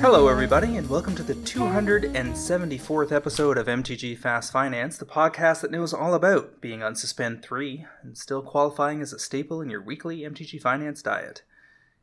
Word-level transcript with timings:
Hello, 0.00 0.28
everybody, 0.28 0.76
and 0.76 0.88
welcome 0.88 1.16
to 1.16 1.24
the 1.24 1.34
274th 1.34 3.10
episode 3.10 3.58
of 3.58 3.66
MTG 3.66 4.16
Fast 4.16 4.52
Finance, 4.52 4.98
the 4.98 5.04
podcast 5.04 5.62
that 5.62 5.72
knows 5.72 5.92
all 5.92 6.14
about 6.14 6.60
being 6.60 6.84
on 6.84 6.94
Suspend 6.94 7.42
3 7.42 7.86
and 8.04 8.16
still 8.16 8.40
qualifying 8.40 9.02
as 9.02 9.12
a 9.12 9.18
staple 9.18 9.60
in 9.60 9.68
your 9.68 9.82
weekly 9.82 10.20
MTG 10.20 10.60
Finance 10.60 11.02
diet. 11.02 11.42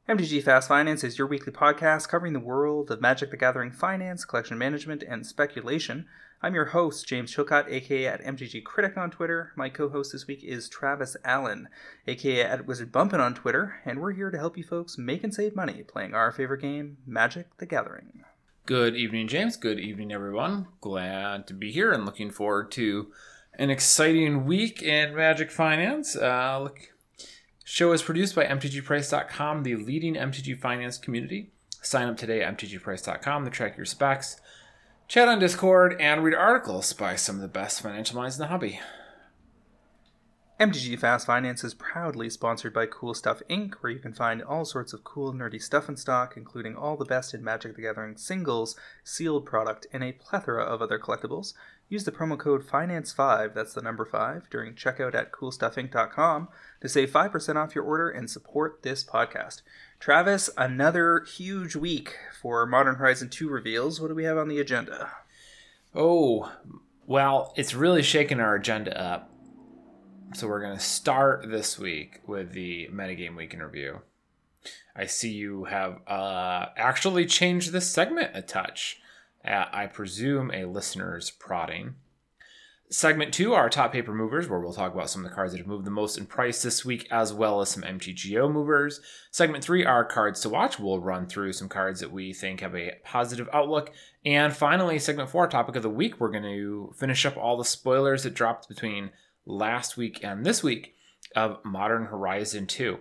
MTG 0.07 0.43
Fast 0.43 0.67
Finance 0.67 1.03
is 1.03 1.17
your 1.17 1.25
weekly 1.25 1.51
podcast 1.51 2.09
covering 2.09 2.33
the 2.33 2.39
world 2.39 2.91
of 2.91 3.01
Magic 3.01 3.31
the 3.31 3.37
Gathering 3.37 3.71
finance, 3.71 4.23
collection 4.23 4.55
management, 4.55 5.01
and 5.01 5.25
speculation. 5.25 6.05
I'm 6.43 6.53
your 6.53 6.65
host, 6.65 7.07
James 7.07 7.35
Chilcott, 7.35 7.71
aka 7.71 8.05
at 8.05 8.23
MTG 8.23 8.63
Critic 8.63 8.97
on 8.97 9.09
Twitter. 9.09 9.51
My 9.55 9.67
co 9.69 9.89
host 9.89 10.11
this 10.11 10.27
week 10.27 10.43
is 10.43 10.69
Travis 10.69 11.17
Allen, 11.25 11.69
aka 12.05 12.43
at 12.43 12.67
Wizard 12.67 12.91
Bumpin' 12.91 13.19
on 13.19 13.33
Twitter, 13.33 13.77
and 13.83 13.99
we're 13.99 14.13
here 14.13 14.29
to 14.29 14.37
help 14.37 14.59
you 14.59 14.63
folks 14.63 14.95
make 14.99 15.23
and 15.23 15.33
save 15.33 15.55
money 15.55 15.81
playing 15.81 16.13
our 16.13 16.31
favorite 16.31 16.61
game, 16.61 16.97
Magic 17.07 17.57
the 17.57 17.65
Gathering. 17.65 18.23
Good 18.67 18.95
evening, 18.95 19.27
James. 19.27 19.57
Good 19.57 19.79
evening, 19.79 20.11
everyone. 20.11 20.67
Glad 20.81 21.47
to 21.47 21.55
be 21.55 21.71
here 21.71 21.91
and 21.91 22.05
looking 22.05 22.29
forward 22.29 22.69
to 22.73 23.11
an 23.55 23.71
exciting 23.71 24.45
week 24.45 24.83
in 24.83 25.15
Magic 25.15 25.49
Finance. 25.49 26.15
Uh, 26.15 26.59
look, 26.61 26.91
Show 27.67 27.93
is 27.93 28.03
produced 28.03 28.35
by 28.35 28.45
MTGPrice.com, 28.45 29.63
the 29.63 29.75
leading 29.75 30.13
MTG 30.13 30.55
finance 30.59 30.99
community. 30.99 31.49
Sign 31.81 32.07
up 32.07 32.15
today 32.15 32.43
at 32.43 32.55
MTGPrice.com 32.55 33.43
to 33.43 33.49
track 33.49 33.75
your 33.75 33.87
specs, 33.87 34.39
chat 35.07 35.27
on 35.27 35.39
Discord, 35.39 35.99
and 35.99 36.23
read 36.23 36.35
articles 36.35 36.93
by 36.93 37.15
some 37.15 37.37
of 37.37 37.41
the 37.41 37.47
best 37.47 37.81
financial 37.81 38.17
minds 38.17 38.35
in 38.35 38.41
the 38.41 38.49
hobby. 38.49 38.79
MTG 40.59 40.99
Fast 40.99 41.25
Finance 41.25 41.63
is 41.63 41.73
proudly 41.73 42.29
sponsored 42.29 42.71
by 42.71 42.85
Cool 42.85 43.15
Stuff 43.15 43.41
Inc., 43.49 43.73
where 43.81 43.91
you 43.91 43.99
can 43.99 44.13
find 44.13 44.43
all 44.43 44.63
sorts 44.63 44.93
of 44.93 45.03
cool, 45.03 45.33
nerdy 45.33 45.59
stuff 45.59 45.89
in 45.89 45.97
stock, 45.97 46.37
including 46.37 46.75
all 46.75 46.95
the 46.95 47.03
best 47.03 47.33
in 47.33 47.43
Magic 47.43 47.75
the 47.75 47.81
Gathering 47.81 48.15
singles, 48.15 48.75
sealed 49.03 49.47
product, 49.47 49.87
and 49.91 50.03
a 50.03 50.11
plethora 50.11 50.63
of 50.63 50.83
other 50.83 50.99
collectibles. 50.99 51.55
Use 51.87 52.03
the 52.03 52.11
promo 52.11 52.37
code 52.37 52.65
FINANCE5, 52.65 53.53
that's 53.53 53.73
the 53.73 53.81
number 53.81 54.05
5, 54.05 54.49
during 54.49 54.73
checkout 54.73 55.13
at 55.13 55.31
coolstuffinc.com 55.31 56.47
to 56.81 56.89
save 56.89 57.11
5% 57.11 57.55
off 57.55 57.75
your 57.75 57.83
order 57.83 58.09
and 58.09 58.29
support 58.29 58.81
this 58.81 59.03
podcast. 59.03 59.61
Travis, 59.99 60.49
another 60.57 61.21
huge 61.21 61.75
week 61.75 62.15
for 62.41 62.65
Modern 62.65 62.95
Horizon 62.95 63.29
2 63.29 63.49
reveals. 63.49 64.01
What 64.01 64.07
do 64.07 64.15
we 64.15 64.23
have 64.23 64.37
on 64.37 64.47
the 64.47 64.59
agenda? 64.59 65.11
Oh, 65.93 66.51
well, 67.05 67.53
it's 67.55 67.75
really 67.75 68.01
shaking 68.01 68.39
our 68.39 68.55
agenda 68.55 68.99
up. 68.99 69.29
So 70.33 70.47
we're 70.47 70.61
going 70.61 70.77
to 70.77 70.83
start 70.83 71.49
this 71.49 71.77
week 71.77 72.19
with 72.25 72.53
the 72.53 72.89
Metagame 72.91 73.37
Week 73.37 73.53
in 73.53 73.61
Review. 73.61 74.01
I 74.95 75.05
see 75.05 75.31
you 75.31 75.65
have 75.65 75.99
uh, 76.07 76.67
actually 76.75 77.27
changed 77.27 77.71
this 77.71 77.89
segment 77.89 78.31
a 78.33 78.41
touch 78.41 78.99
at, 79.45 79.73
I 79.73 79.87
presume, 79.87 80.51
a 80.51 80.65
listener's 80.65 81.31
prodding. 81.31 81.95
Segment 82.89 83.33
two 83.33 83.53
are 83.53 83.67
top 83.67 83.91
paper 83.91 84.13
movers, 84.13 84.47
where 84.47 84.59
we'll 84.59 84.71
talk 84.71 84.93
about 84.93 85.09
some 85.09 85.25
of 85.25 85.29
the 85.29 85.35
cards 85.35 85.51
that 85.51 85.57
have 85.57 85.67
moved 85.67 85.85
the 85.85 85.91
most 85.91 86.19
in 86.19 86.27
price 86.27 86.61
this 86.61 86.85
week, 86.85 87.07
as 87.09 87.33
well 87.33 87.59
as 87.59 87.69
some 87.69 87.81
MTGO 87.81 88.51
movers. 88.51 89.01
Segment 89.31 89.63
three 89.63 89.83
are 89.83 90.05
cards 90.05 90.39
to 90.41 90.49
watch. 90.49 90.79
We'll 90.79 90.99
run 90.99 91.25
through 91.25 91.53
some 91.53 91.67
cards 91.67 91.99
that 91.99 92.11
we 92.11 92.31
think 92.31 92.61
have 92.61 92.75
a 92.75 92.93
positive 93.03 93.49
outlook. 93.51 93.91
And 94.23 94.55
finally, 94.55 94.99
segment 94.99 95.31
four, 95.31 95.47
topic 95.47 95.75
of 95.75 95.83
the 95.83 95.89
week, 95.89 96.19
we're 96.19 96.29
going 96.29 96.43
to 96.43 96.93
finish 96.95 97.25
up 97.25 97.37
all 97.37 97.57
the 97.57 97.65
spoilers 97.65 98.21
that 98.23 98.35
dropped 98.35 98.69
between 98.69 99.09
last 99.47 99.97
week 99.97 100.23
and 100.23 100.45
this 100.45 100.61
week 100.61 100.95
of 101.35 101.63
Modern 101.65 102.05
Horizon 102.05 102.67
2. 102.67 102.99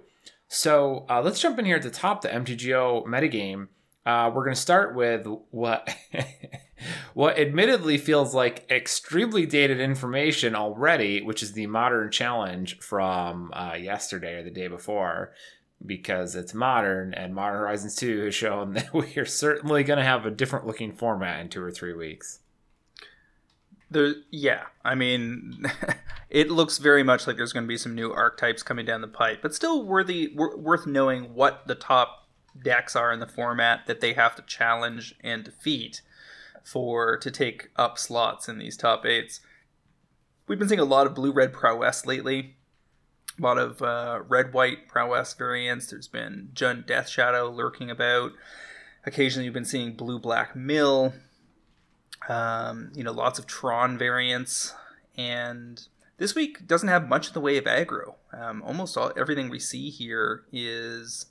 So 0.48 1.04
uh, 1.08 1.20
let's 1.22 1.40
jump 1.40 1.58
in 1.58 1.64
here 1.64 1.76
at 1.76 1.82
the 1.82 1.90
top, 1.90 2.22
the 2.22 2.28
MTGO 2.28 3.04
metagame. 3.06 3.68
Uh, 4.06 4.30
we're 4.34 4.44
going 4.44 4.54
to 4.54 4.60
start 4.60 4.94
with 4.94 5.26
what 5.50 5.88
what 7.14 7.38
admittedly 7.38 7.96
feels 7.96 8.34
like 8.34 8.70
extremely 8.70 9.46
dated 9.46 9.80
information 9.80 10.54
already, 10.54 11.22
which 11.22 11.42
is 11.42 11.52
the 11.52 11.66
modern 11.66 12.10
challenge 12.10 12.78
from 12.80 13.50
uh, 13.54 13.74
yesterday 13.74 14.34
or 14.34 14.42
the 14.42 14.50
day 14.50 14.68
before, 14.68 15.32
because 15.84 16.34
it's 16.34 16.52
modern 16.52 17.14
and 17.14 17.34
Modern 17.34 17.60
Horizons 17.60 17.96
2 17.96 18.24
has 18.26 18.34
shown 18.34 18.72
that 18.74 18.92
we 18.92 19.16
are 19.16 19.24
certainly 19.24 19.82
going 19.84 19.98
to 19.98 20.04
have 20.04 20.26
a 20.26 20.30
different 20.30 20.66
looking 20.66 20.92
format 20.92 21.40
in 21.40 21.48
two 21.48 21.62
or 21.62 21.70
three 21.70 21.94
weeks. 21.94 22.40
There, 23.90 24.14
yeah, 24.30 24.64
I 24.84 24.96
mean, 24.96 25.64
it 26.30 26.50
looks 26.50 26.76
very 26.76 27.02
much 27.02 27.26
like 27.26 27.36
there's 27.36 27.52
going 27.52 27.64
to 27.64 27.68
be 27.68 27.78
some 27.78 27.94
new 27.94 28.12
archetypes 28.12 28.62
coming 28.62 28.84
down 28.84 29.00
the 29.00 29.08
pipe, 29.08 29.40
but 29.40 29.54
still 29.54 29.84
worthy, 29.86 30.34
worth 30.34 30.86
knowing 30.86 31.34
what 31.34 31.66
the 31.66 31.74
top 31.74 32.23
decks 32.60 32.94
are 32.94 33.12
in 33.12 33.20
the 33.20 33.26
format 33.26 33.86
that 33.86 34.00
they 34.00 34.12
have 34.12 34.34
to 34.36 34.42
challenge 34.42 35.14
and 35.20 35.44
defeat 35.44 36.02
for 36.62 37.16
to 37.18 37.30
take 37.30 37.70
up 37.76 37.98
slots 37.98 38.48
in 38.48 38.58
these 38.58 38.76
top 38.76 39.04
eights. 39.04 39.40
We've 40.46 40.58
been 40.58 40.68
seeing 40.68 40.80
a 40.80 40.84
lot 40.84 41.06
of 41.06 41.14
blue 41.14 41.32
red 41.32 41.52
prowess 41.52 42.06
lately. 42.06 42.56
A 43.38 43.42
lot 43.42 43.58
of 43.58 43.82
uh, 43.82 44.20
red 44.28 44.52
white 44.52 44.88
prowess 44.88 45.34
variants. 45.34 45.86
There's 45.86 46.08
been 46.08 46.50
Jund 46.54 46.86
Death 46.86 47.08
Shadow 47.08 47.50
lurking 47.50 47.90
about. 47.90 48.32
Occasionally, 49.06 49.44
you've 49.44 49.54
been 49.54 49.64
seeing 49.64 49.94
blue 49.94 50.18
black 50.18 50.54
mill. 50.54 51.14
Um, 52.28 52.92
you 52.94 53.02
know, 53.02 53.12
lots 53.12 53.38
of 53.38 53.46
Tron 53.46 53.98
variants. 53.98 54.74
And 55.16 55.86
this 56.18 56.34
week 56.34 56.66
doesn't 56.66 56.88
have 56.88 57.08
much 57.08 57.28
in 57.28 57.32
the 57.34 57.40
way 57.40 57.56
of 57.56 57.64
aggro. 57.64 58.14
Um, 58.32 58.62
almost 58.62 58.96
all 58.96 59.12
everything 59.16 59.48
we 59.48 59.58
see 59.58 59.90
here 59.90 60.44
is 60.52 61.26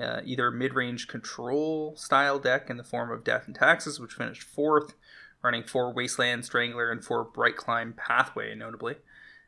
uh, 0.00 0.20
either 0.24 0.50
mid-range 0.50 1.08
control 1.08 1.94
style 1.96 2.38
deck 2.38 2.68
in 2.68 2.76
the 2.76 2.84
form 2.84 3.10
of 3.10 3.24
Death 3.24 3.46
and 3.46 3.54
Taxes, 3.54 3.98
which 3.98 4.12
finished 4.12 4.42
fourth, 4.42 4.94
running 5.42 5.62
four 5.62 5.92
Wasteland 5.92 6.44
Strangler 6.44 6.90
and 6.90 7.04
four 7.04 7.24
Brightclimb 7.24 7.96
Pathway, 7.96 8.54
notably. 8.54 8.96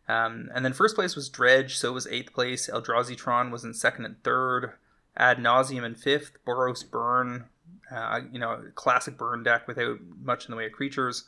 Um, 0.09 0.48
and 0.54 0.64
then 0.64 0.72
first 0.72 0.94
place 0.94 1.14
was 1.14 1.28
Dredge, 1.28 1.76
so 1.76 1.92
was 1.92 2.06
eighth 2.06 2.32
place. 2.32 2.70
Eldrazi 2.72 3.16
Tron 3.16 3.50
was 3.50 3.64
in 3.64 3.75
second 3.75 4.06
and 4.06 4.22
third. 4.22 4.72
Ad 5.16 5.38
Nauseam 5.38 5.84
in 5.84 5.94
fifth. 5.94 6.42
Boros 6.47 6.88
Burn, 6.88 7.47
uh, 7.91 8.20
you 8.32 8.38
know, 8.38 8.65
classic 8.75 9.19
burn 9.19 9.42
deck 9.42 9.69
without 9.69 9.98
much 10.22 10.47
in 10.47 10.50
the 10.50 10.56
way 10.56 10.66
of 10.66 10.72
creatures 10.72 11.25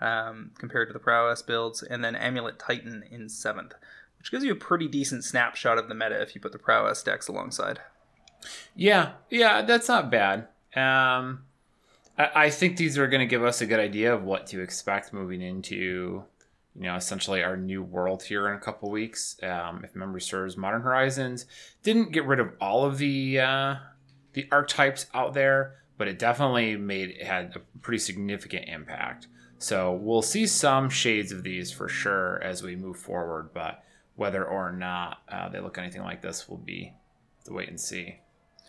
um, 0.00 0.52
compared 0.58 0.88
to 0.88 0.92
the 0.92 0.98
Prowess 0.98 1.42
builds. 1.42 1.82
And 1.82 2.04
then 2.04 2.14
Amulet 2.14 2.58
Titan 2.58 3.02
in 3.10 3.28
seventh, 3.28 3.72
which 4.18 4.30
gives 4.30 4.44
you 4.44 4.52
a 4.52 4.56
pretty 4.56 4.86
decent 4.86 5.24
snapshot 5.24 5.78
of 5.78 5.88
the 5.88 5.94
meta 5.94 6.20
if 6.20 6.34
you 6.34 6.40
put 6.40 6.52
the 6.52 6.58
Prowess 6.58 7.02
decks 7.02 7.26
alongside. 7.26 7.80
Yeah, 8.74 9.12
yeah, 9.28 9.62
that's 9.62 9.88
not 9.88 10.10
bad. 10.10 10.48
Um, 10.74 11.42
I, 12.18 12.30
I 12.34 12.50
think 12.50 12.76
these 12.76 12.98
are 12.98 13.06
going 13.06 13.20
to 13.20 13.26
give 13.26 13.44
us 13.44 13.60
a 13.60 13.66
good 13.66 13.80
idea 13.80 14.14
of 14.14 14.24
what 14.24 14.46
to 14.48 14.60
expect 14.60 15.12
moving 15.12 15.42
into, 15.42 16.24
you 16.74 16.82
know, 16.82 16.94
essentially 16.96 17.42
our 17.42 17.56
new 17.56 17.82
world 17.82 18.22
here 18.22 18.48
in 18.48 18.56
a 18.56 18.60
couple 18.60 18.90
weeks. 18.90 19.36
Um, 19.42 19.82
if 19.84 19.94
memory 19.94 20.20
serves, 20.20 20.56
Modern 20.56 20.82
Horizons 20.82 21.46
didn't 21.82 22.12
get 22.12 22.26
rid 22.26 22.40
of 22.40 22.52
all 22.60 22.84
of 22.84 22.98
the 22.98 23.40
uh, 23.40 23.76
the 24.32 24.48
archetypes 24.52 25.06
out 25.12 25.34
there, 25.34 25.82
but 25.98 26.08
it 26.08 26.18
definitely 26.18 26.76
made 26.76 27.22
had 27.22 27.56
a 27.56 27.78
pretty 27.80 27.98
significant 27.98 28.68
impact. 28.68 29.26
So 29.58 29.92
we'll 29.92 30.22
see 30.22 30.46
some 30.46 30.88
shades 30.88 31.32
of 31.32 31.42
these 31.42 31.70
for 31.70 31.86
sure 31.88 32.42
as 32.42 32.62
we 32.62 32.76
move 32.76 32.96
forward, 32.96 33.50
but 33.52 33.84
whether 34.16 34.44
or 34.44 34.72
not 34.72 35.18
uh, 35.28 35.50
they 35.50 35.60
look 35.60 35.76
anything 35.76 36.02
like 36.02 36.22
this 36.22 36.48
will 36.48 36.56
be 36.56 36.94
the 37.44 37.52
wait 37.52 37.68
and 37.68 37.78
see. 37.78 38.20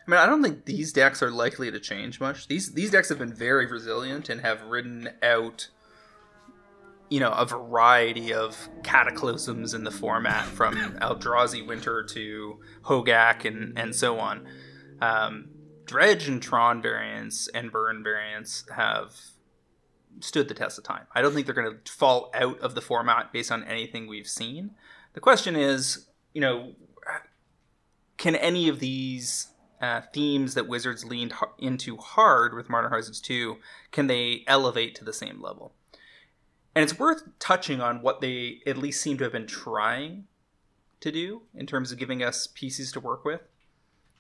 I 0.08 0.12
mean, 0.12 0.20
I 0.20 0.26
don't 0.26 0.42
think 0.42 0.66
these 0.66 0.92
decks 0.94 1.22
are 1.22 1.30
likely 1.30 1.70
to 1.72 1.80
change 1.80 2.20
much. 2.20 2.48
These 2.48 2.74
these 2.74 2.92
decks 2.92 3.10
have 3.10 3.20
been 3.20 3.34
very 3.34 3.66
resilient 3.66 4.30
and 4.30 4.42
have 4.42 4.64
ridden 4.64 5.10
out, 5.22 5.70
you 7.10 7.20
know, 7.20 7.32
a 7.32 7.46
variety 7.46 8.34
of 8.34 8.70
cataclysms 8.84 9.74
in 9.74 9.84
the 9.84 9.92
format, 9.92 10.46
from 10.46 10.76
Eldrazi 10.96 11.66
Winter 11.66 12.04
to 12.04 12.60
Hogaak 12.84 13.46
and 13.46 13.78
and 13.78 13.96
so 13.96 14.20
on. 14.20 14.48
Um, 15.02 15.50
Dredge 15.86 16.28
and 16.28 16.42
Tron 16.42 16.82
variants 16.82 17.48
and 17.50 17.72
Burn 17.72 18.04
variants 18.04 18.66
have 18.76 19.16
stood 20.20 20.48
the 20.48 20.54
test 20.54 20.78
of 20.78 20.84
time. 20.84 21.06
I 21.14 21.22
don't 21.22 21.34
think 21.34 21.46
they're 21.46 21.56
going 21.56 21.78
to 21.84 21.92
fall 21.92 22.32
out 22.34 22.60
of 22.60 22.76
the 22.76 22.82
format 22.82 23.32
based 23.32 23.52
on 23.52 23.64
anything 23.64 24.08
we've 24.08 24.28
seen. 24.28 24.72
The 25.14 25.20
question 25.20 25.56
is, 25.56 26.08
you 26.34 26.42
know, 26.42 26.74
can 28.18 28.36
any 28.36 28.70
of 28.70 28.80
these 28.80 29.51
uh, 29.82 30.02
themes 30.14 30.54
that 30.54 30.68
Wizards 30.68 31.04
leaned 31.04 31.34
into 31.58 31.98
hard 31.98 32.54
with 32.54 32.70
Modern 32.70 32.92
Horizons 32.92 33.20
2, 33.20 33.58
can 33.92 34.08
they 34.08 34.44
elevate 34.48 34.94
to 34.96 35.04
the 35.04 35.14
same 35.14 35.42
level? 35.42 35.74
And 36.76 36.84
it's 36.84 36.98
worth 36.98 37.24
touching 37.40 37.82
on 37.82 38.02
what 38.02 38.22
they 38.22 38.62
at 38.66 38.78
least 38.78 39.02
seem 39.02 39.18
to 39.18 39.24
have 39.24 39.34
been 39.34 39.48
trying 39.48 40.26
to 41.02 41.12
do 41.12 41.42
in 41.56 41.66
terms 41.66 41.92
of 41.92 41.98
giving 41.98 42.24
us 42.24 42.48
pieces 42.48 42.92
to 42.92 43.00
work 43.00 43.26
with, 43.26 43.42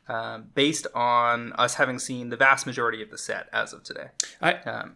um, 0.09 0.49
based 0.55 0.87
on 0.95 1.53
us 1.53 1.75
having 1.75 1.99
seen 1.99 2.29
the 2.29 2.37
vast 2.37 2.65
majority 2.65 3.01
of 3.01 3.11
the 3.11 3.17
set 3.17 3.47
as 3.53 3.71
of 3.71 3.83
today. 3.83 4.07
I, 4.41 4.53
um, 4.53 4.95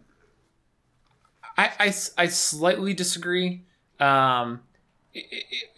I, 1.56 1.70
I, 1.78 1.94
I 2.18 2.26
slightly 2.26 2.92
disagree. 2.92 3.64
Um, 4.00 4.62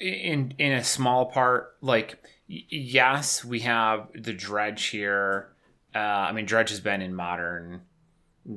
in 0.01 0.55
in 0.59 0.73
a 0.73 0.85
small 0.85 1.27
part, 1.27 1.77
like 1.81 2.23
yes, 2.47 3.45
we 3.45 3.61
have 3.61 4.09
the 4.15 4.33
dredge 4.33 4.87
here. 4.87 5.49
Uh, 5.95 5.99
I 5.99 6.33
mean, 6.33 6.47
dredge 6.47 6.71
has 6.71 6.81
been 6.81 7.03
in 7.03 7.15
modern 7.15 7.83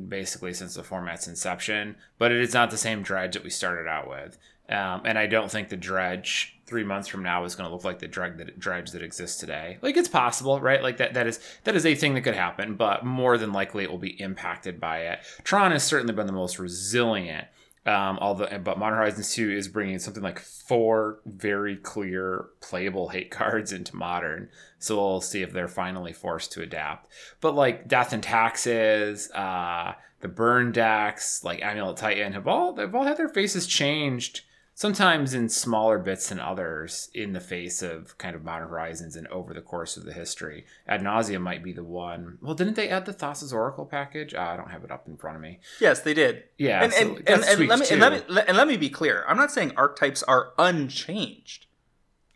basically 0.07 0.53
since 0.53 0.75
the 0.75 0.83
format's 0.83 1.27
inception, 1.27 1.95
but 2.17 2.31
it 2.31 2.39
is 2.39 2.53
not 2.53 2.71
the 2.71 2.77
same 2.77 3.01
dredge 3.01 3.33
that 3.33 3.43
we 3.43 3.49
started 3.49 3.89
out 3.89 4.09
with. 4.09 4.37
Um, 4.69 5.01
and 5.03 5.17
I 5.17 5.27
don't 5.27 5.51
think 5.51 5.67
the 5.67 5.75
dredge 5.75 6.57
three 6.65 6.85
months 6.85 7.09
from 7.09 7.23
now 7.23 7.43
is 7.43 7.55
going 7.55 7.67
to 7.67 7.75
look 7.75 7.83
like 7.83 7.99
the 7.99 8.07
dredge 8.07 8.37
that 8.37 8.57
dredge 8.57 8.91
that 8.91 9.03
exists 9.03 9.37
today. 9.37 9.77
Like 9.81 9.97
it's 9.97 10.07
possible, 10.07 10.61
right? 10.61 10.81
Like 10.81 10.97
that 10.97 11.13
that 11.15 11.27
is 11.27 11.39
that 11.65 11.75
is 11.75 11.85
a 11.85 11.95
thing 11.95 12.13
that 12.13 12.21
could 12.21 12.35
happen, 12.35 12.75
but 12.75 13.05
more 13.05 13.37
than 13.37 13.51
likely 13.51 13.83
it 13.83 13.91
will 13.91 13.97
be 13.97 14.21
impacted 14.21 14.79
by 14.79 14.99
it. 14.99 15.19
Tron 15.43 15.71
has 15.71 15.83
certainly 15.83 16.13
been 16.13 16.27
the 16.27 16.33
most 16.33 16.57
resilient. 16.59 17.47
Um, 17.83 18.19
although, 18.21 18.47
but 18.63 18.77
Modern 18.77 18.99
Horizons 18.99 19.33
2 19.33 19.51
is 19.51 19.67
bringing 19.67 19.97
something 19.97 20.21
like 20.21 20.39
four 20.39 21.19
very 21.25 21.75
clear 21.75 22.45
playable 22.61 23.09
hate 23.09 23.31
cards 23.31 23.73
into 23.73 23.95
Modern. 23.95 24.49
So 24.77 24.97
we'll 24.97 25.21
see 25.21 25.41
if 25.41 25.51
they're 25.51 25.67
finally 25.67 26.13
forced 26.13 26.51
to 26.53 26.61
adapt. 26.61 27.09
But 27.39 27.55
like 27.55 27.87
Death 27.87 28.13
and 28.13 28.21
Taxes, 28.21 29.31
uh, 29.31 29.93
the 30.19 30.27
Burn 30.27 30.71
decks, 30.71 31.43
like 31.43 31.63
Amulet 31.63 31.97
Titan, 31.97 32.33
have 32.33 32.47
all 32.47 32.73
they've 32.73 32.93
all 32.93 33.03
had 33.03 33.17
their 33.17 33.29
faces 33.29 33.65
changed 33.65 34.41
sometimes 34.73 35.33
in 35.33 35.49
smaller 35.49 35.99
bits 35.99 36.29
than 36.29 36.39
others 36.39 37.09
in 37.13 37.33
the 37.33 37.39
face 37.39 37.81
of 37.81 38.17
kind 38.17 38.35
of 38.35 38.43
modern 38.43 38.69
horizons 38.69 39.15
and 39.15 39.27
over 39.27 39.53
the 39.53 39.61
course 39.61 39.97
of 39.97 40.05
the 40.05 40.13
history 40.13 40.65
ad 40.87 41.01
nauseum 41.01 41.41
might 41.41 41.63
be 41.63 41.73
the 41.73 41.83
one. 41.83 42.37
Well 42.41 42.55
didn't 42.55 42.75
they 42.75 42.89
add 42.89 43.05
the 43.05 43.13
thassa's 43.13 43.53
oracle 43.53 43.85
package? 43.85 44.33
Uh, 44.33 44.41
i 44.41 44.57
don't 44.57 44.71
have 44.71 44.83
it 44.83 44.91
up 44.91 45.07
in 45.07 45.17
front 45.17 45.35
of 45.35 45.41
me. 45.41 45.59
Yes 45.79 46.01
they 46.01 46.13
did. 46.13 46.43
Yeah 46.57 46.83
and, 46.83 46.93
so 46.93 46.99
and, 46.99 47.17
and, 47.27 47.43
and 47.43 47.67
let 47.67 47.79
me, 47.79 47.85
and, 47.91 48.01
let 48.01 48.29
me, 48.29 48.41
and 48.47 48.57
let 48.57 48.67
me 48.67 48.77
be 48.77 48.89
clear. 48.89 49.25
I'm 49.27 49.37
not 49.37 49.51
saying 49.51 49.73
archetypes 49.75 50.23
are 50.23 50.53
unchanged. 50.57 51.67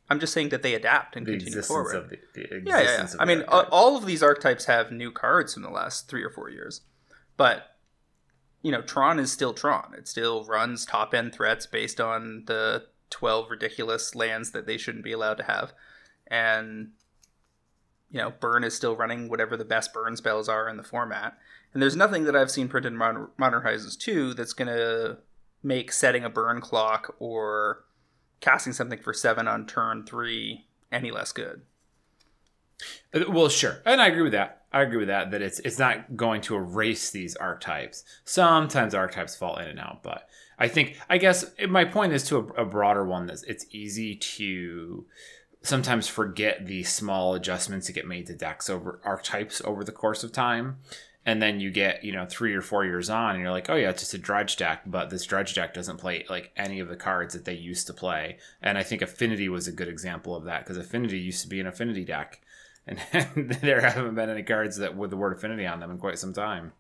I'm 0.10 0.20
just 0.20 0.34
saying 0.34 0.50
that 0.50 0.62
they 0.62 0.76
adapt 0.76 1.16
and 1.16 1.26
the 1.26 1.32
continue 1.32 1.62
forward. 1.64 2.20
The, 2.34 2.42
the 2.42 2.64
yeah, 2.64 2.82
yeah, 2.82 2.84
yeah. 2.84 3.08
I 3.20 3.26
mean, 3.26 3.42
archetype. 3.48 3.70
all 3.72 3.98
of 3.98 4.06
these 4.06 4.22
archetypes 4.22 4.66
have 4.66 4.92
new 4.92 5.12
cards 5.12 5.56
from 5.56 5.64
the 5.64 5.70
last 5.70 6.08
three 6.08 6.24
or 6.24 6.30
four 6.30 6.50
years, 6.50 6.82
but 7.38 7.75
you 8.66 8.72
know, 8.72 8.82
Tron 8.82 9.20
is 9.20 9.32
still 9.32 9.54
Tron. 9.54 9.94
It 9.96 10.08
still 10.08 10.44
runs 10.44 10.88
top 10.88 11.14
end 11.14 11.36
threats 11.36 11.68
based 11.68 12.02
on 12.02 12.46
the 12.48 12.88
12 13.12 13.52
ridiculous 13.52 14.16
lands 14.16 14.50
that 14.54 14.66
they 14.66 14.76
shouldn't 14.76 15.04
be 15.04 15.12
allowed 15.12 15.38
to 15.38 15.44
have. 15.44 15.72
And, 16.26 16.94
you 18.10 18.18
know, 18.18 18.34
Burn 18.40 18.64
is 18.64 18.74
still 18.74 18.96
running 18.96 19.30
whatever 19.30 19.56
the 19.56 19.66
best 19.66 19.94
burn 19.94 20.18
spells 20.18 20.50
are 20.50 20.68
in 20.68 20.78
the 20.78 20.84
format. 20.84 21.38
And 21.74 21.84
there's 21.84 21.96
nothing 21.96 22.24
that 22.24 22.36
I've 22.36 22.50
seen 22.50 22.68
printed 22.68 22.94
in 22.94 22.98
Modern, 22.98 23.30
Horizons 23.38 23.96
2 23.96 24.34
that's 24.34 24.54
going 24.54 24.76
to 24.76 25.20
make 25.62 25.92
setting 25.92 26.24
a 26.24 26.30
burn 26.32 26.60
clock 26.60 27.16
or 27.20 27.86
casting 28.40 28.74
something 28.74 29.00
for 29.00 29.14
7 29.14 29.48
on 29.48 29.68
turn 29.68 30.08
3 30.08 30.66
any 30.92 31.12
less 31.12 31.32
good. 31.32 31.62
Uh, 33.14 33.26
well, 33.30 33.48
sure, 33.48 33.84
and 33.86 34.02
I 34.02 34.08
agree 34.08 34.24
with 34.24 34.32
that. 34.32 34.65
I 34.76 34.82
agree 34.82 34.98
with 34.98 35.08
that. 35.08 35.32
That 35.32 35.42
it's 35.42 35.60
it's 35.60 35.80
not 35.80 36.18
going 36.18 36.42
to 36.42 36.56
erase 36.56 37.10
these 37.10 37.38
archetypes. 37.38 38.04
Sometimes 38.26 38.94
archetypes 38.94 39.34
fall 39.34 39.56
in 39.56 39.70
and 39.70 39.80
out, 39.80 40.04
but 40.04 40.28
I 40.60 40.68
think 40.68 41.00
I 41.10 41.18
guess 41.18 41.46
my 41.70 41.86
point 41.86 42.12
is 42.12 42.24
to 42.26 42.38
a, 42.38 42.64
a 42.64 42.66
broader 42.66 43.06
one. 43.06 43.28
That 43.28 43.42
it's 43.48 43.66
easy 43.72 44.16
to 44.16 45.06
sometimes 45.62 46.10
forget 46.10 46.68
the 46.68 46.84
small 46.84 47.36
adjustments 47.36 47.88
that 47.88 47.94
get 47.94 48.06
made 48.06 48.28
to 48.28 48.36
decks 48.36 48.70
over 48.70 49.00
archetypes 49.06 49.62
over 49.64 49.86
the 49.86 49.94
course 49.94 50.26
of 50.26 50.34
time. 50.34 50.80
And 51.28 51.42
then 51.42 51.60
you 51.60 51.72
get, 51.72 52.04
you 52.04 52.12
know, 52.12 52.28
three 52.30 52.54
or 52.54 52.62
four 52.62 52.86
years 52.86 53.10
on, 53.10 53.32
and 53.32 53.42
you're 53.42 53.52
like, 53.52 53.68
oh 53.70 53.76
yeah, 53.76 53.90
it's 53.90 54.02
just 54.02 54.14
a 54.14 54.20
dredge 54.20 54.58
deck, 54.58 54.84
but 54.86 55.10
this 55.10 55.26
dredge 55.26 55.56
deck 55.56 55.74
doesn't 55.74 55.98
play 55.98 56.24
like 56.30 56.52
any 56.56 56.82
of 56.82 56.90
the 56.90 56.96
cards 56.98 57.34
that 57.34 57.46
they 57.46 57.56
used 57.56 57.88
to 57.88 57.94
play. 57.94 58.38
And 58.62 58.78
I 58.78 58.84
think 58.84 59.02
Affinity 59.02 59.48
was 59.48 59.68
a 59.68 59.72
good 59.72 59.88
example 59.88 60.36
of 60.36 60.44
that 60.44 60.66
because 60.66 60.78
Affinity 60.78 61.18
used 61.18 61.42
to 61.42 61.48
be 61.48 61.62
an 61.62 61.66
Affinity 61.66 62.04
deck 62.04 62.42
and 62.88 63.00
there 63.62 63.82
haven't 63.82 64.16
been 64.16 64.30
any 64.30 64.44
cards 64.44 64.78
that 64.78 64.96
with 64.96 65.10
the 65.10 65.18
word 65.18 65.34
affinity 65.34 65.66
on 65.66 65.80
them 65.80 65.92
in 65.92 65.98
quite 65.98 66.20
some 66.20 66.34
time. 66.34 66.74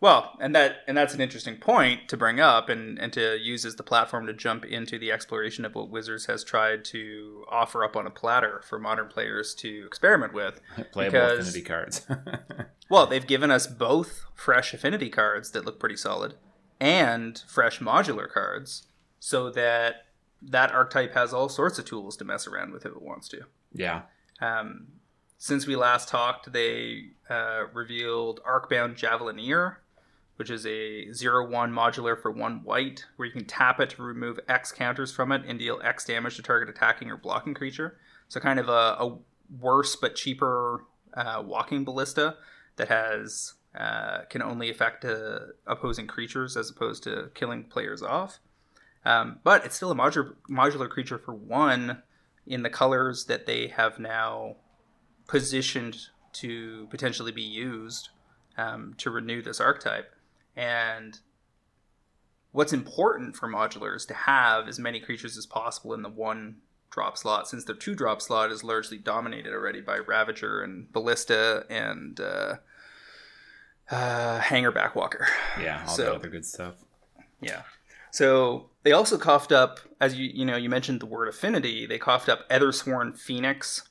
Well, 0.00 0.36
and 0.40 0.54
that 0.54 0.78
and 0.86 0.96
that's 0.96 1.14
an 1.14 1.20
interesting 1.20 1.56
point 1.56 2.08
to 2.08 2.16
bring 2.16 2.38
up 2.40 2.68
and, 2.68 2.98
and 2.98 3.12
to 3.14 3.38
use 3.38 3.64
as 3.64 3.76
the 3.76 3.82
platform 3.82 4.26
to 4.26 4.32
jump 4.32 4.64
into 4.64 4.98
the 4.98 5.10
exploration 5.10 5.64
of 5.64 5.74
what 5.74 5.90
Wizards 5.90 6.26
has 6.26 6.44
tried 6.44 6.84
to 6.86 7.44
offer 7.50 7.84
up 7.84 7.96
on 7.96 8.06
a 8.06 8.10
platter 8.10 8.62
for 8.66 8.78
modern 8.78 9.08
players 9.08 9.54
to 9.56 9.84
experiment 9.86 10.32
with. 10.32 10.60
Playable 10.92 11.12
because, 11.12 11.48
affinity 11.48 11.62
cards. 11.62 12.06
well, 12.90 13.06
they've 13.06 13.26
given 13.26 13.50
us 13.50 13.66
both 13.66 14.24
fresh 14.34 14.74
affinity 14.74 15.08
cards 15.08 15.50
that 15.52 15.64
look 15.64 15.80
pretty 15.80 15.96
solid 15.96 16.34
and 16.78 17.42
fresh 17.48 17.78
modular 17.80 18.30
cards 18.30 18.88
so 19.18 19.50
that 19.50 20.06
that 20.42 20.72
archetype 20.72 21.14
has 21.14 21.32
all 21.32 21.48
sorts 21.48 21.78
of 21.78 21.86
tools 21.86 22.16
to 22.18 22.24
mess 22.24 22.46
around 22.46 22.72
with 22.72 22.84
if 22.84 22.92
it 22.92 23.02
wants 23.02 23.28
to. 23.28 23.42
Yeah. 23.72 24.02
Um, 24.40 24.88
since 25.38 25.66
we 25.66 25.76
last 25.76 26.08
talked, 26.08 26.52
they 26.52 27.10
uh, 27.28 27.64
revealed 27.72 28.40
Arcbound 28.46 28.96
Javelineer, 28.96 29.76
which 30.36 30.50
is 30.50 30.66
a 30.66 31.12
0 31.12 31.48
1 31.48 31.72
modular 31.72 32.20
for 32.20 32.30
one 32.30 32.62
white, 32.64 33.04
where 33.16 33.26
you 33.26 33.32
can 33.32 33.44
tap 33.44 33.80
it 33.80 33.90
to 33.90 34.02
remove 34.02 34.40
X 34.48 34.72
counters 34.72 35.12
from 35.12 35.32
it 35.32 35.42
and 35.46 35.58
deal 35.58 35.80
X 35.82 36.04
damage 36.04 36.36
to 36.36 36.42
target 36.42 36.68
attacking 36.68 37.10
or 37.10 37.16
blocking 37.16 37.54
creature. 37.54 37.98
So, 38.28 38.40
kind 38.40 38.58
of 38.58 38.68
a, 38.68 38.96
a 38.98 39.18
worse 39.60 39.96
but 39.96 40.16
cheaper 40.16 40.84
uh, 41.14 41.42
walking 41.44 41.84
ballista 41.84 42.36
that 42.76 42.88
has 42.88 43.54
uh, 43.76 44.22
can 44.30 44.42
only 44.42 44.70
affect 44.70 45.04
uh, 45.04 45.38
opposing 45.66 46.06
creatures 46.06 46.56
as 46.56 46.70
opposed 46.70 47.02
to 47.04 47.30
killing 47.34 47.64
players 47.64 48.02
off. 48.02 48.38
Um, 49.04 49.38
but 49.44 49.64
it's 49.64 49.76
still 49.76 49.90
a 49.90 49.94
modular, 49.94 50.34
modular 50.50 50.88
creature 50.88 51.18
for 51.18 51.34
one 51.34 52.02
in 52.46 52.62
the 52.62 52.70
colors 52.70 53.26
that 53.26 53.46
they 53.46 53.68
have 53.68 53.98
now 53.98 54.56
positioned 55.26 56.08
to 56.34 56.86
potentially 56.90 57.32
be 57.32 57.42
used 57.42 58.10
um, 58.56 58.94
to 58.98 59.10
renew 59.10 59.42
this 59.42 59.60
archetype. 59.60 60.14
And 60.54 61.18
what's 62.52 62.72
important 62.72 63.36
for 63.36 63.48
modular 63.48 63.94
is 63.94 64.06
to 64.06 64.14
have 64.14 64.68
as 64.68 64.78
many 64.78 65.00
creatures 65.00 65.36
as 65.36 65.46
possible 65.46 65.92
in 65.94 66.02
the 66.02 66.08
one 66.08 66.56
drop 66.90 67.18
slot, 67.18 67.48
since 67.48 67.64
the 67.64 67.74
two 67.74 67.94
drop 67.94 68.22
slot 68.22 68.50
is 68.50 68.64
largely 68.64 68.96
dominated 68.96 69.52
already 69.52 69.80
by 69.80 69.98
Ravager 69.98 70.62
and 70.62 70.90
Ballista 70.92 71.66
and 71.68 72.18
uh, 72.18 72.56
uh, 73.90 74.40
Hangarback 74.40 74.94
Walker. 74.94 75.26
Yeah, 75.60 75.82
all 75.86 75.94
so, 75.94 76.04
the 76.04 76.14
other 76.14 76.28
good 76.28 76.46
stuff. 76.46 76.76
Yeah. 77.40 77.62
So 78.10 78.70
they 78.82 78.92
also 78.92 79.18
coughed 79.18 79.52
up, 79.52 79.80
as 80.00 80.14
you 80.14 80.30
you 80.32 80.44
know, 80.46 80.56
you 80.56 80.70
mentioned 80.70 81.00
the 81.00 81.06
word 81.06 81.28
affinity. 81.28 81.84
They 81.86 81.98
coughed 81.98 82.30
up 82.30 82.48
Ethersworn 82.48 83.18
Sphinx, 83.18 83.82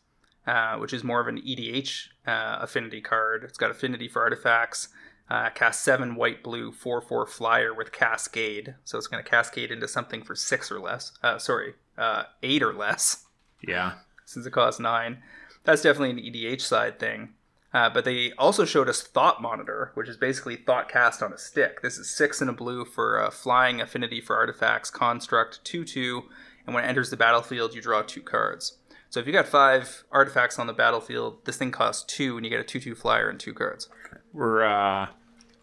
uh, 0.48 0.78
which 0.78 0.94
is 0.94 1.04
more 1.04 1.20
of 1.20 1.28
an 1.28 1.42
EDH 1.42 2.08
uh, 2.28 2.58
affinity 2.62 3.02
card. 3.02 3.44
It's 3.44 3.58
got 3.58 3.72
affinity 3.72 4.08
for 4.08 4.22
artifacts. 4.22 4.90
Uh, 5.30 5.50
cast 5.50 5.84
seven 5.84 6.16
white 6.16 6.44
blue 6.44 6.72
four 6.72 7.02
four 7.02 7.26
flyer 7.26 7.74
with 7.74 7.92
cascade, 7.92 8.76
so 8.84 8.98
it's 8.98 9.08
going 9.08 9.24
to 9.24 9.28
cascade 9.30 9.72
into 9.72 9.88
something 9.88 10.22
for 10.22 10.36
six 10.36 10.72
or 10.72 10.80
less. 10.80 11.14
Uh, 11.24 11.40
sorry, 11.40 11.74
uh, 11.98 12.24
eight 12.44 12.62
or 12.62 12.74
less. 12.74 13.26
Yeah, 13.68 13.94
since 14.26 14.46
it 14.46 14.52
costs 14.52 14.80
nine. 14.80 15.24
That's 15.64 15.82
definitely 15.82 16.12
an 16.12 16.34
EDH 16.34 16.62
side 16.62 17.00
thing. 17.00 17.30
Uh, 17.74 17.90
but 17.90 18.06
they 18.06 18.32
also 18.34 18.64
showed 18.64 18.88
us 18.88 19.02
Thought 19.02 19.42
Monitor, 19.42 19.92
which 19.96 20.08
is 20.08 20.16
basically 20.16 20.56
Thoughtcast 20.56 21.24
on 21.24 21.34
a 21.34 21.38
stick. 21.38 21.82
This 21.82 21.98
is 21.98 22.10
six 22.10 22.40
and 22.40 22.50
a 22.50 22.54
blue 22.54 22.86
for 22.86 23.28
flying 23.32 23.82
affinity 23.82 24.22
for 24.22 24.36
artifacts, 24.38 24.92
construct, 24.92 25.66
2 25.66 25.84
2, 25.84 26.24
and 26.66 26.74
when 26.76 26.84
it 26.84 26.88
enters 26.88 27.10
the 27.10 27.18
battlefield, 27.18 27.74
you 27.74 27.82
draw 27.82 28.02
two 28.02 28.22
cards. 28.22 28.78
So 29.16 29.22
if 29.22 29.28
you 29.28 29.32
got 29.32 29.48
five 29.48 30.04
artifacts 30.12 30.60
on 30.60 30.68
the 30.68 30.74
battlefield, 30.74 31.46
this 31.46 31.56
thing 31.56 31.72
costs 31.72 32.04
two, 32.04 32.36
and 32.36 32.46
you 32.46 32.50
get 32.50 32.60
a 32.60 32.66
two-two 32.66 32.96
flyer 32.96 33.30
and 33.30 33.40
two 33.40 33.54
cards. 33.54 33.88
We're 34.34 34.66
uh, 34.66 35.08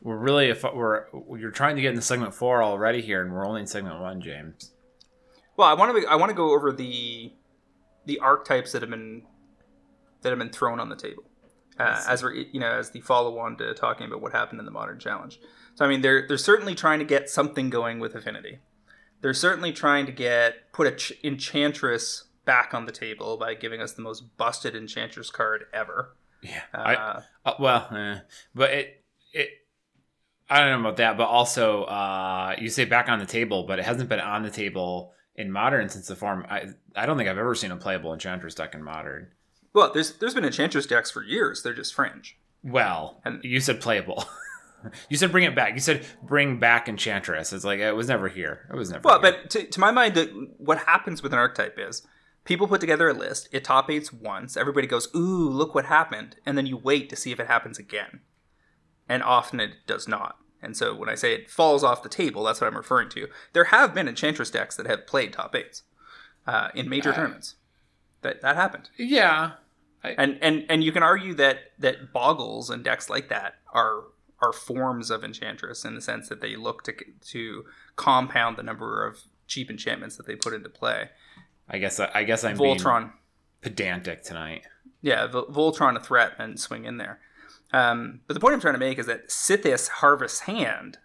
we're 0.00 0.16
really 0.16 0.48
if 0.48 0.62
we're 0.62 1.04
you're 1.38 1.50
trying 1.50 1.76
to 1.76 1.82
get 1.82 1.90
into 1.90 2.00
segment 2.00 2.34
four 2.34 2.62
already 2.62 3.02
here, 3.02 3.20
and 3.20 3.30
we're 3.30 3.46
only 3.46 3.60
in 3.60 3.66
segment 3.66 4.00
one, 4.00 4.22
James. 4.22 4.72
Well, 5.54 5.68
I 5.68 5.74
want 5.74 5.94
to 5.94 6.08
I 6.08 6.14
want 6.14 6.30
to 6.30 6.34
go 6.34 6.54
over 6.54 6.72
the 6.72 7.34
the 8.06 8.20
archetypes 8.20 8.72
that 8.72 8.80
have 8.80 8.90
been 8.90 9.24
that 10.22 10.30
have 10.30 10.38
been 10.38 10.48
thrown 10.48 10.80
on 10.80 10.88
the 10.88 10.96
table 10.96 11.24
uh, 11.78 12.02
as 12.08 12.22
we're 12.22 12.32
you 12.32 12.58
know 12.58 12.72
as 12.72 12.92
the 12.92 13.02
follow 13.02 13.38
on 13.38 13.58
to 13.58 13.74
talking 13.74 14.06
about 14.06 14.22
what 14.22 14.32
happened 14.32 14.60
in 14.60 14.64
the 14.64 14.72
modern 14.72 14.98
challenge. 14.98 15.38
So 15.74 15.84
I 15.84 15.88
mean 15.88 16.00
they're 16.00 16.26
they're 16.26 16.38
certainly 16.38 16.74
trying 16.74 17.00
to 17.00 17.04
get 17.04 17.28
something 17.28 17.68
going 17.68 18.00
with 18.00 18.14
Affinity. 18.14 18.60
They're 19.20 19.34
certainly 19.34 19.72
trying 19.72 20.06
to 20.06 20.12
get 20.12 20.72
put 20.72 20.86
a 20.86 20.92
ch- 20.92 21.12
enchantress 21.22 22.24
back 22.44 22.74
on 22.74 22.86
the 22.86 22.92
table 22.92 23.36
by 23.36 23.54
giving 23.54 23.80
us 23.80 23.92
the 23.92 24.02
most 24.02 24.36
busted 24.36 24.74
Enchantress 24.74 25.30
card 25.30 25.64
ever. 25.72 26.16
Yeah. 26.42 26.62
Uh, 26.74 26.78
I, 26.78 26.94
uh, 27.50 27.54
well, 27.58 27.88
eh, 27.96 28.20
but 28.54 28.70
it 28.70 29.04
it 29.32 29.48
I 30.50 30.60
don't 30.60 30.82
know 30.82 30.88
about 30.88 30.96
that, 30.98 31.16
but 31.16 31.28
also 31.28 31.84
uh, 31.84 32.56
you 32.58 32.68
say 32.68 32.84
back 32.84 33.08
on 33.08 33.18
the 33.18 33.26
table, 33.26 33.64
but 33.64 33.78
it 33.78 33.84
hasn't 33.84 34.08
been 34.08 34.20
on 34.20 34.42
the 34.42 34.50
table 34.50 35.12
in 35.36 35.50
modern 35.50 35.88
since 35.88 36.08
the 36.08 36.16
form. 36.16 36.44
I 36.48 36.68
I 36.96 37.06
don't 37.06 37.16
think 37.16 37.28
I've 37.28 37.38
ever 37.38 37.54
seen 37.54 37.70
a 37.70 37.76
playable 37.76 38.12
Enchantress 38.12 38.54
deck 38.54 38.74
in 38.74 38.82
modern. 38.82 39.28
Well, 39.72 39.92
there's 39.92 40.12
there's 40.18 40.34
been 40.34 40.44
Enchantress 40.44 40.86
decks 40.86 41.10
for 41.10 41.22
years. 41.22 41.62
They're 41.62 41.74
just 41.74 41.94
fringe. 41.94 42.38
Well, 42.64 43.20
and 43.24 43.42
you 43.42 43.60
said 43.60 43.80
playable. 43.80 44.24
You 45.08 45.16
said 45.16 45.30
bring 45.30 45.44
it 45.44 45.54
back. 45.54 45.74
You 45.74 45.80
said 45.80 46.04
bring 46.22 46.58
back 46.58 46.88
Enchantress. 46.88 47.52
It's 47.52 47.64
like 47.64 47.80
it 47.80 47.94
was 47.94 48.08
never 48.08 48.28
here. 48.28 48.66
It 48.68 48.76
was 48.76 48.90
never. 48.90 49.02
Well, 49.04 49.20
here. 49.20 49.32
but 49.32 49.50
to, 49.50 49.64
to 49.64 49.80
my 49.80 49.90
mind, 49.90 50.18
what 50.58 50.78
happens 50.78 51.22
with 51.22 51.32
an 51.32 51.38
archetype 51.38 51.78
is 51.78 52.02
people 52.44 52.66
put 52.68 52.80
together 52.80 53.08
a 53.08 53.14
list. 53.14 53.48
It 53.52 53.64
top 53.64 53.90
eights 53.90 54.12
once. 54.12 54.56
Everybody 54.56 54.86
goes, 54.86 55.08
"Ooh, 55.14 55.48
look 55.48 55.74
what 55.74 55.86
happened," 55.86 56.36
and 56.46 56.56
then 56.56 56.66
you 56.66 56.76
wait 56.76 57.08
to 57.10 57.16
see 57.16 57.32
if 57.32 57.40
it 57.40 57.46
happens 57.46 57.78
again. 57.78 58.20
And 59.08 59.22
often 59.22 59.60
it 59.60 59.86
does 59.86 60.06
not. 60.08 60.36
And 60.62 60.76
so 60.76 60.94
when 60.94 61.08
I 61.08 61.16
say 61.16 61.34
it 61.34 61.50
falls 61.50 61.82
off 61.82 62.02
the 62.04 62.08
table, 62.08 62.44
that's 62.44 62.60
what 62.60 62.68
I'm 62.68 62.76
referring 62.76 63.08
to. 63.10 63.28
There 63.52 63.64
have 63.64 63.92
been 63.94 64.06
Enchantress 64.08 64.50
decks 64.50 64.76
that 64.76 64.86
have 64.86 65.06
played 65.08 65.32
top 65.32 65.54
eights 65.56 65.82
uh, 66.46 66.68
in 66.74 66.88
major 66.88 67.10
Uh, 67.10 67.14
tournaments. 67.14 67.56
That 68.22 68.40
that 68.42 68.54
happened. 68.56 68.90
yeah, 68.96 69.52
and 70.04 70.38
and 70.40 70.64
and 70.68 70.84
you 70.84 70.92
can 70.92 71.02
argue 71.02 71.34
that 71.34 71.72
that 71.78 72.12
bogles 72.12 72.70
and 72.70 72.84
decks 72.84 73.10
like 73.10 73.28
that 73.28 73.56
are 73.72 74.04
are 74.40 74.52
forms 74.52 75.10
of 75.10 75.22
enchantress 75.24 75.84
in 75.84 75.94
the 75.94 76.00
sense 76.00 76.28
that 76.28 76.40
they 76.40 76.54
look 76.56 76.82
to 76.84 76.94
to 77.20 77.64
compound 77.96 78.56
the 78.56 78.62
number 78.62 79.04
of 79.04 79.22
cheap 79.48 79.68
enchantments 79.70 80.16
that 80.16 80.26
they 80.26 80.36
put 80.36 80.52
into 80.54 80.68
play. 80.68 81.10
I 81.68 81.78
guess 81.78 81.98
I 82.00 82.24
guess 82.24 82.44
I'm 82.44 82.56
being 82.58 82.78
Voltron, 82.78 83.12
pedantic 83.60 84.22
tonight. 84.22 84.66
yeah, 85.00 85.26
Vol- 85.26 85.46
Voltron 85.46 85.96
a 85.96 86.00
threat 86.00 86.32
and 86.38 86.58
swing 86.58 86.84
in 86.84 86.96
there. 86.98 87.20
Um, 87.72 88.20
but 88.26 88.34
the 88.34 88.40
point 88.40 88.54
I'm 88.54 88.60
trying 88.60 88.74
to 88.74 88.78
make 88.80 88.98
is 88.98 89.06
that 89.06 89.28
Sythis 89.28 89.88
Harvest 89.88 90.42
Hand 90.42 90.98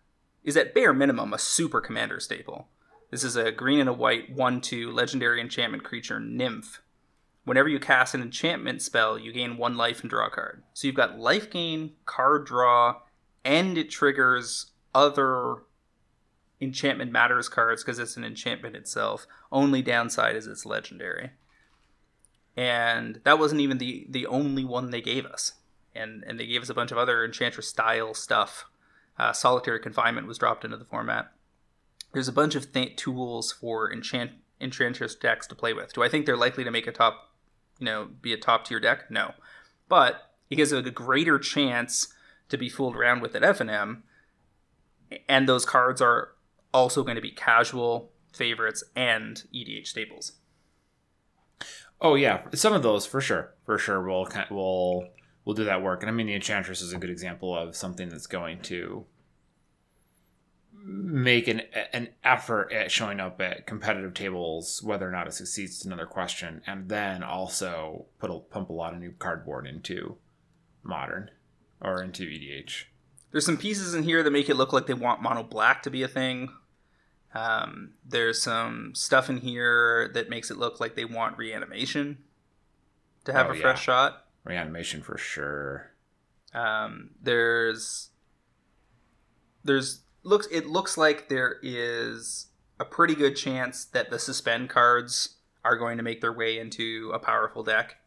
is 0.43 0.57
at 0.57 0.73
bare 0.73 0.93
minimum 0.93 1.33
a 1.33 1.37
super 1.39 1.79
commander 1.79 2.19
staple. 2.19 2.67
This 3.09 3.23
is 3.23 3.37
a 3.37 3.51
green 3.53 3.79
and 3.79 3.87
a 3.87 3.93
white 3.93 4.33
1 4.35 4.61
2 4.61 4.91
legendary 4.91 5.39
enchantment 5.39 5.83
creature, 5.83 6.19
Nymph. 6.19 6.81
Whenever 7.45 7.69
you 7.69 7.79
cast 7.79 8.13
an 8.13 8.21
enchantment 8.21 8.81
spell, 8.81 9.17
you 9.17 9.31
gain 9.31 9.55
one 9.55 9.77
life 9.77 10.01
and 10.01 10.09
draw 10.09 10.27
a 10.27 10.29
card. 10.29 10.63
So 10.73 10.85
you've 10.87 10.97
got 10.97 11.17
life 11.17 11.49
gain, 11.49 11.93
card 12.05 12.45
draw, 12.45 12.97
and 13.45 13.77
it 13.77 13.89
triggers 13.89 14.71
other 14.93 15.63
enchantment 16.59 17.11
matters 17.11 17.49
cards 17.49 17.83
because 17.83 17.99
it's 17.99 18.17
an 18.17 18.23
enchantment 18.23 18.75
itself. 18.75 19.27
Only 19.51 19.81
downside 19.81 20.35
is 20.35 20.47
it's 20.47 20.65
legendary. 20.65 21.31
And 22.55 23.21
that 23.23 23.37
wasn't 23.37 23.61
even 23.61 23.77
the, 23.77 24.07
the 24.09 24.25
only 24.25 24.65
one 24.65 24.89
they 24.89 25.01
gave 25.01 25.25
us. 25.25 25.53
And, 25.95 26.23
and 26.25 26.39
they 26.39 26.47
gave 26.47 26.61
us 26.61 26.69
a 26.69 26.73
bunch 26.73 26.91
of 26.91 26.97
other 26.97 27.23
enchantress 27.23 27.67
style 27.67 28.13
stuff. 28.13 28.65
Uh, 29.17 29.33
solitary 29.33 29.79
confinement 29.79 30.27
was 30.27 30.37
dropped 30.37 30.65
into 30.65 30.77
the 30.77 30.85
format 30.85 31.31
there's 32.13 32.27
a 32.27 32.33
bunch 32.33 32.55
of 32.55 32.71
th- 32.73 32.95
tools 32.95 33.51
for 33.51 33.91
enchant 33.91 34.31
enchantress 34.59 35.13
decks 35.13 35.45
to 35.47 35.55
play 35.55 35.73
with. 35.73 35.93
Do 35.93 36.03
I 36.03 36.09
think 36.09 36.25
they're 36.25 36.37
likely 36.37 36.63
to 36.63 36.71
make 36.71 36.87
a 36.87 36.91
top, 36.91 37.31
you 37.79 37.85
know, 37.85 38.09
be 38.21 38.33
a 38.33 38.37
top 38.37 38.65
tier 38.65 38.79
deck? 38.79 39.11
No, 39.11 39.33
but 39.87 40.31
it 40.49 40.55
gives 40.55 40.71
it 40.71 40.87
a 40.87 40.91
greater 40.91 41.37
chance 41.37 42.13
to 42.49 42.57
be 42.57 42.69
fooled 42.69 42.95
around 42.95 43.21
with 43.21 43.35
at 43.35 43.43
FNM, 43.43 44.01
and 45.29 45.47
those 45.47 45.65
cards 45.65 46.01
are 46.01 46.29
also 46.73 47.03
going 47.03 47.15
to 47.15 47.21
be 47.21 47.31
casual 47.31 48.11
favorites 48.33 48.83
and 48.95 49.43
EDH 49.53 49.87
staples. 49.87 50.33
Oh 51.99 52.15
yeah, 52.15 52.43
some 52.53 52.73
of 52.73 52.83
those 52.83 53.05
for 53.05 53.21
sure, 53.21 53.53
for 53.65 53.77
sure. 53.77 54.01
We'll 54.01 54.27
we'll 54.51 55.07
we'll 55.45 55.55
do 55.55 55.63
that 55.63 55.81
work. 55.81 56.03
And 56.03 56.09
I 56.09 56.13
mean, 56.13 56.27
the 56.27 56.35
Enchantress 56.35 56.81
is 56.81 56.93
a 56.93 56.97
good 56.97 57.09
example 57.09 57.57
of 57.57 57.75
something 57.75 58.09
that's 58.09 58.27
going 58.27 58.61
to 58.63 59.05
make 60.83 61.47
an 61.47 61.61
an 61.91 62.09
effort 62.23 62.71
at 62.71 62.91
showing 62.91 63.19
up 63.19 63.41
at 63.41 63.65
competitive 63.65 64.13
tables. 64.13 64.83
Whether 64.83 65.07
or 65.07 65.11
not 65.11 65.27
it 65.27 65.33
succeeds 65.33 65.79
is 65.79 65.85
another 65.85 66.05
question. 66.05 66.61
And 66.67 66.87
then 66.87 67.23
also 67.23 68.05
put 68.19 68.29
a, 68.29 68.39
pump 68.39 68.69
a 68.69 68.73
lot 68.73 68.93
of 68.93 68.99
new 68.99 69.13
cardboard 69.17 69.65
into 69.65 70.17
modern 70.83 71.31
or 71.81 72.03
into 72.03 72.23
EDH. 72.23 72.85
There's 73.31 73.45
some 73.45 73.57
pieces 73.57 73.93
in 73.93 74.03
here 74.03 74.23
that 74.23 74.31
make 74.31 74.49
it 74.49 74.55
look 74.55 74.73
like 74.73 74.87
they 74.87 74.93
want 74.93 75.21
mono 75.21 75.43
black 75.43 75.83
to 75.83 75.89
be 75.89 76.03
a 76.03 76.07
thing. 76.07 76.49
Um, 77.33 77.91
there's 78.07 78.41
some 78.41 78.93
stuff 78.95 79.29
in 79.29 79.37
here 79.37 80.09
that 80.13 80.29
makes 80.29 80.49
it 80.49 80.57
look 80.57 80.79
like 80.79 80.95
they 80.95 81.05
want 81.05 81.37
reanimation 81.37 82.19
to 83.25 83.33
have 83.33 83.47
Oh, 83.47 83.51
a 83.51 83.55
yeah. 83.55 83.61
fresh 83.61 83.83
shot. 83.83 84.25
Reanimation 84.45 85.01
for 85.01 85.17
sure. 85.17 85.91
Um, 86.53 87.11
there's 87.21 88.09
there's 89.63 90.01
looks 90.23 90.47
it 90.51 90.65
looks 90.67 90.97
like 90.97 91.27
there 91.27 91.57
is 91.61 92.47
a 92.79 92.85
pretty 92.85 93.13
good 93.15 93.35
chance 93.35 93.83
that 93.85 94.09
the 94.09 94.17
suspend 94.19 94.69
cards 94.69 95.35
are 95.65 95.75
going 95.75 95.97
to 95.97 96.03
make 96.03 96.21
their 96.21 96.31
way 96.31 96.57
into 96.57 97.11
a 97.13 97.19
powerful 97.19 97.63
deck. 97.63 97.97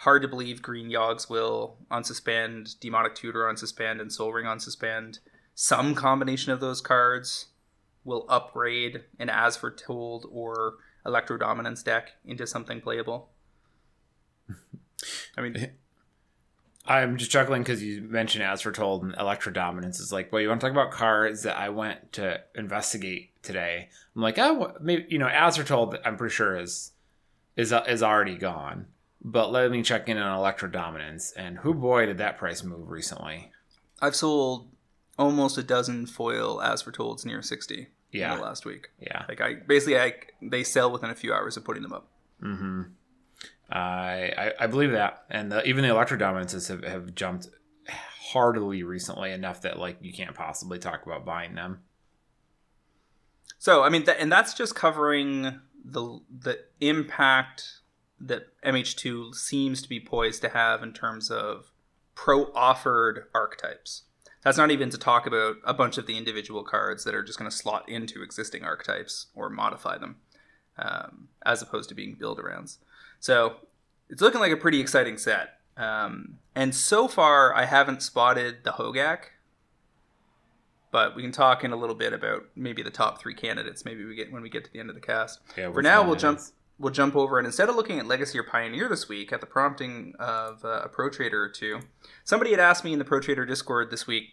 Hard 0.00 0.22
to 0.22 0.28
believe 0.28 0.62
Green 0.62 0.88
Yogs 0.88 1.28
will 1.28 1.76
unsuspend, 1.90 2.80
Demonic 2.80 3.14
Tutor 3.14 3.40
unsuspend, 3.40 4.00
and 4.00 4.10
Sol 4.10 4.32
Ring 4.32 4.46
unsuspend. 4.46 5.18
Some 5.54 5.94
combination 5.94 6.52
of 6.52 6.60
those 6.60 6.80
cards 6.80 7.48
will 8.02 8.24
upgrade 8.30 9.02
an 9.18 9.28
As 9.28 9.58
Foretold 9.58 10.24
or 10.32 10.76
Electrodominance 11.04 11.84
deck 11.84 12.12
into 12.24 12.46
something 12.46 12.80
playable. 12.80 13.28
I 15.36 15.42
mean, 15.42 15.70
I'm 16.86 17.18
just 17.18 17.30
chuckling 17.30 17.62
because 17.62 17.82
you 17.82 18.00
mentioned 18.00 18.42
As 18.42 18.62
Foretold 18.62 19.02
and 19.02 19.14
Electrodominance. 19.16 20.00
Is 20.00 20.14
like, 20.14 20.32
well, 20.32 20.40
you 20.40 20.48
want 20.48 20.62
to 20.62 20.66
talk 20.66 20.72
about 20.72 20.92
cards 20.92 21.42
that 21.42 21.58
I 21.58 21.68
went 21.68 22.14
to 22.14 22.40
investigate 22.54 23.42
today? 23.42 23.90
I'm 24.16 24.22
like, 24.22 24.38
oh, 24.38 24.72
maybe 24.80 25.04
you 25.10 25.18
know, 25.18 25.28
As 25.28 25.56
Foretold. 25.56 25.98
I'm 26.06 26.16
pretty 26.16 26.34
sure 26.34 26.58
is 26.58 26.92
is 27.54 27.70
is 27.86 28.02
already 28.02 28.38
gone. 28.38 28.86
But 29.22 29.52
let 29.52 29.70
me 29.70 29.82
check 29.82 30.08
in 30.08 30.16
on 30.16 30.38
Electrodominance, 30.38 31.32
and 31.36 31.58
who 31.58 31.74
boy 31.74 32.06
did 32.06 32.18
that 32.18 32.38
price 32.38 32.62
move 32.64 32.88
recently? 32.88 33.52
I've 34.00 34.16
sold 34.16 34.68
almost 35.18 35.58
a 35.58 35.62
dozen 35.62 36.06
foil 36.06 36.62
as 36.62 36.80
foretold's 36.82 37.26
near 37.26 37.42
60 37.42 37.74
in 37.80 37.86
Yeah. 38.12 38.36
the 38.36 38.42
last 38.42 38.64
week. 38.64 38.88
Yeah. 38.98 39.24
Like 39.28 39.40
I 39.42 39.54
basically 39.54 39.98
I 39.98 40.14
they 40.40 40.64
sell 40.64 40.90
within 40.90 41.10
a 41.10 41.14
few 41.14 41.34
hours 41.34 41.56
of 41.58 41.64
putting 41.64 41.82
them 41.82 41.92
up. 41.92 42.08
Mm-hmm. 42.42 42.82
I, 43.70 44.32
I 44.38 44.52
I 44.60 44.66
believe 44.66 44.92
that, 44.92 45.24
and 45.28 45.52
the, 45.52 45.62
even 45.68 45.82
the 45.82 45.90
Electrodominances 45.94 46.68
have, 46.68 46.82
have 46.84 47.14
jumped 47.14 47.48
heartily 48.32 48.82
recently 48.82 49.32
enough 49.32 49.60
that 49.62 49.78
like 49.78 49.98
you 50.00 50.12
can't 50.14 50.34
possibly 50.34 50.78
talk 50.78 51.04
about 51.04 51.26
buying 51.26 51.54
them. 51.54 51.80
So 53.58 53.82
I 53.82 53.90
mean, 53.90 54.04
th- 54.04 54.16
and 54.18 54.32
that's 54.32 54.54
just 54.54 54.74
covering 54.74 55.60
the 55.84 56.20
the 56.30 56.60
impact 56.80 57.79
that 58.20 58.48
MH2 58.64 59.34
seems 59.34 59.80
to 59.82 59.88
be 59.88 59.98
poised 60.00 60.42
to 60.42 60.50
have 60.50 60.82
in 60.82 60.92
terms 60.92 61.30
of 61.30 61.72
pro 62.14 62.52
offered 62.54 63.24
archetypes. 63.34 64.02
That's 64.42 64.58
not 64.58 64.70
even 64.70 64.90
to 64.90 64.98
talk 64.98 65.26
about 65.26 65.56
a 65.64 65.74
bunch 65.74 65.98
of 65.98 66.06
the 66.06 66.16
individual 66.16 66.62
cards 66.64 67.04
that 67.04 67.14
are 67.14 67.22
just 67.22 67.38
going 67.38 67.50
to 67.50 67.56
slot 67.56 67.88
into 67.88 68.22
existing 68.22 68.64
archetypes 68.64 69.26
or 69.34 69.50
modify 69.50 69.98
them, 69.98 70.16
um, 70.78 71.28
as 71.44 71.60
opposed 71.62 71.88
to 71.90 71.94
being 71.94 72.14
build 72.14 72.38
arounds. 72.38 72.78
So 73.20 73.56
it's 74.08 74.22
looking 74.22 74.40
like 74.40 74.52
a 74.52 74.56
pretty 74.56 74.80
exciting 74.80 75.18
set. 75.18 75.58
Um, 75.76 76.38
and 76.54 76.74
so 76.74 77.06
far, 77.08 77.54
I 77.54 77.64
haven't 77.66 78.02
spotted 78.02 78.64
the 78.64 78.72
Hogaak, 78.72 79.24
but 80.90 81.14
we 81.14 81.22
can 81.22 81.32
talk 81.32 81.62
in 81.64 81.72
a 81.72 81.76
little 81.76 81.94
bit 81.94 82.12
about 82.12 82.44
maybe 82.56 82.82
the 82.82 82.90
top 82.90 83.20
three 83.20 83.34
candidates. 83.34 83.84
Maybe 83.84 84.04
we 84.04 84.14
get 84.14 84.32
when 84.32 84.42
we 84.42 84.48
get 84.50 84.64
to 84.64 84.72
the 84.72 84.80
end 84.80 84.88
of 84.88 84.94
the 84.94 85.00
cast. 85.00 85.40
Yeah, 85.56 85.70
For 85.72 85.82
now, 85.82 86.02
we'll 86.04 86.16
jump. 86.16 86.38
is. 86.38 86.52
We'll 86.80 86.92
jump 86.92 87.14
over 87.14 87.38
and 87.38 87.46
instead 87.46 87.68
of 87.68 87.76
looking 87.76 87.98
at 87.98 88.06
Legacy 88.06 88.38
or 88.38 88.42
Pioneer 88.42 88.88
this 88.88 89.08
week, 89.08 89.32
at 89.32 89.40
the 89.40 89.46
prompting 89.46 90.14
of 90.18 90.64
uh, 90.64 90.80
a 90.84 90.88
Pro 90.88 91.10
Trader 91.10 91.42
or 91.42 91.50
two, 91.50 91.80
somebody 92.24 92.52
had 92.52 92.60
asked 92.60 92.84
me 92.84 92.92
in 92.94 92.98
the 92.98 93.04
Pro 93.04 93.20
Trader 93.20 93.44
Discord 93.44 93.90
this 93.90 94.06
week, 94.06 94.30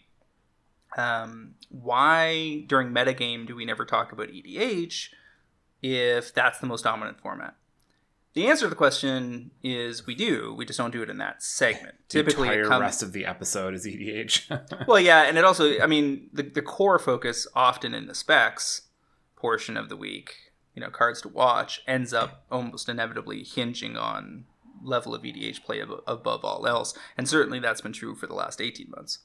um, 0.98 1.56
why 1.70 2.64
during 2.68 2.90
metagame 2.90 3.46
do 3.46 3.56
we 3.56 3.66
never 3.66 3.86
talk 3.86 4.12
about 4.12 4.30
EDH 4.30 5.10
if 5.82 6.34
that's 6.34 6.60
the 6.60 6.68
most 6.68 6.84
dominant 6.84 7.20
format? 7.20 7.56
The 8.34 8.48
answer 8.48 8.66
to 8.66 8.70
the 8.70 8.76
question 8.76 9.50
is 9.64 10.06
we 10.06 10.14
do. 10.14 10.54
We 10.56 10.64
just 10.64 10.78
don't 10.78 10.92
do 10.92 11.02
it 11.02 11.10
in 11.10 11.18
that 11.18 11.42
segment. 11.42 11.96
The 12.10 12.20
Typically, 12.20 12.50
entire 12.50 12.68
comes, 12.68 12.82
rest 12.82 13.04
of 13.04 13.12
the 13.12 13.26
episode 13.26 13.74
is 13.74 13.88
EDH. 13.88 14.86
well, 14.88 15.00
yeah, 15.00 15.24
and 15.24 15.40
it 15.40 15.44
also, 15.44 15.80
I 15.80 15.88
mean, 15.88 16.30
the, 16.32 16.44
the 16.44 16.62
core 16.62 17.00
focus 17.00 17.48
often 17.56 17.96
in 17.96 18.06
the 18.06 18.14
specs 18.14 18.84
portion 19.36 19.76
of 19.76 19.90
the 19.90 19.98
week, 19.98 20.36
you 20.78 20.82
know, 20.82 20.92
cards 20.92 21.24
to 21.24 21.28
watch, 21.28 21.82
ends 21.88 22.14
up 22.14 22.44
almost 22.52 22.88
inevitably 22.88 23.44
hinging 23.44 23.98
on 23.98 24.46
level 24.84 25.16
of 25.16 25.24
EDH 25.24 25.64
play 25.64 25.82
ab- 25.82 26.04
above 26.06 26.46
all 26.46 26.68
else. 26.68 26.96
And 27.18 27.28
certainly 27.28 27.58
that's 27.58 27.82
been 27.82 27.94
true 27.94 28.14
for 28.14 28.28
the 28.28 28.36
last 28.36 28.62
18 28.62 28.92
months. 28.96 29.22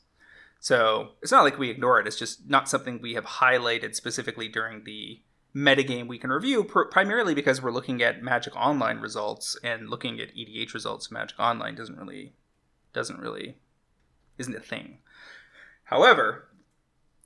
So 0.61 1.11
it's 1.21 1.31
not 1.31 1.45
like 1.45 1.59
we 1.59 1.69
ignore 1.69 2.01
it, 2.01 2.07
it's 2.07 2.19
just 2.19 2.49
not 2.49 2.71
something 2.71 3.03
we 3.03 3.13
have 3.13 3.27
highlighted 3.27 3.95
specifically 3.95 4.49
during 4.49 4.85
the 4.85 5.21
metagame 5.55 6.09
we 6.09 6.17
can 6.17 6.31
review, 6.31 6.65
pr- 6.65 6.85
primarily 6.85 7.35
because 7.35 7.61
we're 7.61 7.71
looking 7.71 8.01
at 8.01 8.23
Magic 8.23 8.57
Online 8.57 9.01
results 9.01 9.55
and 9.63 9.91
looking 9.91 10.21
at 10.21 10.35
EDH 10.35 10.73
results 10.73 11.11
Magic 11.11 11.39
Online 11.39 11.75
doesn't 11.75 11.99
really, 11.99 12.33
doesn't 12.95 13.21
really, 13.21 13.59
isn't 14.39 14.57
a 14.57 14.61
thing. 14.61 15.01
However, 15.85 16.49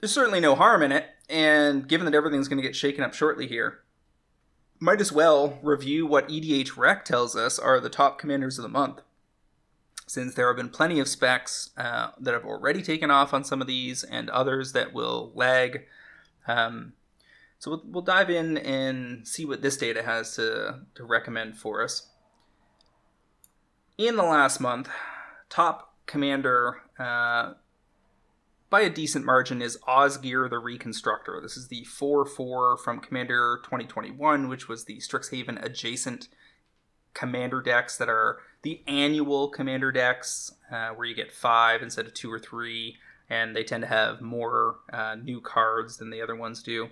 there's 0.01 0.11
certainly 0.11 0.41
no 0.41 0.57
harm 0.57 0.83
in 0.83 0.91
it, 0.91 1.11
and 1.29 1.87
given 1.87 2.07
that 2.07 2.15
everything's 2.15 2.49
going 2.49 2.61
to 2.61 2.67
get 2.67 2.75
shaken 2.75 3.05
up 3.05 3.15
shortly 3.15 3.47
here, 3.47 3.83
might 4.79 5.01
as 5.01 5.13
well 5.13 5.59
review 5.63 6.07
what 6.07 6.29
EDHREC 6.29 7.05
tells 7.05 7.35
us 7.37 7.59
are 7.59 7.81
the 7.81 7.89
top 7.89 8.19
commanders 8.19 8.59
of 8.59 8.63
the 8.63 8.69
month. 8.69 9.01
since 10.07 10.35
there 10.35 10.47
have 10.47 10.57
been 10.57 10.69
plenty 10.69 11.01
of 11.01 11.09
specs 11.09 11.71
uh, 11.77 12.11
that 12.21 12.33
have 12.33 12.45
already 12.45 12.81
taken 12.81 13.11
off 13.11 13.35
on 13.35 13.45
some 13.45 13.61
of 13.61 13.67
these 13.67 14.05
and 14.05 14.31
others 14.31 14.73
that 14.73 14.93
will 14.93 15.33
lag. 15.35 15.83
Um, 16.47 16.93
so 17.59 17.73
we'll, 17.73 17.83
we'll 17.87 18.03
dive 18.03 18.31
in 18.31 18.57
and 18.59 19.27
see 19.27 19.45
what 19.45 19.63
this 19.63 19.77
data 19.77 20.03
has 20.05 20.37
to, 20.37 20.81
to 20.95 21.05
recommend 21.05 21.59
for 21.59 21.83
us. 21.83 22.09
In 23.99 24.17
the 24.17 24.23
last 24.23 24.61
month, 24.61 24.89
top 25.49 25.95
commander 26.07 26.83
uh, 26.99 27.55
by 28.69 28.81
a 28.81 28.91
decent 28.91 29.25
margin 29.25 29.63
is 29.63 29.79
Osgir 29.89 30.51
the 30.51 30.59
Reconstructor. 30.59 31.41
This 31.41 31.57
is 31.57 31.69
the 31.69 31.85
4 31.85 32.27
4 32.27 32.77
from 32.79 33.01
Commander 33.01 33.61
2021, 33.63 34.49
which 34.49 34.69
was 34.69 34.85
the 34.85 34.99
Strixhaven 34.99 35.63
adjacent 35.65 36.29
commander 37.15 37.63
decks 37.63 37.97
that 37.97 38.09
are 38.09 38.39
the 38.63 38.83
annual 38.87 39.49
commander 39.49 39.93
decks, 39.93 40.53
uh, 40.71 40.91
where 40.91 41.07
you 41.07 41.15
get 41.15 41.33
five 41.33 41.83
instead 41.83 42.07
of 42.07 42.15
two 42.15 42.31
or 42.31 42.39
three, 42.39 42.97
and 43.31 43.55
they 43.57 43.65
tend 43.65 43.83
to 43.83 43.89
have 43.89 44.21
more 44.21 44.77
uh, 44.93 45.15
new 45.15 45.41
cards 45.41 45.97
than 45.97 46.11
the 46.11 46.21
other 46.21 46.37
ones 46.37 46.63
do. 46.63 46.89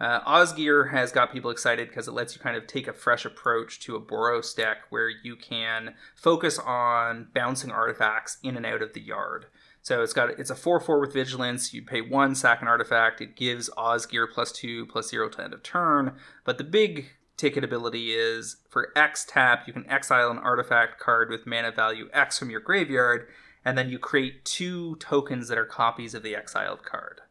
Uh, 0.00 0.20
Osgir 0.20 0.92
has 0.92 1.10
got 1.10 1.32
people 1.32 1.50
excited 1.50 1.88
because 1.88 2.06
it 2.06 2.12
lets 2.12 2.34
you 2.34 2.40
kind 2.40 2.56
of 2.56 2.66
take 2.68 2.86
a 2.86 2.92
fresh 2.92 3.24
approach 3.24 3.80
to 3.80 3.96
a 3.96 4.00
Boros 4.00 4.54
deck 4.54 4.78
where 4.90 5.08
you 5.08 5.34
can 5.34 5.94
focus 6.14 6.58
on 6.60 7.26
bouncing 7.34 7.72
artifacts 7.72 8.38
in 8.42 8.56
and 8.56 8.64
out 8.64 8.80
of 8.80 8.92
the 8.92 9.00
yard. 9.00 9.46
So 9.88 10.02
it's 10.02 10.12
got 10.12 10.38
it's 10.38 10.50
a 10.50 10.54
four 10.54 10.80
four 10.80 11.00
with 11.00 11.14
vigilance. 11.14 11.72
You 11.72 11.80
pay 11.80 12.02
one 12.02 12.34
sack 12.34 12.60
an 12.60 12.68
artifact. 12.68 13.22
It 13.22 13.36
gives 13.36 13.70
Osgir 13.70 14.26
plus 14.30 14.52
two 14.52 14.84
plus 14.84 15.08
zero 15.08 15.30
to 15.30 15.42
end 15.42 15.54
of 15.54 15.62
turn. 15.62 16.14
But 16.44 16.58
the 16.58 16.64
big 16.64 17.12
ticket 17.38 17.64
ability 17.64 18.12
is 18.12 18.58
for 18.68 18.92
X 18.94 19.24
tap, 19.26 19.66
you 19.66 19.72
can 19.72 19.88
exile 19.88 20.30
an 20.30 20.36
artifact 20.36 21.00
card 21.00 21.30
with 21.30 21.46
mana 21.46 21.72
value 21.72 22.10
X 22.12 22.38
from 22.38 22.50
your 22.50 22.60
graveyard, 22.60 23.28
and 23.64 23.78
then 23.78 23.88
you 23.88 23.98
create 23.98 24.44
two 24.44 24.96
tokens 24.96 25.48
that 25.48 25.56
are 25.56 25.64
copies 25.64 26.12
of 26.12 26.22
the 26.22 26.36
exiled 26.36 26.84
card. 26.84 27.22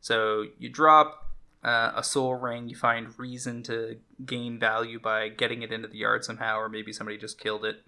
So 0.00 0.46
you 0.58 0.70
drop 0.70 1.28
uh, 1.62 1.92
a 1.94 2.02
sol 2.02 2.34
ring, 2.36 2.70
you 2.70 2.76
find 2.76 3.18
reason 3.18 3.62
to 3.64 3.98
gain 4.24 4.58
value 4.58 4.98
by 4.98 5.28
getting 5.28 5.60
it 5.60 5.70
into 5.70 5.88
the 5.88 5.98
yard 5.98 6.24
somehow, 6.24 6.56
or 6.60 6.70
maybe 6.70 6.94
somebody 6.94 7.18
just 7.18 7.38
killed 7.38 7.66
it. 7.66 7.82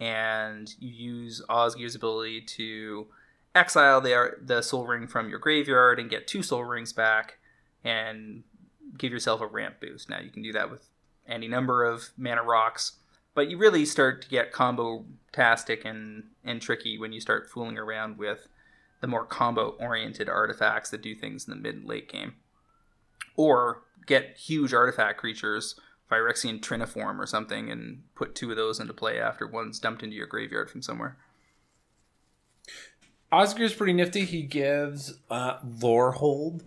And 0.00 0.74
you 0.78 0.88
use 0.88 1.42
Osgir's 1.50 1.94
ability 1.94 2.40
to 2.56 3.08
exile 3.54 4.00
the, 4.00 4.32
the 4.40 4.62
sol 4.62 4.86
ring 4.86 5.06
from 5.06 5.28
your 5.28 5.38
graveyard 5.38 5.98
and 6.00 6.10
get 6.10 6.26
two 6.26 6.42
sol 6.42 6.64
rings 6.64 6.92
back 6.92 7.38
and 7.82 8.42
give 8.96 9.12
yourself 9.12 9.40
a 9.40 9.46
ramp 9.46 9.76
boost. 9.80 10.08
Now 10.08 10.20
you 10.20 10.30
can 10.30 10.42
do 10.42 10.52
that 10.52 10.70
with 10.70 10.88
any 11.26 11.48
number 11.48 11.84
of 11.84 12.10
mana 12.16 12.42
rocks, 12.42 12.98
but 13.34 13.48
you 13.48 13.56
really 13.58 13.84
start 13.84 14.22
to 14.22 14.28
get 14.28 14.52
combo 14.52 15.04
tastic 15.32 15.84
and, 15.84 16.24
and 16.44 16.60
tricky 16.60 16.98
when 16.98 17.12
you 17.12 17.20
start 17.20 17.50
fooling 17.50 17.78
around 17.78 18.18
with 18.18 18.48
the 19.00 19.06
more 19.06 19.24
combo 19.24 19.70
oriented 19.80 20.28
artifacts 20.28 20.90
that 20.90 21.02
do 21.02 21.14
things 21.14 21.46
in 21.46 21.50
the 21.50 21.60
mid 21.60 21.74
and 21.74 21.86
late 21.86 22.10
game 22.10 22.34
or 23.36 23.82
get 24.06 24.36
huge 24.36 24.72
artifact 24.72 25.18
creatures, 25.18 25.78
Phyrexian 26.10 26.60
Triniform 26.60 27.18
or 27.18 27.26
something, 27.26 27.70
and 27.70 28.02
put 28.14 28.34
two 28.34 28.50
of 28.50 28.56
those 28.56 28.78
into 28.78 28.92
play 28.92 29.18
after 29.18 29.46
one's 29.46 29.78
dumped 29.78 30.02
into 30.02 30.16
your 30.16 30.26
graveyard 30.26 30.70
from 30.70 30.82
somewhere. 30.82 31.16
Osgir's 33.34 33.74
pretty 33.74 33.92
nifty. 33.92 34.24
He 34.24 34.42
gives 34.42 35.14
uh, 35.30 35.58
Lorehold 35.80 36.62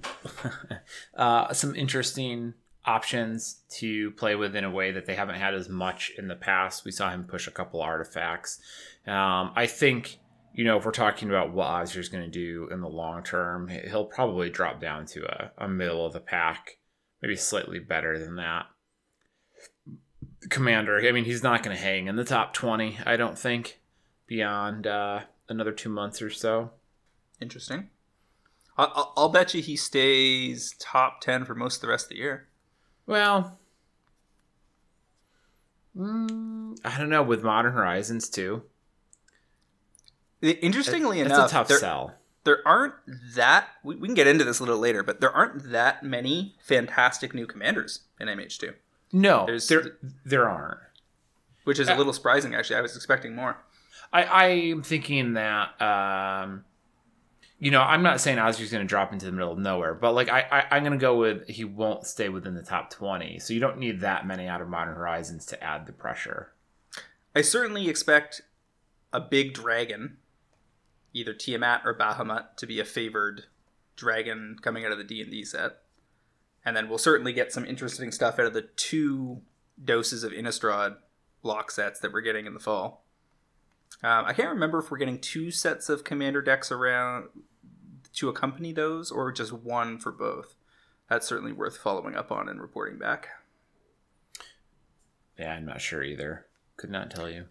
uh, 1.16 1.54
some 1.54 1.76
interesting 1.76 2.54
options 2.86 3.62
to 3.70 4.12
play 4.12 4.36
with 4.36 4.56
in 4.56 4.64
a 4.64 4.72
way 4.72 4.92
that 4.92 5.06
they 5.06 5.16
haven't 5.16 5.36
had 5.36 5.54
as 5.54 5.70
much 5.70 6.12
in 6.18 6.28
the 6.28 6.36
past. 6.36 6.86
We 6.86 6.92
saw 6.92 7.10
him 7.10 7.24
push 7.24 7.48
a 7.48 7.52
couple 7.52 7.82
artifacts. 7.82 8.60
Um, 9.06 9.52
I 9.56 9.68
think 9.68 10.20
you 10.58 10.64
know, 10.64 10.78
if 10.78 10.86
we're 10.86 10.92
talking 10.92 11.30
about 11.30 11.54
what 11.54 11.68
Osgir's 11.68 12.10
going 12.10 12.24
to 12.24 12.30
do 12.32 12.68
in 12.72 12.82
the 12.82 12.90
long 12.90 13.24
term, 13.24 13.68
he'll 13.68 14.06
probably 14.06 14.50
drop 14.50 14.82
down 14.82 15.06
to 15.06 15.24
a, 15.24 15.52
a 15.66 15.68
middle 15.70 16.04
of 16.04 16.14
the 16.14 16.20
pack, 16.20 16.80
maybe 17.22 17.36
slightly 17.36 17.78
better 17.78 18.18
than 18.18 18.38
that. 18.38 18.66
Commander, 20.50 21.00
I 21.08 21.12
mean, 21.12 21.26
he's 21.26 21.44
not 21.44 21.62
going 21.62 21.78
to 21.78 21.82
hang 21.82 22.08
in 22.08 22.16
the 22.16 22.24
top 22.24 22.54
20, 22.56 22.98
I 23.06 23.18
don't 23.18 23.38
think, 23.38 23.80
beyond 24.26 24.88
uh, 24.88 25.22
another 25.50 25.72
two 25.72 25.90
months 25.90 26.22
or 26.22 26.30
so. 26.30 26.72
Interesting. 27.42 27.90
I'll, 28.78 29.14
I'll 29.18 29.30
bet 29.30 29.54
you 29.54 29.62
he 29.62 29.76
stays 29.76 30.76
top 30.80 31.22
10 31.22 31.46
for 31.46 31.56
most 31.56 31.76
of 31.78 31.82
the 31.82 31.88
rest 31.88 32.06
of 32.06 32.10
the 32.10 32.18
year. 32.18 32.48
Well, 33.08 33.58
mm, 35.98 36.78
I 36.86 36.98
don't 36.98 37.10
know. 37.10 37.24
With 37.24 37.44
Modern 37.44 37.74
Horizons, 37.74 38.30
too. 38.30 38.64
Interestingly 40.42 41.20
enough, 41.20 41.50
a 41.50 41.52
tough 41.52 41.68
there, 41.68 41.80
sell. 41.80 42.14
There 42.44 42.60
aren't 42.68 42.94
that. 43.34 43.70
We, 43.84 43.96
we, 43.96 44.08
can 44.08 44.14
get 44.14 44.28
into 44.28 44.44
this 44.44 44.60
a 44.60 44.64
little 44.64 44.80
later, 44.80 45.02
but 45.02 45.20
there 45.22 45.32
aren't 45.32 45.72
that 45.72 46.04
many 46.04 46.56
fantastic 46.62 47.34
new 47.34 47.48
commanders 47.48 48.02
in 48.20 48.28
MH2. 48.28 48.76
No, 49.14 49.46
There's, 49.48 49.68
there 49.68 49.98
there 50.26 50.50
aren't. 50.50 50.82
Which 51.64 51.80
is 51.80 51.88
a 51.88 51.94
uh, 51.94 51.98
little 51.98 52.14
surprising, 52.14 52.54
actually. 52.54 52.76
I 52.76 52.82
was 52.82 52.96
expecting 52.96 53.36
more. 53.36 53.58
I 54.12 54.24
I'm 54.24 54.84
thinking 54.84 55.34
that. 55.34 55.82
Um, 55.82 56.66
you 57.60 57.72
know, 57.72 57.82
I'm 57.82 58.04
not 58.04 58.22
saying 58.22 58.38
Osgir's 58.38 58.72
going 58.72 58.84
to 58.84 58.88
drop 58.88 59.12
into 59.12 59.26
the 59.26 59.32
middle 59.32 59.52
of 59.52 59.58
nowhere, 59.58 59.96
but 59.96 60.14
like 60.14 60.30
I, 60.30 60.68
I 60.70 60.78
am 60.78 60.84
going 60.84 60.98
to 60.98 61.02
go 61.02 61.18
with 61.18 61.48
he 61.48 61.64
won't 61.64 62.06
stay 62.06 62.30
within 62.30 62.54
the 62.54 62.62
top 62.62 62.92
20. 62.92 63.40
So 63.40 63.52
you 63.52 63.60
don't 63.60 63.80
need 63.80 64.02
that 64.02 64.28
many 64.28 64.48
out 64.48 64.62
of 64.62 64.70
Modern 64.70 64.96
Horizons 64.96 65.44
to 65.48 65.64
add 65.64 65.88
the 65.88 65.92
pressure. 65.92 66.54
I 67.36 67.42
certainly 67.42 67.90
expect 67.90 68.42
a 69.12 69.20
big 69.20 69.54
dragon 69.54 70.18
either 71.14 71.34
Tiamat 71.34 71.82
or 71.84 71.98
Bahamut 71.98 72.56
to 72.58 72.68
be 72.68 72.80
a 72.80 72.86
favored 72.86 73.46
dragon 73.96 74.58
coming 74.62 74.86
out 74.86 74.92
of 74.92 75.00
the 75.00 75.04
D&D 75.04 75.44
set. 75.46 75.80
And 76.64 76.78
then 76.78 76.90
we'll 76.90 76.98
certainly 76.98 77.34
get 77.34 77.52
some 77.52 77.66
interesting 77.66 78.12
stuff 78.12 78.38
out 78.38 78.46
of 78.46 78.54
the 78.54 78.68
two 78.76 79.42
doses 79.84 80.24
of 80.24 80.32
Innistrad 80.32 80.98
block 81.42 81.72
sets 81.72 82.00
that 82.02 82.14
we're 82.14 82.22
getting 82.22 82.46
in 82.46 82.54
the 82.54 82.60
fall. 82.60 83.06
Um, 84.04 84.26
I 84.26 84.34
can't 84.34 84.50
remember 84.50 84.80
if 84.80 84.92
we're 84.92 84.98
getting 84.98 85.20
two 85.20 85.52
sets 85.52 85.90
of 85.90 86.04
commander 86.04 86.42
decks 86.42 86.72
around 86.72 87.30
to 88.14 88.30
accompany 88.30 88.72
those 88.72 89.12
or 89.12 89.32
just 89.32 89.52
one 89.52 89.98
for 89.98 90.12
both. 90.12 90.56
That's 91.10 91.28
certainly 91.28 91.54
worth 91.54 91.78
following 91.78 92.16
up 92.16 92.32
on 92.32 92.50
and 92.50 92.62
reporting 92.62 93.00
back. 93.00 93.30
Yeah, 95.38 95.54
I'm 95.54 95.66
not 95.66 95.82
sure 95.82 96.04
either. 96.04 96.46
Could 96.76 96.92
not 96.92 97.10
tell 97.10 97.30
you 97.30 97.46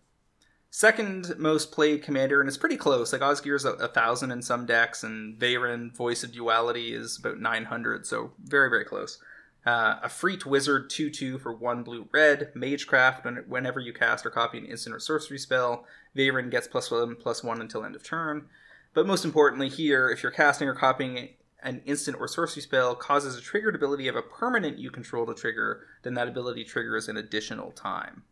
second 0.77 1.33
most 1.39 1.73
played 1.73 2.03
commander, 2.03 2.39
and 2.39 2.49
it's 2.49 2.59
pretty 2.59 2.77
close. 2.77 3.11
Like 3.11 3.23
Osgir's 3.23 3.65
a, 3.65 3.73
a 3.73 3.89
thousand 3.89 4.31
in 4.31 4.43
some 4.43 4.67
decks, 4.67 5.03
and 5.03 5.39
Veyran, 5.39 5.97
Voice 5.97 6.23
of 6.23 6.33
Duality, 6.33 6.93
is 6.93 7.17
about 7.17 7.41
900, 7.41 8.05
so 8.07 8.33
very, 8.45 8.69
very 8.69 8.85
close. 8.85 9.19
Uh, 9.67 9.99
a 10.01 10.09
Freet 10.09 10.47
Wizard 10.47 10.89
2 10.89 11.11
2 11.11 11.39
for 11.39 11.53
1 11.53 11.83
blue 11.83 12.09
red. 12.13 12.53
Magecraft, 12.55 13.25
when, 13.25 13.45
whenever 13.49 13.81
you 13.81 13.93
cast 13.93 14.25
or 14.25 14.31
copy 14.31 14.59
an 14.59 14.67
instant 14.67 14.95
or 14.95 15.01
sorcery 15.01 15.39
spell, 15.39 15.85
Veyran 16.17 16.53
gets 16.53 16.69
plus 16.69 16.91
1 16.91 17.17
plus 17.17 17.43
1 17.43 17.61
until 17.61 17.85
end 17.85 17.97
of 17.97 18.05
turn. 18.05 18.47
But 18.95 19.09
most 19.09 19.25
importantly, 19.25 19.69
here, 19.69 20.09
if 20.09 20.23
you're 20.23 20.31
casting 20.31 20.69
or 20.69 20.75
copying 20.75 21.31
an 21.63 21.83
instant 21.85 22.17
or 22.21 22.29
sorcery 22.29 22.63
spell 22.63 22.95
causes 22.95 23.37
a 23.37 23.41
triggered 23.41 23.75
ability 23.75 24.07
of 24.07 24.15
a 24.15 24.23
permanent 24.23 24.79
you 24.79 24.91
control 24.91 25.27
to 25.27 25.35
trigger, 25.35 25.85
then 26.03 26.15
that 26.15 26.29
ability 26.29 26.63
triggers 26.63 27.09
an 27.09 27.17
additional 27.17 27.73
time. 27.73 28.23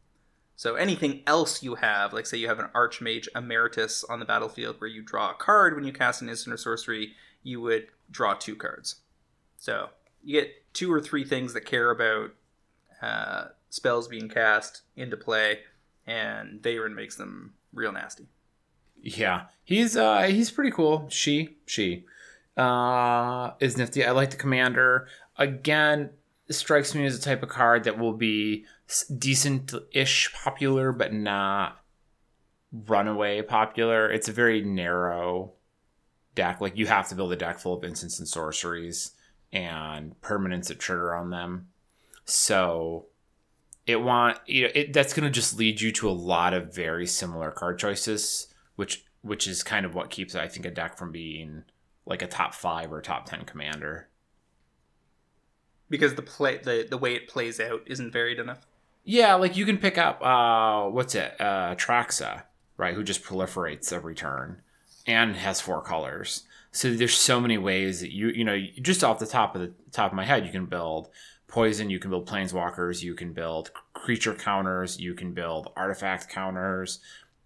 So 0.57 0.77
anything 0.77 1.23
else 1.27 1.65
you 1.65 1.75
have, 1.75 2.13
like 2.13 2.27
say 2.27 2.39
you 2.39 2.47
have 2.47 2.61
an 2.61 2.71
Archmage 2.75 3.27
Emeritus 3.35 4.05
on 4.05 4.21
the 4.21 4.25
battlefield 4.25 4.81
where 4.81 4.89
you 4.89 5.03
draw 5.03 5.33
a 5.33 5.35
card 5.35 5.75
when 5.75 5.85
you 5.85 5.93
cast 5.93 6.23
an 6.23 6.29
instant 6.29 6.55
or 6.55 6.59
sorcery, 6.59 7.15
you 7.43 7.61
would 7.61 7.89
draw 8.09 8.35
two 8.35 8.55
cards. 8.55 9.01
So 9.59 9.89
you 10.23 10.41
get 10.41 10.64
two 10.75 10.93
or 10.93 11.01
three 11.01 11.25
things 11.25 11.55
that 11.55 11.65
care 11.65 11.91
about 11.91 12.31
uh, 13.01 13.47
spells 13.71 14.09
being 14.09 14.29
cast 14.29 14.83
into 14.97 15.17
play, 15.17 15.61
and 16.07 16.61
Veyran 16.61 16.95
makes 16.95 17.17
them 17.17 17.55
real 17.73 17.93
nasty. 17.93 18.27
Yeah, 19.01 19.45
he's 19.65 19.97
uh, 19.97 20.25
he's 20.25 20.51
pretty 20.51 20.71
cool. 20.71 21.07
She 21.09 21.57
she 21.67 22.05
uh, 22.57 23.53
is 23.61 23.79
nifty. 23.79 24.05
I 24.05 24.11
like 24.11 24.31
the 24.31 24.37
commander. 24.37 25.09
Again, 25.37 26.11
strikes 26.51 26.95
me 26.95 27.07
as 27.07 27.17
a 27.17 27.21
type 27.21 27.43
of 27.43 27.49
card 27.49 27.85
that 27.85 27.99
will 27.99 28.13
be 28.13 28.65
decent-ish 29.19 30.33
popular, 30.35 30.93
but 30.93 31.13
not 31.13 31.81
runaway 32.87 33.43
popular. 33.43 34.11
It's 34.11 34.29
a 34.29 34.33
very 34.33 34.63
narrow 34.63 35.53
deck. 36.35 36.61
Like 36.61 36.77
you 36.77 36.87
have 36.87 37.09
to 37.09 37.15
build 37.15 37.33
a 37.33 37.37
deck 37.37 37.59
full 37.59 37.75
of 37.75 37.85
instants 37.85 38.19
and 38.19 38.29
sorceries 38.29 39.13
and 39.55 40.21
permanence 40.21 40.69
of 40.69 40.79
trigger 40.79 41.15
on 41.15 41.31
them. 41.31 41.69
So 42.27 43.07
it 43.87 44.03
want 44.03 44.39
you 44.47 44.65
know 44.65 44.71
it 44.75 44.93
that's 44.93 45.15
going 45.15 45.25
to 45.25 45.31
just 45.31 45.59
lead 45.59 45.81
you 45.81 45.93
to 45.93 46.09
a 46.09 46.13
lot 46.13 46.53
of 46.53 46.75
very 46.75 47.07
similar 47.07 47.51
card 47.51 47.79
choices, 47.79 48.49
which 48.77 49.07
which 49.23 49.47
is 49.47 49.63
kind 49.63 49.87
of 49.87 49.95
what 49.95 50.11
keeps 50.11 50.35
I 50.35 50.49
think 50.49 50.67
a 50.67 50.71
deck 50.71 50.99
from 50.99 51.11
being 51.11 51.65
like 52.05 52.21
a 52.21 52.27
top 52.27 52.55
five 52.55 52.93
or 52.93 53.01
top 53.01 53.25
ten 53.25 53.45
commander. 53.47 54.09
Because 55.89 56.15
the 56.15 56.23
play 56.23 56.59
the 56.59 56.87
the 56.89 56.99
way 56.99 57.15
it 57.15 57.29
plays 57.29 57.59
out 57.61 57.83
isn't 57.87 58.13
varied 58.13 58.39
enough. 58.39 58.67
Yeah, 59.05 59.35
like 59.37 59.57
you 59.57 59.65
can 59.65 59.79
pick 59.79 59.97
up 59.97 60.23
uh 60.23 60.91
what's 60.91 61.15
it? 61.15 61.41
Uh 61.41 61.75
Traxa 61.77 62.43
right? 62.77 62.95
Who 62.95 63.03
just 63.03 63.23
proliferates 63.23 63.93
every 63.93 64.15
turn 64.15 64.63
and 65.07 65.37
has 65.37 65.61
four 65.61 65.83
colors. 65.83 66.45
So 66.75 66.93
there's 66.93 67.15
so 67.15 67.41
many 67.41 67.57
ways 67.57 68.01
that 68.01 68.13
you 68.13 68.29
you 68.29 68.45
know 68.45 68.61
just 68.83 69.05
off 69.05 69.21
the 69.21 69.27
top 69.27 69.55
of 69.55 69.63
the 69.63 69.73
top 69.93 70.11
of 70.11 70.17
my 70.17 70.25
head 70.25 70.45
you 70.45 70.51
can 70.51 70.67
build 70.67 71.09
poison, 71.47 71.89
you 71.89 72.01
can 72.01 72.11
build 72.11 72.29
planeswalkers, 72.29 73.01
you 73.01 73.15
can 73.15 73.33
build 73.33 73.71
creature 73.93 74.35
counters, 74.35 74.99
you 74.99 75.15
can 75.15 75.33
build 75.33 75.73
artifact 75.77 76.29
counters, 76.29 76.99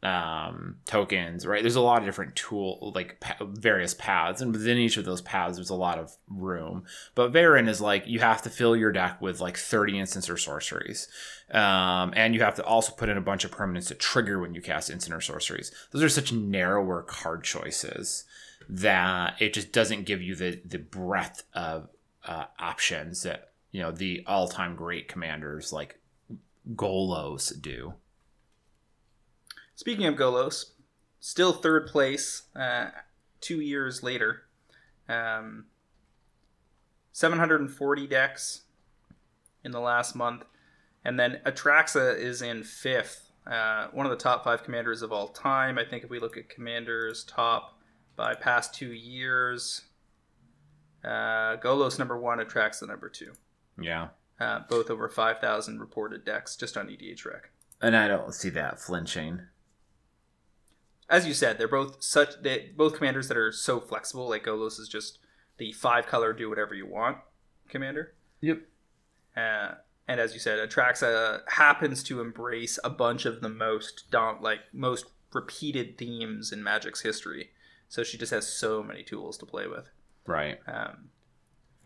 um, 0.02 0.76
tokens, 0.86 1.46
right? 1.46 1.62
There's 1.62 1.76
a 1.76 1.82
lot 1.82 1.98
of 1.98 2.06
different 2.06 2.34
tool, 2.34 2.92
like 2.94 3.22
various 3.40 3.92
paths, 3.92 4.40
and 4.40 4.50
within 4.50 4.78
each 4.78 4.96
of 4.96 5.04
those 5.04 5.20
paths, 5.20 5.56
there's 5.56 5.68
a 5.68 5.74
lot 5.74 5.98
of 5.98 6.16
room. 6.26 6.84
But 7.14 7.32
Veyran 7.32 7.68
is 7.68 7.82
like 7.82 8.06
you 8.06 8.20
have 8.20 8.40
to 8.42 8.50
fill 8.50 8.74
your 8.74 8.92
deck 8.92 9.20
with 9.20 9.40
like 9.40 9.58
30 9.58 9.98
instants 9.98 10.30
or 10.30 10.38
sorceries, 10.38 11.06
um, 11.50 12.14
and 12.16 12.34
you 12.34 12.40
have 12.40 12.54
to 12.54 12.64
also 12.64 12.92
put 12.92 13.10
in 13.10 13.18
a 13.18 13.20
bunch 13.20 13.44
of 13.44 13.50
permanents 13.50 13.88
to 13.88 13.94
trigger 13.94 14.38
when 14.38 14.54
you 14.54 14.62
cast 14.62 14.88
instant 14.88 15.14
or 15.14 15.20
sorceries. 15.20 15.70
Those 15.90 16.02
are 16.02 16.08
such 16.08 16.32
narrower 16.32 17.02
card 17.02 17.44
choices 17.44 18.24
that 18.68 19.40
it 19.40 19.54
just 19.54 19.72
doesn't 19.72 20.04
give 20.04 20.22
you 20.22 20.34
the 20.34 20.60
the 20.64 20.78
breadth 20.78 21.44
of 21.54 21.88
uh, 22.26 22.44
options 22.58 23.22
that 23.22 23.52
you 23.70 23.80
know 23.80 23.90
the 23.90 24.22
all 24.26 24.48
time 24.48 24.76
great 24.76 25.08
commanders 25.08 25.72
like 25.72 26.00
Golos 26.74 27.60
do. 27.60 27.94
Speaking 29.74 30.06
of 30.06 30.16
Golos, 30.16 30.72
still 31.20 31.52
third 31.52 31.86
place 31.86 32.42
uh, 32.54 32.90
two 33.40 33.60
years 33.60 34.02
later. 34.02 34.42
Um, 35.08 35.66
740 37.12 38.06
decks 38.06 38.62
in 39.64 39.72
the 39.72 39.80
last 39.80 40.14
month. 40.14 40.44
And 41.04 41.18
then 41.18 41.40
Atraxa 41.44 42.16
is 42.16 42.42
in 42.42 42.62
fifth, 42.62 43.32
uh, 43.46 43.88
one 43.92 44.06
of 44.06 44.10
the 44.10 44.16
top 44.16 44.44
five 44.44 44.62
commanders 44.62 45.02
of 45.02 45.12
all 45.12 45.28
time. 45.28 45.78
I 45.78 45.84
think 45.84 46.04
if 46.04 46.10
we 46.10 46.20
look 46.20 46.36
at 46.36 46.48
commanders 46.48 47.24
top 47.24 47.77
by 48.18 48.34
past 48.34 48.74
two 48.74 48.92
years, 48.92 49.82
uh, 51.04 51.56
Golos 51.56 51.98
number 51.98 52.18
one, 52.18 52.38
Atraxa 52.38 52.80
the 52.80 52.88
number 52.88 53.08
two. 53.08 53.32
Yeah. 53.80 54.08
Uh, 54.38 54.60
both 54.68 54.90
over 54.90 55.08
5,000 55.08 55.80
reported 55.80 56.24
decks 56.24 56.56
just 56.56 56.76
on 56.76 56.88
EDHREC. 56.88 57.42
And 57.80 57.96
I 57.96 58.08
don't 58.08 58.34
see 58.34 58.50
that 58.50 58.80
flinching. 58.80 59.42
As 61.08 61.26
you 61.26 61.32
said, 61.32 61.56
they're 61.56 61.68
both 61.68 62.02
such 62.02 62.42
they 62.42 62.70
both 62.76 62.96
commanders 62.96 63.28
that 63.28 63.36
are 63.38 63.50
so 63.50 63.80
flexible. 63.80 64.28
Like 64.28 64.44
Golos 64.44 64.78
is 64.78 64.88
just 64.88 65.20
the 65.56 65.72
five 65.72 66.06
color 66.06 66.34
do 66.34 66.50
whatever 66.50 66.74
you 66.74 66.86
want 66.86 67.18
commander. 67.68 68.14
Yep. 68.42 68.60
Uh, 69.34 69.74
and 70.06 70.20
as 70.20 70.34
you 70.34 70.40
said, 70.40 70.58
Atraxa 70.58 71.40
happens 71.48 72.02
to 72.04 72.20
embrace 72.20 72.78
a 72.84 72.90
bunch 72.90 73.24
of 73.24 73.40
the 73.40 73.48
most 73.48 74.10
dom- 74.10 74.42
like 74.42 74.60
most 74.72 75.06
repeated 75.32 75.96
themes 75.96 76.52
in 76.52 76.62
Magic's 76.62 77.00
history. 77.00 77.50
So 77.88 78.04
she 78.04 78.18
just 78.18 78.32
has 78.32 78.46
so 78.46 78.82
many 78.82 79.02
tools 79.02 79.38
to 79.38 79.46
play 79.46 79.66
with. 79.66 79.90
Right. 80.26 80.58
Um, 80.66 81.08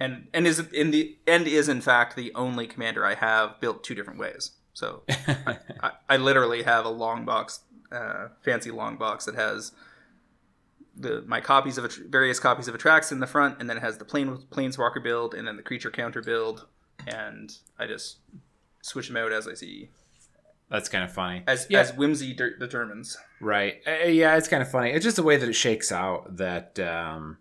and 0.01 0.29
and 0.35 0.47
is 0.47 0.59
in 0.59 0.91
the 0.91 1.17
and 1.27 1.47
is 1.47 1.69
in 1.69 1.81
fact 1.81 2.17
the 2.17 2.33
only 2.35 2.67
commander 2.67 3.07
I 3.07 3.15
have 3.15 3.61
built 3.61 3.85
two 3.85 3.95
different 3.95 4.19
ways. 4.19 4.53
So 4.73 5.03
I, 5.09 5.59
I, 5.81 5.91
I 6.09 6.17
literally 6.17 6.63
have 6.65 6.85
a 6.85 6.91
long 6.91 7.25
box, 7.25 7.61
uh, 7.93 8.29
fancy 8.41 8.71
long 8.71 8.97
box 8.97 9.27
that 9.27 9.37
has 9.37 9.73
the 10.97 11.23
my 11.27 11.41
copies 11.41 11.79
of 11.79 11.95
various 12.09 12.41
copies 12.41 12.69
of 12.69 12.77
Atrax 12.77 13.13
in 13.13 13.21
the 13.21 13.27
front, 13.27 13.61
and 13.61 13.71
then 13.71 13.77
it 13.77 13.83
has 13.83 13.99
the 13.99 14.05
plane 14.05 14.39
planeswalker 14.51 15.03
build, 15.03 15.35
and 15.35 15.47
then 15.47 15.57
the 15.57 15.63
creature 15.63 15.91
counter 15.91 16.23
build, 16.23 16.67
and 17.07 17.57
I 17.79 17.87
just 17.87 18.19
switch 18.83 19.09
them 19.09 19.17
out 19.17 19.33
as 19.33 19.47
I 19.47 19.55
see 19.55 19.91
That's 20.73 20.89
kind 20.89 21.05
of 21.05 21.13
funny. 21.13 21.45
as 21.47 21.67
Yeah. 21.71 21.81
as 21.81 21.93
whimsy 21.93 22.33
de- 22.35 22.57
determines. 22.59 23.17
Right. 23.41 23.81
Uh, 23.87 24.07
yeah, 24.07 24.37
it's 24.37 24.49
kind 24.49 24.63
of 24.63 24.71
funny. 24.71 24.91
It's 24.91 25.05
just 25.05 25.17
the 25.17 25.23
way 25.23 25.37
that 25.37 25.49
it 25.49 25.53
shakes 25.53 25.93
out 25.93 26.37
that 26.39 26.79
um 26.81 27.39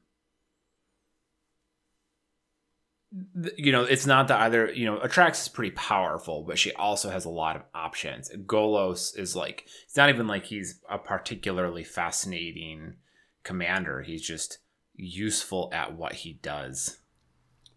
th- 3.41 3.55
you 3.57 3.71
know, 3.71 3.83
it's 3.83 4.05
not 4.05 4.27
that 4.27 4.41
either, 4.41 4.71
you 4.71 4.85
know, 4.85 4.99
Atrax 4.99 5.41
is 5.41 5.47
pretty 5.47 5.71
powerful, 5.71 6.43
but 6.43 6.59
she 6.59 6.71
also 6.73 7.09
has 7.09 7.25
a 7.25 7.29
lot 7.29 7.55
of 7.55 7.63
options. 7.73 8.29
Golos 8.45 9.17
is 9.17 9.35
like 9.35 9.65
it's 9.85 9.95
not 9.97 10.09
even 10.09 10.27
like 10.27 10.45
he's 10.45 10.79
a 10.89 10.97
particularly 10.97 11.83
fascinating 11.83 12.95
commander. 13.43 14.01
He's 14.01 14.25
just 14.25 14.59
useful 14.95 15.69
at 15.73 15.95
what 15.95 16.13
he 16.13 16.33
does. 16.33 16.99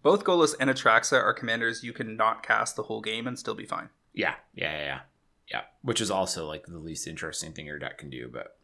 Both 0.03 0.25
Golos 0.25 0.55
and 0.61 0.69
Atraxa 0.69 1.23
are 1.23 1.33
commanders 1.33 1.83
you 1.83 1.93
can 1.95 2.17
not 2.17 2.43
cast 2.43 2.77
the 2.77 2.83
whole 2.83 3.01
game 3.01 3.27
and 3.27 3.39
still 3.39 3.55
be 3.55 3.65
fine. 3.65 3.89
Yeah, 4.13 4.35
yeah, 4.55 4.73
yeah, 4.79 4.85
yeah. 4.85 5.01
Yeah, 5.51 5.63
which 5.83 6.01
is 6.01 6.11
also 6.11 6.47
like 6.47 6.67
the 6.67 6.79
least 6.79 7.07
interesting 7.07 7.53
thing 7.53 7.67
your 7.67 7.79
deck 7.79 7.99
can 7.99 8.11
do, 8.11 8.29
but 8.33 8.57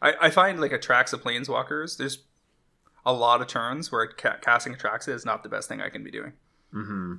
I, 0.00 0.14
I 0.22 0.30
find 0.30 0.60
like 0.60 0.70
Atraxa 0.72 1.20
planeswalkers, 1.20 1.96
there's 1.96 2.18
a 3.04 3.12
lot 3.12 3.40
of 3.40 3.48
turns 3.48 3.90
where 3.92 4.06
ca- 4.08 4.38
casting 4.40 4.74
Atraxa 4.74 5.08
is 5.08 5.24
not 5.24 5.42
the 5.42 5.48
best 5.48 5.68
thing 5.68 5.80
I 5.80 5.88
can 5.90 6.04
be 6.04 6.10
doing. 6.10 6.32
hmm 6.72 7.14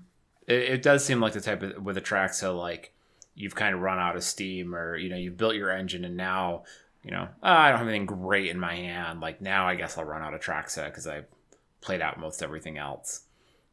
It, 0.48 0.62
it 0.64 0.82
does 0.82 1.04
seem 1.04 1.20
like 1.20 1.34
the 1.34 1.42
type 1.42 1.62
of 1.62 1.84
with 1.84 1.98
Atraxa, 1.98 2.58
like 2.58 2.94
you've 3.36 3.56
kind 3.56 3.76
of 3.76 3.82
run 3.82 4.00
out 4.00 4.16
of 4.16 4.24
steam, 4.24 4.74
or 4.74 4.96
you 4.96 5.10
know 5.10 5.18
you've 5.18 5.38
built 5.38 5.56
your 5.56 5.72
engine, 5.72 6.06
and 6.06 6.16
now 6.16 6.64
you 7.04 7.12
know 7.12 7.28
"Ah, 7.44 7.64
I 7.64 7.70
don't 7.70 7.80
have 7.80 7.88
anything 7.88 8.06
great 8.06 8.50
in 8.50 8.60
my 8.60 8.76
hand. 8.76 9.20
Like 9.20 9.42
now, 9.42 9.68
I 9.68 9.76
guess 9.76 9.98
I'll 9.98 10.06
run 10.06 10.22
out 10.22 10.34
of 10.34 10.42
Traxa 10.42 10.86
because 10.86 11.06
I've 11.06 11.26
played 11.82 12.02
out 12.02 12.20
most 12.20 12.42
everything 12.42 12.78
else. 12.78 13.24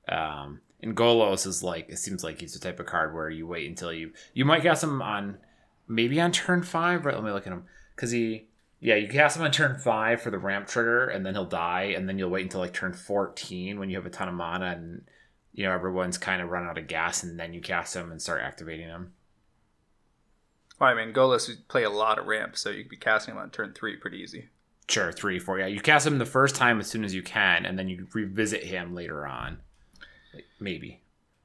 Um, 0.08 0.60
and 0.82 0.96
Golos 0.96 1.46
is 1.46 1.62
like 1.62 1.88
it 1.88 1.98
seems 1.98 2.24
like 2.24 2.40
he's 2.40 2.54
the 2.54 2.58
type 2.58 2.80
of 2.80 2.86
card 2.86 3.14
where 3.14 3.30
you 3.30 3.46
wait 3.46 3.68
until 3.68 3.92
you 3.92 4.12
you 4.34 4.44
might 4.44 4.62
cast 4.62 4.82
him 4.82 5.00
on 5.00 5.38
maybe 5.86 6.20
on 6.20 6.32
turn 6.32 6.62
five. 6.62 7.04
Right, 7.04 7.14
let 7.14 7.24
me 7.24 7.30
look 7.30 7.46
at 7.46 7.52
him 7.52 7.64
because 7.94 8.10
he 8.10 8.48
yeah 8.80 8.96
you 8.96 9.08
cast 9.08 9.36
him 9.36 9.44
on 9.44 9.52
turn 9.52 9.78
five 9.78 10.20
for 10.20 10.30
the 10.30 10.38
ramp 10.38 10.66
trigger, 10.66 11.06
and 11.06 11.24
then 11.24 11.34
he'll 11.34 11.44
die, 11.44 11.94
and 11.96 12.08
then 12.08 12.18
you'll 12.18 12.30
wait 12.30 12.42
until 12.42 12.60
like 12.60 12.72
turn 12.72 12.92
fourteen 12.92 13.78
when 13.78 13.90
you 13.90 13.96
have 13.96 14.06
a 14.06 14.10
ton 14.10 14.28
of 14.28 14.34
mana 14.34 14.66
and 14.66 15.02
you 15.52 15.64
know 15.64 15.72
everyone's 15.72 16.18
kind 16.18 16.42
of 16.42 16.50
run 16.50 16.66
out 16.66 16.78
of 16.78 16.86
gas, 16.86 17.22
and 17.22 17.38
then 17.38 17.52
you 17.52 17.60
cast 17.60 17.94
him 17.94 18.10
and 18.10 18.20
start 18.20 18.42
activating 18.42 18.88
him. 18.88 19.12
Well, 20.80 20.90
I 20.90 20.94
mean, 20.94 21.14
Golos 21.14 21.48
would 21.48 21.68
play 21.68 21.84
a 21.84 21.90
lot 21.90 22.18
of 22.18 22.26
ramp, 22.26 22.56
so 22.56 22.70
you 22.70 22.82
could 22.82 22.90
be 22.90 22.96
casting 22.96 23.34
him 23.34 23.38
on 23.40 23.50
turn 23.50 23.72
three 23.72 23.96
pretty 23.96 24.18
easy. 24.18 24.48
Sure, 24.88 25.12
three, 25.12 25.38
four. 25.38 25.60
Yeah, 25.60 25.66
you 25.66 25.80
cast 25.80 26.06
him 26.06 26.18
the 26.18 26.26
first 26.26 26.56
time 26.56 26.80
as 26.80 26.88
soon 26.88 27.04
as 27.04 27.14
you 27.14 27.22
can, 27.22 27.64
and 27.64 27.78
then 27.78 27.88
you 27.88 28.08
revisit 28.12 28.64
him 28.64 28.94
later 28.94 29.24
on. 29.24 29.58
Maybe. 30.60 31.02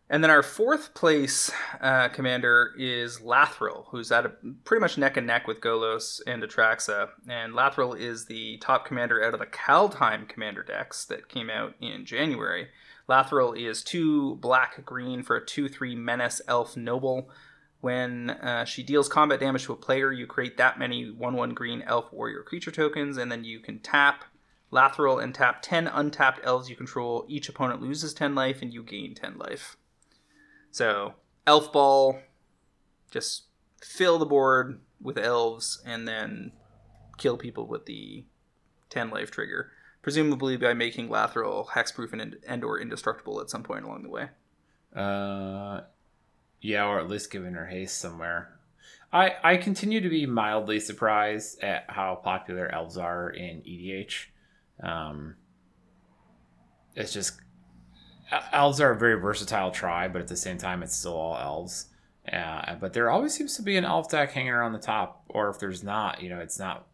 And 0.10 0.24
then 0.24 0.32
our 0.32 0.44
fourth 0.44 0.94
place 0.94 1.52
uh, 1.82 2.08
commander 2.10 2.74
is 2.78 3.20
Lathril, 3.20 3.86
who's 3.90 4.10
at 4.12 4.26
a, 4.26 4.32
pretty 4.64 4.80
much 4.80 4.98
neck 4.98 5.18
and 5.18 5.28
neck 5.28 5.48
with 5.48 5.60
Golos 5.60 6.22
and 6.26 6.42
Atraxa. 6.42 7.10
And 7.28 7.54
Lathril 7.54 8.00
is 8.00 8.26
the 8.26 8.58
top 8.58 8.86
commander 8.86 9.22
out 9.22 9.34
of 9.34 9.42
the 9.42 9.46
Kaldheim 9.46 10.30
commander 10.30 10.64
decks 10.64 11.04
that 11.06 11.28
came 11.28 11.50
out 11.50 11.76
in 11.82 12.06
January. 12.06 12.70
Lathril 13.10 13.58
is 13.58 13.84
two 13.84 14.36
black 14.36 14.86
green 14.86 15.24
for 15.24 15.36
a 15.36 15.46
2 15.46 15.68
3 15.68 15.96
menace 15.96 16.42
elf 16.48 16.78
noble. 16.78 17.30
When 17.82 18.30
uh, 18.30 18.66
she 18.66 18.84
deals 18.84 19.10
combat 19.10 19.40
damage 19.40 19.66
to 19.66 19.74
a 19.74 19.78
player, 19.78 20.12
you 20.12 20.26
create 20.26 20.58
that 20.58 20.80
many 20.80 21.12
1 21.12 21.34
1 21.36 21.54
green 21.54 21.82
elf 21.82 22.12
warrior 22.14 22.44
creature 22.44 22.72
tokens, 22.72 23.18
and 23.18 23.32
then 23.32 23.44
you 23.44 23.60
can 23.60 23.80
tap 23.80 24.24
Lathril 24.72 25.24
and 25.24 25.34
tap 25.34 25.62
10 25.62 25.88
untapped 25.88 26.40
elves 26.44 26.70
you 26.70 26.76
control. 26.76 27.26
Each 27.28 27.48
opponent 27.48 27.82
loses 27.82 28.14
10 28.14 28.36
life, 28.36 28.62
and 28.62 28.74
you 28.74 28.84
gain 28.84 29.16
10 29.16 29.38
life. 29.38 29.78
So, 30.72 31.16
Elf 31.46 31.72
Ball, 31.72 32.20
just 33.10 33.44
fill 33.82 34.20
the 34.20 34.26
board 34.26 34.82
with 35.02 35.18
elves 35.18 35.82
and 35.86 36.08
then 36.08 36.52
kill 37.18 37.38
people 37.38 37.68
with 37.68 37.86
the 37.86 38.26
10 38.90 39.10
life 39.10 39.32
trigger. 39.32 39.72
Presumably 40.02 40.58
by 40.58 40.74
making 40.74 41.10
Lathril 41.10 41.70
hexproof 41.70 42.14
and, 42.14 42.38
and 42.48 42.64
or 42.64 42.80
indestructible 42.80 43.42
at 43.42 43.50
some 43.50 43.64
point 43.64 43.86
along 43.86 44.04
the 44.04 44.10
way. 44.10 44.30
Uh, 44.96 45.82
yeah, 46.62 46.86
or 46.86 47.00
at 47.00 47.10
least 47.10 47.32
giving 47.32 47.54
her 47.54 47.68
haste 47.68 48.00
somewhere. 48.00 48.58
I 49.12 49.36
I 49.44 49.58
continue 49.58 50.02
to 50.02 50.10
be 50.10 50.26
mildly 50.26 50.80
surprised 50.80 51.62
at 51.64 51.86
how 51.88 52.16
popular 52.16 52.74
elves 52.74 52.98
are 52.98 53.30
in 53.30 53.62
EDH. 53.62 54.28
Um, 54.82 55.36
it's 56.96 57.14
just 57.14 57.40
elves 58.52 58.82
are 58.82 58.92
a 58.92 58.98
very 58.98 59.20
versatile 59.20 59.72
tribe, 59.72 60.14
but 60.14 60.22
at 60.22 60.28
the 60.28 60.36
same 60.36 60.58
time, 60.58 60.84
it's 60.84 60.96
still 60.96 61.16
all 61.16 61.38
elves. 61.38 61.88
Uh, 62.32 62.76
but 62.76 62.94
there 62.94 63.10
always 63.10 63.34
seems 63.34 63.56
to 63.56 63.62
be 63.62 63.78
an 63.78 63.86
elf 63.86 64.10
deck 64.10 64.32
hanging 64.32 64.52
around 64.52 64.74
the 64.74 64.80
top, 64.80 65.24
or 65.30 65.50
if 65.50 65.60
there's 65.60 65.84
not, 65.84 66.22
you 66.22 66.30
know, 66.30 66.40
it's 66.40 66.60
not 66.60 66.88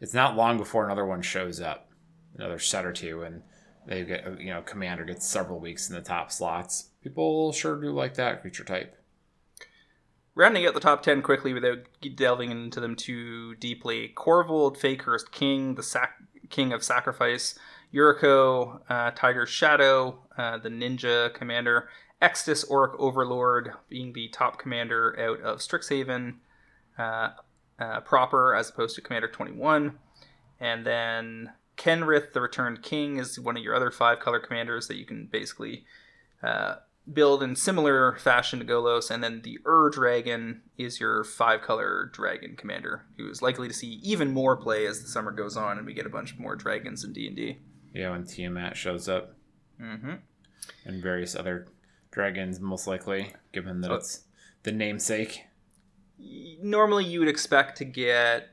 it's 0.00 0.14
not 0.14 0.36
long 0.36 0.58
before 0.58 0.84
another 0.84 1.06
one 1.06 1.22
shows 1.22 1.60
up, 1.60 1.90
another 2.36 2.58
set 2.58 2.84
or 2.84 2.92
two, 2.92 3.22
and 3.22 3.42
they 3.86 4.04
get 4.04 4.40
you 4.40 4.50
know 4.50 4.62
commander 4.62 5.04
gets 5.04 5.26
several 5.26 5.60
weeks 5.60 5.88
in 5.88 5.94
the 5.94 6.02
top 6.02 6.32
slots. 6.32 6.90
People 7.02 7.52
sure 7.52 7.80
do 7.80 7.92
like 7.92 8.14
that 8.14 8.40
creature 8.40 8.64
type. 8.64 8.96
Rounding 10.34 10.66
out 10.66 10.72
the 10.72 10.80
top 10.80 11.02
10 11.02 11.20
quickly 11.20 11.52
without 11.52 11.80
delving 12.16 12.50
into 12.50 12.80
them 12.80 12.96
too 12.96 13.54
deeply 13.56 14.10
Korvold, 14.16 14.78
Fae-Cursed 14.78 15.30
King, 15.30 15.74
the 15.74 15.82
sac- 15.82 16.22
King 16.52 16.72
of 16.72 16.84
Sacrifice, 16.84 17.58
Yuriko, 17.92 18.80
uh, 18.88 19.10
Tiger 19.10 19.46
Shadow, 19.46 20.20
uh, 20.38 20.58
the 20.58 20.68
Ninja 20.68 21.34
Commander, 21.34 21.88
Extus 22.22 22.68
Oriq 22.70 22.94
Overlord 23.00 23.72
being 23.88 24.12
the 24.12 24.28
top 24.28 24.58
commander 24.58 25.18
out 25.18 25.40
of 25.40 25.58
Strixhaven, 25.58 26.36
uh, 26.96 27.30
uh, 27.80 28.00
proper 28.02 28.54
as 28.54 28.70
opposed 28.70 28.94
to 28.94 29.00
Commander 29.00 29.26
21. 29.26 29.98
And 30.60 30.86
then 30.86 31.52
Kenrith, 31.76 32.32
the 32.32 32.40
Returned 32.40 32.82
King, 32.82 33.16
is 33.16 33.40
one 33.40 33.56
of 33.56 33.62
your 33.64 33.74
other 33.74 33.90
five 33.90 34.20
color 34.20 34.38
commanders 34.38 34.86
that 34.86 34.96
you 34.96 35.04
can 35.04 35.26
basically 35.26 35.84
uh, 36.42 36.76
build 37.10 37.42
in 37.42 37.56
similar 37.56 38.16
fashion 38.18 38.58
to 38.58 38.64
Golos. 38.64 39.10
And 39.10 39.22
then 39.24 39.42
the 39.42 39.58
Ur 39.66 39.90
Dragon 39.90 40.62
is 40.78 41.00
your 41.00 41.24
five 41.24 41.62
color 41.62 42.10
dragon 42.12 42.54
commander, 42.56 43.04
who 43.16 43.28
is 43.30 43.42
likely 43.42 43.68
to 43.68 43.74
see 43.74 44.00
even 44.02 44.32
more 44.32 44.56
play 44.56 44.86
as 44.86 45.02
the 45.02 45.08
summer 45.08 45.30
goes 45.32 45.56
on 45.56 45.78
and 45.78 45.86
we 45.86 45.94
get 45.94 46.06
a 46.06 46.10
bunch 46.10 46.38
more 46.38 46.54
dragons 46.56 47.04
in 47.04 47.12
D 47.12 47.26
and 47.26 47.36
D. 47.36 47.58
Yeah, 47.94 48.10
when 48.10 48.24
Tiamat 48.24 48.76
shows 48.76 49.08
up 49.08 49.36
Mm-hmm. 49.80 50.12
and 50.84 51.02
various 51.02 51.34
other 51.34 51.66
dragons, 52.12 52.60
most 52.60 52.86
likely, 52.86 53.32
given 53.52 53.80
that 53.80 53.90
Oh. 53.90 53.94
it's 53.96 54.24
the 54.62 54.70
namesake. 54.70 55.44
Normally, 56.62 57.04
you 57.04 57.18
would 57.18 57.28
expect 57.28 57.78
to 57.78 57.84
get 57.84 58.48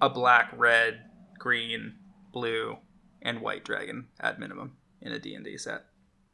a 0.00 0.08
black, 0.08 0.50
red, 0.56 1.02
green, 1.38 1.96
blue, 2.32 2.78
and 3.20 3.42
white 3.42 3.64
dragon 3.64 4.06
at 4.18 4.38
minimum 4.40 4.76
in 5.02 5.12
a 5.12 5.18
D 5.18 5.34
and 5.34 5.44
D 5.44 5.58
set. 5.58 5.84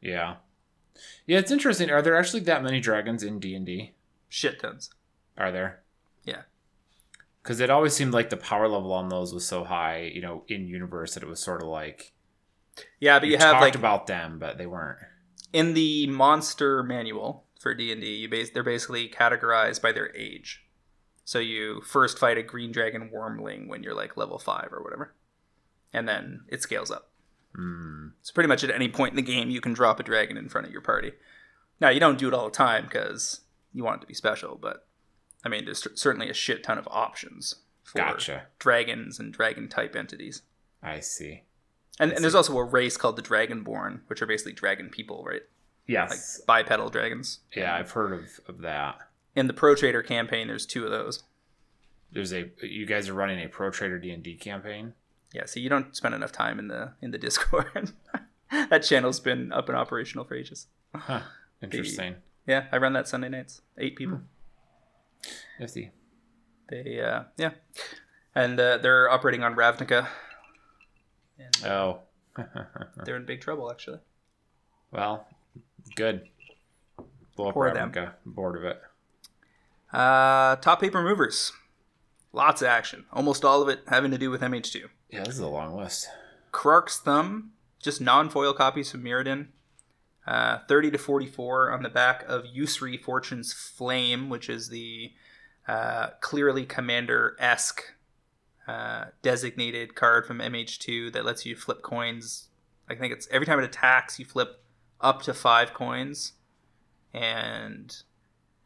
Yeah. 0.01 0.35
Yeah, 1.25 1.39
it's 1.39 1.51
interesting. 1.51 1.89
Are 1.89 2.01
there 2.01 2.15
actually 2.15 2.39
that 2.41 2.63
many 2.63 2.79
dragons 2.79 3.23
in 3.23 3.39
D 3.39 3.55
and 3.55 3.65
D? 3.65 3.93
Shit 4.29 4.59
tons. 4.59 4.89
Are 5.37 5.51
there? 5.51 5.81
Yeah. 6.23 6.41
Because 7.43 7.59
it 7.59 7.69
always 7.69 7.93
seemed 7.93 8.13
like 8.13 8.29
the 8.29 8.37
power 8.37 8.67
level 8.67 8.91
on 8.91 9.09
those 9.09 9.33
was 9.33 9.45
so 9.45 9.63
high, 9.63 10.11
you 10.13 10.21
know, 10.21 10.43
in 10.47 10.67
universe 10.67 11.13
that 11.13 11.23
it 11.23 11.29
was 11.29 11.39
sort 11.39 11.61
of 11.61 11.67
like 11.67 12.13
Yeah, 12.99 13.19
but 13.19 13.23
we 13.23 13.31
you 13.33 13.37
have 13.37 13.53
talked 13.53 13.61
like 13.61 13.75
about 13.75 14.07
them, 14.07 14.39
but 14.39 14.57
they 14.57 14.65
weren't. 14.65 14.99
in 15.53 15.73
the 15.73 16.07
monster 16.07 16.83
manual 16.83 17.45
for 17.59 17.73
D&D, 17.73 18.05
you 18.05 18.29
base 18.29 18.51
they're 18.51 18.63
basically 18.63 19.09
categorized 19.09 19.81
by 19.81 19.91
their 19.91 20.15
age. 20.15 20.63
So 21.23 21.39
you 21.39 21.81
first 21.81 22.19
fight 22.19 22.37
a 22.37 22.43
green 22.43 22.71
dragon 22.71 23.09
wormling 23.13 23.67
when 23.67 23.83
you're 23.83 23.95
like 23.95 24.17
level 24.17 24.39
5 24.39 24.69
or 24.71 24.83
whatever. 24.83 25.13
And 25.93 26.07
then 26.07 26.41
it 26.47 26.61
scales 26.61 26.91
up. 26.91 27.11
Hmm. 27.57 28.09
So 28.21 28.33
pretty 28.33 28.47
much 28.47 28.63
at 28.63 28.69
any 28.71 28.87
point 28.87 29.11
in 29.11 29.15
the 29.15 29.21
game 29.21 29.49
you 29.49 29.59
can 29.61 29.73
drop 29.73 29.99
a 29.99 30.03
dragon 30.03 30.37
in 30.37 30.47
front 30.47 30.67
of 30.67 30.71
your 30.71 30.81
party. 30.81 31.11
Now, 31.79 31.89
you 31.89 31.99
don't 31.99 32.17
do 32.17 32.27
it 32.27 32.33
all 32.33 32.45
the 32.45 32.51
time 32.55 32.87
cuz 32.87 33.41
you 33.73 33.83
want 33.83 33.97
it 33.97 34.01
to 34.01 34.07
be 34.07 34.13
special, 34.13 34.55
but 34.61 34.87
I 35.43 35.49
mean 35.49 35.65
there's 35.65 35.85
certainly 35.99 36.29
a 36.29 36.33
shit 36.33 36.63
ton 36.63 36.77
of 36.77 36.87
options 36.89 37.55
for 37.83 37.97
Gotcha. 37.99 38.47
dragons 38.59 39.19
and 39.19 39.33
dragon 39.33 39.67
type 39.67 39.95
entities. 39.95 40.43
I 40.83 40.99
see. 40.99 41.43
And, 41.99 42.11
I 42.11 42.15
and 42.15 42.23
there's 42.23 42.35
also 42.35 42.55
a 42.57 42.63
race 42.63 42.95
called 42.97 43.15
the 43.15 43.21
Dragonborn, 43.23 44.01
which 44.07 44.21
are 44.21 44.27
basically 44.27 44.53
dragon 44.53 44.89
people, 44.89 45.23
right? 45.25 45.41
Yes. 45.87 46.39
Like 46.39 46.45
bipedal 46.67 46.89
dragons. 46.89 47.39
yeah, 47.55 47.73
I've 47.73 47.91
heard 47.91 48.13
of, 48.13 48.39
of 48.47 48.61
that. 48.61 48.99
in 49.35 49.47
the 49.47 49.53
Pro 49.53 49.73
Trader 49.73 50.03
campaign, 50.03 50.47
there's 50.47 50.65
two 50.65 50.83
of 50.85 50.91
those. 50.91 51.23
There's 52.11 52.33
a 52.33 52.51
you 52.61 52.85
guys 52.85 53.09
are 53.09 53.13
running 53.13 53.43
a 53.43 53.47
Pro 53.49 53.71
Trader 53.71 53.97
D 53.99 54.11
and 54.11 54.21
D 54.21 54.35
campaign. 54.35 54.93
Yeah, 55.33 55.45
so 55.45 55.59
you 55.59 55.69
don't 55.69 55.95
spend 55.95 56.15
enough 56.15 56.31
time 56.31 56.59
in 56.59 56.67
the 56.67 56.93
in 57.01 57.11
the 57.11 57.17
Discord. 57.17 57.91
that 58.51 58.79
channel's 58.83 59.19
been 59.19 59.51
up 59.51 59.67
and 59.69 59.77
operational 59.77 60.25
for 60.25 60.35
ages. 60.35 60.67
Huh. 60.95 61.21
Interesting. 61.61 62.15
Yeah, 62.45 62.65
I 62.71 62.77
run 62.77 62.93
that 62.93 63.07
Sunday 63.07 63.29
nights. 63.29 63.61
Eight 63.77 63.95
people. 63.95 64.21
Nifty. 65.59 65.91
They 66.69 66.99
uh 67.01 67.23
yeah, 67.37 67.51
and 68.35 68.59
uh, 68.59 68.77
they're 68.77 69.09
operating 69.09 69.43
on 69.43 69.55
Ravnica. 69.55 70.07
And 71.39 71.65
Oh. 71.65 71.99
they're 73.05 73.15
in 73.15 73.25
big 73.25 73.41
trouble 73.41 73.71
actually. 73.71 73.99
well, 74.91 75.27
good. 75.95 76.27
Blow 77.35 77.51
Poor 77.51 77.73
them. 77.73 77.91
Ravnica. 77.91 78.13
I'm 78.25 78.31
bored 78.31 78.55
of 78.57 78.63
it. 78.63 78.81
Uh, 79.91 80.55
top 80.57 80.81
paper 80.81 81.01
movers. 81.01 81.51
Lots 82.33 82.61
of 82.61 82.67
action. 82.67 83.05
Almost 83.13 83.43
all 83.45 83.61
of 83.61 83.69
it 83.69 83.81
having 83.87 84.11
to 84.11 84.17
do 84.17 84.29
with 84.29 84.41
MH2. 84.41 84.85
Yeah, 85.09 85.23
this 85.23 85.35
is 85.35 85.39
a 85.39 85.47
long 85.47 85.75
list. 85.75 86.09
Krark's 86.51 86.99
Thumb, 86.99 87.51
just 87.81 88.01
non-foil 88.01 88.53
copies 88.53 88.91
from 88.91 89.03
Mirrodin. 89.03 89.47
Uh, 90.25 90.59
30 90.67 90.91
to 90.91 90.97
44 90.97 91.71
on 91.71 91.83
the 91.83 91.89
back 91.89 92.23
of 92.27 92.43
Yusri 92.43 93.01
Fortune's 93.01 93.53
Flame, 93.53 94.29
which 94.29 94.49
is 94.49 94.67
the 94.67 95.13
uh, 95.67 96.07
clearly 96.19 96.65
commander-esque 96.65 97.93
uh, 98.67 99.05
designated 99.21 99.95
card 99.95 100.25
from 100.25 100.39
MH2 100.39 101.13
that 101.13 101.23
lets 101.23 101.45
you 101.45 101.55
flip 101.55 101.81
coins. 101.81 102.49
I 102.89 102.95
think 102.95 103.13
it's 103.13 103.27
every 103.31 103.45
time 103.45 103.59
it 103.59 103.65
attacks, 103.65 104.19
you 104.19 104.25
flip 104.25 104.61
up 104.99 105.21
to 105.23 105.33
five 105.33 105.73
coins, 105.73 106.33
and 107.13 107.95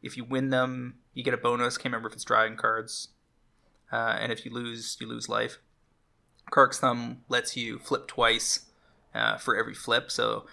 if 0.01 0.17
you 0.17 0.23
win 0.23 0.49
them, 0.49 0.95
you 1.13 1.23
get 1.23 1.33
a 1.33 1.37
bonus. 1.37 1.77
Can't 1.77 1.91
remember 1.91 2.09
if 2.09 2.15
it's 2.15 2.23
drawing 2.23 2.55
cards, 2.55 3.09
uh, 3.91 4.17
and 4.19 4.31
if 4.31 4.45
you 4.45 4.51
lose, 4.51 4.97
you 4.99 5.07
lose 5.07 5.29
life. 5.29 5.59
Krark's 6.51 6.79
Thumb 6.79 7.23
lets 7.27 7.57
you 7.57 7.79
flip 7.79 8.07
twice 8.07 8.67
uh, 9.15 9.37
for 9.37 9.55
every 9.55 9.73
flip, 9.73 10.11
so 10.11 10.45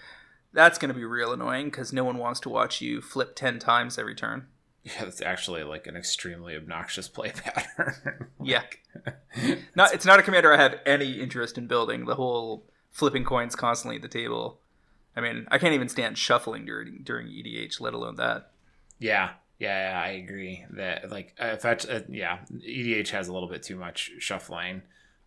that's 0.51 0.79
going 0.79 0.89
to 0.89 0.95
be 0.95 1.05
real 1.05 1.31
annoying 1.31 1.65
because 1.65 1.93
no 1.93 2.03
one 2.03 2.17
wants 2.17 2.39
to 2.41 2.49
watch 2.49 2.81
you 2.81 3.01
flip 3.01 3.35
10 3.35 3.59
times 3.59 3.99
every 3.99 4.15
turn. 4.15 4.47
Yeah, 4.83 5.03
that's 5.05 5.21
actually 5.21 5.63
like 5.63 5.85
an 5.85 5.95
extremely 5.95 6.55
obnoxious 6.55 7.07
play 7.07 7.31
pattern. 7.35 8.29
Yeah. 8.41 8.63
Not, 9.75 9.93
it's 9.93 10.05
not 10.05 10.19
a 10.19 10.23
commander 10.23 10.51
I 10.51 10.57
have 10.57 10.79
any 10.85 11.19
interest 11.19 11.57
in 11.57 11.67
building. 11.67 12.05
The 12.05 12.15
whole 12.15 12.65
flipping 12.91 13.23
coins 13.23 13.55
constantly 13.55 13.97
at 13.97 14.01
the 14.01 14.07
table. 14.07 14.59
I 15.15 15.21
mean, 15.21 15.47
I 15.51 15.57
can't 15.57 15.73
even 15.73 15.89
stand 15.89 16.17
shuffling 16.17 16.65
during 16.65 17.01
during 17.03 17.27
EDH, 17.27 17.79
let 17.81 17.93
alone 17.93 18.15
that. 18.15 18.51
Yeah, 18.99 19.31
yeah, 19.59 19.91
yeah, 19.91 20.01
I 20.01 20.07
agree 20.11 20.65
that 20.71 21.11
like 21.11 21.35
uh, 21.41 21.47
if 21.47 21.65
I, 21.65 21.73
uh, 21.73 22.01
yeah, 22.09 22.39
EDH 22.51 23.09
has 23.09 23.27
a 23.27 23.33
little 23.33 23.49
bit 23.49 23.63
too 23.63 23.75
much 23.75 24.11
shuffling, 24.19 24.81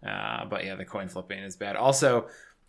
uh, 0.07 0.45
but 0.47 0.65
yeah, 0.65 0.75
the 0.75 0.85
coin 0.85 1.09
flipping 1.09 1.39
is 1.41 1.57
bad. 1.57 1.77
Also, 1.77 2.27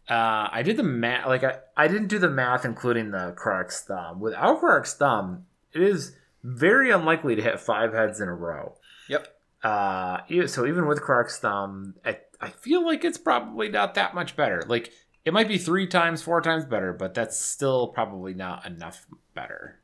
uh, 0.09 0.49
I 0.51 0.61
did 0.63 0.77
the 0.77 0.83
math, 0.83 1.27
like 1.27 1.43
I, 1.43 1.57
I 1.75 1.87
didn't 1.87 2.07
do 2.07 2.19
the 2.19 2.29
math 2.29 2.65
including 2.65 3.11
the 3.11 3.33
Krark's 3.37 3.81
thumb. 3.81 4.19
Without 4.19 4.59
Krark's 4.59 4.93
thumb, 4.93 5.45
it 5.73 5.81
is 5.81 6.15
very 6.43 6.91
unlikely 6.91 7.35
to 7.35 7.41
hit 7.41 7.59
five 7.59 7.93
heads 7.93 8.19
in 8.19 8.27
a 8.27 8.35
row. 8.35 8.75
Yep. 9.09 9.27
Uh, 9.63 10.19
so 10.47 10.65
even 10.65 10.87
with 10.87 11.01
Krark's 11.01 11.39
thumb, 11.39 11.95
I, 12.05 12.19
I 12.41 12.49
feel 12.49 12.85
like 12.85 13.05
it's 13.05 13.17
probably 13.17 13.69
not 13.69 13.95
that 13.95 14.13
much 14.13 14.35
better. 14.35 14.63
Like 14.67 14.91
it 15.25 15.33
might 15.33 15.47
be 15.47 15.57
three 15.57 15.87
times, 15.87 16.21
four 16.21 16.41
times 16.41 16.65
better, 16.65 16.91
but 16.91 17.13
that's 17.13 17.39
still 17.39 17.87
probably 17.87 18.33
not 18.33 18.65
enough 18.65 19.05
better. 19.33 19.79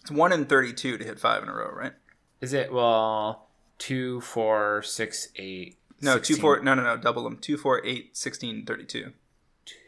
It's 0.00 0.10
1 0.10 0.32
in 0.32 0.46
32 0.46 0.98
to 0.98 1.04
hit 1.04 1.18
5 1.18 1.42
in 1.42 1.48
a 1.48 1.52
row, 1.54 1.70
right? 1.72 1.92
Is 2.40 2.52
it 2.52 2.72
well 2.72 3.48
two, 3.78 4.20
four, 4.20 4.82
six, 4.82 5.28
eight? 5.36 5.78
No, 6.00 6.14
16, 6.14 6.36
2 6.36 6.40
4 6.40 6.60
no 6.60 6.74
no 6.74 6.82
no, 6.82 6.96
double 6.96 7.24
them. 7.24 7.36
2 7.38 7.56
4 7.56 7.84
8 7.84 8.16
16 8.16 8.64
32. 8.66 9.12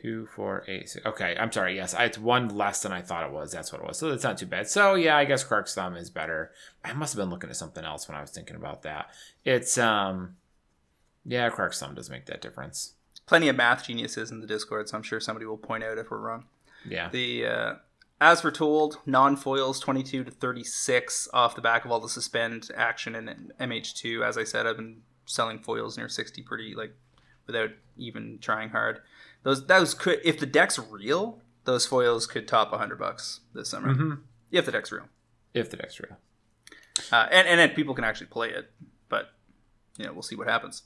two, 0.00 0.26
four, 0.26 0.64
eight, 0.68 0.88
six. 0.88 1.04
Okay, 1.04 1.36
I'm 1.38 1.50
sorry. 1.50 1.74
Yes, 1.76 1.94
it's 1.98 2.18
one 2.18 2.48
less 2.48 2.82
than 2.82 2.92
I 2.92 3.02
thought 3.02 3.26
it 3.26 3.32
was. 3.32 3.50
That's 3.50 3.72
what 3.72 3.80
it 3.80 3.86
was. 3.86 3.98
So 3.98 4.10
that's 4.10 4.22
not 4.22 4.38
too 4.38 4.46
bad. 4.46 4.68
So 4.68 4.94
yeah, 4.94 5.16
I 5.16 5.24
guess 5.24 5.42
Krark's 5.44 5.74
thumb 5.74 5.96
is 5.96 6.10
better. 6.10 6.52
I 6.84 6.92
must 6.92 7.14
have 7.14 7.18
been 7.20 7.30
looking 7.30 7.50
at 7.50 7.56
something 7.56 7.84
else 7.84 8.08
when 8.08 8.16
I 8.16 8.20
was 8.20 8.30
thinking 8.30 8.56
about 8.56 8.82
that. 8.82 9.10
It's 9.44 9.78
um, 9.78 10.36
yeah, 11.24 11.48
Krark's 11.50 11.80
thumb 11.80 11.94
does 11.94 12.10
make 12.10 12.26
that 12.26 12.40
difference. 12.40 12.94
Plenty 13.26 13.48
of 13.48 13.56
math 13.56 13.84
geniuses 13.86 14.30
in 14.30 14.40
the 14.40 14.46
Discord, 14.46 14.88
so 14.88 14.96
I'm 14.96 15.02
sure 15.02 15.20
somebody 15.20 15.46
will 15.46 15.56
point 15.56 15.84
out 15.84 15.98
if 15.98 16.10
we're 16.10 16.18
wrong. 16.18 16.44
Yeah, 16.84 17.08
The 17.10 17.46
uh, 17.46 17.74
As 18.20 18.40
Foretold, 18.40 18.98
non 19.06 19.36
foils 19.36 19.78
22 19.78 20.24
to 20.24 20.30
36 20.30 21.28
off 21.32 21.54
the 21.54 21.62
back 21.62 21.84
of 21.84 21.92
all 21.92 22.00
the 22.00 22.08
suspend 22.08 22.68
action 22.76 23.14
in 23.14 23.52
MH2. 23.60 24.26
As 24.26 24.36
I 24.36 24.42
said, 24.44 24.66
I've 24.66 24.76
been 24.76 25.02
selling 25.32 25.58
foils 25.58 25.96
near 25.96 26.08
60 26.08 26.42
pretty 26.42 26.74
like 26.74 26.94
without 27.46 27.70
even 27.96 28.38
trying 28.40 28.70
hard. 28.70 29.00
Those 29.42 29.66
those 29.66 29.94
could 29.94 30.20
if 30.24 30.38
the 30.38 30.46
deck's 30.46 30.78
real, 30.78 31.40
those 31.64 31.86
foils 31.86 32.26
could 32.26 32.46
top 32.46 32.70
100 32.70 32.98
bucks 32.98 33.40
this 33.54 33.70
summer. 33.70 33.94
hmm 33.94 34.14
If 34.50 34.66
the 34.66 34.72
deck's 34.72 34.92
real. 34.92 35.08
if 35.54 35.70
the 35.70 35.76
deck's 35.76 35.98
real. 35.98 36.16
Uh, 37.10 37.26
and, 37.32 37.48
and 37.48 37.58
then 37.58 37.70
people 37.70 37.94
can 37.94 38.04
actually 38.04 38.26
play 38.26 38.50
it, 38.50 38.70
but 39.08 39.30
you 39.96 40.04
know 40.04 40.12
we'll 40.12 40.22
see 40.22 40.36
what 40.36 40.46
happens. 40.48 40.82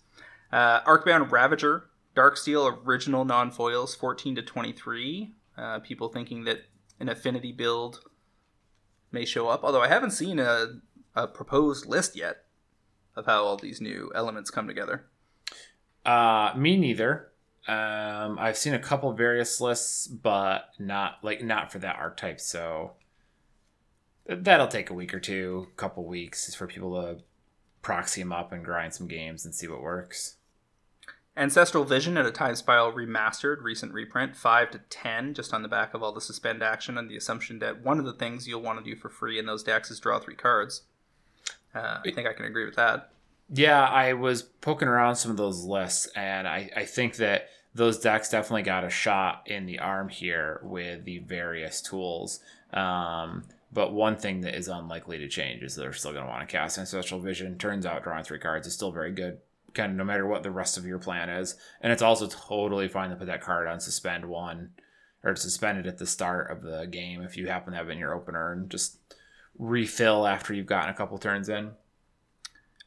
Uh, 0.52 0.80
Arcbound 0.82 1.30
Ravager, 1.32 1.86
Dark 2.14 2.36
Darksteel 2.36 2.86
original 2.86 3.24
non 3.24 3.50
foils, 3.50 3.94
fourteen 3.94 4.34
to 4.36 4.42
twenty 4.42 4.72
three. 4.72 5.32
Uh, 5.58 5.80
people 5.80 6.08
thinking 6.08 6.44
that 6.44 6.60
an 7.00 7.08
affinity 7.08 7.50
build 7.50 8.00
may 9.10 9.24
show 9.24 9.48
up, 9.48 9.64
although 9.64 9.82
I 9.82 9.88
haven't 9.88 10.10
seen 10.12 10.38
a, 10.38 10.80
a 11.14 11.26
proposed 11.26 11.86
list 11.86 12.14
yet 12.14 12.45
of 13.16 13.26
how 13.26 13.44
all 13.44 13.56
these 13.56 13.80
new 13.80 14.12
elements 14.14 14.50
come 14.50 14.66
together. 14.66 15.06
Uh, 16.04 16.52
me 16.56 16.76
neither. 16.76 17.32
Um, 17.66 18.38
I've 18.38 18.56
seen 18.56 18.74
a 18.74 18.78
couple 18.78 19.12
various 19.12 19.60
lists, 19.60 20.06
but 20.06 20.70
not 20.78 21.18
like 21.22 21.42
not 21.42 21.72
for 21.72 21.80
that 21.80 21.96
archetype. 21.96 22.40
So 22.40 22.92
that'll 24.26 24.68
take 24.68 24.90
a 24.90 24.94
week 24.94 25.12
or 25.12 25.20
two, 25.20 25.68
couple 25.76 26.04
weeks 26.04 26.54
for 26.54 26.66
people 26.66 26.94
to 27.02 27.22
proxy 27.82 28.22
them 28.22 28.32
up 28.32 28.52
and 28.52 28.64
grind 28.64 28.94
some 28.94 29.08
games 29.08 29.44
and 29.44 29.54
see 29.54 29.66
what 29.66 29.82
works. 29.82 30.36
Ancestral 31.36 31.84
Vision 31.84 32.16
at 32.16 32.24
a 32.24 32.30
Time 32.30 32.54
Spiral 32.54 32.92
remastered, 32.92 33.62
recent 33.62 33.92
reprint, 33.92 34.34
5 34.34 34.70
to 34.70 34.78
10, 34.88 35.34
just 35.34 35.52
on 35.52 35.62
the 35.62 35.68
back 35.68 35.92
of 35.92 36.02
all 36.02 36.12
the 36.12 36.20
suspend 36.20 36.62
action, 36.62 36.96
and 36.96 37.10
the 37.10 37.16
assumption 37.16 37.58
that 37.58 37.84
one 37.84 37.98
of 37.98 38.06
the 38.06 38.14
things 38.14 38.48
you'll 38.48 38.62
want 38.62 38.82
to 38.82 38.90
do 38.90 38.96
for 38.98 39.10
free 39.10 39.38
in 39.38 39.44
those 39.44 39.62
decks 39.62 39.90
is 39.90 40.00
draw 40.00 40.18
three 40.18 40.34
cards. 40.34 40.82
Uh, 41.76 41.98
I 42.04 42.10
think 42.10 42.26
I 42.26 42.32
can 42.32 42.46
agree 42.46 42.64
with 42.64 42.76
that. 42.76 43.10
Yeah, 43.52 43.84
I 43.84 44.14
was 44.14 44.42
poking 44.42 44.88
around 44.88 45.16
some 45.16 45.30
of 45.30 45.36
those 45.36 45.62
lists, 45.62 46.06
and 46.16 46.48
I, 46.48 46.70
I 46.74 46.84
think 46.84 47.16
that 47.16 47.48
those 47.74 47.98
decks 47.98 48.30
definitely 48.30 48.62
got 48.62 48.84
a 48.84 48.90
shot 48.90 49.42
in 49.46 49.66
the 49.66 49.78
arm 49.78 50.08
here 50.08 50.60
with 50.64 51.04
the 51.04 51.18
various 51.18 51.80
tools. 51.82 52.40
Um, 52.72 53.44
but 53.72 53.92
one 53.92 54.16
thing 54.16 54.40
that 54.40 54.56
is 54.56 54.68
unlikely 54.68 55.18
to 55.18 55.28
change 55.28 55.62
is 55.62 55.76
they're 55.76 55.92
still 55.92 56.12
going 56.12 56.24
to 56.24 56.30
want 56.30 56.48
to 56.48 56.50
cast 56.50 56.78
Ancestral 56.78 57.20
Vision. 57.20 57.58
Turns 57.58 57.84
out 57.84 58.02
drawing 58.02 58.24
three 58.24 58.38
cards 58.38 58.66
is 58.66 58.72
still 58.72 58.90
very 58.90 59.12
good, 59.12 59.38
kind 59.74 59.92
of 59.92 59.98
no 59.98 60.04
matter 60.04 60.26
what 60.26 60.42
the 60.42 60.50
rest 60.50 60.78
of 60.78 60.86
your 60.86 60.98
plan 60.98 61.28
is. 61.28 61.56
And 61.82 61.92
it's 61.92 62.02
also 62.02 62.26
totally 62.26 62.88
fine 62.88 63.10
to 63.10 63.16
put 63.16 63.26
that 63.26 63.42
card 63.42 63.68
on 63.68 63.80
suspend 63.80 64.24
one 64.24 64.70
or 65.22 65.36
suspend 65.36 65.78
it 65.78 65.86
at 65.86 65.98
the 65.98 66.06
start 66.06 66.50
of 66.50 66.62
the 66.62 66.86
game 66.86 67.20
if 67.20 67.36
you 67.36 67.48
happen 67.48 67.72
to 67.72 67.76
have 67.76 67.88
it 67.88 67.92
in 67.92 67.98
your 67.98 68.14
opener 68.14 68.52
and 68.52 68.70
just 68.70 68.98
refill 69.58 70.26
after 70.26 70.52
you've 70.52 70.66
gotten 70.66 70.90
a 70.90 70.94
couple 70.94 71.18
turns 71.18 71.48
in. 71.48 71.72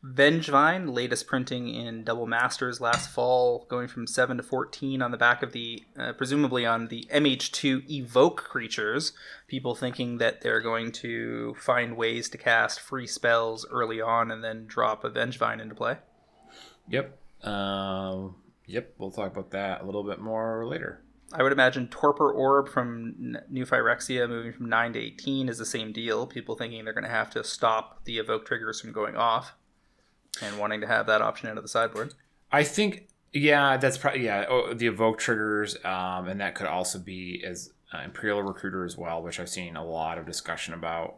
Vengevine, 0.04 0.94
latest 0.94 1.28
printing 1.28 1.68
in 1.68 2.06
Double 2.06 2.26
Masters 2.26 2.80
last 2.80 3.10
fall, 3.10 3.66
going 3.68 3.90
from 3.90 4.08
7 4.08 4.38
to 4.38 4.44
14 4.44 5.02
on 5.02 5.12
the 5.12 5.18
back 5.18 5.44
of 5.44 5.52
the, 5.52 5.84
uh, 5.98 6.14
presumably 6.14 6.66
on 6.66 6.88
the 6.88 7.06
MH2 7.12 7.90
Evoke 7.90 8.38
creatures. 8.38 9.12
People 9.48 9.76
thinking 9.76 10.18
that 10.20 10.40
they're 10.40 10.62
going 10.62 10.94
to 10.94 11.54
find 11.60 11.98
ways 11.98 12.30
to 12.30 12.38
cast 12.38 12.80
free 12.80 13.08
spells 13.08 13.66
early 13.70 14.00
on 14.00 14.32
and 14.32 14.42
then 14.42 14.66
drop 14.68 15.04
a 15.04 15.10
Vengevine 15.10 15.60
into 15.60 15.76
play. 15.76 15.98
Yep. 16.88 17.18
Um, 17.44 18.36
yep, 18.66 18.94
we'll 18.98 19.12
talk 19.12 19.34
about 19.34 19.52
that 19.52 19.82
a 19.82 19.86
little 19.86 20.04
bit 20.04 20.20
more 20.20 20.66
later. 20.66 21.02
I 21.32 21.44
would 21.44 21.52
imagine 21.52 21.88
Torpor 21.90 22.32
Orb 22.32 22.70
from 22.70 23.38
New 23.50 23.66
Phyrexia 23.66 24.28
moving 24.28 24.52
from 24.52 24.68
9 24.68 24.94
to 24.94 25.00
18 25.00 25.48
is 25.48 25.60
the 25.60 25.66
same 25.66 25.92
deal. 25.92 26.26
People 26.26 26.56
thinking 26.56 26.84
they're 26.84 26.94
going 26.94 27.04
to 27.04 27.10
have 27.10 27.30
to 27.32 27.44
stop 27.44 28.04
the 28.06 28.18
evoke 28.18 28.46
triggers 28.46 28.82
from 28.82 28.92
going 28.92 29.16
off 29.16 29.54
and 30.42 30.58
wanting 30.58 30.82
to 30.82 30.88
have 30.88 31.06
that 31.06 31.22
option 31.22 31.50
out 31.50 31.58
of 31.58 31.64
the 31.64 31.70
sideboard. 31.70 32.16
I 32.52 32.64
think, 32.64 33.10
yeah, 33.32 33.78
that's 33.78 33.98
probably, 33.98 34.26
yeah, 34.26 34.46
oh, 34.50 34.74
the 34.74 34.88
evoke 34.88 35.20
triggers, 35.20 35.76
um, 35.86 36.28
and 36.28 36.42
that 36.42 36.56
could 36.56 36.68
also 36.68 36.98
be 36.98 37.44
as 37.46 37.72
uh, 37.94 38.00
Imperial 38.00 38.42
Recruiter 38.42 38.84
as 38.84 38.98
well, 38.98 39.22
which 39.22 39.40
I've 39.40 39.50
seen 39.50 39.76
a 39.76 39.86
lot 39.86 40.18
of 40.18 40.26
discussion 40.26 40.74
about. 40.74 41.18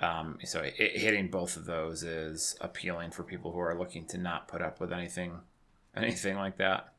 Um, 0.00 0.38
so 0.44 0.60
it, 0.60 0.74
hitting 0.76 1.28
both 1.28 1.56
of 1.56 1.64
those 1.64 2.02
is 2.02 2.56
appealing 2.60 3.12
for 3.12 3.22
people 3.22 3.52
who 3.52 3.60
are 3.60 3.78
looking 3.78 4.04
to 4.08 4.18
not 4.18 4.48
put 4.48 4.60
up 4.60 4.80
with 4.80 4.92
anything, 4.92 5.40
anything 5.96 6.36
like 6.36 6.58
that. 6.58 6.91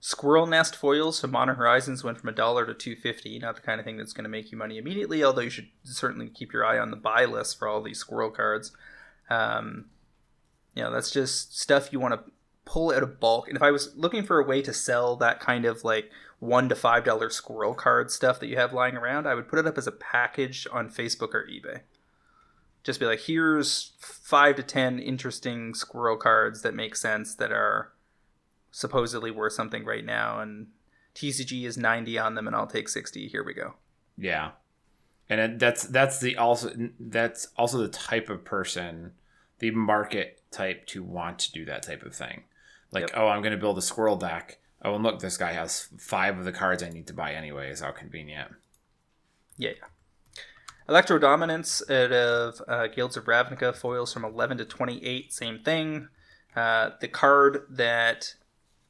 Squirrel 0.00 0.46
Nest 0.46 0.76
foils 0.76 1.20
from 1.20 1.32
Modern 1.32 1.56
Horizons 1.56 2.04
went 2.04 2.20
from 2.20 2.28
a 2.28 2.32
dollar 2.32 2.64
to 2.64 2.74
two 2.74 2.94
fifty. 2.94 3.38
Not 3.38 3.56
the 3.56 3.62
kind 3.62 3.80
of 3.80 3.84
thing 3.84 3.96
that's 3.96 4.12
going 4.12 4.24
to 4.24 4.30
make 4.30 4.52
you 4.52 4.58
money 4.58 4.78
immediately, 4.78 5.24
although 5.24 5.42
you 5.42 5.50
should 5.50 5.68
certainly 5.82 6.28
keep 6.28 6.52
your 6.52 6.64
eye 6.64 6.78
on 6.78 6.90
the 6.90 6.96
buy 6.96 7.24
list 7.24 7.58
for 7.58 7.66
all 7.66 7.82
these 7.82 7.98
squirrel 7.98 8.30
cards. 8.30 8.72
Um, 9.28 9.86
you 10.74 10.82
know, 10.82 10.92
that's 10.92 11.10
just 11.10 11.58
stuff 11.58 11.92
you 11.92 11.98
want 11.98 12.14
to 12.14 12.30
pull 12.64 12.92
out 12.92 13.02
of 13.02 13.18
bulk. 13.18 13.48
And 13.48 13.56
if 13.56 13.62
I 13.62 13.72
was 13.72 13.94
looking 13.96 14.22
for 14.22 14.38
a 14.38 14.46
way 14.46 14.62
to 14.62 14.72
sell 14.72 15.16
that 15.16 15.40
kind 15.40 15.64
of 15.64 15.82
like 15.82 16.10
one 16.38 16.68
to 16.68 16.76
five 16.76 17.02
dollar 17.02 17.28
squirrel 17.28 17.74
card 17.74 18.12
stuff 18.12 18.38
that 18.38 18.46
you 18.46 18.56
have 18.56 18.72
lying 18.72 18.96
around, 18.96 19.26
I 19.26 19.34
would 19.34 19.48
put 19.48 19.58
it 19.58 19.66
up 19.66 19.78
as 19.78 19.88
a 19.88 19.92
package 19.92 20.68
on 20.70 20.90
Facebook 20.90 21.34
or 21.34 21.48
eBay. 21.50 21.80
Just 22.84 23.00
be 23.00 23.06
like, 23.06 23.22
here's 23.22 23.92
five 23.98 24.54
to 24.56 24.62
ten 24.62 25.00
interesting 25.00 25.74
squirrel 25.74 26.16
cards 26.16 26.62
that 26.62 26.74
make 26.74 26.94
sense 26.94 27.34
that 27.34 27.50
are 27.50 27.90
supposedly 28.70 29.30
worth 29.30 29.52
something 29.52 29.84
right 29.84 30.04
now, 30.04 30.40
and 30.40 30.68
TCG 31.14 31.64
is 31.64 31.76
ninety 31.76 32.18
on 32.18 32.34
them, 32.34 32.46
and 32.46 32.54
I'll 32.54 32.66
take 32.66 32.88
sixty. 32.88 33.28
Here 33.28 33.44
we 33.44 33.54
go. 33.54 33.74
Yeah, 34.16 34.52
and 35.28 35.60
that's 35.60 35.84
that's 35.84 36.20
the 36.20 36.36
also 36.36 36.72
that's 36.98 37.48
also 37.56 37.78
the 37.78 37.88
type 37.88 38.30
of 38.30 38.44
person, 38.44 39.12
the 39.58 39.70
market 39.70 40.42
type 40.50 40.86
to 40.86 41.02
want 41.02 41.38
to 41.40 41.52
do 41.52 41.64
that 41.66 41.82
type 41.82 42.02
of 42.02 42.14
thing. 42.14 42.44
Like, 42.90 43.08
yep. 43.08 43.10
oh, 43.14 43.28
I'm 43.28 43.42
going 43.42 43.52
to 43.52 43.58
build 43.58 43.78
a 43.78 43.82
squirrel 43.82 44.16
deck. 44.16 44.58
Oh, 44.82 44.94
and 44.94 45.04
look, 45.04 45.20
this 45.20 45.36
guy 45.36 45.52
has 45.52 45.88
five 45.98 46.38
of 46.38 46.44
the 46.44 46.52
cards 46.52 46.82
I 46.82 46.88
need 46.88 47.06
to 47.08 47.12
buy 47.12 47.32
anyways. 47.32 47.80
How 47.80 47.90
convenient. 47.90 48.52
Yeah, 49.56 49.70
yeah. 49.70 49.88
Electrodominance 50.88 51.82
out 51.90 52.12
of 52.12 52.62
uh, 52.66 52.86
Guilds 52.86 53.16
of 53.18 53.26
Ravnica 53.26 53.76
foils 53.76 54.12
from 54.12 54.24
11 54.24 54.56
to 54.58 54.64
28, 54.64 55.32
same 55.32 55.58
thing. 55.58 56.08
Uh, 56.56 56.90
the 57.00 57.08
card 57.08 57.64
that 57.68 58.34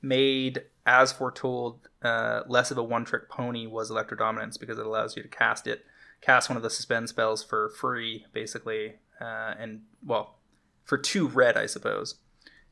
made, 0.03 0.63
as 0.87 1.13
foretold, 1.13 1.89
uh, 2.03 2.43
less 2.47 2.71
of 2.71 2.79
a 2.79 2.83
one 2.83 3.05
trick 3.05 3.29
pony 3.29 3.67
was 3.67 3.91
Electrodominance 3.91 4.59
because 4.59 4.79
it 4.79 4.87
allows 4.87 5.17
you 5.17 5.23
to 5.23 5.29
cast 5.29 5.67
it, 5.67 5.85
cast 6.21 6.49
one 6.49 6.57
of 6.57 6.63
the 6.63 6.71
suspend 6.71 7.09
spells 7.09 7.43
for 7.43 7.69
free, 7.71 8.27
basically, 8.33 8.95
uh, 9.21 9.55
and, 9.59 9.83
well, 10.05 10.37
for 10.85 10.97
two 10.97 11.29
red, 11.29 11.57
I 11.57 11.67
suppose. 11.67 12.17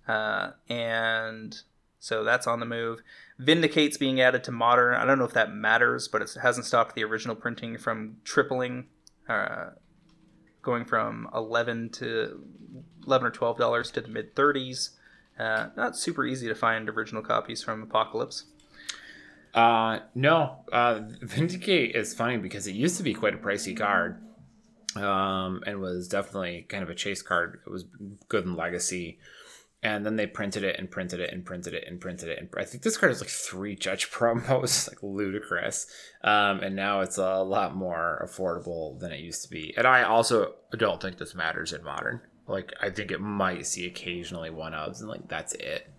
Uh, 0.08 0.52
and 0.68 1.60
so 1.98 2.22
that's 2.22 2.46
on 2.46 2.60
the 2.60 2.66
move. 2.66 3.02
Vindicate's 3.38 3.96
being 3.96 4.20
added 4.20 4.44
to 4.44 4.52
modern. 4.52 4.94
I 4.94 5.04
don't 5.04 5.18
know 5.18 5.24
if 5.24 5.32
that 5.32 5.52
matters, 5.52 6.08
but 6.08 6.22
it 6.22 6.36
hasn't 6.40 6.66
stopped 6.66 6.94
the 6.94 7.04
original 7.04 7.34
printing 7.34 7.78
from 7.78 8.18
tripling, 8.24 8.86
uh, 9.28 9.70
going 10.62 10.84
from 10.84 11.28
11 11.34 11.90
to 11.90 12.44
11 13.06 13.26
or 13.26 13.30
12 13.30 13.58
dollars 13.58 13.90
to 13.92 14.00
the 14.00 14.08
mid 14.08 14.34
30s. 14.34 14.90
Uh, 15.38 15.68
not 15.76 15.96
super 15.96 16.24
easy 16.24 16.48
to 16.48 16.54
find 16.54 16.88
original 16.88 17.22
copies 17.22 17.62
from 17.62 17.82
Apocalypse. 17.82 18.44
Uh, 19.54 20.00
no, 20.14 20.58
uh, 20.72 21.00
Vindicate 21.22 21.94
is 21.94 22.14
funny 22.14 22.36
because 22.36 22.66
it 22.66 22.74
used 22.74 22.96
to 22.98 23.02
be 23.02 23.14
quite 23.14 23.34
a 23.34 23.38
pricey 23.38 23.76
card, 23.76 24.22
um, 24.96 25.62
and 25.66 25.80
was 25.80 26.08
definitely 26.08 26.66
kind 26.68 26.82
of 26.82 26.90
a 26.90 26.94
chase 26.94 27.22
card. 27.22 27.60
It 27.66 27.70
was 27.70 27.84
good 28.28 28.44
in 28.44 28.54
Legacy, 28.54 29.18
and 29.82 30.04
then 30.04 30.16
they 30.16 30.26
printed 30.26 30.64
it 30.64 30.78
and 30.78 30.90
printed 30.90 31.20
it 31.20 31.32
and 31.32 31.44
printed 31.44 31.74
it 31.74 31.84
and 31.86 32.00
printed 32.00 32.28
it. 32.28 32.38
And 32.38 32.48
I 32.56 32.64
think 32.64 32.82
this 32.82 32.96
card 32.96 33.12
is 33.12 33.20
like 33.20 33.30
three 33.30 33.76
judge 33.76 34.10
promos, 34.12 34.88
like 34.90 35.02
ludicrous. 35.02 35.86
Um, 36.24 36.60
and 36.60 36.74
now 36.74 37.00
it's 37.00 37.18
a 37.18 37.42
lot 37.42 37.76
more 37.76 38.26
affordable 38.26 38.98
than 38.98 39.12
it 39.12 39.20
used 39.20 39.42
to 39.44 39.48
be. 39.48 39.74
And 39.76 39.86
I 39.86 40.02
also 40.02 40.54
don't 40.76 41.00
think 41.00 41.18
this 41.18 41.34
matters 41.34 41.72
in 41.72 41.84
modern. 41.84 42.20
Like 42.46 42.72
I 42.80 42.90
think 42.90 43.10
it 43.10 43.20
might 43.20 43.66
see 43.66 43.86
occasionally 43.86 44.50
one 44.50 44.72
ofs, 44.72 45.00
and 45.00 45.08
like 45.08 45.28
that's 45.28 45.52
it. 45.54 45.90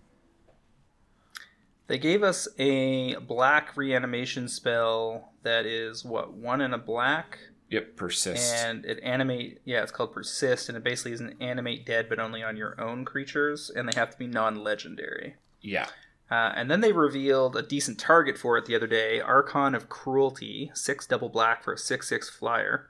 They 1.88 1.98
gave 1.98 2.22
us 2.22 2.48
a 2.60 3.16
black 3.16 3.76
reanimation 3.78 4.50
spell 4.50 5.32
that 5.44 5.66
is 5.66 6.04
what 6.04 6.34
one 6.34 6.62
in 6.62 6.74
a 6.74 6.78
black. 6.78 7.40
Yep, 7.70 7.98
persist. 7.98 8.54
And 8.54 8.86
it 8.86 9.00
animate. 9.04 9.60
Yeah, 9.66 9.84
it's 9.84 9.92
called 9.92 10.14
persist, 10.14 10.70
and 10.70 10.78
it 10.78 10.84
basically 10.84 11.14
is 11.14 11.22
an 11.22 11.36
animate 11.42 11.86
dead, 11.86 12.08
but 12.08 12.20
only 12.20 12.44
on 12.44 12.56
your 12.56 12.80
own 12.80 13.04
creatures, 13.04 13.70
and 13.70 13.88
they 13.88 14.00
have 14.00 14.12
to 14.12 14.18
be 14.18 14.28
non-legendary. 14.28 15.36
Yeah. 15.62 15.88
Uh, 16.30 16.52
and 16.56 16.70
then 16.70 16.82
they 16.82 16.92
revealed 16.92 17.56
a 17.56 17.62
decent 17.62 18.00
target 18.00 18.38
for 18.38 18.58
it 18.58 18.66
the 18.66 18.76
other 18.76 18.88
day 18.88 19.20
Archon 19.22 19.74
of 19.74 19.88
Cruelty, 19.88 20.72
6 20.74 21.08
double 21.08 21.30
black 21.30 21.64
for 21.64 21.74
a 21.74 21.78
6 21.78 22.08
6 22.08 22.30
flyer. 22.30 22.90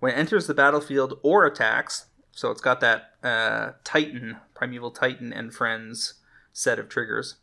When 0.00 0.12
it 0.12 0.18
enters 0.18 0.48
the 0.48 0.54
battlefield 0.54 1.20
or 1.22 1.46
attacks, 1.46 2.06
so 2.32 2.50
it's 2.50 2.60
got 2.60 2.80
that 2.80 3.10
uh, 3.22 3.72
Titan, 3.84 4.38
Primeval 4.54 4.90
Titan 4.90 5.32
and 5.32 5.54
Friends 5.54 6.14
set 6.52 6.78
of 6.78 6.88
triggers. 6.88 7.36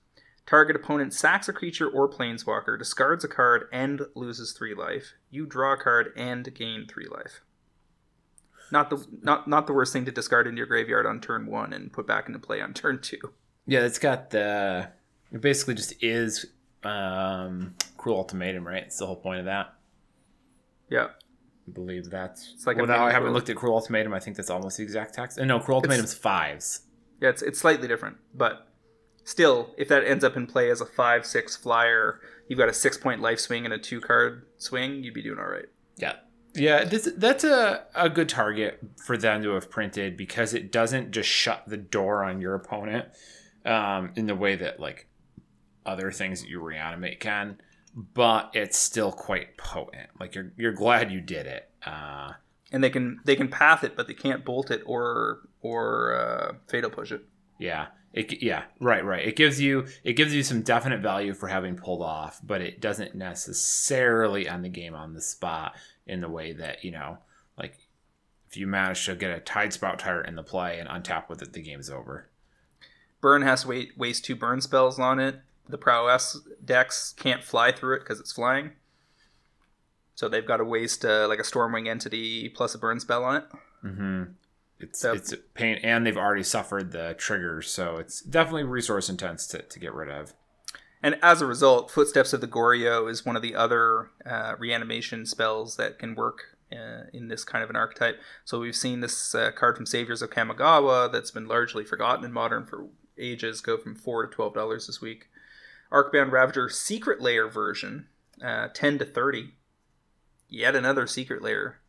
Target 0.45 0.75
opponent 0.75 1.13
sacks 1.13 1.47
a 1.47 1.53
creature 1.53 1.87
or 1.87 2.09
planeswalker, 2.09 2.77
discards 2.77 3.23
a 3.23 3.27
card, 3.27 3.67
and 3.71 4.01
loses 4.15 4.51
three 4.51 4.73
life. 4.73 5.13
You 5.29 5.45
draw 5.45 5.73
a 5.73 5.77
card 5.77 6.11
and 6.17 6.53
gain 6.55 6.87
three 6.87 7.07
life. 7.07 7.41
Not 8.71 8.89
the 8.89 9.05
not 9.21 9.47
not 9.47 9.67
the 9.67 9.73
worst 9.73 9.93
thing 9.93 10.05
to 10.05 10.11
discard 10.11 10.47
into 10.47 10.57
your 10.57 10.67
graveyard 10.67 11.05
on 11.05 11.21
turn 11.21 11.45
one 11.45 11.71
and 11.71 11.93
put 11.93 12.07
back 12.07 12.27
into 12.27 12.39
play 12.39 12.61
on 12.61 12.73
turn 12.73 12.99
two. 12.99 13.19
Yeah, 13.67 13.81
it's 13.81 13.99
got 13.99 14.31
the 14.31 14.89
it 15.31 15.41
basically 15.41 15.75
just 15.75 16.03
is 16.03 16.47
um, 16.83 17.75
cruel 17.97 18.17
ultimatum, 18.17 18.67
right? 18.67 18.83
It's 18.83 18.97
the 18.97 19.05
whole 19.05 19.15
point 19.15 19.39
of 19.39 19.45
that. 19.45 19.75
Yeah 20.89 21.09
believe 21.69 22.09
that's. 22.09 22.51
It's 22.53 22.67
like 22.67 22.77
well, 22.77 22.87
now 22.87 23.05
I 23.05 23.11
haven't 23.11 23.33
looked 23.33 23.49
at 23.49 23.55
Cruel 23.55 23.75
Ultimatum. 23.75 24.13
I 24.13 24.19
think 24.19 24.37
that's 24.37 24.49
almost 24.49 24.77
the 24.77 24.83
exact 24.83 25.13
text. 25.13 25.37
And 25.37 25.47
no, 25.47 25.59
Cruel 25.59 25.77
Ultimatum's 25.77 26.13
fives. 26.13 26.81
Yeah, 27.21 27.29
it's 27.29 27.41
it's 27.41 27.59
slightly 27.59 27.87
different, 27.87 28.17
but 28.33 28.67
still, 29.23 29.73
if 29.77 29.87
that 29.89 30.03
ends 30.03 30.23
up 30.23 30.35
in 30.35 30.47
play 30.47 30.69
as 30.69 30.81
a 30.81 30.85
five 30.85 31.25
six 31.25 31.55
flyer, 31.55 32.19
you've 32.47 32.59
got 32.59 32.69
a 32.69 32.73
six 32.73 32.97
point 32.97 33.21
life 33.21 33.39
swing 33.39 33.65
and 33.65 33.73
a 33.73 33.77
two 33.77 34.01
card 34.01 34.45
swing. 34.57 35.03
You'd 35.03 35.13
be 35.13 35.21
doing 35.21 35.39
all 35.39 35.49
right. 35.49 35.67
Yeah. 35.97 36.13
Yeah, 36.55 36.83
this, 36.83 37.07
that's 37.15 37.43
a, 37.43 37.85
a 37.93 38.09
good 38.09 38.27
target 38.27 38.79
for 39.05 39.17
them 39.17 39.43
to 39.43 39.51
have 39.51 39.69
printed 39.69 40.17
because 40.17 40.55
it 40.55 40.71
doesn't 40.71 41.11
just 41.11 41.29
shut 41.29 41.63
the 41.67 41.77
door 41.77 42.23
on 42.23 42.41
your 42.41 42.55
opponent 42.55 43.05
um, 43.65 44.11
in 44.15 44.25
the 44.25 44.33
way 44.33 44.55
that 44.55 44.79
like 44.79 45.07
other 45.85 46.11
things 46.11 46.41
that 46.41 46.49
you 46.49 46.59
reanimate 46.59 47.19
can 47.19 47.61
but 47.95 48.51
it's 48.53 48.77
still 48.77 49.11
quite 49.11 49.57
potent. 49.57 50.09
Like 50.19 50.35
you're 50.35 50.51
you're 50.57 50.73
glad 50.73 51.11
you 51.11 51.21
did 51.21 51.45
it. 51.45 51.69
Uh, 51.85 52.33
and 52.71 52.83
they 52.83 52.89
can 52.89 53.19
they 53.25 53.35
can 53.35 53.47
path 53.47 53.83
it, 53.83 53.95
but 53.95 54.07
they 54.07 54.13
can't 54.13 54.45
bolt 54.45 54.71
it 54.71 54.81
or 54.85 55.39
or 55.61 56.15
uh, 56.15 56.53
fatal 56.67 56.89
push 56.89 57.11
it. 57.11 57.25
Yeah, 57.57 57.87
it 58.13 58.41
yeah 58.41 58.63
right 58.79 59.03
right. 59.03 59.27
It 59.27 59.35
gives 59.35 59.59
you 59.59 59.87
it 60.03 60.13
gives 60.13 60.33
you 60.33 60.43
some 60.43 60.61
definite 60.61 61.01
value 61.01 61.33
for 61.33 61.47
having 61.47 61.75
pulled 61.75 62.01
off, 62.01 62.39
but 62.43 62.61
it 62.61 62.79
doesn't 62.79 63.15
necessarily 63.15 64.47
end 64.47 64.63
the 64.63 64.69
game 64.69 64.95
on 64.95 65.13
the 65.13 65.21
spot 65.21 65.75
in 66.05 66.21
the 66.21 66.29
way 66.29 66.53
that 66.53 66.83
you 66.83 66.91
know 66.91 67.17
like 67.57 67.77
if 68.49 68.57
you 68.57 68.65
manage 68.65 69.05
to 69.05 69.15
get 69.15 69.35
a 69.35 69.39
Tidespout 69.39 69.99
Tyrant 69.99 70.27
in 70.27 70.35
the 70.35 70.43
play 70.43 70.79
and 70.79 70.89
untap 70.89 71.29
with 71.29 71.41
it, 71.41 71.53
the 71.53 71.61
game's 71.61 71.89
over. 71.89 72.29
Burn 73.21 73.43
has 73.43 73.61
to 73.61 73.67
wait, 73.67 73.97
waste 73.97 74.25
two 74.25 74.35
burn 74.35 74.61
spells 74.61 74.97
on 74.97 75.19
it. 75.19 75.41
The 75.69 75.77
prowess 75.77 76.39
decks 76.65 77.13
can't 77.17 77.43
fly 77.43 77.71
through 77.71 77.97
it 77.97 77.99
because 77.99 78.19
it's 78.19 78.31
flying. 78.31 78.71
So 80.15 80.27
they've 80.27 80.45
got 80.45 80.57
to 80.57 80.65
waste 80.65 81.05
uh, 81.05 81.27
like 81.29 81.39
a 81.39 81.43
Stormwing 81.43 81.87
entity 81.87 82.49
plus 82.49 82.75
a 82.75 82.77
burn 82.77 82.99
spell 82.99 83.23
on 83.23 83.35
it. 83.37 83.43
Mm-hmm. 83.85 84.23
It's 84.79 84.99
So- 84.99 85.13
it's 85.13 85.31
a 85.31 85.37
pain, 85.37 85.79
and 85.83 86.05
they've 86.05 86.17
already 86.17 86.43
suffered 86.43 86.91
the 86.91 87.15
triggers, 87.17 87.69
so 87.69 87.97
it's 87.97 88.21
definitely 88.21 88.63
resource 88.63 89.09
intense 89.09 89.47
to, 89.47 89.61
to 89.61 89.79
get 89.79 89.93
rid 89.93 90.09
of. 90.09 90.33
And 91.01 91.17
as 91.21 91.41
a 91.41 91.45
result, 91.45 91.89
Footsteps 91.91 92.33
of 92.33 92.41
the 92.41 92.47
Goryo 92.47 93.09
is 93.09 93.25
one 93.25 93.37
of 93.37 93.41
the 93.41 93.55
other 93.55 94.09
uh, 94.25 94.55
reanimation 94.59 95.25
spells 95.25 95.77
that 95.77 95.97
can 95.97 96.15
work 96.15 96.57
uh, 96.73 97.03
in 97.13 97.29
this 97.29 97.45
kind 97.45 97.63
of 97.63 97.69
an 97.69 97.77
archetype. 97.77 98.19
So 98.43 98.59
we've 98.59 98.75
seen 98.75 98.99
this 98.99 99.33
uh, 99.33 99.51
card 99.51 99.77
from 99.77 99.85
Saviors 99.85 100.21
of 100.21 100.29
Kamigawa 100.31 101.09
that's 101.09 101.31
been 101.31 101.47
largely 101.47 101.85
forgotten 101.85 102.25
in 102.25 102.33
Modern 102.33 102.65
for 102.65 102.87
ages 103.17 103.61
go 103.61 103.77
from 103.77 103.95
four 103.95 104.25
to 104.25 104.33
twelve 104.33 104.53
dollars 104.53 104.87
this 104.87 104.99
week. 105.01 105.28
Arcbound 105.91 106.31
Ravager 106.31 106.69
Secret 106.69 107.21
Layer 107.21 107.47
version, 107.47 108.07
uh, 108.43 108.67
ten 108.73 108.97
to 108.99 109.05
thirty. 109.05 109.53
Yet 110.47 110.75
another 110.75 111.05
Secret 111.07 111.41
Layer, 111.41 111.79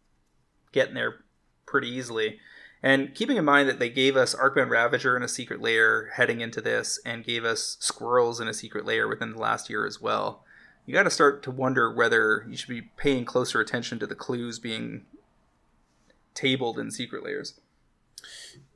getting 0.72 0.94
there 0.94 1.24
pretty 1.66 1.88
easily. 1.88 2.38
And 2.82 3.14
keeping 3.14 3.36
in 3.36 3.44
mind 3.44 3.68
that 3.68 3.78
they 3.78 3.90
gave 3.90 4.16
us 4.16 4.34
Arcbound 4.34 4.70
Ravager 4.70 5.16
in 5.16 5.22
a 5.22 5.28
secret 5.28 5.60
layer 5.60 6.10
heading 6.14 6.40
into 6.40 6.62
this, 6.62 6.98
and 7.04 7.24
gave 7.24 7.44
us 7.44 7.76
Squirrels 7.78 8.40
in 8.40 8.48
a 8.48 8.54
secret 8.54 8.86
layer 8.86 9.06
within 9.06 9.32
the 9.32 9.38
last 9.38 9.68
year 9.68 9.86
as 9.86 10.00
well, 10.00 10.44
you 10.86 10.94
got 10.94 11.02
to 11.02 11.10
start 11.10 11.42
to 11.42 11.50
wonder 11.50 11.92
whether 11.92 12.46
you 12.48 12.56
should 12.56 12.70
be 12.70 12.90
paying 12.96 13.24
closer 13.24 13.60
attention 13.60 13.98
to 13.98 14.06
the 14.06 14.14
clues 14.14 14.58
being 14.58 15.04
tabled 16.34 16.78
in 16.78 16.90
secret 16.90 17.22
layers. 17.22 17.60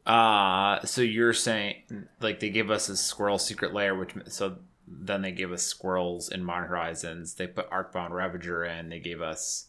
Uh 0.07 0.85
so 0.85 1.01
you're 1.01 1.33
saying 1.33 2.07
like 2.21 2.41
they 2.41 2.51
give 2.51 2.71
us 2.71 2.89
a 2.89 2.97
squirrel 2.97 3.39
secret 3.39 3.73
layer, 3.73 3.95
which 3.95 4.15
so 4.29 4.57
then 4.87 5.23
they 5.23 5.33
give 5.33 5.53
us 5.53 5.63
squirrels 5.63 6.29
in 6.29 6.45
Modern 6.45 6.69
Horizons. 6.69 7.35
They 7.35 7.47
put 7.47 7.71
Arcbound 7.71 8.11
Ravager 8.11 8.65
in. 8.65 8.89
They 8.91 9.01
gave 9.01 9.23
us 9.23 9.69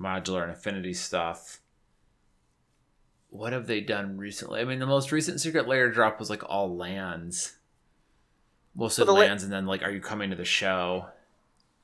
modular 0.00 0.42
and 0.42 0.52
affinity 0.52 0.94
stuff. 0.94 1.60
What 3.30 3.52
have 3.52 3.66
they 3.66 3.80
done 3.80 4.16
recently? 4.16 4.60
I 4.60 4.64
mean, 4.64 4.78
the 4.78 4.86
most 4.86 5.12
recent 5.12 5.40
secret 5.40 5.68
layer 5.68 5.90
drop 5.90 6.18
was 6.18 6.30
like 6.30 6.42
all 6.48 6.76
lands. 6.76 7.56
Mostly 8.74 9.04
Well, 9.04 9.14
the 9.14 9.20
la- 9.20 9.26
lands, 9.26 9.42
and 9.42 9.52
then 9.52 9.66
like, 9.66 9.82
are 9.82 9.90
you 9.90 10.00
coming 10.00 10.30
to 10.30 10.36
the 10.36 10.44
show? 10.44 11.06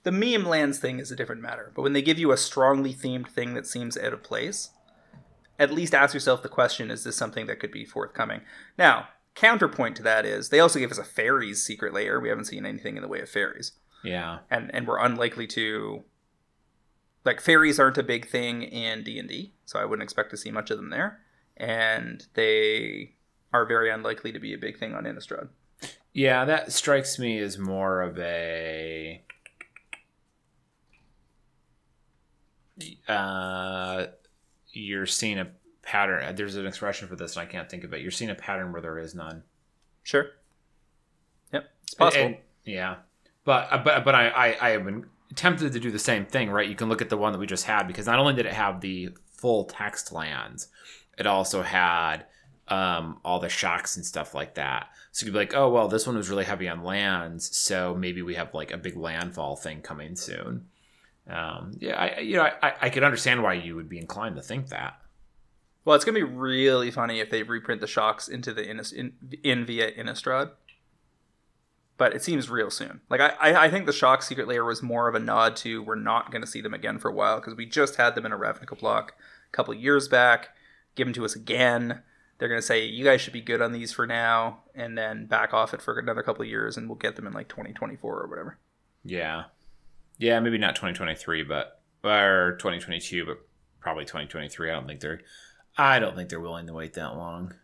The 0.05 0.13
meme 0.13 0.45
lands 0.45 0.79
thing 0.79 0.99
is 0.99 1.11
a 1.11 1.17
different 1.17 1.43
matter, 1.43 1.73
but 1.75 1.83
when 1.83 1.93
they 1.93 2.03
give 2.03 2.19
you 2.19 2.31
a 2.31 2.37
strongly 2.37 2.93
themed 2.95 3.29
thing 3.29 3.55
that 3.55 3.67
seems 3.67 3.97
out 3.97 4.13
of 4.13 4.23
place, 4.23 4.71
at 5.59 5.73
least 5.73 5.95
ask 5.95 6.13
yourself 6.15 6.43
the 6.43 6.49
question 6.49 6.91
is 6.91 7.05
this 7.05 7.17
something 7.17 7.47
that 7.47 7.59
could 7.59 7.71
be 7.71 7.85
forthcoming? 7.85 8.43
Now, 8.79 9.09
counterpoint 9.35 9.97
to 9.97 10.03
that 10.03 10.25
is 10.25 10.49
they 10.49 10.61
also 10.61 10.79
gave 10.79 10.91
us 10.91 10.99
a 10.99 11.05
fairies 11.05 11.65
secret 11.65 11.93
layer. 11.93 12.21
We 12.21 12.29
haven't 12.29 12.47
seen 12.47 12.67
anything 12.67 12.97
in 12.97 13.03
the 13.03 13.09
way 13.09 13.21
of 13.21 13.29
fairies. 13.29 13.73
Yeah, 14.03 14.41
and 14.51 14.75
and 14.75 14.87
we're 14.87 14.99
unlikely 14.99 15.47
to 15.49 16.05
like 17.25 17.41
fairies 17.41 17.81
aren't 17.81 17.99
a 17.99 18.03
big 18.03 18.29
thing 18.29 18.63
in 18.63 19.03
D&D, 19.03 19.55
so 19.65 19.79
I 19.79 19.85
wouldn't 19.85 20.03
expect 20.05 20.31
to 20.31 20.37
see 20.37 20.51
much 20.51 20.71
of 20.71 20.77
them 20.77 20.91
there. 20.91 21.21
And 21.57 22.27
they 22.35 23.15
are 23.53 23.65
very 23.65 23.91
unlikely 23.91 24.33
to 24.33 24.39
be 24.39 24.53
a 24.53 24.59
big 24.59 24.79
thing 24.79 24.95
on 24.95 25.05
Innistrad. 25.05 25.49
yeah, 26.13 26.45
that 26.45 26.73
strikes 26.73 27.19
me 27.19 27.39
as 27.39 27.59
more 27.59 28.03
of 28.03 28.19
a. 28.19 29.23
Uh, 33.09 34.07
you're 34.73 35.07
seeing 35.07 35.39
a 35.39 35.53
pattern. 35.85 36.35
There's 36.37 36.57
an 36.57 36.67
expression 36.67 37.09
for 37.09 37.17
this, 37.17 37.37
and 37.37 37.47
I 37.47 37.51
can't 37.51 37.69
think 37.71 37.85
of 37.85 37.93
it. 37.93 38.01
You're 38.01 38.11
seeing 38.11 38.31
a 38.31 38.35
pattern 38.35 38.73
where 38.73 38.83
there 38.83 38.99
is 38.99 39.15
none. 39.15 39.43
Sure. 40.03 40.27
Yep, 41.53 41.69
it's 41.85 41.95
possible. 41.95 42.25
And- 42.27 42.37
yeah, 42.65 42.97
but 43.45 43.69
uh, 43.71 43.79
but 43.79 44.05
but 44.05 44.15
I, 44.15 44.29
I 44.29 44.57
I 44.61 44.71
have 44.71 44.85
been 44.85 45.07
tempted 45.35 45.73
to 45.73 45.81
do 45.81 45.91
the 45.91 45.99
same 45.99 46.25
thing, 46.27 46.51
right? 46.51 46.69
You 46.69 46.75
can 46.75 46.89
look 46.89 47.03
at 47.03 47.11
the 47.11 47.17
one 47.17 47.33
that 47.33 47.39
we 47.39 47.47
just 47.47 47.67
had 47.67 47.87
because 47.87 48.07
not 48.07 48.19
only 48.19 48.35
did 48.35 48.47
it 48.47 48.53
have 48.53 48.81
the 48.81 49.11
full 49.33 49.65
text 49.65 50.13
lands, 50.13 50.69
it 51.19 51.27
also 51.27 51.63
had 51.63 52.25
um, 52.69 53.21
all 53.25 53.41
the 53.41 53.49
shocks 53.51 53.97
and 53.97 54.07
stuff 54.07 54.35
like 54.35 54.55
that. 54.55 54.89
So 55.13 55.27
you'd 55.27 55.33
be 55.33 55.39
like, 55.39 55.55
oh 55.55 55.69
well, 55.69 55.89
this 55.89 56.07
one 56.07 56.17
was 56.17 56.31
really 56.31 56.45
heavy 56.45 56.69
on 56.69 56.83
lands, 56.83 57.55
so 57.55 57.95
maybe 57.95 58.23
we 58.23 58.35
have 58.35 58.55
like 58.55 58.71
a 58.71 58.79
big 58.79 58.97
landfall 58.97 59.57
thing 59.57 59.83
coming 59.83 60.17
soon. 60.17 60.67
Um, 61.29 61.73
yeah, 61.79 61.97
I 61.97 62.21
you 62.21 62.37
know 62.37 62.49
I, 62.63 62.75
I 62.81 62.89
could 62.91 63.03
understand 63.03 63.43
why 63.43 63.55
you 63.55 63.77
would 63.77 63.89
be 63.89 63.99
inclined 63.99 64.37
to 64.37 64.43
think 64.43 64.69
that. 64.69 64.95
Well, 65.85 65.97
it's 65.97 66.05
gonna 66.05 66.19
be 66.19 66.23
really 66.23 66.91
funny 66.91 67.21
if 67.21 67.31
they 67.31 67.43
reprint 67.43 67.81
the 67.81 67.87
shocks 67.87 68.29
into 68.29 68.53
the 68.53 68.69
Innis, 68.69 68.93
in, 68.93 69.13
in 69.43 69.65
via 69.65 69.93
Innistrad. 69.93 70.51
But 71.97 72.15
it 72.15 72.25
seems 72.25 72.51
real 72.51 72.71
soon. 72.71 73.03
Like 73.09 73.21
I, 73.21 73.35
I, 73.41 73.65
I 73.65 73.71
think 73.71 73.87
the 73.87 73.93
shock 73.93 74.23
secret 74.23 74.49
layer 74.49 74.65
was 74.65 74.83
more 74.83 75.09
of 75.09 75.15
a 75.15 75.21
nod 75.21 75.55
to 75.57 75.83
we're 75.83 75.95
not 75.95 76.33
to 76.33 76.47
see 76.47 76.61
them 76.61 76.75
again 76.75 76.99
for 76.99 77.09
a 77.09 77.15
while 77.15 77.37
because 77.37 77.55
we 77.55 77.67
just 77.67 77.97
had 77.97 78.15
them 78.15 78.27
in 78.27 78.33
a 78.33 78.39
Ravnica 78.39 78.79
block 78.79 79.13
a 79.53 79.57
couple 79.57 79.73
years 79.75 80.09
back. 80.09 80.49
Give 80.97 81.07
them 81.07 81.15
to 81.15 81.25
us 81.25 81.37
again. 81.37 82.03
They're 82.39 82.49
to 82.61 82.67
say 82.67 82.85
you 82.85 83.05
guys 83.05 83.21
should 83.21 83.33
be 83.33 83.41
good 83.41 83.63
on 83.63 83.73
these 83.73 83.93
for 83.93 84.07
now, 84.07 84.65
and 84.75 84.99
then 84.99 85.27
back 85.27 85.55
off 85.55 85.73
it 85.73 85.81
for 85.81 85.97
another 85.99 86.23
couple 86.23 86.45
years, 86.45 86.77
and 86.77 86.89
we'll 86.89 86.99
get 86.99 87.15
them 87.15 87.27
in 87.27 87.33
like 87.33 87.49
2024 87.49 88.23
or 88.23 88.27
whatever. 88.27 88.59
Yeah, 89.05 89.45
yeah, 90.19 90.41
maybe 90.41 90.59
not 90.59 90.75
2023, 90.75 91.45
but 91.45 91.81
or 92.03 92.57
2022, 92.59 93.25
but 93.25 93.47
probably 93.81 94.05
2023. 94.05 94.71
I 94.71 94.75
don't 94.75 94.87
think 94.87 95.01
they're. 95.01 95.21
I 95.77 95.99
don't 95.99 96.15
think 96.15 96.29
they're 96.29 96.41
willing 96.41 96.67
to 96.69 96.73
wait 96.73 96.95
that 96.95 97.17
long. 97.17 97.55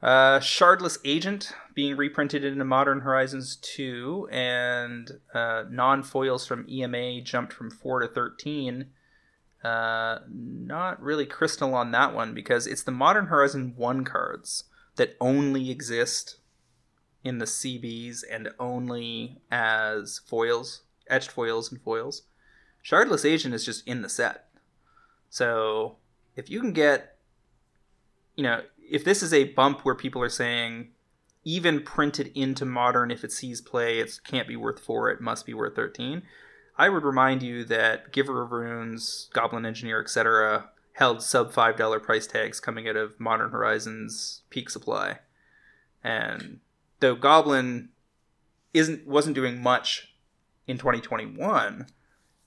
Uh, 0.00 0.38
Shardless 0.38 0.98
Agent 1.04 1.52
being 1.74 1.96
reprinted 1.96 2.44
into 2.44 2.64
Modern 2.64 3.00
Horizons 3.00 3.56
2, 3.56 4.28
and 4.30 5.10
uh, 5.34 5.64
non 5.68 6.02
foils 6.02 6.46
from 6.46 6.66
EMA 6.68 7.22
jumped 7.22 7.52
from 7.52 7.70
4 7.70 8.00
to 8.00 8.08
13. 8.08 8.86
Uh, 9.64 10.18
not 10.30 11.02
really 11.02 11.26
crystal 11.26 11.74
on 11.74 11.90
that 11.90 12.14
one 12.14 12.32
because 12.32 12.66
it's 12.66 12.84
the 12.84 12.92
Modern 12.92 13.26
Horizon 13.26 13.74
1 13.76 14.04
cards 14.04 14.64
that 14.96 15.16
only 15.20 15.70
exist 15.70 16.36
in 17.24 17.38
the 17.38 17.44
CBs 17.44 18.22
and 18.30 18.50
only 18.60 19.40
as 19.50 20.20
foils, 20.24 20.82
etched 21.08 21.30
foils 21.30 21.72
and 21.72 21.80
foils. 21.80 22.22
Shardless 22.84 23.28
Agent 23.28 23.52
is 23.52 23.64
just 23.64 23.86
in 23.86 24.02
the 24.02 24.08
set. 24.08 24.48
So 25.28 25.96
if 26.38 26.48
you 26.48 26.60
can 26.60 26.72
get, 26.72 27.18
you 28.36 28.44
know, 28.44 28.62
if 28.78 29.04
this 29.04 29.22
is 29.22 29.34
a 29.34 29.52
bump 29.52 29.80
where 29.80 29.94
people 29.94 30.22
are 30.22 30.28
saying 30.30 30.88
even 31.44 31.82
printed 31.82 32.30
into 32.34 32.64
modern 32.64 33.10
if 33.10 33.24
it 33.24 33.32
sees 33.32 33.60
play 33.60 34.00
it 34.00 34.18
can't 34.24 34.48
be 34.48 34.56
worth 34.56 34.80
4 34.80 35.10
it 35.10 35.20
must 35.20 35.46
be 35.46 35.54
worth 35.54 35.76
13 35.76 36.22
i 36.76 36.88
would 36.88 37.04
remind 37.04 37.42
you 37.42 37.64
that 37.64 38.12
giver 38.12 38.42
of 38.42 38.50
runes 38.50 39.30
goblin 39.32 39.64
engineer 39.64 40.00
etc 40.00 40.68
held 40.98 41.22
sub 41.22 41.52
$5 41.52 42.02
price 42.02 42.26
tags 42.26 42.58
coming 42.58 42.88
out 42.88 42.96
of 42.96 43.20
modern 43.20 43.50
horizons 43.50 44.42
peak 44.50 44.68
supply. 44.68 45.20
And 46.02 46.58
though 46.98 47.14
goblin 47.14 47.90
isn't 48.74 49.06
wasn't 49.06 49.36
doing 49.36 49.62
much 49.62 50.12
in 50.66 50.76
2021 50.76 51.86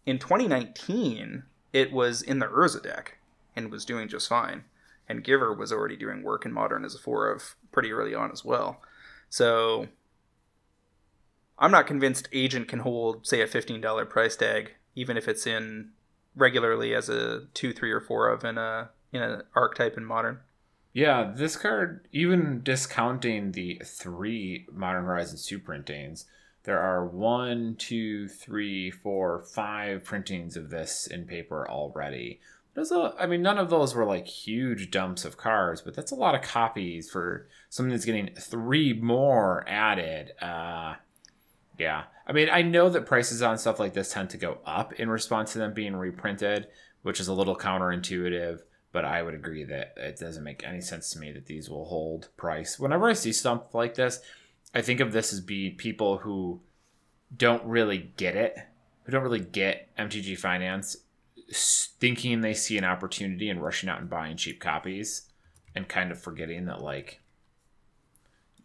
in 0.05 0.19
2019 0.19 1.43
it 1.71 1.93
was 1.93 2.21
in 2.21 2.39
the 2.39 2.47
urza 2.47 2.83
deck 2.83 3.17
and 3.55 3.71
was 3.71 3.85
doing 3.85 4.07
just 4.07 4.29
fine 4.29 4.63
and 5.11 5.23
Giver 5.23 5.53
was 5.53 5.71
already 5.71 5.97
doing 5.97 6.23
work 6.23 6.45
in 6.45 6.53
Modern 6.53 6.85
as 6.85 6.95
a 6.95 6.99
four 6.99 7.29
of 7.29 7.55
pretty 7.71 7.91
early 7.91 8.15
on 8.15 8.31
as 8.31 8.45
well. 8.45 8.81
So 9.29 9.87
I'm 11.59 11.71
not 11.71 11.85
convinced 11.85 12.29
Agent 12.31 12.67
can 12.67 12.79
hold, 12.79 13.27
say, 13.27 13.41
a 13.41 13.47
$15 13.47 14.09
price 14.09 14.35
tag, 14.35 14.71
even 14.95 15.17
if 15.17 15.27
it's 15.27 15.45
in 15.45 15.89
regularly 16.35 16.95
as 16.95 17.09
a 17.09 17.47
two, 17.53 17.73
three, 17.73 17.91
or 17.91 17.99
four 17.99 18.29
of 18.29 18.43
in 18.45 18.57
a 18.57 18.89
in 19.11 19.21
an 19.21 19.41
archetype 19.53 19.97
in 19.97 20.05
Modern. 20.05 20.39
Yeah, 20.93 21.31
this 21.35 21.57
card, 21.57 22.07
even 22.11 22.61
discounting 22.63 23.51
the 23.51 23.81
three 23.85 24.65
Modern 24.71 25.05
Horizons 25.05 25.45
2 25.45 25.59
printings, 25.59 26.25
there 26.63 26.79
are 26.79 27.05
one, 27.05 27.75
two, 27.77 28.27
three, 28.27 28.91
four, 28.91 29.41
five 29.41 30.03
printings 30.03 30.55
of 30.55 30.69
this 30.69 31.07
in 31.07 31.25
paper 31.25 31.69
already. 31.69 32.39
There's 32.73 32.91
a, 32.91 33.13
I 33.19 33.25
mean, 33.25 33.41
none 33.41 33.57
of 33.57 33.69
those 33.69 33.93
were 33.93 34.05
like 34.05 34.25
huge 34.25 34.91
dumps 34.91 35.25
of 35.25 35.37
cards, 35.37 35.81
but 35.81 35.93
that's 35.93 36.11
a 36.11 36.15
lot 36.15 36.35
of 36.35 36.41
copies 36.41 37.09
for 37.09 37.47
something 37.69 37.91
that's 37.91 38.05
getting 38.05 38.29
three 38.39 38.93
more 38.93 39.65
added. 39.67 40.31
Uh, 40.41 40.95
yeah. 41.77 42.03
I 42.25 42.31
mean, 42.31 42.49
I 42.49 42.61
know 42.61 42.89
that 42.89 43.05
prices 43.05 43.41
on 43.41 43.57
stuff 43.57 43.79
like 43.79 43.93
this 43.93 44.13
tend 44.13 44.29
to 44.29 44.37
go 44.37 44.59
up 44.65 44.93
in 44.93 45.09
response 45.09 45.51
to 45.53 45.59
them 45.59 45.73
being 45.73 45.95
reprinted, 45.95 46.67
which 47.01 47.19
is 47.19 47.27
a 47.27 47.33
little 47.33 47.57
counterintuitive, 47.57 48.59
but 48.93 49.03
I 49.03 49.21
would 49.21 49.33
agree 49.33 49.65
that 49.65 49.93
it 49.97 50.17
doesn't 50.17 50.43
make 50.43 50.65
any 50.65 50.79
sense 50.79 51.11
to 51.11 51.19
me 51.19 51.31
that 51.33 51.47
these 51.47 51.69
will 51.69 51.85
hold 51.85 52.29
price. 52.37 52.79
Whenever 52.79 53.09
I 53.09 53.13
see 53.13 53.33
stuff 53.33 53.73
like 53.73 53.95
this, 53.95 54.21
I 54.73 54.81
think 54.81 55.01
of 55.01 55.11
this 55.11 55.33
as 55.33 55.41
being 55.41 55.75
people 55.75 56.19
who 56.19 56.61
don't 57.35 57.65
really 57.65 58.13
get 58.15 58.35
it, 58.35 58.55
who 59.03 59.11
don't 59.11 59.23
really 59.23 59.39
get 59.39 59.89
MTG 59.97 60.37
finance 60.37 60.95
thinking 61.51 62.41
they 62.41 62.53
see 62.53 62.77
an 62.77 62.83
opportunity 62.83 63.49
and 63.49 63.61
rushing 63.61 63.89
out 63.89 63.99
and 63.99 64.09
buying 64.09 64.37
cheap 64.37 64.59
copies 64.59 65.23
and 65.75 65.87
kind 65.87 66.11
of 66.11 66.19
forgetting 66.19 66.65
that 66.65 66.81
like 66.81 67.19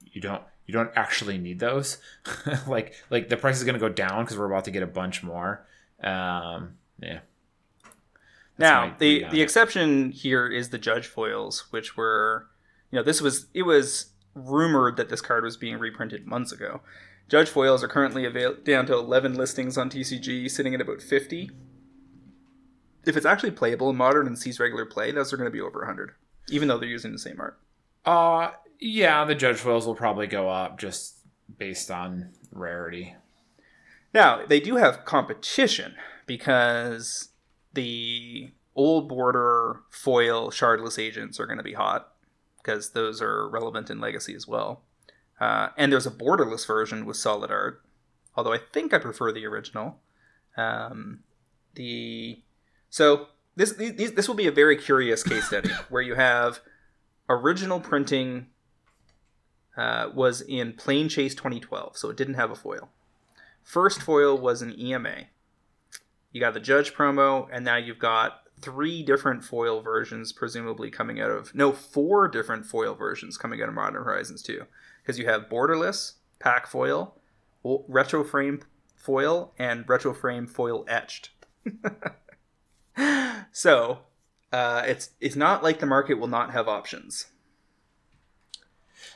you 0.05 0.20
don't 0.20 0.43
you 0.66 0.72
don't 0.72 0.91
actually 0.97 1.39
need 1.39 1.59
those. 1.61 1.99
Like 2.66 2.95
like 3.11 3.28
the 3.28 3.37
price 3.37 3.59
is 3.59 3.64
going 3.64 3.74
to 3.74 3.80
go 3.80 3.89
down 3.89 4.24
because 4.24 4.39
we're 4.39 4.51
about 4.51 4.64
to 4.64 4.70
get 4.70 4.82
a 4.82 4.87
bunch 4.87 5.22
more. 5.22 5.66
Um 6.03 6.76
yeah. 7.01 7.20
That's 8.59 8.61
now 8.70 8.95
the 8.99 9.26
the 9.30 9.43
exception 9.43 10.11
here 10.11 10.47
is 10.47 10.70
the 10.70 10.78
judge 10.78 11.07
foils 11.07 11.66
which 11.70 11.97
were 11.97 12.47
you 12.91 12.97
know 12.99 13.03
this 13.03 13.20
was 13.20 13.47
it 13.53 13.62
was 13.62 14.12
rumored 14.34 14.97
that 14.97 15.09
this 15.09 15.20
card 15.20 15.45
was 15.45 15.57
being 15.57 15.78
reprinted 15.78 16.26
months 16.26 16.53
ago. 16.53 16.80
Judge 17.28 17.49
foils 17.49 17.82
are 17.82 17.89
currently 17.89 18.24
avail- 18.24 18.57
down 18.62 18.87
to 18.87 18.95
11 18.95 19.34
listings 19.34 19.76
on 19.76 19.91
tcg 19.91 20.49
sitting 20.49 20.74
at 20.74 20.80
about 20.80 21.03
50 21.03 21.51
if 23.07 23.16
it's 23.16 23.26
actually 23.26 23.50
playable 23.50 23.90
in 23.90 23.96
modern 23.96 24.26
and 24.26 24.38
sees 24.38 24.61
regular 24.61 24.84
play 24.84 25.12
those 25.12 25.32
are 25.32 25.36
going 25.36 25.50
to 25.50 25.50
be 25.50 25.61
over 25.61 25.80
100 25.80 26.12
even 26.50 26.68
though 26.68 26.78
they're 26.78 26.88
using 26.88 27.12
the 27.12 27.18
same 27.18 27.40
art 27.40 27.59
uh 28.04 28.50
yeah, 28.78 29.24
the 29.24 29.34
judge 29.34 29.57
foils 29.57 29.86
will 29.86 29.94
probably 29.94 30.26
go 30.26 30.48
up 30.48 30.78
just 30.78 31.16
based 31.59 31.90
on 31.90 32.30
rarity. 32.52 33.14
Now, 34.12 34.44
they 34.46 34.61
do 34.61 34.76
have 34.76 35.04
competition 35.04 35.94
because 36.26 37.30
the 37.74 38.52
old 38.74 39.09
border 39.09 39.80
foil 39.90 40.50
shardless 40.50 40.98
agents 40.98 41.40
are 41.40 41.46
going 41.46 41.59
to 41.59 41.64
be 41.64 41.74
hot 41.74 42.12
because 42.62 42.90
those 42.90 43.22
are 43.22 43.48
relevant 43.48 43.90
in 43.90 44.00
legacy 44.00 44.34
as 44.34 44.46
well. 44.46 44.82
Uh, 45.40 45.68
and 45.76 45.92
there's 45.92 46.07
a 46.07 46.11
borderless 46.11 46.66
version 46.66 47.04
with 47.04 47.16
solid 47.16 47.50
art, 47.50 47.82
although 48.34 48.52
I 48.52 48.59
think 48.59 48.92
I 48.92 48.98
prefer 48.98 49.32
the 49.32 49.46
original. 49.46 49.98
Um, 50.57 51.20
the 51.74 52.42
so 52.97 53.26
this 53.57 53.72
this 53.72 54.26
will 54.26 54.34
be 54.34 54.47
a 54.47 54.51
very 54.51 54.74
curious 54.74 55.22
case 55.22 55.49
study 55.49 55.68
where 55.90 56.01
you 56.01 56.14
have 56.14 56.61
original 57.28 57.78
printing 57.78 58.47
uh, 59.76 60.09
was 60.14 60.40
in 60.40 60.72
Planechase 60.72 61.32
2012, 61.32 61.99
so 61.99 62.09
it 62.09 62.16
didn't 62.16 62.36
have 62.36 62.51
a 62.51 62.55
foil. 62.55 62.88
First 63.62 64.01
foil 64.01 64.38
was 64.38 64.62
an 64.62 64.80
EMA. 64.80 65.24
You 66.32 66.40
got 66.40 66.55
the 66.55 66.61
Judge 66.61 66.94
promo, 66.94 67.47
and 67.53 67.66
now 67.66 67.76
you've 67.76 67.99
got 67.99 68.44
three 68.62 69.03
different 69.03 69.44
foil 69.44 69.82
versions, 69.82 70.32
presumably 70.32 70.90
coming 70.90 71.20
out 71.20 71.30
of 71.30 71.55
no, 71.55 71.72
four 71.72 72.28
different 72.28 72.64
foil 72.64 72.94
versions 72.94 73.36
coming 73.36 73.61
out 73.61 73.68
of 73.68 73.74
Modern 73.74 74.05
Horizons 74.05 74.40
2, 74.40 74.64
because 75.03 75.18
you 75.18 75.26
have 75.26 75.51
borderless 75.51 76.14
pack 76.38 76.66
foil, 76.66 77.14
retro 77.62 78.24
frame 78.24 78.62
foil, 78.94 79.53
and 79.59 79.86
retro 79.86 80.14
frame 80.14 80.47
foil 80.47 80.86
etched. 80.88 81.28
so 83.53 84.01
uh, 84.53 84.82
it's 84.86 85.11
it's 85.20 85.36
not 85.36 85.62
like 85.62 85.80
the 85.80 85.86
market 85.86 86.14
will 86.14 86.28
not 86.28 86.53
have 86.53 86.68
options. 86.68 87.26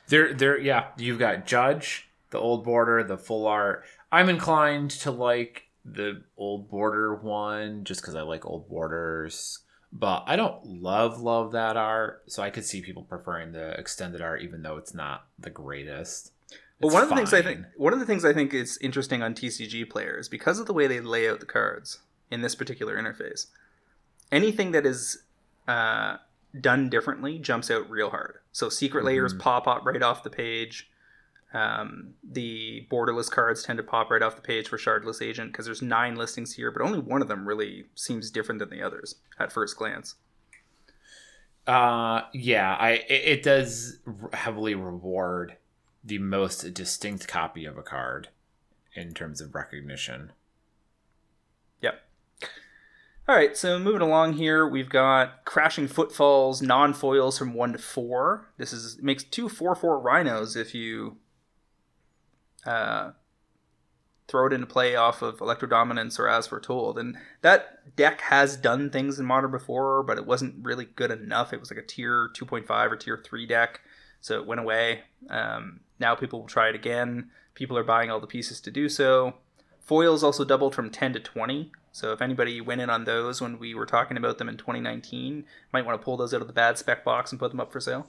There, 0.09 0.35
there, 0.35 0.59
yeah. 0.59 0.89
You've 0.97 1.18
got 1.18 1.47
Judge, 1.47 2.09
the 2.31 2.39
old 2.39 2.64
border, 2.64 3.03
the 3.05 3.16
full 3.16 3.47
art. 3.47 3.85
I'm 4.11 4.28
inclined 4.28 4.91
to 4.93 5.11
like 5.11 5.68
the 5.85 6.22
old 6.37 6.68
border 6.68 7.14
one 7.14 7.85
just 7.85 8.01
because 8.01 8.14
I 8.14 8.22
like 8.22 8.45
old 8.45 8.68
borders. 8.68 9.61
But 9.93 10.24
I 10.26 10.37
don't 10.37 10.64
love 10.64 11.20
love 11.20 11.53
that 11.53 11.76
art, 11.76 12.22
so 12.28 12.43
I 12.43 12.51
could 12.51 12.64
see 12.64 12.81
people 12.81 13.03
preferring 13.03 13.53
the 13.53 13.70
extended 13.72 14.20
art, 14.20 14.43
even 14.43 14.62
though 14.62 14.76
it's 14.76 14.95
not 14.95 15.26
the 15.39 15.51
greatest. 15.51 16.33
Well, 16.81 16.93
one 16.93 17.03
of 17.03 17.09
the 17.09 17.16
things 17.16 17.35
I 17.35 17.43
think 17.43 17.66
one 17.76 17.93
of 17.93 17.99
the 17.99 18.07
things 18.07 18.24
I 18.24 18.33
think 18.33 18.55
is 18.55 18.78
interesting 18.78 19.22
on 19.22 19.35
TCG 19.35 19.91
players 19.91 20.28
because 20.28 20.59
of 20.59 20.66
the 20.66 20.72
way 20.72 20.87
they 20.87 21.01
lay 21.01 21.28
out 21.28 21.41
the 21.41 21.47
cards 21.47 21.99
in 22.31 22.41
this 22.41 22.55
particular 22.55 22.97
interface. 22.97 23.47
Anything 24.33 24.72
that 24.72 24.87
is 24.87 25.22
uh, 25.66 26.16
done 26.59 26.89
differently 26.89 27.39
jumps 27.39 27.70
out 27.70 27.89
real 27.91 28.11
hard. 28.11 28.39
So 28.53 28.68
secret 28.68 29.05
layers 29.05 29.33
mm-hmm. 29.33 29.41
pop 29.41 29.66
up 29.66 29.85
right 29.85 30.03
off 30.03 30.22
the 30.22 30.31
page. 30.31 30.89
Um, 31.53 32.14
the 32.22 32.87
borderless 32.91 33.31
cards 33.31 33.64
tend 33.64 33.78
to 33.78 33.83
pop 33.83 34.11
right 34.11 34.22
off 34.22 34.37
the 34.37 34.43
page 34.43 34.68
for 34.68 34.78
Shardless 34.78 35.20
Agent 35.20 35.53
because 35.53 35.66
there's 35.66 35.83
nine 35.83 36.14
listings 36.14 36.55
here, 36.55 36.70
but 36.70 36.83
only 36.83 37.01
one 37.01 37.22
of 37.22 37.28
them 37.28 37.47
really 37.47 37.87
seems 37.97 38.31
different 38.31 38.61
than 38.61 38.70
the 38.70 38.83
others 38.83 39.16
at 39.39 39.53
first 39.53 39.76
glance. 39.76 40.14
Uh, 41.66 42.22
yeah, 42.33 42.76
I 42.78 42.91
it, 43.09 43.22
it 43.24 43.43
does 43.43 43.99
heavily 44.33 44.74
reward 44.74 45.57
the 46.03 46.18
most 46.18 46.72
distinct 46.72 47.28
copy 47.28 47.64
of 47.64 47.76
a 47.76 47.83
card 47.83 48.28
in 48.95 49.12
terms 49.12 49.41
of 49.41 49.55
recognition. 49.55 50.33
All 53.31 53.37
right, 53.37 53.57
so 53.57 53.78
moving 53.78 54.01
along 54.01 54.33
here, 54.33 54.66
we've 54.66 54.89
got 54.89 55.45
Crashing 55.45 55.87
Footfalls 55.87 56.61
non 56.61 56.93
foils 56.93 57.39
from 57.39 57.55
one 57.55 57.70
to 57.74 57.78
four. 57.78 58.49
This 58.57 58.72
is 58.72 59.01
makes 59.01 59.22
two 59.22 59.49
four 59.49 59.76
four 59.76 60.01
rhinos 60.01 60.57
if 60.57 60.74
you 60.74 61.16
uh, 62.66 63.12
throw 64.26 64.49
it 64.49 64.53
into 64.53 64.66
play 64.66 64.97
off 64.97 65.22
of 65.22 65.39
Electrodominance 65.39 66.18
or 66.18 66.26
As 66.26 66.49
Foretold. 66.49 66.99
And 66.99 67.18
that 67.43 67.95
deck 67.95 68.20
has 68.22 68.57
done 68.57 68.91
things 68.91 69.20
in 69.20 69.26
Modern 69.26 69.53
before, 69.53 70.03
but 70.03 70.18
it 70.18 70.26
wasn't 70.26 70.64
really 70.64 70.87
good 70.87 71.12
enough. 71.12 71.53
It 71.53 71.61
was 71.61 71.70
like 71.70 71.78
a 71.78 71.87
tier 71.87 72.31
2.5 72.35 72.91
or 72.91 72.97
tier 72.97 73.22
3 73.24 73.47
deck, 73.47 73.81
so 74.20 74.41
it 74.41 74.47
went 74.49 74.61
away. 74.61 75.03
Um, 75.28 75.78
now 76.01 76.16
people 76.16 76.41
will 76.41 76.49
try 76.49 76.68
it 76.68 76.74
again. 76.74 77.31
People 77.55 77.78
are 77.78 77.85
buying 77.85 78.11
all 78.11 78.18
the 78.18 78.26
pieces 78.26 78.61
to 78.62 78.72
do 78.72 78.89
so. 78.89 79.35
Foils 79.78 80.24
also 80.24 80.45
doubled 80.45 80.74
from 80.74 80.91
10 80.91 81.12
to 81.12 81.20
20. 81.20 81.70
So 81.93 82.12
if 82.12 82.22
anybody 82.22 82.61
went 82.61 82.80
in 82.80 82.91
on 82.91 83.05
those 83.05 83.41
when 83.41 83.59
we 83.59 83.74
were 83.74 83.86
talking 83.86 84.16
about 84.16 84.38
them 84.38 84.49
in 84.49 84.57
2019, 84.57 85.45
might 85.72 85.84
want 85.84 86.01
to 86.01 86.05
pull 86.05 86.16
those 86.16 86.32
out 86.32 86.41
of 86.41 86.47
the 86.47 86.53
bad 86.53 86.78
spec 86.78 87.05
box 87.05 87.32
and 87.32 87.38
put 87.38 87.51
them 87.51 87.61
up 87.61 87.72
for 87.72 87.80
sale. 87.80 88.07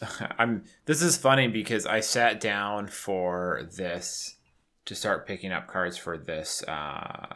I'm 0.38 0.64
this 0.86 1.02
is 1.02 1.16
funny 1.16 1.48
because 1.48 1.86
I 1.86 2.00
sat 2.00 2.40
down 2.40 2.88
for 2.88 3.68
this 3.76 4.36
to 4.86 4.94
start 4.94 5.26
picking 5.26 5.52
up 5.52 5.68
cards 5.68 5.96
for 5.96 6.18
this 6.18 6.64
uh, 6.66 7.34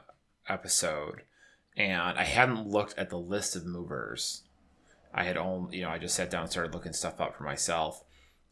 episode 0.48 1.22
and 1.76 2.18
I 2.18 2.24
hadn't 2.24 2.68
looked 2.68 2.98
at 2.98 3.10
the 3.10 3.18
list 3.18 3.54
of 3.54 3.66
movers. 3.66 4.42
I 5.12 5.24
had 5.24 5.36
only, 5.36 5.78
you 5.78 5.84
know, 5.84 5.90
I 5.90 5.98
just 5.98 6.14
sat 6.14 6.30
down 6.30 6.42
and 6.42 6.50
started 6.50 6.74
looking 6.74 6.92
stuff 6.92 7.20
up 7.20 7.36
for 7.36 7.44
myself. 7.44 8.02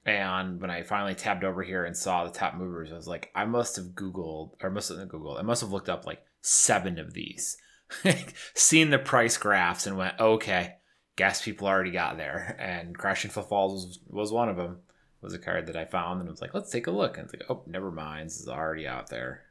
And 0.06 0.60
when 0.60 0.70
I 0.70 0.82
finally 0.82 1.14
tabbed 1.14 1.44
over 1.44 1.62
here 1.62 1.84
and 1.84 1.96
saw 1.96 2.24
the 2.24 2.30
top 2.30 2.54
movers, 2.54 2.92
I 2.92 2.96
was 2.96 3.08
like, 3.08 3.30
I 3.34 3.46
must 3.46 3.76
have 3.76 3.86
Googled, 3.86 4.50
or 4.62 4.68
must 4.68 4.90
have 4.90 4.98
Googled, 5.08 5.38
I 5.38 5.42
must 5.42 5.62
have 5.62 5.72
looked 5.72 5.88
up 5.88 6.06
like 6.06 6.22
seven 6.44 6.98
of 6.98 7.14
these, 7.14 7.56
seen 8.54 8.90
the 8.90 8.98
price 8.98 9.36
graphs, 9.36 9.86
and 9.86 9.96
went, 9.96 10.20
okay, 10.20 10.76
guess 11.16 11.42
people 11.42 11.66
already 11.66 11.90
got 11.90 12.16
there. 12.16 12.56
And 12.60 12.96
Crashing 12.96 13.30
Footfalls 13.30 13.86
was, 13.86 13.98
was 14.08 14.32
one 14.32 14.48
of 14.48 14.56
them. 14.56 14.78
Was 15.22 15.32
a 15.32 15.38
card 15.38 15.68
that 15.68 15.76
I 15.76 15.86
found, 15.86 16.20
and 16.20 16.28
I 16.28 16.30
was 16.30 16.42
like, 16.42 16.52
let's 16.52 16.70
take 16.70 16.86
a 16.86 16.90
look. 16.90 17.16
And 17.16 17.24
it's 17.24 17.34
like, 17.34 17.48
oh, 17.48 17.62
never 17.66 17.90
mind, 17.90 18.26
this 18.26 18.40
is 18.40 18.48
already 18.48 18.86
out 18.86 19.08
there. 19.08 19.44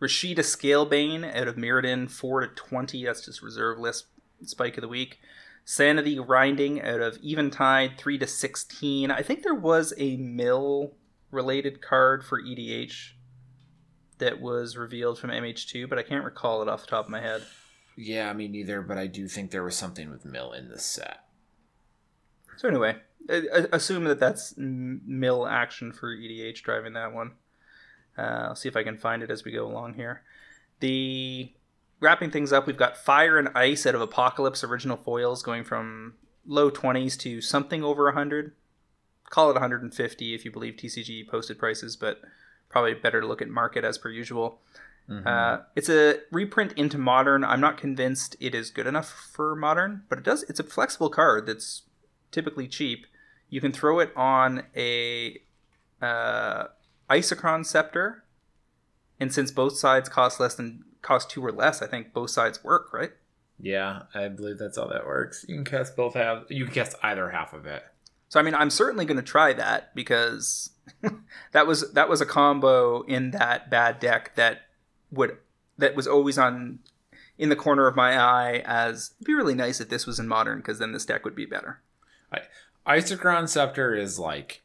Rashida 0.00 0.38
Scalebane 0.38 1.24
out 1.34 1.48
of 1.48 1.56
Mirrodin, 1.56 2.08
4 2.08 2.42
to 2.42 2.46
20. 2.46 3.04
That's 3.04 3.24
just 3.24 3.42
reserve 3.42 3.80
list 3.80 4.06
spike 4.44 4.76
of 4.76 4.82
the 4.82 4.88
week. 4.88 5.18
Sanity 5.64 6.14
Grinding 6.14 6.80
out 6.80 7.00
of 7.00 7.18
Eventide, 7.24 7.98
3 7.98 8.18
to 8.18 8.26
16. 8.28 9.10
I 9.10 9.22
think 9.22 9.42
there 9.42 9.52
was 9.52 9.92
a 9.98 10.16
mill 10.16 10.92
related 11.32 11.82
card 11.82 12.24
for 12.24 12.40
EDH 12.40 13.14
that 14.22 14.40
was 14.40 14.76
revealed 14.76 15.18
from 15.18 15.30
MH2, 15.30 15.88
but 15.88 15.98
I 15.98 16.04
can't 16.04 16.24
recall 16.24 16.62
it 16.62 16.68
off 16.68 16.82
the 16.82 16.86
top 16.86 17.06
of 17.06 17.10
my 17.10 17.20
head. 17.20 17.42
Yeah, 17.96 18.32
me 18.32 18.46
neither, 18.46 18.80
but 18.80 18.96
I 18.96 19.08
do 19.08 19.26
think 19.26 19.50
there 19.50 19.64
was 19.64 19.76
something 19.76 20.10
with 20.10 20.24
Mill 20.24 20.52
in 20.52 20.68
this 20.68 20.84
set. 20.84 21.24
So 22.56 22.68
anyway, 22.68 22.96
assume 23.28 24.04
that 24.04 24.20
that's 24.20 24.54
Mill 24.56 25.46
action 25.46 25.92
for 25.92 26.16
EDH 26.16 26.62
driving 26.62 26.92
that 26.92 27.12
one. 27.12 27.32
Uh, 28.16 28.46
I'll 28.48 28.56
see 28.56 28.68
if 28.68 28.76
I 28.76 28.84
can 28.84 28.96
find 28.96 29.24
it 29.24 29.30
as 29.30 29.44
we 29.44 29.50
go 29.50 29.66
along 29.66 29.94
here. 29.94 30.22
The 30.78 31.52
wrapping 31.98 32.30
things 32.30 32.52
up, 32.52 32.66
we've 32.66 32.76
got 32.76 32.96
Fire 32.96 33.38
and 33.38 33.48
Ice 33.56 33.86
out 33.86 33.96
of 33.96 34.00
Apocalypse 34.00 34.62
original 34.62 34.96
foils 34.96 35.42
going 35.42 35.64
from 35.64 36.14
low 36.46 36.70
20s 36.70 37.18
to 37.20 37.40
something 37.40 37.82
over 37.82 38.04
100. 38.04 38.52
Call 39.30 39.50
it 39.50 39.54
150 39.54 40.34
if 40.34 40.44
you 40.44 40.52
believe 40.52 40.74
TCG 40.74 41.26
posted 41.26 41.58
prices, 41.58 41.96
but 41.96 42.20
probably 42.72 42.94
better 42.94 43.20
to 43.20 43.26
look 43.26 43.40
at 43.42 43.48
market 43.48 43.84
as 43.84 43.98
per 43.98 44.08
usual. 44.08 44.58
Mm-hmm. 45.08 45.26
Uh, 45.26 45.58
it's 45.76 45.88
a 45.88 46.20
reprint 46.30 46.72
into 46.72 46.98
modern. 46.98 47.44
I'm 47.44 47.60
not 47.60 47.76
convinced 47.76 48.36
it 48.40 48.54
is 48.54 48.70
good 48.70 48.86
enough 48.86 49.08
for 49.08 49.54
modern, 49.54 50.02
but 50.08 50.18
it 50.18 50.24
does. 50.24 50.42
It's 50.44 50.60
a 50.60 50.64
flexible 50.64 51.10
card 51.10 51.46
that's 51.46 51.82
typically 52.30 52.66
cheap. 52.66 53.06
You 53.50 53.60
can 53.60 53.72
throw 53.72 54.00
it 54.00 54.12
on 54.16 54.64
a 54.74 55.40
uh, 56.00 56.64
Isochron 57.10 57.66
Scepter, 57.66 58.24
and 59.20 59.32
since 59.32 59.50
both 59.50 59.76
sides 59.76 60.08
cost 60.08 60.40
less 60.40 60.54
than 60.54 60.84
cost 61.02 61.30
two 61.30 61.44
or 61.44 61.52
less, 61.52 61.82
I 61.82 61.86
think 61.86 62.12
both 62.12 62.30
sides 62.30 62.64
work, 62.64 62.92
right? 62.92 63.12
Yeah, 63.60 64.02
I 64.14 64.28
believe 64.28 64.58
that's 64.58 64.78
how 64.78 64.86
that 64.86 65.06
works. 65.06 65.44
You 65.48 65.56
can 65.56 65.64
cast 65.64 65.96
both 65.96 66.14
half. 66.14 66.44
You 66.48 66.64
can 66.64 66.74
cast 66.74 66.96
either 67.02 67.30
half 67.30 67.52
of 67.52 67.66
it. 67.66 67.84
So 68.28 68.40
I 68.40 68.42
mean, 68.42 68.54
I'm 68.54 68.70
certainly 68.70 69.04
going 69.04 69.18
to 69.18 69.22
try 69.22 69.52
that 69.52 69.94
because 69.94 70.70
that 71.52 71.66
was 71.66 71.92
that 71.92 72.08
was 72.08 72.20
a 72.20 72.26
combo 72.26 73.02
in 73.02 73.30
that 73.32 73.70
bad 73.70 73.98
deck 74.00 74.34
that 74.36 74.62
would 75.10 75.36
that 75.78 75.94
was 75.94 76.06
always 76.06 76.38
on 76.38 76.78
in 77.38 77.48
the 77.48 77.56
corner 77.56 77.86
of 77.86 77.96
my 77.96 78.18
eye 78.18 78.62
as 78.64 79.12
it'd 79.16 79.26
be 79.26 79.34
really 79.34 79.54
nice 79.54 79.80
if 79.80 79.88
this 79.88 80.06
was 80.06 80.18
in 80.18 80.28
modern 80.28 80.58
because 80.58 80.78
then 80.78 80.92
this 80.92 81.06
deck 81.06 81.24
would 81.24 81.34
be 81.34 81.46
better. 81.46 81.80
Isochron 82.86 83.48
Scepter 83.48 83.94
is 83.94 84.18
like 84.18 84.62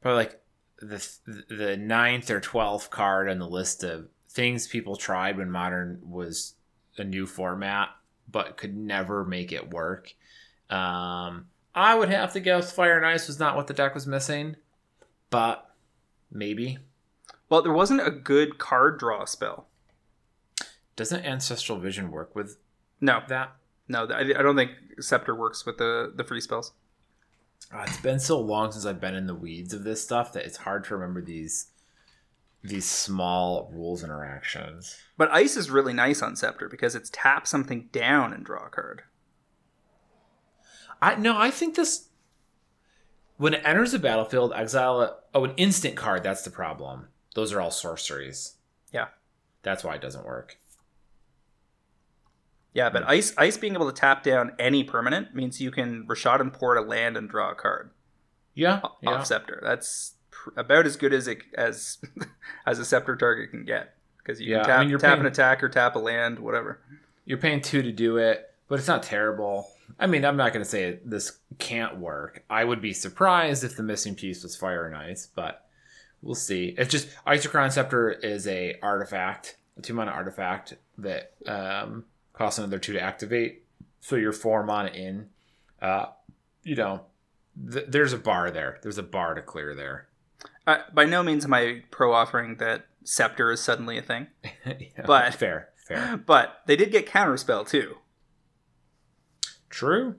probably 0.00 0.24
like 0.24 0.40
the 0.78 1.44
the 1.48 1.76
ninth 1.76 2.30
or 2.30 2.40
twelfth 2.40 2.90
card 2.90 3.28
on 3.28 3.38
the 3.38 3.48
list 3.48 3.84
of 3.84 4.08
things 4.28 4.66
people 4.66 4.96
tried 4.96 5.36
when 5.36 5.50
modern 5.50 6.00
was 6.02 6.54
a 6.96 7.04
new 7.04 7.26
format, 7.26 7.90
but 8.30 8.56
could 8.56 8.76
never 8.76 9.24
make 9.24 9.52
it 9.52 9.70
work. 9.70 10.14
Um, 10.70 11.46
I 11.74 11.94
would 11.94 12.10
have 12.10 12.32
to 12.34 12.40
guess 12.40 12.72
Fire 12.72 12.96
and 12.96 13.06
Ice 13.06 13.26
was 13.28 13.38
not 13.40 13.56
what 13.56 13.66
the 13.66 13.74
deck 13.74 13.94
was 13.94 14.06
missing, 14.06 14.56
but 15.30 15.70
maybe. 16.30 16.78
Well, 17.48 17.62
there 17.62 17.72
wasn't 17.72 18.06
a 18.06 18.10
good 18.10 18.58
card 18.58 18.98
draw 18.98 19.24
spell. 19.24 19.68
Doesn't 20.96 21.24
Ancestral 21.24 21.78
Vision 21.78 22.10
work 22.10 22.34
with 22.34 22.58
No, 23.00 23.20
that? 23.28 23.56
no, 23.88 24.04
I, 24.04 24.24
don't 24.24 24.56
think 24.56 24.72
Scepter 25.00 25.34
works 25.34 25.64
with 25.66 25.78
the 25.78 26.12
the 26.14 26.24
free 26.24 26.40
spells. 26.40 26.72
Uh, 27.72 27.84
it's 27.86 28.00
been 28.00 28.18
so 28.20 28.38
long 28.40 28.72
since 28.72 28.84
I've 28.84 29.00
been 29.00 29.14
in 29.14 29.26
the 29.26 29.34
weeds 29.34 29.72
of 29.72 29.84
this 29.84 30.02
stuff 30.02 30.32
that 30.34 30.44
it's 30.44 30.58
hard 30.58 30.84
to 30.84 30.94
remember 30.96 31.22
these 31.22 31.68
these 32.62 32.84
small 32.84 33.70
rules 33.74 34.04
interactions. 34.04 34.96
But 35.16 35.30
ice 35.32 35.56
is 35.56 35.70
really 35.70 35.92
nice 35.92 36.22
on 36.22 36.36
Scepter 36.36 36.68
because 36.68 36.94
it's 36.94 37.10
tap 37.12 37.46
something 37.46 37.88
down 37.92 38.32
and 38.32 38.44
draw 38.44 38.66
a 38.66 38.70
card. 38.70 39.02
I 41.02 41.16
no, 41.16 41.36
I 41.38 41.50
think 41.50 41.74
this 41.74 42.08
when 43.36 43.54
it 43.54 43.62
enters 43.64 43.92
the 43.92 43.98
battlefield, 43.98 44.52
exile 44.54 45.00
a, 45.02 45.16
oh 45.34 45.44
an 45.44 45.54
instant 45.56 45.96
card. 45.96 46.22
That's 46.22 46.42
the 46.44 46.50
problem. 46.50 47.08
Those 47.34 47.52
are 47.52 47.60
all 47.60 47.70
sorceries. 47.70 48.54
Yeah. 48.92 49.08
That's 49.62 49.82
why 49.84 49.94
it 49.96 50.00
doesn't 50.00 50.24
work. 50.24 50.56
Yeah, 52.74 52.88
but 52.88 53.02
ice 53.06 53.34
ice 53.36 53.56
being 53.58 53.74
able 53.74 53.90
to 53.90 53.98
tap 54.00 54.22
down 54.22 54.52
any 54.58 54.82
permanent 54.82 55.34
means 55.34 55.60
you 55.60 55.70
can 55.70 56.06
Rishadan 56.06 56.52
Port 56.52 56.78
a 56.78 56.80
land 56.80 57.16
and 57.18 57.28
draw 57.28 57.50
a 57.50 57.54
card 57.54 57.90
Yeah, 58.54 58.80
off 58.82 58.96
yeah. 59.02 59.22
Scepter. 59.24 59.60
That's 59.62 60.14
pr- 60.30 60.50
about 60.56 60.86
as 60.86 60.96
good 60.96 61.12
as 61.12 61.28
it 61.28 61.42
as 61.54 61.98
as 62.66 62.78
a 62.78 62.84
Scepter 62.84 63.14
target 63.16 63.50
can 63.50 63.64
get 63.66 63.94
because 64.18 64.40
you 64.40 64.50
Yeah, 64.52 64.60
can 64.60 64.66
tap, 64.68 64.80
mean, 64.80 64.88
you're 64.88 64.98
tap 64.98 65.18
an 65.18 65.26
attack 65.26 65.62
or 65.62 65.68
tap 65.68 65.96
a 65.96 65.98
land, 65.98 66.38
whatever. 66.38 66.80
You're 67.26 67.38
paying 67.38 67.60
two 67.60 67.82
to 67.82 67.92
do 67.92 68.16
it, 68.16 68.50
but 68.68 68.78
it's 68.78 68.88
not 68.88 69.02
terrible. 69.02 69.68
I 69.98 70.06
mean, 70.06 70.24
I'm 70.24 70.36
not 70.36 70.52
going 70.52 70.64
to 70.64 70.68
say 70.68 70.98
this 71.04 71.38
can't 71.58 71.98
work. 71.98 72.44
I 72.50 72.64
would 72.64 72.80
be 72.80 72.92
surprised 72.92 73.64
if 73.64 73.76
the 73.76 73.82
missing 73.82 74.14
piece 74.14 74.42
was 74.42 74.56
Fire 74.56 74.86
and 74.86 74.96
Ice, 74.96 75.28
but 75.34 75.66
we'll 76.22 76.34
see. 76.34 76.74
It's 76.78 76.90
just 76.90 77.08
Isochron 77.26 77.72
Scepter 77.72 78.10
is 78.10 78.46
a 78.46 78.76
artifact, 78.82 79.56
a 79.78 79.82
two 79.82 79.94
mana 79.94 80.10
artifact 80.10 80.74
that 80.98 81.32
um, 81.46 82.04
costs 82.32 82.58
another 82.58 82.78
two 82.78 82.92
to 82.94 83.00
activate. 83.00 83.64
So 84.00 84.16
you're 84.16 84.32
four 84.32 84.62
mana 84.64 84.90
in. 84.90 85.28
Uh, 85.80 86.06
you 86.64 86.76
know, 86.76 87.02
th- 87.72 87.86
there's 87.88 88.12
a 88.12 88.18
bar 88.18 88.50
there. 88.50 88.78
There's 88.82 88.98
a 88.98 89.02
bar 89.02 89.34
to 89.34 89.42
clear 89.42 89.74
there. 89.74 90.06
Uh, 90.66 90.78
by 90.94 91.04
no 91.04 91.22
means 91.22 91.44
am 91.44 91.54
I 91.54 91.82
pro 91.90 92.12
offering 92.12 92.56
that 92.56 92.86
Scepter 93.04 93.50
is 93.50 93.60
suddenly 93.60 93.98
a 93.98 94.02
thing, 94.02 94.28
Yeah, 94.64 95.02
But- 95.06 95.34
fair, 95.34 95.70
fair. 95.76 96.16
but 96.26 96.62
they 96.66 96.76
did 96.76 96.92
get 96.92 97.06
Counterspell 97.08 97.68
too. 97.68 97.96
True. 99.72 100.16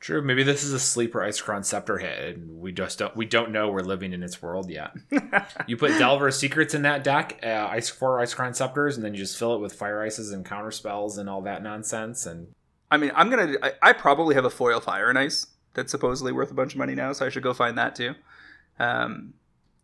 True. 0.00 0.20
Maybe 0.20 0.42
this 0.42 0.64
is 0.64 0.72
a 0.72 0.80
sleeper 0.80 1.20
Isochron 1.20 1.64
Scepter 1.64 1.98
hit, 1.98 2.36
and 2.36 2.60
we 2.60 2.72
just 2.72 2.98
don't 2.98 3.16
we 3.16 3.24
don't 3.24 3.52
know 3.52 3.70
we're 3.70 3.80
living 3.80 4.12
in 4.12 4.22
its 4.22 4.42
world 4.42 4.68
yet. 4.68 4.92
you 5.66 5.76
put 5.76 5.98
Delver's 5.98 6.36
Secrets 6.36 6.74
in 6.74 6.82
that 6.82 7.04
deck, 7.04 7.38
uh, 7.42 7.68
Ice 7.70 7.88
four 7.88 8.18
Isochron 8.18 8.54
Scepters, 8.54 8.96
and 8.96 9.04
then 9.04 9.14
you 9.14 9.20
just 9.20 9.38
fill 9.38 9.54
it 9.54 9.60
with 9.60 9.72
Fire 9.72 10.02
Ices 10.02 10.32
and 10.32 10.44
counter 10.44 10.70
spells 10.70 11.16
and 11.16 11.30
all 11.30 11.40
that 11.42 11.62
nonsense. 11.62 12.26
And 12.26 12.48
I 12.90 12.96
mean, 12.96 13.12
I'm 13.14 13.30
gonna. 13.30 13.54
I, 13.62 13.72
I 13.80 13.92
probably 13.92 14.34
have 14.34 14.44
a 14.44 14.50
foil 14.50 14.80
fire 14.80 15.08
and 15.08 15.18
ice 15.18 15.46
that's 15.72 15.90
supposedly 15.90 16.32
worth 16.32 16.50
a 16.50 16.54
bunch 16.54 16.72
of 16.74 16.78
money 16.78 16.94
now, 16.94 17.12
so 17.12 17.24
I 17.24 17.30
should 17.30 17.42
go 17.42 17.54
find 17.54 17.78
that 17.78 17.94
too. 17.94 18.14
Um, 18.78 19.34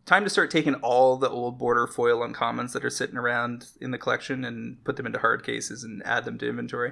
time 0.05 0.23
to 0.23 0.29
start 0.29 0.51
taking 0.51 0.75
all 0.75 1.17
the 1.17 1.29
old 1.29 1.57
border 1.57 1.87
foil 1.87 2.19
uncommons 2.27 2.73
that 2.73 2.85
are 2.85 2.91
sitting 2.91 3.17
around 3.17 3.69
in 3.79 3.91
the 3.91 3.97
collection 3.97 4.45
and 4.45 4.83
put 4.83 4.97
them 4.97 5.05
into 5.05 5.19
hard 5.19 5.43
cases 5.43 5.83
and 5.83 6.03
add 6.05 6.25
them 6.25 6.37
to 6.37 6.49
inventory. 6.49 6.91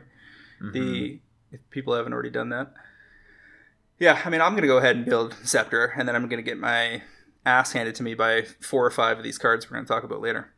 Mm-hmm. 0.62 0.72
The 0.72 1.20
if 1.52 1.60
people 1.70 1.94
haven't 1.94 2.14
already 2.14 2.30
done 2.30 2.50
that, 2.50 2.74
yeah. 3.98 4.22
I 4.24 4.30
mean, 4.30 4.42
I'm 4.42 4.56
gonna 4.56 4.68
go 4.68 4.78
ahead 4.78 4.96
and 4.96 5.06
build 5.06 5.36
Scepter, 5.44 5.94
and 5.98 6.08
then 6.08 6.16
I'm 6.16 6.28
gonna 6.28 6.42
get 6.42 6.58
my 6.58 7.02
ass 7.46 7.74
handed 7.74 7.96
to 7.96 8.04
me 8.04 8.14
by 8.14 8.44
four 8.60 8.86
or 8.86 8.92
five 8.92 9.18
of 9.18 9.24
these 9.24 9.38
cards 9.38 9.70
we're 9.70 9.78
gonna 9.78 9.88
talk 9.88 10.04
about 10.04 10.22
later. 10.22 10.54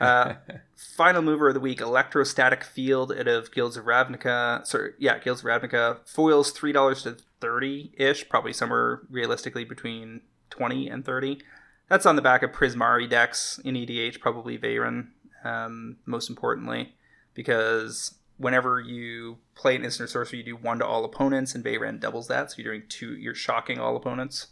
Uh, 0.00 0.34
final 0.76 1.22
mover 1.22 1.48
of 1.48 1.54
the 1.54 1.60
week, 1.60 1.80
Electrostatic 1.80 2.64
Field 2.64 3.12
out 3.12 3.28
of 3.28 3.52
Guilds 3.52 3.76
of 3.76 3.84
Ravnica. 3.84 4.66
Sorry, 4.66 4.92
yeah, 4.98 5.18
Guilds 5.18 5.42
of 5.42 5.46
Ravnica. 5.46 5.98
Foils 6.06 6.50
three 6.50 6.72
dollars 6.72 7.04
to 7.04 7.16
thirty 7.40 7.92
ish, 7.96 8.28
probably 8.28 8.52
somewhere 8.52 9.02
realistically 9.08 9.64
between 9.64 10.22
twenty 10.50 10.88
and 10.88 11.04
thirty. 11.04 11.40
That's 11.88 12.06
on 12.06 12.16
the 12.16 12.22
back 12.22 12.42
of 12.42 12.52
Prismari 12.52 13.08
decks 13.08 13.60
in 13.64 13.74
EDH, 13.74 14.18
probably 14.18 14.58
Veyran, 14.58 15.08
um, 15.44 15.98
most 16.06 16.30
importantly, 16.30 16.94
because 17.34 18.14
whenever 18.42 18.80
you 18.80 19.38
play 19.54 19.76
an 19.76 19.84
instant 19.84 20.10
sorcery, 20.10 20.40
you 20.40 20.44
do 20.44 20.56
one 20.56 20.78
to 20.80 20.86
all 20.86 21.04
opponents, 21.04 21.54
and 21.54 21.64
Veyran 21.64 22.00
doubles 22.00 22.28
that, 22.28 22.50
so 22.50 22.56
you're 22.58 22.74
doing 22.74 22.86
two. 22.88 23.16
You're 23.16 23.34
shocking 23.34 23.78
all 23.78 23.96
opponents 23.96 24.48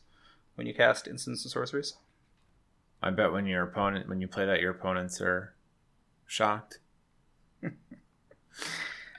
when 0.55 0.66
you 0.66 0.74
cast 0.74 1.09
instants 1.09 1.45
and 1.45 1.51
sorceries. 1.53 1.95
I 3.03 3.11
bet 3.11 3.32
when 3.32 3.47
your 3.47 3.62
opponent 3.62 4.09
when 4.09 4.20
you 4.20 4.28
play 4.28 4.47
that, 4.47 4.61
your 4.61 4.70
opponents 4.70 5.20
are 5.20 5.55
shocked. 6.26 6.78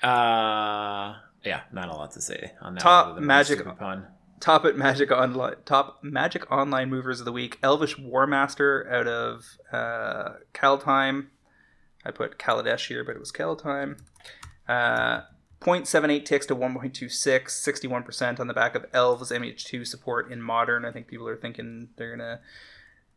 uh 0.03 1.13
yeah, 1.43 1.61
not 1.71 1.89
a 1.89 1.93
lot 1.93 2.11
to 2.11 2.21
say 2.21 2.53
on 2.61 2.75
that. 2.75 2.81
Top 2.81 3.17
magic- 3.19 3.65
pun. 3.77 4.07
top 4.39 4.65
at 4.65 4.77
Magic 4.77 5.11
Online 5.11 5.55
top 5.65 6.03
Magic 6.03 6.51
Online 6.51 6.89
movers 6.89 7.19
of 7.19 7.25
the 7.25 7.31
week. 7.31 7.57
Elvish 7.63 7.97
Warmaster 7.97 8.91
out 8.91 9.07
of 9.07 9.57
uh, 9.71 10.33
Kaldheim. 10.53 11.27
I 12.05 12.11
put 12.11 12.37
Kaladesh 12.37 12.87
here, 12.87 13.03
but 13.03 13.15
it 13.15 13.19
was 13.19 13.31
Kaldheim. 13.31 13.99
Uh, 14.67 15.21
0.78 15.61 16.25
ticks 16.25 16.45
to 16.47 16.55
1.26, 16.55 17.11
61% 17.45 18.39
on 18.39 18.47
the 18.47 18.53
back 18.53 18.73
of 18.73 18.85
Elves 18.93 19.31
MH2 19.31 19.85
support 19.85 20.31
in 20.31 20.41
Modern. 20.41 20.85
I 20.85 20.91
think 20.91 21.07
people 21.07 21.27
are 21.27 21.37
thinking 21.37 21.89
they're 21.97 22.15
gonna 22.15 22.39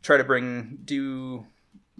try 0.02 0.18
to 0.18 0.24
bring 0.24 0.78
do 0.84 1.46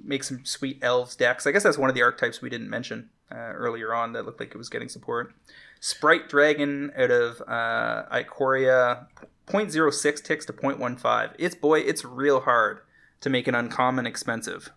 make 0.03 0.25
some 0.25 0.45
sweet 0.45 0.79
Elves 0.83 1.17
decks. 1.17 1.47
I 1.47 1.53
guess 1.53 1.63
that's 1.63 1.79
one 1.79 1.89
of 1.89 1.95
the 1.95 2.03
archetypes 2.03 2.43
we 2.43 2.51
didn't 2.51 2.69
mention 2.69 3.11
uh, 3.33 3.37
earlier 3.37 3.95
on 3.95 4.13
that 4.13 4.27
looked 4.27 4.41
like 4.41 4.51
it 4.51 4.59
was 4.59 4.69
getting 4.69 4.89
support. 4.89 5.35
Sprite 5.81 6.29
Dragon 6.29 6.93
out 6.97 7.11
of 7.11 7.41
uh, 7.47 8.05
Ikoria, 8.13 9.07
0.06 9.47 10.23
ticks 10.23 10.47
to 10.47 10.53
0.15. 10.53 11.35
It's 11.39 11.55
boy, 11.55 11.81
it's 11.81 12.05
real 12.05 12.41
hard 12.41 12.81
to 13.21 13.31
make 13.31 13.49
an 13.49 13.55
uncommon 13.55 14.07
expensive 14.07 14.71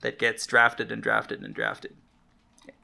that 0.00 0.18
gets 0.18 0.46
drafted 0.46 0.92
and 0.92 1.02
drafted 1.02 1.42
and 1.42 1.54
drafted. 1.54 1.96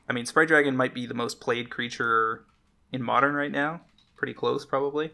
I 0.09 0.13
mean, 0.13 0.27
Sprite 0.27 0.49
Dragon 0.49 0.77
might 0.77 0.95
be 0.95 1.07
the 1.07 1.15
most 1.15 1.41
played 1.41 1.71
creature 1.71 2.45
in 2.93 3.03
modern 3.03 3.35
right 3.35 3.53
now. 3.53 3.83
Pretty 4.17 4.35
close, 4.35 4.65
probably. 4.65 5.13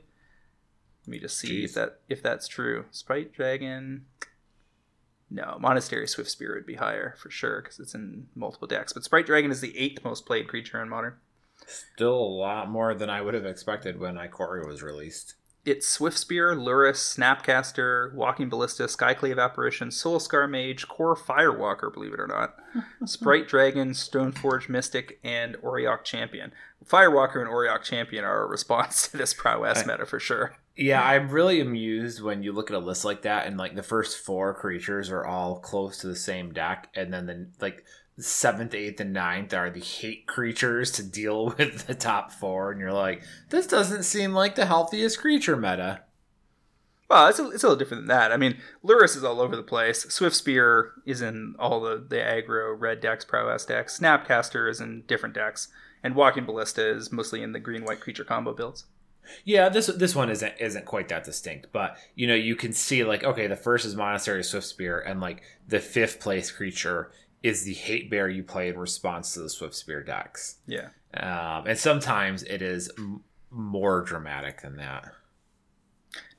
Let 1.07 1.09
me 1.09 1.19
just 1.19 1.39
see 1.39 1.65
if 1.65 1.75
that 1.75 2.01
if 2.09 2.23
that's 2.23 2.49
true. 2.49 2.85
Sprite 2.91 3.33
Dragon. 3.33 4.07
No, 5.31 5.59
Monastery 5.61 6.07
Swiftspear 6.07 6.55
would 6.55 6.67
be 6.67 6.77
higher 6.77 7.15
for 7.19 7.31
sure 7.31 7.61
because 7.61 7.79
it's 7.79 7.95
in 7.95 8.29
multiple 8.35 8.69
decks. 8.69 8.93
But 8.93 9.05
Sprite 9.05 9.27
Dragon 9.27 9.51
is 9.51 9.61
the 9.61 9.77
eighth 9.79 10.05
most 10.05 10.27
played 10.27 10.49
creature 10.49 10.83
in 10.83 10.89
modern. 10.89 11.15
Still 11.67 12.15
a 12.15 12.37
lot 12.39 12.71
more 12.71 12.95
than 12.95 13.11
I 13.11 13.21
would 13.21 13.35
have 13.35 13.45
expected 13.45 13.99
when 13.99 14.17
Ikoria 14.17 14.67
was 14.67 14.83
released. 14.83 15.35
It's 15.65 15.87
Swift 15.87 16.17
Spear, 16.17 16.55
Lurrus, 16.55 16.97
Snapcaster, 17.17 18.13
Walking 18.15 18.49
Ballista, 18.49 18.85
Skyclave 18.85 19.39
Apparition, 19.43 19.89
Soulscar 19.89 20.49
Mage, 20.49 20.89
Kor 20.89 21.15
Firewalker, 21.15 21.93
believe 21.93 22.15
it 22.15 22.21
or 22.21 22.27
not, 22.27 22.57
Sprite 23.05 23.49
Dragon, 23.49 23.91
Stoneforge 23.91 24.69
Mystic, 24.69 25.19
and 25.23 25.57
Auriok 25.57 26.05
Champion. 26.05 26.53
Firewalker 26.87 27.41
and 27.41 27.51
Auriok 27.51 27.83
Champion 27.83 28.25
are 28.25 28.45
a 28.45 28.47
response 28.47 29.09
to 29.11 29.17
this 29.19 29.35
prowess 29.35 29.83
I- 29.83 29.87
meta 29.87 30.07
for 30.07 30.19
sure. 30.21 30.57
Yeah, 30.81 31.03
I'm 31.03 31.29
really 31.31 31.61
amused 31.61 32.23
when 32.23 32.45
you 32.45 32.53
look 32.53 32.71
at 32.71 32.77
a 32.77 32.79
list 32.79 33.05
like 33.05 33.23
that 33.23 33.49
and 33.49 33.59
like 33.59 33.75
the 33.75 33.83
first 33.83 34.19
four 34.19 34.55
creatures 34.55 35.11
are 35.11 35.27
all 35.27 35.59
close 35.59 35.99
to 35.99 36.07
the 36.07 36.15
same 36.15 36.53
deck, 36.53 36.89
and 36.95 37.13
then 37.13 37.27
the 37.27 37.49
like 37.61 37.85
seventh, 38.19 38.75
eighth, 38.75 39.01
and 39.01 39.13
ninth 39.13 39.55
are 39.55 39.71
the 39.71 39.81
hate 39.81 40.27
creatures 40.27 40.91
to 40.93 41.03
deal 41.03 41.47
with 41.59 41.87
the 41.87 41.95
top 41.95 42.33
four, 42.33 42.71
and 42.71 42.81
you're 42.81 42.93
like, 42.93 43.23
this 43.51 43.67
doesn't 43.67 44.03
seem 44.03 44.33
like 44.33 44.55
the 44.55 44.67
healthiest 44.67 45.19
creature 45.19 45.57
meta. 45.57 46.03
Well, 47.09 47.29
it's 47.29 47.39
a, 47.39 47.51
it's 47.51 47.63
a 47.63 47.69
little 47.69 47.79
different 47.79 48.03
than 48.03 48.09
that. 48.09 48.33
I 48.33 48.37
mean, 48.37 48.59
Lurrus 48.85 49.17
is 49.17 49.25
all 49.25 49.41
over 49.41 49.57
the 49.57 49.63
place. 49.63 50.05
Swiftspear 50.07 50.91
is 51.07 51.23
in 51.23 51.55
all 51.59 51.81
the, 51.81 52.05
the 52.07 52.17
aggro 52.17 52.79
red 52.79 53.01
decks, 53.01 53.25
prowess 53.25 53.65
decks. 53.65 53.99
Snapcaster 53.99 54.71
is 54.71 54.81
in 54.81 55.05
different 55.07 55.35
decks. 55.35 55.69
And 56.03 56.15
Walking 56.15 56.45
Ballista 56.45 56.87
is 56.87 57.11
mostly 57.11 57.43
in 57.43 57.53
the 57.53 57.61
green 57.61 57.85
white 57.85 58.01
creature 58.01 58.25
combo 58.25 58.53
builds. 58.53 58.85
Yeah, 59.45 59.69
this 59.69 59.89
this 59.89 60.15
one 60.15 60.31
isn't 60.31 60.55
isn't 60.59 60.87
quite 60.87 61.09
that 61.09 61.25
distinct, 61.25 61.67
but 61.71 61.99
you 62.15 62.27
know 62.27 62.35
you 62.35 62.57
can 62.57 62.73
see 62.73 63.05
like 63.05 63.25
okay, 63.25 63.47
the 63.47 63.57
first 63.57 63.85
is 63.85 63.95
Monastery 63.95 64.41
Swiftspear, 64.41 65.03
and 65.05 65.21
like 65.21 65.43
the 65.67 65.81
fifth 65.81 66.19
place 66.19 66.51
creature 66.51 67.11
is 67.43 67.65
the 67.65 67.75
hate 67.75 68.11
bear 68.11 68.29
you 68.29 68.43
play 68.43 68.69
in 68.69 68.79
response 68.79 69.35
to 69.35 69.41
the 69.41 69.47
Swiftspear 69.47 70.05
decks. 70.05 70.57
Yeah. 70.67 70.89
Um, 71.15 71.67
and 71.67 71.79
sometimes 71.79 72.43
it 72.43 72.63
is 72.63 72.91
m- 72.99 73.23
more 73.51 74.03
dramatic 74.03 74.63
than 74.63 74.77
that. 74.77 75.13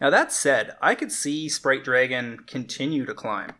Now 0.02 0.10
that 0.10 0.32
said, 0.32 0.76
I 0.82 0.96
could 0.96 1.12
see 1.12 1.48
Sprite 1.48 1.84
Dragon 1.84 2.40
continue 2.48 3.06
to 3.06 3.14
climb 3.14 3.54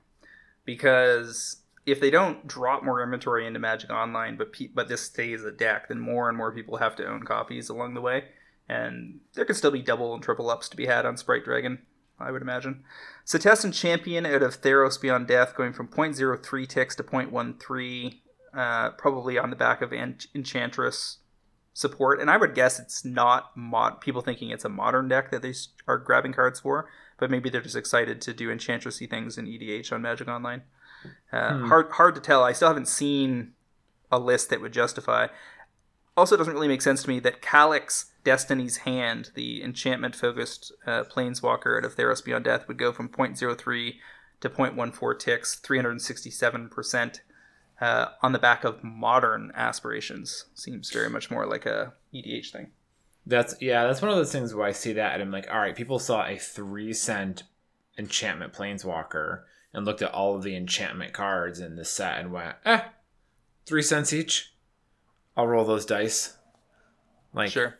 because 0.66 1.58
if 1.86 2.00
they 2.00 2.10
don't 2.10 2.46
drop 2.46 2.84
more 2.84 3.02
inventory 3.02 3.48
into 3.48 3.60
Magic 3.60 3.90
Online, 3.90 4.38
but 4.38 4.54
pe- 4.54 4.68
but 4.68 4.88
this 4.88 5.02
stays 5.02 5.44
a 5.44 5.52
deck, 5.52 5.88
then 5.88 6.00
more 6.00 6.30
and 6.30 6.38
more 6.38 6.52
people 6.52 6.78
have 6.78 6.96
to 6.98 7.06
own 7.06 7.24
copies 7.24 7.70
along 7.70 7.94
the 7.94 8.02
way, 8.02 8.26
and 8.68 9.20
there 9.34 9.46
could 9.46 9.56
still 9.56 9.72
be 9.72 9.82
double 9.82 10.14
and 10.14 10.22
triple 10.22 10.50
ups 10.50 10.70
to 10.70 10.78
be 10.78 10.86
had 10.86 11.06
on 11.06 11.18
Sprite 11.18 11.46
Dragon. 11.46 11.80
I 12.20 12.32
would 12.32 12.42
imagine. 12.42 12.84
Setessan 13.30 13.72
Champion 13.72 14.26
out 14.26 14.42
of 14.42 14.60
Theros 14.60 15.00
Beyond 15.00 15.28
Death 15.28 15.54
going 15.56 15.72
from 15.72 15.88
0.03 15.88 16.68
ticks 16.68 16.96
to 16.96 17.04
0.13, 17.04 18.22
uh, 18.58 18.90
probably 18.92 19.38
on 19.38 19.52
the 19.52 19.56
back 19.56 19.84
of 19.84 19.92
Ench- 19.92 20.26
Enchantress 20.34 21.20
support. 21.74 22.20
And 22.20 22.32
I 22.32 22.38
would 22.38 22.56
guess 22.56 22.80
it's 22.80 23.06
not 23.06 23.56
mod 23.56 24.02
people 24.02 24.24
thinking 24.24 24.50
it's 24.50 24.66
a 24.66 24.70
modern 24.70 25.08
deck 25.08 25.30
that 25.30 25.44
they 25.44 25.54
are 25.88 26.00
grabbing 26.00 26.34
cards 26.34 26.60
for, 26.62 26.90
but 27.20 27.30
maybe 27.30 27.52
they're 27.52 27.62
just 27.62 27.76
excited 27.76 28.20
to 28.22 28.34
do 28.34 28.50
Enchantressy 28.50 29.08
things 29.08 29.38
in 29.38 29.46
EDH 29.46 29.92
on 29.94 30.02
Magic 30.02 30.28
Online. 30.28 30.64
Uh, 31.32 31.54
Hmm. 31.60 31.68
Hard 31.68 31.92
hard 31.92 32.16
to 32.16 32.22
tell. 32.22 32.44
I 32.44 32.52
still 32.52 32.68
haven't 32.70 32.88
seen 32.88 33.54
a 34.12 34.18
list 34.18 34.50
that 34.50 34.60
would 34.60 34.74
justify. 34.74 35.28
Also, 36.20 36.36
doesn't 36.36 36.54
really 36.54 36.68
make 36.68 36.82
sense 36.82 37.02
to 37.04 37.08
me 37.08 37.22
that 37.22 37.42
Calix 37.42 38.12
Destiny's 38.26 38.78
Hand, 38.78 39.32
the 39.36 39.64
enchantment 39.64 40.18
focused 40.18 40.74
uh, 40.86 41.06
planeswalker 41.06 41.78
out 41.78 41.86
of 41.86 41.96
Theros 41.96 42.22
Beyond 42.22 42.44
Death, 42.44 42.68
would 42.68 42.78
go 42.78 42.92
from 42.92 43.08
0.03 43.08 43.96
to 44.42 44.50
0.14 44.50 45.18
ticks, 45.18 45.62
367% 45.64 47.22
uh, 47.80 48.08
on 48.22 48.34
the 48.34 48.38
back 48.38 48.66
of 48.66 48.84
modern 48.84 49.54
aspirations. 49.56 50.48
Seems 50.56 50.92
very 50.92 51.10
much 51.10 51.32
more 51.32 51.46
like 51.46 51.66
a 51.66 51.94
EDH 52.14 52.52
thing. 52.52 52.72
That's 53.26 53.56
yeah, 53.62 53.86
that's 53.86 54.02
one 54.02 54.12
of 54.12 54.18
those 54.18 54.34
things 54.34 54.54
where 54.54 54.68
I 54.68 54.74
see 54.74 54.92
that 54.92 55.14
and 55.14 55.22
I'm 55.22 55.32
like, 55.32 55.50
all 55.50 55.60
right, 55.60 55.76
people 55.76 56.00
saw 56.00 56.28
a 56.28 56.38
three 56.38 56.92
cent 56.92 57.44
enchantment 57.98 58.52
planeswalker 58.52 59.44
and 59.74 59.86
looked 59.86 60.02
at 60.02 60.14
all 60.14 60.36
of 60.36 60.44
the 60.44 60.58
enchantment 60.58 61.14
cards 61.14 61.62
in 61.62 61.78
the 61.78 61.86
set 61.86 62.20
and 62.20 62.34
went, 62.34 62.58
eh, 62.66 62.82
three 63.66 63.84
cents 63.84 64.12
each. 64.12 64.54
I'll 65.40 65.48
roll 65.48 65.64
those 65.64 65.86
dice. 65.86 66.36
Like 67.34 67.50
Sure. 67.50 67.78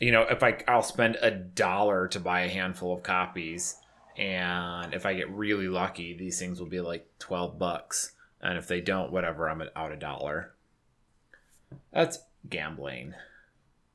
you 0.00 0.12
know, 0.12 0.26
if 0.28 0.42
I 0.42 0.62
I'll 0.68 0.82
spend 0.82 1.16
a 1.22 1.30
dollar 1.30 2.06
to 2.08 2.20
buy 2.20 2.42
a 2.42 2.48
handful 2.48 2.92
of 2.92 3.02
copies, 3.02 3.76
and 4.18 4.92
if 4.92 5.06
I 5.06 5.14
get 5.14 5.30
really 5.30 5.66
lucky, 5.68 6.12
these 6.14 6.38
things 6.38 6.60
will 6.60 6.68
be 6.68 6.82
like 6.82 7.08
twelve 7.18 7.58
bucks, 7.58 8.12
and 8.42 8.58
if 8.58 8.68
they 8.68 8.82
don't, 8.82 9.12
whatever, 9.12 9.48
I'm 9.48 9.62
out 9.74 9.92
a 9.92 9.96
dollar. 9.96 10.52
That's 11.90 12.18
gambling. 12.50 13.14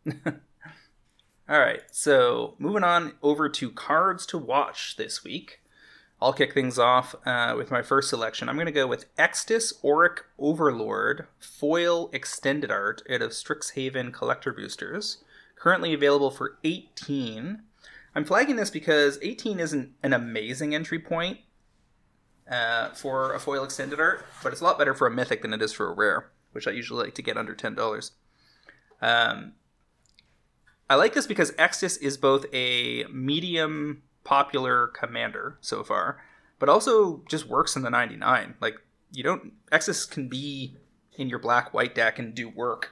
All 0.26 1.60
right, 1.60 1.84
so 1.92 2.56
moving 2.58 2.84
on 2.84 3.14
over 3.22 3.50
to 3.50 3.70
cards 3.70 4.26
to 4.28 4.40
watch 4.40 4.96
this 4.96 5.24
week. 5.24 5.62
I'll 6.22 6.34
kick 6.34 6.54
things 6.54 6.80
off 6.80 7.14
uh, 7.26 7.56
with 7.58 7.72
my 7.72 7.82
first 7.82 8.10
selection. 8.10 8.48
I'm 8.48 8.56
going 8.56 8.66
to 8.68 8.72
go 8.72 8.88
with 8.88 9.14
Extus 9.18 9.74
Oriq 9.84 10.20
Overlord 10.40 11.28
Foil 11.40 12.10
Extended 12.14 12.72
Art 12.72 13.02
out 13.10 13.22
of 13.22 13.32
Strixhaven 13.32 14.14
Collector 14.14 14.54
Boosters. 14.54 15.24
Currently 15.58 15.94
available 15.94 16.32
for 16.32 16.58
18. 16.64 17.62
I'm 18.16 18.26
flagging 18.26 18.56
this 18.56 18.70
because 18.70 19.20
18 19.22 19.60
isn't 19.60 19.92
an 20.02 20.14
amazing 20.14 20.74
entry 20.74 21.00
point 21.00 21.40
uh, 22.50 22.90
for 22.90 23.34
a 23.34 23.40
foil 23.40 23.64
extended 23.64 24.00
art, 24.00 24.26
but 24.42 24.54
it's 24.54 24.62
a 24.62 24.64
lot 24.64 24.78
better 24.78 24.94
for 24.94 25.08
a 25.08 25.12
mythic 25.12 25.42
than 25.42 25.54
it 25.54 25.62
is 25.62 25.74
for 25.74 25.88
a 25.88 25.94
rare, 25.94 26.32
which 26.54 26.68
I 26.68 26.72
usually 26.72 27.06
like 27.06 27.16
to 27.16 27.22
get 27.22 27.38
under 27.38 27.54
$10. 27.54 28.12
Um, 29.02 29.54
I 30.90 30.96
like 30.96 31.14
this 31.14 31.28
because 31.28 31.52
Extus 31.54 32.02
is 32.02 32.18
both 32.18 32.46
a 32.54 33.04
medium 33.06 34.04
popular 34.26 34.88
commander 34.88 35.58
so 35.62 35.84
far, 35.84 36.22
but 36.60 36.68
also 36.68 37.24
just 37.30 37.48
works 37.48 37.78
in 37.78 37.84
the 37.84 37.90
99. 37.90 38.56
Like 38.60 38.76
you 39.12 39.24
don't 39.24 39.54
Extus 39.72 40.10
can 40.10 40.28
be 40.28 40.76
in 41.18 41.30
your 41.30 41.40
black 41.40 41.74
white 41.74 41.96
deck 41.96 42.20
and 42.20 42.36
do 42.36 42.50
work 42.50 42.92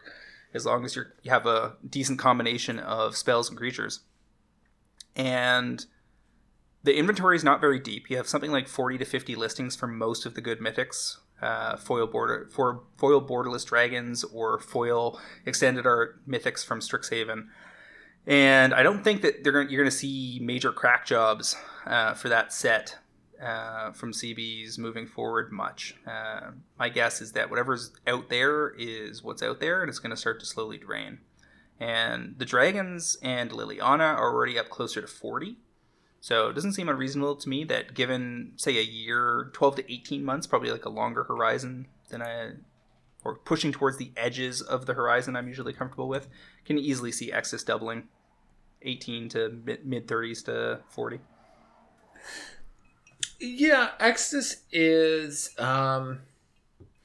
as 0.53 0.65
long 0.65 0.85
as 0.85 0.95
you're, 0.95 1.13
you 1.23 1.31
have 1.31 1.45
a 1.45 1.75
decent 1.87 2.19
combination 2.19 2.79
of 2.79 3.17
spells 3.17 3.49
and 3.49 3.57
creatures. 3.57 4.01
And 5.15 5.85
the 6.83 6.95
inventory 6.95 7.35
is 7.35 7.43
not 7.43 7.61
very 7.61 7.79
deep. 7.79 8.09
You 8.09 8.17
have 8.17 8.27
something 8.27 8.51
like 8.51 8.67
40 8.67 8.99
to 8.99 9.05
50 9.05 9.35
listings 9.35 9.75
for 9.75 9.87
most 9.87 10.25
of 10.25 10.35
the 10.35 10.41
good 10.41 10.59
mythics. 10.59 11.17
Uh, 11.41 11.75
foil 11.75 12.07
border 12.07 12.47
for 12.53 12.83
foil 12.95 13.21
borderless 13.21 13.65
dragons 13.65 14.23
or 14.23 14.59
foil 14.59 15.19
extended 15.45 15.85
art 15.85 16.25
mythics 16.25 16.63
from 16.63 16.79
Strixhaven 16.79 17.47
and 18.25 18.73
I 18.73 18.83
don't 18.83 19.03
think 19.03 19.21
that 19.21 19.43
they're 19.43 19.53
going 19.53 19.69
you're 19.69 19.81
going 19.81 19.91
to 19.91 19.95
see 19.95 20.39
major 20.41 20.71
crack 20.71 21.05
jobs 21.05 21.55
uh, 21.85 22.13
for 22.13 22.29
that 22.29 22.53
set 22.53 22.97
uh, 23.41 23.91
from 23.91 24.13
CBs 24.13 24.77
moving 24.77 25.07
forward 25.07 25.51
much. 25.51 25.95
Uh, 26.07 26.51
my 26.79 26.89
guess 26.89 27.21
is 27.21 27.33
that 27.33 27.49
whatever's 27.49 27.91
out 28.07 28.29
there 28.29 28.69
is 28.77 29.23
what's 29.23 29.43
out 29.43 29.59
there, 29.59 29.81
and 29.81 29.89
it's 29.89 29.99
going 29.99 30.11
to 30.11 30.17
start 30.17 30.39
to 30.39 30.45
slowly 30.45 30.77
drain. 30.77 31.19
And 31.79 32.35
the 32.37 32.45
dragons 32.45 33.17
and 33.21 33.51
Liliana 33.51 34.15
are 34.15 34.33
already 34.33 34.57
up 34.57 34.69
closer 34.69 35.01
to 35.01 35.07
forty, 35.07 35.57
so 36.21 36.47
it 36.47 36.53
doesn't 36.53 36.73
seem 36.73 36.87
unreasonable 36.87 37.35
to 37.35 37.49
me 37.49 37.65
that 37.65 37.93
given 37.93 38.53
say 38.55 38.77
a 38.77 38.83
year, 38.83 39.49
twelve 39.53 39.75
to 39.75 39.93
eighteen 39.93 40.23
months, 40.23 40.47
probably 40.47 40.71
like 40.71 40.85
a 40.85 40.89
longer 40.89 41.23
horizon 41.23 41.87
than 42.09 42.21
I 42.21 42.51
or 43.23 43.35
pushing 43.35 43.71
towards 43.71 43.97
the 43.97 44.11
edges 44.17 44.61
of 44.61 44.85
the 44.85 44.93
horizon 44.93 45.35
I'm 45.35 45.47
usually 45.47 45.73
comfortable 45.73 46.07
with, 46.07 46.27
can 46.65 46.77
easily 46.77 47.11
see 47.11 47.31
Extus 47.31 47.65
doubling 47.65 48.07
18 48.81 49.29
to 49.29 49.49
mid 49.83 50.07
30s 50.07 50.45
to 50.45 50.79
40. 50.89 51.19
Yeah, 53.39 53.91
Exodus 53.99 54.63
is 54.71 55.57
um 55.59 56.21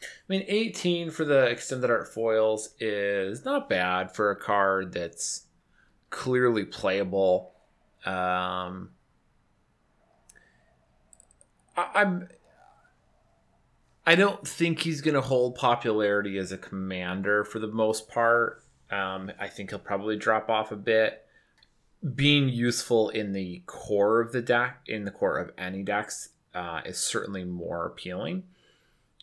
I 0.01 0.07
mean 0.29 0.45
18 0.47 1.11
for 1.11 1.25
the 1.25 1.47
extended 1.47 1.91
art 1.91 2.13
foils 2.13 2.71
is 2.79 3.45
not 3.45 3.69
bad 3.69 4.15
for 4.15 4.31
a 4.31 4.37
card 4.37 4.93
that's 4.93 5.47
clearly 6.11 6.65
playable. 6.65 7.53
Um 8.05 8.91
I, 11.77 11.89
I'm 11.95 12.29
I 14.09 14.15
don't 14.15 14.49
think 14.49 14.81
he's 14.81 15.03
going 15.03 15.17
to 15.17 15.21
hold 15.21 15.57
popularity 15.57 16.39
as 16.39 16.51
a 16.51 16.57
commander 16.57 17.45
for 17.45 17.59
the 17.59 17.67
most 17.67 18.09
part. 18.09 18.65
Um, 18.91 19.31
I 19.39 19.49
think 19.49 19.69
he'll 19.69 19.79
probably 19.79 20.17
drop 20.17 20.49
off 20.49 20.73
a 20.73 20.77
bit. 20.77 21.27
Being 22.15 22.49
useful 22.49 23.11
in 23.11 23.35
the 23.35 23.63
core 23.67 24.23
of 24.23 24.33
the 24.33 24.41
deck, 24.41 24.81
in 24.87 25.05
the 25.05 25.11
core 25.11 25.37
of 25.37 25.51
any 25.59 25.83
decks, 25.83 26.31
uh, 26.55 26.81
is 26.87 26.97
certainly 26.97 27.45
more 27.45 27.85
appealing. 27.85 28.45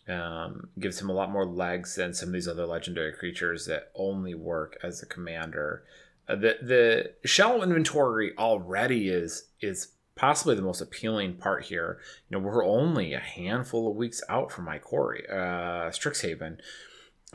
Um, 0.06 0.68
gives 0.78 1.00
him 1.00 1.10
a 1.10 1.14
lot 1.14 1.32
more 1.32 1.46
legs 1.46 1.96
than 1.96 2.14
some 2.14 2.28
of 2.28 2.34
these 2.34 2.46
other 2.46 2.64
legendary 2.64 3.12
creatures 3.12 3.66
that 3.66 3.90
only 3.96 4.36
work 4.36 4.78
as 4.84 5.02
a 5.02 5.06
commander. 5.06 5.82
Uh, 6.28 6.36
the 6.36 6.58
the 6.62 7.28
shell 7.28 7.60
inventory 7.60 8.38
already 8.38 9.08
is 9.08 9.48
is 9.60 9.88
possibly 10.16 10.56
the 10.56 10.62
most 10.62 10.80
appealing 10.80 11.34
part 11.34 11.64
here. 11.64 11.98
You 12.28 12.36
know, 12.36 12.44
we're 12.44 12.64
only 12.64 13.12
a 13.12 13.20
handful 13.20 13.88
of 13.88 13.96
weeks 13.96 14.22
out 14.28 14.50
from 14.50 14.64
my 14.64 14.78
quarry, 14.78 15.24
uh, 15.30 15.90
Strixhaven, 15.90 16.58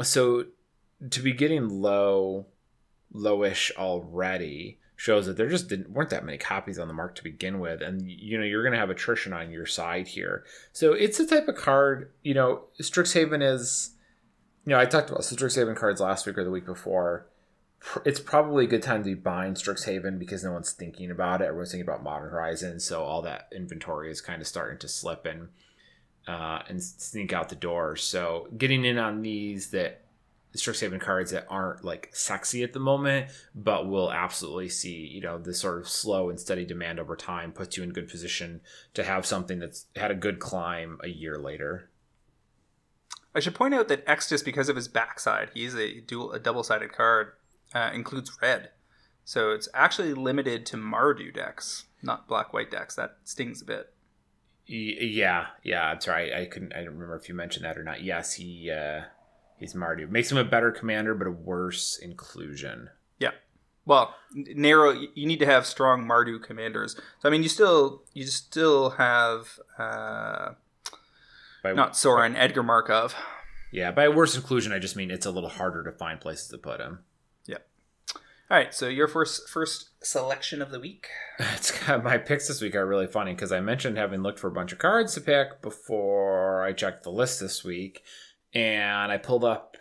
so 0.02 0.46
to 1.10 1.22
be 1.22 1.34
getting 1.34 1.70
low, 1.70 2.48
lowish 3.14 3.72
already 3.76 4.78
shows 4.96 5.26
that 5.26 5.36
there 5.36 5.50
just 5.50 5.68
didn't 5.68 5.90
weren't 5.90 6.12
that 6.12 6.24
many 6.24 6.38
copies 6.38 6.78
on 6.78 6.88
the 6.88 6.94
mark 6.94 7.16
to 7.16 7.24
begin 7.24 7.60
with, 7.60 7.82
and 7.82 8.04
you 8.04 8.38
know 8.38 8.44
you're 8.44 8.64
going 8.64 8.74
to 8.74 8.80
have 8.80 8.90
attrition 8.90 9.34
on 9.34 9.52
your 9.52 9.66
side 9.66 10.08
here. 10.08 10.44
So 10.74 10.94
it's 10.94 11.18
the 11.18 11.26
type 11.26 11.48
of 11.48 11.56
card. 11.56 12.12
You 12.24 12.34
know, 12.34 12.64
Strixhaven 12.80 13.42
is. 13.44 13.96
You 14.64 14.74
know, 14.74 14.80
I 14.80 14.86
talked 14.86 15.10
about 15.10 15.24
Strixhaven 15.24 15.76
cards 15.76 16.00
last 16.00 16.28
week 16.28 16.38
or 16.38 16.44
the 16.44 16.52
week 16.52 16.68
before 16.68 17.26
it's 18.06 18.20
probably 18.20 18.66
a 18.66 18.68
good 18.68 18.84
time 18.84 19.04
to 19.04 19.10
be 19.10 19.16
buying 19.16 19.54
Strixhaven 19.54 20.20
because 20.20 20.44
no 20.44 20.52
one's 20.52 20.72
thinking 20.72 21.12
about 21.12 21.42
it. 21.42 21.46
Everyone's 21.46 21.72
thinking 21.72 21.88
about 21.88 22.04
Modern 22.04 22.30
Horizon, 22.30 22.80
so 22.80 23.04
all 23.04 23.22
that 23.24 23.48
inventory 23.56 24.12
is 24.12 24.22
kind 24.22 24.42
of 24.42 24.48
starting 24.48 24.78
to 24.80 24.88
slip 24.88 25.26
and 25.26 25.50
uh, 26.28 26.62
and 26.68 26.82
sneak 26.82 27.34
out 27.34 27.50
the 27.50 27.56
door. 27.56 27.96
So 27.96 28.48
getting 28.58 28.86
in 28.86 28.98
on 28.98 29.22
these 29.22 29.72
that 29.72 30.02
Strixhaven 30.56 31.00
cards 31.00 31.32
that 31.32 31.48
aren't 31.50 31.84
like 31.84 32.10
sexy 32.14 32.62
at 32.62 32.74
the 32.74 32.80
moment, 32.80 33.32
but 33.56 33.88
will 33.88 34.12
absolutely 34.12 34.70
see 34.70 35.08
you 35.08 35.22
know 35.22 35.38
the 35.38 35.54
sort 35.54 35.80
of 35.80 35.88
slow 35.88 36.30
and 36.30 36.40
steady 36.40 36.66
demand 36.66 37.00
over 37.00 37.16
time 37.16 37.52
puts 37.52 37.78
you 37.78 37.84
in 37.84 37.92
good 37.92 38.10
position 38.10 38.62
to 38.94 39.04
have 39.04 39.26
something 39.26 39.60
that's 39.60 39.88
had 39.96 40.12
a 40.12 40.16
good 40.16 40.40
climb 40.40 41.00
a 41.04 41.10
year 41.10 41.38
later. 41.38 41.90
I 43.34 43.40
should 43.40 43.56
point 43.56 43.74
out 43.74 43.88
that 43.88 44.06
Extus, 44.06 44.44
because 44.44 44.68
of 44.68 44.76
his 44.76 44.90
backside, 44.90 45.52
he's 45.54 45.74
a 45.74 46.02
dual, 46.02 46.34
a 46.34 46.40
double-sided 46.40 46.92
card, 46.92 47.32
uh, 47.74 47.91
includes 47.93 48.38
red, 48.41 48.69
so 49.24 49.51
it's 49.51 49.69
actually 49.74 50.13
limited 50.13 50.65
to 50.67 50.78
Mardu 50.78 51.34
decks, 51.34 51.86
not 52.01 52.28
black-white 52.28 52.72
decks. 52.72 52.95
That 52.95 53.17
stings 53.24 53.61
a 53.61 53.65
bit. 53.65 53.93
yeah, 54.65 55.47
yeah, 55.63 55.93
that's 55.93 56.07
right. 56.07 56.34
I 56.34 56.45
couldn't. 56.45 56.74
I 56.74 56.78
don't 56.78 56.93
remember 56.93 57.15
if 57.15 57.30
you 57.30 57.36
mentioned 57.36 57.65
that 57.65 57.78
or 57.78 57.84
not. 57.84 58.03
Yes, 58.03 58.34
he 58.34 58.72
uh, 58.72 59.01
he's 59.57 59.74
Mardu. 59.74 60.09
Makes 60.09 60.32
him 60.32 60.38
a 60.38 60.43
better 60.43 60.72
commander, 60.72 61.13
but 61.15 61.28
a 61.28 61.32
worse 61.32 61.97
inclusion. 61.97 62.89
Yeah. 63.19 63.32
Well, 63.86 64.15
narrow. 64.34 64.91
You 64.91 65.26
need 65.28 65.39
to 65.39 65.45
have 65.45 65.65
strong 65.65 66.05
Mardu 66.05 66.41
commanders. 66.41 66.95
So 67.19 67.30
I 67.30 67.32
mean, 67.32 67.43
you 67.43 67.49
still 67.49 68.03
you 68.13 68.26
still 68.26 68.91
have 68.91 69.59
uh, 69.78 70.51
by, 71.63 71.74
not 71.74 71.95
Sorin 71.95 72.36
Edgar 72.36 72.63
Markov. 72.63 73.15
Yeah, 73.72 73.91
by 73.91 74.09
worse 74.09 74.36
inclusion, 74.36 74.74
I 74.74 74.80
just 74.80 74.95
mean 74.95 75.11
it's 75.11 75.26
a 75.26 75.32
little 75.32 75.49
harder 75.49 75.84
to 75.84 75.91
find 75.93 76.19
places 76.19 76.49
to 76.49 76.57
put 76.57 76.82
him. 76.82 76.99
All 78.52 78.58
right, 78.58 78.74
so 78.74 78.89
your 78.89 79.08
first 79.08 79.47
first 79.47 79.91
selection 80.06 80.62
of 80.62 80.72
the 80.72 80.80
week. 80.82 81.08
It's 81.56 81.72
got, 81.72 82.04
my 82.04 82.18
picks 82.18 82.49
this 82.49 82.62
week 82.62 82.76
are 82.76 82.86
really 82.86 83.08
funny 83.08 83.34
because 83.34 83.54
I 83.54 83.62
mentioned 83.62 83.97
having 83.97 84.22
looked 84.22 84.39
for 84.39 84.49
a 84.49 84.52
bunch 84.52 84.74
of 84.74 84.78
cards 84.78 85.14
to 85.14 85.22
pick 85.22 85.62
before 85.62 86.62
I 86.62 86.74
checked 86.74 87.04
the 87.04 87.14
list 87.14 87.39
this 87.39 87.64
week, 87.64 88.04
and 88.54 89.10
I 89.10 89.18
pulled 89.18 89.45
up, 89.45 89.78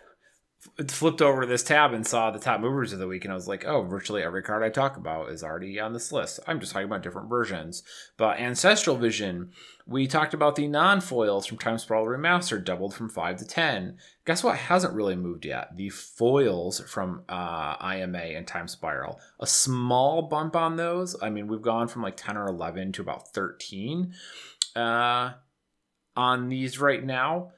flipped 0.87 1.21
over 1.21 1.45
this 1.45 1.63
tab 1.63 1.93
and 1.93 2.05
saw 2.05 2.31
the 2.31 2.39
top 2.39 2.61
movers 2.61 2.93
of 2.93 2.99
the 2.99 3.07
week, 3.07 3.25
and 3.25 3.31
I 3.31 3.35
was 3.35 3.47
like, 3.47 3.65
oh, 3.65 3.83
virtually 3.83 4.23
every 4.23 4.43
card 4.43 4.63
I 4.63 4.69
talk 4.69 4.97
about 4.97 5.29
is 5.29 5.43
already 5.43 5.79
on 5.79 5.93
this 5.93 6.11
list. 6.11 6.39
I'm 6.47 6.59
just 6.59 6.71
talking 6.71 6.87
about 6.87 7.03
different 7.03 7.29
versions, 7.29 7.83
but 8.17 8.39
Ancestral 8.39 8.95
Vision 8.95 9.51
we 9.91 10.07
talked 10.07 10.33
about 10.33 10.55
the 10.55 10.67
non 10.67 11.01
foils 11.01 11.45
from 11.45 11.57
Time 11.57 11.77
Spiral 11.77 12.05
Remastered 12.05 12.63
doubled 12.63 12.93
from 12.93 13.09
5 13.09 13.37
to 13.37 13.45
10. 13.45 13.97
Guess 14.25 14.43
what 14.43 14.57
hasn't 14.57 14.93
really 14.93 15.15
moved 15.15 15.45
yet? 15.45 15.75
The 15.75 15.89
foils 15.89 16.79
from 16.81 17.23
uh, 17.27 17.75
IMA 17.81 18.19
and 18.19 18.47
Time 18.47 18.67
Spiral. 18.67 19.19
A 19.39 19.47
small 19.47 20.23
bump 20.23 20.55
on 20.55 20.77
those. 20.77 21.15
I 21.21 21.29
mean, 21.29 21.47
we've 21.47 21.61
gone 21.61 21.87
from 21.87 22.01
like 22.01 22.17
10 22.17 22.37
or 22.37 22.47
11 22.47 22.93
to 22.93 23.01
about 23.01 23.33
13 23.33 24.13
uh, 24.75 25.31
on 26.15 26.49
these 26.49 26.79
right 26.79 27.03
now. 27.03 27.51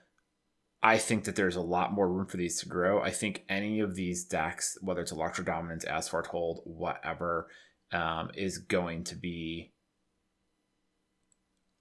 I 0.84 0.98
think 0.98 1.24
that 1.24 1.38
there's 1.38 1.56
a 1.56 1.62
lot 1.62 1.94
more 1.94 2.12
room 2.12 2.28
for 2.28 2.36
these 2.36 2.60
to 2.60 2.68
grow. 2.68 3.02
I 3.02 3.10
think 3.10 3.46
any 3.48 3.80
of 3.80 3.96
these 3.96 4.26
decks, 4.26 4.78
whether 4.82 5.02
it's 5.02 5.14
Electrodominance, 5.14 5.86
As 5.86 6.10
Foretold, 6.10 6.62
whatever, 6.66 7.48
um, 7.94 8.32
is 8.36 8.58
going 8.58 9.06
to 9.06 9.16
be 9.16 9.72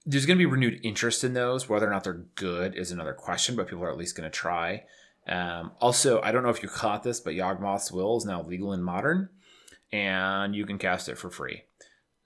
there's 0.05 0.25
going 0.25 0.37
to 0.37 0.41
be 0.41 0.51
renewed 0.51 0.79
interest 0.83 1.23
in 1.23 1.33
those. 1.33 1.69
Whether 1.69 1.87
or 1.87 1.91
not 1.91 2.03
they're 2.03 2.25
good 2.35 2.75
is 2.75 2.91
another 2.91 3.13
question, 3.13 3.55
but 3.55 3.67
people 3.67 3.83
are 3.83 3.91
at 3.91 3.97
least 3.97 4.17
going 4.17 4.29
to 4.29 4.37
try. 4.37 4.83
Um, 5.27 5.71
also, 5.79 6.21
I 6.21 6.31
don't 6.31 6.43
know 6.43 6.49
if 6.49 6.61
you 6.61 6.67
caught 6.67 7.03
this, 7.03 7.21
but 7.21 7.33
Yawgmoth's 7.33 7.91
Will 7.91 8.17
is 8.17 8.25
now 8.25 8.43
legal 8.43 8.73
in 8.73 8.83
Modern, 8.83 9.29
and 9.93 10.53
you 10.53 10.65
can 10.65 10.77
cast 10.77 11.07
it 11.07 11.17
for 11.17 11.29
free. 11.29 11.63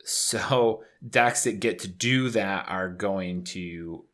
So 0.03 0.83
decks 1.07 1.43
that 1.43 1.59
get 1.59 1.79
to 1.79 1.87
do 1.87 2.29
that 2.31 2.67
are 2.67 2.89
going 2.89 3.43
to 3.45 4.05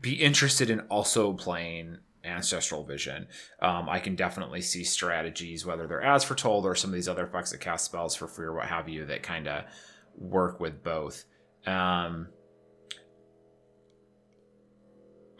be 0.00 0.14
interested 0.14 0.70
in 0.70 0.80
also 0.80 1.32
playing 1.32 1.98
ancestral 2.24 2.84
vision. 2.84 3.26
Um, 3.60 3.88
I 3.88 4.00
can 4.00 4.16
definitely 4.16 4.62
see 4.62 4.84
strategies, 4.84 5.66
whether 5.66 5.86
they're 5.86 6.02
as 6.02 6.24
foretold 6.24 6.64
or 6.64 6.74
some 6.74 6.90
of 6.90 6.94
these 6.94 7.08
other 7.08 7.26
effects 7.26 7.52
that 7.52 7.60
cast 7.60 7.84
spells 7.84 8.14
for 8.14 8.26
free 8.26 8.46
or 8.46 8.54
what 8.54 8.66
have 8.66 8.88
you, 8.88 9.04
that 9.06 9.22
kind 9.22 9.46
of 9.46 9.64
work 10.16 10.60
with 10.60 10.82
both. 10.82 11.24
Um, 11.66 12.28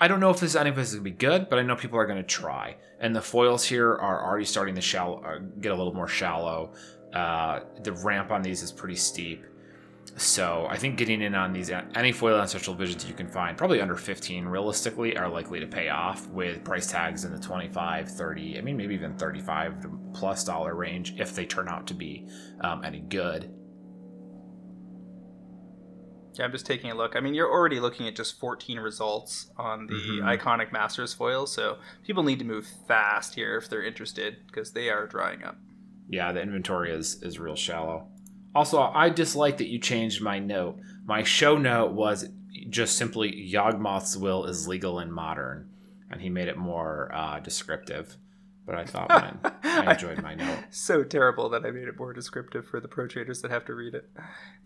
I 0.01 0.09
don't 0.09 0.21
know 0.21 0.31
if 0.31 0.41
this 0.41 0.57
any 0.57 0.71
of 0.71 0.77
this 0.77 0.89
is 0.89 0.95
gonna 0.97 1.05
be 1.05 1.11
good, 1.13 1.49
but 1.49 1.59
I 1.59 1.63
know 1.63 1.77
people 1.77 1.99
are 1.99 2.07
gonna 2.07 2.23
try. 2.23 2.77
And 3.01 3.15
the 3.15 3.23
foils 3.23 3.65
here 3.65 3.91
are 3.91 4.27
already 4.27 4.45
starting 4.45 4.75
to 4.75 4.81
shallow, 4.81 5.23
uh, 5.25 5.39
get 5.61 5.73
a 5.73 5.75
little 5.75 5.95
more 5.95 6.09
shallow. 6.09 6.75
Uh, 7.13 7.61
the 7.83 7.93
ramp 7.93 8.31
on 8.31 8.43
these 8.43 8.63
is 8.63 8.73
pretty 8.73 8.97
steep. 8.97 9.45
So 10.17 10.67
I 10.71 10.77
think 10.77 10.97
getting 10.97 11.23
in 11.23 11.35
on 11.35 11.53
these 11.53 11.71
any 11.95 12.13
foil 12.13 12.41
ancestral 12.41 12.77
visions 12.77 13.05
you 13.05 13.15
can 13.15 13.29
find, 13.29 13.57
probably 13.57 13.81
under 13.81 13.97
15 13.97 14.47
realistically, 14.47 15.17
are 15.17 15.29
likely 15.29 15.61
to 15.61 15.67
pay 15.67 15.89
off 15.89 16.29
with 16.29 16.63
price 16.65 16.87
tags 16.87 17.25
in 17.25 17.33
the 17.33 17.39
25, 17.39 18.09
30, 18.09 18.59
I 18.59 18.61
mean 18.61 18.77
maybe 18.77 18.95
even 18.95 19.17
35 19.17 19.87
plus 20.13 20.45
dollar 20.45 20.75
range 20.75 21.15
if 21.19 21.35
they 21.35 21.47
turn 21.47 21.69
out 21.69 21.87
to 21.89 21.95
be 21.95 22.29
um, 22.61 22.85
any 22.85 23.01
good. 23.01 23.51
Yeah, 26.39 26.45
I'm 26.45 26.53
just 26.53 26.67
taking 26.67 26.91
a 26.91 26.95
look. 26.95 27.15
I 27.15 27.21
mean, 27.21 27.35
you're 27.35 27.51
already 27.51 27.79
looking 27.79 28.09
at 28.09 28.17
just 28.17 28.41
14 28.41 28.81
results 28.81 29.51
on 29.57 29.87
the 29.87 29.95
mm-hmm. 29.95 30.27
iconic 30.27 30.73
Masters 30.73 31.15
foil, 31.15 31.47
so 31.47 31.79
people 32.05 32.25
need 32.25 32.41
to 32.41 32.45
move 32.45 32.67
fast 32.89 33.37
here 33.37 33.57
if 33.57 33.69
they're 33.69 33.85
interested 33.85 34.39
because 34.47 34.73
they 34.73 34.91
are 34.91 35.07
drying 35.07 35.45
up. 35.45 35.57
Yeah, 36.09 36.33
the 36.33 36.43
inventory 36.43 36.93
is 36.93 37.23
is 37.23 37.39
real 37.39 37.57
shallow. 37.57 38.09
Also, 38.55 38.81
I 38.81 39.09
dislike 39.09 39.59
that 39.59 39.69
you 39.69 39.79
changed 39.79 40.23
my 40.23 40.39
note. 40.39 40.79
My 41.05 41.23
show 41.23 41.59
note 41.59 41.93
was 41.93 42.29
just 42.71 42.97
simply 42.97 43.51
Yawgmoth's 43.53 44.17
will 44.17 44.45
is 44.45 44.69
legal 44.69 44.99
and 44.99 45.13
modern, 45.13 45.69
and 46.11 46.21
he 46.21 46.31
made 46.31 46.49
it 46.49 46.57
more 46.57 47.11
uh, 47.13 47.41
descriptive 47.41 48.17
but 48.67 48.75
I 48.77 48.85
thought 48.85 49.09
mine. 49.11 49.39
I 49.63 49.93
enjoyed 49.93 50.23
my 50.23 50.35
note. 50.35 50.59
So 50.71 51.05
terrible 51.05 51.49
that 51.51 51.65
I 51.65 51.71
made 51.71 51.89
it 51.89 51.99
more 51.99 52.13
descriptive 52.13 52.67
for 52.67 52.81
the 52.81 52.89
pro 52.89 53.07
traders 53.07 53.43
that 53.43 53.51
have 53.51 53.65
to 53.67 53.75
read 53.75 53.95
it. 53.95 54.09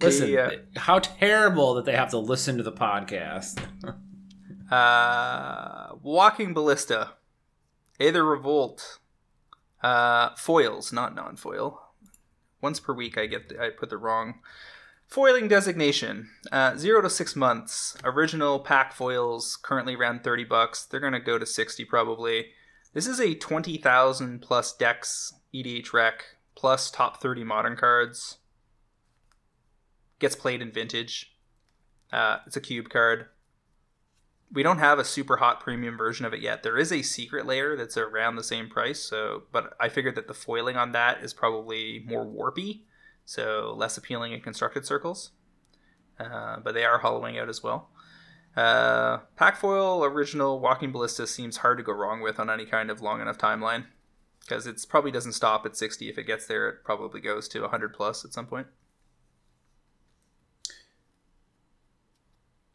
Listen, 0.01 0.31
the, 0.31 0.39
uh, 0.39 0.51
how 0.77 1.01
terrible 1.01 1.75
that 1.75 1.85
they 1.85 1.95
have 1.97 2.11
to 2.11 2.19
listen 2.19 2.57
to 2.57 2.63
the 2.63 2.73
podcast. 2.73 3.61
uh, 4.71 5.95
Walking 6.03 6.55
Ballista, 6.55 7.11
Aether 7.99 8.25
Revolt, 8.25 8.99
uh, 9.83 10.31
foils, 10.37 10.93
not 10.93 11.15
non-foil. 11.15 11.83
Once 12.61 12.81
per 12.81 12.93
week, 12.93 13.17
I 13.17 13.27
get 13.27 13.49
the, 13.49 13.63
I 13.63 13.71
put 13.71 13.91
the 13.91 13.99
wrong 13.99 14.41
foiling 15.07 15.49
designation. 15.49 16.31
Uh, 16.53 16.77
zero 16.77 17.01
to 17.01 17.11
six 17.11 17.35
months. 17.35 17.97
Original 18.05 18.61
pack 18.61 18.93
foils 18.93 19.57
currently 19.57 19.95
around 19.95 20.25
thirty 20.25 20.45
bucks. 20.45 20.85
They're 20.85 21.01
gonna 21.01 21.21
go 21.21 21.39
to 21.39 21.47
sixty 21.47 21.85
probably. 21.85 22.49
This 22.95 23.07
is 23.07 23.21
a 23.21 23.35
20,000 23.35 24.41
plus 24.41 24.75
dex 24.75 25.35
EDHREC 25.55 26.13
plus 26.55 26.91
top 26.91 27.21
30 27.21 27.45
modern 27.45 27.77
cards. 27.77 28.39
Gets 30.19 30.35
played 30.35 30.63
in 30.63 30.73
vintage. 30.73 31.37
Uh, 32.13 32.39
it's 32.47 32.57
a 32.57 32.61
cube 32.61 32.89
card. 32.89 33.27
We 34.51 34.63
don't 34.63 34.79
have 34.79 34.99
a 34.99 35.05
super 35.05 35.37
hot 35.37 35.61
premium 35.61 35.97
version 35.97 36.25
of 36.25 36.33
it 36.33 36.41
yet. 36.41 36.63
There 36.63 36.79
is 36.79 36.91
a 36.91 37.03
secret 37.03 37.47
layer 37.47 37.77
that's 37.77 37.99
around 37.99 38.37
the 38.37 38.43
same 38.43 38.69
price, 38.69 39.01
so 39.01 39.43
but 39.53 39.75
I 39.79 39.89
figured 39.89 40.15
that 40.15 40.27
the 40.27 40.35
foiling 40.35 40.77
on 40.77 40.93
that 40.93 41.23
is 41.23 41.35
probably 41.35 42.05
more 42.07 42.25
warpy, 42.25 42.83
so 43.25 43.75
less 43.77 43.99
appealing 43.99 44.33
in 44.33 44.41
constructed 44.41 44.87
circles. 44.87 45.33
Uh, 46.19 46.59
but 46.61 46.75
they 46.75 46.85
are 46.85 46.99
hollowing 46.99 47.39
out 47.39 47.49
as 47.49 47.63
well. 47.63 47.91
Uh, 48.57 49.19
Packfoil 49.39 50.05
original 50.11 50.59
Walking 50.59 50.91
Ballista 50.91 51.27
seems 51.27 51.59
hard 51.59 51.79
to 51.79 51.85
go 51.85 51.93
wrong 51.93 52.21
with 52.21 52.41
on 52.41 52.51
any 52.51 52.65
kind 52.65 52.91
of 52.91 53.01
long 53.01 53.21
enough 53.21 53.39
timeline 53.39 53.85
because 54.41 54.67
it 54.67 54.85
probably 54.89 55.11
doesn't 55.11 55.35
stop 55.35 55.67
at 55.67 55.77
60. 55.77 56.09
If 56.09 56.19
it 56.19 56.25
gets 56.25 56.47
there, 56.47 56.69
it 56.69 56.85
probably 56.85 57.21
goes 57.21 57.49
to 57.49 57.61
100 57.61 57.93
plus 57.93 58.25
at 58.25 58.33
some 58.33 58.47
point. 58.47 58.67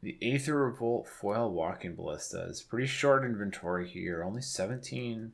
The 0.03 0.17
Aether 0.21 0.65
Revolt 0.65 1.07
foil 1.07 1.49
walking 1.49 1.95
ballista 1.95 2.43
is 2.43 2.61
pretty 2.61 2.87
short 2.87 3.23
inventory 3.23 3.87
here. 3.87 4.21
Only 4.21 4.41
17 4.41 5.31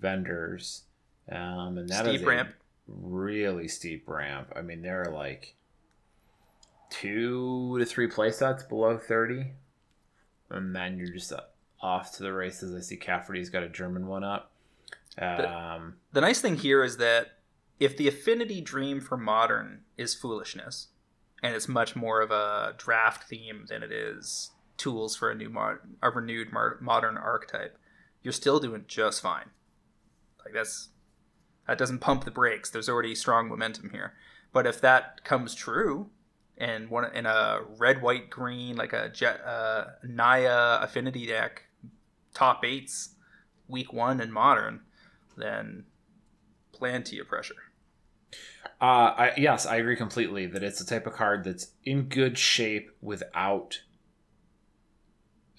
vendors. 0.00 0.84
Um, 1.30 1.76
and 1.76 1.88
that 1.90 2.06
steep 2.06 2.20
is 2.20 2.26
ramp. 2.26 2.54
really 2.86 3.68
steep 3.68 4.08
ramp. 4.08 4.50
I 4.56 4.62
mean, 4.62 4.80
there 4.80 5.02
are 5.02 5.12
like 5.12 5.56
two 6.88 7.76
to 7.78 7.84
three 7.84 8.08
playsets 8.08 8.66
below 8.66 8.96
30 8.96 9.52
and 10.48 10.74
then 10.74 10.96
you're 10.96 11.12
just 11.12 11.30
uh, 11.30 11.40
off 11.82 12.16
to 12.16 12.22
the 12.22 12.32
races. 12.32 12.74
I 12.74 12.80
see 12.80 12.96
Cafferty's 12.96 13.50
got 13.50 13.62
a 13.62 13.68
German 13.68 14.06
one 14.06 14.24
up. 14.24 14.52
Um, 15.18 15.36
the, 15.36 15.92
the 16.14 16.20
nice 16.22 16.40
thing 16.40 16.56
here 16.56 16.82
is 16.82 16.96
that 16.96 17.38
if 17.78 17.94
the 17.94 18.08
affinity 18.08 18.62
dream 18.62 19.02
for 19.02 19.18
modern 19.18 19.82
is 19.98 20.14
foolishness, 20.14 20.88
and 21.42 21.54
it's 21.54 21.68
much 21.68 21.94
more 21.96 22.20
of 22.20 22.30
a 22.30 22.74
draft 22.76 23.28
theme 23.28 23.66
than 23.68 23.82
it 23.82 23.92
is 23.92 24.50
tools 24.78 25.16
for 25.16 25.30
a 25.30 25.34
new 25.34 25.50
mod- 25.50 25.80
a 26.02 26.10
renewed 26.10 26.52
mar- 26.52 26.78
modern 26.80 27.18
archetype, 27.18 27.76
you're 28.22 28.32
still 28.32 28.60
doing 28.60 28.84
just 28.86 29.20
fine. 29.20 29.50
Like 30.44 30.54
that's 30.54 30.88
that 31.66 31.76
doesn't 31.76 31.98
pump 31.98 32.24
the 32.24 32.30
brakes. 32.30 32.70
There's 32.70 32.88
already 32.88 33.14
strong 33.14 33.48
momentum 33.48 33.90
here. 33.90 34.14
But 34.52 34.66
if 34.66 34.80
that 34.80 35.22
comes 35.24 35.54
true, 35.54 36.08
and 36.56 36.88
one 36.88 37.14
in 37.14 37.26
a 37.26 37.60
red, 37.76 38.00
white, 38.00 38.30
green, 38.30 38.76
like 38.76 38.94
a 38.94 39.10
jet, 39.10 39.40
uh, 39.44 39.84
Naya 40.02 40.78
affinity 40.80 41.26
deck, 41.26 41.64
top 42.32 42.64
eights, 42.64 43.10
week 43.68 43.92
one 43.92 44.20
in 44.20 44.32
modern, 44.32 44.80
then 45.36 45.84
plenty 46.72 47.18
of 47.18 47.28
pressure. 47.28 47.54
Uh, 48.80 49.12
I, 49.16 49.32
yes, 49.36 49.66
I 49.66 49.76
agree 49.76 49.96
completely 49.96 50.46
that 50.46 50.62
it's 50.62 50.78
the 50.78 50.84
type 50.84 51.06
of 51.06 51.14
card 51.14 51.44
that's 51.44 51.72
in 51.84 52.04
good 52.04 52.38
shape 52.38 52.90
without 53.00 53.80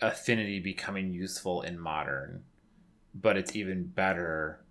affinity 0.02 0.60
becoming 0.60 1.12
useful 1.14 1.62
in 1.62 1.78
modern, 1.78 2.44
but 3.14 3.36
it's 3.36 3.56
even 3.56 3.86
better 3.86 4.64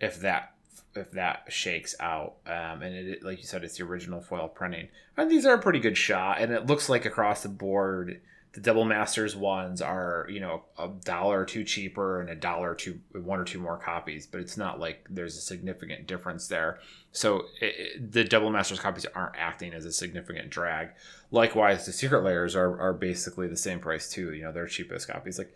if 0.00 0.20
that 0.20 0.54
if 0.94 1.10
that 1.12 1.44
shakes 1.48 1.94
out. 2.00 2.36
Um, 2.46 2.82
and 2.82 2.94
it, 2.94 3.22
like 3.24 3.38
you 3.38 3.44
said, 3.44 3.64
it's 3.64 3.78
the 3.78 3.84
original 3.84 4.20
foil 4.20 4.48
printing. 4.48 4.88
And 5.16 5.30
these 5.30 5.44
are 5.44 5.54
a 5.54 5.62
pretty 5.62 5.80
good 5.80 5.96
shot, 5.96 6.40
and 6.40 6.52
it 6.52 6.66
looks 6.66 6.88
like 6.88 7.04
across 7.04 7.42
the 7.42 7.48
board, 7.48 8.20
the 8.52 8.60
Double 8.60 8.84
Masters 8.84 9.36
ones 9.36 9.82
are 9.82 10.26
you 10.28 10.40
know 10.40 10.62
a 10.78 10.88
dollar 11.04 11.40
or 11.40 11.44
two 11.44 11.64
cheaper 11.64 12.20
and 12.20 12.30
a 12.30 12.34
dollar 12.34 12.74
two, 12.74 13.00
one 13.12 13.38
or 13.38 13.44
two 13.44 13.58
more 13.58 13.76
copies. 13.76 14.26
But 14.26 14.40
it's 14.40 14.56
not 14.56 14.80
like 14.80 15.06
there's 15.10 15.36
a 15.36 15.40
significant 15.40 16.06
difference 16.06 16.48
there. 16.48 16.78
So 17.12 17.44
it, 17.60 18.12
the 18.12 18.24
Double 18.24 18.50
Masters 18.50 18.80
copies 18.80 19.06
aren't 19.14 19.36
acting 19.36 19.74
as 19.74 19.84
a 19.84 19.92
significant 19.92 20.50
drag. 20.50 20.90
Likewise, 21.30 21.86
the 21.86 21.92
Secret 21.92 22.22
layers 22.22 22.56
are 22.56 22.80
are 22.80 22.94
basically 22.94 23.48
the 23.48 23.56
same 23.56 23.80
price 23.80 24.10
too. 24.10 24.32
You 24.32 24.44
know, 24.44 24.52
their 24.52 24.66
cheapest 24.66 25.08
copies 25.08 25.38
like 25.38 25.54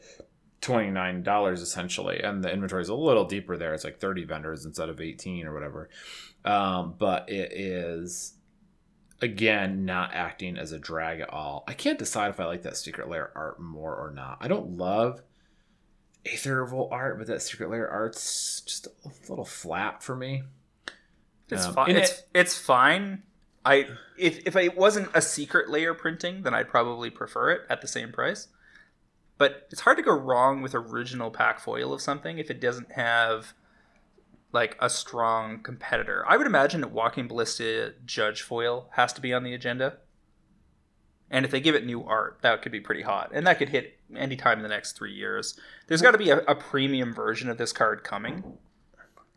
$29 0.62 1.52
essentially 1.54 2.20
and 2.22 2.42
the 2.44 2.50
inventory 2.50 2.82
is 2.82 2.88
a 2.88 2.94
little 2.94 3.24
deeper 3.24 3.56
there 3.56 3.74
it's 3.74 3.82
like 3.82 3.98
30 3.98 4.24
vendors 4.24 4.64
instead 4.64 4.88
of 4.88 5.00
18 5.00 5.44
or 5.44 5.52
whatever 5.52 5.88
um, 6.44 6.94
but 6.98 7.28
it 7.28 7.52
is 7.52 8.34
again 9.22 9.84
not 9.84 10.12
acting 10.12 10.58
as 10.58 10.72
a 10.72 10.78
drag 10.78 11.20
at 11.20 11.30
all 11.30 11.64
i 11.68 11.72
can't 11.72 11.98
decide 11.98 12.28
if 12.30 12.40
i 12.40 12.44
like 12.44 12.62
that 12.62 12.76
secret 12.76 13.08
layer 13.08 13.30
art 13.36 13.60
more 13.60 13.94
or 13.94 14.10
not 14.10 14.36
i 14.40 14.48
don't 14.48 14.76
love 14.76 15.22
aether 16.26 16.60
revolt 16.62 16.88
art 16.92 17.18
but 17.18 17.26
that 17.26 17.40
secret 17.42 17.70
layer 17.70 17.88
art's 17.88 18.60
just 18.62 18.86
a 18.86 19.08
little 19.28 19.44
flat 19.44 20.02
for 20.02 20.14
me 20.16 20.42
It's 21.50 21.66
Um, 21.66 21.74
fine. 21.74 21.96
It's 21.96 22.10
it- 22.12 22.26
it's 22.34 22.58
fine. 22.58 23.22
I 23.64 23.86
if 24.16 24.46
if 24.46 24.56
it 24.56 24.76
wasn't 24.76 25.10
a 25.14 25.20
secret 25.20 25.68
layer 25.68 25.92
printing, 25.94 26.42
then 26.42 26.54
I'd 26.54 26.68
probably 26.68 27.10
prefer 27.10 27.50
it 27.50 27.60
at 27.68 27.80
the 27.82 27.88
same 27.88 28.10
price. 28.10 28.48
But 29.38 29.66
it's 29.70 29.82
hard 29.82 29.96
to 29.98 30.02
go 30.02 30.12
wrong 30.18 30.62
with 30.62 30.74
original 30.74 31.30
pack 31.30 31.60
foil 31.60 31.92
of 31.92 32.00
something 32.00 32.38
if 32.38 32.50
it 32.50 32.60
doesn't 32.60 32.92
have 32.92 33.52
like 34.52 34.76
a 34.80 34.90
strong 34.90 35.62
competitor. 35.62 36.24
I 36.28 36.36
would 36.36 36.46
imagine 36.46 36.82
that 36.82 36.92
Walking 36.92 37.26
Ballista 37.26 37.94
Judge 38.04 38.42
foil 38.42 38.88
has 38.92 39.12
to 39.14 39.20
be 39.20 39.32
on 39.32 39.44
the 39.44 39.54
agenda. 39.54 39.98
And 41.30 41.46
if 41.46 41.50
they 41.50 41.60
give 41.60 41.74
it 41.74 41.86
new 41.86 42.04
art, 42.04 42.38
that 42.42 42.60
could 42.60 42.72
be 42.72 42.80
pretty 42.80 43.02
hot. 43.02 43.30
And 43.32 43.46
that 43.46 43.58
could 43.58 43.70
hit 43.70 43.98
anytime 44.14 44.58
in 44.58 44.62
the 44.62 44.68
next 44.68 44.92
three 44.92 45.14
years. 45.14 45.58
There's 45.86 46.02
got 46.02 46.10
to 46.10 46.18
be 46.18 46.28
a, 46.28 46.38
a 46.40 46.54
premium 46.54 47.14
version 47.14 47.48
of 47.48 47.56
this 47.56 47.72
card 47.72 48.04
coming. 48.04 48.58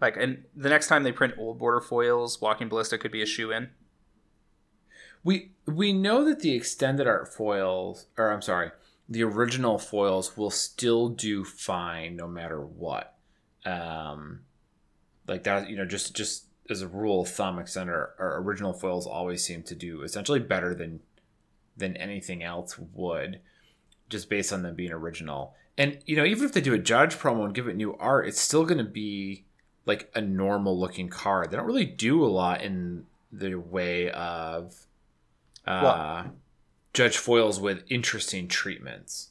Like, 0.02 0.18
and 0.18 0.44
the 0.54 0.68
next 0.68 0.88
time 0.88 1.04
they 1.04 1.14
print 1.14 1.36
old 1.38 1.58
border 1.58 1.80
foils, 1.80 2.42
Walking 2.42 2.68
Ballista 2.68 2.98
could 2.98 3.14
be 3.14 3.22
a 3.22 3.26
shoe 3.26 3.52
in. 3.52 3.70
We 5.24 5.54
we 5.66 5.94
know 5.94 6.24
that 6.26 6.42
the 6.42 6.54
extended 6.54 7.08
art 7.08 7.34
foils, 7.34 8.08
or 8.18 8.32
I'm 8.32 8.42
sorry, 8.42 8.72
the 9.08 9.24
original 9.24 9.80
foils 9.80 10.38
will 10.38 10.52
still 10.52 11.10
do 11.10 11.44
fine 11.44 12.16
no 12.16 12.28
matter 12.28 12.62
what. 12.62 13.16
Um, 13.66 14.42
like 15.28 15.44
that, 15.44 15.70
you 15.70 15.76
know, 15.78 15.86
just 15.86 16.16
just 16.16 16.46
as 16.70 16.82
a 16.82 16.88
rule 16.88 17.22
of 17.22 17.30
thumb, 17.30 17.60
extended 17.60 17.94
art, 17.94 18.16
our 18.20 18.42
original 18.42 18.74
foils 18.74 19.06
always 19.06 19.44
seem 19.44 19.64
to 19.64 19.76
do 19.76 20.02
essentially 20.02 20.40
better 20.40 20.74
than 20.74 21.00
than 21.78 21.96
anything 21.98 22.44
else 22.44 22.78
would, 22.94 23.40
just 24.10 24.30
based 24.30 24.54
on 24.54 24.64
them 24.64 24.76
being 24.76 24.92
original. 24.92 25.54
And 25.78 26.00
you 26.06 26.16
know, 26.16 26.26
even 26.26 26.46
if 26.46 26.54
they 26.54 26.62
do 26.62 26.74
a 26.74 26.80
judge 26.80 27.16
promo 27.18 27.46
and 27.46 27.54
give 27.54 27.68
it 27.68 27.76
new 27.76 27.96
art, 27.98 28.28
it's 28.28 28.40
still 28.40 28.66
going 28.66 28.78
to 28.78 28.84
be 28.84 29.46
like 29.86 30.10
a 30.16 30.22
normal 30.22 30.80
looking 30.80 31.10
card. 31.10 31.52
They 31.52 31.58
don't 31.58 31.66
really 31.66 31.86
do 31.86 32.24
a 32.24 32.28
lot 32.28 32.62
in 32.62 33.06
the 33.32 33.56
way 33.56 34.10
of 34.12 34.86
uh, 35.68 36.24
judge 36.94 37.18
foils 37.18 37.60
with 37.60 37.84
interesting 37.90 38.48
treatments. 38.48 39.30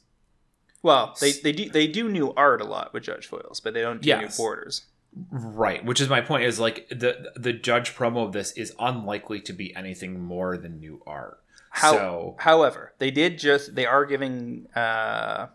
Well, 0.83 1.15
they, 1.19 1.31
they 1.31 1.51
do 1.51 1.69
they 1.69 1.87
do 1.87 2.07
new 2.09 2.31
art 2.35 2.61
a 2.61 2.65
lot 2.65 2.93
with 2.93 3.01
Judge 3.03 3.25
foils, 3.25 3.59
but 3.59 3.73
they 3.73 3.81
don't 3.81 4.01
do 4.03 4.07
Yes. 4.09 4.37
new 4.37 4.43
borders. 4.43 4.85
Right, 5.31 5.83
which 5.85 6.01
is 6.01 6.09
my 6.09 6.21
point. 6.21 6.43
Is 6.43 6.59
like 6.59 6.89
the 6.89 7.31
the 7.35 7.53
judge 7.53 7.95
promo 7.95 8.25
of 8.25 8.33
this 8.33 8.51
is 8.53 8.73
unlikely 8.79 9.41
to 9.41 9.53
be 9.53 9.75
anything 9.75 10.21
more 10.21 10.57
than 10.57 10.79
new 10.79 11.01
art. 11.07 11.39
How, 11.69 11.91
so 11.91 12.35
however, 12.39 12.93
they 12.99 13.11
did 13.11 13.39
just 13.39 13.75
they 13.75 13.85
are 13.85 14.05
giving 14.05 14.67
uh 14.75 15.47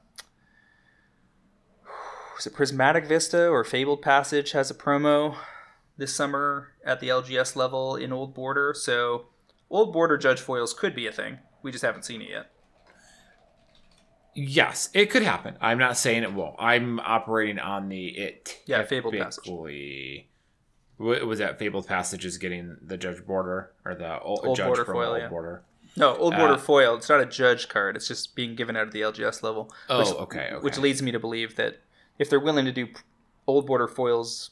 is 2.38 2.46
it 2.46 2.54
Prismatic 2.54 3.06
Vista 3.06 3.48
or 3.48 3.64
Fabled 3.64 4.00
Passage 4.00 4.52
has 4.52 4.70
a 4.70 4.74
promo 4.74 5.36
this 5.98 6.14
summer 6.14 6.68
at 6.82 7.00
the 7.00 7.08
LGS 7.08 7.54
level 7.54 7.96
in 7.96 8.14
Old 8.14 8.34
Border, 8.34 8.72
so 8.74 9.26
Old 9.68 9.92
Border 9.92 10.16
Judge 10.16 10.40
foils 10.40 10.72
could 10.72 10.94
be 10.94 11.06
a 11.06 11.12
thing. 11.12 11.40
We 11.62 11.70
just 11.70 11.84
haven't 11.84 12.06
seen 12.06 12.22
it 12.22 12.30
yet. 12.30 12.50
Yes, 14.40 14.88
it 14.94 15.10
could 15.10 15.22
happen. 15.22 15.56
I'm 15.60 15.78
not 15.78 15.96
saying 15.96 16.22
it 16.22 16.32
won't. 16.32 16.56
I'm 16.58 16.98
operating 17.00 17.58
on 17.58 17.88
the 17.88 18.08
it. 18.08 18.58
Yeah, 18.66 18.82
Fabled 18.84 19.14
Passage. 19.14 19.46
What 20.96 21.26
was 21.26 21.38
that? 21.38 21.58
Fabled 21.58 21.86
Passage 21.86 22.24
is 22.24 22.38
getting 22.38 22.76
the 22.82 22.96
judge 22.96 23.24
border 23.24 23.72
or 23.84 23.94
the 23.94 24.20
old, 24.20 24.40
Old 24.44 24.56
judge 24.56 24.66
border 24.66 24.84
promo 24.84 24.92
foil, 24.92 25.10
old 25.10 25.18
yeah. 25.20 25.28
border. 25.28 25.62
No, 25.96 26.14
Old 26.16 26.36
Border 26.36 26.54
Uh, 26.54 26.58
foil. 26.58 26.94
It's 26.96 27.08
not 27.08 27.20
a 27.20 27.26
judge 27.26 27.68
card. 27.68 27.96
It's 27.96 28.06
just 28.06 28.36
being 28.36 28.54
given 28.54 28.76
out 28.76 28.86
at 28.86 28.92
the 28.92 29.00
LGS 29.00 29.42
level. 29.42 29.72
Oh, 29.88 29.98
which, 29.98 30.08
okay, 30.08 30.48
okay. 30.52 30.62
Which 30.62 30.78
leads 30.78 31.02
me 31.02 31.10
to 31.10 31.18
believe 31.18 31.56
that 31.56 31.80
if 32.18 32.30
they're 32.30 32.38
willing 32.38 32.64
to 32.64 32.72
do 32.72 32.88
Old 33.46 33.66
Border 33.66 33.88
foils 33.88 34.50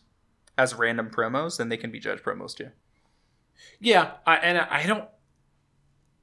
as 0.57 0.75
random 0.75 1.11
promos, 1.11 1.57
then 1.59 1.69
they 1.69 1.77
can 1.77 1.93
be 1.93 2.01
judge 2.01 2.21
promos 2.25 2.57
too. 2.57 2.71
Yeah, 3.79 4.13
I, 4.27 4.37
and 4.37 4.59
I 4.59 4.85
don't 4.87 5.09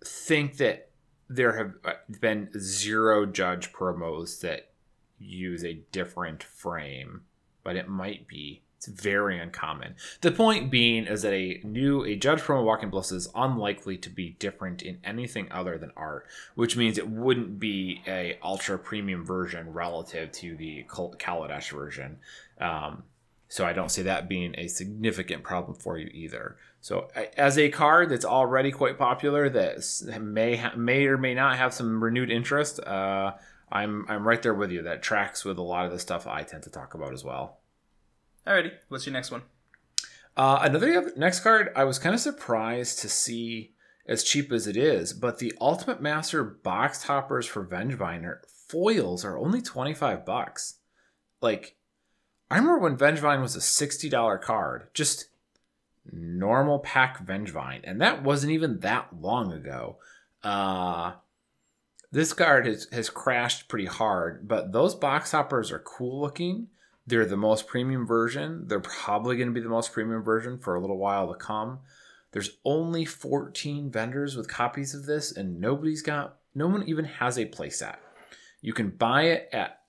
think 0.03 0.57
that 0.57 0.84
there 1.29 1.57
have 1.57 1.73
uh, 1.83 1.93
been 2.19 2.49
zero 2.57 3.25
judge 3.25 3.71
promos 3.73 4.41
that 4.41 4.69
use 5.19 5.63
a 5.63 5.81
different 5.91 6.43
frame, 6.43 7.21
but 7.63 7.75
it 7.75 7.87
might 7.87 8.27
be. 8.27 8.61
It's 8.77 8.87
very 8.87 9.39
uncommon. 9.39 9.95
The 10.21 10.31
point 10.31 10.69
being 10.69 11.05
is 11.05 11.23
that 11.23 11.33
a 11.33 11.59
new 11.63 12.03
a 12.03 12.15
judge 12.15 12.41
promo 12.41 12.63
walking 12.63 12.89
bliss 12.89 13.11
is 13.11 13.29
unlikely 13.33 13.97
to 13.99 14.09
be 14.09 14.35
different 14.37 14.83
in 14.83 14.99
anything 15.03 15.47
other 15.51 15.77
than 15.77 15.91
art, 15.97 16.27
which 16.53 16.77
means 16.77 16.97
it 16.97 17.09
wouldn't 17.09 17.59
be 17.59 18.03
a 18.05 18.37
ultra 18.43 18.77
premium 18.77 19.25
version 19.25 19.73
relative 19.73 20.31
to 20.33 20.55
the 20.57 20.85
Kal- 20.93 21.15
Kaladesh 21.17 21.71
version. 21.71 22.19
Um, 22.59 23.03
so 23.47 23.65
I 23.65 23.73
don't 23.73 23.89
see 23.89 24.03
that 24.03 24.27
being 24.27 24.53
a 24.57 24.67
significant 24.67 25.43
problem 25.43 25.75
for 25.77 25.97
you 25.97 26.09
either. 26.13 26.57
So 26.85 27.07
as 27.35 27.57
a 27.57 27.69
card 27.69 28.09
that's 28.09 28.25
already 28.25 28.69
quite 28.69 28.99
popular, 28.99 29.49
that 29.49 30.21
may 30.21 30.57
ha- 30.57 30.75
may 30.75 31.07
or 31.07 31.17
may 31.17 31.33
not 31.33 31.57
have 31.57 31.73
some 31.73 32.03
renewed 32.03 32.29
interest, 32.29 32.79
uh, 32.79 33.33
I'm 33.71 34.05
I'm 34.07 34.27
right 34.27 34.39
there 34.39 34.53
with 34.53 34.69
you. 34.69 34.83
That 34.83 35.01
tracks 35.01 35.43
with 35.43 35.57
a 35.57 35.63
lot 35.63 35.87
of 35.87 35.91
the 35.91 35.97
stuff 35.97 36.27
I 36.27 36.43
tend 36.43 36.61
to 36.61 36.69
talk 36.69 36.93
about 36.93 37.11
as 37.11 37.23
well. 37.23 37.57
Alrighty, 38.45 38.73
what's 38.89 39.07
your 39.07 39.13
next 39.13 39.31
one? 39.31 39.41
Uh, 40.37 40.59
another 40.61 41.11
next 41.17 41.39
card, 41.39 41.71
I 41.75 41.85
was 41.85 41.97
kind 41.97 42.13
of 42.13 42.21
surprised 42.21 42.99
to 42.99 43.09
see 43.09 43.73
as 44.05 44.23
cheap 44.23 44.51
as 44.51 44.67
it 44.67 44.77
is, 44.77 45.11
but 45.11 45.39
the 45.39 45.55
Ultimate 45.59 46.03
Master 46.03 46.43
box 46.43 47.01
toppers 47.03 47.47
for 47.47 47.65
Vengevine 47.65 48.35
foils 48.69 49.25
are 49.25 49.39
only 49.39 49.63
twenty 49.63 49.95
five 49.95 50.23
bucks. 50.23 50.75
Like, 51.41 51.77
I 52.51 52.57
remember 52.57 52.77
when 52.77 52.95
Vengevine 52.95 53.41
was 53.41 53.55
a 53.55 53.61
sixty 53.61 54.07
dollar 54.07 54.37
card, 54.37 54.89
just 54.93 55.29
normal 56.11 56.79
pack 56.79 57.25
Vengevine, 57.25 57.81
and 57.83 58.01
that 58.01 58.23
wasn't 58.23 58.53
even 58.53 58.79
that 58.79 59.09
long 59.19 59.51
ago. 59.51 59.97
Uh, 60.43 61.13
this 62.11 62.33
card 62.33 62.65
has, 62.65 62.87
has 62.91 63.09
crashed 63.09 63.67
pretty 63.67 63.87
hard, 63.87 64.47
but 64.47 64.71
those 64.71 64.95
box 64.95 65.31
toppers 65.31 65.71
are 65.71 65.79
cool 65.79 66.21
looking. 66.21 66.67
They're 67.07 67.25
the 67.25 67.37
most 67.37 67.67
premium 67.67 68.07
version. 68.07 68.67
They're 68.67 68.79
probably 68.79 69.35
going 69.35 69.49
to 69.49 69.53
be 69.53 69.61
the 69.61 69.69
most 69.69 69.93
premium 69.93 70.23
version 70.23 70.57
for 70.57 70.75
a 70.75 70.81
little 70.81 70.97
while 70.97 71.27
to 71.27 71.35
come. 71.35 71.79
There's 72.31 72.57
only 72.65 73.05
14 73.05 73.91
vendors 73.91 74.35
with 74.35 74.47
copies 74.47 74.95
of 74.95 75.05
this, 75.05 75.31
and 75.31 75.59
nobody's 75.59 76.01
got, 76.01 76.37
no 76.53 76.67
one 76.67 76.87
even 76.87 77.05
has 77.05 77.37
a 77.37 77.45
playset. 77.45 77.97
You 78.61 78.73
can 78.73 78.89
buy 78.89 79.23
it 79.23 79.49
at, 79.51 79.81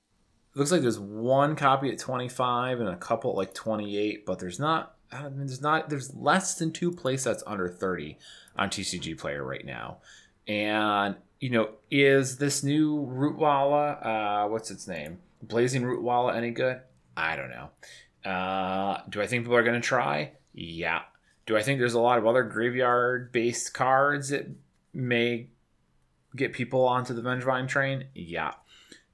looks 0.54 0.70
like 0.70 0.82
there's 0.82 0.98
one 0.98 1.56
copy 1.56 1.90
at 1.90 1.98
25 1.98 2.80
and 2.80 2.88
a 2.88 2.96
couple 2.96 3.30
at 3.30 3.36
like 3.36 3.54
28, 3.54 4.26
but 4.26 4.38
there's 4.38 4.58
not, 4.58 4.95
I 5.12 5.22
mean, 5.28 5.46
there's 5.46 5.62
not, 5.62 5.88
there's 5.88 6.14
less 6.14 6.54
than 6.56 6.72
two 6.72 6.90
playsets 6.90 7.42
under 7.46 7.68
30 7.68 8.18
on 8.56 8.70
TCG 8.70 9.18
Player 9.18 9.44
right 9.44 9.64
now. 9.64 9.98
And, 10.48 11.16
you 11.40 11.50
know, 11.50 11.70
is 11.90 12.38
this 12.38 12.62
new 12.62 12.96
Rootwalla, 13.06 14.04
uh, 14.04 14.48
what's 14.48 14.70
its 14.70 14.86
name? 14.86 15.18
Blazing 15.42 15.82
Rootwalla 15.82 16.34
any 16.34 16.50
good? 16.50 16.80
I 17.16 17.36
don't 17.36 17.50
know. 17.50 18.30
Uh, 18.30 19.00
do 19.08 19.22
I 19.22 19.26
think 19.26 19.44
people 19.44 19.56
are 19.56 19.62
going 19.62 19.80
to 19.80 19.86
try? 19.86 20.32
Yeah. 20.52 21.02
Do 21.46 21.56
I 21.56 21.62
think 21.62 21.78
there's 21.78 21.94
a 21.94 22.00
lot 22.00 22.18
of 22.18 22.26
other 22.26 22.42
graveyard 22.42 23.30
based 23.30 23.72
cards 23.72 24.30
that 24.30 24.48
may 24.92 25.48
get 26.34 26.52
people 26.52 26.84
onto 26.84 27.14
the 27.14 27.22
Vengevine 27.22 27.68
train? 27.68 28.06
Yeah. 28.14 28.52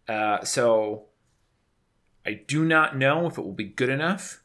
Uh, 0.08 0.42
so 0.44 1.04
I 2.24 2.40
do 2.46 2.64
not 2.64 2.96
know 2.96 3.26
if 3.26 3.38
it 3.38 3.42
will 3.42 3.52
be 3.52 3.64
good 3.64 3.90
enough. 3.90 4.41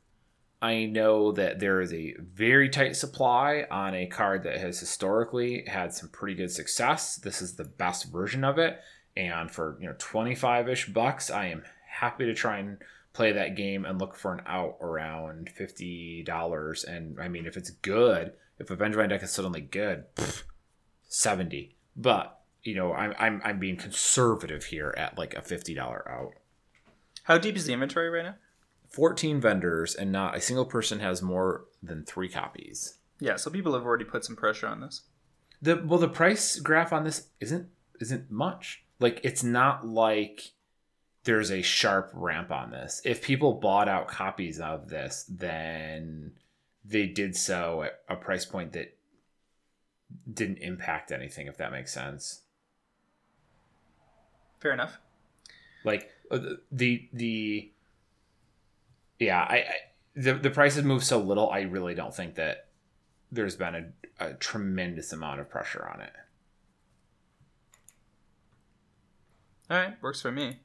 I 0.62 0.86
know 0.86 1.32
that 1.34 1.60
there 1.60 1.82
is 1.82 1.94
a 1.94 2.16
very 2.20 2.70
tight 2.70 2.96
supply 2.96 3.68
on 3.70 3.94
a 3.94 4.08
card 4.08 4.44
that 4.44 4.58
has 4.58 4.80
historically 4.80 5.64
had 5.68 5.94
some 5.94 6.10
pretty 6.10 6.36
good 6.36 6.52
success. 6.52 7.16
This 7.16 7.42
is 7.42 7.56
the 7.56 7.64
best 7.64 8.12
version 8.12 8.44
of 8.44 8.58
it, 8.58 8.80
and 9.16 9.52
for 9.52 9.78
you 9.80 9.88
know 9.88 9.96
twenty 10.00 10.34
five 10.34 10.68
ish 10.68 10.88
bucks, 10.88 11.30
I 11.30 11.48
am 11.48 11.64
happy 11.88 12.26
to 12.26 12.34
try 12.34 12.58
and 12.58 12.78
play 13.14 13.32
that 13.32 13.56
game 13.56 13.86
and 13.86 14.00
look 14.00 14.16
for 14.16 14.34
an 14.34 14.42
out 14.48 14.78
around 14.82 15.50
fifty 15.50 16.24
dollars. 16.24 16.84
And 16.84 17.20
I 17.20 17.28
mean, 17.28 17.46
if 17.46 17.56
it's 17.56 17.70
good, 17.70 18.34
if 18.58 18.72
a 18.72 18.76
Vengevine 18.76 19.10
deck 19.10 19.22
is 19.22 19.32
suddenly 19.32 19.62
good, 19.62 20.06
pff, 20.16 20.44
seventy. 21.08 21.76
But 21.96 22.40
you 22.64 22.74
know, 22.74 22.94
I'm 22.94 23.14
I'm 23.20 23.42
I'm 23.46 23.60
being 23.60 23.78
conservative 23.78 24.66
here 24.66 24.94
at 24.98 25.20
like 25.20 25.36
a 25.36 25.42
fifty 25.44 25.76
dollar 25.76 26.10
out. 26.10 26.34
How 27.24 27.38
deep 27.38 27.56
is 27.56 27.66
the 27.66 27.74
inventory 27.74 28.10
right 28.10 28.26
now? 28.26 28.36
14 28.98 29.40
vendors 29.40 29.94
and 29.94 30.12
not 30.12 30.36
a 30.36 30.42
single 30.42 30.66
person 30.66 31.00
has 31.02 31.22
more 31.22 31.66
than 31.84 32.04
three 32.04 32.28
copies. 32.28 32.98
Yeah, 33.20 33.36
so 33.36 33.52
people 33.52 33.76
have 33.76 33.86
already 33.86 34.06
put 34.06 34.26
some 34.26 34.36
pressure 34.36 34.66
on 34.66 34.82
this. 34.82 35.04
The 35.62 35.84
well 35.86 36.00
the 36.00 36.08
price 36.08 36.58
graph 36.58 36.92
on 36.92 37.04
this 37.04 37.28
isn't 37.40 37.68
isn't 38.02 38.32
much. 38.32 38.84
Like 39.00 39.22
it's 39.24 39.44
not 39.44 39.86
like 39.86 40.54
there's 41.26 41.52
a 41.52 41.62
sharp 41.62 42.10
ramp 42.12 42.50
on 42.52 42.72
this. 42.72 43.00
If 43.06 43.22
people 43.22 43.54
bought 43.54 43.88
out 43.88 44.08
copies 44.08 44.60
of 44.60 44.90
this, 44.90 45.26
then 45.30 46.32
they 46.84 47.06
did 47.06 47.36
so 47.36 47.84
at 47.84 48.00
a 48.10 48.16
price 48.16 48.46
point 48.46 48.74
that 48.74 48.98
didn't 50.34 50.58
impact 50.58 51.12
anything 51.12 51.46
if 51.46 51.58
that 51.58 51.72
makes 51.72 51.94
sense. 51.94 52.42
Fair 54.60 54.72
enough. 54.72 54.98
Like 55.84 56.10
uh, 56.32 56.40
the 56.72 57.08
the 57.14 57.72
yeah, 59.20 59.42
I, 59.42 59.56
I 59.56 59.66
the 60.16 60.34
the 60.34 60.50
prices 60.50 60.84
move 60.84 61.04
so 61.04 61.20
little. 61.20 61.50
I 61.50 61.62
really 61.62 61.96
don't 61.96 62.16
think 62.16 62.36
that 62.36 62.68
there's 63.32 63.56
been 63.56 63.76
a, 64.20 64.26
a 64.26 64.34
tremendous 64.34 65.14
amount 65.14 65.40
of 65.40 65.50
pressure 65.50 65.90
on 65.94 66.02
it. 66.02 66.14
All 69.70 69.78
right, 69.78 70.02
works 70.02 70.22
for 70.22 70.32
me. 70.32 70.60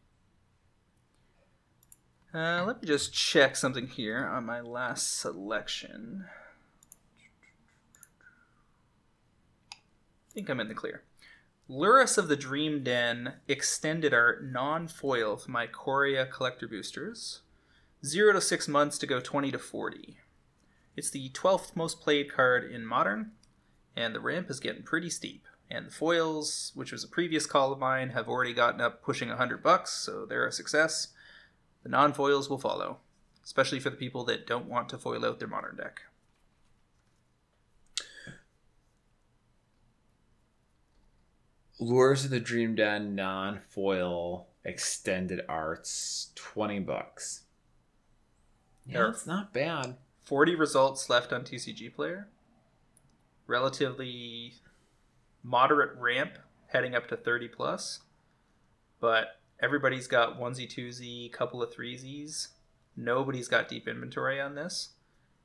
Uh, 2.35 2.65
let 2.67 2.81
me 2.81 2.89
just 2.89 3.13
check 3.13 3.57
something 3.57 3.89
here 3.89 4.25
on 4.25 4.47
my 4.47 4.61
last 4.61 5.19
selection. 5.19 6.25
I 9.73 10.35
think 10.35 10.49
I'm 10.49 10.61
in 10.61 10.69
the 10.69 10.75
clear. 10.75 11.03
Lurrus 11.69 12.17
of 12.17 12.29
the 12.29 12.37
Dream 12.37 12.83
Den 12.83 13.35
extended 13.49 14.15
art 14.15 14.45
non 14.45 14.89
foil 14.89 15.37
for 15.37 15.51
my 15.51 15.67
Ikoria 15.67 16.31
collector 16.31 16.67
boosters. 16.67 17.41
0 18.05 18.33
to 18.33 18.41
6 18.41 18.69
months 18.69 18.99
to 18.99 19.07
go 19.07 19.21
20 19.21 19.53
to 19.53 19.59
40. 19.59 20.19
It's 20.97 21.11
the 21.11 21.31
12th 21.31 21.77
most 21.77 22.01
played 22.01 22.33
card 22.33 22.71
in 22.71 22.85
Modern, 22.85 23.33
and 23.97 24.15
the 24.15 24.21
ramp 24.21 24.51
is 24.51 24.61
getting 24.61 24.83
pretty 24.83 25.09
steep. 25.09 25.47
And 25.71 25.87
the 25.87 25.93
foils, 25.93 26.73
which 26.75 26.93
was 26.93 27.03
a 27.03 27.09
previous 27.09 27.47
call 27.47 27.73
of 27.73 27.79
mine, 27.79 28.11
have 28.11 28.29
already 28.29 28.53
gotten 28.53 28.81
up 28.81 29.03
pushing 29.03 29.29
100 29.29 29.63
bucks, 29.63 29.93
so 29.93 30.27
they're 30.27 30.47
a 30.47 30.53
success. 30.53 31.09
The 31.83 31.89
non 31.89 32.13
foils 32.13 32.51
will 32.51 32.59
follow, 32.59 32.99
especially 33.43 33.81
for 33.81 33.89
the 33.89 33.97
people 33.97 34.25
that 34.25 34.47
don't 34.47 34.67
want 34.67 34.89
to 34.91 34.99
foil 34.99 35.25
out 35.25 35.39
their 35.39 35.49
Modern 35.49 35.77
deck. 35.77 36.03
Lurrus 41.81 42.25
of 42.25 42.31
the 42.31 42.39
Dream 42.39 42.75
Den 42.75 43.15
non 43.15 43.61
foil 43.71 44.49
extended 44.65 45.41
arts, 45.49 46.33
20 46.35 46.81
bucks. 46.81 47.45
Yeah, 48.87 49.09
it's 49.09 49.26
not 49.26 49.53
bad. 49.53 49.97
40 50.22 50.55
results 50.55 51.11
left 51.11 51.33
on 51.33 51.43
TCG 51.43 51.95
Player. 51.95 52.28
Relatively 53.47 54.55
moderate 55.43 55.99
ramp, 55.99 56.39
heading 56.68 56.95
up 56.95 57.09
to 57.09 57.16
30 57.16 57.49
plus. 57.49 58.01
But 59.01 59.41
everybody's 59.61 60.07
got 60.07 60.39
onesie, 60.39 60.68
twosie, 60.72 61.33
couple 61.33 61.62
of 61.62 61.74
threesies. 61.74 62.49
Nobody's 62.97 63.49
got 63.49 63.68
deep 63.68 63.89
inventory 63.89 64.41
on 64.41 64.55
this. 64.55 64.91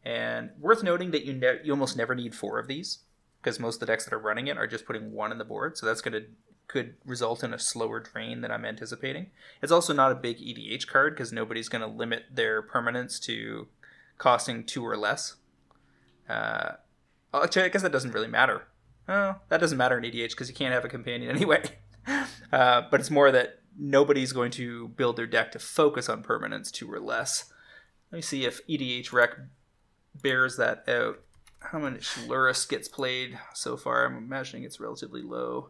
And 0.03 0.51
worth 0.59 0.83
noting 0.83 1.11
that 1.11 1.25
you 1.25 1.33
ne- 1.33 1.59
you 1.63 1.71
almost 1.71 1.97
never 1.97 2.15
need 2.15 2.35
four 2.35 2.59
of 2.59 2.67
these 2.67 2.99
because 3.41 3.59
most 3.59 3.75
of 3.75 3.79
the 3.81 3.85
decks 3.87 4.05
that 4.05 4.13
are 4.13 4.19
running 4.19 4.47
it 4.47 4.57
are 4.57 4.67
just 4.67 4.85
putting 4.85 5.11
one 5.11 5.31
in 5.31 5.37
the 5.37 5.45
board. 5.45 5.77
So 5.77 5.85
that's 5.85 6.01
going 6.01 6.13
to 6.13 6.27
could 6.67 6.95
result 7.05 7.43
in 7.43 7.53
a 7.53 7.59
slower 7.59 7.99
drain 7.99 8.41
than 8.41 8.51
I'm 8.51 8.65
anticipating. 8.65 9.31
It's 9.61 9.71
also 9.71 9.93
not 9.93 10.11
a 10.11 10.15
big 10.15 10.37
EDH 10.37 10.87
card 10.87 11.15
because 11.15 11.31
nobody's 11.31 11.69
going 11.69 11.81
to 11.81 11.87
limit 11.87 12.23
their 12.33 12.61
permanence 12.61 13.19
to 13.21 13.67
costing 14.17 14.63
two 14.63 14.85
or 14.85 14.97
less. 14.97 15.35
Uh, 16.27 16.73
actually, 17.33 17.63
I 17.63 17.69
guess 17.69 17.83
that 17.83 17.91
doesn't 17.91 18.11
really 18.11 18.27
matter. 18.27 18.67
Oh, 19.07 19.35
that 19.49 19.61
doesn't 19.61 19.77
matter 19.77 19.97
in 19.97 20.03
EDH 20.03 20.31
because 20.31 20.49
you 20.49 20.55
can't 20.55 20.73
have 20.73 20.83
a 20.83 20.89
companion 20.89 21.31
anyway. 21.35 21.63
uh, 22.51 22.83
but 22.91 22.99
it's 22.99 23.11
more 23.11 23.31
that 23.31 23.61
nobody's 23.77 24.33
going 24.33 24.51
to 24.51 24.89
build 24.89 25.15
their 25.15 25.27
deck 25.27 25.51
to 25.53 25.59
focus 25.59 26.09
on 26.09 26.23
permanence 26.23 26.71
two 26.71 26.91
or 26.91 26.99
less. 26.99 27.53
Let 28.11 28.17
me 28.17 28.21
see 28.21 28.45
if 28.45 28.65
EDHREC 28.67 29.47
bears 30.21 30.57
that 30.57 30.87
out. 30.89 31.19
How 31.59 31.79
much 31.79 32.15
Lurrus 32.27 32.67
gets 32.67 32.87
played 32.87 33.37
so 33.53 33.77
far? 33.77 34.05
I'm 34.05 34.17
imagining 34.17 34.63
it's 34.63 34.79
relatively 34.79 35.21
low. 35.21 35.69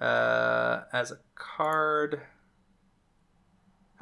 Uh, 0.00 0.84
as 0.92 1.10
a 1.10 1.18
card, 1.34 2.22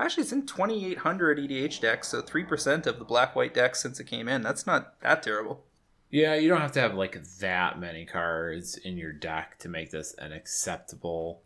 Actually, 0.00 0.22
it's 0.22 0.32
in 0.32 0.46
2,800 0.46 1.38
EDH 1.38 1.80
decks, 1.80 2.08
so 2.08 2.22
3% 2.22 2.86
of 2.86 3.00
the 3.00 3.04
black 3.04 3.34
white 3.34 3.52
decks 3.52 3.82
since 3.82 3.98
it 3.98 4.04
came 4.04 4.28
in. 4.28 4.42
That's 4.42 4.64
not 4.64 5.00
that 5.00 5.24
terrible. 5.24 5.64
Yeah, 6.10 6.36
you 6.36 6.48
don't 6.48 6.60
have 6.60 6.72
to 6.72 6.80
have 6.80 6.94
like 6.94 7.18
that 7.40 7.80
many 7.80 8.04
cards 8.06 8.76
in 8.76 8.96
your 8.96 9.12
deck 9.12 9.58
to 9.58 9.68
make 9.68 9.90
this 9.90 10.14
an 10.14 10.32
acceptable 10.32 11.42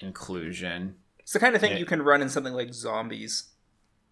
inclusion. 0.00 0.96
It's 1.20 1.32
the 1.32 1.38
kind 1.38 1.54
of 1.54 1.60
thing 1.60 1.72
Yeah. 1.72 1.78
you 1.78 1.86
can 1.86 2.02
run 2.02 2.20
in 2.20 2.28
something 2.28 2.52
like 2.52 2.74
zombies 2.74 3.50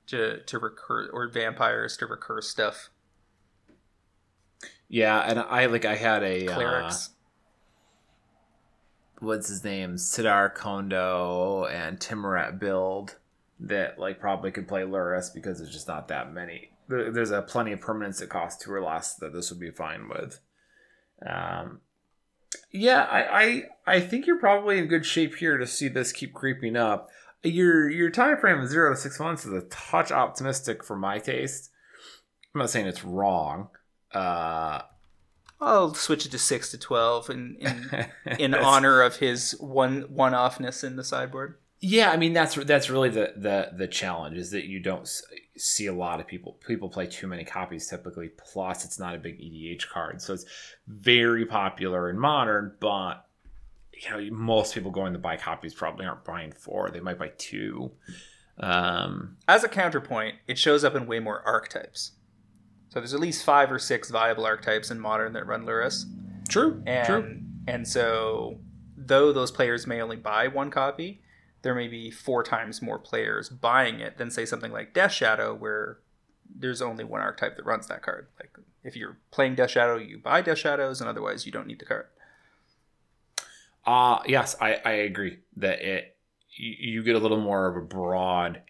to, 0.06 0.40
to 0.44 0.58
recur, 0.60 1.08
or 1.12 1.28
vampires 1.28 1.96
to 1.96 2.06
recur 2.06 2.40
stuff. 2.40 2.90
Yeah, 4.88 5.18
and 5.20 5.40
I 5.40 5.66
like 5.66 5.84
I 5.84 5.96
had 5.96 6.22
a 6.22 6.46
uh, 6.46 6.54
Clerics. 6.54 7.10
What's 9.20 9.48
his 9.48 9.64
name, 9.64 9.94
Sidar 9.96 10.54
Kondo 10.54 11.64
and 11.66 11.98
Timoret 11.98 12.58
build 12.58 13.16
that 13.60 13.98
like 13.98 14.20
probably 14.20 14.50
could 14.52 14.68
play 14.68 14.82
Lurrus 14.82 15.32
because 15.34 15.58
there's 15.58 15.72
just 15.72 15.88
not 15.88 16.08
that 16.08 16.32
many. 16.32 16.70
There- 16.88 17.10
There's 17.12 17.30
a 17.30 17.42
plenty 17.42 17.72
of 17.72 17.80
permanents 17.80 18.20
that 18.20 18.28
cost 18.30 18.60
two 18.60 18.72
or 18.72 18.82
less 18.82 19.14
that 19.16 19.32
this 19.32 19.50
would 19.50 19.60
be 19.60 19.70
fine 19.70 20.08
with. 20.08 20.40
Um, 21.26 21.80
yeah, 22.72 23.02
I, 23.02 23.42
I 23.42 23.62
I 23.96 24.00
think 24.00 24.26
you're 24.26 24.38
probably 24.38 24.78
in 24.78 24.86
good 24.86 25.04
shape 25.04 25.34
here 25.36 25.58
to 25.58 25.66
see 25.66 25.88
this 25.88 26.12
keep 26.12 26.32
creeping 26.32 26.76
up. 26.76 27.08
Your 27.42 27.88
your 27.90 28.10
time 28.10 28.38
frame 28.38 28.60
of 28.60 28.68
zero 28.68 28.90
to 28.94 28.96
six 28.96 29.18
months 29.20 29.44
is 29.44 29.52
a 29.52 29.62
touch 29.68 30.10
optimistic 30.10 30.82
for 30.84 30.96
my 30.96 31.18
taste. 31.18 31.70
I'm 32.54 32.60
not 32.60 32.70
saying 32.70 32.86
it's 32.86 33.04
wrong. 33.04 33.68
Uh, 34.12 34.80
I'll 35.60 35.94
switch 35.94 36.24
it 36.24 36.30
to 36.32 36.38
6 36.38 36.70
to 36.70 36.78
12 36.78 37.30
in, 37.30 37.56
in, 37.60 38.06
in 38.38 38.54
honor 38.54 39.02
of 39.02 39.16
his 39.16 39.52
one 39.58 40.02
one 40.02 40.32
offness 40.32 40.84
in 40.84 40.96
the 40.96 41.04
sideboard. 41.04 41.58
Yeah, 41.80 42.10
I 42.10 42.16
mean 42.16 42.32
that's 42.32 42.56
that's 42.56 42.90
really 42.90 43.08
the 43.08 43.34
the 43.36 43.70
the 43.76 43.86
challenge 43.86 44.36
is 44.36 44.50
that 44.50 44.64
you 44.64 44.80
don't 44.80 45.08
see 45.56 45.86
a 45.86 45.92
lot 45.92 46.20
of 46.20 46.26
people 46.26 46.58
people 46.66 46.88
play 46.88 47.06
too 47.06 47.28
many 47.28 47.44
copies 47.44 47.88
typically. 47.88 48.30
Plus, 48.30 48.84
it's 48.84 48.98
not 48.98 49.14
a 49.14 49.18
big 49.18 49.38
EDH 49.38 49.88
card, 49.88 50.20
so 50.20 50.34
it's 50.34 50.44
very 50.88 51.46
popular 51.46 52.10
in 52.10 52.18
modern. 52.18 52.74
But 52.80 53.24
you 53.92 54.10
know, 54.10 54.36
most 54.36 54.74
people 54.74 54.90
going 54.90 55.12
to 55.12 55.18
buy 55.20 55.36
copies 55.36 55.72
probably 55.72 56.04
aren't 56.06 56.24
buying 56.24 56.50
four; 56.50 56.90
they 56.90 57.00
might 57.00 57.18
buy 57.18 57.30
two. 57.38 57.92
Um, 58.58 59.36
As 59.46 59.62
a 59.62 59.68
counterpoint, 59.68 60.36
it 60.48 60.58
shows 60.58 60.82
up 60.82 60.96
in 60.96 61.06
way 61.06 61.20
more 61.20 61.42
archetypes. 61.46 62.12
So 62.88 63.00
there's 63.00 63.14
at 63.14 63.20
least 63.20 63.44
five 63.44 63.70
or 63.70 63.78
six 63.78 64.10
viable 64.10 64.46
archetypes 64.46 64.90
in 64.90 64.98
modern 64.98 65.32
that 65.34 65.46
run 65.46 65.64
Lurrus. 65.64 66.04
true, 66.48 66.82
and 66.86 67.06
true. 67.06 67.40
and 67.66 67.86
so 67.86 68.58
though 68.96 69.32
those 69.32 69.50
players 69.50 69.86
may 69.86 70.00
only 70.00 70.16
buy 70.16 70.48
one 70.48 70.70
copy 70.70 71.22
there 71.62 71.74
may 71.74 71.88
be 71.88 72.10
four 72.10 72.42
times 72.42 72.80
more 72.80 72.98
players 72.98 73.48
buying 73.48 74.00
it 74.00 74.16
than 74.16 74.30
say 74.30 74.44
something 74.44 74.72
like 74.72 74.94
death 74.94 75.12
shadow 75.12 75.54
where 75.54 75.98
there's 76.54 76.80
only 76.80 77.04
one 77.04 77.20
archetype 77.20 77.56
that 77.56 77.64
runs 77.64 77.86
that 77.88 78.02
card 78.02 78.28
like 78.38 78.56
if 78.84 78.96
you're 78.96 79.18
playing 79.30 79.54
death 79.54 79.70
shadow 79.70 79.96
you 79.96 80.18
buy 80.18 80.40
death 80.40 80.58
shadows 80.58 81.00
and 81.00 81.08
otherwise 81.10 81.44
you 81.46 81.52
don't 81.52 81.66
need 81.66 81.78
the 81.78 81.84
card 81.84 82.06
Uh 83.86 84.20
yes, 84.26 84.56
I, 84.60 84.80
I 84.84 84.90
agree 84.92 85.38
that 85.56 85.80
it 85.80 86.16
you, 86.56 86.74
you 86.78 87.02
get 87.02 87.16
a 87.16 87.18
little 87.18 87.40
more 87.40 87.66
of 87.66 87.76
a 87.76 87.80
broad 87.80 88.62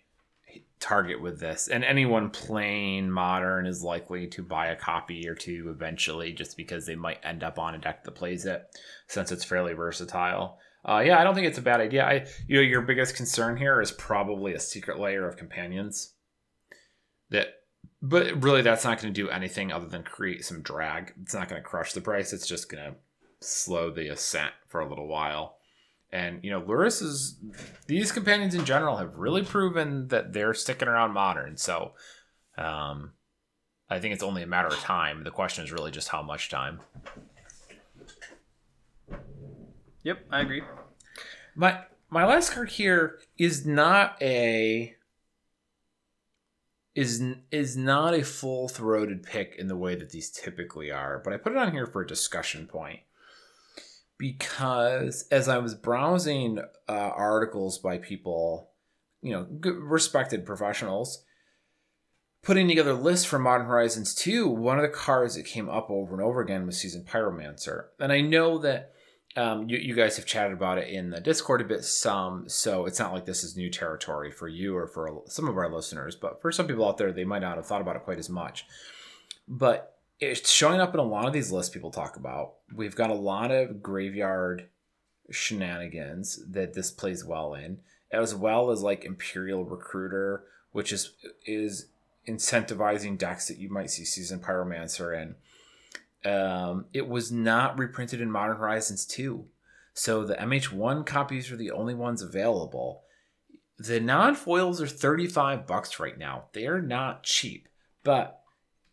target 0.81 1.21
with 1.21 1.41
this. 1.41 1.69
And 1.69 1.85
anyone 1.85 2.31
playing 2.31 3.11
modern 3.11 3.67
is 3.67 3.83
likely 3.83 4.27
to 4.29 4.43
buy 4.43 4.69
a 4.69 4.77
copy 4.77 5.29
or 5.29 5.35
two 5.35 5.71
eventually 5.75 6.33
just 6.33 6.57
because 6.57 6.87
they 6.87 6.95
might 6.95 7.25
end 7.25 7.43
up 7.43 7.59
on 7.59 7.75
a 7.75 7.79
deck 7.79 8.05
that 8.05 8.15
plays 8.15 8.47
it 8.47 8.65
since 9.07 9.33
it's 9.33 9.45
fairly 9.45 9.73
versatile. 9.73 10.59
Uh, 10.89 11.03
yeah, 11.05 11.19
I 11.19 11.25
don't 11.25 11.35
think 11.35 11.47
it's 11.47 11.59
a 11.59 11.63
bad 11.63 11.81
idea. 11.81 12.05
I 12.05 12.27
you 12.47 12.57
know 12.57 12.63
your 12.63 12.83
biggest 12.83 13.17
concern 13.17 13.57
here 13.57 13.81
is 13.81 13.93
probably 13.93 14.55
a 14.55 14.61
secret 14.61 14.99
layer 14.99 15.29
of 15.29 15.37
companions. 15.37 16.15
That 17.31 17.49
but 18.01 18.43
really 18.43 18.63
that's 18.63 18.85
not 18.85 19.01
going 19.01 19.13
to 19.13 19.23
do 19.23 19.29
anything 19.29 19.73
other 19.73 19.87
than 19.87 20.03
create 20.03 20.45
some 20.45 20.63
drag. 20.63 21.13
It's 21.23 21.35
not 21.35 21.49
going 21.49 21.61
to 21.61 21.69
crush 21.69 21.93
the 21.93 22.01
price. 22.01 22.33
It's 22.33 22.47
just 22.47 22.71
going 22.71 22.85
to 22.85 22.97
slow 23.41 23.91
the 23.91 24.09
ascent 24.09 24.53
for 24.69 24.81
a 24.81 24.89
little 24.89 25.09
while. 25.09 25.58
And 26.11 26.43
you 26.43 26.51
know, 26.51 26.63
Lurrus 26.63 27.03
is 27.03 27.37
these 27.87 28.13
companions 28.13 28.55
in 28.55 28.65
general 28.65 28.97
have 28.97 29.17
really 29.17 29.43
proven 29.43 30.09
that 30.09 30.33
they're 30.33 30.55
sticking 30.55 30.89
around 30.89 31.13
modern. 31.13 31.57
So, 31.57 31.93
um, 32.57 33.13
I 33.91 33.99
think 34.01 34.15
it's 34.15 34.23
only 34.23 34.43
a 34.43 34.47
matter 34.47 34.69
of 34.69 34.79
time. 34.79 35.25
The 35.25 35.31
question 35.31 35.65
is 35.65 35.73
really 35.73 35.91
just 35.91 36.09
how 36.09 36.23
much 36.23 36.49
time. 36.49 36.81
Yep, 40.05 40.27
I 40.31 40.41
agree. 40.41 40.63
My 41.55 41.81
my 42.09 42.25
last 42.25 42.51
card 42.51 42.71
here 42.71 43.19
is 43.37 43.67
not 43.67 44.17
a 44.23 44.95
is 46.95 47.23
is 47.51 47.77
not 47.77 48.15
a 48.15 48.25
full 48.25 48.69
throated 48.69 49.23
pick 49.23 49.55
in 49.59 49.69
the 49.69 49.77
way 49.77 49.95
that 49.95 50.11
these 50.11 50.31
typically 50.31 50.91
are, 50.91 51.21
but 51.23 51.33
I 51.33 51.37
put 51.37 51.53
it 51.53 51.59
on 51.59 51.73
here 51.73 51.87
for 51.87 52.03
a 52.03 52.07
discussion 52.07 52.67
point 52.67 53.01
because 54.19 55.27
as 55.31 55.49
I 55.49 55.59
was 55.59 55.75
browsing 55.75 56.59
uh, 56.89 56.93
articles 56.93 57.79
by 57.79 57.99
people, 57.99 58.71
you 59.23 59.33
know, 59.33 59.47
respected 59.73 60.45
professionals, 60.45 61.25
putting 62.43 62.69
together 62.69 62.95
lists 62.95 63.25
for 63.25 63.39
Modern 63.39 63.67
Horizons 63.67 64.15
2, 64.15 64.49
one 64.49 64.79
of 64.79 64.83
the 64.83 64.89
cards 64.89 65.37
that 65.37 65.45
came 65.45 65.69
up 65.69 65.89
over 65.91 66.15
and 66.15 66.23
over 66.23 66.41
again 66.41 66.67
was 66.67 66.79
Seasoned 66.79 67.07
Pyromancer. 67.07 67.87
And 68.01 68.13
I 68.13 68.21
know 68.21 68.59
that 68.59 68.93
um, 69.37 69.69
you, 69.69 69.79
you 69.79 69.95
guys 69.95 70.17
have 70.17 70.27
chatted 70.27 70.53
about 70.53 70.79
it 70.79 70.89
in 70.89 71.11
the 71.11 71.21
Discord 71.21 71.61
a 71.61 71.65
bit 71.65 71.85
some, 71.85 72.49
so 72.49 72.87
it's 72.87 72.99
not 72.99 73.13
like 73.13 73.25
this 73.25 73.45
is 73.45 73.57
new 73.57 73.71
territory 73.71 74.33
for 74.33 74.49
you 74.49 74.77
or 74.77 74.89
for 74.89 75.23
some 75.27 75.47
of 75.47 75.57
our 75.57 75.73
listeners, 75.73 76.17
but 76.17 76.43
for 76.43 76.51
some 76.51 76.67
people 76.67 76.89
out 76.89 76.99
there, 76.99 77.13
they 77.13 77.25
might 77.25 77.43
not 77.43 77.57
have 77.57 77.67
thought 77.67 77.81
about 77.81 77.97
it 77.97 78.03
quite 78.03 78.19
as 78.19 78.29
much. 78.29 78.65
But 79.47 79.98
it's 80.21 80.51
showing 80.51 80.81
up 80.81 80.95
in 80.95 81.01
a 81.01 81.05
lot 81.05 81.27
of 81.27 81.33
these 81.33 81.53
lists 81.53 81.73
people 81.73 81.91
talk 81.91 82.17
about. 82.17 82.55
We've 82.75 82.97
got 82.97 83.11
a 83.11 83.15
lot 83.15 83.51
of 83.51 83.83
graveyard 83.83 84.69
shenanigans 85.31 86.41
that 86.51 86.75
this 86.75 86.91
plays 86.91 87.25
well 87.25 87.55
in, 87.55 87.79
as 88.11 88.35
well 88.35 88.71
as 88.71 88.83
like 88.83 89.05
Imperial 89.05 89.65
Recruiter, 89.65 90.45
which 90.73 90.93
is 90.93 91.13
is 91.47 91.87
incentivizing 92.27 93.17
decks 93.17 93.49
that 93.49 93.59
you 93.59 93.71
might 93.71 93.91
see 93.91 94.05
Seasoned 94.05 94.43
Pyromancer 94.43 95.21
in. 95.23 95.35
Um, 96.31 96.87
it 96.93 97.09
was 97.09 97.31
not 97.31 97.79
reprinted 97.79 98.21
in 98.21 98.31
Modern 98.31 98.57
Horizons 98.57 99.07
2. 99.07 99.47
So 99.95 100.25
the 100.25 100.35
MH1 100.35 101.07
copies 101.07 101.51
are 101.51 101.57
the 101.57 101.71
only 101.71 101.95
ones 101.95 102.23
available. 102.23 103.03
The 103.79 104.01
non-foils 104.01 104.83
are 104.83 104.87
35 104.87 105.67
bucks 105.67 105.99
right 105.99 106.19
now. 106.19 106.45
They 106.53 106.67
are 106.67 106.83
not 106.83 107.23
cheap. 107.23 107.69
But 108.05 108.38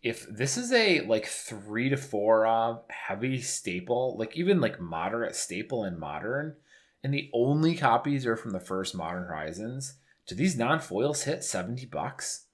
if 0.05 0.27
this 0.29 0.55
is 0.55 0.71
a 0.71 1.01
like 1.01 1.25
3 1.25 1.89
to 1.89 1.97
4 1.97 2.45
of 2.45 2.83
heavy 2.89 3.41
staple, 3.41 4.15
like 4.19 4.37
even 4.37 4.61
like 4.61 4.79
moderate 4.79 5.35
staple 5.35 5.83
in 5.83 5.99
modern, 5.99 6.55
and 7.03 7.11
the 7.11 7.31
only 7.33 7.75
copies 7.75 8.23
are 8.27 8.35
from 8.35 8.51
the 8.51 8.59
first 8.59 8.93
Modern 8.95 9.23
Horizons, 9.23 9.95
do 10.27 10.35
these 10.35 10.55
non-foils 10.55 11.23
hit 11.23 11.43
70 11.43 11.87
bucks? 11.87 12.45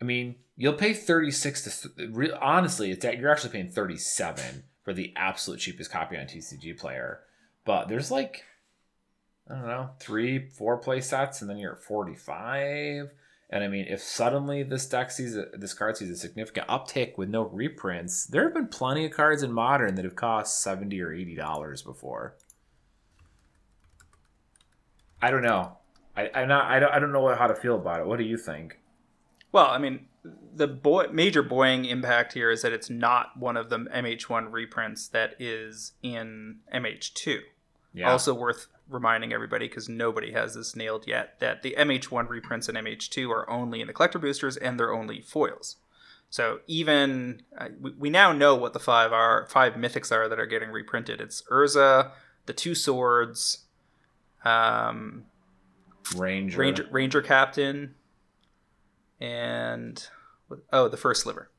I 0.00 0.04
mean, 0.04 0.36
you'll 0.56 0.74
pay 0.74 0.94
36 0.94 1.90
to 1.96 2.38
honestly, 2.40 2.92
it's 2.92 3.02
that 3.02 3.18
you're 3.18 3.32
actually 3.32 3.50
paying 3.50 3.70
37 3.70 4.62
for 4.84 4.92
the 4.92 5.12
absolute 5.16 5.58
cheapest 5.58 5.90
copy 5.90 6.16
on 6.16 6.26
TCG 6.26 6.78
player. 6.78 7.22
But 7.64 7.88
there's 7.88 8.12
like 8.12 8.44
I 9.50 9.54
don't 9.54 9.66
know, 9.66 9.90
three, 9.98 10.46
four 10.46 10.76
play 10.76 11.00
sets, 11.00 11.40
and 11.40 11.50
then 11.50 11.58
you're 11.58 11.72
at 11.72 11.82
45. 11.82 13.10
And 13.50 13.64
I 13.64 13.68
mean, 13.68 13.86
if 13.88 14.02
suddenly 14.02 14.62
this 14.62 14.86
deck 14.86 15.10
sees 15.10 15.36
a, 15.36 15.46
this 15.54 15.72
card 15.72 15.96
sees 15.96 16.10
a 16.10 16.16
significant 16.16 16.68
uptick 16.68 17.16
with 17.16 17.30
no 17.30 17.42
reprints, 17.42 18.26
there 18.26 18.44
have 18.44 18.52
been 18.52 18.68
plenty 18.68 19.06
of 19.06 19.12
cards 19.12 19.42
in 19.42 19.52
modern 19.52 19.94
that 19.94 20.04
have 20.04 20.16
cost 20.16 20.60
70 20.62 21.00
or 21.00 21.12
80 21.12 21.34
dollars 21.34 21.82
before. 21.82 22.36
I 25.22 25.30
don't 25.30 25.42
know. 25.42 25.78
I 26.16 26.30
I 26.34 26.44
not 26.44 26.66
I 26.66 26.78
don't, 26.78 26.92
I 26.92 26.98
don't 26.98 27.12
know 27.12 27.34
how 27.34 27.46
to 27.46 27.54
feel 27.54 27.76
about 27.76 28.00
it. 28.00 28.06
What 28.06 28.18
do 28.18 28.24
you 28.24 28.36
think? 28.36 28.78
Well, 29.50 29.66
I 29.66 29.78
mean, 29.78 30.06
the 30.54 30.66
boy, 30.66 31.06
major 31.10 31.42
buoying 31.42 31.86
impact 31.86 32.34
here 32.34 32.50
is 32.50 32.60
that 32.62 32.72
it's 32.72 32.90
not 32.90 33.36
one 33.38 33.56
of 33.56 33.70
the 33.70 33.78
MH1 33.78 34.52
reprints 34.52 35.08
that 35.08 35.34
is 35.38 35.92
in 36.02 36.58
MH2. 36.74 37.38
Yeah. 37.94 38.10
Also 38.10 38.34
worth 38.34 38.66
reminding 38.88 39.32
everybody 39.32 39.68
because 39.68 39.88
nobody 39.88 40.32
has 40.32 40.54
this 40.54 40.74
nailed 40.74 41.06
yet 41.06 41.38
that 41.40 41.62
the 41.62 41.74
MH1 41.78 42.28
reprints 42.28 42.68
and 42.68 42.78
MH2 42.78 43.30
are 43.30 43.48
only 43.50 43.80
in 43.80 43.86
the 43.86 43.92
collector 43.92 44.18
boosters 44.18 44.56
and 44.56 44.78
they're 44.78 44.92
only 44.92 45.20
foils. 45.20 45.76
So 46.30 46.60
even 46.66 47.42
uh, 47.56 47.68
we, 47.80 47.92
we 47.92 48.10
now 48.10 48.32
know 48.32 48.54
what 48.54 48.72
the 48.72 48.78
five 48.78 49.12
are 49.12 49.46
five 49.50 49.74
mythics 49.74 50.12
are 50.12 50.28
that 50.28 50.38
are 50.38 50.46
getting 50.46 50.70
reprinted. 50.70 51.20
It's 51.20 51.42
Urza, 51.50 52.10
the 52.46 52.52
two 52.52 52.74
swords, 52.74 53.64
um, 54.44 55.24
Ranger, 56.16 56.58
Ranger, 56.58 56.88
Ranger 56.90 57.22
Captain, 57.22 57.94
and 59.20 60.06
oh, 60.72 60.88
the 60.88 60.96
first 60.96 61.22
sliver. 61.22 61.50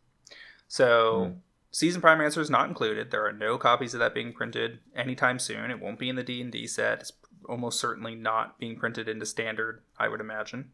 So, 0.67 1.31
mm. 1.31 1.35
Season 1.71 2.03
answer 2.03 2.41
is 2.41 2.49
not 2.49 2.67
included. 2.67 3.11
There 3.11 3.25
are 3.27 3.31
no 3.31 3.59
copies 3.59 3.93
of 3.93 3.99
that 3.99 4.15
being 4.15 4.33
printed 4.33 4.79
anytime 4.95 5.37
soon. 5.37 5.69
It 5.69 5.79
won't 5.79 5.99
be 5.99 6.09
in 6.09 6.15
the 6.15 6.23
D 6.23 6.41
and 6.41 6.51
D 6.51 6.65
set. 6.65 7.01
It's 7.01 7.11
almost 7.47 7.79
certainly 7.79 8.15
not 8.15 8.59
being 8.59 8.77
printed 8.77 9.07
into 9.07 9.25
standard. 9.25 9.81
I 9.97 10.07
would 10.07 10.21
imagine. 10.21 10.71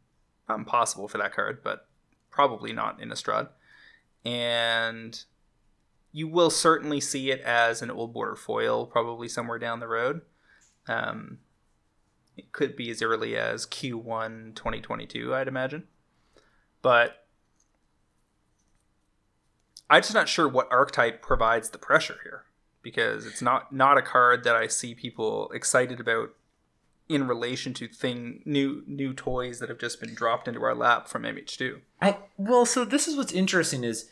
Not 0.48 0.60
impossible 0.60 1.08
for 1.08 1.18
that 1.18 1.34
card, 1.34 1.62
but 1.64 1.88
probably 2.30 2.74
not 2.74 3.02
in 3.02 3.10
Innistrad. 3.10 3.50
And 4.24 5.24
you 6.12 6.28
will 6.28 6.50
certainly 6.50 7.02
see 7.02 7.32
it 7.32 7.42
as 7.42 7.82
an 7.82 7.92
old 7.92 8.14
border 8.14 8.36
foil, 8.36 8.86
probably 8.86 9.28
somewhere 9.28 9.60
down 9.60 9.80
the 9.80 9.88
road. 9.88 10.22
Um, 10.88 11.40
it 12.38 12.52
could 12.52 12.76
be 12.76 12.90
as 12.90 13.02
early 13.02 13.38
as 13.38 13.66
Q1 13.66 14.56
2022, 14.56 15.34
I'd 15.34 15.48
imagine. 15.48 15.86
But 16.82 17.26
I'm 19.90 20.02
just 20.02 20.14
not 20.14 20.30
sure 20.30 20.48
what 20.48 20.68
archetype 20.72 21.22
provides 21.22 21.70
the 21.70 21.78
pressure 21.78 22.18
here 22.24 22.46
because 22.82 23.26
it's 23.26 23.42
not 23.42 23.74
not 23.74 23.98
a 23.98 24.02
card 24.02 24.44
that 24.44 24.56
I 24.56 24.68
see 24.68 24.94
people 24.94 25.50
excited 25.52 26.00
about 26.00 26.30
in 27.08 27.28
relation 27.28 27.74
to 27.76 27.88
thing 27.88 28.42
new 28.46 28.84
new 28.88 29.14
toys 29.14 29.60
that 29.60 29.70
have 29.70 29.78
just 29.78 30.00
been 30.00 30.14
dropped 30.14 30.48
into 30.48 30.64
our 30.64 30.76
lap 30.76 31.08
from 31.08 31.24
MH2. 31.24 31.82
I, 32.02 32.18
well, 32.38 32.66
so 32.66 32.84
this 32.84 33.08
is 33.08 33.16
what's 33.16 33.34
interesting 33.34 33.84
is 33.84 34.10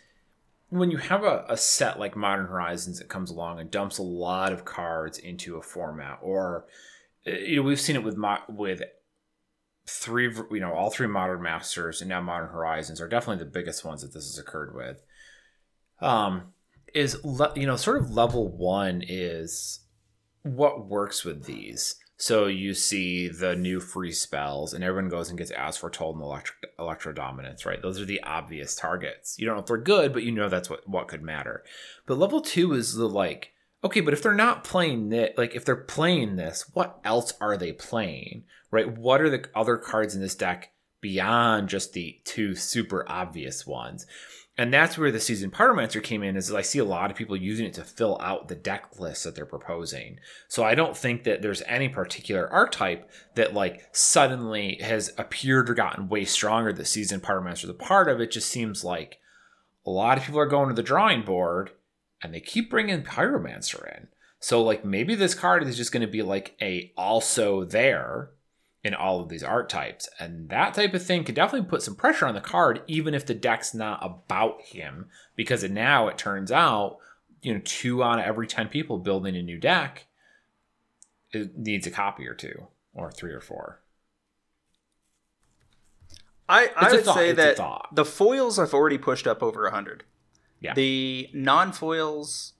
when 0.69 0.91
you 0.91 0.97
have 0.97 1.23
a, 1.23 1.45
a 1.49 1.57
set 1.57 1.99
like 1.99 2.15
Modern 2.15 2.47
Horizons 2.47 2.99
that 2.99 3.09
comes 3.09 3.29
along 3.29 3.59
and 3.59 3.69
dumps 3.69 3.97
a 3.97 4.03
lot 4.03 4.51
of 4.51 4.65
cards 4.65 5.17
into 5.17 5.57
a 5.57 5.61
format, 5.61 6.19
or 6.21 6.65
you 7.25 7.57
know 7.57 7.61
we've 7.63 7.79
seen 7.79 7.95
it 7.95 8.03
with 8.03 8.17
with 8.49 8.81
three, 9.85 10.33
you 10.51 10.59
know, 10.59 10.73
all 10.73 10.89
three 10.89 11.07
Modern 11.07 11.41
Masters 11.41 12.01
and 12.01 12.09
now 12.09 12.21
Modern 12.21 12.49
Horizons 12.49 13.01
are 13.01 13.07
definitely 13.07 13.43
the 13.43 13.51
biggest 13.51 13.83
ones 13.83 14.01
that 14.01 14.13
this 14.13 14.25
has 14.25 14.37
occurred 14.37 14.73
with. 14.73 15.03
Um, 15.99 16.53
is 16.93 17.23
le- 17.23 17.53
you 17.55 17.65
know, 17.65 17.75
sort 17.75 17.97
of 18.01 18.11
level 18.11 18.55
one 18.55 19.03
is 19.07 19.81
what 20.43 20.87
works 20.87 21.25
with 21.25 21.45
these. 21.45 21.95
So 22.17 22.45
you 22.45 22.73
see 22.73 23.27
the 23.27 23.55
new 23.55 23.79
free 23.79 24.11
spells, 24.11 24.73
and 24.73 24.83
everyone 24.83 25.09
goes 25.09 25.29
and 25.29 25.37
gets 25.37 25.51
Asphodel 25.51 26.13
and 26.13 26.21
electro, 26.21 26.55
Electrodominance, 26.79 27.65
right? 27.65 27.81
Those 27.81 27.99
are 27.99 28.05
the 28.05 28.21
obvious 28.23 28.75
targets. 28.75 29.37
You 29.37 29.45
don't 29.45 29.55
know 29.55 29.61
if 29.61 29.67
they're 29.67 29.77
good, 29.77 30.13
but 30.13 30.23
you 30.23 30.31
know 30.31 30.47
that's 30.47 30.69
what 30.69 30.87
what 30.87 31.07
could 31.07 31.23
matter. 31.23 31.63
But 32.05 32.17
level 32.17 32.39
two 32.41 32.73
is 32.73 32.93
the 32.93 33.09
like, 33.09 33.51
okay, 33.83 33.99
but 33.99 34.13
if 34.13 34.21
they're 34.21 34.33
not 34.33 34.63
playing 34.63 35.09
this, 35.09 35.31
like 35.37 35.55
if 35.55 35.65
they're 35.65 35.75
playing 35.75 36.35
this, 36.35 36.69
what 36.73 36.99
else 37.03 37.33
are 37.41 37.57
they 37.57 37.73
playing? 37.73 38.43
right? 38.73 38.97
What 38.97 39.21
are 39.21 39.29
the 39.29 39.45
other 39.53 39.77
cards 39.77 40.15
in 40.15 40.21
this 40.21 40.33
deck 40.33 40.71
beyond 40.99 41.69
just 41.69 41.93
the 41.93 42.19
two 42.25 42.55
super 42.55 43.05
obvious 43.07 43.67
ones? 43.67 44.07
And 44.55 44.71
that's 44.71 44.99
where 44.99 45.11
the 45.11 45.19
Seasoned 45.19 45.53
Pyromancer 45.53 46.01
came 46.03 46.21
in, 46.21 46.35
is 46.35 46.53
I 46.53 46.61
see 46.61 46.77
a 46.77 46.85
lot 46.85 47.09
of 47.09 47.17
people 47.17 47.35
using 47.35 47.65
it 47.65 47.73
to 47.73 47.83
fill 47.83 48.19
out 48.21 48.47
the 48.47 48.55
deck 48.55 48.99
list 48.99 49.23
that 49.23 49.35
they're 49.35 49.47
proposing. 49.47 50.19
So 50.47 50.63
I 50.63 50.75
don't 50.75 50.95
think 50.95 51.23
that 51.23 51.41
there's 51.41 51.63
any 51.63 51.89
particular 51.89 52.47
archetype 52.51 53.09
that 53.33 53.55
like 53.55 53.87
suddenly 53.93 54.77
has 54.81 55.11
appeared 55.17 55.71
or 55.71 55.73
gotten 55.73 56.07
way 56.07 56.25
stronger 56.25 56.71
that 56.71 56.85
Seasoned 56.85 57.23
Pyromancer 57.23 57.63
is 57.63 57.69
a 57.71 57.73
part 57.73 58.07
of. 58.07 58.21
It 58.21 58.29
just 58.29 58.49
seems 58.49 58.83
like 58.83 59.19
a 59.87 59.89
lot 59.89 60.19
of 60.19 60.23
people 60.23 60.39
are 60.39 60.45
going 60.45 60.69
to 60.69 60.75
the 60.75 60.83
drawing 60.83 61.23
board 61.23 61.71
and 62.21 62.31
they 62.31 62.39
keep 62.39 62.69
bringing 62.69 63.01
Pyromancer 63.01 63.97
in. 63.97 64.07
So 64.39 64.61
like 64.61 64.85
maybe 64.85 65.15
this 65.15 65.33
card 65.33 65.63
is 65.63 65.77
just 65.77 65.91
going 65.91 66.05
to 66.05 66.11
be 66.11 66.21
like 66.21 66.55
a 66.61 66.93
also 66.95 67.63
there 67.63 68.29
in 68.83 68.93
all 68.93 69.21
of 69.21 69.29
these 69.29 69.43
archetypes. 69.43 70.09
And 70.19 70.49
that 70.49 70.73
type 70.73 70.93
of 70.93 71.05
thing 71.05 71.23
could 71.23 71.35
definitely 71.35 71.69
put 71.69 71.81
some 71.81 71.95
pressure 71.95 72.27
on 72.27 72.35
the 72.35 72.41
card, 72.41 72.81
even 72.87 73.13
if 73.13 73.25
the 73.25 73.33
deck's 73.33 73.73
not 73.73 73.99
about 74.03 74.61
him. 74.61 75.07
Because 75.35 75.63
now 75.63 76.07
it 76.07 76.17
turns 76.17 76.51
out, 76.51 76.97
you 77.41 77.53
know, 77.53 77.61
two 77.63 78.03
out 78.03 78.19
of 78.19 78.25
every 78.25 78.47
10 78.47 78.67
people 78.67 78.97
building 78.97 79.35
a 79.35 79.41
new 79.41 79.57
deck 79.57 80.07
it 81.33 81.57
needs 81.57 81.87
a 81.87 81.91
copy 81.91 82.27
or 82.27 82.35
two, 82.35 82.67
or 82.93 83.11
three 83.11 83.33
or 83.33 83.41
four. 83.41 83.81
I, 86.47 86.69
I 86.75 86.91
would 86.91 87.05
say 87.05 87.31
that 87.31 87.57
the 87.91 88.05
foils 88.05 88.57
have 88.57 88.73
already 88.73 88.99
pushed 88.99 89.25
up 89.25 89.41
over 89.41 89.63
100. 89.63 90.03
Yeah. 90.59 90.73
The 90.75 91.29
non 91.33 91.71
foils 91.71 92.53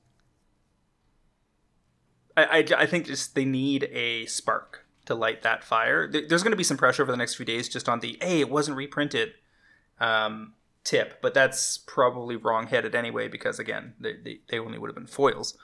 I, 2.36 2.44
I, 2.44 2.66
I 2.78 2.86
think 2.86 3.06
just 3.06 3.36
they 3.36 3.46
need 3.46 3.90
a 3.92 4.26
spark 4.26 4.83
to 5.06 5.16
light 5.16 5.42
that 5.42 5.64
fire. 5.64 6.08
There's 6.08 6.44
going 6.44 6.52
to 6.52 6.58
be 6.58 6.64
some 6.64 6.78
pressure 6.78 7.04
over 7.04 7.12
the 7.12 7.18
next 7.18 7.36
few 7.36 7.46
days 7.46 7.70
just 7.70 7.90
on 7.90 8.00
the 8.00 8.18
hey, 8.22 8.40
it 8.40 8.50
wasn't 8.50 8.78
reprinted 8.78 9.34
um, 10.00 10.54
tip, 10.84 11.22
but 11.22 11.34
that's 11.34 11.78
probably 11.78 12.36
wrong 12.36 12.68
headed 12.68 12.96
anyway 12.96 13.28
because 13.28 13.60
again, 13.60 13.94
they, 14.00 14.14
they, 14.14 14.40
they 14.50 14.60
only 14.60 14.78
would 14.78 14.90
have 14.90 14.96
been 14.96 15.08
foils. 15.08 15.58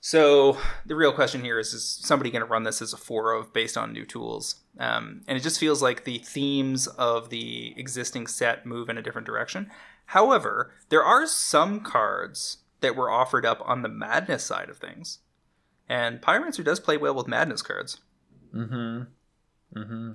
So 0.00 0.56
the 0.84 0.94
real 0.94 1.12
question 1.12 1.42
here 1.42 1.58
is: 1.58 1.74
Is 1.74 1.84
somebody 1.84 2.30
going 2.30 2.40
to 2.40 2.46
run 2.46 2.62
this 2.62 2.80
as 2.80 2.92
a 2.92 2.96
four 2.96 3.32
of 3.32 3.52
based 3.52 3.76
on 3.76 3.92
new 3.92 4.04
tools? 4.04 4.62
Um, 4.78 5.22
and 5.26 5.36
it 5.36 5.42
just 5.42 5.58
feels 5.58 5.82
like 5.82 6.04
the 6.04 6.18
themes 6.18 6.86
of 6.86 7.30
the 7.30 7.74
existing 7.76 8.28
set 8.28 8.64
move 8.64 8.88
in 8.88 8.98
a 8.98 9.02
different 9.02 9.26
direction. 9.26 9.68
However, 10.06 10.72
there 10.90 11.02
are 11.02 11.26
some 11.26 11.80
cards 11.80 12.58
that 12.82 12.94
were 12.94 13.10
offered 13.10 13.44
up 13.44 13.60
on 13.64 13.82
the 13.82 13.88
madness 13.88 14.44
side 14.44 14.68
of 14.68 14.76
things, 14.76 15.18
and 15.88 16.20
Pyromancer 16.20 16.64
does 16.64 16.78
play 16.78 16.96
well 16.96 17.14
with 17.14 17.26
madness 17.26 17.62
cards. 17.62 17.98
Mm-hmm. 18.54 19.78
Mm-hmm. 19.78 20.12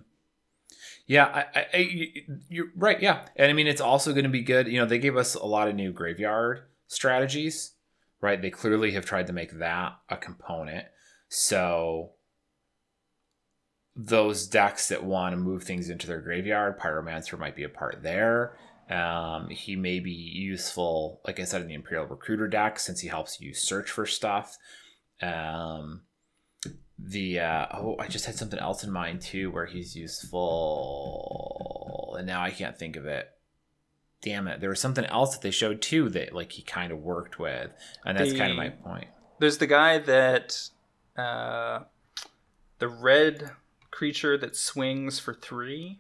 Yeah, 1.05 1.25
I, 1.25 1.59
I, 1.59 1.65
I, 1.73 1.77
you- 1.77 2.39
you're 2.49 2.67
right. 2.75 3.01
Yeah, 3.01 3.25
and 3.35 3.49
I 3.49 3.53
mean, 3.53 3.67
it's 3.67 3.81
also 3.81 4.11
going 4.13 4.23
to 4.23 4.29
be 4.29 4.41
good. 4.41 4.67
You 4.67 4.79
know, 4.79 4.85
they 4.85 4.99
gave 4.99 5.17
us 5.17 5.35
a 5.35 5.45
lot 5.45 5.67
of 5.67 5.75
new 5.75 5.91
graveyard 5.91 6.61
strategies, 6.87 7.73
right? 8.21 8.41
They 8.41 8.49
clearly 8.49 8.91
have 8.91 9.05
tried 9.05 9.27
to 9.27 9.33
make 9.33 9.59
that 9.59 9.93
a 10.09 10.17
component. 10.17 10.85
So 11.27 12.11
those 13.95 14.47
decks 14.47 14.87
that 14.87 15.03
want 15.03 15.33
to 15.33 15.37
move 15.37 15.63
things 15.63 15.89
into 15.89 16.07
their 16.07 16.21
graveyard, 16.21 16.79
Pyromancer 16.79 17.37
might 17.37 17.55
be 17.55 17.63
a 17.63 17.69
part 17.69 18.01
there. 18.03 18.57
Um, 18.89 19.49
he 19.49 19.75
may 19.75 19.99
be 19.99 20.11
useful, 20.11 21.21
like 21.25 21.39
I 21.39 21.43
said, 21.43 21.61
in 21.61 21.67
the 21.67 21.73
Imperial 21.73 22.07
Recruiter 22.07 22.47
deck 22.47 22.79
since 22.79 22.99
he 23.01 23.07
helps 23.07 23.39
you 23.39 23.53
search 23.53 23.89
for 23.89 24.05
stuff. 24.05 24.57
Um, 25.21 26.01
the 27.03 27.39
uh, 27.39 27.65
oh, 27.73 27.95
I 27.99 28.07
just 28.07 28.25
had 28.25 28.35
something 28.35 28.59
else 28.59 28.83
in 28.83 28.91
mind 28.91 29.21
too, 29.21 29.49
where 29.51 29.65
he's 29.65 29.95
useful, 29.95 30.45
and 32.17 32.27
now 32.27 32.43
I 32.43 32.51
can't 32.51 32.77
think 32.77 32.95
of 32.95 33.05
it. 33.05 33.29
Damn 34.21 34.47
it! 34.47 34.61
There 34.61 34.69
was 34.69 34.79
something 34.79 35.05
else 35.05 35.33
that 35.33 35.41
they 35.41 35.49
showed 35.51 35.81
too 35.81 36.09
that 36.09 36.33
like 36.33 36.51
he 36.51 36.61
kind 36.61 36.91
of 36.91 36.99
worked 36.99 37.39
with, 37.39 37.71
and 38.05 38.17
that's 38.17 38.33
kind 38.33 38.51
of 38.51 38.57
my 38.57 38.69
point. 38.69 39.07
There's 39.39 39.57
the 39.57 39.67
guy 39.67 39.97
that 39.97 40.69
uh, 41.17 41.79
the 42.77 42.87
red 42.87 43.51
creature 43.89 44.37
that 44.37 44.55
swings 44.55 45.17
for 45.19 45.33
three. 45.33 45.99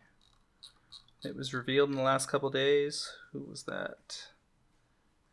It 1.23 1.35
was 1.35 1.53
revealed 1.53 1.89
in 1.89 1.95
the 1.95 2.01
last 2.03 2.29
couple 2.29 2.49
days. 2.49 3.11
Who 3.31 3.43
was 3.43 3.63
that? 3.63 4.27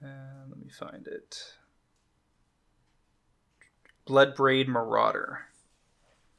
Uh, 0.02 0.46
let 0.48 0.58
me 0.58 0.70
find 0.70 1.06
it. 1.06 1.54
Bloodbraid 4.06 4.68
Marauder. 4.68 5.47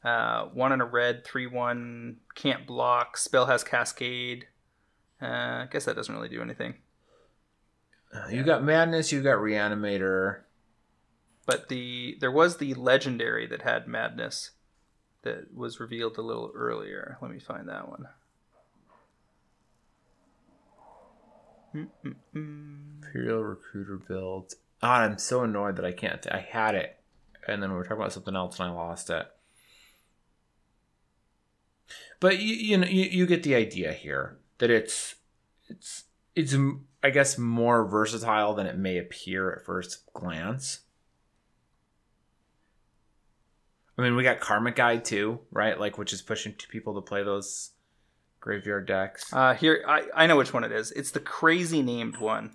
Uh, 0.02 0.46
one 0.46 0.72
in 0.72 0.80
a 0.80 0.84
red, 0.84 1.24
three 1.24 1.46
one 1.46 2.16
can't 2.34 2.66
block. 2.66 3.16
Spell 3.16 3.46
has 3.46 3.62
Cascade. 3.62 4.46
Uh, 5.20 5.26
I 5.26 5.68
guess 5.70 5.84
that 5.84 5.96
doesn't 5.96 6.14
really 6.14 6.28
do 6.28 6.40
anything. 6.40 6.74
Uh, 8.14 8.28
You 8.28 8.42
got 8.42 8.64
madness. 8.64 9.12
You 9.12 9.22
got 9.22 9.38
reanimator. 9.38 10.40
But 11.46 11.68
the 11.68 12.16
there 12.20 12.30
was 12.30 12.56
the 12.56 12.74
legendary 12.74 13.46
that 13.48 13.62
had 13.62 13.86
madness 13.86 14.52
that 15.22 15.52
was 15.54 15.80
revealed 15.80 16.16
a 16.16 16.22
little 16.22 16.50
earlier. 16.54 17.18
Let 17.20 17.30
me 17.30 17.38
find 17.38 17.68
that 17.68 17.88
one. 17.88 18.06
Mm-mm-mm. 21.74 23.04
Imperial 23.04 23.44
recruiter 23.44 23.96
build. 23.96 24.54
Ah, 24.82 25.02
I'm 25.02 25.18
so 25.18 25.42
annoyed 25.42 25.76
that 25.76 25.84
I 25.84 25.92
can't. 25.92 26.26
I 26.30 26.40
had 26.40 26.74
it, 26.74 26.98
and 27.46 27.62
then 27.62 27.70
we 27.70 27.76
were 27.76 27.84
talking 27.84 27.98
about 27.98 28.12
something 28.12 28.34
else, 28.34 28.58
and 28.58 28.70
I 28.70 28.72
lost 28.72 29.10
it. 29.10 29.26
But 32.20 32.38
you, 32.38 32.54
you 32.54 32.76
know, 32.76 32.86
you, 32.86 33.04
you 33.04 33.26
get 33.26 33.42
the 33.42 33.54
idea 33.54 33.92
here 33.92 34.38
that 34.58 34.70
it's 34.70 35.16
it's 35.68 36.04
it's 36.36 36.54
I 37.02 37.10
guess 37.10 37.38
more 37.38 37.86
versatile 37.86 38.54
than 38.54 38.66
it 38.66 38.76
may 38.76 38.98
appear 38.98 39.50
at 39.50 39.64
first 39.64 40.12
glance. 40.12 40.80
I 43.96 44.02
mean, 44.02 44.16
we 44.16 44.22
got 44.22 44.40
Karmic 44.40 44.76
Guide 44.76 45.04
too, 45.04 45.40
right? 45.50 45.78
Like, 45.78 45.98
which 45.98 46.14
is 46.14 46.22
pushing 46.22 46.54
people 46.54 46.94
to 46.94 47.02
play 47.02 47.22
those 47.22 47.72
graveyard 48.40 48.86
decks. 48.86 49.30
Uh, 49.30 49.52
here, 49.52 49.84
I, 49.86 50.04
I 50.14 50.26
know 50.26 50.36
which 50.36 50.54
one 50.54 50.64
it 50.64 50.72
is. 50.72 50.90
It's 50.92 51.10
the 51.10 51.20
crazy 51.20 51.82
named 51.82 52.16
one. 52.16 52.54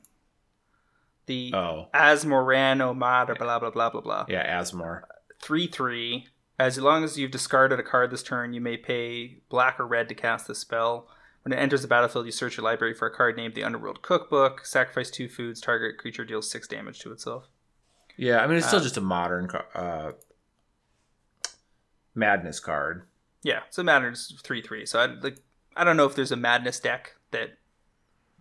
The 1.27 1.51
oh, 1.53 1.87
Asmoran 1.93 2.77
Omad 2.77 3.29
or 3.29 3.35
blah 3.35 3.59
blah 3.59 3.71
blah 3.71 3.89
blah 3.89 4.01
blah. 4.01 4.25
yeah, 4.27 4.59
Asmore. 4.59 5.01
Three 5.41 5.67
three. 5.67 6.27
As 6.57 6.77
long 6.77 7.03
as 7.03 7.17
you've 7.17 7.31
discarded 7.31 7.79
a 7.79 7.83
card 7.83 8.11
this 8.11 8.23
turn, 8.23 8.53
you 8.53 8.61
may 8.61 8.77
pay 8.77 9.39
black 9.49 9.79
or 9.79 9.85
red 9.85 10.07
to 10.09 10.15
cast 10.15 10.47
the 10.47 10.55
spell. 10.55 11.07
When 11.43 11.51
it 11.53 11.57
enters 11.57 11.81
the 11.81 11.87
battlefield, 11.87 12.25
you 12.25 12.31
search 12.31 12.57
your 12.57 12.63
library 12.63 12.93
for 12.93 13.07
a 13.07 13.13
card 13.13 13.35
named 13.37 13.55
the 13.55 13.63
Underworld 13.63 14.01
Cookbook. 14.01 14.65
Sacrifice 14.65 15.11
two 15.11 15.27
foods. 15.27 15.61
Target 15.61 15.97
creature 15.97 16.25
deals 16.25 16.49
six 16.49 16.67
damage 16.67 16.99
to 16.99 17.11
itself. 17.11 17.49
Yeah, 18.17 18.39
I 18.39 18.47
mean 18.47 18.57
it's 18.57 18.67
still 18.67 18.79
Uh, 18.79 18.83
just 18.83 18.97
a 18.97 19.01
modern 19.01 19.49
uh, 19.75 20.13
madness 22.13 22.59
card. 22.59 23.03
Yeah, 23.43 23.59
so 23.69 23.83
Madness 23.83 24.33
three 24.43 24.61
three. 24.61 24.85
So 24.85 24.99
I 24.99 25.05
like 25.07 25.37
I 25.75 25.83
don't 25.83 25.97
know 25.97 26.05
if 26.05 26.15
there's 26.15 26.31
a 26.31 26.37
Madness 26.37 26.79
deck 26.79 27.15
that 27.31 27.57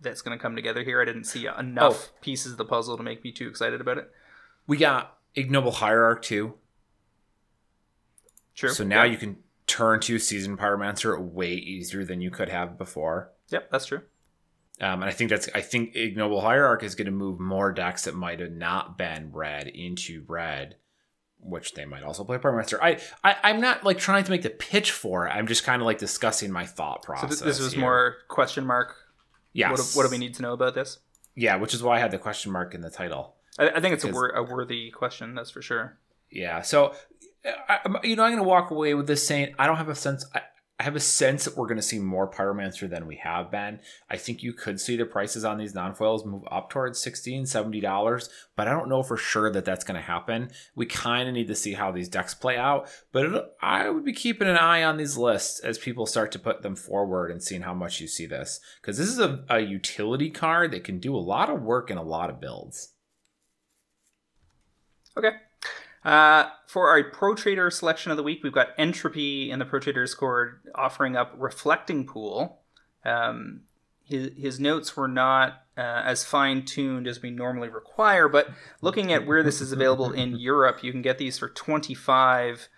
that's 0.01 0.21
going 0.21 0.37
to 0.37 0.41
come 0.41 0.55
together 0.55 0.83
here. 0.83 1.01
I 1.01 1.05
didn't 1.05 1.25
see 1.25 1.47
enough 1.47 2.11
pieces 2.21 2.53
of 2.53 2.57
the 2.57 2.65
puzzle 2.65 2.97
to 2.97 3.03
make 3.03 3.23
me 3.23 3.31
too 3.31 3.47
excited 3.47 3.81
about 3.81 3.97
it. 3.97 4.09
We 4.65 4.77
got 4.77 5.17
ignoble 5.35 5.73
hierarch 5.73 6.23
too. 6.23 6.55
True. 8.55 8.69
So 8.69 8.83
now 8.83 9.03
you 9.03 9.17
can 9.17 9.37
turn 9.67 9.99
to 10.01 10.17
Seasoned 10.19 10.57
Pyromancer 10.59 11.19
way 11.19 11.53
easier 11.53 12.05
than 12.05 12.21
you 12.21 12.31
could 12.31 12.49
have 12.49 12.77
before. 12.77 13.31
Yep, 13.49 13.69
that's 13.71 13.85
true. 13.87 14.01
Um, 14.81 15.01
and 15.01 15.05
I 15.05 15.11
think 15.11 15.29
that's 15.29 15.47
I 15.55 15.61
think 15.61 15.95
ignoble 15.95 16.41
hierarch 16.41 16.83
is 16.83 16.95
going 16.95 17.05
to 17.05 17.11
move 17.11 17.39
more 17.39 17.71
decks 17.71 18.03
that 18.05 18.15
might 18.15 18.39
have 18.41 18.51
not 18.51 18.97
been 18.97 19.31
red 19.31 19.67
into 19.67 20.23
red, 20.27 20.75
which 21.39 21.73
they 21.75 21.85
might 21.85 22.03
also 22.03 22.23
play 22.25 22.37
pyromancer. 22.37 22.77
I, 22.81 22.99
I 23.23 23.37
I'm 23.43 23.61
not 23.61 23.83
like 23.85 23.97
trying 23.97 24.25
to 24.25 24.31
make 24.31 24.41
the 24.41 24.49
pitch 24.49 24.91
for 24.91 25.27
it. 25.27 25.31
I'm 25.31 25.47
just 25.47 25.63
kind 25.63 25.81
of 25.81 25.85
like 25.85 25.97
discussing 25.97 26.51
my 26.51 26.65
thought 26.65 27.03
So 27.03 27.07
process. 27.07 27.39
th- 27.39 27.43
this 27.47 27.59
was 27.61 27.71
here. 27.73 27.81
more 27.81 28.15
question 28.27 28.65
mark. 28.65 28.95
yes. 29.53 29.69
What, 29.71 29.77
do, 29.77 29.83
what 29.97 30.03
do 30.03 30.09
we 30.11 30.17
need 30.17 30.33
to 30.35 30.41
know 30.41 30.53
about 30.53 30.75
this? 30.75 30.99
Yeah, 31.35 31.55
which 31.55 31.73
is 31.73 31.81
why 31.81 31.95
I 31.97 31.99
had 31.99 32.11
the 32.11 32.17
question 32.17 32.51
mark 32.51 32.73
in 32.75 32.81
the 32.81 32.89
title. 32.89 33.35
I, 33.57 33.69
I 33.69 33.79
think 33.79 33.93
it's 33.93 34.03
a, 34.03 34.09
wor- 34.11 34.29
a 34.29 34.43
worthy 34.43 34.91
question. 34.91 35.35
That's 35.35 35.51
for 35.51 35.61
sure. 35.61 35.97
Yeah. 36.29 36.61
So, 36.61 36.93
I, 37.67 37.79
you 38.03 38.15
know, 38.15 38.23
I'm 38.23 38.31
going 38.31 38.37
to 38.37 38.43
walk 38.43 38.71
away 38.71 38.93
with 38.93 39.07
this 39.07 39.25
saying 39.25 39.53
I 39.59 39.67
don't 39.67 39.77
have 39.77 39.89
a 39.89 39.95
sense. 39.95 40.25
I, 40.33 40.41
I 40.77 40.83
have 40.83 40.97
a 40.97 40.99
sense 40.99 41.45
that 41.45 41.55
we're 41.55 41.67
going 41.67 41.77
to 41.77 41.81
see 41.81 41.99
more 41.99 42.29
Pyromancer 42.29 42.89
than 42.89 43.07
we 43.07 43.15
have 43.17 43.49
been. 43.49 43.79
I 44.09 44.17
think 44.17 44.43
you 44.43 44.51
could 44.51 44.81
see 44.81 44.97
the 44.97 45.05
prices 45.05 45.45
on 45.45 45.57
these 45.57 45.73
non-foils 45.73 46.25
move 46.25 46.43
up 46.51 46.69
towards 46.69 46.99
16 46.99 47.45
$70, 47.45 48.29
but 48.57 48.67
I 48.67 48.71
don't 48.71 48.89
know 48.89 49.01
for 49.01 49.15
sure 49.15 49.49
that 49.51 49.63
that's 49.63 49.85
going 49.85 49.95
to 49.95 50.05
happen. 50.05 50.49
We 50.75 50.85
kind 50.85 51.29
of 51.29 51.33
need 51.33 51.47
to 51.47 51.55
see 51.55 51.73
how 51.73 51.91
these 51.93 52.09
decks 52.09 52.33
play 52.33 52.57
out, 52.57 52.89
but 53.13 53.25
it, 53.25 53.45
I 53.61 53.89
would 53.89 54.03
be 54.03 54.11
keeping 54.11 54.49
an 54.49 54.57
eye 54.57 54.83
on 54.83 54.97
these 54.97 55.15
lists 55.15 55.61
as 55.61 55.77
people 55.77 56.05
start 56.05 56.33
to 56.33 56.39
put 56.39 56.61
them 56.61 56.75
forward 56.75 57.31
and 57.31 57.41
seeing 57.41 57.61
how 57.61 57.73
much 57.73 58.01
you 58.01 58.07
see 58.09 58.25
this. 58.25 58.59
Because 58.81 58.97
this 58.97 59.07
is 59.07 59.19
a, 59.19 59.45
a 59.49 59.61
utility 59.61 60.29
card 60.29 60.71
that 60.71 60.83
can 60.83 60.99
do 60.99 61.15
a 61.15 61.17
lot 61.17 61.49
of 61.49 61.61
work 61.61 61.89
in 61.89 61.97
a 61.97 62.03
lot 62.03 62.29
of 62.29 62.41
builds. 62.41 62.91
Okay. 65.17 65.31
Uh, 66.05 66.49
for 66.67 66.89
our 66.89 67.03
Pro 67.03 67.33
Trader 67.33 67.71
selection 67.71 68.11
of 68.11 68.17
the 68.17 68.23
week, 68.23 68.41
we've 68.43 68.53
got 68.53 68.69
Entropy 68.77 69.49
in 69.49 69.57
the 69.57 69.65
Pro 69.65 69.79
Trader 69.79 70.03
Discord 70.03 70.61
offering 70.75 71.15
up 71.15 71.33
Reflecting 71.35 72.05
Pool. 72.05 72.61
Um, 73.03 73.61
his, 74.03 74.29
his 74.37 74.59
notes 74.59 74.95
were 74.95 75.07
not 75.07 75.63
uh, 75.75 76.03
as 76.05 76.23
fine 76.23 76.63
tuned 76.63 77.07
as 77.07 77.23
we 77.23 77.31
normally 77.31 77.69
require, 77.69 78.29
but 78.29 78.49
looking 78.81 79.11
at 79.11 79.25
where 79.25 79.41
this 79.41 79.61
is 79.61 79.71
available 79.71 80.11
in 80.11 80.35
Europe, 80.39 80.83
you 80.83 80.91
can 80.91 81.01
get 81.01 81.17
these 81.17 81.39
for 81.39 81.49
25 81.49 82.69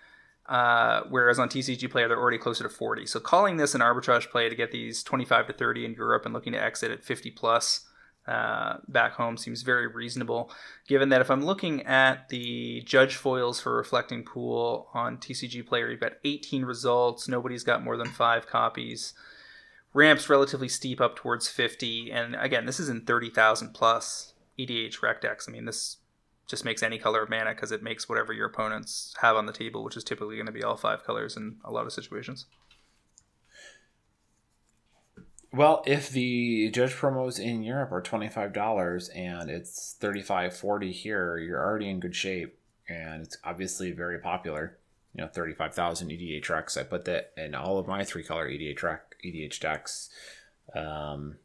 uh, 0.48 1.02
whereas 1.10 1.40
on 1.40 1.50
TCG 1.50 1.92
Player 1.92 2.08
they're 2.08 2.20
already 2.20 2.38
closer 2.38 2.64
to 2.64 2.70
40. 2.70 3.06
So 3.06 3.20
calling 3.20 3.58
this 3.58 3.76
an 3.76 3.82
arbitrage 3.82 4.30
play 4.30 4.48
to 4.48 4.56
get 4.56 4.72
these 4.72 5.04
25 5.04 5.48
to 5.48 5.54
30 5.54 5.86
in 5.86 5.94
Europe 5.94 6.24
and 6.24 6.34
looking 6.34 6.54
to 6.54 6.64
exit 6.64 6.92
at 6.92 7.04
50 7.04 7.32
plus 7.32 7.86
uh, 8.28 8.78
back 8.88 9.14
home 9.14 9.38
seems 9.38 9.62
very 9.62 9.88
reasonable. 9.88 10.52
Given 10.88 11.10
that 11.10 11.22
if 11.22 11.32
I'm 11.32 11.46
looking 11.46 11.84
at 11.84 12.30
the 12.30 12.82
judge 12.82 13.16
foils 13.16 13.62
for 13.62 13.76
Reflecting 13.76 14.24
Pool 14.24 14.90
on 14.94 15.18
TCG 15.18 15.66
Player, 15.66 15.90
you've 15.90 16.02
got 16.02 16.14
18 16.26 16.66
results. 16.66 17.28
Nobody's 17.28 17.64
got 17.64 17.84
more 17.84 17.98
than 17.98 18.10
five 18.10 18.48
copies. 18.48 19.14
Ramps 19.94 20.30
relatively 20.30 20.68
steep 20.68 21.00
up 21.00 21.16
towards 21.16 21.48
50, 21.48 22.12
and 22.12 22.36
again, 22.36 22.66
this 22.66 22.80
is 22.80 22.90
in 22.90 23.02
30,000 23.02 23.74
plus 23.74 24.34
EDHREC 24.60 25.22
decks. 25.22 25.48
I 25.48 25.52
mean, 25.52 25.66
this 25.66 25.98
just 26.48 26.66
makes 26.66 26.84
any 26.84 26.98
color 26.98 27.24
of 27.24 27.30
mana 27.30 27.52
because 27.52 27.72
it 27.72 27.84
makes 27.84 28.08
whatever 28.08 28.34
your 28.34 28.48
opponents 28.48 29.14
have 29.22 29.36
on 29.36 29.46
the 29.46 29.54
table, 29.54 29.84
which 29.84 29.98
is 29.98 30.04
typically 30.04 30.36
going 30.36 30.46
to 30.46 30.52
be 30.52 30.64
all 30.64 30.78
five 30.78 31.04
colors 31.04 31.38
in 31.38 31.58
a 31.64 31.72
lot 31.72 31.86
of 31.86 31.94
situations. 31.94 32.46
Well, 35.54 35.82
if 35.86 36.10
the 36.10 36.70
judge 36.72 36.94
promos 36.94 37.40
in 37.40 37.64
Europe 37.64 37.92
are 37.92 38.02
twenty 38.02 38.28
five 38.30 38.54
dollars 38.54 39.10
and 39.10 39.50
it's 39.50 39.96
thirty 40.00 40.22
five 40.22 40.56
forty 40.56 40.92
here, 40.92 41.38
you're 41.38 41.64
already 41.64 41.90
in 41.90 42.00
good 42.00 42.16
shape. 42.16 42.60
and 42.90 43.24
it's 43.24 43.38
obviously 43.44 43.92
very 43.92 44.20
popular. 44.20 44.78
You 45.14 45.24
know, 45.24 45.30
thirty-five 45.30 45.74
thousand 45.74 46.10
EDH 46.10 46.48
decks. 46.48 46.78
I 46.78 46.84
put 46.84 47.06
that 47.06 47.34
in 47.38 47.56
all 47.56 47.80
of 47.80 47.88
my 47.88 48.04
three-color 48.04 48.48
EDH 48.50 48.78
track 48.78 49.16
EDH 49.26 49.60
decks. 49.60 50.10
Um, 50.76 51.38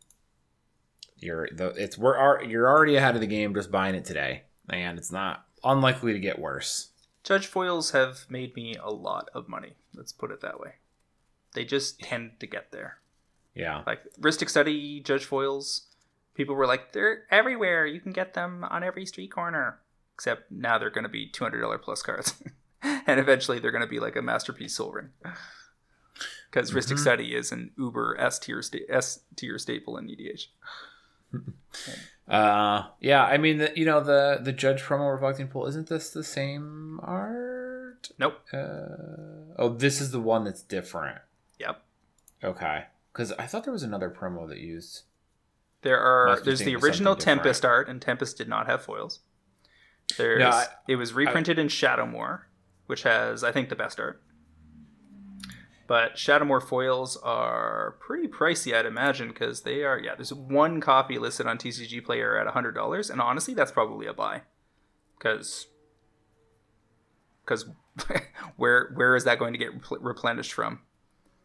you're 1.16 1.48
the 1.52 1.68
it's 1.68 1.96
we're 1.96 2.16
are, 2.16 2.42
you're 2.44 2.68
already 2.68 2.96
ahead 2.96 3.14
of 3.14 3.20
the 3.20 3.26
game 3.26 3.54
just 3.54 3.70
buying 3.70 3.94
it 3.94 4.04
today, 4.04 4.42
and 4.68 4.98
it's 4.98 5.12
not 5.12 5.46
unlikely 5.64 6.12
to 6.12 6.18
get 6.18 6.38
worse. 6.38 6.90
Judge 7.24 7.46
foils 7.46 7.92
have 7.92 8.26
made 8.28 8.54
me 8.56 8.74
a 8.82 8.90
lot 8.90 9.30
of 9.32 9.48
money. 9.48 9.74
Let's 9.94 10.12
put 10.12 10.32
it 10.32 10.40
that 10.42 10.60
way. 10.60 10.74
They 11.54 11.64
just 11.64 12.00
tend 12.00 12.40
to 12.40 12.46
get 12.46 12.72
there. 12.72 12.98
Yeah. 13.54 13.82
Like 13.86 14.00
Rhystic 14.20 14.48
Study 14.48 15.00
Judge 15.00 15.24
foils, 15.24 15.86
people 16.34 16.54
were 16.54 16.66
like, 16.66 16.92
they're 16.92 17.24
everywhere. 17.30 17.86
You 17.86 18.00
can 18.00 18.12
get 18.12 18.34
them 18.34 18.64
on 18.64 18.82
every 18.82 19.06
street 19.06 19.32
corner. 19.32 19.78
Except 20.14 20.50
now 20.50 20.78
they're 20.78 20.90
going 20.90 21.04
to 21.04 21.10
be 21.10 21.28
$200 21.28 21.82
plus 21.82 22.02
cards. 22.02 22.42
and 22.82 23.18
eventually 23.18 23.58
they're 23.58 23.70
going 23.70 23.82
to 23.82 23.88
be 23.88 24.00
like 24.00 24.16
a 24.16 24.22
Masterpiece 24.22 24.76
Sol 24.76 24.92
Ring. 24.92 25.10
Because 26.50 26.70
mm-hmm. 26.70 26.78
Rhystic 26.78 26.98
Study 26.98 27.34
is 27.34 27.52
an 27.52 27.70
uber 27.78 28.16
S 28.18 28.38
tier 28.38 28.62
sta- 28.62 28.86
S 28.88 29.20
tier 29.36 29.58
staple 29.58 29.96
in 29.96 30.08
EDH. 30.08 30.46
Uh, 32.28 32.86
yeah, 33.00 33.24
I 33.24 33.36
mean, 33.36 33.58
the, 33.58 33.72
you 33.74 33.84
know, 33.84 34.00
the 34.00 34.38
the 34.40 34.52
Judge 34.52 34.80
promo 34.80 35.12
reflecting 35.12 35.48
pool 35.48 35.66
isn't 35.66 35.88
this 35.88 36.10
the 36.10 36.22
same 36.22 37.00
art? 37.02 38.10
Nope. 38.18 38.40
Uh, 38.52 39.58
oh, 39.58 39.74
this 39.76 40.00
is 40.00 40.12
the 40.12 40.20
one 40.20 40.44
that's 40.44 40.62
different. 40.62 41.18
Yep. 41.58 41.82
Okay, 42.44 42.84
because 43.12 43.32
I 43.32 43.46
thought 43.46 43.64
there 43.64 43.72
was 43.72 43.82
another 43.82 44.10
promo 44.10 44.48
that 44.48 44.58
used. 44.58 45.02
There 45.82 45.98
are. 45.98 46.40
There's 46.40 46.60
the 46.60 46.76
original 46.76 47.16
Tempest 47.16 47.64
art, 47.64 47.88
and 47.88 48.00
Tempest 48.00 48.38
did 48.38 48.48
not 48.48 48.66
have 48.66 48.82
foils. 48.82 49.20
There's. 50.16 50.40
No, 50.40 50.50
I, 50.50 50.66
it 50.88 50.96
was 50.96 51.12
reprinted 51.12 51.58
I, 51.58 51.62
in 51.62 51.68
Shadowmoor, 51.68 52.42
which 52.86 53.02
has, 53.02 53.44
I 53.44 53.52
think, 53.52 53.68
the 53.68 53.76
best 53.76 53.98
art. 54.00 54.22
But 55.86 56.14
Shadowmoor 56.14 56.62
foils 56.62 57.16
are 57.18 57.96
pretty 58.00 58.28
pricey, 58.28 58.74
I'd 58.74 58.86
imagine, 58.86 59.28
because 59.28 59.62
they 59.62 59.82
are. 59.82 59.98
Yeah, 59.98 60.14
there's 60.14 60.32
one 60.32 60.80
copy 60.80 61.18
listed 61.18 61.46
on 61.46 61.58
TCG 61.58 62.04
Player 62.04 62.38
at 62.38 62.46
hundred 62.46 62.72
dollars, 62.72 63.10
and 63.10 63.20
honestly, 63.20 63.52
that's 63.52 63.72
probably 63.72 64.06
a 64.06 64.14
buy, 64.14 64.42
because 65.18 65.66
because 67.44 67.66
where 68.56 68.92
where 68.94 69.16
is 69.16 69.24
that 69.24 69.38
going 69.38 69.52
to 69.52 69.58
get 69.58 69.72
replenished 70.00 70.52
from? 70.52 70.80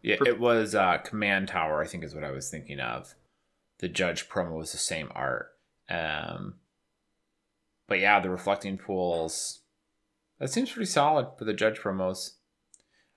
Yeah, 0.07 0.17
it 0.25 0.39
was 0.39 0.73
uh, 0.73 0.99
Command 0.99 1.49
Tower. 1.49 1.81
I 1.81 1.87
think 1.87 2.03
is 2.03 2.15
what 2.15 2.23
I 2.23 2.31
was 2.31 2.49
thinking 2.49 2.79
of. 2.79 3.13
The 3.79 3.89
Judge 3.89 4.29
promo 4.29 4.57
was 4.57 4.71
the 4.71 4.77
same 4.77 5.11
art, 5.13 5.49
um, 5.89 6.55
but 7.87 7.99
yeah, 7.99 8.19
the 8.19 8.29
reflecting 8.29 8.77
pools. 8.77 9.61
That 10.39 10.49
seems 10.49 10.71
pretty 10.71 10.89
solid 10.89 11.27
for 11.37 11.45
the 11.45 11.53
Judge 11.53 11.79
promos. 11.79 12.35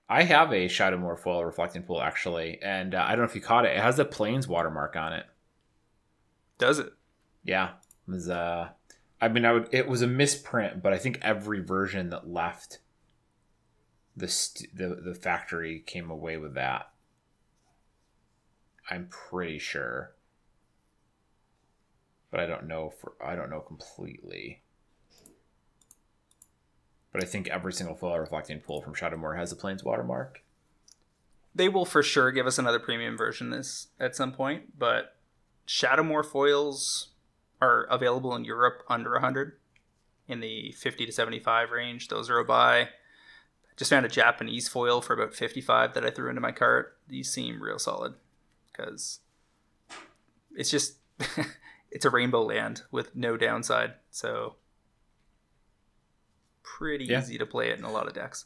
I 0.09 0.23
have 0.23 0.51
a 0.51 0.67
Shadowmoor 0.67 1.17
foil 1.17 1.45
reflecting 1.45 1.83
pool 1.83 2.01
actually, 2.01 2.59
and 2.61 2.93
uh, 2.93 3.05
I 3.07 3.11
don't 3.11 3.19
know 3.19 3.29
if 3.29 3.35
you 3.35 3.41
caught 3.41 3.65
it. 3.65 3.77
It 3.77 3.81
has 3.81 3.95
the 3.95 4.03
plains 4.03 4.45
watermark 4.45 4.97
on 4.97 5.13
it. 5.13 5.25
Does 6.57 6.79
it? 6.79 6.91
Yeah, 7.45 7.69
it 8.07 8.11
was. 8.11 8.27
Uh, 8.27 8.69
I 9.21 9.29
mean, 9.29 9.45
I 9.45 9.53
would. 9.53 9.69
It 9.71 9.87
was 9.87 10.01
a 10.01 10.07
misprint, 10.07 10.83
but 10.83 10.91
I 10.91 10.97
think 10.97 11.19
every 11.21 11.63
version 11.63 12.09
that 12.09 12.27
left 12.27 12.79
the 14.15 14.27
st- 14.27 14.75
the 14.75 14.95
the 14.95 15.15
factory 15.15 15.79
came 15.79 16.09
away 16.09 16.37
with 16.37 16.53
that. 16.55 16.91
I'm 18.89 19.07
pretty 19.07 19.59
sure, 19.59 20.13
but 22.29 22.39
I 22.39 22.45
don't 22.45 22.67
know 22.67 22.89
for 22.89 23.13
I 23.23 23.35
don't 23.35 23.49
know 23.49 23.61
completely. 23.61 24.61
But 27.11 27.23
I 27.23 27.25
think 27.25 27.49
every 27.49 27.73
single 27.73 27.95
foil 27.95 28.17
reflecting 28.17 28.59
pool 28.59 28.81
from 28.81 28.95
Shadowmoor 28.95 29.37
has 29.37 29.51
a 29.51 29.55
Plains 29.57 29.83
watermark. 29.83 30.43
They 31.53 31.67
will 31.67 31.83
for 31.83 32.01
sure 32.01 32.31
give 32.31 32.47
us 32.47 32.57
another 32.57 32.79
premium 32.79 33.17
version 33.17 33.49
this 33.49 33.87
at 33.99 34.15
some 34.15 34.31
point, 34.31 34.79
but 34.79 35.17
Shadowmoor 35.67 36.25
foils 36.25 37.09
are 37.61 37.83
available 37.83 38.33
in 38.35 38.45
Europe 38.45 38.83
under 38.87 39.11
100 39.11 39.57
in 40.27 40.39
the 40.39 40.71
50 40.71 41.05
to 41.05 41.11
75 41.11 41.71
range. 41.71 42.07
Those 42.07 42.29
are 42.29 42.39
a 42.39 42.45
buy. 42.45 42.89
Just 43.81 43.89
found 43.89 44.05
a 44.05 44.09
Japanese 44.09 44.67
foil 44.67 45.01
for 45.01 45.13
about 45.15 45.33
55 45.33 45.95
that 45.95 46.05
I 46.05 46.11
threw 46.11 46.29
into 46.29 46.39
my 46.39 46.51
cart. 46.51 46.99
These 47.07 47.31
seem 47.31 47.63
real 47.63 47.79
solid 47.79 48.13
because 48.71 49.21
it's 50.55 50.69
just 50.69 50.97
it's 51.91 52.05
a 52.05 52.11
rainbow 52.11 52.43
land 52.43 52.83
with 52.91 53.15
no 53.15 53.37
downside. 53.37 53.93
So 54.11 54.57
pretty 56.61 57.05
yeah. 57.05 57.21
easy 57.21 57.39
to 57.39 57.45
play 57.47 57.69
it 57.69 57.79
in 57.79 57.83
a 57.83 57.91
lot 57.91 58.05
of 58.05 58.13
decks. 58.13 58.45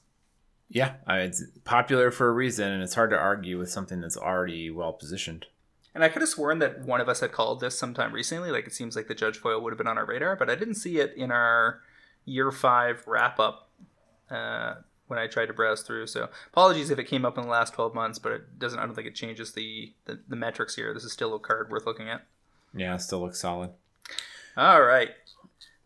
Yeah, 0.70 0.94
it's 1.06 1.44
popular 1.66 2.12
for 2.12 2.30
a 2.30 2.32
reason, 2.32 2.72
and 2.72 2.82
it's 2.82 2.96
hard 2.96 3.10
to 3.10 3.18
argue 3.18 3.60
with 3.60 3.70
something 3.70 4.00
that's 4.00 4.16
already 4.16 4.70
well 4.70 4.94
positioned. 4.94 5.48
And 5.94 6.02
I 6.02 6.08
could 6.08 6.22
have 6.22 6.30
sworn 6.30 6.60
that 6.60 6.86
one 6.86 7.02
of 7.02 7.10
us 7.10 7.20
had 7.20 7.34
called 7.34 7.60
this 7.60 7.78
sometime 7.78 8.14
recently. 8.14 8.52
Like 8.52 8.68
it 8.68 8.74
seems 8.74 8.96
like 8.96 9.10
the 9.10 9.14
Judge 9.14 9.36
Foil 9.36 9.60
would 9.60 9.74
have 9.74 9.78
been 9.78 9.86
on 9.86 9.98
our 9.98 10.06
radar, 10.06 10.38
but 10.38 10.50
I 10.50 10.56
didn't 10.56 10.76
see 10.76 11.00
it 11.00 11.14
in 11.18 11.30
our 11.30 11.82
year 12.24 12.54
five 12.54 13.04
wrap 13.06 13.38
up 13.38 13.70
uh, 14.32 14.76
when 15.08 15.20
I 15.20 15.28
tried 15.28 15.48
to 15.48 15.54
browse 15.54 15.82
through. 15.82 16.08
So 16.08 16.30
apologies 16.48 16.90
if 16.90 17.00
it 17.00 17.06
came 17.06 17.26
up 17.26 17.38
in 17.38 17.44
the 17.44 17.50
last 17.50 17.74
twelve 17.74 17.94
months, 17.94 18.20
but 18.20 18.32
it 18.32 18.60
doesn't. 18.60 18.80
I 18.80 18.86
don't 18.86 18.96
think 18.96 19.08
it 19.08 19.16
changes 19.16 19.54
the 19.54 19.94
the, 20.06 20.20
the 20.28 20.36
metrics 20.36 20.76
here. 20.76 20.94
This 20.94 21.04
is 21.04 21.14
still 21.14 21.36
a 21.36 21.40
card 21.40 21.70
worth 21.70 21.86
looking 21.86 22.10
at. 22.10 22.26
Yeah, 22.74 22.96
it 22.96 23.02
still 23.02 23.22
looks 23.22 23.40
solid. 23.40 23.72
All 24.58 24.82
right 24.82 25.12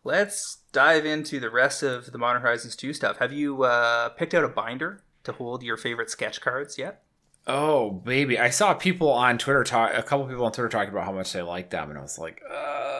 let's 0.03 0.57
dive 0.71 1.05
into 1.05 1.39
the 1.39 1.49
rest 1.49 1.83
of 1.83 2.11
the 2.11 2.17
Modern 2.17 2.41
Horizons 2.41 2.75
2 2.75 2.93
stuff. 2.93 3.17
Have 3.17 3.33
you 3.33 3.63
uh, 3.63 4.09
picked 4.09 4.33
out 4.33 4.43
a 4.43 4.47
binder 4.47 5.01
to 5.23 5.31
hold 5.31 5.63
your 5.63 5.77
favorite 5.77 6.09
sketch 6.09 6.41
cards 6.41 6.77
yet? 6.77 7.03
Oh, 7.47 7.91
baby. 7.91 8.37
I 8.37 8.49
saw 8.49 8.73
people 8.73 9.09
on 9.09 9.37
Twitter 9.37 9.63
talk, 9.63 9.91
a 9.95 10.03
couple 10.03 10.27
people 10.27 10.45
on 10.45 10.51
Twitter 10.51 10.69
talking 10.69 10.91
about 10.91 11.05
how 11.05 11.11
much 11.11 11.33
they 11.33 11.41
like 11.41 11.69
them, 11.69 11.89
and 11.89 11.97
I 11.97 12.01
was 12.01 12.19
like, 12.19 12.41
uh, 12.49 12.98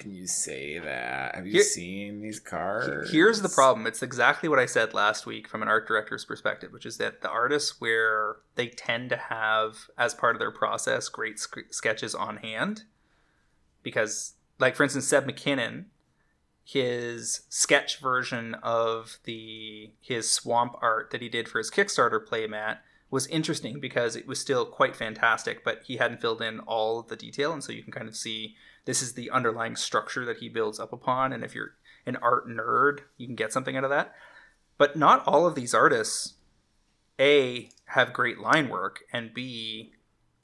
can 0.00 0.12
you 0.12 0.26
say 0.26 0.80
that? 0.80 1.36
Have 1.36 1.46
you 1.46 1.52
Here, 1.52 1.62
seen 1.62 2.20
these 2.20 2.40
cards? 2.40 3.12
Here's 3.12 3.42
the 3.42 3.48
problem. 3.48 3.86
It's 3.86 4.02
exactly 4.02 4.48
what 4.48 4.58
I 4.58 4.66
said 4.66 4.92
last 4.94 5.26
week 5.26 5.46
from 5.46 5.62
an 5.62 5.68
art 5.68 5.86
director's 5.86 6.24
perspective, 6.24 6.72
which 6.72 6.84
is 6.86 6.96
that 6.96 7.20
the 7.20 7.30
artists 7.30 7.80
where 7.80 8.36
they 8.56 8.66
tend 8.66 9.10
to 9.10 9.16
have, 9.16 9.88
as 9.96 10.14
part 10.14 10.34
of 10.34 10.40
their 10.40 10.50
process, 10.50 11.08
great 11.08 11.38
sk- 11.38 11.72
sketches 11.72 12.14
on 12.14 12.38
hand 12.38 12.82
because 13.82 14.34
like 14.58 14.76
for 14.76 14.82
instance 14.82 15.06
Seb 15.06 15.26
McKinnon, 15.26 15.86
his 16.64 17.42
sketch 17.48 18.00
version 18.00 18.54
of 18.62 19.18
the 19.24 19.92
his 20.00 20.30
swamp 20.30 20.76
art 20.80 21.10
that 21.10 21.22
he 21.22 21.28
did 21.28 21.48
for 21.48 21.58
his 21.58 21.70
Kickstarter 21.70 22.24
playmat 22.24 22.78
was 23.10 23.26
interesting 23.26 23.80
because 23.80 24.14
it 24.14 24.26
was 24.26 24.38
still 24.38 24.64
quite 24.64 24.94
fantastic, 24.94 25.64
but 25.64 25.82
he 25.84 25.96
hadn't 25.96 26.20
filled 26.20 26.40
in 26.40 26.60
all 26.60 27.00
of 27.00 27.08
the 27.08 27.16
detail, 27.16 27.52
and 27.52 27.64
so 27.64 27.72
you 27.72 27.82
can 27.82 27.92
kind 27.92 28.08
of 28.08 28.14
see 28.14 28.54
this 28.84 29.02
is 29.02 29.14
the 29.14 29.30
underlying 29.30 29.76
structure 29.76 30.24
that 30.24 30.38
he 30.38 30.48
builds 30.48 30.80
up 30.80 30.92
upon. 30.92 31.32
And 31.32 31.44
if 31.44 31.54
you're 31.54 31.74
an 32.06 32.16
art 32.16 32.48
nerd, 32.48 33.00
you 33.16 33.26
can 33.26 33.36
get 33.36 33.52
something 33.52 33.76
out 33.76 33.84
of 33.84 33.90
that. 33.90 34.14
But 34.78 34.96
not 34.96 35.26
all 35.26 35.46
of 35.46 35.54
these 35.54 35.74
artists, 35.74 36.34
a 37.18 37.70
have 37.86 38.12
great 38.12 38.38
line 38.38 38.68
work, 38.68 39.00
and 39.12 39.34
b 39.34 39.92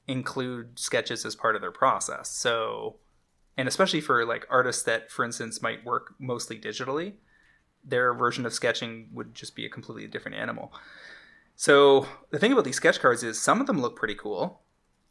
include 0.07 0.79
sketches 0.79 1.25
as 1.25 1.35
part 1.35 1.55
of 1.55 1.61
their 1.61 1.71
process. 1.71 2.29
So 2.29 2.97
and 3.57 3.67
especially 3.67 4.01
for 4.01 4.23
like 4.25 4.45
artists 4.49 4.83
that 4.83 5.11
for 5.11 5.25
instance 5.25 5.61
might 5.61 5.83
work 5.83 6.13
mostly 6.19 6.59
digitally 6.59 7.13
their 7.83 8.13
version 8.13 8.45
of 8.45 8.53
sketching 8.53 9.09
would 9.13 9.33
just 9.33 9.55
be 9.55 9.65
a 9.65 9.69
completely 9.69 10.07
different 10.07 10.37
animal 10.37 10.71
so 11.55 12.07
the 12.29 12.37
thing 12.37 12.51
about 12.51 12.63
these 12.63 12.75
sketch 12.75 12.99
cards 12.99 13.23
is 13.23 13.41
some 13.41 13.59
of 13.59 13.67
them 13.67 13.81
look 13.81 13.95
pretty 13.95 14.15
cool 14.15 14.61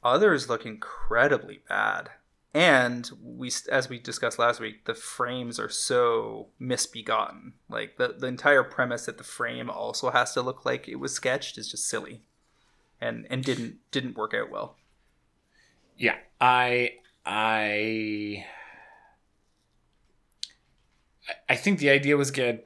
others 0.02 0.48
look 0.48 0.64
incredibly 0.64 1.60
bad 1.68 2.08
and 2.56 3.10
we 3.22 3.50
as 3.70 3.88
we 3.88 3.98
discussed 3.98 4.38
last 4.38 4.60
week 4.60 4.86
the 4.86 4.94
frames 4.94 5.60
are 5.60 5.68
so 5.68 6.48
misbegotten 6.58 7.52
like 7.68 7.96
the, 7.98 8.14
the 8.18 8.26
entire 8.26 8.62
premise 8.62 9.04
that 9.04 9.18
the 9.18 9.24
frame 9.24 9.68
also 9.68 10.10
has 10.10 10.32
to 10.32 10.40
look 10.40 10.64
like 10.64 10.88
it 10.88 10.96
was 10.96 11.12
sketched 11.12 11.58
is 11.58 11.70
just 11.70 11.86
silly 11.86 12.22
and 13.00 13.26
and 13.28 13.44
didn't 13.44 13.76
didn't 13.90 14.16
work 14.16 14.32
out 14.32 14.50
well 14.50 14.76
yeah 15.98 16.16
i 16.40 16.92
I 17.26 18.46
I 21.48 21.56
think 21.56 21.80
the 21.80 21.90
idea 21.90 22.16
was 22.16 22.30
good. 22.30 22.62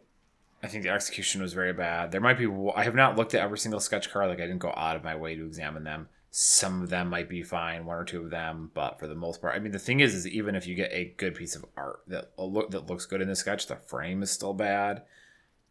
I 0.63 0.67
think 0.67 0.83
the 0.83 0.91
execution 0.91 1.41
was 1.41 1.55
very 1.55 1.73
bad. 1.73 2.13
There 2.13 2.21
might 2.21 2.37
be 2.37 2.47
I 2.77 2.85
have 2.85 2.95
not 2.95 3.17
looked 3.17 3.35
at 3.35 3.41
every 3.41 3.59
single 3.59 3.81
sketch 3.81 4.11
card. 4.11 4.29
Like 4.29 4.39
I 4.39 4.47
didn't 4.47 4.59
go 4.59 4.75
out 4.77 4.97
of 4.97 5.03
my 5.03 5.17
way 5.17 5.35
to 5.35 5.47
examine 5.47 5.85
them. 5.85 6.09
Some 6.33 6.83
of 6.83 6.91
them 6.91 7.09
might 7.09 7.29
be 7.29 7.43
fine, 7.43 7.87
one 7.87 7.97
or 7.97 8.05
two 8.05 8.23
of 8.23 8.31
them, 8.31 8.71
but 8.73 9.01
for 9.01 9.09
the 9.09 9.17
most 9.17 9.41
part, 9.41 9.57
I 9.57 9.59
mean, 9.59 9.73
the 9.73 9.81
thing 9.81 9.99
is, 9.99 10.15
is 10.15 10.29
even 10.29 10.55
if 10.55 10.67
you 10.67 10.77
get 10.77 10.93
a 10.93 11.13
good 11.17 11.35
piece 11.35 11.57
of 11.57 11.65
art 11.77 12.03
that 12.07 12.31
look 12.39 12.71
that 12.71 12.87
looks 12.87 13.05
good 13.07 13.21
in 13.21 13.29
the 13.29 13.35
sketch, 13.35 13.67
the 13.67 13.77
frame 13.77 14.23
is 14.23 14.31
still 14.31 14.55
bad. 14.55 15.03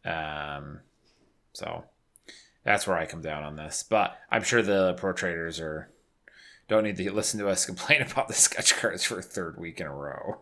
Um, 0.04 0.80
so 1.54 1.84
that's 2.62 2.86
where 2.86 2.98
I 2.98 3.06
come 3.06 3.22
down 3.22 3.42
on 3.42 3.56
this. 3.56 3.82
But 3.82 4.18
I'm 4.30 4.42
sure 4.42 4.60
the 4.60 4.94
pro 4.94 5.14
traders 5.14 5.60
are 5.60 5.90
don't 6.68 6.84
need 6.84 6.96
to 6.96 7.12
listen 7.12 7.40
to 7.40 7.48
us 7.48 7.66
complain 7.66 8.02
about 8.02 8.28
the 8.28 8.34
sketch 8.34 8.76
cards 8.76 9.04
for 9.04 9.18
a 9.18 9.22
third 9.22 9.58
week 9.58 9.80
in 9.80 9.86
a 9.86 9.94
row. 9.94 10.40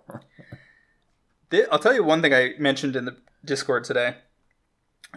I'll 1.70 1.78
tell 1.78 1.94
you 1.94 2.04
one 2.04 2.22
thing 2.22 2.34
I 2.34 2.54
mentioned 2.58 2.96
in 2.96 3.06
the 3.06 3.16
Discord 3.44 3.84
today. 3.84 4.16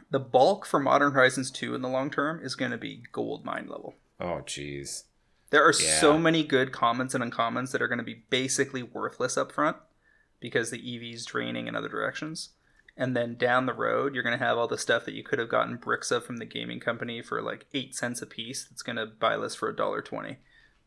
The 0.09 0.19
bulk 0.19 0.65
for 0.65 0.79
Modern 0.79 1.11
Horizons 1.11 1.51
2 1.51 1.75
in 1.75 1.81
the 1.81 1.89
long 1.89 2.09
term 2.09 2.39
is 2.41 2.55
going 2.55 2.71
to 2.71 2.77
be 2.77 3.03
gold 3.11 3.43
mine 3.43 3.67
level. 3.67 3.95
Oh, 4.21 4.41
jeez. 4.45 5.03
There 5.49 5.63
are 5.65 5.73
Yeah. 5.73 5.99
so 5.99 6.17
many 6.17 6.43
good 6.43 6.71
commons 6.71 7.13
and 7.15 7.23
uncommons 7.23 7.71
that 7.71 7.81
are 7.81 7.87
going 7.87 7.97
to 7.97 8.03
be 8.03 8.23
basically 8.29 8.83
worthless 8.83 9.35
up 9.37 9.51
front 9.51 9.77
because 10.39 10.69
the 10.69 10.79
EV's 10.79 11.25
draining 11.25 11.67
in 11.67 11.75
other 11.75 11.89
directions. 11.89 12.49
And 12.95 13.15
then 13.15 13.35
down 13.35 13.65
the 13.65 13.73
road, 13.73 14.13
you're 14.13 14.23
going 14.23 14.37
to 14.37 14.45
have 14.45 14.57
all 14.57 14.67
the 14.67 14.77
stuff 14.77 15.05
that 15.05 15.13
you 15.13 15.23
could 15.23 15.39
have 15.39 15.49
gotten 15.49 15.77
bricks 15.77 16.11
of 16.11 16.23
from 16.25 16.37
the 16.37 16.45
gaming 16.45 16.79
company 16.79 17.21
for 17.21 17.41
like 17.41 17.65
eight 17.73 17.95
cents 17.95 18.21
a 18.21 18.25
piece. 18.27 18.65
That's 18.65 18.83
going 18.83 18.97
to 18.97 19.05
buy 19.07 19.35
list 19.35 19.57
for 19.57 19.69
a 19.69 19.75
dollar 19.75 20.01
twenty, 20.01 20.37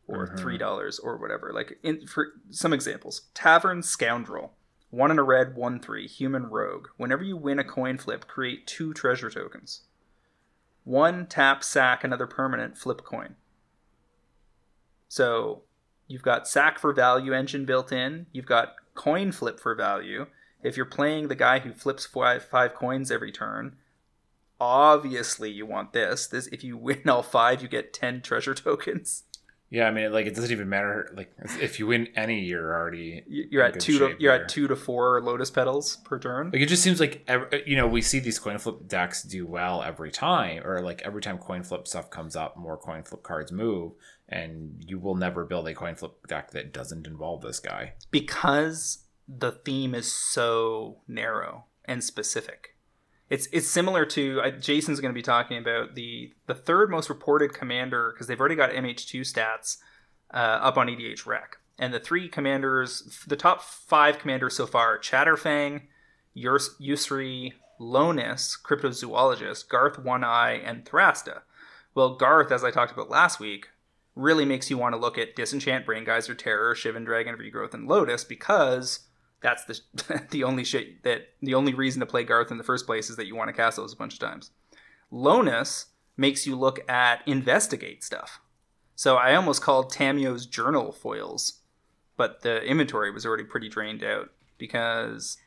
or 0.07 0.27
Mhm. 0.27 0.39
three 0.39 0.57
dollars, 0.57 0.97
or 0.99 1.17
whatever. 1.17 1.51
Like 1.51 1.77
in, 1.83 2.05
for 2.07 2.33
some 2.51 2.73
examples, 2.73 3.23
Tavern 3.33 3.81
Scoundrel, 3.81 4.55
one 4.91 5.11
in 5.11 5.19
a 5.19 5.23
red, 5.23 5.55
one 5.55 5.79
three. 5.79 6.07
Human 6.07 6.45
Rogue. 6.45 6.87
Whenever 6.97 7.23
you 7.23 7.35
win 7.37 7.59
a 7.59 7.63
coin 7.63 7.97
flip, 7.97 8.27
create 8.27 8.65
two 8.67 8.93
treasure 8.93 9.29
tokens. 9.31 9.81
One 10.85 11.25
tap 11.25 11.63
sack 11.63 12.03
another 12.03 12.27
permanent 12.27 12.77
flip 12.77 13.03
coin. 13.03 13.35
So 15.09 15.63
you've 16.07 16.21
got 16.21 16.47
sack 16.47 16.79
for 16.79 16.93
value 16.93 17.33
engine 17.33 17.65
built 17.65 17.91
in. 17.91 18.27
You've 18.31 18.45
got 18.45 18.75
coin 18.93 19.31
flip 19.31 19.59
for 19.59 19.75
value. 19.75 20.27
If 20.63 20.77
you're 20.77 20.85
playing 20.85 21.27
the 21.27 21.35
guy 21.35 21.59
who 21.59 21.73
flips 21.73 22.05
five, 22.05 22.45
five 22.45 22.75
coins 22.75 23.11
every 23.11 23.31
turn, 23.31 23.75
obviously 24.61 25.51
you 25.51 25.65
want 25.65 25.91
this. 25.91 26.27
This 26.27 26.47
if 26.47 26.63
you 26.63 26.77
win 26.77 27.09
all 27.09 27.23
five, 27.23 27.61
you 27.61 27.67
get 27.67 27.93
ten 27.93 28.21
treasure 28.21 28.53
tokens. 28.55 29.23
Yeah, 29.71 29.87
I 29.87 29.91
mean, 29.91 30.11
like 30.13 30.25
it 30.27 30.35
doesn't 30.35 30.51
even 30.51 30.69
matter. 30.69 31.11
Like 31.17 31.33
if 31.59 31.79
you 31.79 31.87
win 31.87 32.07
any, 32.15 32.41
you're 32.41 32.73
already 32.73 33.23
You- 33.27 33.47
You're 33.51 33.63
at 33.63 33.79
two 33.79 33.97
to 33.99 34.15
you're 34.19 34.31
at 34.33 34.47
two 34.47 34.67
to 34.67 34.75
four 34.75 35.21
lotus 35.21 35.49
petals 35.49 35.97
per 36.05 36.19
turn. 36.19 36.51
like 36.51 36.61
it 36.61 36.67
just 36.69 36.83
seems 36.83 36.99
like 36.99 37.23
ev- 37.27 37.47
uh, 37.51 37.57
you 37.65 37.75
know 37.75 37.87
we 37.87 38.01
see 38.01 38.19
these 38.19 38.37
coin 38.39 38.57
flip 38.59 38.87
decks 38.87 39.23
do 39.23 39.45
well 39.45 39.81
every 39.83 40.11
time, 40.11 40.61
or 40.65 40.81
like 40.81 41.01
every 41.01 41.21
time 41.21 41.37
coin 41.39 41.63
flip 41.63 41.87
stuff 41.87 42.09
comes 42.09 42.35
up, 42.35 42.55
more 42.57 42.77
coin 42.77 43.03
flip 43.03 43.23
cards 43.23 43.51
move, 43.51 43.93
and 44.29 44.75
you 44.79 44.99
will 44.99 45.15
never 45.15 45.43
build 45.45 45.67
a 45.67 45.73
coin 45.73 45.95
flip 45.95 46.13
deck 46.27 46.51
that 46.51 46.71
doesn't 46.71 47.07
involve 47.07 47.41
this 47.41 47.59
guy. 47.59 47.93
because 48.11 48.99
the 49.27 49.51
theme 49.51 49.95
is 49.95 50.11
so 50.11 50.99
narrow 51.07 51.65
and 51.85 52.03
specific. 52.03 52.74
It's 53.29 53.47
it's 53.51 53.67
similar 53.67 54.05
to 54.05 54.41
uh, 54.41 54.51
Jason's 54.51 54.99
going 54.99 55.13
to 55.13 55.17
be 55.17 55.23
talking 55.23 55.57
about 55.57 55.95
the 55.95 56.33
the 56.45 56.53
third 56.53 56.89
most 56.91 57.09
reported 57.09 57.53
commander 57.53 58.11
because 58.13 58.27
they've 58.27 58.39
already 58.39 58.55
got 58.55 58.71
MH2 58.71 59.21
stats 59.21 59.77
uh, 60.33 60.37
up 60.37 60.77
on 60.77 60.87
EDHREC, 60.87 61.57
and 61.79 61.93
the 61.93 61.99
three 61.99 62.27
commanders, 62.27 63.23
the 63.27 63.35
top 63.35 63.61
five 63.61 64.19
commanders 64.19 64.55
so 64.55 64.67
far: 64.67 64.99
Chatterfang, 64.99 65.83
Yurs- 66.37 66.79
Yusri, 66.79 67.53
Lonis, 67.79 68.57
Cryptozoologist, 68.61 69.69
Garth 69.69 69.97
One 69.97 70.23
Eye, 70.23 70.61
and 70.63 70.85
Thrasta. 70.85 71.41
Well, 71.95 72.15
Garth, 72.15 72.51
as 72.51 72.63
I 72.63 72.71
talked 72.71 72.91
about 72.91 73.09
last 73.09 73.39
week, 73.39 73.69
really 74.15 74.45
makes 74.45 74.69
you 74.69 74.77
want 74.77 74.93
to 74.93 74.99
look 74.99 75.17
at 75.17 75.35
Disenchant, 75.35 75.85
Brain 75.85 76.03
Geyser, 76.03 76.35
Terror, 76.35 76.75
Shivan 76.75 77.05
Dragon, 77.05 77.35
Regrowth, 77.37 77.73
and 77.73 77.87
Lotus 77.87 78.23
because 78.23 79.07
that's 79.41 79.65
the 79.65 79.79
the 80.31 80.43
only 80.43 80.63
shit 80.63 81.03
that 81.03 81.29
the 81.41 81.53
only 81.53 81.73
reason 81.73 81.99
to 81.99 82.05
play 82.05 82.23
Garth 82.23 82.51
in 82.51 82.57
the 82.57 82.63
first 82.63 82.85
place 82.85 83.09
is 83.09 83.15
that 83.15 83.27
you 83.27 83.35
want 83.35 83.49
to 83.49 83.53
cast 83.53 83.77
those 83.77 83.93
a 83.93 83.97
bunch 83.97 84.13
of 84.13 84.19
times. 84.19 84.51
Lonis 85.11 85.85
makes 86.17 86.47
you 86.47 86.55
look 86.55 86.89
at 86.89 87.27
investigate 87.27 88.03
stuff. 88.03 88.39
So 88.95 89.17
I 89.17 89.35
almost 89.35 89.61
called 89.61 89.91
Tamiyo's 89.91 90.45
journal 90.45 90.93
foils, 90.93 91.59
but 92.15 92.41
the 92.41 92.63
inventory 92.63 93.11
was 93.11 93.25
already 93.25 93.43
pretty 93.43 93.67
drained 93.67 94.03
out 94.03 94.29
because 94.57 95.37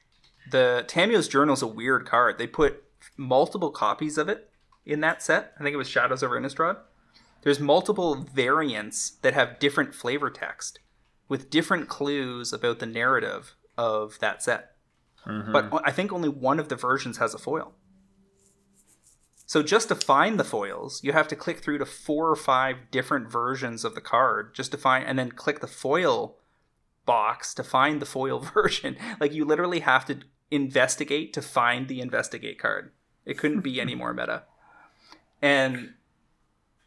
the 0.50 0.84
Tamiyo's 0.86 1.28
journal 1.28 1.54
is 1.54 1.62
a 1.62 1.66
weird 1.66 2.06
card. 2.06 2.38
They 2.38 2.46
put 2.46 2.84
multiple 3.16 3.70
copies 3.70 4.18
of 4.18 4.28
it 4.28 4.50
in 4.84 5.00
that 5.00 5.22
set. 5.22 5.54
I 5.58 5.62
think 5.62 5.74
it 5.74 5.78
was 5.78 5.88
Shadows 5.88 6.22
over 6.22 6.38
Innistrad. 6.38 6.76
There's 7.42 7.60
multiple 7.60 8.16
variants 8.16 9.10
that 9.22 9.34
have 9.34 9.58
different 9.58 9.94
flavor 9.94 10.28
text 10.30 10.80
with 11.28 11.50
different 11.50 11.88
clues 11.88 12.52
about 12.52 12.78
the 12.78 12.86
narrative 12.86 13.54
of 13.78 14.18
that 14.18 14.42
set. 14.42 14.72
Mm-hmm. 15.26 15.52
But 15.52 15.82
I 15.84 15.90
think 15.90 16.12
only 16.12 16.28
one 16.28 16.60
of 16.60 16.68
the 16.68 16.76
versions 16.76 17.16
has 17.16 17.32
a 17.32 17.38
foil. 17.38 17.72
So 19.46 19.62
just 19.62 19.88
to 19.88 19.94
find 19.94 20.38
the 20.38 20.44
foils, 20.44 21.02
you 21.02 21.12
have 21.12 21.28
to 21.28 21.36
click 21.36 21.60
through 21.60 21.78
to 21.78 21.86
four 21.86 22.28
or 22.28 22.36
five 22.36 22.90
different 22.90 23.30
versions 23.30 23.82
of 23.82 23.94
the 23.94 24.02
card 24.02 24.54
just 24.54 24.72
to 24.72 24.76
find, 24.76 25.06
and 25.06 25.18
then 25.18 25.32
click 25.32 25.60
the 25.60 25.66
foil 25.66 26.36
box 27.06 27.54
to 27.54 27.64
find 27.64 28.02
the 28.02 28.06
foil 28.06 28.40
version. 28.54 28.96
Like 29.18 29.32
you 29.32 29.46
literally 29.46 29.80
have 29.80 30.04
to 30.06 30.18
investigate 30.50 31.32
to 31.32 31.40
find 31.40 31.88
the 31.88 32.02
investigate 32.02 32.58
card. 32.58 32.92
It 33.24 33.38
couldn't 33.38 33.60
be 33.60 33.80
any 33.80 33.94
more 33.94 34.12
meta. 34.12 34.42
And 35.40 35.94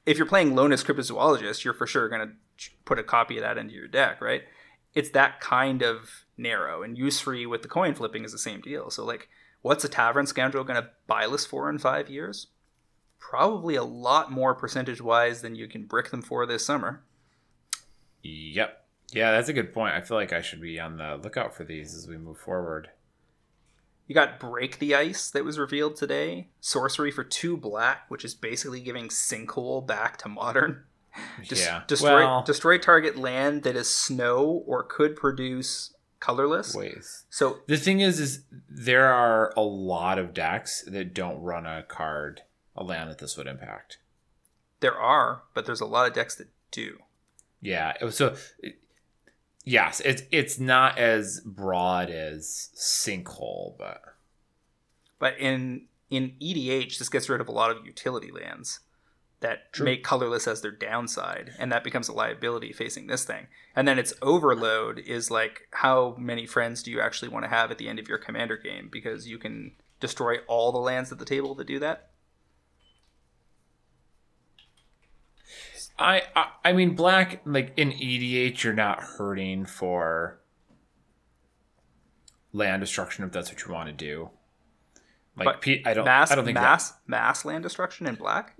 if 0.05 0.17
you're 0.17 0.27
playing 0.27 0.53
Lonis 0.53 0.85
Cryptozoologist, 0.85 1.63
you're 1.63 1.73
for 1.73 1.87
sure 1.87 2.09
going 2.09 2.27
to 2.27 2.69
put 2.85 2.99
a 2.99 3.03
copy 3.03 3.37
of 3.37 3.43
that 3.43 3.57
into 3.57 3.73
your 3.73 3.87
deck, 3.87 4.21
right? 4.21 4.43
It's 4.93 5.11
that 5.11 5.39
kind 5.39 5.81
of 5.81 6.25
narrow. 6.41 6.83
And 6.83 6.97
Yusri 6.97 7.47
with 7.47 7.61
the 7.61 7.67
coin 7.67 7.93
flipping 7.93 8.23
is 8.23 8.31
the 8.31 8.37
same 8.37 8.61
deal. 8.61 8.89
So, 8.89 9.05
like, 9.05 9.29
what's 9.61 9.83
a 9.83 9.89
Tavern 9.89 10.25
Scoundrel 10.25 10.63
going 10.63 10.81
to 10.81 10.89
buy 11.07 11.25
list 11.25 11.47
for 11.47 11.69
in 11.69 11.77
five 11.77 12.09
years? 12.09 12.47
Probably 13.19 13.75
a 13.75 13.83
lot 13.83 14.31
more 14.31 14.55
percentage 14.55 15.01
wise 15.01 15.41
than 15.41 15.55
you 15.55 15.67
can 15.67 15.85
brick 15.85 16.09
them 16.09 16.21
for 16.21 16.45
this 16.45 16.65
summer. 16.65 17.03
Yep. 18.23 18.85
Yeah, 19.11 19.31
that's 19.31 19.49
a 19.49 19.53
good 19.53 19.73
point. 19.73 19.93
I 19.93 20.01
feel 20.01 20.17
like 20.17 20.33
I 20.33 20.41
should 20.41 20.61
be 20.61 20.79
on 20.79 20.97
the 20.97 21.19
lookout 21.21 21.53
for 21.53 21.63
these 21.63 21.93
as 21.93 22.07
we 22.07 22.17
move 22.17 22.37
forward. 22.37 22.89
You 24.07 24.15
got 24.15 24.39
Break 24.39 24.79
the 24.79 24.95
Ice 24.95 25.29
that 25.29 25.45
was 25.45 25.59
revealed 25.59 25.95
today. 25.95 26.49
Sorcery 26.59 27.11
for 27.11 27.23
two 27.23 27.55
black, 27.55 28.09
which 28.09 28.25
is 28.25 28.33
basically 28.33 28.81
giving 28.81 29.07
Sinkhole 29.07 29.85
back 29.85 30.17
to 30.17 30.29
modern. 30.29 30.83
Des- 31.47 31.55
yeah. 31.55 31.83
Destroy, 31.87 32.25
well, 32.25 32.43
destroy 32.43 32.77
target 32.77 33.17
land 33.17 33.63
that 33.63 33.75
is 33.75 33.89
snow 33.89 34.63
or 34.65 34.83
could 34.83 35.15
produce 35.15 35.93
colorless. 36.21 36.73
ways. 36.73 37.25
So 37.29 37.59
The 37.67 37.75
thing 37.75 37.99
is, 37.99 38.19
is 38.21 38.43
there 38.69 39.07
are 39.07 39.51
a 39.57 39.61
lot 39.61 40.17
of 40.17 40.33
decks 40.33 40.83
that 40.87 41.13
don't 41.13 41.41
run 41.41 41.65
a 41.65 41.83
card, 41.83 42.43
a 42.77 42.83
land 42.83 43.09
that 43.09 43.17
this 43.17 43.35
would 43.35 43.47
impact. 43.47 43.97
there 44.79 44.95
are, 44.97 45.43
but 45.53 45.65
there's 45.65 45.81
a 45.81 45.85
lot 45.85 46.07
of 46.07 46.13
decks 46.13 46.35
that 46.35 46.47
do. 46.71 46.99
Yeah. 47.61 47.93
So, 48.09 48.35
yes, 49.65 49.99
it's 49.99 50.23
it's 50.31 50.57
not 50.59 50.97
as 50.97 51.41
broad 51.41 52.09
as 52.09 52.69
sinkhole, 52.75 53.75
but 53.77 54.01
But 55.19 55.37
in 55.37 55.85
in 56.09 56.33
EDH, 56.41 56.97
this 56.97 57.09
gets 57.09 57.29
rid 57.29 57.41
of 57.41 57.47
a 57.47 57.51
lot 57.51 57.69
of 57.71 57.85
utility 57.85 58.31
lands 58.31 58.79
that 59.41 59.73
True. 59.73 59.85
make 59.85 60.03
colorless 60.03 60.47
as 60.47 60.61
their 60.61 60.71
downside, 60.71 61.51
and 61.59 61.71
that 61.71 61.83
becomes 61.83 62.07
a 62.07 62.13
liability 62.13 62.71
facing 62.71 63.07
this 63.07 63.23
thing. 63.25 63.47
And 63.75 63.87
then 63.87 63.99
its 63.99 64.13
overload 64.21 64.99
is 64.99 65.29
like 65.29 65.67
how 65.71 66.15
many 66.17 66.45
friends 66.45 66.81
do 66.83 66.91
you 66.91 67.01
actually 67.01 67.29
want 67.29 67.43
to 67.45 67.49
have 67.49 67.69
at 67.71 67.77
the 67.77 67.89
end 67.89 67.99
of 67.99 68.07
your 68.07 68.17
commander 68.19 68.55
game 68.55 68.87
because 68.91 69.27
you 69.27 69.37
can 69.37 69.73
destroy 69.99 70.37
all 70.47 70.71
the 70.71 70.77
lands 70.79 71.11
at 71.11 71.19
the 71.19 71.25
table 71.25 71.55
to 71.55 71.63
do 71.63 71.79
that. 71.79 72.09
I, 75.99 76.23
I 76.35 76.47
I 76.65 76.73
mean 76.73 76.95
black 76.95 77.41
like 77.45 77.73
in 77.77 77.91
EDH 77.91 78.63
you're 78.63 78.73
not 78.73 79.01
hurting 79.01 79.65
for 79.65 80.39
land 82.53 82.81
destruction 82.81 83.23
if 83.23 83.31
that's 83.31 83.51
what 83.51 83.65
you 83.65 83.71
want 83.71 83.87
to 83.87 83.93
do. 83.93 84.29
Like 85.37 85.45
But 85.45 85.61
P- 85.61 85.83
I 85.85 85.93
don't 85.93 86.05
mass 86.05 86.31
I 86.31 86.35
don't 86.35 86.45
think 86.45 86.55
that- 86.55 86.61
mass 86.63 86.93
mass 87.07 87.45
land 87.45 87.63
destruction 87.63 88.07
in 88.07 88.15
black. 88.15 88.57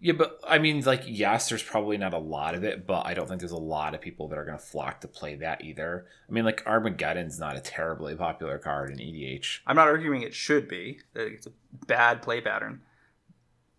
Yeah, 0.00 0.14
but 0.14 0.40
I 0.46 0.58
mean, 0.58 0.80
like, 0.82 1.02
yes, 1.06 1.48
there's 1.48 1.62
probably 1.62 1.96
not 1.96 2.14
a 2.14 2.18
lot 2.18 2.54
of 2.54 2.64
it, 2.64 2.86
but 2.86 3.06
I 3.06 3.14
don't 3.14 3.28
think 3.28 3.40
there's 3.40 3.52
a 3.52 3.56
lot 3.56 3.94
of 3.94 4.00
people 4.00 4.28
that 4.28 4.38
are 4.38 4.44
going 4.44 4.58
to 4.58 4.64
flock 4.64 5.00
to 5.00 5.08
play 5.08 5.36
that 5.36 5.64
either. 5.64 6.06
I 6.28 6.32
mean, 6.32 6.44
like, 6.44 6.62
Armageddon's 6.66 7.38
not 7.38 7.56
a 7.56 7.60
terribly 7.60 8.14
popular 8.14 8.58
card 8.58 8.90
in 8.90 8.98
EDH. 8.98 9.60
I'm 9.66 9.76
not 9.76 9.88
arguing 9.88 10.22
it 10.22 10.34
should 10.34 10.68
be. 10.68 11.00
It's 11.14 11.46
a 11.46 11.52
bad 11.86 12.22
play 12.22 12.40
pattern. 12.40 12.82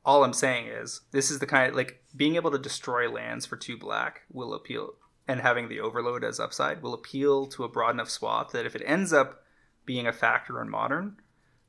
All 0.03 0.23
I'm 0.23 0.33
saying 0.33 0.67
is 0.67 1.01
this 1.11 1.29
is 1.29 1.39
the 1.39 1.45
kind 1.45 1.69
of 1.69 1.75
like 1.75 2.03
being 2.15 2.35
able 2.35 2.51
to 2.51 2.57
destroy 2.57 3.09
lands 3.09 3.45
for 3.45 3.55
two 3.55 3.77
black 3.77 4.21
will 4.31 4.53
appeal, 4.53 4.93
and 5.27 5.41
having 5.41 5.69
the 5.69 5.79
overload 5.79 6.23
as 6.23 6.39
upside 6.39 6.81
will 6.81 6.93
appeal 6.93 7.45
to 7.47 7.63
a 7.63 7.69
broad 7.69 7.91
enough 7.91 8.09
swath 8.09 8.51
that 8.51 8.65
if 8.65 8.75
it 8.75 8.83
ends 8.85 9.13
up 9.13 9.43
being 9.85 10.07
a 10.07 10.13
factor 10.13 10.61
in 10.61 10.69
modern, 10.69 11.17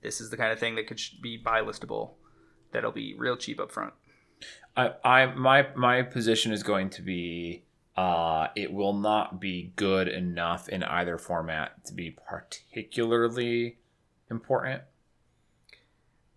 this 0.03 0.21
is 0.21 0.31
the 0.31 0.37
kind 0.37 0.51
of 0.51 0.59
thing 0.59 0.77
that 0.77 0.87
could 0.87 1.01
be 1.23 1.37
buy 1.37 1.61
listable. 1.61 2.15
That'll 2.73 2.91
be 2.91 3.15
real 3.19 3.37
cheap 3.37 3.61
up 3.61 3.71
front. 3.71 3.93
I, 4.77 4.93
I 5.05 5.27
my 5.27 5.69
my 5.75 6.03
position 6.03 6.53
is 6.53 6.63
going 6.63 6.91
to 6.91 7.03
be 7.03 7.65
uh 7.97 8.49
it 8.57 8.73
will 8.73 8.95
not 8.95 9.41
be 9.41 9.73
good 9.77 10.09
enough 10.09 10.69
in 10.69 10.83
either 10.83 11.19
format 11.19 11.85
to 11.87 11.93
be 11.93 12.11
particularly 12.11 13.79
important. 14.31 14.83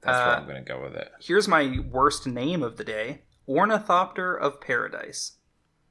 That's 0.02 0.18
where 0.18 0.28
Uh, 0.36 0.38
I'm 0.38 0.46
going 0.46 0.64
to 0.64 0.70
go 0.70 0.82
with 0.84 0.96
it. 0.96 1.12
Here's 1.20 1.48
my 1.48 1.80
worst 1.92 2.28
name 2.28 2.62
of 2.62 2.78
the 2.78 2.84
day: 2.84 3.22
Ornithopter 3.48 4.36
of 4.36 4.62
Paradise. 4.62 5.38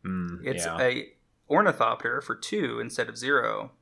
Mm, 0.05 0.45
It's 0.45 0.66
yeah. 0.66 0.81
a 0.81 1.12
ornithopter 1.51 2.20
for 2.20 2.35
two 2.35 2.78
instead 2.81 3.09
of 3.09 3.19
zero 3.19 3.73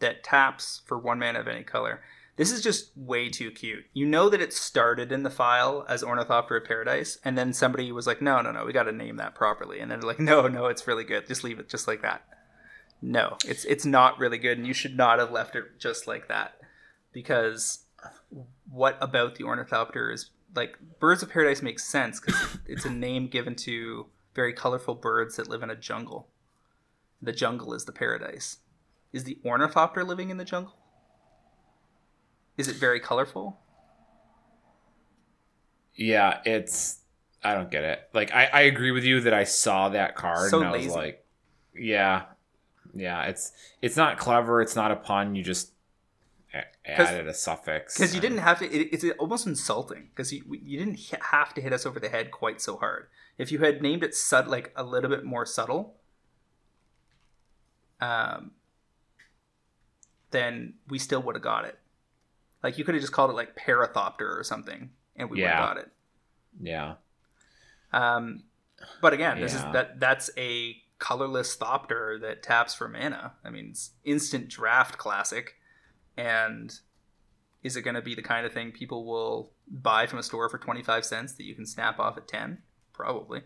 that 0.00 0.22
taps 0.22 0.82
for 0.86 0.98
one 0.98 1.18
mana 1.18 1.40
of 1.40 1.48
any 1.48 1.62
color. 1.64 2.02
This 2.38 2.52
is 2.52 2.62
just 2.62 2.96
way 2.96 3.28
too 3.28 3.50
cute. 3.50 3.86
You 3.92 4.06
know 4.06 4.28
that 4.28 4.40
it 4.40 4.52
started 4.52 5.10
in 5.10 5.24
the 5.24 5.30
file 5.30 5.84
as 5.88 6.04
Ornithopter 6.04 6.56
of 6.56 6.64
Paradise, 6.64 7.18
and 7.24 7.36
then 7.36 7.52
somebody 7.52 7.90
was 7.90 8.06
like, 8.06 8.22
no, 8.22 8.40
no, 8.40 8.52
no, 8.52 8.64
we 8.64 8.72
got 8.72 8.84
to 8.84 8.92
name 8.92 9.16
that 9.16 9.34
properly. 9.34 9.80
And 9.80 9.90
then 9.90 10.02
like, 10.02 10.20
no, 10.20 10.46
no, 10.46 10.66
it's 10.66 10.86
really 10.86 11.02
good. 11.02 11.26
Just 11.26 11.42
leave 11.42 11.58
it 11.58 11.68
just 11.68 11.88
like 11.88 12.00
that. 12.02 12.22
No, 13.02 13.36
it's 13.44 13.64
it's 13.64 13.84
not 13.84 14.18
really 14.18 14.38
good, 14.38 14.56
and 14.56 14.66
you 14.66 14.72
should 14.72 14.96
not 14.96 15.18
have 15.18 15.32
left 15.32 15.56
it 15.56 15.78
just 15.80 16.06
like 16.06 16.28
that. 16.28 16.54
Because 17.12 17.84
what 18.70 18.96
about 19.00 19.34
the 19.34 19.44
Ornithopter 19.44 20.10
is 20.12 20.30
like 20.54 20.78
Birds 21.00 21.24
of 21.24 21.30
Paradise 21.30 21.60
makes 21.60 21.84
sense 21.84 22.20
because 22.20 22.58
it's 22.66 22.84
a 22.84 22.90
name 22.90 23.26
given 23.26 23.56
to 23.56 24.06
very 24.34 24.52
colorful 24.52 24.94
birds 24.94 25.36
that 25.36 25.48
live 25.48 25.64
in 25.64 25.70
a 25.70 25.76
jungle. 25.76 26.28
The 27.20 27.32
jungle 27.32 27.74
is 27.74 27.84
the 27.84 27.92
paradise. 27.92 28.58
Is 29.12 29.24
the 29.24 29.38
Ornithopter 29.44 30.04
living 30.04 30.30
in 30.30 30.36
the 30.36 30.44
jungle? 30.44 30.76
Is 32.58 32.68
it 32.68 32.76
very 32.76 33.00
colorful? 33.00 33.58
Yeah, 35.94 36.40
it's. 36.44 36.98
I 37.42 37.54
don't 37.54 37.70
get 37.70 37.84
it. 37.84 38.00
Like, 38.12 38.32
I, 38.34 38.46
I 38.52 38.60
agree 38.62 38.90
with 38.90 39.04
you 39.04 39.20
that 39.20 39.32
I 39.32 39.44
saw 39.44 39.88
that 39.90 40.16
card 40.16 40.50
So 40.50 40.58
and 40.58 40.68
I 40.68 40.72
lazy. 40.72 40.86
was 40.86 40.96
like, 40.96 41.24
yeah, 41.74 42.24
yeah. 42.92 43.22
It's 43.24 43.52
it's 43.80 43.96
not 43.96 44.18
clever. 44.18 44.60
It's 44.60 44.74
not 44.76 44.90
a 44.90 44.96
pun. 44.96 45.34
You 45.36 45.42
just 45.44 45.72
added 46.84 47.28
a 47.28 47.34
suffix 47.34 47.96
Because 47.96 48.14
you 48.14 48.20
didn't 48.20 48.38
have 48.38 48.58
to. 48.58 48.64
It, 48.64 48.88
it's 48.92 49.04
almost 49.18 49.46
insulting 49.46 50.08
because 50.14 50.32
you 50.32 50.42
you 50.62 50.78
didn't 50.78 50.98
have 51.30 51.54
to 51.54 51.60
hit 51.60 51.72
us 51.72 51.86
over 51.86 52.00
the 52.00 52.08
head 52.08 52.30
quite 52.30 52.60
so 52.60 52.76
hard. 52.76 53.08
If 53.36 53.52
you 53.52 53.60
had 53.60 53.82
named 53.82 54.02
it 54.02 54.14
sud 54.14 54.48
like 54.48 54.72
a 54.74 54.82
little 54.82 55.10
bit 55.10 55.24
more 55.24 55.46
subtle, 55.46 55.94
um, 58.00 58.52
then 60.30 60.74
we 60.88 60.98
still 60.98 61.22
would 61.22 61.36
have 61.36 61.42
got 61.42 61.64
it. 61.64 61.78
Like 62.62 62.78
you 62.78 62.84
could 62.84 62.94
have 62.94 63.02
just 63.02 63.12
called 63.12 63.30
it 63.30 63.34
like 63.34 63.56
Parathopter 63.56 64.38
or 64.38 64.42
something, 64.44 64.90
and 65.16 65.30
we 65.30 65.36
would 65.36 65.48
have 65.48 65.76
got 65.76 65.76
it. 65.78 65.90
Yeah, 66.60 66.94
Um, 67.92 68.42
but 69.00 69.12
again, 69.12 69.40
this 69.40 69.54
is 69.54 69.62
that 69.72 70.00
that's 70.00 70.30
a 70.36 70.76
colorless 70.98 71.56
Thopter 71.56 72.20
that 72.20 72.42
taps 72.42 72.74
for 72.74 72.88
mana. 72.88 73.34
I 73.44 73.50
mean, 73.50 73.68
it's 73.70 73.90
instant 74.04 74.48
draft 74.48 74.98
classic, 74.98 75.54
and 76.16 76.74
is 77.62 77.76
it 77.76 77.82
going 77.82 77.94
to 77.94 78.02
be 78.02 78.14
the 78.16 78.22
kind 78.22 78.44
of 78.46 78.52
thing 78.52 78.72
people 78.72 79.04
will 79.06 79.52
buy 79.70 80.06
from 80.06 80.18
a 80.18 80.22
store 80.22 80.48
for 80.48 80.58
twenty 80.58 80.82
five 80.82 81.04
cents 81.04 81.34
that 81.34 81.44
you 81.44 81.54
can 81.54 81.66
snap 81.66 82.00
off 82.00 82.16
at 82.16 82.26
ten? 82.26 82.58
Probably. 82.92 83.42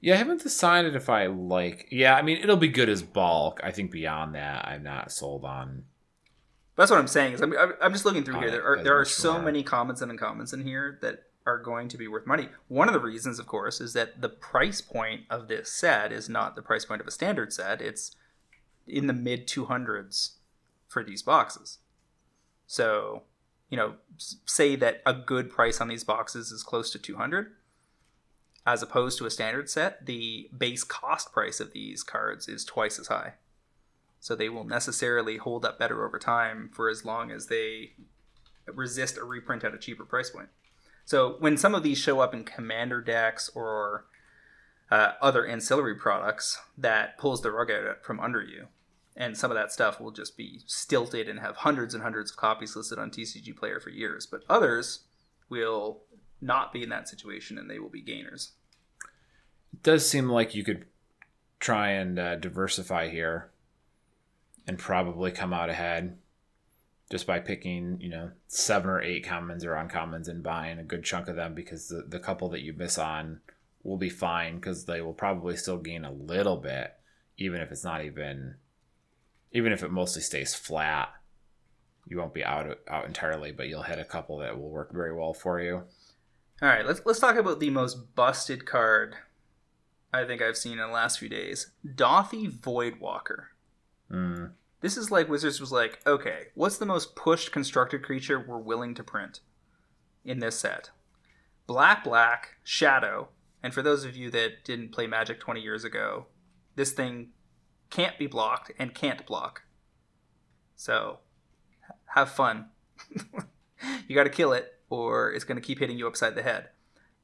yeah. 0.00 0.14
I 0.14 0.16
haven't 0.16 0.42
decided 0.42 0.96
if 0.96 1.08
I 1.08 1.26
like. 1.26 1.86
Yeah, 1.92 2.16
I 2.16 2.22
mean, 2.22 2.38
it'll 2.38 2.56
be 2.56 2.68
good 2.68 2.88
as 2.88 3.02
bulk. 3.02 3.60
I 3.62 3.70
think 3.70 3.92
beyond 3.92 4.34
that, 4.34 4.66
I'm 4.66 4.82
not 4.82 5.12
sold 5.12 5.44
on. 5.44 5.84
That's 6.76 6.90
what 6.90 7.00
I'm 7.00 7.08
saying. 7.08 7.34
Is 7.34 7.40
I'm, 7.40 7.54
I'm 7.80 7.92
just 7.92 8.04
looking 8.04 8.22
through 8.22 8.40
here. 8.40 8.50
There 8.50 8.64
are 8.64 8.82
there 8.82 8.98
are 8.98 9.04
so 9.04 9.34
more. 9.34 9.42
many 9.42 9.62
commons 9.62 10.02
and 10.02 10.16
uncommons 10.16 10.52
in 10.52 10.62
here 10.62 10.98
that 11.02 11.24
are 11.46 11.58
going 11.58 11.88
to 11.88 11.96
be 11.96 12.08
worth 12.08 12.26
money. 12.26 12.48
One 12.68 12.88
of 12.88 12.94
the 12.94 13.00
reasons, 13.00 13.38
of 13.38 13.46
course, 13.46 13.80
is 13.80 13.92
that 13.92 14.20
the 14.20 14.28
price 14.28 14.80
point 14.80 15.22
of 15.30 15.48
this 15.48 15.70
set 15.70 16.12
is 16.12 16.28
not 16.28 16.56
the 16.56 16.62
price 16.62 16.84
point 16.84 17.00
of 17.00 17.06
a 17.06 17.12
standard 17.12 17.52
set. 17.52 17.80
It's 17.80 18.14
in 18.86 19.06
the 19.06 19.12
mid 19.12 19.46
200s 19.46 20.32
for 20.88 21.02
these 21.02 21.22
boxes. 21.22 21.78
So, 22.66 23.22
you 23.70 23.76
know, 23.76 23.94
say 24.18 24.76
that 24.76 25.02
a 25.06 25.14
good 25.14 25.50
price 25.50 25.80
on 25.80 25.88
these 25.88 26.04
boxes 26.04 26.50
is 26.50 26.62
close 26.62 26.90
to 26.90 26.98
200 26.98 27.52
as 28.66 28.82
opposed 28.82 29.16
to 29.18 29.26
a 29.26 29.30
standard 29.30 29.70
set, 29.70 30.06
the 30.06 30.50
base 30.56 30.82
cost 30.82 31.32
price 31.32 31.60
of 31.60 31.72
these 31.72 32.02
cards 32.02 32.48
is 32.48 32.64
twice 32.64 32.98
as 32.98 33.06
high. 33.06 33.34
So 34.20 34.34
they 34.34 34.48
will 34.48 34.64
necessarily 34.64 35.36
hold 35.36 35.64
up 35.64 35.78
better 35.78 36.04
over 36.04 36.18
time 36.18 36.70
for 36.72 36.88
as 36.88 37.04
long 37.04 37.30
as 37.30 37.46
they 37.46 37.92
resist 38.66 39.16
a 39.16 39.24
reprint 39.24 39.64
at 39.64 39.74
a 39.74 39.78
cheaper 39.78 40.04
price 40.04 40.30
point. 40.30 40.48
So 41.04 41.36
when 41.38 41.56
some 41.56 41.74
of 41.74 41.82
these 41.82 41.98
show 41.98 42.20
up 42.20 42.34
in 42.34 42.44
commander 42.44 43.00
decks 43.00 43.48
or 43.54 44.06
uh, 44.90 45.12
other 45.20 45.46
ancillary 45.46 45.94
products, 45.94 46.58
that 46.76 47.18
pulls 47.18 47.42
the 47.42 47.52
rug 47.52 47.70
out 47.70 48.04
from 48.04 48.20
under 48.20 48.42
you. 48.42 48.66
And 49.16 49.36
some 49.36 49.50
of 49.50 49.56
that 49.56 49.72
stuff 49.72 50.00
will 50.00 50.10
just 50.10 50.36
be 50.36 50.60
stilted 50.66 51.28
and 51.28 51.40
have 51.40 51.56
hundreds 51.56 51.94
and 51.94 52.02
hundreds 52.02 52.30
of 52.30 52.36
copies 52.36 52.76
listed 52.76 52.98
on 52.98 53.10
TCG 53.10 53.56
Player 53.56 53.80
for 53.80 53.90
years. 53.90 54.26
But 54.26 54.42
others 54.48 55.04
will 55.48 56.02
not 56.40 56.72
be 56.72 56.82
in 56.82 56.90
that 56.90 57.08
situation 57.08 57.56
and 57.56 57.70
they 57.70 57.78
will 57.78 57.88
be 57.88 58.02
gainers. 58.02 58.52
It 59.72 59.82
does 59.82 60.08
seem 60.08 60.28
like 60.28 60.54
you 60.54 60.64
could 60.64 60.86
try 61.60 61.90
and 61.90 62.18
uh, 62.18 62.36
diversify 62.36 63.08
here, 63.08 63.50
and 64.66 64.78
probably 64.78 65.30
come 65.30 65.52
out 65.52 65.70
ahead 65.70 66.18
just 67.10 67.26
by 67.26 67.38
picking, 67.38 68.00
you 68.00 68.08
know, 68.08 68.30
seven 68.48 68.90
or 68.90 69.00
eight 69.00 69.24
commons 69.24 69.64
or 69.64 69.74
uncommons 69.74 70.28
and 70.28 70.42
buying 70.42 70.78
a 70.78 70.84
good 70.84 71.04
chunk 71.04 71.28
of 71.28 71.36
them 71.36 71.54
because 71.54 71.88
the, 71.88 72.04
the 72.08 72.18
couple 72.18 72.48
that 72.48 72.62
you 72.62 72.72
miss 72.72 72.98
on 72.98 73.40
will 73.84 73.96
be 73.96 74.10
fine 74.10 74.56
because 74.56 74.86
they 74.86 75.00
will 75.00 75.14
probably 75.14 75.56
still 75.56 75.78
gain 75.78 76.04
a 76.04 76.10
little 76.10 76.56
bit, 76.56 76.94
even 77.38 77.60
if 77.60 77.70
it's 77.70 77.84
not 77.84 78.04
even, 78.04 78.56
even 79.52 79.72
if 79.72 79.84
it 79.84 79.92
mostly 79.92 80.20
stays 80.20 80.54
flat. 80.54 81.10
You 82.08 82.18
won't 82.18 82.34
be 82.34 82.44
out 82.44 82.78
out 82.88 83.06
entirely, 83.06 83.52
but 83.52 83.68
you'll 83.68 83.82
hit 83.82 83.98
a 83.98 84.04
couple 84.04 84.38
that 84.38 84.58
will 84.58 84.70
work 84.70 84.92
very 84.92 85.12
well 85.12 85.34
for 85.34 85.60
you. 85.60 85.82
All 86.62 86.68
right, 86.68 86.86
let's 86.86 87.00
let's 87.04 87.18
talk 87.18 87.36
about 87.36 87.58
the 87.58 87.70
most 87.70 88.14
busted 88.14 88.64
card 88.64 89.16
I 90.12 90.24
think 90.24 90.40
I've 90.40 90.56
seen 90.56 90.74
in 90.74 90.78
the 90.78 90.86
last 90.86 91.18
few 91.18 91.28
days. 91.28 91.72
Dauthi 91.84 92.50
Voidwalker. 92.50 93.46
Mm. 94.10 94.52
This 94.80 94.96
is 94.96 95.10
like 95.10 95.28
Wizards 95.28 95.60
was 95.60 95.72
like, 95.72 96.00
okay, 96.06 96.48
what's 96.54 96.78
the 96.78 96.86
most 96.86 97.16
pushed 97.16 97.52
constructed 97.52 98.02
creature 98.02 98.38
we're 98.38 98.58
willing 98.58 98.94
to 98.94 99.02
print 99.02 99.40
in 100.24 100.38
this 100.40 100.58
set? 100.58 100.90
Black, 101.66 102.04
black, 102.04 102.56
shadow. 102.62 103.28
And 103.62 103.74
for 103.74 103.82
those 103.82 104.04
of 104.04 104.16
you 104.16 104.30
that 104.30 104.64
didn't 104.64 104.92
play 104.92 105.06
Magic 105.06 105.40
20 105.40 105.60
years 105.60 105.82
ago, 105.84 106.26
this 106.76 106.92
thing 106.92 107.30
can't 107.90 108.18
be 108.18 108.26
blocked 108.26 108.70
and 108.78 108.94
can't 108.94 109.26
block. 109.26 109.62
So, 110.76 111.20
have 112.14 112.30
fun. 112.30 112.66
you 114.06 114.14
got 114.14 114.24
to 114.24 114.30
kill 114.30 114.52
it, 114.52 114.74
or 114.90 115.32
it's 115.32 115.44
going 115.44 115.60
to 115.60 115.66
keep 115.66 115.78
hitting 115.78 115.98
you 115.98 116.06
upside 116.06 116.34
the 116.34 116.42
head. 116.42 116.68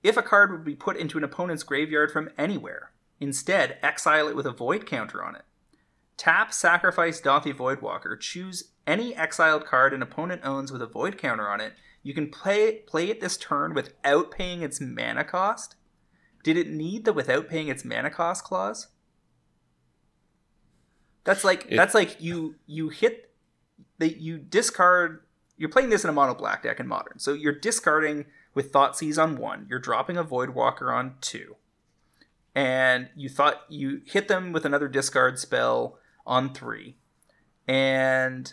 If 0.02 0.16
a 0.16 0.22
card 0.22 0.50
would 0.50 0.64
be 0.64 0.74
put 0.74 0.96
into 0.96 1.18
an 1.18 1.24
opponent's 1.24 1.62
graveyard 1.62 2.10
from 2.10 2.30
anywhere, 2.36 2.92
instead 3.20 3.78
exile 3.82 4.26
it 4.26 4.34
with 4.34 4.46
a 4.46 4.52
void 4.52 4.86
counter 4.86 5.22
on 5.22 5.36
it. 5.36 5.44
Tap, 6.16 6.52
sacrifice 6.52 7.20
Dauthi 7.20 7.52
Voidwalker. 7.54 8.18
Choose 8.18 8.70
any 8.86 9.14
exiled 9.16 9.64
card 9.64 9.92
an 9.94 10.02
opponent 10.02 10.42
owns 10.44 10.70
with 10.70 10.82
a 10.82 10.86
void 10.86 11.18
counter 11.18 11.48
on 11.48 11.60
it. 11.60 11.74
You 12.02 12.14
can 12.14 12.30
play 12.30 12.80
play 12.86 13.08
it 13.10 13.20
this 13.20 13.36
turn 13.36 13.74
without 13.74 14.30
paying 14.30 14.62
its 14.62 14.80
mana 14.80 15.24
cost. 15.24 15.76
Did 16.42 16.56
it 16.56 16.68
need 16.68 17.04
the 17.04 17.12
without 17.12 17.48
paying 17.48 17.68
its 17.68 17.84
mana 17.84 18.10
cost 18.10 18.44
clause? 18.44 18.88
That's 21.24 21.44
like 21.44 21.66
It- 21.70 21.76
that's 21.76 21.94
like 21.94 22.20
you 22.20 22.56
you 22.66 22.88
hit 22.88 23.32
that 23.98 24.20
you 24.20 24.38
discard. 24.38 25.24
You're 25.56 25.68
playing 25.70 25.90
this 25.90 26.02
in 26.02 26.10
a 26.10 26.12
mono 26.12 26.34
black 26.34 26.62
deck 26.64 26.80
in 26.80 26.88
modern, 26.88 27.20
so 27.20 27.32
you're 27.32 27.52
discarding 27.52 28.26
with 28.54 28.72
Thoughtseize 28.72 29.22
on 29.22 29.36
one. 29.36 29.66
You're 29.70 29.78
dropping 29.78 30.16
a 30.16 30.24
Voidwalker 30.24 30.92
on 30.92 31.14
two 31.20 31.56
and 32.54 33.08
you 33.16 33.28
thought 33.28 33.62
you 33.68 34.02
hit 34.04 34.28
them 34.28 34.52
with 34.52 34.64
another 34.66 34.88
discard 34.88 35.38
spell 35.38 35.98
on 36.26 36.52
three. 36.54 36.96
And 37.66 38.52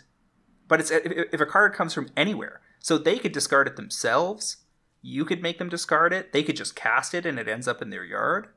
but 0.68 0.80
it's 0.80 0.90
if, 0.90 1.40
a 1.40 1.46
card 1.46 1.74
comes 1.74 1.92
from 1.92 2.10
anywhere 2.16 2.60
so 2.78 2.96
they 2.96 3.18
could 3.18 3.32
discard 3.32 3.66
it 3.66 3.76
themselves. 3.76 4.58
You 5.02 5.24
could 5.24 5.42
make 5.42 5.58
them 5.58 5.68
discard 5.68 6.12
it. 6.12 6.32
They 6.32 6.42
could 6.42 6.56
just 6.56 6.76
cast 6.76 7.14
it 7.14 7.26
and 7.26 7.38
it 7.38 7.48
ends 7.48 7.66
up 7.66 7.82
in 7.82 7.90
their 7.90 8.04
yard. 8.04 8.48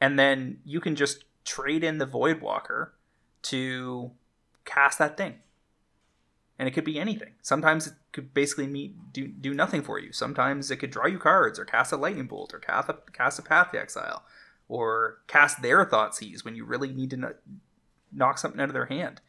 And 0.00 0.18
then 0.18 0.58
you 0.64 0.80
can 0.80 0.94
just 0.94 1.24
trade 1.44 1.82
in 1.82 1.98
the 1.98 2.06
void 2.06 2.40
walker 2.40 2.94
to 3.42 4.12
cast 4.64 4.98
that 4.98 5.16
thing. 5.16 5.36
And 6.58 6.68
it 6.68 6.72
could 6.72 6.84
be 6.84 7.00
anything. 7.00 7.32
Sometimes 7.42 7.88
it 7.88 7.94
could 8.12 8.32
basically 8.32 8.68
meet, 8.68 9.12
do, 9.12 9.26
do 9.26 9.52
nothing 9.52 9.82
for 9.82 9.98
you. 9.98 10.12
Sometimes 10.12 10.70
it 10.70 10.76
could 10.76 10.90
draw 10.90 11.06
you 11.06 11.18
cards 11.18 11.58
or 11.58 11.64
cast 11.64 11.92
a 11.92 11.96
lightning 11.96 12.26
bolt 12.26 12.54
or 12.54 12.60
cast 12.60 12.88
a, 12.88 12.96
cast 13.12 13.38
a 13.38 13.42
path 13.42 13.72
to 13.72 13.80
exile 13.80 14.24
or 14.68 15.18
cast 15.26 15.62
their 15.62 15.84
Thoughtseize 15.84 16.44
when 16.44 16.54
you 16.54 16.64
really 16.64 16.92
need 16.92 17.10
to 17.10 17.34
knock 18.14 18.38
something 18.38 18.60
out 18.60 18.68
of 18.68 18.74
their 18.74 18.86
hand. 18.86 19.20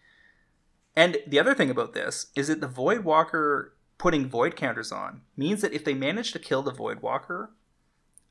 And 0.96 1.18
the 1.28 1.40
other 1.40 1.54
thing 1.54 1.70
about 1.70 1.94
this 1.94 2.28
is 2.36 2.48
that 2.48 2.62
the 2.62 2.68
Void 2.68 3.04
Walker 3.04 3.74
putting 3.98 4.30
void 4.30 4.56
counters 4.56 4.92
on 4.92 5.22
means 5.38 5.62
that 5.62 5.74
if 5.74 5.84
they 5.84 5.94
manage 5.94 6.32
to 6.32 6.40
kill 6.40 6.62
the 6.62 6.72
Void 6.72 7.02
Walker 7.02 7.52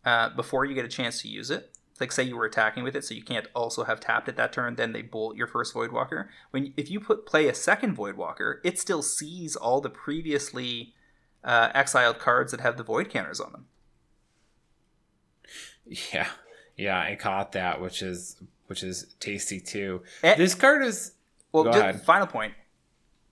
uh, 0.04 0.30
before 0.30 0.64
you 0.64 0.74
get 0.74 0.84
a 0.84 0.88
chance 0.88 1.20
to 1.22 1.28
use 1.28 1.50
it, 1.50 1.76
like 2.00 2.10
say 2.10 2.22
you 2.22 2.36
were 2.36 2.44
attacking 2.44 2.82
with 2.82 2.96
it, 2.96 3.04
so 3.04 3.14
you 3.14 3.22
can't 3.22 3.46
also 3.54 3.84
have 3.84 4.00
tapped 4.00 4.28
it 4.28 4.36
that 4.36 4.52
turn, 4.52 4.76
then 4.76 4.92
they 4.92 5.02
bolt 5.02 5.36
your 5.36 5.46
first 5.46 5.72
Void 5.72 5.92
Walker. 5.92 6.30
When 6.50 6.74
if 6.76 6.90
you 6.90 7.00
put 7.00 7.26
play 7.26 7.48
a 7.48 7.54
second 7.54 7.94
Void 7.94 8.16
Walker, 8.16 8.60
it 8.64 8.78
still 8.78 9.02
sees 9.02 9.56
all 9.56 9.80
the 9.80 9.90
previously 9.90 10.94
uh, 11.44 11.70
exiled 11.74 12.18
cards 12.18 12.50
that 12.50 12.60
have 12.60 12.76
the 12.76 12.82
Void 12.82 13.10
counters 13.10 13.40
on 13.40 13.52
them. 13.52 13.66
Yeah, 15.86 16.28
yeah, 16.76 16.98
I 16.98 17.14
caught 17.14 17.52
that, 17.52 17.80
which 17.80 18.02
is 18.02 18.42
which 18.66 18.82
is 18.82 19.14
tasty 19.20 19.60
too. 19.60 20.02
Eh. 20.22 20.34
This 20.36 20.54
card 20.54 20.84
is 20.84 21.12
Well, 21.52 21.64
Go 21.64 21.70
just 21.72 21.80
ahead. 21.82 22.02
final 22.02 22.26
point. 22.26 22.54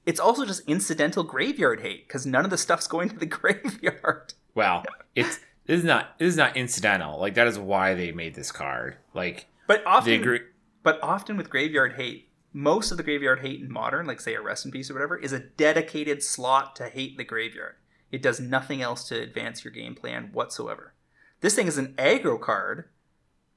it's 0.06 0.20
also 0.20 0.44
just 0.44 0.68
incidental 0.68 1.22
graveyard 1.24 1.80
hate 1.80 2.06
because 2.08 2.26
none 2.26 2.44
of 2.44 2.50
the 2.50 2.58
stuff's 2.58 2.86
going 2.86 3.08
to 3.08 3.16
the 3.16 3.26
graveyard. 3.38 4.34
Well, 4.54 4.84
it's 5.14 5.38
this 5.66 5.78
is 5.78 5.84
not 5.84 6.18
this 6.18 6.28
is 6.28 6.36
not 6.36 6.56
incidental. 6.56 7.18
Like 7.20 7.34
that 7.34 7.46
is 7.46 7.58
why 7.58 7.94
they 7.94 8.12
made 8.12 8.34
this 8.34 8.50
card. 8.52 8.96
Like 9.14 9.46
But 9.66 9.82
often, 9.86 10.40
but 10.82 10.98
often 11.02 11.36
with 11.36 11.48
graveyard 11.50 11.94
hate, 11.94 12.28
most 12.52 12.90
of 12.90 12.96
the 12.96 13.02
graveyard 13.02 13.40
hate 13.40 13.60
in 13.60 13.72
modern, 13.72 14.06
like 14.06 14.20
say 14.20 14.34
a 14.34 14.40
rest 14.42 14.66
in 14.66 14.72
peace 14.72 14.90
or 14.90 14.94
whatever, 14.94 15.16
is 15.16 15.32
a 15.32 15.38
dedicated 15.40 16.22
slot 16.22 16.76
to 16.76 16.88
hate 16.88 17.16
the 17.16 17.24
graveyard. 17.24 17.76
It 18.10 18.20
does 18.20 18.40
nothing 18.40 18.82
else 18.82 19.08
to 19.08 19.18
advance 19.18 19.64
your 19.64 19.72
game 19.72 19.94
plan 19.94 20.30
whatsoever. 20.32 20.92
This 21.40 21.54
thing 21.54 21.66
is 21.66 21.78
an 21.78 21.94
aggro 21.96 22.38
card 22.38 22.90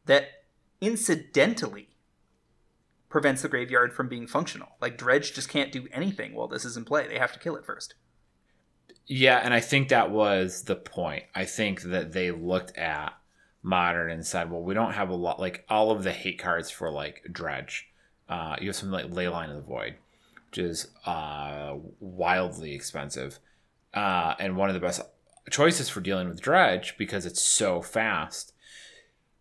that 0.06 0.30
incidentally 0.86 1.90
prevents 3.10 3.42
the 3.42 3.48
graveyard 3.48 3.94
from 3.94 4.10
being 4.10 4.28
functional. 4.28 4.70
Like 4.82 4.98
Dredge 4.98 5.34
just 5.34 5.50
can't 5.50 5.72
do 5.72 5.88
anything 5.92 6.34
while 6.34 6.48
this 6.48 6.66
is 6.66 6.78
in 6.78 6.86
play. 6.86 7.08
They 7.08 7.18
have 7.18 7.34
to 7.34 7.40
kill 7.40 7.56
it 7.56 7.66
first. 7.66 7.96
Yeah, 9.08 9.40
and 9.42 9.54
I 9.54 9.60
think 9.60 9.90
that 9.90 10.12
was 10.12 10.64
the 10.64 10.76
point. 10.76 11.24
I 11.34 11.46
think 11.46 11.84
that 11.84 12.12
they 12.12 12.32
looked 12.32 12.76
at 12.78 13.14
modern 13.62 14.12
and 14.12 14.26
said, 14.26 14.52
well, 14.52 14.62
we 14.62 14.74
don't 14.74 14.94
have 14.94 15.10
a 15.10 15.16
lot 15.16 15.40
like 15.40 15.66
all 15.70 15.92
of 15.92 16.04
the 16.04 16.12
hate 16.12 16.40
cards 16.40 16.70
for 16.70 16.92
like 16.92 17.24
dredge. 17.32 17.88
Uh, 18.28 18.56
you 18.60 18.68
have 18.68 18.76
something 18.76 18.92
like 18.92 19.12
Leyline 19.12 19.50
of 19.50 19.56
the 19.56 19.62
Void, 19.62 19.96
which 20.50 20.58
is 20.58 20.88
uh, 21.06 21.76
wildly 22.00 22.74
expensive, 22.74 23.40
uh, 23.94 24.34
and 24.40 24.58
one 24.58 24.70
of 24.70 24.74
the 24.74 24.80
best 24.80 25.02
choices 25.52 25.90
for 25.90 26.02
dealing 26.02 26.28
with 26.28 26.42
dredge 26.42 26.98
because 26.98 27.26
it's 27.26 27.42
so 27.42 27.82
fast. 27.82 28.54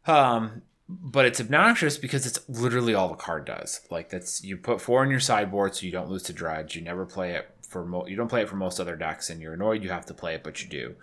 Um, 0.06 0.62
but 0.88 1.24
it's 1.24 1.40
obnoxious 1.40 1.96
because 1.96 2.26
it's 2.26 2.46
literally 2.48 2.94
all 2.94 3.08
the 3.08 3.14
card 3.14 3.46
does. 3.46 3.80
Like 3.90 4.10
that's 4.10 4.44
you 4.44 4.56
put 4.56 4.80
four 4.80 5.02
in 5.02 5.10
your 5.10 5.20
sideboard 5.20 5.74
so 5.74 5.86
you 5.86 5.92
don't 5.92 6.10
lose 6.10 6.24
to 6.24 6.32
dredge. 6.32 6.76
You 6.76 6.82
never 6.82 7.06
play 7.06 7.32
it 7.32 7.50
for 7.68 7.84
mo- 7.84 8.06
you 8.06 8.16
don't 8.16 8.28
play 8.28 8.42
it 8.42 8.48
for 8.48 8.56
most 8.56 8.78
other 8.78 8.96
decks, 8.96 9.30
and 9.30 9.40
you're 9.40 9.54
annoyed 9.54 9.82
you 9.82 9.90
have 9.90 10.06
to 10.06 10.14
play 10.14 10.34
it, 10.34 10.44
but 10.44 10.62
you 10.62 10.68
do. 10.68 10.94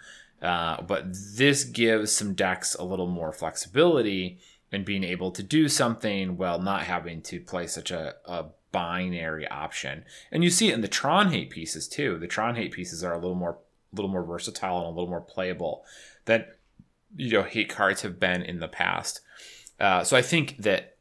Uh, 0.42 0.82
but 0.82 1.06
this 1.36 1.64
gives 1.64 2.12
some 2.12 2.34
decks 2.34 2.76
a 2.76 2.84
little 2.84 3.08
more 3.08 3.32
flexibility 3.32 4.40
in 4.72 4.84
being 4.84 5.04
able 5.04 5.32
to 5.32 5.44
do 5.44 5.68
something 5.68 6.38
while 6.38 6.60
not 6.60 6.84
having 6.84 7.22
to 7.22 7.40
play 7.40 7.68
such 7.68 7.92
a, 7.92 8.16
a 8.26 8.46
binary 8.72 9.48
option. 9.48 10.04
And 10.32 10.44
you 10.44 10.50
see 10.50 10.70
it 10.70 10.74
in 10.74 10.82
the 10.82 10.88
Tron 10.88 11.32
hate 11.32 11.50
pieces 11.50 11.88
too. 11.88 12.18
The 12.18 12.28
Tron 12.28 12.56
hate 12.56 12.72
pieces 12.72 13.04
are 13.04 13.14
a 13.14 13.20
little 13.20 13.36
more 13.36 13.58
a 13.92 13.96
little 13.96 14.12
more 14.12 14.24
versatile 14.24 14.78
and 14.78 14.86
a 14.86 14.90
little 14.90 15.10
more 15.10 15.22
playable 15.22 15.84
than 16.26 16.46
you 17.16 17.32
know 17.32 17.44
hate 17.44 17.70
cards 17.70 18.02
have 18.02 18.20
been 18.20 18.42
in 18.42 18.60
the 18.60 18.68
past. 18.68 19.22
Uh, 19.82 20.04
so 20.04 20.16
I 20.16 20.22
think 20.22 20.58
that 20.60 20.96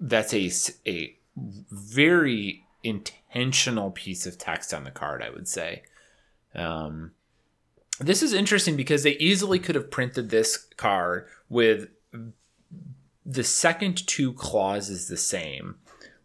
that's 0.00 0.34
a, 0.34 0.50
a 0.86 1.16
very 1.70 2.64
intentional 2.82 3.90
piece 3.92 4.26
of 4.26 4.36
text 4.36 4.74
on 4.74 4.84
the 4.84 4.90
card. 4.90 5.22
I 5.22 5.30
would 5.30 5.48
say. 5.48 5.82
Um, 6.54 7.12
this 7.98 8.22
is 8.22 8.32
interesting 8.32 8.76
because 8.76 9.02
they 9.02 9.16
easily 9.16 9.58
could 9.58 9.74
have 9.74 9.90
printed 9.90 10.28
this 10.28 10.56
card 10.76 11.26
with 11.48 11.88
the 13.24 13.44
second 13.44 14.06
two 14.06 14.32
clauses 14.34 15.08
the 15.08 15.16
same, 15.16 15.76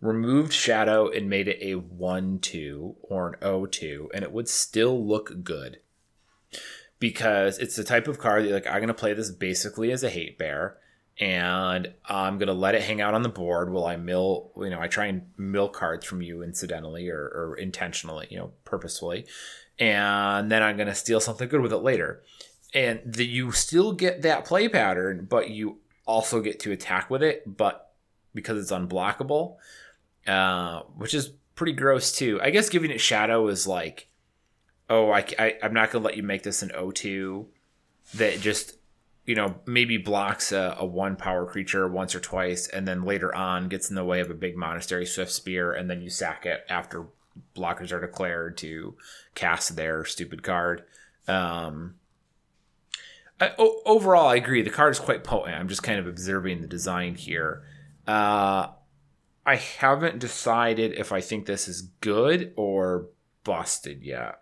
removed 0.02 0.54
shadow 0.54 1.10
and 1.10 1.30
made 1.30 1.48
it 1.48 1.60
a 1.62 1.76
1 1.76 2.40
2 2.40 2.96
or 3.04 3.30
an 3.30 3.36
O 3.42 3.66
2, 3.66 4.12
and 4.14 4.24
it 4.24 4.32
would 4.32 4.50
still 4.50 5.06
look 5.06 5.44
good. 5.44 5.80
Because 7.00 7.58
it's 7.58 7.76
the 7.76 7.84
type 7.84 8.08
of 8.08 8.20
card 8.20 8.46
that, 8.46 8.52
like, 8.52 8.68
I'm 8.68 8.76
going 8.76 8.88
to 8.88 8.94
play 8.94 9.14
this 9.14 9.32
basically 9.32 9.92
as 9.92 10.04
a 10.04 10.10
hate 10.10 10.38
bear, 10.38 10.78
and 11.22 11.94
I'm 12.04 12.40
to 12.48 12.54
let 12.54 12.74
it 12.74 12.82
hang 12.82 13.00
out 13.00 13.14
on 13.14 13.22
the 13.22 13.30
board 13.30 13.72
while 13.72 13.86
I 13.86 13.96
mill, 13.96 14.52
you 14.58 14.72
know, 14.72 14.82
I 14.82 14.88
try 14.88 15.06
and 15.06 15.22
mill 15.38 15.70
cards 15.70 16.04
from 16.04 16.24
you 16.24 16.42
incidentally 16.42 17.10
or, 17.10 17.22
or 17.22 17.56
intentionally, 17.60 18.26
you 18.32 18.38
know, 18.38 18.52
purposefully. 18.66 19.28
And 19.78 20.52
then 20.52 20.64
I'm 20.64 20.78
to 20.88 20.96
steal 20.96 21.20
something 21.20 21.48
good 21.48 21.62
with 21.62 21.74
it 21.74 21.78
later. 21.78 22.24
And 22.74 23.02
the, 23.06 23.24
you 23.24 23.52
still 23.52 23.94
get 23.94 24.24
that 24.24 24.46
play 24.46 24.68
pattern, 24.68 25.28
but 25.30 25.52
you 25.52 25.78
also 26.08 26.42
get 26.42 26.60
to 26.62 26.72
attack 26.72 27.12
with 27.12 27.22
it, 27.22 27.44
but 27.46 27.94
because 28.34 28.58
it's 28.58 28.72
unblockable, 28.72 29.58
uh, 30.26 30.82
which 30.98 31.14
is 31.14 31.34
pretty 31.54 31.74
gross 31.74 32.12
too. 32.12 32.40
I 32.42 32.50
guess 32.50 32.68
giving 32.68 32.90
it 32.90 33.00
shadow 33.00 33.48
is 33.48 33.68
like, 33.68 34.08
oh, 34.90 35.12
I, 35.12 35.24
I, 35.38 35.56
am 35.62 35.74
not 35.74 35.92
to 35.92 36.00
let 36.00 36.18
you 36.18 36.24
make 36.24 36.42
this 36.42 36.64
an 36.64 36.70
O2 36.70 37.46
that 38.16 38.42
just, 38.42 38.78
you 39.26 39.36
know, 39.36 39.56
maybe 39.66 39.98
blocks 39.98 40.52
a, 40.52 40.76
a 40.80 40.86
one 40.86 41.16
power 41.16 41.46
creature 41.46 41.88
once 41.88 42.16
or 42.16 42.20
twice, 42.20 42.68
and 42.68 42.88
then 42.88 43.04
later 43.04 43.34
on 43.36 43.70
gets 43.70 43.90
in 43.90 43.96
the 43.96 44.06
way 44.06 44.20
of 44.20 44.30
a 44.30 44.36
big 44.36 44.58
monastery 44.58 45.06
Swiftspear, 45.06 45.78
and 45.78 45.90
then 45.90 46.02
you 46.02 46.10
sack 46.10 46.46
it 46.46 46.66
after 46.70 47.08
blockers 47.56 47.92
are 47.92 48.02
declared 48.02 48.58
to 48.58 48.96
cast 49.36 49.76
their 49.76 50.04
stupid 50.06 50.44
card. 50.44 50.84
Um, 51.28 51.96
I, 53.40 53.52
o- 53.58 53.82
overall, 53.86 54.28
I 54.28 54.36
agree. 54.36 54.62
The 54.62 54.70
card 54.70 54.92
is 54.92 55.00
quite 55.00 55.24
potent. 55.24 55.56
I'm 55.56 55.68
just 55.68 55.84
kind 55.84 56.00
of 56.00 56.08
observing 56.08 56.62
the 56.62 56.68
design 56.68 57.16
here. 57.16 57.64
Uh, 58.08 58.68
I 59.46 59.56
haven't 59.56 60.20
decided 60.20 60.94
if 60.94 61.12
I 61.12 61.22
think 61.22 61.46
this 61.46 61.68
is 61.68 61.82
good 61.82 62.54
or 62.56 63.08
busted 63.44 64.04
yet. 64.04 64.42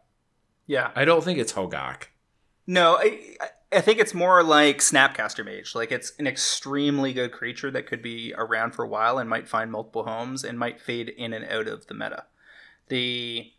Yeah. 0.68 0.92
I 0.96 1.06
don't 1.06 1.24
think 1.24 1.40
it's 1.40 1.54
Hogaak. 1.54 2.04
No, 2.68 2.98
I, 2.98 3.20
I 3.40 3.48
think 3.82 4.00
it's 4.00 4.14
more 4.14 4.44
like 4.44 4.80
Snapcaster 4.80 5.46
Mage. 5.46 5.76
Like 5.76 5.92
it's 5.92 6.14
an 6.18 6.26
extremely 6.26 7.14
good 7.14 7.32
creature 7.32 7.70
that 7.72 7.86
could 7.86 8.02
be 8.02 8.34
around 8.36 8.72
for 8.72 8.84
a 8.84 8.88
while 8.88 9.20
and 9.20 9.30
might 9.30 9.48
find 9.48 9.72
multiple 9.72 10.04
homes 10.04 10.44
and 10.44 10.58
might 10.58 10.80
fade 10.80 11.10
in 11.10 11.34
and 11.34 11.46
out 11.46 11.68
of 11.68 11.86
the 11.88 11.94
meta. 11.94 12.26
The 12.88 13.52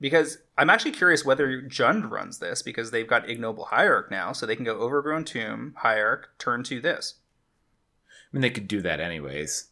because 0.00 0.38
I'm 0.58 0.68
actually 0.68 0.90
curious 0.90 1.24
whether 1.24 1.62
Jund 1.62 2.10
runs 2.10 2.40
this 2.40 2.60
because 2.60 2.90
they've 2.90 3.06
got 3.06 3.30
Ignoble 3.30 3.66
Hierarch 3.66 4.10
now, 4.10 4.32
so 4.32 4.44
they 4.44 4.56
can 4.56 4.64
go 4.64 4.78
Overgrown 4.78 5.24
Tomb, 5.24 5.74
Hierarch, 5.78 6.28
turn 6.38 6.64
to 6.64 6.80
this. 6.80 7.14
I 8.04 8.36
mean, 8.36 8.42
they 8.42 8.50
could 8.50 8.66
do 8.66 8.82
that 8.82 8.98
anyways. 8.98 9.68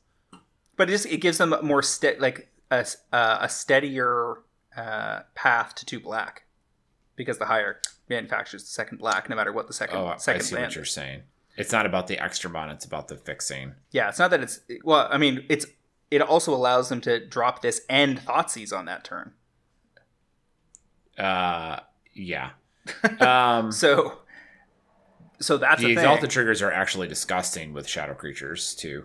But 0.76 0.88
it 0.88 0.92
just 0.92 1.06
it 1.06 1.18
gives 1.18 1.38
them 1.38 1.52
a 1.52 1.62
more 1.62 1.82
ste- 1.82 2.20
like 2.20 2.48
a, 2.70 2.86
uh, 3.12 3.38
a 3.40 3.48
steadier 3.48 4.36
uh, 4.76 5.20
path 5.34 5.74
to 5.74 5.84
two 5.84 6.00
black 6.00 6.44
because 7.20 7.36
the 7.38 7.44
Hierarch 7.44 7.84
manufactures 8.08 8.62
the 8.62 8.70
second 8.70 8.96
black 8.98 9.28
no 9.28 9.36
matter 9.36 9.52
what 9.52 9.66
the 9.66 9.74
second 9.74 9.98
Oh, 9.98 10.06
I 10.06 10.16
second 10.16 10.42
see 10.42 10.54
land 10.54 10.68
what 10.68 10.74
you're 10.76 10.84
is. 10.84 10.90
saying. 10.90 11.20
It's 11.58 11.70
not 11.70 11.84
about 11.84 12.06
the 12.06 12.18
extra 12.18 12.48
mon; 12.48 12.70
it's 12.70 12.86
about 12.86 13.08
the 13.08 13.16
fixing. 13.16 13.74
Yeah, 13.90 14.08
it's 14.08 14.18
not 14.18 14.30
that 14.30 14.40
it's 14.40 14.60
well. 14.84 15.06
I 15.10 15.18
mean, 15.18 15.44
it's 15.50 15.66
it 16.10 16.22
also 16.22 16.54
allows 16.54 16.88
them 16.88 17.02
to 17.02 17.24
drop 17.24 17.60
this 17.60 17.82
and 17.90 18.18
Thoughtseize 18.18 18.72
on 18.76 18.86
that 18.86 19.04
turn. 19.04 19.32
Uh, 21.18 21.80
yeah. 22.14 22.50
Um, 23.20 23.70
So, 23.72 24.20
so 25.40 25.58
that's 25.58 25.80
the 25.82 25.88
the 25.88 25.92
exalted 25.92 26.30
triggers 26.30 26.62
are 26.62 26.72
actually 26.72 27.08
disgusting 27.08 27.72
with 27.74 27.86
shadow 27.86 28.14
creatures 28.14 28.74
too. 28.74 29.04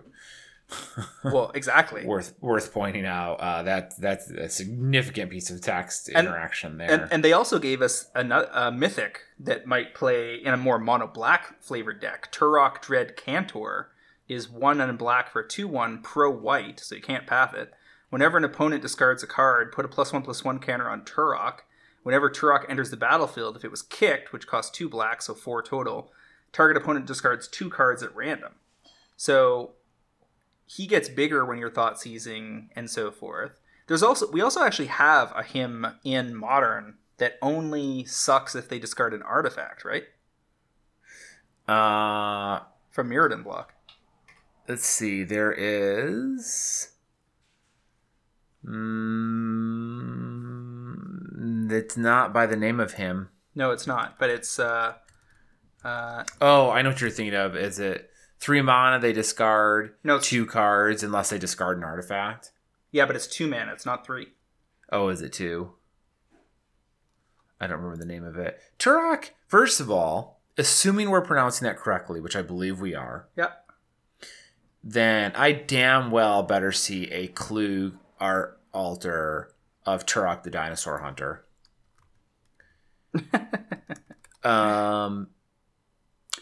Well, 1.24 1.50
exactly. 1.54 2.04
worth 2.04 2.34
worth 2.40 2.72
pointing 2.72 3.06
out. 3.06 3.34
Uh, 3.34 3.62
that 3.62 3.96
that's 3.98 4.30
a 4.30 4.48
significant 4.48 5.30
piece 5.30 5.50
of 5.50 5.60
text 5.60 6.08
And- 6.08 6.26
interaction 6.26 6.78
there. 6.78 6.90
And, 6.90 7.12
and 7.12 7.24
they 7.24 7.32
also 7.32 7.58
gave 7.58 7.82
us 7.82 8.10
a, 8.14 8.22
a 8.52 8.72
mythic 8.72 9.20
that 9.40 9.66
might 9.66 9.94
play 9.94 10.36
in 10.36 10.52
a 10.52 10.56
more 10.56 10.78
mono 10.78 11.06
black 11.06 11.62
flavored 11.62 12.00
deck. 12.00 12.32
Tourach 12.32 12.80
Dread 12.80 13.16
Cantor 13.16 13.90
is 14.28 14.48
one 14.50 14.80
and 14.80 14.98
black 14.98 15.30
for 15.30 15.42
two 15.42 15.68
one 15.68 16.02
pro 16.02 16.30
white, 16.30 16.80
so 16.80 16.94
you 16.96 17.02
can't 17.02 17.26
path 17.26 17.54
it. 17.54 17.72
Whenever 18.10 18.38
an 18.38 18.44
opponent 18.44 18.82
discards 18.82 19.22
a 19.22 19.26
card, 19.26 19.72
put 19.72 19.84
a 19.84 19.88
plus 19.88 20.12
one 20.12 20.22
plus 20.22 20.44
one 20.44 20.58
counter 20.58 20.88
on 20.88 21.02
Tourach. 21.02 21.60
Whenever 22.02 22.30
Tourach 22.30 22.64
enters 22.68 22.90
the 22.90 22.96
battlefield, 22.96 23.56
if 23.56 23.64
it 23.64 23.70
was 23.70 23.82
kicked, 23.82 24.32
which 24.32 24.46
costs 24.46 24.70
two 24.70 24.88
black, 24.88 25.20
so 25.22 25.34
four 25.34 25.60
total, 25.60 26.12
target 26.52 26.76
opponent 26.80 27.04
discards 27.06 27.48
two 27.48 27.68
cards 27.68 28.02
at 28.02 28.14
random. 28.14 28.52
So 29.16 29.72
he 30.66 30.86
gets 30.86 31.08
bigger 31.08 31.44
when 31.46 31.58
you're 31.58 31.70
thought 31.70 32.00
seizing 32.00 32.70
and 32.76 32.90
so 32.90 33.10
forth. 33.10 33.60
There's 33.86 34.02
also 34.02 34.30
we 34.30 34.40
also 34.40 34.62
actually 34.64 34.88
have 34.88 35.32
a 35.36 35.42
Hymn 35.42 35.86
in 36.04 36.34
modern 36.34 36.96
that 37.18 37.38
only 37.40 38.04
sucks 38.04 38.54
if 38.54 38.68
they 38.68 38.78
discard 38.78 39.14
an 39.14 39.22
artifact, 39.22 39.84
right? 39.84 40.04
uh, 41.68 42.60
From 42.90 43.08
Mirrodin 43.10 43.42
block. 43.44 43.74
let's 44.68 44.84
see. 44.86 45.22
There 45.24 45.52
is. 45.52 46.90
Mm, 50.76 51.70
it's 51.72 51.96
not 51.96 52.32
by 52.32 52.46
the 52.46 52.56
name 52.56 52.80
of 52.80 52.94
Hymn. 52.94 53.28
No, 53.54 53.70
it's 53.70 53.86
not, 53.86 54.18
but 54.18 54.30
it's 54.30 54.58
uh 54.58 54.94
uh 55.84 56.24
Oh, 56.40 56.70
I 56.70 56.82
know 56.82 56.90
what 56.90 57.00
you're 57.00 57.10
thinking 57.10 57.34
of. 57.34 57.56
Is 57.56 57.78
it 57.78 58.10
three 58.38 58.62
mana? 58.62 58.98
They 58.98 59.12
discard 59.12 59.94
No, 60.04 60.18
two 60.18 60.46
cards 60.46 61.02
unless 61.02 61.30
they 61.30 61.38
discard 61.38 61.78
an 61.78 61.84
artifact. 61.84 62.52
yeah, 62.92 63.06
but 63.06 63.16
it's 63.16 63.26
two 63.26 63.46
mana, 63.46 63.72
it's 63.72 63.86
not 63.86 64.04
three. 64.06 64.28
Oh, 64.92 65.08
is 65.08 65.20
it 65.22 65.32
two? 65.32 65.72
I 67.60 67.66
don't 67.66 67.78
remember 67.78 67.96
the 67.96 68.04
name 68.10 68.24
of 68.24 68.36
it. 68.36 68.60
Tourach, 68.78 69.30
first 69.48 69.80
of 69.80 69.90
all, 69.90 70.40
assuming 70.58 71.10
we're 71.10 71.22
pronouncing 71.22 71.66
that 71.66 71.78
correctly, 71.78 72.20
which 72.20 72.36
I 72.36 72.42
believe 72.42 72.80
we 72.80 72.94
are, 72.94 73.28
Yeah. 73.36 73.48
then 74.84 75.32
I 75.34 75.52
damn 75.52 76.10
well 76.10 76.42
better 76.42 76.70
see 76.72 77.10
a 77.10 77.28
clue 77.28 77.98
art 78.20 78.60
alter 78.72 79.52
of 79.86 80.04
Turok 80.06 80.42
the 80.42 80.50
Dinosaur 80.50 80.98
Hunter. 80.98 81.44
um, 84.44 85.28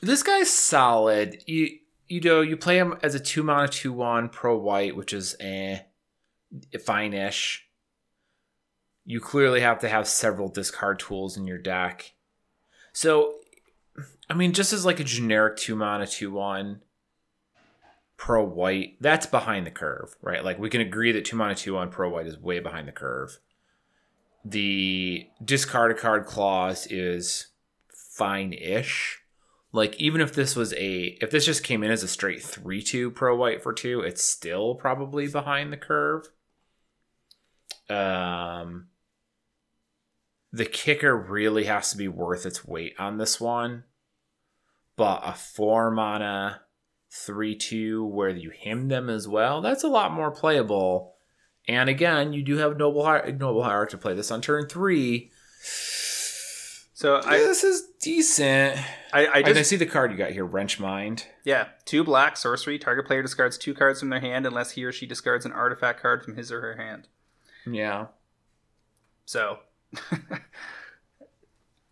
this 0.03 0.23
guy's 0.23 0.51
solid. 0.51 1.43
You 1.47 1.79
you 2.09 2.21
know 2.21 2.41
you 2.41 2.57
play 2.57 2.79
him 2.79 2.95
as 3.03 3.15
a 3.15 3.21
two 3.21 3.43
mana 3.43 3.69
two 3.69 3.93
one 3.93 4.29
pro 4.29 4.57
white, 4.57 4.97
which 4.97 5.13
is 5.13 5.37
eh, 5.41 5.81
fine-ish. 6.85 7.67
You 9.05 9.21
clearly 9.21 9.61
have 9.61 9.81
to 9.81 9.89
have 9.89 10.09
several 10.09 10.49
discard 10.49 10.99
tools 10.99 11.37
in 11.37 11.47
your 11.47 11.59
deck. 11.59 12.15
So, 12.93 13.35
I 14.31 14.35
mean, 14.35 14.53
just 14.53 14.73
as 14.73 14.85
like 14.85 15.01
a 15.01 15.05
generic 15.05 15.57
two 15.57 15.77
mana 15.77 16.07
two 16.07 16.31
one 16.31 16.83
pro 18.17 18.45
white, 18.45 18.97
that's 19.01 19.27
behind 19.27 19.67
the 19.67 19.71
curve, 19.71 20.17
right? 20.23 20.45
Like 20.45 20.59
we 20.59 20.71
can 20.71 20.81
agree 20.81 21.13
that 21.13 21.25
two 21.25 21.37
mana 21.37 21.55
two 21.55 21.75
one 21.75 21.91
pro 21.91 22.09
white 22.09 22.27
is 22.27 22.39
way 22.39 22.61
behind 22.61 22.89
the 22.89 22.93
curve. 22.93 23.39
The 24.45 25.27
discard 25.43 25.91
a 25.91 25.95
card 25.95 26.27
clause 26.27 26.87
is 26.91 27.49
fine-ish. 28.15 29.24
Like 29.75 29.97
even 29.97 30.21
if 30.21 30.33
this 30.33 30.55
was 30.55 30.73
a 30.75 31.19
if 31.21 31.33
this 31.33 31.47
just 31.47 31.65
came 31.65 31.83
in 31.83 31.91
as 31.91 32.05
a 32.05 32.09
straight 32.09 32.39
3-2 32.39 33.13
pro 33.13 33.35
white 33.35 33.61
for 33.61 33.73
2, 33.73 34.03
it's 34.03 34.23
still 34.23 34.77
probably 34.77 35.27
behind 35.27 35.73
the 35.73 35.77
curve. 35.77 36.29
Um 37.91 38.87
the 40.53 40.65
kicker 40.65 41.17
really 41.17 41.65
has 41.65 41.91
to 41.91 41.97
be 41.97 42.07
worth 42.07 42.47
its 42.47 42.65
weight 42.65 42.95
on 43.01 43.19
this 43.19 43.41
one. 43.41 43.83
But 44.95 45.23
a 45.25 45.33
4 45.33 45.91
mana 45.91 46.61
3-2 47.13 48.09
where 48.09 48.29
you 48.29 48.51
Hymn 48.51 48.87
them 48.87 49.11
as 49.11 49.27
well, 49.27 49.61
that's 49.61 49.83
a 49.83 49.89
lot 49.89 50.13
more 50.13 50.31
playable. 50.31 51.17
And 51.67 51.91
again, 51.91 52.33
you 52.33 52.45
do 52.45 52.59
have 52.59 52.77
Noble 52.77 53.05
Hier- 53.05 53.33
Noble 53.33 53.65
Hierarch 53.65 53.91
to 53.91 53.99
play 53.99 54.15
this 54.15 54.31
on 54.31 54.41
turn 54.41 54.69
3. 54.69 55.33
So 57.05 57.21
I, 57.23 57.37
this 57.37 57.65
is 57.65 57.83
decent. 58.01 58.81
I, 59.13 59.27
I 59.27 59.43
just 59.43 59.61
I 59.61 59.63
see 59.63 59.77
the 59.77 59.85
card 59.85 60.11
you 60.11 60.17
got 60.17 60.31
here, 60.31 60.47
Wrench 60.47 60.81
Mind. 60.81 61.27
yeah, 61.45 61.67
two 61.85 62.03
black 62.03 62.39
sorcery. 62.39 62.79
Target 62.79 63.05
player 63.05 63.21
discards 63.21 63.59
two 63.59 63.75
cards 63.75 64.01
from 64.01 64.09
their 64.09 64.21
hand 64.21 64.47
unless 64.47 64.71
he 64.71 64.85
or 64.85 64.91
she 64.91 65.05
discards 65.05 65.45
an 65.45 65.53
artifact 65.53 66.01
card 66.01 66.25
from 66.25 66.35
his 66.35 66.51
or 66.51 66.63
her 66.63 66.77
hand. 66.77 67.09
Yeah. 67.67 68.07
So 69.27 69.59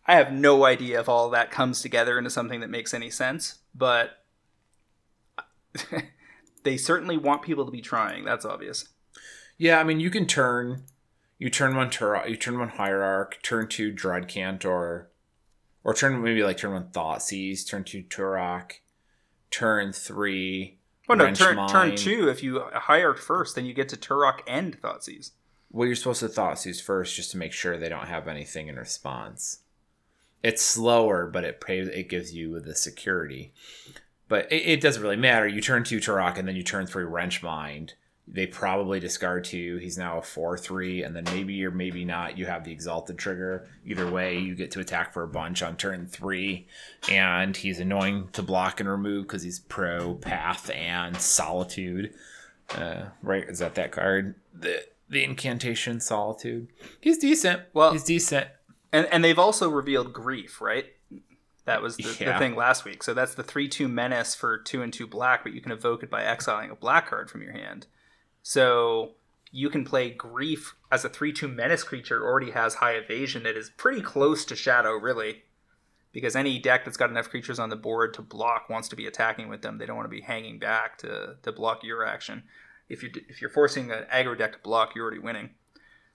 I 0.07 0.15
have 0.15 0.33
no 0.33 0.65
idea 0.65 0.99
if 1.01 1.11
all 1.11 1.29
that 1.29 1.51
comes 1.51 1.83
together 1.83 2.17
into 2.17 2.31
something 2.31 2.61
that 2.61 2.71
makes 2.71 2.95
any 2.95 3.11
sense, 3.11 3.59
but 3.75 4.25
they 6.63 6.79
certainly 6.79 7.19
want 7.19 7.43
people 7.43 7.67
to 7.67 7.71
be 7.71 7.83
trying. 7.83 8.25
That's 8.25 8.47
obvious. 8.47 8.89
Yeah, 9.59 9.79
I 9.79 9.85
mean 9.85 10.01
you 10.01 10.09
can 10.09 10.27
turn 10.27 10.85
you 11.43 11.51
turn 11.51 11.75
one 11.75 11.91
Tur- 11.91 12.25
you 12.29 12.37
turn 12.37 12.57
one 12.57 12.69
Hierarch, 12.69 13.43
turn 13.43 13.67
two 13.67 13.91
Dread 13.91 14.29
Cantor 14.29 15.11
or 15.83 15.93
turn 15.93 16.23
maybe 16.23 16.45
like 16.45 16.57
turn 16.57 16.73
one 16.73 16.91
Thoughtseize, 16.93 17.67
turn 17.67 17.83
two 17.83 18.05
Tourach, 18.05 18.75
turn 19.51 19.93
three. 19.93 20.79
Oh 21.09 21.15
no, 21.15 21.33
turn 21.33 21.67
turn 21.67 21.97
two. 21.97 22.29
If 22.29 22.45
you 22.45 22.63
hire 22.73 23.15
first, 23.15 23.57
then 23.57 23.67
you 23.67 23.75
get 23.75 23.89
to 23.89 23.97
Tourach 23.97 24.39
and 24.47 24.81
Thoughtseize. 24.81 25.33
Well, 25.73 25.87
you're 25.87 25.97
supposed 25.97 26.21
to 26.21 26.29
Thoughtseize 26.29 26.81
first 26.81 27.17
just 27.17 27.33
to 27.33 27.39
make 27.39 27.53
sure 27.53 27.77
they 27.77 27.89
don't 27.89 28.07
have 28.07 28.29
anything 28.29 28.69
in 28.69 28.77
response. 28.77 29.63
It's 30.45 30.63
slower, 30.63 31.27
but 31.27 31.43
it 31.43 31.61
it 31.69 32.09
gives 32.09 32.33
you 32.33 32.61
the 32.61 32.77
security. 32.77 33.53
But 34.29 34.51
it, 34.53 34.63
it 34.63 34.81
doesn't 34.81 35.03
really 35.03 35.17
matter. 35.17 35.49
You 35.49 35.61
turn 35.61 35.83
two 35.83 35.99
Tourach 35.99 36.39
and 36.39 36.47
then 36.47 36.55
you 36.55 36.63
turn 36.63 36.87
three 36.87 37.03
Wrench 37.03 37.43
Mind. 37.43 37.95
They 38.29 38.47
probably 38.47 39.01
discard 39.01 39.45
two. 39.45 39.79
He's 39.79 39.99
now 39.99 40.19
a 40.19 40.23
four 40.23 40.57
three, 40.57 41.03
and 41.03 41.15
then 41.15 41.25
maybe 41.25 41.65
or 41.65 41.71
maybe 41.71 42.05
not. 42.05 42.39
You 42.39 42.47
have 42.47 42.65
the 42.65 42.71
Exalted 42.71 43.19
trigger. 43.19 43.69
Either 43.85 44.09
way, 44.09 44.39
you 44.39 44.55
get 44.55 44.71
to 44.73 44.81
attack 44.81 45.13
for 45.13 45.23
a 45.25 45.29
bunch 45.29 45.61
on 45.63 45.77
turn 45.77 46.07
three, 46.07 46.67
and 47.11 47.57
he's 47.57 47.81
annoying 47.81 48.29
to 48.33 48.43
block 48.43 48.79
and 48.79 48.89
remove 48.89 49.25
because 49.25 49.43
he's 49.43 49.59
pro 49.61 50.15
Path 50.15 50.71
and 50.71 51.17
Solitude. 51.21 52.15
Uh, 52.71 53.07
right? 53.23 53.45
Is 53.49 53.59
that 53.59 53.75
that 53.75 53.91
card? 53.93 54.37
The 54.55 54.85
the 55.09 55.25
incantation 55.25 56.01
Solitude. 56.01 56.69
He's 57.01 57.19
decent. 57.19 57.63
Well- 57.75 57.93
he's 57.93 58.05
decent. 58.05 58.49
And 58.93 59.07
and 59.07 59.25
they've 59.25 59.39
also 59.39 59.69
revealed 59.69 60.13
grief, 60.13 60.61
right? 60.61 60.87
That 61.65 61.81
was 61.83 61.97
the, 61.97 62.05
the 62.05 62.39
thing 62.39 62.57
last 62.57 62.85
week. 62.85 63.03
So 63.03 63.15
that's 63.15 63.35
the 63.35 63.43
three 63.43 63.69
two 63.69 63.89
menace 63.89 64.35
for 64.35 64.59
two 64.59 64.83
and 64.83 64.93
two 64.93 65.07
black, 65.07 65.43
but 65.45 65.53
you 65.53 65.61
can 65.61 65.73
evoke 65.73 66.03
it 66.03 66.11
by 66.11 66.25
exiling 66.25 66.71
a 66.71 66.75
black 66.75 67.09
card 67.09 67.31
from 67.31 67.43
your 67.43 67.53
hand. 67.53 67.87
So 68.43 69.13
you 69.51 69.71
can 69.71 69.85
play 69.85 70.11
grief 70.11 70.75
as 70.91 71.05
a 71.05 71.09
three 71.09 71.33
two 71.33 71.49
menace 71.49 71.85
creature 71.85 72.25
already 72.25 72.51
has 72.51 72.75
high 72.75 72.93
evasion 72.93 73.43
that 73.45 73.57
is 73.57 73.71
pretty 73.71 74.01
close 74.01 74.45
to 74.47 74.57
shadow, 74.57 74.93
really. 74.93 75.43
Because 76.13 76.37
any 76.37 76.59
deck 76.59 76.85
that's 76.85 76.99
got 76.99 77.09
enough 77.09 77.31
creatures 77.31 77.59
on 77.59 77.71
the 77.71 77.77
board 77.77 78.13
to 78.15 78.23
block 78.23 78.69
wants 78.69 78.89
to 78.89 78.97
be 78.97 79.07
attacking 79.07 79.49
with 79.49 79.63
them. 79.63 79.79
They 79.79 79.87
don't 79.87 79.97
want 79.97 80.05
to 80.07 80.15
be 80.15 80.21
hanging 80.21 80.59
back 80.59 80.99
to, 80.99 81.37
to 81.43 81.53
block 81.53 81.83
your 81.83 82.05
action. 82.05 82.43
If 82.89 83.03
you're 83.03 83.13
if 83.29 83.41
you're 83.41 83.49
forcing 83.49 83.91
an 83.91 84.05
aggro 84.13 84.37
deck 84.37 84.53
to 84.53 84.59
block, 84.59 84.95
you're 84.95 85.05
already 85.05 85.21
winning. 85.21 85.51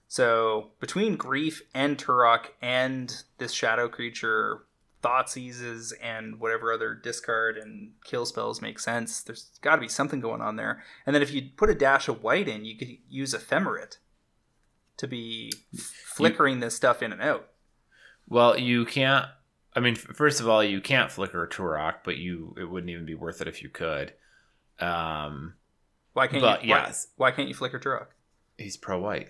So 0.07 0.69
between 0.79 1.15
grief 1.17 1.63
and 1.73 1.97
Tourach 1.97 2.47
and 2.61 3.23
this 3.39 3.51
shadow 3.51 3.89
creature, 3.89 4.63
thought 5.01 5.29
seizes 5.29 5.91
and 6.01 6.39
whatever 6.39 6.71
other 6.73 6.93
discard 6.93 7.57
and 7.57 7.91
kill 8.03 8.25
spells 8.25 8.61
make 8.61 8.79
sense. 8.79 9.21
There's 9.21 9.51
got 9.61 9.75
to 9.75 9.81
be 9.81 9.87
something 9.87 10.19
going 10.19 10.41
on 10.41 10.55
there. 10.55 10.83
And 11.05 11.13
then 11.15 11.21
if 11.21 11.31
you 11.31 11.49
put 11.55 11.69
a 11.69 11.75
dash 11.75 12.07
of 12.07 12.23
white 12.23 12.47
in, 12.47 12.65
you 12.65 12.75
could 12.75 12.97
use 13.09 13.33
ephemerate 13.33 13.97
to 14.97 15.07
be 15.07 15.53
flickering 15.75 16.59
this 16.59 16.75
stuff 16.75 17.03
in 17.03 17.11
and 17.11 17.21
out. 17.21 17.47
Well, 18.27 18.57
you 18.59 18.85
can't. 18.85 19.27
I 19.75 19.79
mean, 19.79 19.95
first 19.95 20.39
of 20.41 20.49
all, 20.49 20.63
you 20.63 20.81
can't 20.81 21.11
flicker 21.11 21.43
a 21.43 21.47
Tourach, 21.47 21.97
but 22.03 22.17
you 22.17 22.55
it 22.57 22.65
wouldn't 22.65 22.89
even 22.89 23.05
be 23.05 23.13
worth 23.15 23.41
it 23.41 23.47
if 23.47 23.61
you 23.61 23.69
could. 23.69 24.13
Um, 24.79 25.53
Why 26.13 26.27
can't 26.27 26.41
But, 26.41 26.63
you? 26.63 26.71
Why, 26.71 26.77
yes. 26.79 27.07
why 27.15 27.31
can't 27.31 27.47
you 27.47 27.53
flicker 27.53 27.79
Tourach? 27.79 28.07
he's 28.57 28.75
pro 28.75 28.99
white. 28.99 29.29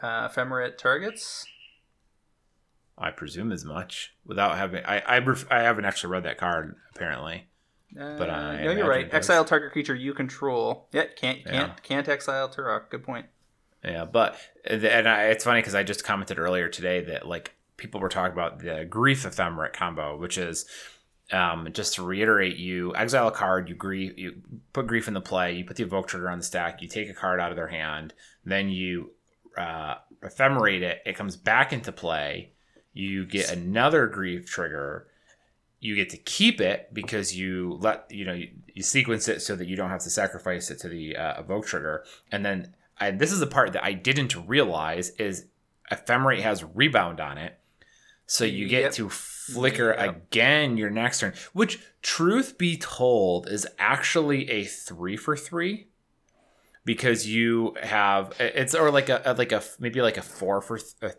Uh, 0.00 0.28
ephemerate 0.28 0.78
targets. 0.78 1.46
I 2.96 3.10
presume 3.10 3.52
as 3.52 3.64
much 3.64 4.14
without 4.24 4.56
having. 4.56 4.84
I 4.84 5.00
I, 5.00 5.18
ref, 5.18 5.50
I 5.50 5.60
haven't 5.60 5.84
actually 5.84 6.10
read 6.12 6.24
that 6.24 6.38
card 6.38 6.76
apparently. 6.94 7.48
Uh, 7.98 8.18
But 8.18 8.30
I 8.30 8.64
no, 8.64 8.72
you're 8.72 8.88
right. 8.88 9.12
Exile 9.12 9.44
target 9.44 9.72
creature 9.72 9.94
you 9.94 10.14
control. 10.14 10.88
Yeah, 10.92 11.04
can't 11.16 11.44
can't 11.44 11.54
Yeah. 11.54 11.74
can't 11.82 12.08
exile 12.08 12.48
Tourach. 12.48 12.90
Good 12.90 13.04
point. 13.04 13.26
Yeah, 13.84 14.04
but 14.04 14.38
and 14.64 15.06
I, 15.06 15.24
it's 15.24 15.44
funny 15.44 15.60
because 15.60 15.74
I 15.74 15.82
just 15.82 16.04
commented 16.04 16.38
earlier 16.38 16.68
today 16.68 17.04
that 17.04 17.26
like 17.28 17.54
people 17.76 18.00
were 18.00 18.08
talking 18.08 18.32
about 18.32 18.60
the 18.60 18.84
grief 18.88 19.24
ephemerate 19.24 19.72
combo, 19.74 20.16
which 20.16 20.38
is 20.38 20.64
um, 21.32 21.68
just 21.72 21.94
to 21.94 22.02
reiterate, 22.02 22.56
you 22.56 22.94
exile 22.96 23.28
a 23.28 23.32
card, 23.32 23.68
you 23.68 23.74
grief, 23.74 24.12
you 24.16 24.42
put 24.72 24.86
grief 24.86 25.08
in 25.08 25.14
the 25.14 25.20
play, 25.20 25.52
you 25.54 25.64
put 25.64 25.76
the 25.76 25.82
evoke 25.82 26.06
trigger 26.06 26.30
on 26.30 26.38
the 26.38 26.44
stack, 26.44 26.80
you 26.82 26.88
take 26.88 27.08
a 27.08 27.14
card 27.14 27.40
out 27.40 27.50
of 27.50 27.56
their 27.56 27.68
hand, 27.68 28.14
then 28.44 28.68
you 28.68 29.10
uh, 29.58 29.96
ephemerate 30.22 30.82
it, 30.82 31.00
it 31.06 31.16
comes 31.16 31.36
back 31.36 31.72
into 31.72 31.92
play, 31.92 32.52
you 32.94 33.26
get 33.26 33.50
another 33.52 34.06
grief 34.06 34.46
trigger. 34.46 35.06
You 35.80 35.94
get 35.94 36.08
to 36.10 36.16
keep 36.16 36.62
it 36.62 36.88
because 36.94 37.36
you 37.36 37.76
let 37.80 38.06
you 38.10 38.24
know 38.24 38.32
you, 38.32 38.48
you 38.72 38.82
sequence 38.82 39.28
it 39.28 39.42
so 39.42 39.54
that 39.56 39.66
you 39.66 39.76
don't 39.76 39.90
have 39.90 40.02
to 40.04 40.10
sacrifice 40.10 40.70
it 40.70 40.78
to 40.78 40.88
the 40.88 41.14
uh, 41.14 41.40
evoke 41.40 41.66
trigger, 41.66 42.04
and 42.32 42.42
then 42.46 42.74
I, 42.98 43.10
this 43.10 43.30
is 43.32 43.40
the 43.40 43.46
part 43.46 43.74
that 43.74 43.84
I 43.84 43.92
didn't 43.92 44.34
realize 44.46 45.10
is 45.10 45.46
ephemerate 45.92 46.40
has 46.40 46.64
rebound 46.64 47.20
on 47.20 47.36
it, 47.36 47.58
so 48.26 48.44
you 48.46 48.66
get 48.66 48.82
Yep. 48.84 48.92
to 48.94 49.08
flicker 49.10 49.90
Yep. 49.90 50.16
again 50.16 50.76
your 50.78 50.88
next 50.88 51.20
turn. 51.20 51.34
Which, 51.52 51.78
truth 52.00 52.56
be 52.56 52.78
told, 52.78 53.46
is 53.48 53.66
actually 53.78 54.48
a 54.50 54.64
three 54.64 55.18
for 55.18 55.36
three 55.36 55.88
because 56.86 57.26
you 57.28 57.76
have 57.82 58.32
it's 58.38 58.74
or 58.74 58.90
like 58.90 59.10
a, 59.10 59.34
like 59.36 59.52
a 59.52 59.62
maybe 59.78 60.00
like 60.00 60.16
a 60.16 60.22
four 60.22 60.62
for 60.62 60.78
th- 60.78 61.14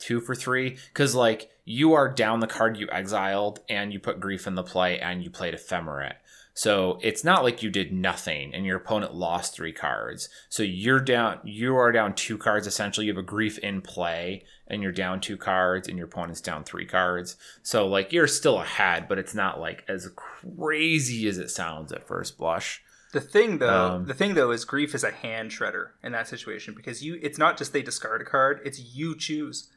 two 0.00 0.20
for 0.20 0.34
three 0.34 0.76
because 0.92 1.14
like 1.14 1.50
you 1.64 1.92
are 1.92 2.08
down 2.08 2.40
the 2.40 2.46
card 2.46 2.76
you 2.76 2.88
exiled 2.90 3.60
and 3.68 3.92
you 3.92 4.00
put 4.00 4.18
grief 4.18 4.46
in 4.46 4.56
the 4.56 4.62
play 4.62 4.98
and 4.98 5.22
you 5.22 5.30
played 5.30 5.54
ephemerate. 5.54 6.16
So 6.52 6.98
it's 7.00 7.22
not 7.22 7.44
like 7.44 7.62
you 7.62 7.70
did 7.70 7.92
nothing 7.92 8.52
and 8.52 8.66
your 8.66 8.78
opponent 8.78 9.14
lost 9.14 9.54
three 9.54 9.72
cards. 9.72 10.28
So 10.48 10.62
you're 10.64 11.00
down 11.00 11.38
you 11.44 11.76
are 11.76 11.92
down 11.92 12.14
two 12.14 12.36
cards 12.36 12.66
essentially. 12.66 13.06
You 13.06 13.12
have 13.12 13.22
a 13.22 13.22
grief 13.22 13.56
in 13.58 13.82
play 13.82 14.44
and 14.66 14.82
you're 14.82 14.92
down 14.92 15.20
two 15.20 15.36
cards 15.36 15.88
and 15.88 15.96
your 15.96 16.06
opponent's 16.08 16.40
down 16.40 16.64
three 16.64 16.86
cards. 16.86 17.36
So 17.62 17.86
like 17.86 18.12
you're 18.12 18.26
still 18.26 18.60
ahead 18.60 19.06
but 19.08 19.18
it's 19.18 19.34
not 19.34 19.60
like 19.60 19.84
as 19.88 20.10
crazy 20.16 21.28
as 21.28 21.38
it 21.38 21.50
sounds 21.50 21.92
at 21.92 22.06
first 22.06 22.36
blush. 22.36 22.82
The 23.12 23.20
thing 23.20 23.58
though, 23.58 23.92
Um, 23.92 24.06
the 24.06 24.14
thing 24.14 24.34
though 24.34 24.50
is 24.50 24.64
grief 24.64 24.94
is 24.94 25.04
a 25.04 25.10
hand 25.10 25.50
shredder 25.50 25.90
in 26.02 26.12
that 26.12 26.28
situation 26.28 26.74
because 26.74 27.02
you 27.02 27.18
it's 27.22 27.38
not 27.38 27.58
just 27.58 27.72
they 27.72 27.82
discard 27.82 28.22
a 28.22 28.24
card, 28.24 28.60
it's 28.64 28.80
you 28.94 29.16
choose. 29.16 29.68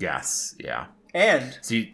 Yes 0.00 0.54
yeah 0.58 0.86
And 1.14 1.58
so 1.62 1.74
you, 1.74 1.80
you 1.80 1.92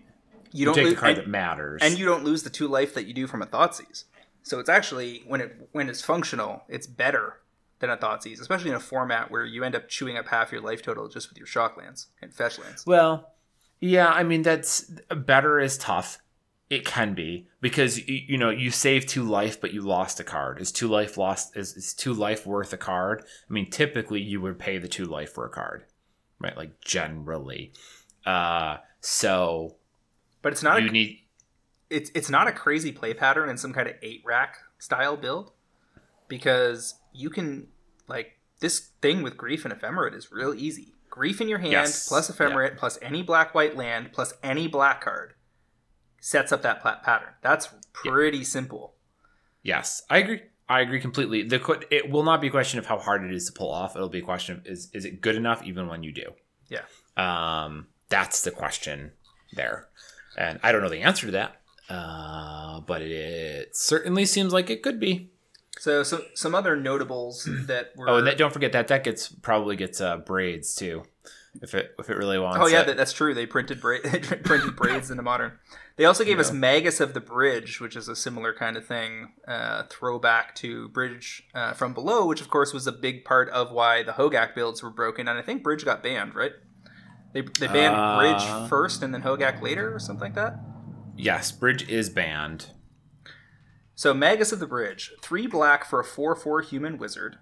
you 0.52 0.64
don't 0.64 0.74
take 0.74 0.84
lose 0.84 0.94
the 0.94 1.00
card 1.00 1.18
and, 1.18 1.18
that 1.18 1.28
matters 1.28 1.80
and 1.82 1.98
you 1.98 2.06
don't 2.06 2.24
lose 2.24 2.44
the 2.44 2.50
two 2.50 2.68
life 2.68 2.94
that 2.94 3.06
you 3.06 3.12
do 3.12 3.26
from 3.26 3.42
a 3.42 3.46
Thoughtseize. 3.46 4.04
So 4.44 4.60
it's 4.60 4.68
actually 4.68 5.24
when 5.26 5.40
it 5.40 5.68
when 5.72 5.88
it's 5.88 6.02
functional, 6.02 6.62
it's 6.68 6.86
better 6.86 7.40
than 7.80 7.90
a 7.90 7.96
Thoughtseize, 7.96 8.40
especially 8.40 8.70
in 8.70 8.76
a 8.76 8.80
format 8.80 9.30
where 9.30 9.44
you 9.44 9.64
end 9.64 9.74
up 9.74 9.88
chewing 9.88 10.16
up 10.16 10.28
half 10.28 10.52
your 10.52 10.60
life 10.60 10.80
total 10.80 11.08
just 11.08 11.28
with 11.28 11.38
your 11.38 11.46
shock 11.46 11.76
lands 11.76 12.08
and 12.22 12.32
fetch 12.32 12.58
lands. 12.58 12.86
Well, 12.86 13.32
yeah, 13.80 14.08
I 14.08 14.22
mean 14.22 14.42
that's 14.42 14.90
better 15.10 15.58
is 15.58 15.76
tough. 15.76 16.18
It 16.70 16.84
can 16.84 17.14
be 17.14 17.48
because 17.60 18.06
you, 18.08 18.20
you 18.28 18.38
know 18.38 18.50
you 18.50 18.70
save 18.70 19.06
two 19.06 19.24
life, 19.24 19.60
but 19.60 19.72
you 19.72 19.82
lost 19.82 20.20
a 20.20 20.24
card. 20.24 20.60
Is 20.60 20.70
two 20.70 20.88
life 20.88 21.18
lost? 21.18 21.56
Is, 21.56 21.76
is 21.76 21.94
two 21.94 22.12
life 22.12 22.46
worth 22.46 22.72
a 22.72 22.78
card? 22.78 23.24
I 23.48 23.52
mean, 23.52 23.70
typically 23.70 24.20
you 24.20 24.40
would 24.40 24.58
pay 24.58 24.78
the 24.78 24.88
two 24.88 25.04
life 25.04 25.32
for 25.32 25.44
a 25.44 25.50
card, 25.50 25.84
right? 26.44 26.56
Like 26.56 26.80
generally. 26.80 27.72
Uh, 28.24 28.78
so, 29.00 29.76
but 30.42 30.52
it's 30.52 30.62
not 30.62 30.80
you 30.82 30.88
a, 30.88 30.92
need. 30.92 31.18
It's 31.90 32.10
it's 32.14 32.30
not 32.30 32.48
a 32.48 32.52
crazy 32.52 32.92
play 32.92 33.14
pattern 33.14 33.48
in 33.48 33.56
some 33.56 33.72
kind 33.72 33.88
of 33.88 33.94
eight 34.02 34.22
rack 34.24 34.58
style 34.78 35.16
build, 35.16 35.52
because 36.28 36.94
you 37.12 37.30
can 37.30 37.68
like 38.08 38.38
this 38.60 38.90
thing 39.02 39.22
with 39.22 39.36
grief 39.36 39.64
and 39.64 39.74
ephemerate 39.74 40.14
is 40.14 40.30
real 40.30 40.54
easy. 40.54 40.94
Grief 41.10 41.40
in 41.40 41.48
your 41.48 41.58
hand 41.58 41.72
Yes. 41.72 42.08
plus 42.08 42.30
ephemerate 42.30 42.76
plus 42.76 42.98
any 43.00 43.22
black 43.22 43.54
white 43.54 43.76
land 43.76 44.10
plus 44.12 44.32
any 44.42 44.66
black 44.66 45.00
card 45.00 45.34
sets 46.20 46.50
up 46.50 46.62
that 46.62 46.80
plat 46.80 47.02
pattern. 47.04 47.34
That's 47.42 47.68
pretty 47.92 48.42
simple. 48.42 48.94
Yes, 49.62 50.02
I 50.10 50.18
agree. 50.18 50.42
I 50.68 50.80
agree 50.80 51.00
completely. 51.00 51.42
The 51.42 51.86
it 51.90 52.10
will 52.10 52.22
not 52.22 52.40
be 52.40 52.48
a 52.48 52.50
question 52.50 52.78
of 52.78 52.86
how 52.86 52.98
hard 52.98 53.24
it 53.24 53.32
is 53.32 53.46
to 53.46 53.52
pull 53.52 53.70
off. 53.70 53.96
It'll 53.96 54.08
be 54.08 54.20
a 54.20 54.22
question 54.22 54.56
of 54.56 54.66
is 54.66 54.90
is 54.94 55.04
it 55.04 55.20
good 55.20 55.36
enough 55.36 55.62
even 55.62 55.88
when 55.88 56.02
you 56.02 56.12
do. 56.12 56.32
Yeah. 56.68 56.82
Um, 57.16 57.88
that's 58.08 58.42
the 58.42 58.50
question 58.50 59.12
there, 59.52 59.88
and 60.38 60.58
I 60.62 60.72
don't 60.72 60.82
know 60.82 60.88
the 60.88 61.02
answer 61.02 61.26
to 61.26 61.32
that. 61.32 61.60
Uh, 61.88 62.80
but 62.80 63.02
it 63.02 63.76
certainly 63.76 64.24
seems 64.24 64.52
like 64.52 64.70
it 64.70 64.82
could 64.82 64.98
be. 64.98 65.30
So 65.78 66.02
some 66.02 66.22
some 66.34 66.54
other 66.54 66.76
notables 66.76 67.48
that 67.66 67.92
were 67.96 68.08
Oh, 68.08 68.16
and 68.16 68.26
that, 68.26 68.38
don't 68.38 68.52
forget 68.52 68.72
that 68.72 68.88
that 68.88 69.04
gets 69.04 69.28
probably 69.28 69.76
gets 69.76 70.00
uh, 70.00 70.18
braids 70.18 70.74
too, 70.74 71.02
if 71.60 71.74
it 71.74 71.94
if 71.98 72.08
it 72.08 72.16
really 72.16 72.38
wants. 72.38 72.58
Oh 72.60 72.68
yeah, 72.68 72.80
it. 72.82 72.86
that, 72.86 72.96
that's 72.96 73.12
true. 73.12 73.34
They 73.34 73.46
printed 73.46 73.80
bra- 73.80 73.98
printed 74.44 74.76
braids 74.76 75.10
into 75.10 75.22
modern. 75.22 75.52
They 75.96 76.04
also 76.06 76.24
gave 76.24 76.40
us 76.40 76.50
Magus 76.50 76.98
of 76.98 77.14
the 77.14 77.20
Bridge, 77.20 77.80
which 77.80 77.94
is 77.94 78.08
a 78.08 78.16
similar 78.16 78.52
kind 78.52 78.76
of 78.76 78.84
thing, 78.84 79.34
uh, 79.46 79.84
throwback 79.88 80.54
to 80.56 80.88
Bridge 80.88 81.44
uh, 81.54 81.72
from 81.72 81.94
Below, 81.94 82.26
which 82.26 82.40
of 82.40 82.48
course 82.50 82.72
was 82.72 82.86
a 82.88 82.92
big 82.92 83.24
part 83.24 83.48
of 83.50 83.70
why 83.70 84.02
the 84.02 84.12
Hogaak 84.12 84.56
builds 84.56 84.82
were 84.82 84.90
broken, 84.90 85.28
and 85.28 85.38
I 85.38 85.42
think 85.42 85.62
Bridge 85.62 85.84
got 85.84 86.02
banned, 86.02 86.34
right? 86.34 86.50
They, 87.32 87.42
they 87.42 87.68
banned 87.68 87.94
Uh, 87.94 88.18
Bridge 88.18 88.68
first 88.68 89.02
and 89.04 89.14
then 89.14 89.22
Hogaak 89.22 89.62
later, 89.62 89.94
or 89.94 90.00
something 90.00 90.24
like 90.24 90.34
that. 90.34 90.58
yes, 91.16 91.52
bridge 91.52 91.88
is 91.88 92.10
banned. 92.10 92.70
So 93.94 94.12
Magus 94.12 94.50
of 94.50 94.58
the 94.58 94.66
Bridge, 94.66 95.12
three 95.22 95.46
black 95.46 95.84
for 95.84 96.00
a 96.00 96.04
four-four 96.04 96.62
human 96.62 96.98
wizard. 96.98 97.38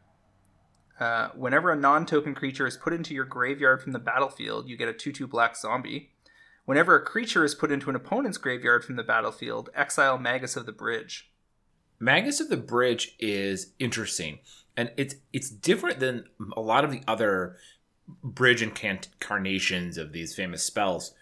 Uh, 1.01 1.29
whenever 1.35 1.73
a 1.73 1.77
non-token 1.77 2.35
creature 2.35 2.67
is 2.67 2.77
put 2.77 2.93
into 2.93 3.15
your 3.15 3.25
graveyard 3.25 3.83
from 3.83 3.93
the 3.93 3.99
battlefield, 3.99 4.69
you 4.69 4.77
get 4.77 4.89
a 4.89 4.93
two-two 4.93 5.27
black 5.27 5.57
zombie. 5.57 6.11
Whenever 6.73 6.97
a 6.97 7.05
creature 7.05 7.45
is 7.45 7.55
put 7.55 7.71
into 7.71 7.91
an 7.91 7.97
opponent's 7.97 8.39
graveyard 8.39 8.83
from 8.83 8.97
the 8.97 9.03
battlefield, 9.03 9.69
exile 9.75 10.17
Magus 10.17 10.57
of 10.57 10.65
the 10.65 10.73
Bridge. 10.73 11.31
Magus 12.01 12.41
of 12.41 12.49
the 12.49 12.57
Bridge 12.57 13.15
is 13.19 13.75
interesting, 13.79 14.39
and 14.75 14.91
it's 14.97 15.17
it's 15.35 15.51
different 15.51 16.01
than 16.01 16.25
a 16.57 16.63
lot 16.63 16.83
of 16.83 16.91
the 16.91 17.03
other 17.07 17.59
bridge 18.25 18.63
incarnations 18.63 19.99
of 19.99 20.13
these 20.13 20.35
famous 20.35 20.63
spells, 20.63 21.13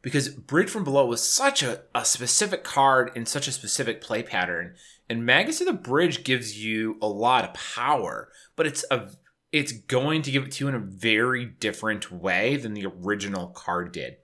because 0.00 0.30
Bridge 0.30 0.70
from 0.70 0.84
Below 0.84 1.04
was 1.04 1.22
such 1.22 1.62
a, 1.62 1.82
a 1.94 2.06
specific 2.06 2.64
card 2.64 3.10
in 3.14 3.26
such 3.26 3.46
a 3.46 3.52
specific 3.52 4.00
play 4.00 4.22
pattern, 4.22 4.74
and 5.06 5.26
Magus 5.26 5.60
of 5.60 5.66
the 5.66 5.74
Bridge 5.74 6.24
gives 6.24 6.64
you 6.64 6.96
a 7.02 7.08
lot 7.08 7.44
of 7.44 7.52
power, 7.52 8.30
but 8.56 8.66
it's 8.66 8.86
a 8.90 9.10
it's 9.52 9.72
going 9.72 10.22
to 10.22 10.30
give 10.30 10.44
it 10.44 10.52
to 10.52 10.64
you 10.64 10.68
in 10.70 10.74
a 10.74 10.78
very 10.78 11.44
different 11.44 12.10
way 12.10 12.56
than 12.56 12.72
the 12.72 12.86
original 12.86 13.48
card 13.48 13.92
did. 13.92 14.16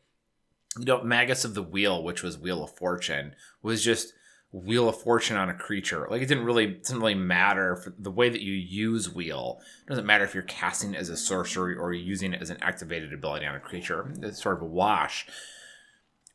You 0.78 0.84
know, 0.84 1.02
Magus 1.02 1.44
of 1.44 1.54
the 1.54 1.62
Wheel, 1.62 2.02
which 2.02 2.22
was 2.22 2.38
Wheel 2.38 2.64
of 2.64 2.76
Fortune, 2.76 3.34
was 3.62 3.84
just 3.84 4.12
Wheel 4.52 4.88
of 4.88 5.00
Fortune 5.00 5.36
on 5.36 5.50
a 5.50 5.54
creature. 5.54 6.06
Like 6.08 6.22
it 6.22 6.28
didn't 6.28 6.44
really 6.44 6.64
it 6.64 6.82
doesn't 6.84 7.00
really 7.00 7.14
matter 7.14 7.92
the 7.98 8.10
way 8.10 8.28
that 8.28 8.40
you 8.40 8.52
use 8.52 9.12
Wheel. 9.12 9.60
It 9.84 9.88
doesn't 9.88 10.06
matter 10.06 10.24
if 10.24 10.32
you're 10.32 10.44
casting 10.44 10.94
it 10.94 10.98
as 10.98 11.08
a 11.08 11.16
sorcery 11.16 11.76
or 11.76 11.92
you're 11.92 12.06
using 12.06 12.32
it 12.32 12.40
as 12.40 12.50
an 12.50 12.58
activated 12.62 13.12
ability 13.12 13.46
on 13.46 13.56
a 13.56 13.60
creature. 13.60 14.12
It's 14.22 14.42
sort 14.42 14.56
of 14.56 14.62
a 14.62 14.66
wash. 14.66 15.26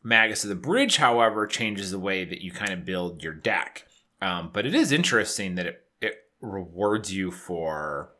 Magus 0.03 0.43
of 0.43 0.49
the 0.49 0.55
Bridge, 0.55 0.97
however, 0.97 1.47
changes 1.47 1.91
the 1.91 1.99
way 1.99 2.25
that 2.25 2.41
you 2.41 2.51
kind 2.51 2.71
of 2.71 2.85
build 2.85 3.23
your 3.23 3.33
deck. 3.33 3.85
Um, 4.21 4.49
but 4.53 4.65
it 4.65 4.75
is 4.75 4.91
interesting 4.91 5.55
that 5.55 5.65
it, 5.65 5.85
it 6.01 6.15
rewards 6.41 7.13
you 7.13 7.31
for 7.31 8.11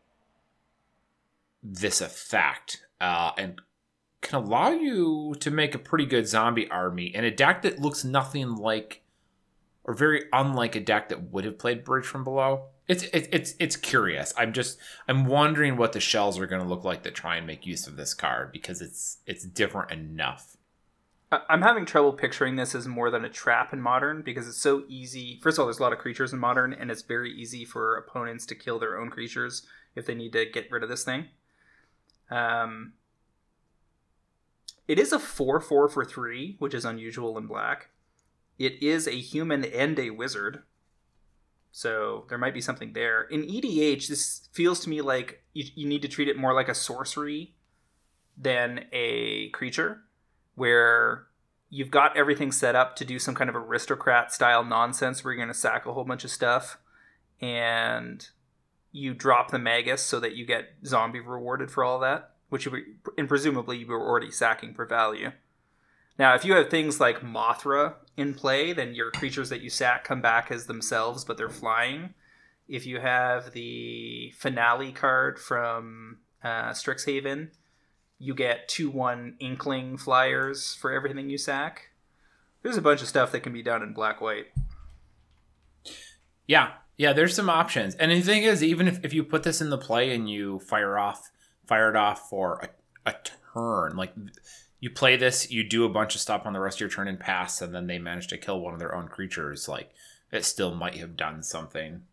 this 1.61 1.99
effect 1.99 2.85
uh, 3.01 3.31
and 3.37 3.61
can 4.21 4.43
allow 4.43 4.69
you 4.69 5.35
to 5.39 5.51
make 5.51 5.75
a 5.75 5.79
pretty 5.79 6.05
good 6.05 6.27
zombie 6.27 6.69
army 6.69 7.11
and 7.15 7.25
a 7.25 7.31
deck 7.31 7.61
that 7.61 7.79
looks 7.79 8.03
nothing 8.03 8.55
like 8.55 9.01
or 9.83 9.93
very 9.93 10.25
unlike 10.33 10.75
a 10.75 10.79
deck 10.79 11.09
that 11.09 11.31
would 11.31 11.45
have 11.45 11.57
played 11.57 11.83
Bridge 11.83 12.05
from 12.05 12.23
Below. 12.23 12.65
It's 12.87 13.03
it's 13.13 13.27
it's 13.31 13.55
it's 13.59 13.75
curious. 13.75 14.33
I'm 14.37 14.53
just 14.53 14.77
I'm 15.07 15.25
wondering 15.25 15.77
what 15.77 15.93
the 15.93 15.99
shells 15.99 16.39
are 16.39 16.47
going 16.47 16.61
to 16.61 16.67
look 16.67 16.83
like 16.83 17.03
that 17.03 17.15
try 17.15 17.37
and 17.37 17.47
make 17.47 17.65
use 17.65 17.87
of 17.87 17.95
this 17.95 18.13
card 18.13 18.51
because 18.51 18.81
it's 18.81 19.17
it's 19.25 19.45
different 19.45 19.91
enough. 19.91 20.57
I'm 21.31 21.61
having 21.61 21.85
trouble 21.85 22.13
picturing 22.13 22.55
this 22.55 22.73
as 22.73 22.87
more 22.87 23.11
than 23.11 23.23
a 23.23 23.29
trap 23.29 23.71
in 23.71 23.81
Modern 23.81 24.23
because 24.23 24.47
it's 24.47 24.61
so 24.61 24.83
easy. 24.87 25.39
First 25.43 25.57
of 25.57 25.61
all, 25.61 25.65
there's 25.67 25.77
a 25.77 25.83
lot 25.83 25.93
of 25.93 25.99
creatures 25.99 26.33
in 26.33 26.39
Modern, 26.39 26.73
and 26.73 26.89
it's 26.89 27.03
very 27.03 27.31
easy 27.31 27.65
for 27.65 27.97
opponents 27.97 28.47
to 28.47 28.55
kill 28.55 28.79
their 28.79 28.99
own 28.99 29.11
creatures 29.11 29.65
if 29.95 30.07
they 30.07 30.15
need 30.15 30.33
to 30.33 30.45
get 30.45 30.71
rid 30.71 30.81
of 30.81 30.89
this 30.89 31.03
thing. 31.03 31.27
Um, 32.31 32.93
it 34.89 34.97
is 34.97 35.13
a 35.13 35.19
4 35.19 35.59
4 35.59 35.87
for 35.87 36.03
3, 36.03 36.55
which 36.57 36.73
is 36.73 36.83
unusual 36.83 37.37
in 37.37 37.45
black. 37.45 37.89
It 38.57 38.81
is 38.81 39.07
a 39.07 39.11
human 39.11 39.63
and 39.63 39.97
a 39.99 40.09
wizard. 40.09 40.63
So 41.71 42.25
there 42.27 42.39
might 42.39 42.55
be 42.55 42.59
something 42.59 42.93
there. 42.93 43.21
In 43.21 43.43
EDH, 43.43 44.07
this 44.07 44.49
feels 44.51 44.79
to 44.79 44.89
me 44.89 45.01
like 45.01 45.43
you, 45.53 45.65
you 45.75 45.87
need 45.87 46.01
to 46.01 46.07
treat 46.07 46.27
it 46.27 46.37
more 46.37 46.55
like 46.55 46.69
a 46.69 46.73
sorcery 46.73 47.53
than 48.35 48.85
a 48.91 49.49
creature, 49.49 50.01
where 50.55 51.27
you've 51.69 51.91
got 51.91 52.17
everything 52.17 52.51
set 52.51 52.75
up 52.75 52.95
to 52.95 53.05
do 53.05 53.19
some 53.19 53.35
kind 53.35 53.47
of 53.47 53.55
aristocrat 53.55 54.33
style 54.33 54.65
nonsense 54.65 55.23
where 55.23 55.33
you're 55.33 55.43
going 55.45 55.53
to 55.53 55.59
sack 55.59 55.85
a 55.85 55.93
whole 55.93 56.03
bunch 56.03 56.23
of 56.23 56.31
stuff 56.31 56.79
and 57.39 58.29
you 58.91 59.13
drop 59.13 59.51
the 59.51 59.59
magus 59.59 60.01
so 60.01 60.19
that 60.19 60.35
you 60.35 60.47
get 60.47 60.69
zombie 60.83 61.19
rewarded 61.19 61.69
for 61.69 61.83
all 61.83 61.99
that, 61.99 62.31
which 62.49 62.65
you 62.65 62.71
were, 62.71 62.81
and 63.17 63.29
presumably 63.29 63.77
you 63.77 63.87
were 63.87 64.01
already 64.01 64.31
sacking 64.31 64.73
for 64.73 64.85
value. 64.85 65.31
Now, 66.17 66.35
if 66.35 66.43
you 66.43 66.53
have 66.53 66.69
things 66.69 66.99
like 66.99 67.21
Mothra 67.21 67.93
in 68.17 68.33
play, 68.33 68.73
then 68.73 68.93
your 68.93 69.09
creatures 69.11 69.49
that 69.49 69.61
you 69.61 69.69
sack 69.69 70.03
come 70.03 70.21
back 70.21 70.51
as 70.51 70.65
themselves, 70.65 71.23
but 71.23 71.37
they're 71.37 71.49
flying. 71.49 72.13
If 72.67 72.85
you 72.85 72.99
have 72.99 73.53
the 73.53 74.33
finale 74.37 74.91
card 74.91 75.39
from 75.39 76.17
uh, 76.43 76.71
Strixhaven, 76.71 77.51
you 78.17 78.35
get 78.35 78.67
2 78.67 78.89
1 78.91 79.37
Inkling 79.39 79.97
flyers 79.97 80.75
for 80.75 80.91
everything 80.91 81.29
you 81.29 81.37
sack. 81.37 81.91
There's 82.61 82.77
a 82.77 82.81
bunch 82.81 83.01
of 83.01 83.07
stuff 83.07 83.31
that 83.31 83.39
can 83.39 83.53
be 83.53 83.63
done 83.63 83.81
in 83.81 83.93
black 83.93 84.19
white. 84.19 84.47
Yeah, 86.45 86.71
yeah. 86.97 87.13
There's 87.13 87.33
some 87.33 87.49
options, 87.49 87.95
and 87.95 88.11
the 88.11 88.19
thing 88.19 88.43
is, 88.43 88.61
even 88.61 88.89
if, 88.89 89.03
if 89.05 89.13
you 89.13 89.23
put 89.23 89.43
this 89.43 89.61
in 89.61 89.69
the 89.69 89.77
play 89.77 90.13
and 90.13 90.29
you 90.29 90.59
fire 90.59 90.99
off 90.99 91.31
fire 91.69 91.89
it 91.89 91.95
off 91.95 92.29
for 92.29 92.59
a, 93.05 93.11
a 93.11 93.15
turn, 93.53 93.95
like 93.95 94.13
you 94.79 94.89
play 94.89 95.15
this, 95.17 95.51
you 95.51 95.63
do 95.63 95.85
a 95.85 95.89
bunch 95.89 96.15
of 96.15 96.21
stuff 96.21 96.45
on 96.45 96.53
the 96.53 96.59
rest 96.59 96.77
of 96.77 96.81
your 96.81 96.89
turn 96.89 97.07
and 97.07 97.19
pass, 97.19 97.61
and 97.61 97.73
then 97.73 97.87
they 97.87 97.99
manage 97.99 98.27
to 98.27 98.37
kill 98.37 98.59
one 98.59 98.73
of 98.73 98.79
their 98.79 98.95
own 98.95 99.07
creatures, 99.07 99.67
like 99.67 99.91
it 100.31 100.45
still 100.45 100.73
might 100.73 100.95
have 100.95 101.17
done 101.17 101.43
something. 101.43 102.03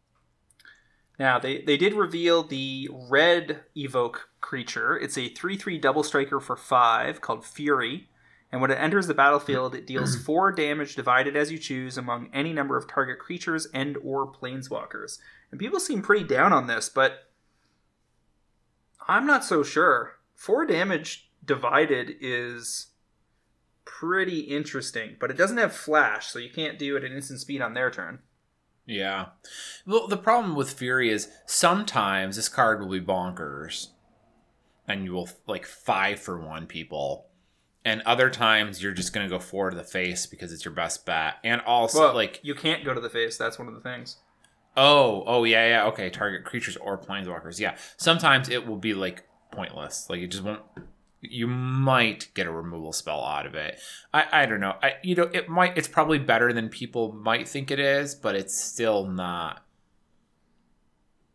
Now, 1.19 1.39
they, 1.39 1.63
they 1.63 1.77
did 1.77 1.95
reveal 1.95 2.43
the 2.43 2.91
red 2.93 3.61
evoke 3.75 4.29
creature. 4.41 4.99
It's 4.99 5.17
a 5.17 5.29
3 5.29 5.57
3 5.57 5.79
double 5.79 6.03
striker 6.03 6.41
for 6.41 6.57
5 6.57 7.21
called 7.21 7.45
Fury. 7.45 8.09
And 8.53 8.61
when 8.61 8.71
it 8.71 8.79
enters 8.79 9.07
the 9.07 9.15
battlefield, 9.15 9.75
it 9.75 9.87
deals 9.87 10.17
4 10.25 10.53
damage 10.53 10.95
divided 10.95 11.37
as 11.37 11.51
you 11.51 11.59
choose 11.59 11.97
among 11.97 12.29
any 12.35 12.53
number 12.53 12.77
of 12.77 12.87
target 12.87 13.19
creatures 13.19 13.67
and 13.73 13.97
or 14.03 14.31
planeswalkers. 14.31 15.19
And 15.51 15.59
people 15.59 15.81
seem 15.81 16.03
pretty 16.03 16.25
down 16.25 16.53
on 16.53 16.67
this, 16.67 16.89
but 16.89 17.31
I'm 19.07 19.27
not 19.27 19.45
so 19.45 19.63
sure. 19.63 20.19
4 20.35 20.67
damage 20.67 21.31
divided 21.45 22.17
is 22.21 22.89
pretty 23.85 24.41
interesting, 24.41 25.17
but 25.19 25.31
it 25.31 25.37
doesn't 25.37 25.57
have 25.59 25.75
flash, 25.75 26.27
so 26.27 26.39
you 26.39 26.51
can't 26.51 26.79
do 26.79 26.97
it 26.97 27.05
at 27.05 27.13
instant 27.13 27.41
speed 27.41 27.63
on 27.63 27.75
their 27.75 27.91
turn. 27.91 28.19
Yeah. 28.85 29.27
Well, 29.87 30.09
the 30.09 30.17
problem 30.17 30.55
with 30.55 30.73
Fury 30.73 31.11
is 31.11 31.29
sometimes 31.47 32.37
this 32.37 32.49
card 32.49 32.81
will 32.81 32.91
be 32.91 33.01
bonkers, 33.01 33.89
and 34.87 35.05
you 35.05 35.13
will 35.13 35.29
like 35.47 35.67
five 35.67 36.21
for 36.21 36.39
one 36.39 36.67
people, 36.67 37.27
and 37.85 38.03
other 38.03 38.31
times 38.31 38.83
you're 38.83 38.93
just 38.93 39.13
gonna 39.13 39.29
go 39.29 39.39
four 39.39 39.71
to 39.71 39.77
the 39.77 39.85
face 39.85 40.27
because 40.27 40.53
it's 40.53 40.65
your 40.65 40.75
best 40.75 41.07
bet, 41.07 41.37
and 41.43 41.61
also 41.63 42.01
Well, 42.01 42.15
like 42.15 42.41
you 42.43 42.55
can't 42.55 42.85
go 42.85 42.95
to 42.95 43.01
the 43.01 43.11
face. 43.11 43.37
That's 43.37 43.59
one 43.59 43.69
of 43.69 43.75
the 43.75 43.81
things. 43.81 44.19
Oh, 44.77 45.25
oh 45.27 45.45
yeah, 45.45 45.67
yeah. 45.69 45.85
Okay, 45.87 46.11
target 46.11 46.45
creatures 46.45 46.77
or 46.77 46.99
planeswalkers. 46.99 47.59
Yeah, 47.59 47.77
sometimes 47.97 48.49
it 48.49 48.67
will 48.67 48.77
be 48.77 48.95
like 48.95 49.25
pointless. 49.53 50.09
Like 50.11 50.21
it 50.21 50.29
just 50.29 50.43
won't. 50.45 50.61
You 51.23 51.47
might 51.47 52.29
get 52.35 52.47
a 52.47 52.53
removal 52.53 52.93
spell 52.93 53.25
out 53.25 53.47
of 53.47 53.55
it. 53.55 53.81
I, 54.13 54.43
I 54.43 54.47
don't 54.47 54.61
know. 54.61 54.75
I 54.83 54.95
you 55.03 55.15
know 55.15 55.31
it 55.33 55.49
might. 55.49 55.77
It's 55.79 55.89
probably 55.89 56.19
better 56.19 56.53
than 56.53 56.69
people 56.69 57.13
might 57.13 57.49
think 57.49 57.71
it 57.71 57.81
is, 57.81 58.15
but 58.15 58.35
it's 58.37 58.55
still 58.61 59.07
not 59.07 59.65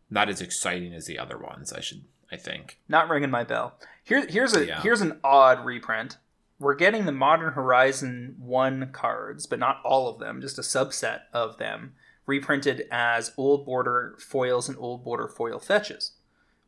not 0.10 0.30
as 0.30 0.42
exciting 0.42 0.94
as 0.94 1.06
the 1.06 1.18
other 1.18 1.38
ones. 1.38 1.74
I 1.74 1.80
should. 1.80 2.04
I 2.32 2.38
think. 2.38 2.80
Not 2.88 3.10
ringing 3.10 3.30
my 3.30 3.44
bell. 3.44 3.78
Here, 4.04 4.26
here's 4.26 4.56
a 4.56 4.66
Yeah. 4.66 4.82
here's 4.82 5.02
an 5.02 5.20
odd 5.24 5.66
reprint. 5.66 6.18
We're 6.60 6.76
getting 6.76 7.06
the 7.06 7.12
Modern 7.12 7.54
Horizon 7.54 8.36
one 8.40 8.92
cards, 8.94 9.48
but 9.48 9.60
not 9.60 9.82
all 9.84 10.08
of 10.08 10.20
them, 10.20 10.42
just 10.42 10.60
a 10.60 10.62
subset 10.62 11.22
of 11.34 11.58
them, 11.58 11.94
reprinted 12.26 12.88
as 12.92 13.34
old 13.38 13.66
border 13.66 14.16
foils 14.20 14.70
and 14.70 14.78
old 14.78 15.04
border 15.04 15.28
foil 15.28 15.60
fetches. 15.60 16.14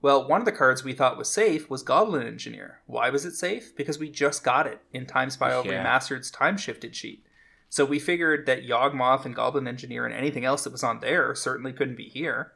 Well, 0.01 0.27
one 0.27 0.41
of 0.41 0.45
the 0.45 0.51
cards 0.51 0.83
we 0.83 0.93
thought 0.93 1.17
was 1.17 1.31
safe 1.31 1.69
was 1.69 1.81
Goblin 1.81 2.27
Engineer. 2.27 2.79
Why 2.87 3.09
was 3.09 3.23
it 3.23 3.35
safe? 3.35 3.73
Because 3.75 3.97
we 3.97 4.09
just 4.09 4.43
got 4.43 4.67
it 4.67 4.81
in 4.91 5.05
Time 5.05 5.29
Spiral 5.29 5.65
Yeah. 5.65 5.81
Remastered's 5.81 6.29
time 6.29 6.57
shifted 6.57 6.93
sheet. 6.95 7.25
So 7.69 7.85
we 7.85 7.99
figured 7.99 8.45
that 8.45 8.67
Yawgmoth 8.67 9.23
and 9.25 9.33
Goblin 9.33 9.67
Engineer 9.67 10.05
and 10.05 10.13
anything 10.13 10.43
else 10.43 10.63
that 10.65 10.73
was 10.73 10.83
on 10.83 10.99
there 10.99 11.33
certainly 11.33 11.71
couldn't 11.71 11.95
be 11.95 12.09
here. 12.09 12.51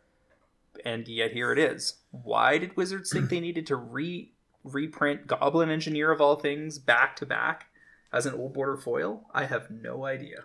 And 0.85 1.07
yet 1.07 1.31
here 1.31 1.51
it 1.53 1.57
is. 1.57 1.95
Why 2.11 2.57
did 2.57 2.75
Wizards 2.77 3.11
think 3.11 3.29
they 3.29 3.39
needed 3.39 3.65
to 3.67 3.75
re 3.77 4.33
reprint 4.63 5.25
Goblin 5.25 5.69
Engineer 5.69 6.11
of 6.11 6.19
all 6.19 6.35
things 6.35 6.77
back 6.77 7.15
to 7.15 7.25
back 7.25 7.67
as 8.11 8.25
an 8.25 8.33
old 8.33 8.53
border 8.53 8.75
foil? 8.77 9.23
I 9.33 9.45
have 9.45 9.71
no 9.71 10.05
idea. 10.05 10.43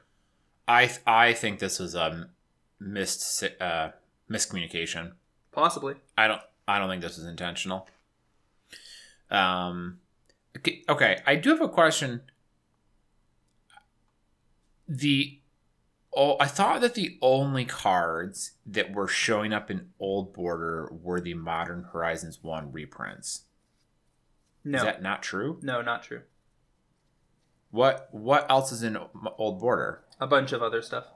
I 0.68 0.86
th- 0.86 1.00
I 1.06 1.32
think 1.32 1.58
this 1.58 1.80
was 1.80 1.94
a 1.96 2.30
missed 2.82 3.44
uh, 3.60 3.90
miscommunication. 4.30 5.12
Possibly. 5.52 5.94
I 6.16 6.26
don't 6.26 6.40
I 6.66 6.78
don't 6.78 6.88
think 6.88 7.02
this 7.02 7.16
was 7.16 7.26
intentional. 7.26 7.88
Um 9.30 9.98
okay, 10.56 10.82
okay, 10.88 11.20
I 11.26 11.36
do 11.36 11.50
have 11.50 11.60
a 11.60 11.68
question. 11.68 12.22
The 14.88 15.38
oh 16.14 16.36
I 16.40 16.46
thought 16.46 16.80
that 16.80 16.94
the 16.94 17.18
only 17.22 17.64
cards 17.64 18.52
that 18.66 18.92
were 18.94 19.08
showing 19.08 19.52
up 19.52 19.70
in 19.70 19.90
old 19.98 20.32
border 20.32 20.90
were 20.92 21.20
the 21.20 21.34
Modern 21.34 21.84
Horizons 21.92 22.38
1 22.42 22.72
reprints. 22.72 23.42
No. 24.64 24.78
Is 24.78 24.84
that 24.84 25.02
not 25.02 25.22
true? 25.22 25.58
no, 25.62 25.82
not 25.82 26.02
true. 26.02 26.22
What 27.70 28.08
what 28.12 28.50
else 28.50 28.70
is 28.70 28.82
in 28.82 28.98
old 29.38 29.60
border? 29.60 30.04
A 30.20 30.26
bunch 30.26 30.52
of 30.52 30.62
other 30.62 30.82
stuff. 30.82 31.06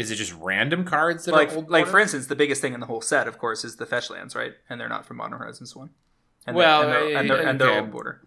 Is 0.00 0.10
it 0.10 0.16
just 0.16 0.32
random 0.34 0.84
cards 0.84 1.24
that 1.26 1.32
Like 1.32 1.52
are 1.52 1.56
old 1.56 1.70
like 1.70 1.86
for 1.86 1.98
instance, 2.00 2.26
the 2.26 2.36
biggest 2.36 2.60
thing 2.62 2.74
in 2.74 2.80
the 2.80 2.86
whole 2.86 3.00
set, 3.02 3.28
of 3.28 3.36
course, 3.38 3.64
is 3.64 3.76
the 3.76 3.86
fetch 3.86 4.08
lands, 4.10 4.34
right? 4.34 4.54
And 4.68 4.80
they're 4.80 4.88
not 4.88 5.04
from 5.06 5.18
Modern 5.18 5.38
Horizons 5.38 5.76
one. 5.76 5.90
And 6.46 6.56
Well, 6.56 6.82
they're, 6.82 6.90
and 6.90 6.94
they're, 6.94 7.18
and 7.18 7.30
they're, 7.30 7.48
and 7.48 7.60
they're 7.60 7.68
okay. 7.70 7.80
old 7.80 7.90
border. 7.92 8.22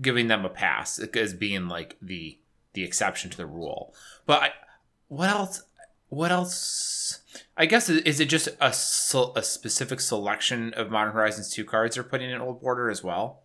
giving 0.00 0.28
them 0.28 0.44
a 0.44 0.48
pass 0.48 0.98
as 0.98 1.34
being 1.34 1.68
like 1.68 1.96
the 2.00 2.38
the 2.74 2.84
exception 2.84 3.30
to 3.30 3.36
the 3.36 3.46
rule. 3.46 3.94
But 4.26 4.42
I, 4.42 4.50
what 5.08 5.28
else? 5.28 5.62
What 6.08 6.30
else? 6.30 7.20
I 7.56 7.66
guess 7.66 7.88
is 7.88 8.20
it 8.20 8.28
just 8.28 8.48
a 8.60 8.66
a 8.68 9.42
specific 9.42 9.98
selection 10.00 10.72
of 10.74 10.90
Modern 10.90 11.12
Horizons 11.14 11.50
two 11.50 11.64
cards 11.64 11.94
they're 11.96 12.04
putting 12.04 12.30
in 12.30 12.40
Old 12.40 12.60
Border 12.60 12.88
as 12.90 13.02
well? 13.02 13.42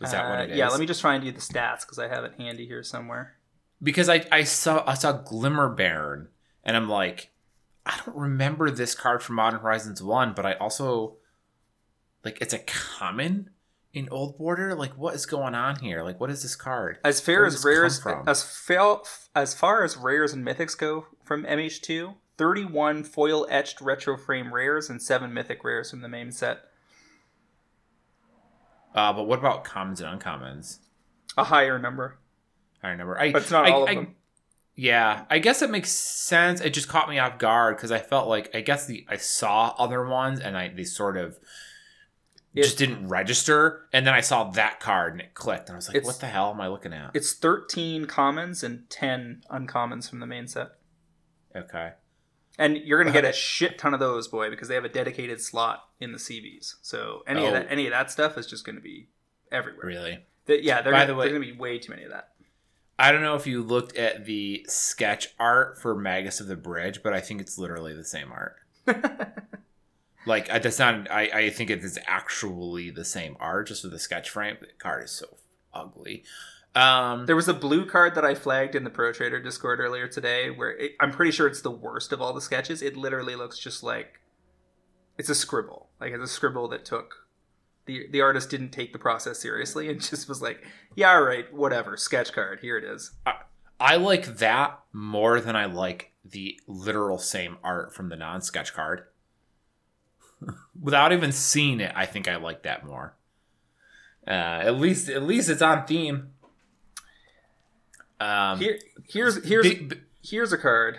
Is 0.00 0.10
that 0.10 0.28
what 0.28 0.38
Uh, 0.40 0.42
it 0.44 0.50
is? 0.52 0.56
Yeah, 0.58 0.68
let 0.68 0.80
me 0.80 0.86
just 0.86 1.02
find 1.02 1.22
you 1.22 1.32
the 1.32 1.40
stats 1.40 1.80
because 1.82 1.98
I 1.98 2.08
have 2.08 2.24
it 2.24 2.32
handy 2.38 2.66
here 2.66 2.82
somewhere. 2.82 3.34
because 3.82 4.08
I 4.08 4.26
I 4.32 4.42
saw 4.44 4.82
I 4.86 4.94
saw 4.94 5.12
Glimmer 5.12 5.68
Bairn 5.68 6.28
and 6.64 6.76
I'm 6.76 6.88
like 6.88 7.30
I 7.84 8.00
don't 8.04 8.16
remember 8.16 8.70
this 8.70 8.94
card 8.94 9.22
from 9.22 9.36
Modern 9.36 9.60
Horizons 9.60 10.02
one, 10.02 10.32
but 10.34 10.46
I 10.46 10.52
also 10.54 11.16
like 12.24 12.40
it's 12.40 12.54
a 12.54 12.60
common 12.60 13.50
in 13.92 14.08
Old 14.10 14.38
Border. 14.38 14.74
Like 14.74 14.92
what 14.96 15.14
is 15.14 15.26
going 15.26 15.54
on 15.54 15.76
here? 15.80 16.02
Like 16.02 16.20
what 16.20 16.30
is 16.30 16.42
this 16.42 16.54
card? 16.56 16.98
As 17.04 17.20
fair 17.20 17.44
as 17.44 17.64
rares, 17.64 18.00
from? 18.00 18.28
as 18.28 18.42
fail, 18.42 19.04
as 19.34 19.54
far 19.54 19.82
as 19.84 19.96
rares 19.96 20.32
and 20.32 20.46
mythics 20.46 20.78
go 20.78 21.06
from 21.22 21.44
MH2, 21.44 22.14
31 22.38 23.04
foil 23.04 23.46
etched 23.50 23.80
retro 23.80 24.16
frame 24.16 24.54
rares 24.54 24.88
and 24.88 25.02
seven 25.02 25.34
mythic 25.34 25.64
rares 25.64 25.90
from 25.90 26.00
the 26.00 26.08
main 26.08 26.30
set. 26.32 26.60
Uh, 28.94 29.12
but 29.12 29.24
what 29.24 29.38
about 29.38 29.64
commons 29.64 30.00
and 30.00 30.20
uncommons? 30.20 30.78
A 31.38 31.44
higher 31.44 31.78
number, 31.78 32.18
I 32.82 32.90
remember. 32.90 33.18
I, 33.18 33.32
but 33.32 33.42
it's 33.42 33.50
not 33.50 33.66
I- 33.66 33.70
all 33.70 33.84
of 33.84 33.88
I- 33.88 33.94
them. 33.94 34.14
Yeah, 34.82 35.26
I 35.30 35.38
guess 35.38 35.62
it 35.62 35.70
makes 35.70 35.90
sense. 35.92 36.60
It 36.60 36.70
just 36.74 36.88
caught 36.88 37.08
me 37.08 37.18
off 37.20 37.38
guard 37.38 37.76
because 37.76 37.92
I 37.92 37.98
felt 38.00 38.26
like 38.26 38.52
I 38.52 38.62
guess 38.62 38.84
the 38.86 39.06
I 39.08 39.16
saw 39.16 39.74
other 39.78 40.04
ones 40.04 40.40
and 40.40 40.56
I 40.58 40.68
they 40.74 40.82
sort 40.82 41.16
of 41.16 41.38
It- 42.52 42.64
just 42.64 42.78
didn't 42.78 43.06
register, 43.06 43.88
and 43.92 44.04
then 44.04 44.12
I 44.12 44.20
saw 44.22 44.50
that 44.50 44.80
card 44.80 45.12
and 45.12 45.20
it 45.22 45.34
clicked, 45.34 45.68
and 45.68 45.76
I 45.76 45.78
was 45.78 45.88
like, 45.92 46.04
"What 46.04 46.18
the 46.18 46.26
hell 46.26 46.50
am 46.50 46.60
I 46.60 46.66
looking 46.66 46.92
at?" 46.92 47.12
It's 47.14 47.32
13 47.32 48.06
commons 48.06 48.64
and 48.64 48.90
10 48.90 49.44
uncommons 49.50 50.10
from 50.10 50.18
the 50.18 50.26
main 50.26 50.48
set. 50.48 50.72
Okay, 51.54 51.92
And 52.58 52.76
you're 52.78 52.98
going 53.02 53.12
to 53.12 53.16
uh-huh. 53.16 53.28
get 53.28 53.30
a 53.30 53.36
shit 53.36 53.78
ton 53.78 53.94
of 53.94 54.00
those, 54.00 54.26
boy, 54.26 54.50
because 54.50 54.66
they 54.68 54.74
have 54.74 54.84
a 54.84 54.88
dedicated 54.88 55.40
slot 55.40 55.88
in 56.00 56.10
the 56.12 56.18
CVs. 56.18 56.76
So 56.82 57.22
any 57.26 57.44
of 57.46 57.50
Oh. 57.50 57.52
that 57.52 57.66
any 57.70 57.86
of 57.86 57.92
that 57.92 58.10
stuff 58.10 58.36
is 58.36 58.46
just 58.48 58.64
going 58.66 58.76
to 58.76 58.82
be 58.82 59.10
everywhere. 59.52 59.86
really. 59.86 60.26
That- 60.46 60.64
yeah, 60.64 60.82
they're 60.82 60.92
By 60.92 61.00
gonna, 61.00 61.06
the 61.12 61.14
way- 61.14 61.26
there's 61.28 61.38
going 61.38 61.48
to 61.48 61.54
be 61.54 61.58
way 61.60 61.78
too 61.78 61.90
many 61.92 62.02
of 62.02 62.10
that. 62.10 62.31
I 62.98 63.10
don't 63.10 63.22
know 63.22 63.34
if 63.34 63.46
you 63.46 63.62
looked 63.62 63.96
at 63.96 64.26
the 64.26 64.64
sketch 64.68 65.28
art 65.38 65.80
for 65.80 65.94
Magus 65.94 66.40
of 66.40 66.46
the 66.46 66.56
Bridge, 66.56 67.02
but 67.02 67.12
I 67.12 67.20
think 67.20 67.40
it's 67.40 67.58
literally 67.58 67.94
the 67.94 68.04
same 68.04 68.30
art. 68.32 68.56
Like 70.24 70.48
I- 70.50 70.60
that's 70.60 70.78
not. 70.78 71.10
I 71.10 71.22
I 71.46 71.50
think 71.50 71.68
it 71.68 71.82
is 71.82 71.98
actually 72.06 72.90
the 72.90 73.04
same 73.04 73.36
art, 73.40 73.66
just 73.66 73.82
with 73.82 73.92
the 73.92 73.98
sketch 73.98 74.30
frame. 74.30 74.56
The 74.60 74.68
card 74.78 75.02
is 75.02 75.10
so 75.10 75.26
ugly. 75.74 76.22
Um, 76.76 77.26
There 77.26 77.34
was 77.34 77.48
a 77.48 77.54
blue 77.54 77.84
card 77.86 78.14
that 78.14 78.24
I 78.24 78.36
flagged 78.36 78.76
in 78.76 78.84
the 78.84 78.90
Pro 78.90 79.12
Trader 79.12 79.40
Discord 79.42 79.80
earlier 79.80 80.06
today, 80.06 80.48
where 80.48 80.70
it, 80.78 80.92
I'm 81.00 81.10
pretty 81.10 81.32
sure 81.32 81.48
it's 81.48 81.60
the 81.62 81.72
worst 81.72 82.12
of 82.12 82.22
all 82.22 82.32
the 82.32 82.40
sketches. 82.40 82.82
It 82.82 82.96
literally 82.96 83.34
looks 83.34 83.58
just 83.58 83.82
like 83.82 84.20
it's 85.18 85.28
a 85.28 85.34
scribble, 85.34 85.88
like 86.00 86.12
it's 86.12 86.22
a 86.22 86.28
scribble 86.28 86.68
that 86.68 86.84
took 86.84 87.21
the 87.86 88.06
the 88.10 88.20
artist 88.20 88.50
didn't 88.50 88.70
take 88.70 88.92
the 88.92 88.98
process 88.98 89.40
seriously 89.40 89.88
and 89.88 90.00
just 90.10 90.28
was 90.28 90.40
like, 90.42 90.64
yeah, 90.94 91.12
all 91.12 91.22
right, 91.22 91.52
whatever, 91.52 91.96
sketch 91.96 92.32
card, 92.32 92.60
here 92.60 92.76
it 92.78 92.84
is. 92.84 93.12
I 93.80 93.96
like 93.96 94.38
that 94.38 94.78
more 94.92 95.40
than 95.40 95.56
I 95.56 95.64
like 95.64 96.12
the 96.24 96.60
literal 96.68 97.18
same 97.18 97.56
art 97.64 97.92
from 97.94 98.08
the 98.10 98.16
non-sketch 98.16 98.72
card. 98.74 99.04
Without 100.80 101.12
even 101.12 101.32
seeing 101.32 101.80
it, 101.80 101.92
I 101.96 102.06
think 102.06 102.28
I 102.28 102.36
like 102.36 102.62
that 102.62 102.84
more. 102.86 103.14
Uh, 104.24 104.30
at 104.30 104.76
least, 104.76 105.08
at 105.08 105.24
least 105.24 105.48
it's 105.50 105.62
on 105.62 105.84
theme. 105.84 106.30
Um, 108.20 108.60
Here, 108.60 108.78
here's 109.08 109.44
here's 109.44 109.68
big- 109.68 109.88
b- 109.88 109.96
here's 110.22 110.52
a 110.52 110.58
card. 110.58 110.98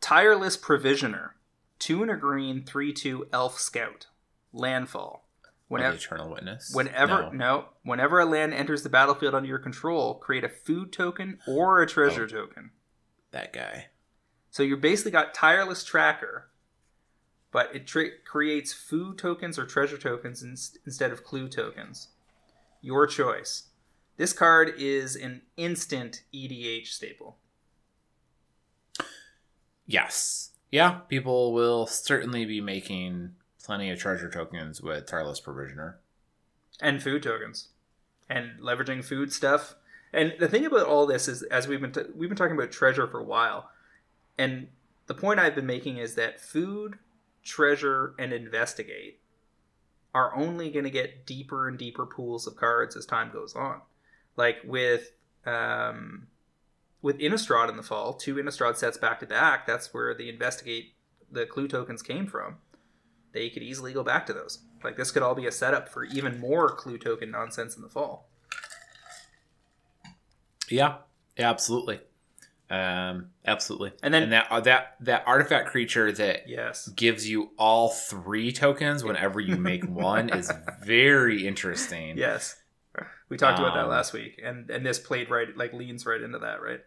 Tireless 0.00 0.56
Provisioner, 0.56 1.36
two 1.78 2.02
and 2.02 2.10
a 2.10 2.16
green, 2.16 2.64
three 2.64 2.92
two 2.92 3.28
elf 3.32 3.58
scout, 3.60 4.06
landfall. 4.54 5.28
Whenever 5.68 5.96
Eternal 5.96 6.30
Witness. 6.30 6.70
Whenever 6.74 7.22
No. 7.24 7.30
no. 7.30 7.68
whenever 7.82 8.20
a 8.20 8.24
land 8.26 8.52
enters 8.54 8.82
the 8.82 8.88
battlefield 8.90 9.34
under 9.34 9.48
your 9.48 9.58
control, 9.58 10.14
create 10.14 10.44
a 10.44 10.48
food 10.48 10.92
token 10.92 11.38
or 11.46 11.82
a 11.82 11.86
treasure 11.86 12.24
Oh. 12.24 12.26
token. 12.28 12.70
that 13.32 13.52
guy. 13.52 13.88
So 14.50 14.62
you 14.62 14.76
basically 14.76 15.10
got 15.10 15.34
tireless 15.34 15.82
tracker, 15.82 16.50
but 17.50 17.74
it 17.74 17.84
tra- 17.84 18.16
creates 18.24 18.72
food 18.72 19.18
tokens 19.18 19.58
or 19.58 19.66
treasure 19.66 19.98
tokens 19.98 20.40
in- 20.42 20.56
instead 20.86 21.10
of 21.10 21.24
clue 21.24 21.48
tokens. 21.48 22.08
Your 22.80 23.08
choice. 23.08 23.70
This 24.16 24.32
card 24.32 24.72
is 24.78 25.16
an 25.16 25.42
instant 25.56 26.22
EDH 26.32 26.92
staple. 26.92 27.38
Yes. 29.86 30.50
Yeah, 30.70 31.00
people 31.08 31.52
will 31.52 31.86
certainly 31.86 32.44
be 32.44 32.60
making 32.60 33.34
plenty 33.64 33.90
of 33.90 33.98
treasure 33.98 34.30
tokens 34.30 34.80
with 34.80 35.06
Tireless 35.06 35.40
Provisioner. 35.40 35.98
and 36.80 37.02
food 37.02 37.22
tokens. 37.22 37.68
And 38.28 38.58
leveraging 38.60 39.04
food 39.04 39.32
stuff. 39.32 39.74
And 40.12 40.34
the 40.38 40.48
thing 40.48 40.64
about 40.64 40.86
all 40.86 41.06
this 41.06 41.28
is 41.28 41.42
as 41.44 41.66
we've 41.66 41.80
been 41.80 41.92
t- 41.92 42.02
we've 42.14 42.28
been 42.28 42.36
talking 42.36 42.56
about 42.56 42.70
treasure 42.70 43.06
for 43.06 43.18
a 43.18 43.24
while 43.24 43.70
and 44.38 44.68
the 45.06 45.14
point 45.14 45.40
i've 45.40 45.54
been 45.54 45.66
making 45.66 45.98
is 45.98 46.14
that 46.14 46.40
food 46.40 46.98
treasure 47.42 48.14
and 48.18 48.32
investigate 48.32 49.20
are 50.14 50.34
only 50.36 50.70
going 50.70 50.84
to 50.84 50.90
get 50.90 51.26
deeper 51.26 51.68
and 51.68 51.76
deeper 51.76 52.06
pools 52.06 52.46
of 52.46 52.54
cards 52.54 52.96
as 52.96 53.04
time 53.04 53.30
goes 53.32 53.54
on. 53.54 53.80
Like 54.36 54.58
with 54.64 55.12
um 55.44 56.28
with 57.02 57.18
innistrad 57.18 57.68
in 57.68 57.76
the 57.76 57.82
fall 57.82 58.14
two 58.14 58.36
innistrad 58.36 58.76
sets 58.76 58.96
back 58.96 59.20
to 59.20 59.26
back 59.26 59.66
that's 59.66 59.92
where 59.92 60.14
the 60.14 60.30
investigate 60.30 60.94
the 61.30 61.44
clue 61.44 61.68
tokens 61.68 62.00
came 62.00 62.26
from 62.26 62.56
they 63.34 63.50
could 63.50 63.62
easily 63.62 63.92
go 63.92 64.02
back 64.02 64.24
to 64.26 64.32
those. 64.32 64.60
Like 64.82 64.96
this 64.96 65.10
could 65.10 65.22
all 65.22 65.34
be 65.34 65.46
a 65.46 65.52
setup 65.52 65.88
for 65.90 66.04
even 66.04 66.40
more 66.40 66.70
clue 66.70 66.96
token 66.96 67.30
nonsense 67.30 67.76
in 67.76 67.82
the 67.82 67.88
fall. 67.90 68.28
Yeah, 70.68 70.96
yeah, 71.38 71.50
absolutely. 71.50 72.00
Um, 72.70 73.30
absolutely. 73.46 73.92
And 74.02 74.14
then- 74.14 74.22
and 74.24 74.32
that 74.32 74.46
uh, 74.50 74.60
that 74.60 74.96
that 75.00 75.24
artifact 75.26 75.68
creature 75.68 76.10
that 76.12 76.48
Yes. 76.48 76.88
gives 76.88 77.28
you 77.28 77.50
all 77.58 77.90
three 77.90 78.52
tokens 78.52 79.04
whenever 79.04 79.38
you 79.40 79.56
make 79.56 79.84
one 79.88 80.30
is 80.30 80.50
very 80.82 81.46
interesting. 81.46 82.16
Yes. 82.16 82.56
We 83.28 83.36
talked 83.36 83.58
about 83.58 83.74
that 83.74 83.84
Um, 83.84 83.90
last 83.90 84.12
week, 84.12 84.40
and 84.42 84.70
and 84.70 84.84
this 84.86 84.98
played 84.98 85.28
right, 85.30 85.54
like 85.56 85.72
leans 85.72 86.06
right 86.06 86.20
into 86.20 86.38
that, 86.38 86.62
right? 86.62 86.80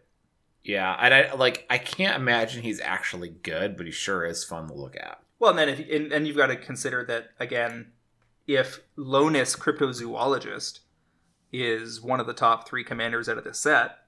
Yeah, 0.64 0.96
and 0.98 1.12
I 1.14 1.34
like 1.34 1.66
I 1.70 1.78
can't 1.78 2.16
imagine 2.16 2.62
he's 2.62 2.80
actually 2.80 3.28
good, 3.28 3.76
but 3.76 3.86
he 3.86 3.92
sure 3.92 4.24
is 4.24 4.44
fun 4.44 4.66
to 4.68 4.74
look 4.74 4.96
at. 4.96 5.20
Well, 5.38 5.50
and 5.50 5.58
then 5.58 5.68
if 5.68 5.78
and, 5.78 6.12
and 6.12 6.26
you've 6.26 6.36
got 6.36 6.48
to 6.48 6.56
consider 6.56 7.04
that 7.04 7.30
again, 7.38 7.92
if 8.46 8.80
Lonis 8.96 9.56
Cryptozoologist 9.56 10.80
is 11.52 12.00
one 12.00 12.20
of 12.20 12.26
the 12.26 12.34
top 12.34 12.68
three 12.68 12.84
commanders 12.84 13.28
out 13.28 13.38
of 13.38 13.44
this 13.44 13.60
set, 13.60 13.98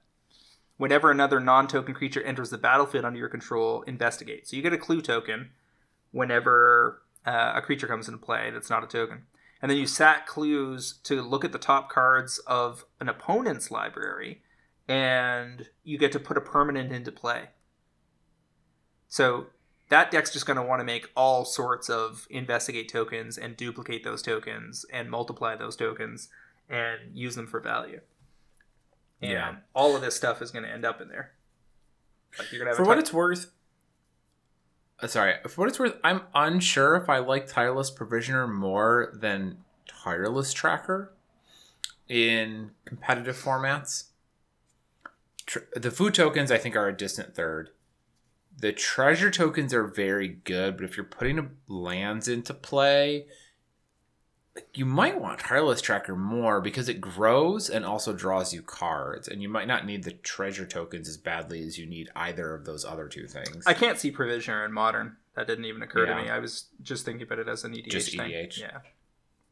whenever 0.77 1.09
another 1.09 1.39
non-token 1.39 1.93
creature 1.93 2.21
enters 2.21 2.49
the 2.49 2.57
battlefield 2.57 3.05
under 3.05 3.19
your 3.19 3.29
control, 3.29 3.81
investigate. 3.83 4.47
So 4.47 4.55
you 4.55 4.61
get 4.61 4.73
a 4.73 4.77
clue 4.77 5.01
token 5.01 5.51
whenever 6.11 7.01
uh, 7.25 7.53
a 7.55 7.61
creature 7.61 7.87
comes 7.87 8.07
into 8.07 8.19
play 8.19 8.51
that's 8.51 8.69
not 8.69 8.83
a 8.83 8.87
token, 8.87 9.23
and 9.61 9.71
then 9.71 9.77
you 9.77 9.87
sack 9.87 10.27
clues 10.27 10.99
to 11.03 11.21
look 11.21 11.45
at 11.45 11.51
the 11.51 11.57
top 11.57 11.89
cards 11.89 12.39
of 12.39 12.83
an 12.99 13.07
opponent's 13.07 13.71
library, 13.71 14.41
and 14.87 15.69
you 15.83 15.97
get 15.97 16.11
to 16.11 16.19
put 16.19 16.37
a 16.37 16.41
permanent 16.41 16.91
into 16.91 17.11
play. 17.11 17.49
So 19.07 19.47
that 19.91 20.09
deck's 20.09 20.31
just 20.31 20.45
going 20.45 20.55
to 20.55 20.63
want 20.63 20.79
to 20.79 20.85
make 20.85 21.09
all 21.17 21.43
sorts 21.43 21.89
of 21.89 22.25
investigate 22.29 22.87
tokens 22.87 23.37
and 23.37 23.57
duplicate 23.57 24.05
those 24.05 24.21
tokens 24.21 24.85
and 24.91 25.11
multiply 25.11 25.53
those 25.53 25.75
tokens 25.75 26.29
and 26.69 26.99
use 27.13 27.35
them 27.35 27.45
for 27.45 27.59
value. 27.59 27.99
And 29.21 29.31
Yeah. 29.31 29.55
all 29.75 29.93
of 29.95 30.01
this 30.01 30.15
stuff 30.15 30.41
is 30.41 30.49
going 30.49 30.63
to 30.63 30.71
end 30.71 30.85
up 30.85 31.01
in 31.01 31.09
there. 31.09 31.33
Like 32.39 32.49
you're 32.53 32.59
gonna 32.59 32.69
have 32.69 32.77
For 32.77 32.85
what 32.85 32.97
it's 32.99 33.11
worth, 33.11 33.51
uh, 35.01 35.07
sorry, 35.07 35.35
for 35.49 35.59
what 35.61 35.67
it's 35.67 35.77
worth, 35.77 35.97
I'm 36.05 36.21
unsure 36.33 36.95
if 36.95 37.09
I 37.09 37.17
like 37.17 37.47
Tireless 37.47 37.91
Provisioner 37.91 38.47
more 38.47 39.11
than 39.13 39.57
Tireless 39.85 40.53
Tracker 40.53 41.11
in 42.07 42.71
competitive 42.85 43.35
formats. 43.35 44.05
Tr- 45.45 45.59
the 45.75 45.91
food 45.91 46.13
tokens, 46.13 46.49
I 46.49 46.57
think, 46.57 46.77
are 46.77 46.87
a 46.87 46.95
distant 46.95 47.35
third. 47.35 47.71
The 48.57 48.71
treasure 48.73 49.31
tokens 49.31 49.73
are 49.73 49.85
very 49.87 50.27
good, 50.27 50.77
but 50.77 50.83
if 50.83 50.95
you're 50.97 51.03
putting 51.05 51.51
lands 51.67 52.27
into 52.27 52.53
play, 52.53 53.25
you 54.73 54.85
might 54.85 55.19
want 55.19 55.39
Tireless 55.39 55.81
Tracker 55.81 56.15
more 56.15 56.59
because 56.61 56.89
it 56.89 56.99
grows 57.01 57.69
and 57.69 57.85
also 57.85 58.13
draws 58.13 58.53
you 58.53 58.61
cards, 58.61 59.27
and 59.27 59.41
you 59.41 59.47
might 59.49 59.67
not 59.67 59.85
need 59.85 60.03
the 60.03 60.11
treasure 60.11 60.65
tokens 60.65 61.07
as 61.07 61.17
badly 61.17 61.65
as 61.65 61.77
you 61.79 61.85
need 61.85 62.09
either 62.15 62.53
of 62.53 62.65
those 62.65 62.83
other 62.85 63.07
two 63.07 63.27
things. 63.27 63.65
I 63.65 63.73
can't 63.73 63.97
see 63.97 64.11
Provisioner 64.11 64.65
in 64.65 64.73
modern. 64.73 65.15
That 65.35 65.47
didn't 65.47 65.65
even 65.65 65.81
occur 65.81 66.05
Yeah. 66.05 66.17
to 66.17 66.23
me. 66.23 66.29
I 66.29 66.39
was 66.39 66.65
just 66.81 67.05
thinking 67.05 67.23
about 67.23 67.39
it 67.39 67.47
as 67.47 67.63
an 67.63 67.73
EDH 67.73 67.89
Just 67.89 68.11
thing. 68.11 68.29
EDH. 68.29 68.59
Yeah. 68.59 68.79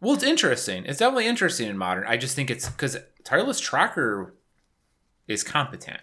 Well, 0.01 0.13
it's 0.13 0.23
interesting. 0.23 0.85
It's 0.85 0.99
definitely 0.99 1.27
interesting 1.27 1.69
in 1.69 1.77
modern. 1.77 2.03
I 2.05 2.17
just 2.17 2.35
think 2.35 2.51
it's 2.51 2.69
because 2.69 2.97
Tireless 3.23 3.59
Tracker 3.61 4.35
is 5.27 5.43
competent. 5.43 6.01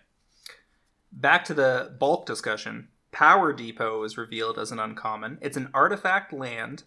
Back 1.16 1.46
to 1.46 1.54
the 1.54 1.96
bulk 1.98 2.26
discussion. 2.26 2.88
Power 3.10 3.54
Depot 3.54 4.02
is 4.04 4.18
revealed 4.18 4.58
as 4.58 4.70
an 4.70 4.78
uncommon. 4.78 5.38
It's 5.40 5.56
an 5.56 5.70
artifact 5.72 6.30
land, 6.30 6.84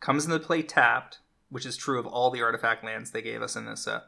comes 0.00 0.26
into 0.26 0.38
play 0.38 0.62
tapped, 0.62 1.20
which 1.48 1.64
is 1.64 1.78
true 1.78 1.98
of 1.98 2.06
all 2.06 2.30
the 2.30 2.42
artifact 2.42 2.84
lands 2.84 3.10
they 3.10 3.22
gave 3.22 3.40
us 3.40 3.56
in 3.56 3.64
this 3.64 3.84
set. 3.84 4.02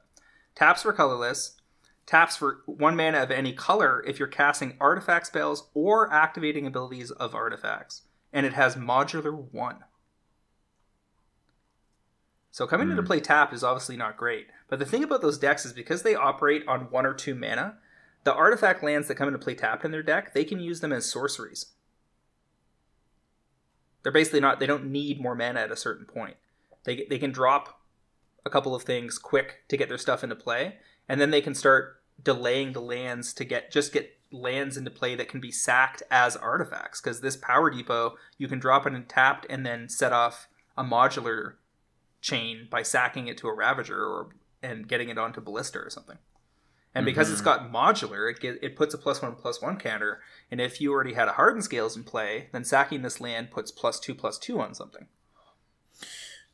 Taps 0.55 0.83
for 0.83 0.93
colorless, 0.93 1.57
taps 2.05 2.37
for 2.37 2.61
one 2.67 2.95
mana 2.95 3.23
of 3.23 3.31
any 3.31 3.55
color 3.55 4.05
if 4.07 4.19
you're 4.19 4.29
casting 4.29 4.77
artifact 4.79 5.29
spells 5.29 5.71
or 5.73 6.13
activating 6.13 6.67
abilities 6.67 7.11
of 7.11 7.35
artifacts, 7.35 8.03
and 8.31 8.45
it 8.45 8.53
has 8.53 8.77
modular 8.77 9.33
one. 9.53 9.85
So 12.51 12.67
coming 12.67 12.91
into 12.91 13.01
Hmm. 13.01 13.07
play 13.07 13.21
tapped 13.21 13.55
is 13.55 13.65
obviously 13.65 13.97
not 13.97 14.19
great, 14.19 14.49
but 14.69 14.79
the 14.79 14.85
thing 14.85 15.03
about 15.03 15.23
those 15.23 15.39
decks 15.39 15.65
is 15.65 15.73
because 15.73 16.03
they 16.03 16.15
operate 16.15 16.63
on 16.69 16.91
one 16.91 17.07
or 17.07 17.15
two 17.15 17.35
mana, 17.35 17.79
the 18.25 18.35
artifact 18.35 18.83
lands 18.83 19.09
that 19.09 19.17
come 19.17 19.29
into 19.29 19.39
play 19.39 19.55
tapped 19.55 19.85
in 19.85 19.91
their 19.91 20.03
deck, 20.03 20.35
they 20.35 20.45
can 20.45 20.61
use 20.61 20.81
them 20.81 20.93
as 20.93 21.11
sorceries. 21.11 21.67
They're 24.03 24.13
basically 24.13 24.41
not, 24.41 24.61
they 24.61 24.67
don't 24.67 24.91
need 24.91 25.21
more 25.21 25.35
mana 25.35 25.61
at 25.61 25.73
a 25.73 25.77
certain 25.77 26.07
point. 26.07 26.37
They, 26.85 27.07
they 27.09 27.19
can 27.19 27.33
drop 27.33 27.81
a 28.45 28.51
couple 28.51 28.75
of 28.75 28.83
things 28.83 29.19
quick 29.19 29.63
to 29.69 29.77
get 29.77 29.89
their 29.89 29.99
stuff 29.99 30.25
into 30.25 30.35
play, 30.35 30.77
and 31.09 31.21
then 31.21 31.31
they 31.31 31.41
can 31.41 31.55
start 31.55 32.01
delaying 32.23 32.73
the 32.73 32.81
lands 32.81 33.33
to 33.35 33.45
get 33.45 33.71
just 33.71 33.93
get 33.93 34.19
lands 34.31 34.77
into 34.77 34.91
play 34.91 35.15
that 35.15 35.29
can 35.29 35.41
be 35.41 35.51
sacked 35.51 36.03
as 36.11 36.37
artifacts. 36.37 37.01
Because 37.01 37.21
this 37.21 37.37
power 37.37 37.71
depot, 37.71 38.17
you 38.39 38.49
can 38.49 38.59
drop 38.59 38.87
it 38.87 38.95
in 38.95 39.05
tapped 39.05 39.47
and 39.49 39.65
then 39.65 39.89
set 39.89 40.13
off 40.13 40.49
a 40.77 40.83
modular 40.83 41.55
chain 42.21 42.69
by 42.71 42.83
sacking 42.83 43.29
it 43.29 43.37
to 43.39 43.49
a 43.49 43.55
ravager 43.55 44.05
or 44.05 44.31
and 44.63 44.89
getting 44.89 45.09
it 45.09 45.19
onto 45.19 45.41
ballista 45.41 45.79
or 45.79 45.91
something. 45.91 46.19
And 46.95 47.07
because 47.07 47.31
it's 47.31 47.41
Mhm. 47.41 47.45
got 47.45 47.73
modular, 47.73 48.31
it 48.31 48.41
get, 48.41 48.63
it 48.63 48.77
puts 48.77 48.93
a 48.93 48.99
plus 48.99 49.23
one 49.23 49.35
plus 49.35 49.63
one 49.63 49.79
counter. 49.79 50.21
And 50.51 50.61
if 50.61 50.81
you 50.81 50.93
already 50.93 51.15
had 51.15 51.29
a 51.29 51.33
hardened 51.33 51.65
scales 51.65 51.97
in 51.97 52.05
play, 52.05 52.51
then 52.53 52.65
sacking 52.65 53.03
this 53.03 53.21
land 53.21 53.51
puts 53.51 53.71
plus 53.71 53.99
two 53.99 54.15
plus 54.15 54.39
two 54.39 54.61
on 54.61 54.75
something. 54.75 55.07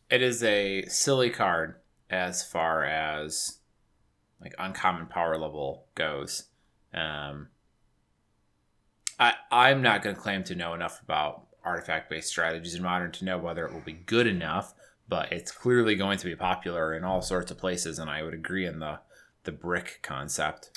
It 0.09 0.23
is 0.23 0.43
a 0.43 0.85
silly 0.86 1.31
card 1.31 1.81
as 2.09 2.44
far 2.47 2.85
as 2.85 3.59
like 4.40 4.55
uncommon 4.59 5.06
power 5.06 5.36
level 5.36 5.86
goes. 5.94 6.44
Um, 6.94 7.48
I 9.19 9.35
I'm 9.51 9.82
not 9.82 10.02
going 10.02 10.15
to 10.15 10.23
claim 10.23 10.44
to 10.44 10.55
know 10.55 10.73
enough 10.74 11.02
about 11.02 11.48
artifact 11.65 12.09
based 12.09 12.28
strategies 12.28 12.74
in 12.77 12.82
modern 12.82 13.10
to 13.12 13.24
know 13.24 13.39
whether 13.39 13.66
it 13.66 13.73
will 13.73 13.81
be 13.81 13.93
good 13.93 14.28
enough, 14.28 14.73
but 15.09 15.32
it's 15.32 15.51
clearly 15.51 15.97
going 15.97 16.19
to 16.19 16.24
be 16.24 16.36
popular 16.36 16.94
in 16.94 17.02
all 17.05 17.20
sorts 17.20 17.51
of 17.51 17.59
places, 17.59 17.98
and 17.98 18.09
I 18.09 18.23
would 18.23 18.35
agree 18.35 18.65
in 18.65 18.78
the 18.78 19.01
the 19.48 19.52
brick 19.52 20.00
concept. 20.02 20.70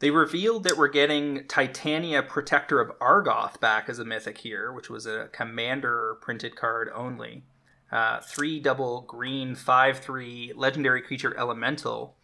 They 0.00 0.10
revealed 0.10 0.64
that 0.64 0.76
we're 0.76 0.88
getting 0.88 1.46
Titania 1.48 2.22
Protector 2.22 2.78
of 2.78 2.98
Argoth 2.98 3.58
back 3.58 3.88
as 3.88 3.98
a 3.98 4.04
mythic 4.04 4.36
here, 4.36 4.70
which 4.70 4.90
was 4.90 5.06
a 5.06 5.30
commander 5.32 6.18
printed 6.20 6.56
card 6.56 6.90
only. 6.94 7.44
Uh, 7.90 8.20
three 8.20 8.60
double 8.60 9.00
green, 9.00 9.54
five 9.54 9.98
three 9.98 10.52
legendary 10.54 11.00
creature 11.00 11.34
elemental. 11.38 12.16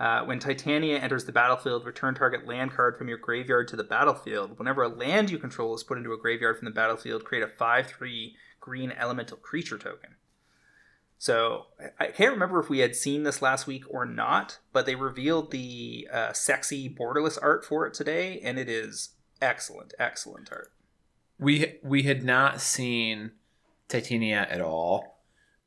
Uh, 0.00 0.24
when 0.24 0.40
Titania 0.40 0.98
enters 0.98 1.26
the 1.26 1.32
battlefield, 1.32 1.86
return 1.86 2.16
target 2.16 2.44
land 2.44 2.72
card 2.72 2.98
from 2.98 3.08
your 3.08 3.18
graveyard 3.18 3.68
to 3.68 3.76
the 3.76 3.84
battlefield. 3.84 4.58
Whenever 4.58 4.82
a 4.82 4.88
land 4.88 5.30
you 5.30 5.38
control 5.38 5.76
is 5.76 5.84
put 5.84 5.98
into 5.98 6.12
a 6.12 6.18
graveyard 6.18 6.56
from 6.56 6.64
the 6.64 6.74
battlefield, 6.74 7.24
create 7.24 7.44
a 7.44 7.48
5 7.48 7.86
3 7.86 8.34
green 8.58 8.90
elemental 8.90 9.36
creature 9.36 9.78
token. 9.78 10.16
So 11.18 11.66
I 11.98 12.06
can't 12.06 12.32
remember 12.32 12.60
if 12.60 12.70
we 12.70 12.78
had 12.78 12.94
seen 12.94 13.24
this 13.24 13.42
last 13.42 13.66
week 13.66 13.82
or 13.90 14.06
not, 14.06 14.58
but 14.72 14.86
they 14.86 14.94
revealed 14.94 15.50
the 15.50 16.08
uh, 16.12 16.32
sexy 16.32 16.88
borderless 16.88 17.36
art 17.42 17.64
for 17.64 17.86
it 17.86 17.94
today, 17.94 18.40
and 18.42 18.56
it 18.56 18.68
is 18.68 19.10
excellent, 19.42 19.94
excellent 19.98 20.48
art. 20.52 20.72
We 21.38 21.78
we 21.82 22.04
had 22.04 22.22
not 22.22 22.60
seen 22.60 23.32
Titania 23.88 24.46
at 24.48 24.60
all 24.60 25.18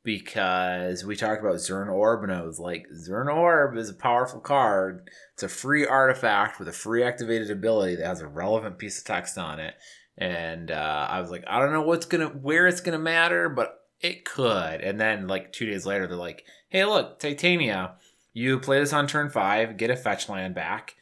because 0.02 1.04
we 1.04 1.16
talked 1.16 1.42
about 1.42 1.56
Zuran 1.56 1.92
Orb, 1.92 2.22
and 2.22 2.32
I 2.32 2.42
was 2.42 2.58
like, 2.58 2.86
Zuran 2.90 3.32
Orb 3.32 3.76
is 3.76 3.90
a 3.90 3.94
powerful 3.94 4.40
card. 4.40 5.08
It's 5.34 5.42
a 5.42 5.48
free 5.48 5.86
artifact 5.86 6.58
with 6.58 6.68
a 6.68 6.72
free 6.72 7.04
activated 7.04 7.50
ability 7.50 7.96
that 7.96 8.06
has 8.06 8.22
a 8.22 8.26
relevant 8.26 8.78
piece 8.78 8.98
of 8.98 9.04
text 9.04 9.36
on 9.36 9.60
it. 9.60 9.74
And 10.16 10.70
uh, 10.70 11.06
I 11.10 11.20
was 11.20 11.30
like, 11.30 11.44
I 11.46 11.58
don't 11.58 11.72
know 11.72 11.82
what's 11.82 12.06
gonna 12.06 12.28
where 12.28 12.66
it's 12.66 12.80
gonna 12.80 12.98
matter, 12.98 13.50
but 13.50 13.81
it 14.02 14.24
could. 14.24 14.80
And 14.80 15.00
then 15.00 15.28
like 15.28 15.52
two 15.52 15.66
days 15.66 15.86
later, 15.86 16.06
they're 16.06 16.16
like, 16.16 16.44
Hey, 16.68 16.84
look, 16.84 17.18
Titania, 17.18 17.94
you 18.32 18.58
play 18.58 18.80
this 18.80 18.92
on 18.92 19.06
turn 19.06 19.30
five, 19.30 19.76
get 19.76 19.90
a 19.90 19.96
fetch 19.96 20.28
land 20.28 20.54
back. 20.54 20.94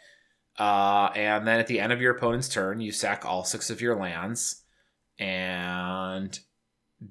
Uh, 0.58 1.10
and 1.14 1.46
then 1.46 1.58
at 1.58 1.66
the 1.66 1.80
end 1.80 1.92
of 1.92 2.00
your 2.00 2.14
opponent's 2.14 2.48
turn, 2.48 2.80
you 2.80 2.92
sack 2.92 3.24
all 3.24 3.44
six 3.44 3.70
of 3.70 3.80
your 3.80 3.96
lands 3.96 4.62
and 5.18 6.40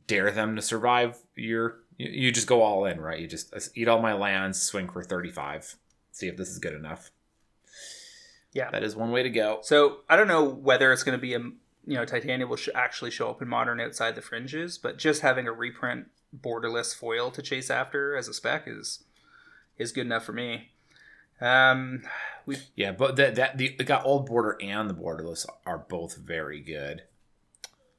dare 0.07 0.31
them 0.31 0.55
to 0.55 0.61
survive 0.61 1.17
your. 1.35 1.79
You, 1.97 2.09
you 2.09 2.31
just 2.31 2.47
go 2.47 2.61
all 2.61 2.85
in, 2.85 3.01
right? 3.01 3.19
You 3.19 3.27
just 3.27 3.53
uh, 3.53 3.59
eat 3.75 3.87
all 3.87 4.01
my 4.01 4.13
lands, 4.13 4.61
swing 4.61 4.87
for 4.89 5.03
35, 5.03 5.75
see 6.11 6.27
if 6.27 6.37
this 6.37 6.49
is 6.49 6.59
good 6.59 6.73
enough. 6.73 7.11
Yeah. 8.53 8.69
That 8.71 8.83
is 8.83 8.95
one 8.95 9.11
way 9.11 9.23
to 9.23 9.29
go. 9.29 9.59
So 9.61 9.99
I 10.09 10.15
don't 10.15 10.27
know 10.27 10.43
whether 10.43 10.91
it's 10.91 11.03
going 11.03 11.17
to 11.17 11.21
be 11.21 11.33
a 11.33 11.51
you 11.85 11.95
know 11.95 12.05
Titania 12.05 12.47
will 12.47 12.57
sh- 12.57 12.69
actually 12.75 13.11
show 13.11 13.29
up 13.29 13.41
in 13.41 13.47
modern 13.47 13.79
outside 13.79 14.15
the 14.15 14.21
fringes, 14.21 14.77
but 14.77 14.97
just 14.97 15.21
having 15.21 15.47
a 15.47 15.51
reprint 15.51 16.07
borderless 16.37 16.95
foil 16.95 17.31
to 17.31 17.41
chase 17.41 17.69
after 17.69 18.15
as 18.15 18.27
a 18.27 18.33
spec 18.33 18.63
is 18.67 19.03
is 19.77 19.91
good 19.91 20.05
enough 20.05 20.23
for 20.25 20.33
me. 20.33 20.69
Um, 21.41 22.03
we 22.45 22.57
Yeah, 22.75 22.91
but 22.91 23.15
that, 23.15 23.35
that 23.35 23.57
the, 23.57 23.69
got 23.69 24.05
old 24.05 24.25
border 24.25 24.57
and 24.61 24.89
the 24.89 24.93
borderless 24.93 25.45
are 25.65 25.77
both 25.77 26.17
very 26.17 26.59
good. 26.59 27.03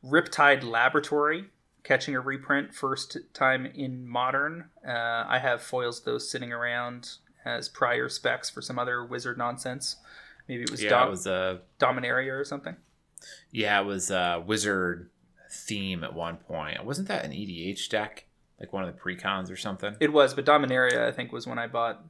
Riptide 0.05 0.63
Laboratory 0.63 1.47
catching 1.83 2.15
a 2.15 2.21
reprint 2.21 2.75
first 2.75 3.17
time 3.33 3.67
in 3.67 4.07
modern. 4.07 4.67
Uh, 4.87 5.25
I 5.27 5.39
have 5.39 5.63
foils 5.63 6.03
those 6.03 6.31
sitting 6.31 6.53
around 6.53 7.13
as 7.45 7.69
prior 7.69 8.09
specs 8.09 8.51
for 8.51 8.61
some 8.61 8.79
other 8.79 9.05
wizard 9.05 9.39
nonsense. 9.39 9.97
Maybe 10.47 10.65
it 10.65 10.71
was, 10.71 10.83
Yeah, 10.83 10.91
Dom- 10.91 11.09
it 11.09 11.11
was 11.11 11.27
a 11.27 11.63
Dominaria 11.79 12.39
or 12.39 12.45
something. 12.45 12.77
Yeah, 13.51 13.81
it 13.81 13.85
was 13.85 14.11
a 14.11 14.43
wizard 14.45 15.11
theme 15.51 16.05
at 16.05 16.15
one 16.15 16.37
point. 16.37 16.85
Wasn't 16.85 17.09
that 17.09 17.25
an 17.25 17.33
EDH 17.33 17.89
deck? 17.89 18.27
Like 18.59 18.73
one 18.75 18.85
of 18.85 18.95
the 18.95 19.01
precons 19.01 19.51
or 19.51 19.57
something 19.57 19.97
It 20.01 20.13
was, 20.13 20.35
but 20.35 20.45
Dominaria 20.45 21.09
I 21.09 21.13
think 21.13 21.33
was 21.33 21.47
when 21.47 21.59
I 21.59 21.67
bought 21.67 22.05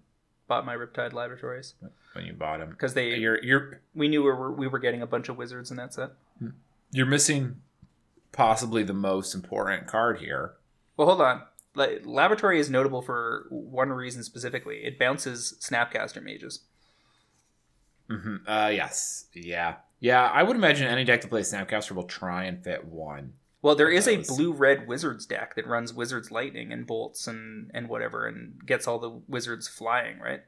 bought 0.49 0.67
my 0.67 0.75
Riptide 0.75 1.13
Laboratories 1.13 1.75
when 2.13 2.27
you 2.27 2.33
bought 2.33 2.59
them. 2.59 2.71
because 2.71 2.95
they 2.95 3.15
You're 3.15 3.41
you're 3.43 3.81
we 3.95 4.09
knew 4.09 4.25
we 4.25 4.31
were 4.33 4.51
we 4.53 4.67
were 4.67 4.81
getting 4.81 5.01
a 5.01 5.07
bunch 5.07 5.29
of 5.29 5.37
wizards 5.37 5.71
in 5.71 5.77
that 5.77 5.95
set. 5.95 6.11
you're 6.91 7.07
missing 7.07 7.61
possibly 8.33 8.83
the 8.83 8.93
most 8.93 9.35
important 9.35 9.87
card 9.87 10.19
here. 10.19 10.55
Well, 10.97 11.07
hold 11.07 11.21
on. 11.21 11.43
Laboratory 12.05 12.59
is 12.59 12.69
notable 12.69 13.01
for 13.01 13.47
one 13.49 13.91
reason 13.91 14.25
specifically. 14.25 14.79
It 14.85 14.99
bounces 14.99 15.55
Snapcaster 15.61 16.21
mages. 16.23 16.61
Mm-hmm. 18.11 18.37
Uh, 18.47 18.69
yes, 18.69 19.27
yeah, 19.35 19.77
yeah. 20.01 20.27
I 20.27 20.43
would 20.43 20.57
imagine 20.57 20.87
any 20.89 21.05
deck 21.05 21.21
that 21.23 21.29
plays 21.29 21.53
Snapcaster 21.53 21.93
will 21.93 22.05
try 22.05 22.45
and 22.45 22.63
fit 22.63 22.85
one. 22.85 23.35
Well, 23.63 23.75
there 23.75 23.91
is 23.91 24.09
a 24.09 24.17
blue 24.17 24.53
red 24.53 24.89
wizards 24.89 25.27
deck 25.27 25.55
that 25.55 25.67
runs 25.67 25.93
wizards 25.93 26.31
lightning 26.31 26.73
and 26.73 26.87
bolts 26.87 27.27
and 27.27 27.71
and 27.75 27.89
whatever 27.89 28.27
and 28.27 28.65
gets 28.67 28.87
all 28.89 28.99
the 28.99 29.11
wizards 29.29 29.69
flying, 29.69 30.19
right? 30.19 30.41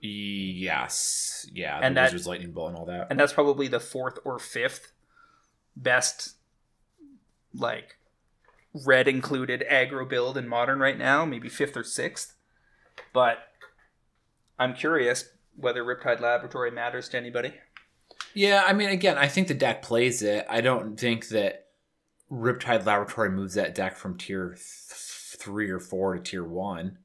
Yes, 0.00 1.46
yeah. 1.52 1.80
And 1.82 1.96
the 1.96 2.00
that- 2.02 2.12
Wizard's 2.12 2.26
Lightning 2.26 2.52
Bolt 2.52 2.68
and 2.70 2.78
all 2.78 2.86
that. 2.86 3.08
And 3.10 3.18
that's 3.18 3.32
probably 3.32 3.68
the 3.68 3.80
fourth 3.80 4.18
or 4.24 4.38
fifth 4.38 4.92
best 5.74 6.34
like 7.54 7.96
red 8.72 9.08
included 9.08 9.64
aggro 9.70 10.08
build 10.08 10.36
in 10.36 10.46
modern 10.46 10.78
right 10.78 10.98
now, 10.98 11.24
maybe 11.24 11.48
fifth 11.48 11.76
or 11.76 11.84
sixth. 11.84 12.34
But 13.12 13.38
I'm 14.58 14.74
curious 14.74 15.30
whether 15.56 15.82
Riptide 15.82 16.20
Laboratory 16.20 16.70
matters 16.70 17.08
to 17.08 17.16
anybody. 17.16 17.54
Yeah, 18.34 18.64
I 18.66 18.72
mean, 18.72 18.88
again, 18.90 19.18
I 19.18 19.28
think 19.28 19.48
the 19.48 19.54
deck 19.54 19.82
plays 19.82 20.22
it. 20.22 20.46
I 20.48 20.60
don't 20.60 20.98
think 20.98 21.28
that 21.28 21.66
Riptide 22.30 22.84
Laboratory 22.84 23.30
moves 23.30 23.54
that 23.54 23.74
deck 23.74 23.96
from 23.96 24.16
tier 24.18 24.50
th- 24.50 24.58
three 24.60 25.70
or 25.70 25.80
four 25.80 26.14
to 26.14 26.22
tier 26.22 26.44
one. 26.44 26.98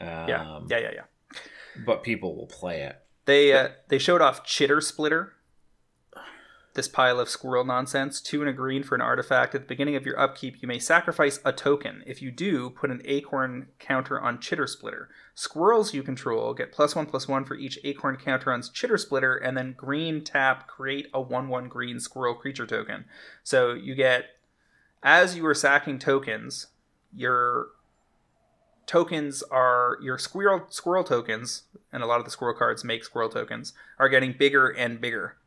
Um, 0.00 0.08
Yeah, 0.08 0.60
yeah, 0.68 0.78
yeah, 0.78 0.90
yeah. 0.94 1.38
But 1.84 2.02
people 2.02 2.36
will 2.36 2.46
play 2.46 2.82
it. 2.82 2.96
They 3.26 3.52
uh, 3.52 3.68
they 3.88 3.98
showed 3.98 4.20
off 4.20 4.44
Chitterspitter. 4.44 5.30
This 6.76 6.88
pile 6.88 7.18
of 7.18 7.30
squirrel 7.30 7.64
nonsense. 7.64 8.20
Two 8.20 8.42
and 8.42 8.50
a 8.50 8.52
green 8.52 8.82
for 8.82 8.94
an 8.94 9.00
artifact. 9.00 9.54
At 9.54 9.62
the 9.62 9.66
beginning 9.66 9.96
of 9.96 10.04
your 10.04 10.20
upkeep, 10.20 10.60
you 10.60 10.68
may 10.68 10.78
sacrifice 10.78 11.40
a 11.42 11.50
token. 11.50 12.04
If 12.06 12.20
you 12.20 12.30
do, 12.30 12.68
put 12.68 12.90
an 12.90 13.00
acorn 13.06 13.68
counter 13.78 14.20
on 14.20 14.36
Chitterspitter. 14.36 15.06
Squirrels 15.34 15.94
you 15.94 16.02
control 16.02 16.52
get 16.52 16.72
plus 16.72 16.94
one 16.94 17.06
plus 17.06 17.26
one 17.26 17.46
for 17.46 17.54
each 17.54 17.78
acorn 17.82 18.18
counter 18.18 18.52
on 18.52 18.60
Chitterspitter, 18.60 19.38
and 19.42 19.56
then 19.56 19.72
green 19.72 20.22
tap 20.22 20.68
create 20.68 21.06
a 21.14 21.20
one 21.20 21.48
one 21.48 21.68
green 21.68 21.98
squirrel 21.98 22.34
creature 22.34 22.66
token. 22.66 23.06
So 23.42 23.72
you 23.72 23.94
get 23.94 24.26
as 25.02 25.34
you 25.34 25.46
are 25.46 25.54
sacking 25.54 25.98
tokens, 25.98 26.66
your 27.10 27.68
tokens 28.84 29.42
are 29.44 29.96
your 30.02 30.18
squirrel 30.18 30.66
squirrel 30.68 31.04
tokens, 31.04 31.62
and 31.90 32.02
a 32.02 32.06
lot 32.06 32.18
of 32.18 32.26
the 32.26 32.30
squirrel 32.30 32.54
cards 32.54 32.84
make 32.84 33.02
squirrel 33.02 33.30
tokens, 33.30 33.72
are 33.98 34.10
getting 34.10 34.34
bigger 34.38 34.68
and 34.68 35.00
bigger. 35.00 35.38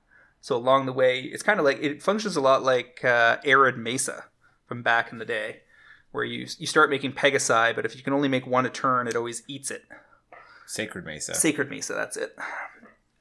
So 0.41 0.55
along 0.55 0.85
the 0.85 0.93
way, 0.93 1.21
it's 1.21 1.43
kind 1.43 1.59
of 1.59 1.65
like 1.65 1.79
it 1.81 2.01
functions 2.01 2.35
a 2.35 2.41
lot 2.41 2.63
like 2.63 3.03
uh, 3.03 3.37
Arid 3.43 3.77
Mesa 3.77 4.25
from 4.65 4.83
back 4.83 5.11
in 5.11 5.17
the 5.17 5.25
day, 5.25 5.61
where 6.11 6.23
you 6.23 6.47
you 6.57 6.67
start 6.67 6.89
making 6.89 7.13
Pegasi, 7.13 7.75
but 7.75 7.85
if 7.85 7.95
you 7.95 8.03
can 8.03 8.13
only 8.13 8.27
make 8.29 8.47
one 8.47 8.65
a 8.65 8.69
turn, 8.69 9.07
it 9.07 9.15
always 9.15 9.43
eats 9.47 9.69
it. 9.71 9.83
Sacred 10.65 11.05
Mesa. 11.05 11.33
Sacred 11.33 11.69
Mesa, 11.69 11.93
that's 11.93 12.15
it. 12.15 12.35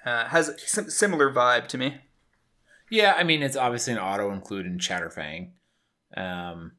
Uh, 0.05 0.27
has 0.27 0.49
a 0.51 0.59
sim- 0.59 0.91
similar 0.91 1.33
vibe 1.33 1.67
to 1.69 1.79
me. 1.79 1.99
yeah, 2.91 3.15
I 3.17 3.25
mean, 3.25 3.43
it's 3.43 3.57
obviously 3.57 3.95
an 3.95 3.99
auto 3.99 4.31
include 4.31 4.67
in 4.67 4.79
Chatterfang. 4.79 5.51
Um, 6.17 6.73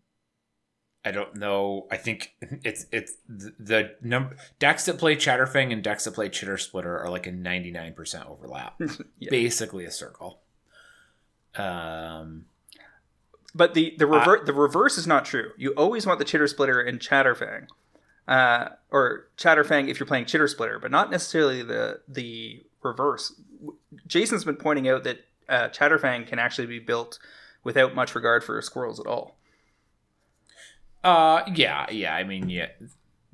I 1.06 1.12
don't 1.12 1.36
know. 1.38 1.88
I 1.90 1.96
think 1.98 2.34
it's 2.64 2.86
it's 2.92 3.14
the, 3.28 3.54
the 3.60 3.96
number 4.02 4.36
decks 4.60 4.86
that 4.86 4.98
play 4.98 5.16
Chatterfang 5.16 5.72
and 5.72 5.82
decks 5.82 6.04
that 6.06 6.14
play 6.14 6.28
Chitterspitter 6.30 6.86
are 7.04 7.10
like 7.10 7.26
a 7.26 7.32
ninety 7.32 7.72
nine 7.72 7.94
percent 7.94 8.26
overlap. 8.28 8.80
Yeah. 9.20 9.30
Basically 9.32 9.86
a 9.86 9.92
circle. 9.92 10.40
Um, 11.56 12.46
But 13.56 13.74
the 13.74 13.96
the 13.98 14.06
rever- 14.06 14.44
the 14.46 14.54
reverse 14.54 14.98
is 14.98 15.08
not 15.08 15.26
true. 15.26 15.52
You 15.58 15.72
always 15.72 16.06
want 16.06 16.20
the 16.20 16.26
Chitterspitter 16.26 16.86
and 16.88 17.00
Chatterfang, 17.00 17.68
uh, 18.28 18.70
or 18.92 19.28
Chatterfang 19.38 19.90
if 19.90 20.00
you're 20.00 20.08
playing 20.08 20.26
Chitterspitter, 20.26 20.80
but 20.82 20.92
not 20.92 21.10
necessarily 21.10 21.64
the 21.64 22.02
the 22.08 22.64
reverse. 22.84 23.34
Jason's 24.06 24.44
been 24.44 24.56
pointing 24.58 24.88
out 24.88 25.04
that 25.06 25.26
uh, 25.50 25.70
Chatterfang 25.70 26.28
can 26.28 26.40
actually 26.40 26.68
be 26.68 26.80
built 26.80 27.20
without 27.64 27.96
much 27.96 28.14
regard 28.16 28.44
for 28.44 28.62
squirrels 28.62 29.00
at 29.00 29.08
all. 29.08 29.36
Uh, 31.04 31.44
yeah, 31.56 31.90
yeah. 31.92 32.14
I 32.14 32.24
mean, 32.24 32.50
yeah, 32.50 32.68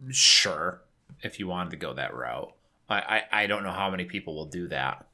sure. 0.09 0.81
If 1.21 1.39
you 1.39 1.47
wanted 1.47 1.71
to 1.71 1.77
go 1.77 1.93
that 1.93 2.13
route, 2.13 2.53
I, 2.89 2.95
I, 3.31 3.43
I 3.43 3.47
don't 3.47 3.63
know 3.63 3.71
how 3.71 3.89
many 3.89 4.05
people 4.05 4.35
will 4.35 4.45
do 4.45 4.67
that. 4.67 5.05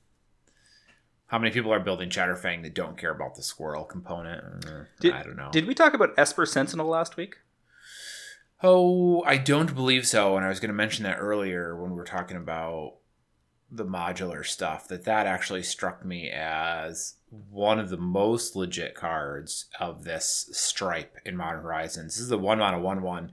How 1.28 1.40
many 1.40 1.52
people 1.52 1.72
are 1.72 1.80
building 1.80 2.10
Chatterfang 2.10 2.64
that 2.64 2.73
don't 2.73 2.98
care 2.98 3.11
about 3.11 3.36
the 3.36 3.41
squirrel 3.44 3.86
component? 3.86 4.65
Uh, 4.65 4.84
Did- 4.99 5.14
I 5.14 5.23
don't 5.23 5.38
know. 5.38 5.49
Did 5.52 5.65
we 5.65 5.73
talk 5.73 5.94
about 5.94 6.10
Esper 6.18 6.45
Sentinel 6.45 6.88
last 6.88 7.15
week? 7.18 7.38
oh, 8.64 9.23
I 9.23 9.38
don't 9.38 9.73
believe 9.73 10.06
so. 10.06 10.38
And 10.38 10.45
I 10.45 10.49
was 10.49 10.60
going 10.60 10.69
to 10.69 10.73
mention 10.76 11.03
that 11.03 11.18
earlier 11.18 11.76
when 11.76 11.91
we 11.91 11.98
were 11.98 12.03
talking 12.03 12.38
about 12.38 12.94
the 13.72 13.85
modular 13.85 14.45
stuff. 14.45 14.88
That 14.88 15.06
that 15.06 15.26
actually 15.26 15.64
struck 15.64 16.03
me 16.03 16.30
as 16.30 17.15
one 17.49 17.80
of 17.80 17.89
the 17.89 17.98
most 17.98 18.56
legit 18.56 18.93
cards 18.93 19.65
of 19.80 20.03
this 20.03 20.49
stripe 20.52 21.18
in 21.26 21.38
Modern 21.38 21.61
Horizons. 21.61 22.15
This 22.15 22.22
is 22.22 22.30
the 22.30 22.38
one 22.38 22.60
mana 22.60 22.80
one 22.80 23.02
one 23.02 23.31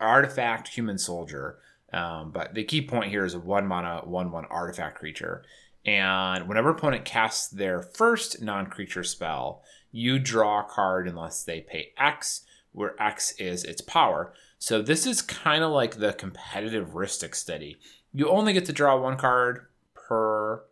artifact 0.00 0.68
human 0.68 0.98
soldier. 0.98 1.58
Um, 1.92 2.32
but 2.32 2.54
the 2.54 2.64
key 2.64 2.82
point 2.82 3.10
here 3.10 3.24
is 3.24 3.34
a 3.34 3.38
one 3.38 3.66
mana 3.66 4.02
one 4.04 4.32
one 4.32 4.46
artifact 4.46 4.98
creature. 4.98 5.44
And 5.84 6.48
whenever 6.48 6.70
opponent 6.70 7.04
casts 7.04 7.48
their 7.48 7.82
first 7.82 8.40
non 8.40 8.66
creature 8.66 9.04
spell, 9.04 9.62
you 9.92 10.18
draw 10.18 10.60
a 10.60 10.64
card 10.64 11.06
unless 11.06 11.44
they 11.44 11.60
pay 11.60 11.92
X, 11.98 12.44
where 12.72 13.00
X 13.00 13.32
is 13.38 13.64
its 13.64 13.82
power. 13.82 14.32
So 14.58 14.80
this 14.80 15.06
is 15.06 15.20
kind 15.20 15.62
of 15.62 15.70
like 15.72 15.96
the 15.96 16.14
competitive 16.14 16.90
Rhystic 16.94 17.34
study. 17.34 17.76
You 18.14 18.30
only 18.30 18.54
get 18.54 18.64
to 18.66 18.72
draw 18.72 18.98
one 18.98 19.18
card 19.18 19.66
per 20.08 20.64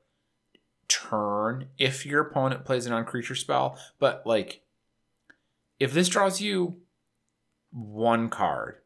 turn 0.89 1.69
if 1.79 2.05
your 2.05 2.21
opponent 2.21 2.65
plays 2.65 2.87
a 2.87 2.91
non 2.91 3.05
creature 3.05 3.35
spell. 3.35 3.79
But 3.99 4.27
like, 4.27 4.63
if 5.81 5.93
this 5.93 6.09
draws 6.09 6.41
you 6.41 6.79
one 7.71 8.29
card 8.29 8.77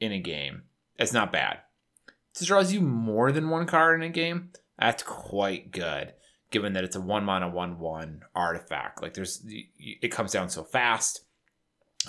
in 0.00 0.12
a 0.12 0.20
game, 0.20 0.62
it's 0.96 1.12
not 1.12 1.32
bad. 1.32 1.58
If 2.06 2.40
this 2.40 2.48
draws 2.48 2.72
you 2.72 2.80
more 2.80 3.32
than 3.32 3.50
one 3.50 3.66
card 3.66 4.00
in 4.00 4.08
a 4.08 4.12
game, 4.12 4.50
that's 4.78 5.02
quite 5.02 5.72
good. 5.72 6.14
Given 6.50 6.72
that 6.74 6.84
it's 6.84 6.96
a 6.96 7.00
one 7.00 7.24
mana 7.24 7.48
one 7.48 7.78
one 7.78 8.22
artifact, 8.34 9.02
like 9.02 9.14
there's 9.14 9.44
it 9.46 10.10
comes 10.10 10.32
down 10.32 10.48
so 10.48 10.64
fast. 10.64 11.24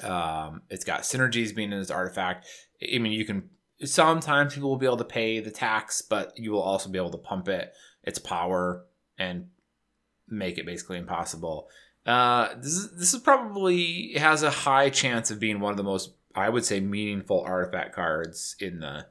Um, 0.03 0.61
it's 0.69 0.85
got 0.85 1.01
synergies 1.01 1.53
being 1.53 1.73
in 1.73 1.79
this 1.79 1.91
artifact. 1.91 2.45
I 2.81 2.99
mean, 2.99 3.11
you 3.11 3.25
can 3.25 3.49
sometimes 3.83 4.53
people 4.53 4.69
will 4.69 4.77
be 4.77 4.85
able 4.85 4.97
to 4.97 5.03
pay 5.03 5.39
the 5.39 5.51
tax, 5.51 6.01
but 6.01 6.37
you 6.37 6.51
will 6.51 6.61
also 6.61 6.89
be 6.89 6.97
able 6.97 7.11
to 7.11 7.17
pump 7.17 7.47
it 7.47 7.73
its 8.03 8.19
power 8.19 8.85
and 9.17 9.47
make 10.27 10.57
it 10.57 10.65
basically 10.65 10.97
impossible. 10.97 11.69
Uh, 12.05 12.49
this 12.57 12.73
is 12.73 12.97
this 12.97 13.13
is 13.13 13.19
probably 13.19 14.13
has 14.13 14.43
a 14.43 14.49
high 14.49 14.89
chance 14.89 15.29
of 15.31 15.39
being 15.39 15.59
one 15.59 15.71
of 15.71 15.77
the 15.77 15.83
most 15.83 16.13
I 16.35 16.49
would 16.49 16.65
say 16.65 16.79
meaningful 16.79 17.41
artifact 17.41 17.93
cards 17.93 18.55
in 18.59 18.79
the 18.79 19.07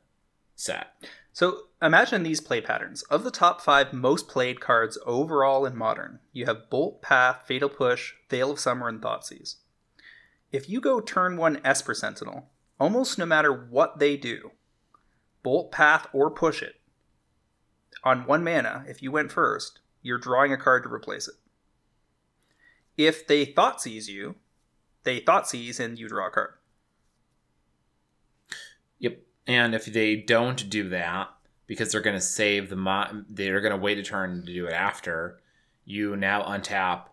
set. 0.55 0.89
So 1.33 1.63
imagine 1.81 2.23
these 2.23 2.41
play 2.41 2.61
patterns. 2.61 3.03
Of 3.03 3.23
the 3.23 3.31
top 3.31 3.61
five 3.61 3.93
most 3.93 4.29
played 4.29 4.61
cards 4.61 4.99
overall 5.07 5.67
in 5.67 5.77
Modern, 5.77 6.19
you 6.33 6.47
have 6.47 6.71
Bolt, 6.71 7.01
Path, 7.03 7.43
Fatal 7.47 7.69
Push, 7.69 8.15
Veil 8.29 8.51
of 8.51 8.59
Summer, 8.59 8.89
and 8.89 9.01
Thoughtseize. 9.01 9.57
If 10.51 10.69
you 10.69 10.81
go 10.81 11.01
turn 11.01 11.37
one 11.37 11.61
Esper 11.65 11.95
Sentinel, 11.95 12.49
almost 12.81 13.19
no 13.19 13.27
matter 13.27 13.53
what 13.53 13.99
they 13.99 14.17
do, 14.17 14.53
Bolt, 15.49 15.73
Path, 15.73 16.07
or 16.13 16.31
Push 16.31 16.61
it, 16.61 16.75
on 18.05 18.27
one 18.27 18.45
mana, 18.45 18.85
if 18.87 19.03
you 19.03 19.11
went 19.11 19.33
first, 19.33 19.81
you're 20.03 20.19
drawing 20.19 20.53
a 20.53 20.59
card 20.59 20.83
to 20.83 20.93
replace 20.93 21.27
it. 21.27 21.37
If 22.99 23.27
they 23.27 23.47
Thoughtseize 23.47 24.09
you, 24.09 24.35
they 25.05 25.23
Thoughtseize 25.23 25.81
and 25.81 25.99
you 25.99 26.07
draw 26.07 26.27
a 26.27 26.31
card. 26.31 26.51
Yep. 28.99 29.23
And 29.47 29.75
if 29.75 29.87
they 29.87 30.17
don't 30.17 30.69
do 30.69 30.91
that, 30.91 31.31
because 31.67 31.93
they're 31.93 32.03
going 32.03 32.15
to 32.15 32.21
save 32.21 32.69
the 32.69 32.77
mo- 32.77 33.25
they're 33.31 33.63
going 33.63 33.73
to 33.73 33.79
wait 33.79 33.97
a 33.97 34.03
turn 34.03 34.45
to 34.45 34.53
do 34.53 34.67
it 34.67 34.75
after, 34.75 35.41
you 35.87 36.15
now 36.15 36.43
untap, 36.43 37.05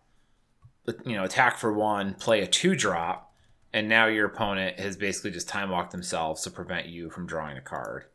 you 1.06 1.16
know, 1.16 1.24
attack 1.24 1.58
for 1.58 1.72
one, 1.72 2.16
play 2.16 2.42
a 2.42 2.48
two 2.48 2.76
drop, 2.76 3.34
and 3.72 3.88
now 3.88 4.08
your 4.08 4.26
opponent 4.26 4.78
has 4.78 4.98
basically 4.98 5.32
just 5.32 5.48
time 5.48 5.70
walked 5.70 5.94
themselves 5.94 6.42
to 6.42 6.52
prevent 6.52 6.88
you 6.88 7.10
from 7.10 7.26
drawing 7.26 7.56
a 7.56 7.62
card. 7.62 8.08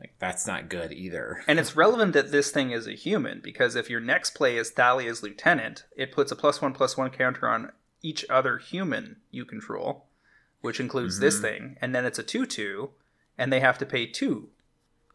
Like 0.00 0.14
that's 0.18 0.46
not 0.46 0.68
good 0.68 0.92
either. 0.92 1.42
And 1.48 1.58
it's 1.58 1.74
relevant 1.74 2.12
that 2.12 2.30
this 2.30 2.50
thing 2.50 2.70
is 2.70 2.86
a 2.86 2.92
human 2.92 3.40
because 3.42 3.74
if 3.74 3.90
your 3.90 4.00
next 4.00 4.30
play 4.30 4.56
is 4.56 4.70
Thalia's 4.70 5.22
lieutenant, 5.22 5.84
it 5.96 6.12
puts 6.12 6.30
a 6.30 6.36
plus 6.36 6.62
one 6.62 6.72
plus 6.72 6.96
one 6.96 7.10
counter 7.10 7.48
on 7.48 7.72
each 8.02 8.24
other 8.30 8.58
human 8.58 9.16
you 9.30 9.44
control, 9.44 10.06
which 10.60 10.78
includes 10.78 11.16
mm-hmm. 11.16 11.24
this 11.24 11.40
thing, 11.40 11.76
and 11.80 11.94
then 11.94 12.04
it's 12.04 12.18
a 12.18 12.22
two 12.22 12.46
two, 12.46 12.90
and 13.36 13.52
they 13.52 13.60
have 13.60 13.78
to 13.78 13.86
pay 13.86 14.06
two 14.06 14.50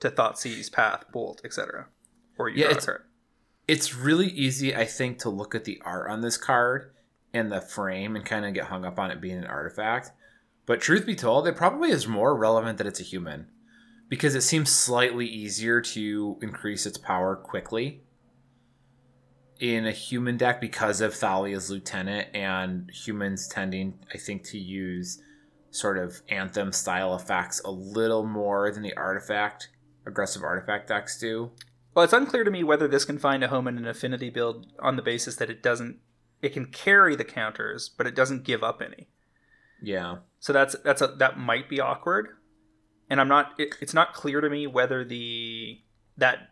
to 0.02 0.10
Thought 0.10 0.36
Thoughtseize, 0.36 0.72
Path, 0.72 1.06
Bolt, 1.14 1.42
etc. 1.46 1.88
Or 2.38 2.50
you 2.50 2.66
yeah, 2.66 2.74
card. 2.74 3.04
It's 3.68 3.96
really 3.96 4.28
easy, 4.28 4.76
I 4.76 4.84
think, 4.84 5.20
to 5.20 5.30
look 5.30 5.56
at 5.56 5.64
the 5.64 5.82
art 5.86 6.10
on 6.12 6.20
this 6.20 6.36
card 6.36 6.92
and 7.34 7.50
the 7.50 7.62
frame 7.62 8.18
and 8.18 8.26
kind 8.26 8.46
of 8.46 8.54
get 8.54 8.66
hung 8.66 8.84
up 8.84 9.00
on 9.00 9.12
it 9.12 9.22
being 9.22 9.38
an 9.38 9.46
artifact. 9.46 10.12
But 10.66 10.82
truth 10.82 11.06
be 11.06 11.16
told, 11.16 11.48
it 11.48 11.56
probably 11.56 11.90
is 11.90 12.08
more 12.08 12.36
relevant 12.36 12.78
that 12.78 12.88
it's 12.88 13.00
a 13.00 13.04
human 13.04 13.48
because 14.14 14.36
it 14.36 14.42
seems 14.42 14.72
slightly 14.72 15.26
easier 15.26 15.82
to 15.82 16.38
increase 16.40 16.86
its 16.86 17.00
power 17.00 17.36
quickly 17.36 18.04
in 19.60 19.88
a 19.88 19.92
human 19.92 20.38
deck 20.38 20.62
because 20.62 21.02
of 21.02 21.16
Thalia's 21.16 21.72
lieutenant 21.72 22.28
and 22.32 22.92
humans 22.92 23.48
tending, 23.48 23.98
I 24.14 24.20
think, 24.20 24.44
to 24.50 24.60
use 24.60 25.20
sort 25.72 25.98
of 25.98 26.22
anthem 26.30 26.72
style 26.72 27.16
effects 27.16 27.60
a 27.66 27.72
little 27.72 28.24
more 28.24 28.72
than 28.72 28.84
the 28.84 28.96
artifact 28.96 29.70
aggressive 30.06 30.44
artifact 30.44 30.90
decks 30.90 31.20
do. 31.20 31.50
Well, 31.96 32.06
it's 32.06 32.14
unclear 32.14 32.44
to 32.44 32.52
me 32.52 32.64
whether 32.64 32.88
this 32.88 33.06
can 33.06 33.18
find 33.18 33.44
a 33.44 33.48
home 33.48 33.68
in 33.68 33.80
an 33.80 33.88
affinity 33.88 34.30
build 34.30 34.68
on 34.80 34.96
the 34.96 35.02
basis 35.02 35.38
that 35.38 35.50
it 35.50 35.64
doesn't 35.64 35.98
it 36.40 36.54
can 36.54 36.68
carry 36.68 37.16
the 37.16 37.26
counters, 37.26 37.90
but 37.90 38.06
it 38.06 38.14
doesn't 38.14 38.44
give 38.44 38.64
up 38.64 38.80
any. 38.80 39.08
Yeah. 39.82 40.18
So 40.40 40.54
that's 40.54 40.76
that's 40.84 41.02
a 41.02 41.08
that 41.08 41.40
might 41.40 41.68
be 41.68 41.80
awkward 41.80 42.28
and 43.14 43.22
I'm 43.22 43.28
not. 43.28 43.54
It, 43.60 43.76
it's 43.80 43.94
not 43.94 44.16
clear 44.16 44.42
to 44.42 44.50
me 44.50 44.66
whether 44.66 45.06
the 45.06 45.80
that 46.18 46.50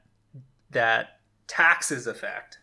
that 0.69 1.19
taxes 1.47 2.05
effect 2.05 2.59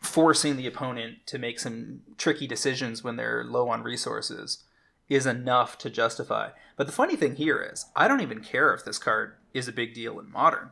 forcing 0.00 0.56
the 0.56 0.66
opponent 0.66 1.18
to 1.26 1.38
make 1.38 1.60
some 1.60 2.00
tricky 2.16 2.46
decisions 2.46 3.04
when 3.04 3.16
they're 3.16 3.44
low 3.44 3.68
on 3.68 3.82
resources 3.82 4.64
is 5.06 5.26
enough 5.26 5.76
to 5.76 5.90
justify. 5.90 6.48
But 6.76 6.86
the 6.86 6.94
funny 6.94 7.14
thing 7.14 7.36
here 7.36 7.60
is, 7.72 7.84
I 7.94 8.08
don't 8.08 8.22
even 8.22 8.40
care 8.40 8.72
if 8.72 8.86
this 8.86 8.98
card 8.98 9.34
is 9.52 9.68
a 9.68 9.72
big 9.72 9.92
deal 9.92 10.18
in 10.18 10.32
modern, 10.32 10.70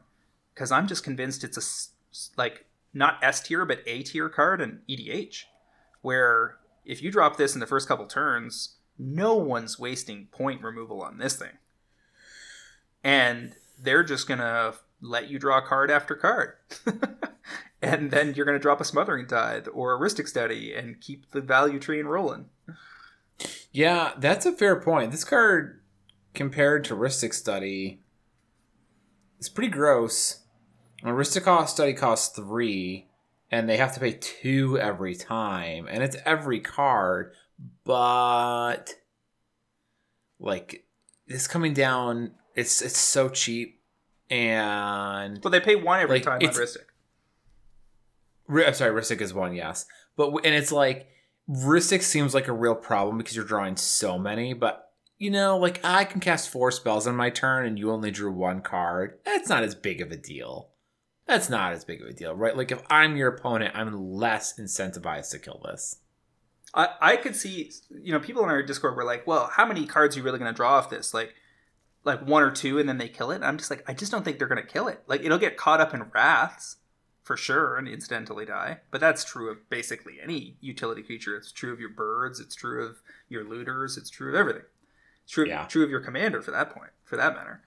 because 0.54 0.72
I'm 0.72 0.86
just 0.86 1.04
convinced 1.04 1.44
it's 1.44 1.58
a 1.58 2.38
like 2.38 2.64
not 2.94 3.22
S 3.22 3.42
tier 3.42 3.66
but 3.66 3.80
A 3.86 4.02
tier 4.04 4.30
card 4.30 4.62
in 4.62 4.80
EDH, 4.88 5.42
where 6.00 6.56
if 6.86 7.02
you 7.02 7.10
drop 7.10 7.36
this 7.36 7.52
in 7.52 7.60
the 7.60 7.66
first 7.66 7.86
couple 7.86 8.06
turns, 8.06 8.76
no 8.98 9.34
one's 9.34 9.78
wasting 9.78 10.28
point 10.32 10.62
removal 10.62 11.02
on 11.02 11.18
this 11.18 11.36
thing 11.36 11.58
and 13.04 13.54
they're 13.78 14.02
just 14.02 14.26
gonna 14.26 14.74
let 15.00 15.30
you 15.30 15.38
draw 15.38 15.60
card 15.60 15.90
after 15.90 16.16
card. 16.16 16.54
and 17.82 18.10
then 18.10 18.34
you're 18.34 18.46
going 18.46 18.58
to 18.58 18.62
drop 18.62 18.80
a 18.80 18.84
smothering 18.84 19.26
tithe 19.26 19.66
or 19.72 19.94
a 19.94 19.98
Rhystic 19.98 20.26
Study 20.26 20.72
and 20.72 21.00
keep 21.00 21.30
the 21.30 21.42
value 21.42 21.78
train 21.78 22.06
rolling. 22.06 22.46
Yeah, 23.70 24.12
that's 24.18 24.46
a 24.46 24.52
fair 24.52 24.80
point. 24.80 25.10
This 25.10 25.24
card, 25.24 25.80
compared 26.32 26.84
to 26.84 26.94
Rhystic 26.94 27.34
Study, 27.34 28.00
is 29.38 29.48
pretty 29.48 29.70
gross. 29.70 30.40
A 31.02 31.08
Rhystic 31.08 31.68
Study 31.68 31.92
costs 31.92 32.34
three, 32.34 33.08
and 33.50 33.68
they 33.68 33.76
have 33.76 33.92
to 33.94 34.00
pay 34.00 34.12
two 34.12 34.78
every 34.78 35.14
time, 35.14 35.86
and 35.90 36.02
it's 36.02 36.16
every 36.24 36.60
card, 36.60 37.32
but 37.84 38.94
like 40.40 40.86
it's 41.26 41.46
coming 41.46 41.74
down 41.74 42.32
it's 42.54 42.82
it's 42.82 42.98
so 42.98 43.28
cheap, 43.28 43.80
and 44.30 45.42
well, 45.42 45.50
they 45.50 45.60
pay 45.60 45.76
one 45.76 46.00
every 46.00 46.16
like, 46.16 46.22
time 46.24 46.40
on 46.42 46.54
Rhystic. 46.54 46.86
I'm 48.48 48.74
sorry, 48.74 48.92
Rhystic 48.92 49.20
is 49.20 49.32
one, 49.32 49.54
yes, 49.54 49.86
but 50.16 50.30
and 50.44 50.54
it's 50.54 50.72
like 50.72 51.08
Rhystic 51.48 52.02
seems 52.02 52.34
like 52.34 52.48
a 52.48 52.52
real 52.52 52.74
problem 52.74 53.18
because 53.18 53.36
you're 53.36 53.44
drawing 53.44 53.76
so 53.76 54.18
many, 54.18 54.54
but 54.54 54.90
you 55.18 55.30
know, 55.30 55.56
like 55.56 55.80
I 55.84 56.04
can 56.04 56.20
cast 56.20 56.50
four 56.50 56.70
spells 56.70 57.06
on 57.06 57.16
my 57.16 57.30
turn 57.30 57.66
and 57.66 57.78
you 57.78 57.90
only 57.90 58.10
drew 58.10 58.32
one 58.32 58.60
card. 58.60 59.18
That's 59.24 59.48
not 59.48 59.62
as 59.62 59.74
big 59.74 60.00
of 60.00 60.10
a 60.10 60.16
deal. 60.16 60.70
That's 61.26 61.48
not 61.48 61.72
as 61.72 61.84
big 61.84 62.02
of 62.02 62.08
a 62.08 62.12
deal, 62.12 62.34
right? 62.34 62.56
Like 62.56 62.70
if 62.70 62.82
I'm 62.90 63.16
your 63.16 63.28
opponent, 63.28 63.74
I'm 63.74 64.12
less 64.12 64.58
incentivized 64.58 65.30
to 65.30 65.38
kill 65.38 65.62
this. 65.64 66.00
I, 66.74 66.88
I 67.00 67.16
could 67.16 67.36
see, 67.36 67.70
you 68.02 68.12
know, 68.12 68.20
people 68.20 68.42
in 68.42 68.50
our 68.50 68.62
Discord 68.62 68.96
were 68.96 69.04
like, 69.04 69.26
well, 69.26 69.48
how 69.52 69.64
many 69.64 69.86
cards 69.86 70.16
are 70.16 70.18
you 70.18 70.24
really 70.24 70.38
going 70.38 70.52
to 70.52 70.56
draw 70.56 70.76
off 70.76 70.90
this? 70.90 71.14
Like, 71.14 71.32
like 72.04 72.26
one 72.26 72.42
or 72.42 72.50
two 72.50 72.78
and 72.78 72.88
then 72.88 72.98
they 72.98 73.08
kill 73.08 73.30
it. 73.30 73.36
And 73.36 73.44
I'm 73.44 73.58
just 73.58 73.70
like, 73.70 73.82
I 73.88 73.94
just 73.94 74.12
don't 74.12 74.24
think 74.24 74.38
they're 74.38 74.48
gonna 74.48 74.62
kill 74.62 74.88
it. 74.88 75.02
Like 75.06 75.24
it'll 75.24 75.38
get 75.38 75.56
caught 75.56 75.80
up 75.80 75.94
in 75.94 76.10
wraths 76.14 76.76
for 77.22 77.36
sure 77.36 77.76
and 77.76 77.88
incidentally 77.88 78.44
die. 78.44 78.80
But 78.90 79.00
that's 79.00 79.24
true 79.24 79.50
of 79.50 79.68
basically 79.70 80.18
any 80.22 80.56
utility 80.60 81.02
creature. 81.02 81.36
It's 81.36 81.50
true 81.50 81.72
of 81.72 81.80
your 81.80 81.88
birds. 81.88 82.38
It's 82.38 82.54
true 82.54 82.86
of 82.86 82.96
your 83.28 83.44
looters. 83.44 83.96
It's 83.96 84.10
true 84.10 84.28
of 84.28 84.34
everything. 84.34 84.62
It's 85.24 85.32
true. 85.32 85.46
Yeah. 85.46 85.64
True 85.64 85.82
of 85.82 85.90
your 85.90 86.00
commander 86.00 86.42
for 86.42 86.50
that 86.50 86.70
point, 86.70 86.90
for 87.02 87.16
that 87.16 87.34
matter. 87.34 87.62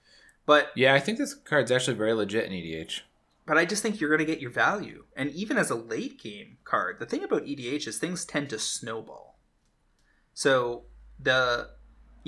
But 0.46 0.70
yeah, 0.74 0.94
I 0.94 1.00
think 1.00 1.18
this 1.18 1.34
card's 1.34 1.70
actually 1.70 1.96
very 1.96 2.14
legit 2.14 2.46
in 2.46 2.52
EDH. 2.52 3.00
But 3.44 3.58
I 3.58 3.64
just 3.64 3.82
think 3.82 4.00
you're 4.00 4.10
going 4.10 4.26
to 4.26 4.30
get 4.30 4.42
your 4.42 4.50
value, 4.50 5.04
and 5.16 5.30
even 5.30 5.56
as 5.56 5.70
a 5.70 5.74
late 5.74 6.20
game 6.20 6.58
card, 6.64 6.98
the 7.00 7.06
thing 7.06 7.24
about 7.24 7.46
EDH 7.46 7.86
is 7.86 7.96
things 7.96 8.26
tend 8.26 8.50
to 8.50 8.58
snowball. 8.58 9.38
So 10.34 10.84
the 11.18 11.70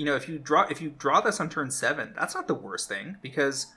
you 0.01 0.05
know, 0.05 0.15
if 0.15 0.27
you 0.27 0.39
draw 0.39 0.63
if 0.63 0.81
you 0.81 0.89
draw 0.89 1.21
this 1.21 1.39
on 1.39 1.47
turn 1.47 1.69
seven, 1.69 2.13
that's 2.15 2.33
not 2.33 2.47
the 2.47 2.55
worst 2.55 2.89
thing 2.89 3.17
because 3.21 3.67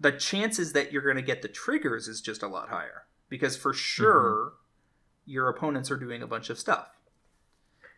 the 0.00 0.10
chances 0.10 0.72
that 0.72 0.90
you're 0.90 1.02
going 1.02 1.14
to 1.14 1.22
get 1.22 1.40
the 1.40 1.46
triggers 1.46 2.08
is 2.08 2.20
just 2.20 2.42
a 2.42 2.48
lot 2.48 2.68
higher 2.68 3.04
because 3.28 3.56
for 3.56 3.72
sure 3.72 4.46
mm-hmm. 4.46 5.30
your 5.30 5.48
opponents 5.48 5.88
are 5.88 5.96
doing 5.96 6.20
a 6.20 6.26
bunch 6.26 6.50
of 6.50 6.58
stuff. 6.58 6.88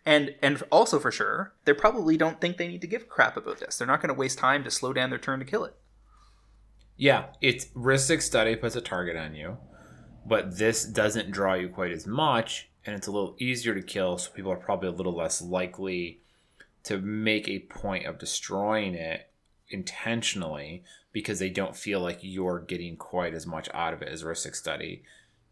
And 0.05 0.35
and 0.43 0.63
also 0.71 0.99
for 0.99 1.11
sure, 1.11 1.55
they 1.65 1.73
probably 1.73 2.19
don't 2.19 2.39
think 2.39 2.59
they 2.59 2.69
need 2.69 2.83
to 2.83 2.87
give 2.87 3.09
crap 3.09 3.39
about 3.39 3.61
this. 3.61 3.79
They're 3.79 3.87
not 3.87 4.03
going 4.03 4.15
to 4.15 4.21
waste 4.21 4.37
time 4.39 4.63
to 4.65 4.71
slow 4.71 4.93
down 4.93 5.09
their 5.09 5.19
turn 5.19 5.39
to 5.39 5.47
kill 5.47 5.65
it. 5.65 5.75
Yeah, 6.99 7.29
it's 7.41 7.65
Rhystic 7.69 8.21
Study 8.21 8.57
puts 8.57 8.77
a 8.77 8.83
target 8.83 9.17
on 9.17 9.35
you, 9.35 9.57
but 10.27 10.59
this 10.59 10.85
doesn't 10.85 11.31
draw 11.31 11.55
you 11.55 11.71
quite 11.71 11.93
as 11.93 12.07
much, 12.07 12.69
and 12.85 12.95
it's 12.95 13.07
a 13.07 13.11
little 13.11 13.37
easier 13.39 13.75
to 13.75 13.81
kill, 13.81 14.19
so 14.19 14.31
people 14.33 14.53
are 14.53 14.57
probably 14.57 14.91
a 14.91 14.93
little 14.93 15.17
less 15.17 15.41
likely 15.41 16.21
to 16.85 16.99
make 16.99 17.49
a 17.49 17.61
point 17.61 18.07
of 18.07 18.19
destroying 18.19 18.95
it 18.95 19.31
intentionally 19.69 20.85
because 21.13 21.39
they 21.39 21.51
don't 21.51 21.77
feel 21.77 22.01
like 22.01 22.19
you're 22.23 22.61
getting 22.61 22.97
quite 22.97 23.35
as 23.35 23.47
much 23.47 23.69
out 23.73 23.95
of 23.95 24.03
it 24.03 24.09
as 24.09 24.23
Rhystic 24.23 24.55
Study. 24.55 25.03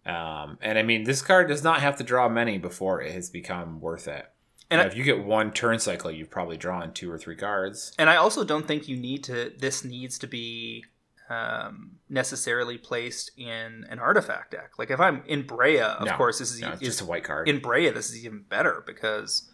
Um, 0.04 0.58
and 0.60 0.78
I 0.78 0.82
mean, 0.82 1.04
this 1.04 1.22
card 1.22 1.48
does 1.48 1.62
not 1.62 1.80
have 1.80 1.96
to 1.96 2.04
draw 2.04 2.28
many 2.28 2.58
before 2.58 3.00
it 3.00 3.12
has 3.12 3.30
become 3.30 3.80
worth 3.80 4.08
it. 4.08 4.26
And 4.70 4.80
I, 4.80 4.84
if 4.84 4.96
you 4.96 5.04
get 5.04 5.24
one 5.24 5.52
turn 5.52 5.78
cycle, 5.78 6.10
you've 6.10 6.30
probably 6.30 6.56
drawn 6.56 6.92
two 6.92 7.10
or 7.10 7.18
three 7.18 7.36
cards. 7.36 7.92
And 7.98 8.10
I 8.10 8.16
also 8.16 8.42
don't 8.42 8.66
think 8.66 8.88
you 8.88 8.96
need 8.96 9.22
to. 9.24 9.52
This 9.56 9.84
needs 9.84 10.18
to 10.18 10.26
be 10.26 10.84
um, 11.30 11.92
necessarily 12.08 12.78
placed 12.78 13.30
in 13.36 13.86
an 13.88 13.98
artifact 13.98 14.50
deck. 14.50 14.72
Like 14.78 14.90
if 14.90 14.98
I'm 14.98 15.22
in 15.26 15.44
Breya, 15.44 15.96
of 16.00 16.06
no, 16.06 16.16
course, 16.16 16.38
this 16.38 16.52
is, 16.52 16.60
no, 16.60 16.72
is 16.72 16.80
just 16.80 17.00
a 17.00 17.04
white 17.04 17.24
card. 17.24 17.48
In 17.48 17.60
Breya, 17.60 17.94
this 17.94 18.10
is 18.10 18.24
even 18.24 18.42
better 18.48 18.82
because 18.86 19.50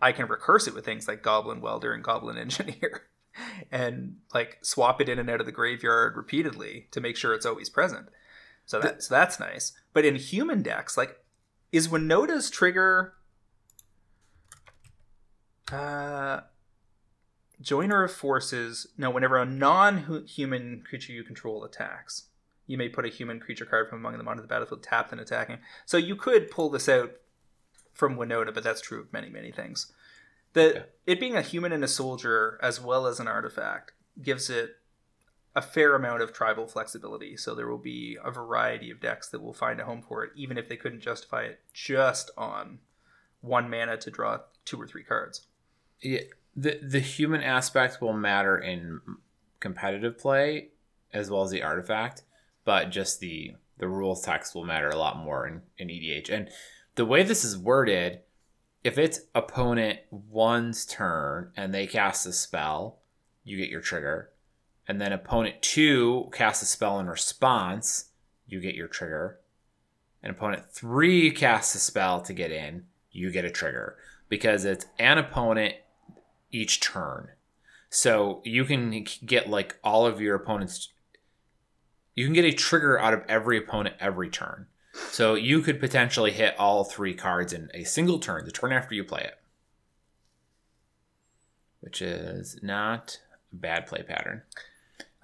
I 0.00 0.12
can 0.12 0.26
recurse 0.28 0.66
it 0.66 0.74
with 0.74 0.84
things 0.84 1.08
like 1.08 1.22
Goblin 1.22 1.60
Welder 1.60 1.92
and 1.92 2.04
Goblin 2.04 2.38
Engineer 2.38 3.08
and 3.70 4.16
like 4.34 4.58
swap 4.62 5.00
it 5.00 5.08
in 5.08 5.18
and 5.18 5.28
out 5.28 5.40
of 5.40 5.46
the 5.46 5.52
graveyard 5.52 6.16
repeatedly 6.16 6.88
to 6.90 7.00
make 7.00 7.16
sure 7.16 7.34
it's 7.34 7.46
always 7.46 7.68
present. 7.68 8.08
So 8.64 8.80
that 8.80 9.02
so 9.02 9.14
that's 9.14 9.38
nice. 9.38 9.72
But 9.92 10.04
in 10.04 10.16
human 10.16 10.62
decks, 10.62 10.96
like 10.96 11.18
is 11.72 11.88
Winota's 11.88 12.50
trigger 12.50 13.14
uh 15.72 16.40
Joiner 17.60 18.04
of 18.04 18.12
Forces, 18.12 18.88
no, 18.98 19.08
whenever 19.10 19.38
a 19.38 19.46
non-human 19.46 20.82
creature 20.86 21.12
you 21.12 21.24
control 21.24 21.64
attacks, 21.64 22.24
you 22.66 22.76
may 22.76 22.88
put 22.88 23.06
a 23.06 23.08
human 23.08 23.40
creature 23.40 23.64
card 23.64 23.88
from 23.88 24.00
among 24.00 24.18
them 24.18 24.28
onto 24.28 24.42
the 24.42 24.48
battlefield 24.48 24.82
tapped 24.82 25.12
and 25.12 25.20
attacking. 25.20 25.58
So 25.86 25.96
you 25.96 26.16
could 26.16 26.50
pull 26.50 26.68
this 26.68 26.88
out 26.88 27.12
from 27.96 28.16
Winota, 28.16 28.52
but 28.52 28.62
that's 28.62 28.80
true 28.80 29.00
of 29.00 29.12
many, 29.12 29.28
many 29.28 29.50
things. 29.50 29.92
That 30.52 30.74
yeah. 30.74 30.82
it 31.06 31.20
being 31.20 31.36
a 31.36 31.42
human 31.42 31.72
and 31.72 31.82
a 31.82 31.88
soldier 31.88 32.58
as 32.62 32.80
well 32.80 33.06
as 33.06 33.18
an 33.20 33.28
artifact 33.28 33.92
gives 34.22 34.48
it 34.48 34.76
a 35.54 35.62
fair 35.62 35.94
amount 35.94 36.22
of 36.22 36.32
tribal 36.32 36.66
flexibility. 36.66 37.36
So 37.36 37.54
there 37.54 37.66
will 37.66 37.78
be 37.78 38.18
a 38.22 38.30
variety 38.30 38.90
of 38.90 39.00
decks 39.00 39.28
that 39.30 39.42
will 39.42 39.54
find 39.54 39.80
a 39.80 39.84
home 39.84 40.02
for 40.02 40.22
it, 40.22 40.32
even 40.36 40.58
if 40.58 40.68
they 40.68 40.76
couldn't 40.76 41.00
justify 41.00 41.42
it 41.42 41.60
just 41.72 42.30
on 42.36 42.78
one 43.40 43.70
mana 43.70 43.96
to 43.96 44.10
draw 44.10 44.40
two 44.64 44.80
or 44.80 44.86
three 44.86 45.02
cards. 45.02 45.46
Yeah, 46.00 46.20
the 46.54 46.78
the 46.82 47.00
human 47.00 47.42
aspect 47.42 48.02
will 48.02 48.12
matter 48.12 48.58
in 48.58 49.00
competitive 49.60 50.18
play 50.18 50.68
as 51.12 51.30
well 51.30 51.42
as 51.42 51.50
the 51.50 51.62
artifact, 51.62 52.24
but 52.64 52.90
just 52.90 53.20
the 53.20 53.54
the 53.78 53.88
rules 53.88 54.22
text 54.22 54.54
will 54.54 54.64
matter 54.64 54.88
a 54.88 54.96
lot 54.96 55.18
more 55.18 55.46
in, 55.46 55.62
in 55.78 55.88
EDH. 55.88 56.30
And 56.30 56.48
the 56.96 57.06
way 57.06 57.22
this 57.22 57.44
is 57.44 57.56
worded, 57.56 58.20
if 58.82 58.98
it's 58.98 59.20
opponent 59.34 60.00
one's 60.10 60.84
turn 60.84 61.52
and 61.56 61.72
they 61.72 61.86
cast 61.86 62.26
a 62.26 62.32
spell, 62.32 62.98
you 63.44 63.56
get 63.56 63.70
your 63.70 63.80
trigger. 63.80 64.30
and 64.88 65.00
then 65.00 65.12
opponent 65.12 65.60
two 65.62 66.28
casts 66.32 66.62
a 66.62 66.66
spell 66.66 67.00
in 67.00 67.06
response, 67.06 68.10
you 68.46 68.60
get 68.60 68.74
your 68.74 68.88
trigger. 68.88 69.40
And 70.22 70.30
opponent 70.30 70.70
three 70.70 71.30
casts 71.30 71.74
a 71.74 71.78
spell 71.78 72.20
to 72.22 72.32
get 72.32 72.50
in, 72.52 72.84
you 73.10 73.30
get 73.30 73.44
a 73.44 73.50
trigger 73.50 73.96
because 74.28 74.64
it's 74.64 74.86
an 74.98 75.18
opponent 75.18 75.74
each 76.50 76.80
turn. 76.80 77.28
So 77.90 78.40
you 78.44 78.64
can 78.64 79.04
get 79.24 79.48
like 79.48 79.76
all 79.82 80.06
of 80.06 80.20
your 80.20 80.34
opponents. 80.34 80.92
You 82.14 82.24
can 82.24 82.34
get 82.34 82.44
a 82.44 82.52
trigger 82.52 82.98
out 82.98 83.14
of 83.14 83.22
every 83.28 83.58
opponent 83.58 83.96
every 84.00 84.28
turn. 84.28 84.66
So 84.96 85.34
you 85.34 85.60
could 85.60 85.78
potentially 85.78 86.32
hit 86.32 86.58
all 86.58 86.84
three 86.84 87.14
cards 87.14 87.52
in 87.52 87.70
a 87.74 87.84
single 87.84 88.18
turn, 88.18 88.44
the 88.44 88.50
turn 88.50 88.72
after 88.72 88.94
you 88.94 89.04
play 89.04 89.22
it. 89.22 89.38
Which 91.80 92.02
is 92.02 92.58
not 92.62 93.20
a 93.52 93.56
bad 93.56 93.86
play 93.86 94.02
pattern. 94.02 94.42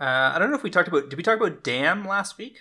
Uh, 0.00 0.32
I 0.34 0.38
don't 0.38 0.50
know 0.50 0.56
if 0.56 0.62
we 0.62 0.70
talked 0.70 0.88
about. 0.88 1.10
Did 1.10 1.16
we 1.16 1.22
talk 1.22 1.36
about 1.36 1.62
Damn 1.64 2.04
last 2.04 2.38
week? 2.38 2.60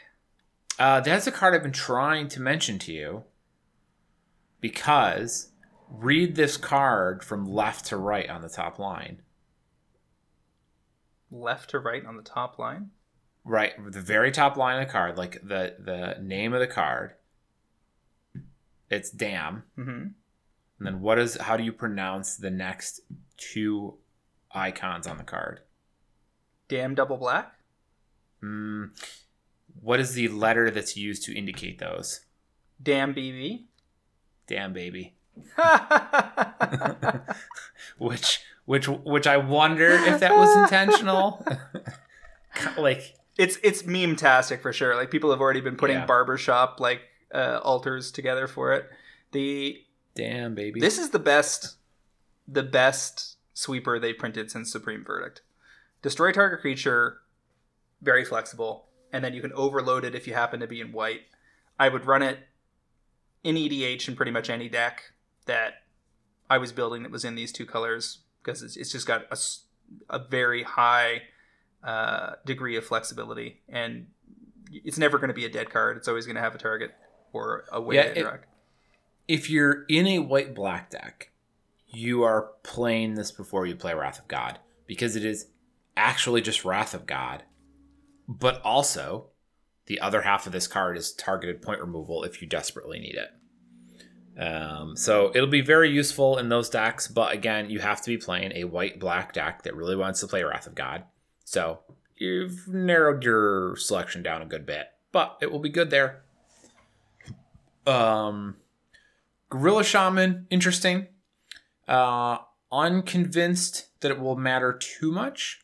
Uh, 0.79 0.99
that's 1.01 1.27
a 1.27 1.31
card 1.31 1.53
I've 1.53 1.63
been 1.63 1.71
trying 1.71 2.27
to 2.29 2.41
mention 2.41 2.79
to 2.79 2.93
you 2.93 3.23
because 4.61 5.49
read 5.89 6.35
this 6.35 6.55
card 6.55 7.23
from 7.23 7.45
left 7.45 7.85
to 7.87 7.97
right 7.97 8.29
on 8.29 8.41
the 8.41 8.49
top 8.49 8.79
line. 8.79 9.21
Left 11.29 11.69
to 11.71 11.79
right 11.79 12.05
on 12.05 12.15
the 12.15 12.23
top 12.23 12.57
line. 12.57 12.91
Right, 13.43 13.73
the 13.91 14.01
very 14.01 14.31
top 14.31 14.55
line 14.55 14.79
of 14.79 14.87
the 14.87 14.91
card, 14.91 15.17
like 15.17 15.41
the 15.41 15.75
the 15.79 16.17
name 16.21 16.53
of 16.53 16.59
the 16.59 16.67
card. 16.67 17.13
It's 18.89 19.09
Damn. 19.09 19.63
Mm-hmm. 19.77 19.89
And 19.89 20.13
then 20.79 21.01
what 21.01 21.17
is 21.17 21.37
how 21.37 21.57
do 21.57 21.63
you 21.63 21.71
pronounce 21.71 22.35
the 22.35 22.51
next 22.51 23.01
two 23.37 23.95
icons 24.51 25.07
on 25.07 25.17
the 25.17 25.23
card? 25.23 25.61
Damn 26.67 26.95
double 26.95 27.17
black. 27.17 27.53
Mm, 28.43 28.89
what 29.81 29.99
is 29.99 30.13
the 30.13 30.27
letter 30.27 30.71
that's 30.71 30.97
used 30.97 31.23
to 31.23 31.37
indicate 31.37 31.79
those? 31.79 32.21
Damn 32.81 33.13
BB. 33.13 33.65
Damn 34.47 34.73
baby. 34.73 35.15
which 37.97 38.39
which 38.65 38.87
which 38.87 39.27
I 39.27 39.37
wonder 39.37 39.91
if 39.91 40.19
that 40.19 40.35
was 40.35 40.55
intentional. 40.57 41.45
like 42.77 43.15
it's 43.41 43.57
it's 43.63 43.85
meme 43.85 44.15
tastic 44.15 44.61
for 44.61 44.71
sure. 44.71 44.95
Like 44.95 45.09
people 45.11 45.31
have 45.31 45.41
already 45.41 45.61
been 45.61 45.75
putting 45.75 45.97
Yeah. 45.97 46.05
barbershop 46.05 46.79
like 46.79 47.01
uh, 47.33 47.59
alters 47.63 48.11
together 48.11 48.47
for 48.47 48.73
it. 48.73 48.89
The 49.31 49.81
damn 50.15 50.53
baby. 50.55 50.79
this 50.79 50.97
is 50.97 51.09
the 51.09 51.19
best 51.19 51.77
the 52.47 52.63
best 52.63 53.37
sweeper 53.53 53.99
they 53.99 54.13
printed 54.13 54.51
since 54.51 54.71
Supreme 54.71 55.03
Verdict. 55.03 55.41
Destroy 56.01 56.31
target 56.31 56.61
creature, 56.61 57.21
very 58.01 58.25
flexible, 58.25 58.87
and 59.13 59.23
then 59.23 59.33
you 59.33 59.41
can 59.41 59.53
overload 59.53 60.03
it 60.03 60.15
if 60.15 60.27
you 60.27 60.33
happen 60.33 60.59
to 60.59 60.67
be 60.67 60.81
in 60.81 60.91
white. 60.91 61.21
I 61.79 61.89
would 61.89 62.05
run 62.05 62.21
it 62.21 62.39
in 63.43 63.55
EDH 63.55 64.07
in 64.07 64.15
pretty 64.15 64.31
much 64.31 64.49
any 64.49 64.67
deck 64.69 65.13
that 65.45 65.83
I 66.49 66.57
was 66.57 66.71
building 66.71 67.03
that 67.03 67.11
was 67.11 67.23
in 67.25 67.35
these 67.35 67.51
two 67.51 67.65
colors 67.65 68.19
because 68.43 68.61
it's, 68.61 68.75
it's 68.77 68.91
just 68.91 69.07
got 69.07 69.23
a 70.09 70.19
very 70.19 70.63
high 70.63 71.23
uh, 71.83 72.33
degree 72.45 72.75
of 72.77 72.85
flexibility 72.85 73.61
and 73.69 74.07
it's 74.71 74.97
never 74.97 75.17
going 75.17 75.27
to 75.29 75.33
be 75.33 75.45
a 75.45 75.49
dead 75.49 75.69
card. 75.69 75.97
It's 75.97 76.07
always 76.07 76.25
going 76.25 76.35
to 76.37 76.41
have 76.41 76.55
a 76.55 76.57
target 76.57 76.91
or 77.33 77.65
a 77.71 77.81
way 77.81 77.95
Yeah, 77.95 78.13
to 78.13 78.19
it- 78.33 78.43
if 79.27 79.49
you're 79.49 79.83
in 79.89 80.07
a 80.07 80.19
white 80.19 80.53
black 80.55 80.89
deck, 80.89 81.31
you 81.87 82.23
are 82.23 82.51
playing 82.63 83.15
this 83.15 83.31
before 83.31 83.65
you 83.65 83.75
play 83.75 83.93
Wrath 83.93 84.19
of 84.19 84.27
God 84.27 84.59
because 84.87 85.15
it 85.15 85.25
is 85.25 85.47
actually 85.97 86.41
just 86.41 86.63
Wrath 86.65 86.93
of 86.93 87.05
God, 87.05 87.43
but 88.27 88.61
also 88.63 89.27
the 89.87 89.99
other 89.99 90.21
half 90.21 90.45
of 90.45 90.53
this 90.53 90.67
card 90.67 90.97
is 90.97 91.11
targeted 91.13 91.61
point 91.61 91.81
removal 91.81 92.23
if 92.23 92.41
you 92.41 92.47
desperately 92.47 92.99
need 92.99 93.15
it. 93.15 93.29
Um, 94.41 94.95
so 94.95 95.31
it'll 95.35 95.47
be 95.49 95.61
very 95.61 95.89
useful 95.89 96.37
in 96.37 96.47
those 96.49 96.69
decks, 96.69 97.07
but 97.07 97.33
again, 97.33 97.69
you 97.69 97.79
have 97.79 98.01
to 98.01 98.09
be 98.09 98.17
playing 98.17 98.53
a 98.55 98.63
white 98.63 98.99
black 98.99 99.33
deck 99.33 99.63
that 99.63 99.75
really 99.75 99.95
wants 99.97 100.21
to 100.21 100.27
play 100.27 100.43
Wrath 100.43 100.67
of 100.67 100.75
God. 100.75 101.03
So 101.51 101.79
you've 102.15 102.69
narrowed 102.69 103.25
your 103.25 103.75
selection 103.75 104.23
down 104.23 104.41
a 104.41 104.45
good 104.45 104.65
bit, 104.65 104.87
but 105.11 105.37
it 105.41 105.51
will 105.51 105.59
be 105.59 105.67
good 105.67 105.89
there. 105.89 106.21
Um, 107.85 108.55
Gorilla 109.49 109.83
Shaman, 109.83 110.47
interesting. 110.49 111.07
Uh, 111.89 112.37
unconvinced 112.71 113.87
that 113.99 114.11
it 114.11 114.19
will 114.21 114.37
matter 114.37 114.71
too 114.71 115.11
much. 115.11 115.59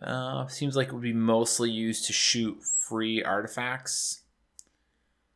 Uh, 0.00 0.46
seems 0.46 0.76
like 0.76 0.88
it 0.88 0.94
would 0.94 1.02
be 1.02 1.12
mostly 1.12 1.70
used 1.70 2.06
to 2.06 2.14
shoot 2.14 2.62
free 2.64 3.22
artifacts. 3.22 4.22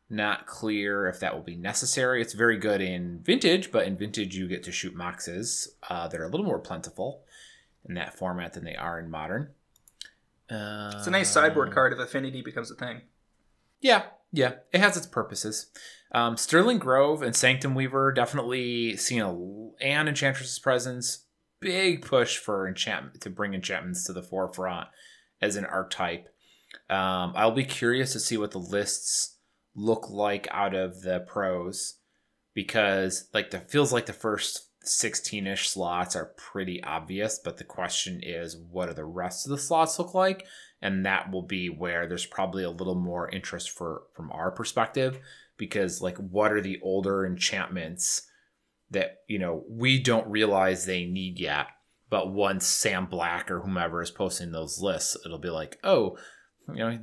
Not 0.09 0.47
clear 0.47 1.07
if 1.07 1.21
that 1.21 1.35
will 1.35 1.43
be 1.43 1.57
necessary. 1.57 2.23
It's 2.23 2.33
very 2.33 2.57
good 2.57 2.81
in 2.81 3.21
Vintage, 3.23 3.71
but 3.71 3.87
in 3.87 3.99
Vintage 3.99 4.35
you 4.35 4.49
get 4.49 4.63
to 4.63 4.73
shoot 4.73 4.97
moxes 4.97 5.69
uh, 5.91 6.09
that 6.09 6.19
are 6.19 6.25
a 6.25 6.31
little 6.31 6.47
more 6.47 6.59
plentiful 6.59 7.26
in 7.89 7.95
that 7.95 8.17
format 8.17 8.53
than 8.55 8.65
they 8.65 8.77
are 8.77 8.99
in 8.99 9.11
Modern. 9.11 9.51
Uh, 10.51 10.93
It's 10.97 11.07
a 11.07 11.11
nice 11.11 11.31
sideboard 11.31 11.73
card 11.73 11.93
if 11.93 11.99
affinity 11.99 12.43
becomes 12.43 12.71
a 12.71 12.75
thing. 12.75 13.03
yeah, 13.81 14.05
yeah, 14.33 14.55
it 14.73 14.81
has 14.81 14.97
its 14.97 15.07
purposes. 15.07 15.71
Um, 16.13 16.37
Sterling 16.37 16.79
Grove 16.79 17.23
and 17.23 17.35
Sanctum 17.35 17.75
Weaver 17.75 18.13
definitely 18.13 18.97
seen 18.97 19.23
a 19.23 19.33
and 19.85 20.09
Enchantress's 20.09 20.59
presence. 20.59 21.25
Big 21.61 22.03
push 22.05 22.37
for 22.37 22.69
enchantment 22.69 23.21
to 23.23 23.31
bring 23.31 23.55
enchantments 23.55 24.05
to 24.05 24.13
the 24.13 24.23
forefront 24.23 24.89
as 25.41 25.57
an 25.57 25.65
archetype. 25.65 26.29
Um, 26.91 27.33
I'll 27.35 27.51
be 27.53 27.65
curious 27.65 28.13
to 28.13 28.21
see 28.21 28.37
what 28.37 28.51
the 28.51 28.59
lists 28.59 29.37
look 29.75 30.11
like 30.11 30.47
out 30.51 30.75
of 30.75 31.01
the 31.03 31.21
pros 31.21 31.95
because 32.55 33.29
like 33.35 33.51
that 33.51 33.71
feels 33.71 33.93
like 33.93 34.07
the 34.07 34.13
first 34.13 34.66
16ish 34.87 35.67
slots 35.67 36.17
are 36.17 36.33
pretty 36.37 36.83
obvious 36.83 37.39
but 37.39 37.57
the 37.57 37.65
question 37.65 38.21
is 38.23 38.57
what 38.57 38.89
do 38.89 38.95
the 38.95 39.05
rest 39.05 39.47
of 39.47 39.51
the 39.51 39.59
slots 39.59 39.99
look 39.99 40.15
like? 40.15 40.47
And 40.83 41.07
that 41.07 41.31
will 41.31 41.43
be 41.43 41.69
where 41.69 42.07
there's 42.07 42.27
probably 42.27 42.63
a 42.63 42.71
little 42.71 42.95
more 42.95 43.29
interest 43.29 43.71
for 43.71 44.03
from 44.15 44.31
our 44.31 44.51
perspective 44.51 45.19
because 45.57 46.03
like 46.03 46.17
what 46.19 46.53
are 46.53 46.61
the 46.61 46.79
older 46.83 47.27
enchantments 47.27 48.29
that 48.91 49.19
you 49.29 49.39
know 49.39 49.65
we 49.69 49.99
don't 49.99 50.29
realize 50.29 50.85
they 50.85 51.05
need 51.05 51.39
yet 51.39 51.67
but 52.09 52.33
once 52.33 52.67
sam 52.67 53.07
black 53.07 53.51
or 53.51 53.61
whomever 53.61 54.03
is 54.03 54.11
posting 54.11 54.53
those 54.53 54.81
lists 54.81 55.17
it'll 55.25 55.39
be 55.39 55.51
like 55.51 55.79
oh 55.83 56.17
you 56.69 56.77
know 56.77 56.99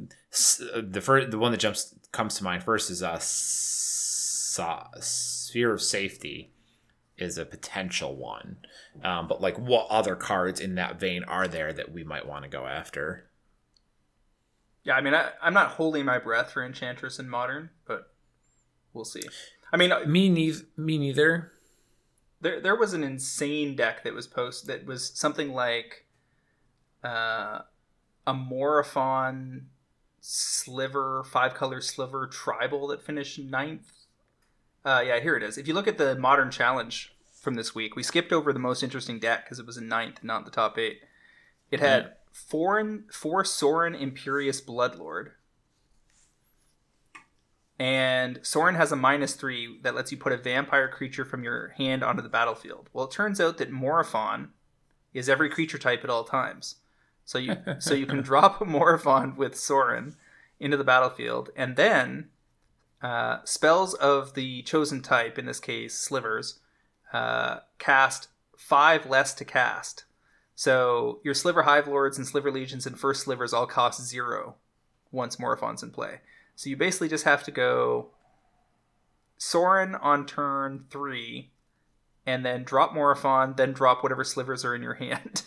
the 0.81 1.01
first 1.01 1.31
the 1.31 1.39
one 1.39 1.51
that 1.51 1.60
jumps 1.60 1.95
comes 2.11 2.35
to 2.35 2.43
mind 2.43 2.64
first 2.64 2.89
is 2.89 3.03
uh, 3.03 3.18
a 3.19 5.01
sphere 5.01 5.73
of 5.73 5.81
safety 5.81 6.52
is 7.24 7.38
a 7.38 7.45
potential 7.45 8.16
one 8.16 8.58
um, 9.04 9.28
but 9.28 9.41
like 9.41 9.58
what 9.58 9.88
other 9.90 10.16
cards 10.16 10.60
in 10.60 10.76
that 10.76 11.00
vein 11.00 11.24
are 11.24 11.48
there 11.48 11.74
that 11.74 11.91
we 11.91 12.04
might 12.04 12.28
want 12.28 12.44
to 12.44 12.50
go 12.50 12.68
after 12.68 13.30
Yeah, 14.84 14.95
I 14.95 15.02
mean, 15.02 15.14
I, 15.14 15.32
I'm 15.41 15.54
not 15.54 15.72
holding 15.72 16.06
my 16.06 16.20
breath 16.20 16.52
for 16.52 16.64
Enchantress 16.64 17.18
in 17.18 17.30
Modern, 17.30 17.70
but 17.88 18.12
we'll 18.94 19.06
see. 19.06 19.24
I 19.72 19.78
mean, 19.78 19.91
me 20.06 20.30
neither 20.30 20.66
me 20.76 20.98
neither 20.98 21.54
there 22.41 22.60
there 22.60 22.76
was 22.76 22.94
an 22.94 23.04
insane 23.04 23.76
deck 23.76 24.04
that 24.04 24.14
was 24.14 24.28
posted 24.28 24.70
that 24.70 24.86
was 24.86 25.12
something 25.16 25.54
like 25.54 26.06
uh, 27.04 27.60
a 28.28 28.34
Morophon 28.34 29.70
sliver, 30.20 31.24
five 31.24 31.54
color 31.54 31.82
sliver 31.82 32.28
tribal 32.28 32.88
that 32.88 33.02
finished 33.02 33.40
ninth. 33.40 33.91
Uh, 34.86 35.02
yeah, 35.06 35.20
here 35.20 35.36
it 35.36 35.44
is. 35.44 35.58
If 35.58 35.68
you 35.68 35.74
look 35.74 35.88
at 35.88 35.98
the 35.98 36.16
Modern 36.16 36.52
Challenge 36.52 37.12
from 37.44 37.56
this 37.56 37.76
week, 37.76 37.95
we 37.95 38.03
skipped 38.03 38.32
over 38.32 38.53
the 38.53 38.60
most 38.60 38.82
interesting 38.84 39.20
deck 39.20 39.44
because 39.44 39.60
it 39.60 39.65
was 39.65 39.78
in 39.78 39.88
ninth, 39.90 40.24
not 40.24 40.45
the 40.45 40.52
top 40.52 40.78
eight. 40.78 41.02
It 41.70 41.82
had 41.82 42.03
Yeah. 42.03 42.10
foreign 42.32 43.06
four 43.11 43.44
Sorin 43.44 43.94
Imperious 43.94 44.61
Bloodlord. 44.61 45.34
And 47.78 48.40
Sorin 48.44 48.76
has 48.76 48.91
a 48.91 48.95
minus 48.95 49.34
three 49.34 49.80
that 49.82 49.94
lets 49.94 50.11
you 50.11 50.18
put 50.18 50.32
a 50.32 50.38
vampire 50.38 50.88
creature 50.88 51.26
from 51.26 51.44
your 51.44 51.70
hand 51.70 52.02
onto 52.02 52.22
the 52.22 52.30
battlefield. 52.30 52.90
Well, 52.94 53.06
it 53.06 53.11
turns 53.11 53.41
out 53.41 53.57
that 53.57 53.72
Morophon 53.72 54.53
is 55.14 55.28
every 55.28 55.49
creature 55.49 55.78
type 55.78 56.03
at 56.03 56.10
all 56.10 56.24
times. 56.24 56.78
So 57.26 57.38
you 57.38 57.57
so 57.80 57.94
you 57.94 58.06
can 58.06 58.22
drop 58.22 58.61
a 58.61 58.65
Morophon 58.65 59.36
with 59.36 59.57
Sorin 59.57 60.15
into 60.60 60.78
the 60.78 60.84
battlefield, 60.86 61.49
and 61.57 61.76
then 61.76 62.30
uh, 63.02 63.40
spells 63.44 63.95
of 63.95 64.34
the 64.34 64.61
chosen 64.61 65.02
type, 65.02 65.38
in 65.38 65.45
this 65.45 65.60
case 65.60 65.94
slivers, 65.98 66.60
uh, 67.14 67.60
cast 67.77 68.27
five 68.57 69.06
less 69.06 69.34
to 69.35 69.45
cast. 69.45 70.06
So 70.56 71.19
your 71.23 71.34
Sliver 71.34 71.64
Hive 71.64 71.88
Lords 71.88 72.18
and 72.18 72.27
Sliver 72.27 72.52
Legions 72.52 72.85
and 72.85 72.99
First 72.99 73.23
Slivers 73.23 73.53
all 73.53 73.65
cost 73.65 74.02
zero 74.06 74.56
once 75.11 75.40
Morophon's 75.40 75.84
in 75.84 75.91
play. 75.91 76.22
So 76.56 76.69
you 76.69 76.77
basically 76.77 77.10
just 77.10 77.26
have 77.26 77.44
to 77.44 77.52
go 77.52 78.10
Sorin 79.38 79.95
on 79.95 80.26
turn 80.26 80.85
three, 80.90 81.52
and 82.26 82.45
then 82.45 82.64
drop 82.64 82.94
Morophon, 82.94 83.56
then 83.57 83.73
drop 83.73 84.02
whatever 84.02 84.23
slivers 84.23 84.64
are 84.64 84.76
in 84.76 84.81
your 84.81 84.94
hand. 84.95 85.44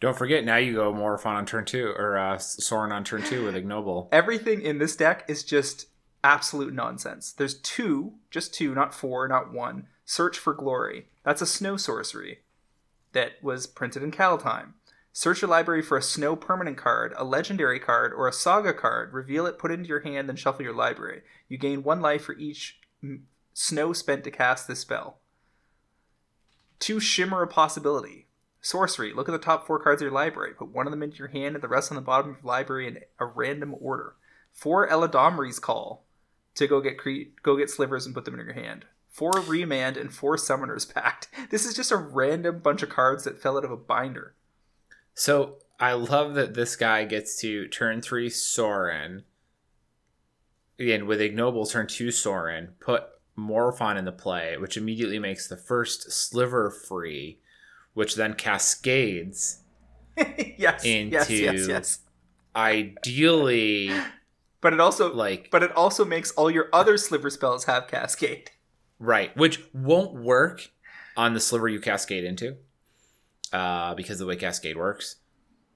Don't 0.00 0.16
forget, 0.16 0.44
now 0.44 0.56
you 0.56 0.74
go 0.74 0.92
Morophon 0.94 1.36
on 1.36 1.44
turn 1.44 1.66
two, 1.66 1.92
or 1.96 2.16
uh, 2.16 2.38
Sorin 2.38 2.92
on 2.92 3.04
turn 3.04 3.22
two 3.22 3.44
with 3.44 3.54
Ignoble. 3.54 4.08
Everything 4.10 4.62
in 4.62 4.78
this 4.78 4.96
deck 4.96 5.24
is 5.28 5.44
just 5.44 5.86
absolute 6.24 6.72
nonsense. 6.72 7.32
There's 7.32 7.54
two, 7.60 8.14
just 8.30 8.54
two, 8.54 8.74
not 8.74 8.94
four, 8.94 9.28
not 9.28 9.52
one. 9.52 9.88
Search 10.10 10.40
for 10.40 10.54
Glory. 10.54 11.06
That's 11.22 11.40
a 11.40 11.46
snow 11.46 11.76
sorcery 11.76 12.40
that 13.12 13.34
was 13.44 13.68
printed 13.68 14.02
in 14.02 14.10
Kaldheim. 14.10 14.72
Search 15.12 15.40
your 15.40 15.48
library 15.48 15.82
for 15.82 15.96
a 15.96 16.02
snow 16.02 16.34
permanent 16.34 16.76
card, 16.76 17.14
a 17.16 17.22
legendary 17.22 17.78
card, 17.78 18.12
or 18.12 18.26
a 18.26 18.32
saga 18.32 18.74
card. 18.74 19.12
Reveal 19.12 19.46
it, 19.46 19.56
put 19.56 19.70
it 19.70 19.74
into 19.74 19.88
your 19.88 20.00
hand, 20.00 20.28
then 20.28 20.34
shuffle 20.34 20.64
your 20.64 20.74
library. 20.74 21.22
You 21.48 21.58
gain 21.58 21.84
one 21.84 22.00
life 22.00 22.24
for 22.24 22.36
each 22.36 22.80
m- 23.00 23.28
snow 23.54 23.92
spent 23.92 24.24
to 24.24 24.32
cast 24.32 24.66
this 24.66 24.80
spell. 24.80 25.20
Two 26.80 26.98
shimmer 26.98 27.42
of 27.42 27.50
possibility. 27.50 28.26
Sorcery. 28.60 29.12
Look 29.12 29.28
at 29.28 29.32
the 29.32 29.38
top 29.38 29.64
four 29.64 29.78
cards 29.78 30.02
of 30.02 30.06
your 30.06 30.12
library. 30.12 30.54
Put 30.54 30.74
one 30.74 30.88
of 30.88 30.90
them 30.90 31.04
into 31.04 31.18
your 31.18 31.28
hand 31.28 31.54
and 31.54 31.62
the 31.62 31.68
rest 31.68 31.92
on 31.92 31.94
the 31.94 32.02
bottom 32.02 32.30
of 32.32 32.36
your 32.42 32.48
library 32.48 32.88
in 32.88 32.98
a 33.20 33.26
random 33.26 33.76
order. 33.80 34.16
Four 34.52 34.88
Eladamri's 34.88 35.60
call 35.60 36.02
to 36.56 36.66
go 36.66 36.80
get 36.80 36.98
cre- 36.98 37.30
go 37.44 37.56
get 37.56 37.70
slivers 37.70 38.06
and 38.06 38.14
put 38.14 38.24
them 38.24 38.34
in 38.34 38.44
your 38.44 38.54
hand. 38.54 38.86
Four 39.10 39.32
remand 39.46 39.96
and 39.96 40.12
four 40.12 40.36
summoners 40.36 40.92
pact. 40.92 41.28
This 41.50 41.66
is 41.66 41.74
just 41.74 41.90
a 41.90 41.96
random 41.96 42.60
bunch 42.60 42.82
of 42.82 42.88
cards 42.88 43.24
that 43.24 43.42
fell 43.42 43.56
out 43.56 43.64
of 43.64 43.70
a 43.72 43.76
binder. 43.76 44.34
So 45.14 45.58
I 45.80 45.94
love 45.94 46.34
that 46.34 46.54
this 46.54 46.76
guy 46.76 47.04
gets 47.04 47.40
to 47.40 47.66
turn 47.68 48.00
three 48.00 48.30
Sorin. 48.30 49.24
Again, 50.78 51.06
with 51.06 51.20
Ignoble, 51.20 51.66
turn 51.66 51.88
two 51.88 52.10
Sorin, 52.10 52.70
put 52.78 53.04
Morophon 53.36 53.96
into 53.96 54.12
play, 54.12 54.56
which 54.56 54.76
immediately 54.76 55.18
makes 55.18 55.48
the 55.48 55.56
first 55.56 56.12
sliver 56.12 56.70
free, 56.70 57.40
which 57.94 58.14
then 58.14 58.34
cascades 58.34 59.62
yes, 60.16 60.30
yes, 60.84 60.84
yes, 60.84 61.30
Into- 61.30 61.68
yes. 61.68 61.98
ideally 62.54 63.90
But 64.60 64.72
it 64.72 64.80
also 64.80 65.12
like 65.12 65.48
but 65.50 65.62
it 65.62 65.72
also 65.72 66.04
makes 66.04 66.30
all 66.32 66.50
your 66.50 66.68
other 66.72 66.96
sliver 66.96 67.30
spells 67.30 67.64
have 67.64 67.88
cascade. 67.88 68.50
Right, 69.02 69.34
which 69.34 69.60
won't 69.72 70.14
work 70.14 70.70
on 71.16 71.32
the 71.32 71.40
sliver 71.40 71.68
you 71.68 71.80
cascade 71.80 72.22
into, 72.22 72.56
uh, 73.50 73.94
because 73.94 74.18
the 74.18 74.26
way 74.26 74.36
cascade 74.36 74.76
works. 74.76 75.16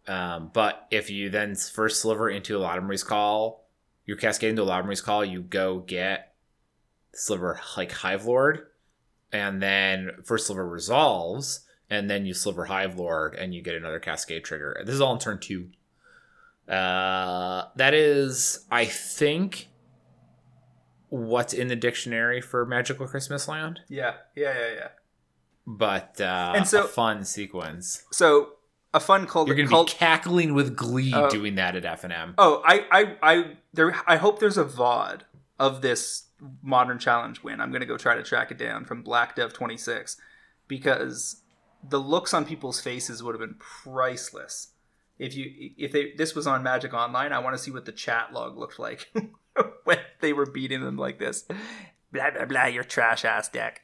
Um, 0.07 0.51
but 0.53 0.87
if 0.91 1.09
you 1.09 1.31
then 1.31 1.55
first 1.55 2.03
sliver 2.03 2.29
into 2.29 2.59
a 2.59 2.61
Eladamri's 2.61 3.03
call, 3.03 3.67
you 4.05 4.15
cascade 4.17 4.51
into 4.51 4.63
a 4.63 4.67
Eladamri's 4.67 5.01
call, 5.01 5.25
you 5.25 5.41
go 5.41 5.79
get 5.79 6.35
sliver 7.15 7.61
like 7.79 7.93
Hive 7.93 8.27
Lord, 8.27 8.67
and 9.33 9.63
then 9.63 10.11
first 10.23 10.47
sliver 10.47 10.69
resolves, 10.69 11.61
and 11.89 12.11
then 12.11 12.27
you 12.27 12.35
sliver 12.35 12.67
Hive 12.67 12.99
Lord, 12.99 13.35
and 13.35 13.55
you 13.55 13.63
get 13.63 13.75
another 13.75 14.01
cascade 14.01 14.45
trigger. 14.45 14.83
This 14.85 14.95
is 14.95 15.01
all 15.01 15.15
in 15.15 15.19
turn 15.19 15.39
two. 15.41 15.71
Uh, 16.69 17.69
that 17.77 17.95
is, 17.95 18.67
I 18.71 18.85
think, 18.85 19.69
what's 21.17 21.53
in 21.55 21.69
the 21.69 21.77
dictionary 21.77 22.41
for 22.41 22.67
magical 22.67 23.07
Christmas 23.07 23.47
land, 23.49 23.81
Yeah, 23.89 24.15
yeah, 24.35 24.53
yeah, 24.59 24.75
yeah. 24.75 24.89
but 25.67 26.21
uh, 26.21 26.53
And 26.57 26.67
so- 26.67 26.85
a 26.85 26.89
fun 26.89 27.25
sequence. 27.25 28.05
So 28.11 28.55
a 28.93 29.01
fun 29.01 29.27
cult. 29.27 29.47
You're 29.49 29.57
gonna 29.57 29.69
cult- 29.69 29.89
be 29.89 29.93
cackling 29.95 30.55
with 30.55 30.77
glee 30.77 31.13
Oh. 31.15 31.29
doing 31.31 31.55
that 31.57 31.77
at 31.77 31.85
F 31.85 32.05
and 32.05 32.13
M. 32.13 32.35
Oh, 32.39 32.63
I, 32.65 32.87
I, 32.91 33.17
I, 33.23 33.57
there. 33.73 33.95
I 34.07 34.17
hope 34.17 34.39
there's 34.41 34.59
a 34.59 34.65
VOD 34.65 35.23
of 35.59 35.83
this 35.83 36.25
modern 36.63 36.99
challenge 36.99 37.43
win. 37.43 37.61
I'm 37.61 37.71
gonna 37.73 37.87
go 37.87 37.97
try 37.97 38.15
to 38.17 38.23
track 38.23 38.51
it 38.51 38.59
down 38.59 38.85
from 38.85 39.03
Black 39.03 39.37
Dev 39.37 39.53
26 39.53 40.17
because 40.69 41.43
the 41.89 41.99
looks 41.99 42.33
on 42.35 42.45
people's 42.45 42.81
faces 42.81 43.23
would 43.23 43.35
have 43.35 43.41
been 43.41 43.57
priceless. 43.59 44.69
If 45.19 45.37
you, 45.37 45.71
if 45.79 45.93
they, 45.93 46.13
this 46.17 46.35
was 46.35 46.47
on 46.49 46.63
Magic 46.65 46.93
Online, 46.93 47.33
I 47.33 47.39
want 47.39 47.57
to 47.57 47.63
see 47.63 47.71
what 47.71 47.85
the 47.85 47.93
chat 47.93 48.33
log 48.33 48.57
looked 48.59 48.79
like 48.81 49.13
when 49.85 49.99
they 50.21 50.33
were 50.33 50.47
beating 50.47 50.83
them 50.83 50.97
like 50.97 51.19
this. 51.19 51.45
Blah 52.13 52.31
blah 52.31 52.45
blah. 52.45 52.67
Your 52.67 52.85
trash 52.85 53.25
ass 53.25 53.49
deck. 53.49 53.83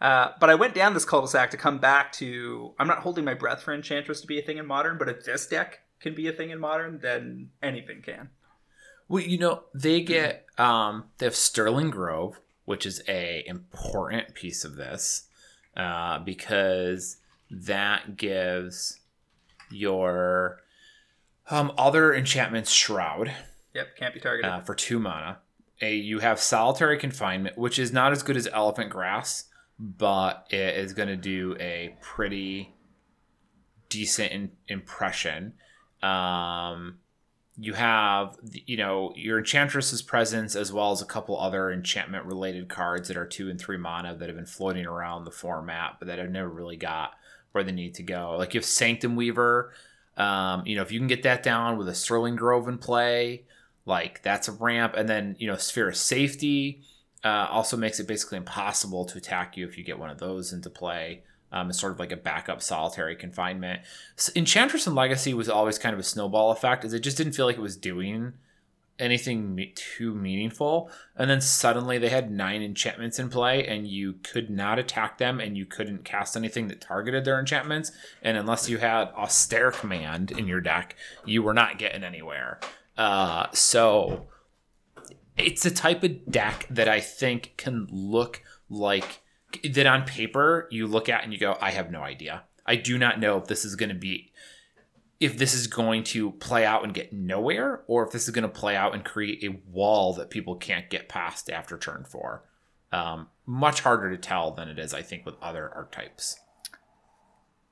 Uh, 0.00 0.32
but 0.40 0.50
I 0.50 0.54
went 0.54 0.74
down 0.74 0.92
this 0.92 1.04
cul-de-sac 1.04 1.50
to 1.52 1.56
come 1.56 1.78
back 1.78 2.12
to. 2.14 2.74
I'm 2.78 2.88
not 2.88 2.98
holding 2.98 3.24
my 3.24 3.34
breath 3.34 3.62
for 3.62 3.72
Enchantress 3.72 4.20
to 4.20 4.26
be 4.26 4.38
a 4.38 4.42
thing 4.42 4.58
in 4.58 4.66
modern, 4.66 4.98
but 4.98 5.08
if 5.08 5.24
this 5.24 5.46
deck 5.46 5.80
can 6.00 6.14
be 6.14 6.28
a 6.28 6.32
thing 6.32 6.50
in 6.50 6.58
modern, 6.58 6.98
then 7.00 7.50
anything 7.62 8.02
can. 8.02 8.28
Well, 9.08 9.22
you 9.22 9.38
know 9.38 9.64
they 9.74 10.00
get 10.00 10.46
um 10.58 11.04
they 11.18 11.26
have 11.26 11.36
Sterling 11.36 11.90
Grove, 11.90 12.40
which 12.64 12.86
is 12.86 13.02
a 13.08 13.44
important 13.46 14.34
piece 14.34 14.64
of 14.64 14.76
this, 14.76 15.28
uh, 15.76 16.18
because 16.18 17.18
that 17.50 18.16
gives 18.16 19.00
your 19.70 20.60
um 21.50 21.72
other 21.78 22.14
enchantments 22.14 22.72
Shroud. 22.72 23.30
Yep, 23.74 23.96
can't 23.96 24.14
be 24.14 24.20
targeted. 24.20 24.50
uh, 24.50 24.60
for 24.60 24.74
two 24.74 24.98
mana. 24.98 25.38
A 25.80 25.94
you 25.94 26.20
have 26.20 26.38
solitary 26.38 26.96
confinement, 26.98 27.58
which 27.58 27.78
is 27.78 27.92
not 27.92 28.12
as 28.12 28.22
good 28.22 28.36
as 28.36 28.46
elephant 28.52 28.90
grass, 28.90 29.44
but 29.78 30.46
it 30.50 30.76
is 30.76 30.92
going 30.92 31.08
to 31.08 31.16
do 31.16 31.56
a 31.58 31.96
pretty 32.00 32.74
decent 33.88 34.32
in- 34.32 34.52
impression. 34.68 35.54
Um, 36.02 36.98
you 37.56 37.72
have 37.74 38.36
you 38.42 38.76
know 38.76 39.12
your 39.14 39.38
enchantress's 39.38 40.02
presence 40.02 40.56
as 40.56 40.72
well 40.72 40.90
as 40.90 41.00
a 41.00 41.06
couple 41.06 41.38
other 41.38 41.70
enchantment 41.70 42.24
related 42.24 42.68
cards 42.68 43.08
that 43.08 43.16
are 43.16 43.26
two 43.26 43.48
and 43.48 43.60
three 43.60 43.76
mana 43.76 44.14
that 44.16 44.28
have 44.28 44.36
been 44.36 44.46
floating 44.46 44.86
around 44.86 45.24
the 45.24 45.30
format 45.30 45.96
but 45.98 46.08
that 46.08 46.18
have 46.18 46.30
never 46.30 46.48
really 46.48 46.76
got 46.76 47.12
where 47.52 47.62
they 47.62 47.70
need 47.70 47.94
to 47.94 48.02
go 48.02 48.34
like 48.36 48.54
you 48.54 48.58
have 48.58 48.64
sanctum 48.64 49.14
weaver 49.14 49.72
um, 50.16 50.66
you 50.66 50.74
know 50.74 50.82
if 50.82 50.90
you 50.90 50.98
can 50.98 51.06
get 51.06 51.22
that 51.22 51.44
down 51.44 51.78
with 51.78 51.88
a 51.88 51.94
sterling 51.94 52.34
grove 52.34 52.66
in 52.66 52.76
play 52.76 53.44
like 53.86 54.22
that's 54.22 54.48
a 54.48 54.52
ramp. 54.52 54.94
And 54.96 55.08
then 55.08 55.36
you 55.38 55.46
know 55.46 55.56
sphere 55.56 55.88
of 55.88 55.96
safety 55.96 56.82
uh, 57.24 57.48
also 57.50 57.76
makes 57.76 58.00
it 58.00 58.06
basically 58.06 58.38
impossible 58.38 59.04
to 59.06 59.18
attack 59.18 59.56
you 59.56 59.66
if 59.66 59.78
you 59.78 59.84
get 59.84 59.98
one 59.98 60.10
of 60.10 60.18
those 60.18 60.52
into 60.52 60.70
play. 60.70 61.22
Um, 61.52 61.70
it's 61.70 61.78
sort 61.78 61.92
of 61.92 62.00
like 62.00 62.12
a 62.12 62.16
backup 62.16 62.62
solitary 62.62 63.14
confinement. 63.14 63.82
S- 64.18 64.30
enchantress 64.34 64.86
and 64.86 64.96
legacy 64.96 65.32
was 65.34 65.48
always 65.48 65.78
kind 65.78 65.94
of 65.94 66.00
a 66.00 66.04
snowball 66.04 66.50
effect 66.50 66.84
as 66.84 66.92
it 66.92 67.00
just 67.00 67.16
didn't 67.16 67.34
feel 67.34 67.46
like 67.46 67.56
it 67.56 67.62
was 67.62 67.76
doing 67.76 68.32
anything 68.98 69.54
me- 69.54 69.72
too 69.74 70.14
meaningful. 70.14 70.90
And 71.16 71.30
then 71.30 71.40
suddenly 71.40 71.96
they 71.96 72.08
had 72.08 72.30
nine 72.30 72.60
enchantments 72.60 73.20
in 73.20 73.30
play 73.30 73.66
and 73.66 73.86
you 73.86 74.14
could 74.24 74.50
not 74.50 74.80
attack 74.80 75.18
them 75.18 75.38
and 75.40 75.56
you 75.56 75.64
couldn't 75.64 76.04
cast 76.04 76.36
anything 76.36 76.66
that 76.68 76.80
targeted 76.80 77.24
their 77.24 77.38
enchantments. 77.38 77.92
And 78.20 78.36
unless 78.36 78.68
you 78.68 78.78
had 78.78 79.08
austere 79.10 79.70
command 79.70 80.32
in 80.32 80.48
your 80.48 80.60
deck 80.60 80.96
you 81.24 81.42
were 81.42 81.54
not 81.54 81.78
getting 81.78 82.04
anywhere 82.04 82.58
uh, 82.96 83.46
so 83.52 84.26
it's 85.36 85.64
a 85.66 85.70
type 85.70 86.02
of 86.02 86.30
deck 86.30 86.66
that 86.70 86.88
I 86.88 87.00
think 87.00 87.54
can 87.56 87.88
look 87.90 88.42
like 88.68 89.20
that 89.62 89.86
on 89.86 90.04
paper 90.04 90.68
you 90.70 90.86
look 90.86 91.08
at 91.08 91.24
and 91.24 91.32
you 91.32 91.38
go, 91.38 91.56
I 91.60 91.70
have 91.70 91.90
no 91.90 92.02
idea. 92.02 92.44
I 92.66 92.76
do 92.76 92.98
not 92.98 93.20
know 93.20 93.38
if 93.38 93.46
this 93.46 93.64
is 93.64 93.76
going 93.76 93.90
to 93.90 93.94
be 93.94 94.32
if 95.20 95.38
this 95.38 95.54
is 95.54 95.68
going 95.68 96.02
to 96.02 96.32
play 96.32 96.66
out 96.66 96.84
and 96.84 96.92
get 96.92 97.12
nowhere 97.12 97.82
or 97.86 98.04
if 98.04 98.12
this 98.12 98.24
is 98.24 98.30
going 98.30 98.42
to 98.42 98.48
play 98.48 98.76
out 98.76 98.94
and 98.94 99.04
create 99.04 99.42
a 99.44 99.60
wall 99.70 100.12
that 100.12 100.28
people 100.28 100.56
can't 100.56 100.90
get 100.90 101.08
past 101.08 101.48
after 101.48 101.78
turn 101.78 102.04
four. 102.04 102.42
Um, 102.92 103.28
much 103.46 103.80
harder 103.80 104.10
to 104.10 104.18
tell 104.18 104.50
than 104.50 104.68
it 104.68 104.78
is, 104.78 104.92
I 104.92 105.02
think, 105.02 105.24
with 105.24 105.36
other 105.40 105.72
archetypes. 105.74 106.36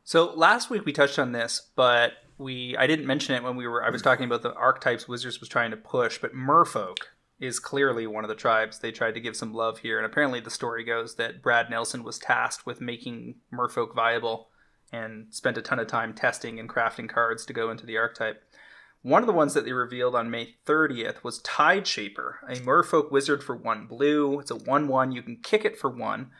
So 0.04 0.32
last 0.34 0.70
week 0.70 0.84
we 0.84 0.92
touched 0.92 1.18
on 1.18 1.32
this, 1.32 1.70
but 1.74 2.12
we 2.42 2.76
I 2.76 2.86
didn't 2.86 3.06
mention 3.06 3.34
it 3.34 3.42
when 3.42 3.56
we 3.56 3.66
were 3.66 3.84
I 3.84 3.90
was 3.90 4.02
talking 4.02 4.24
about 4.24 4.42
the 4.42 4.54
archetypes 4.54 5.08
Wizards 5.08 5.40
was 5.40 5.48
trying 5.48 5.70
to 5.70 5.76
push, 5.76 6.18
but 6.18 6.34
Merfolk 6.34 6.96
is 7.40 7.58
clearly 7.58 8.06
one 8.06 8.24
of 8.24 8.28
the 8.28 8.36
tribes 8.36 8.78
they 8.78 8.92
tried 8.92 9.14
to 9.14 9.20
give 9.20 9.34
some 9.36 9.52
love 9.52 9.78
here, 9.78 9.98
and 9.98 10.06
apparently 10.06 10.40
the 10.40 10.50
story 10.50 10.84
goes 10.84 11.16
that 11.16 11.42
Brad 11.42 11.70
Nelson 11.70 12.04
was 12.04 12.18
tasked 12.18 12.66
with 12.66 12.80
making 12.80 13.36
Merfolk 13.52 13.94
viable 13.94 14.48
and 14.92 15.26
spent 15.30 15.58
a 15.58 15.62
ton 15.62 15.78
of 15.78 15.86
time 15.86 16.14
testing 16.14 16.60
and 16.60 16.68
crafting 16.68 17.08
cards 17.08 17.44
to 17.46 17.52
go 17.52 17.70
into 17.70 17.86
the 17.86 17.96
archetype. 17.96 18.44
One 19.02 19.22
of 19.22 19.26
the 19.26 19.32
ones 19.32 19.54
that 19.54 19.64
they 19.64 19.72
revealed 19.72 20.14
on 20.14 20.30
May 20.30 20.54
30th 20.64 21.24
was 21.24 21.40
Tide 21.40 21.86
Shaper, 21.88 22.38
a 22.48 22.54
Merfolk 22.56 23.10
wizard 23.10 23.42
for 23.42 23.56
one 23.56 23.86
blue. 23.86 24.38
It's 24.38 24.52
a 24.52 24.56
1 24.56 24.86
1. 24.86 25.10
You 25.10 25.22
can 25.22 25.38
kick 25.42 25.64
it 25.64 25.76
for 25.76 25.90
one. 25.90 26.30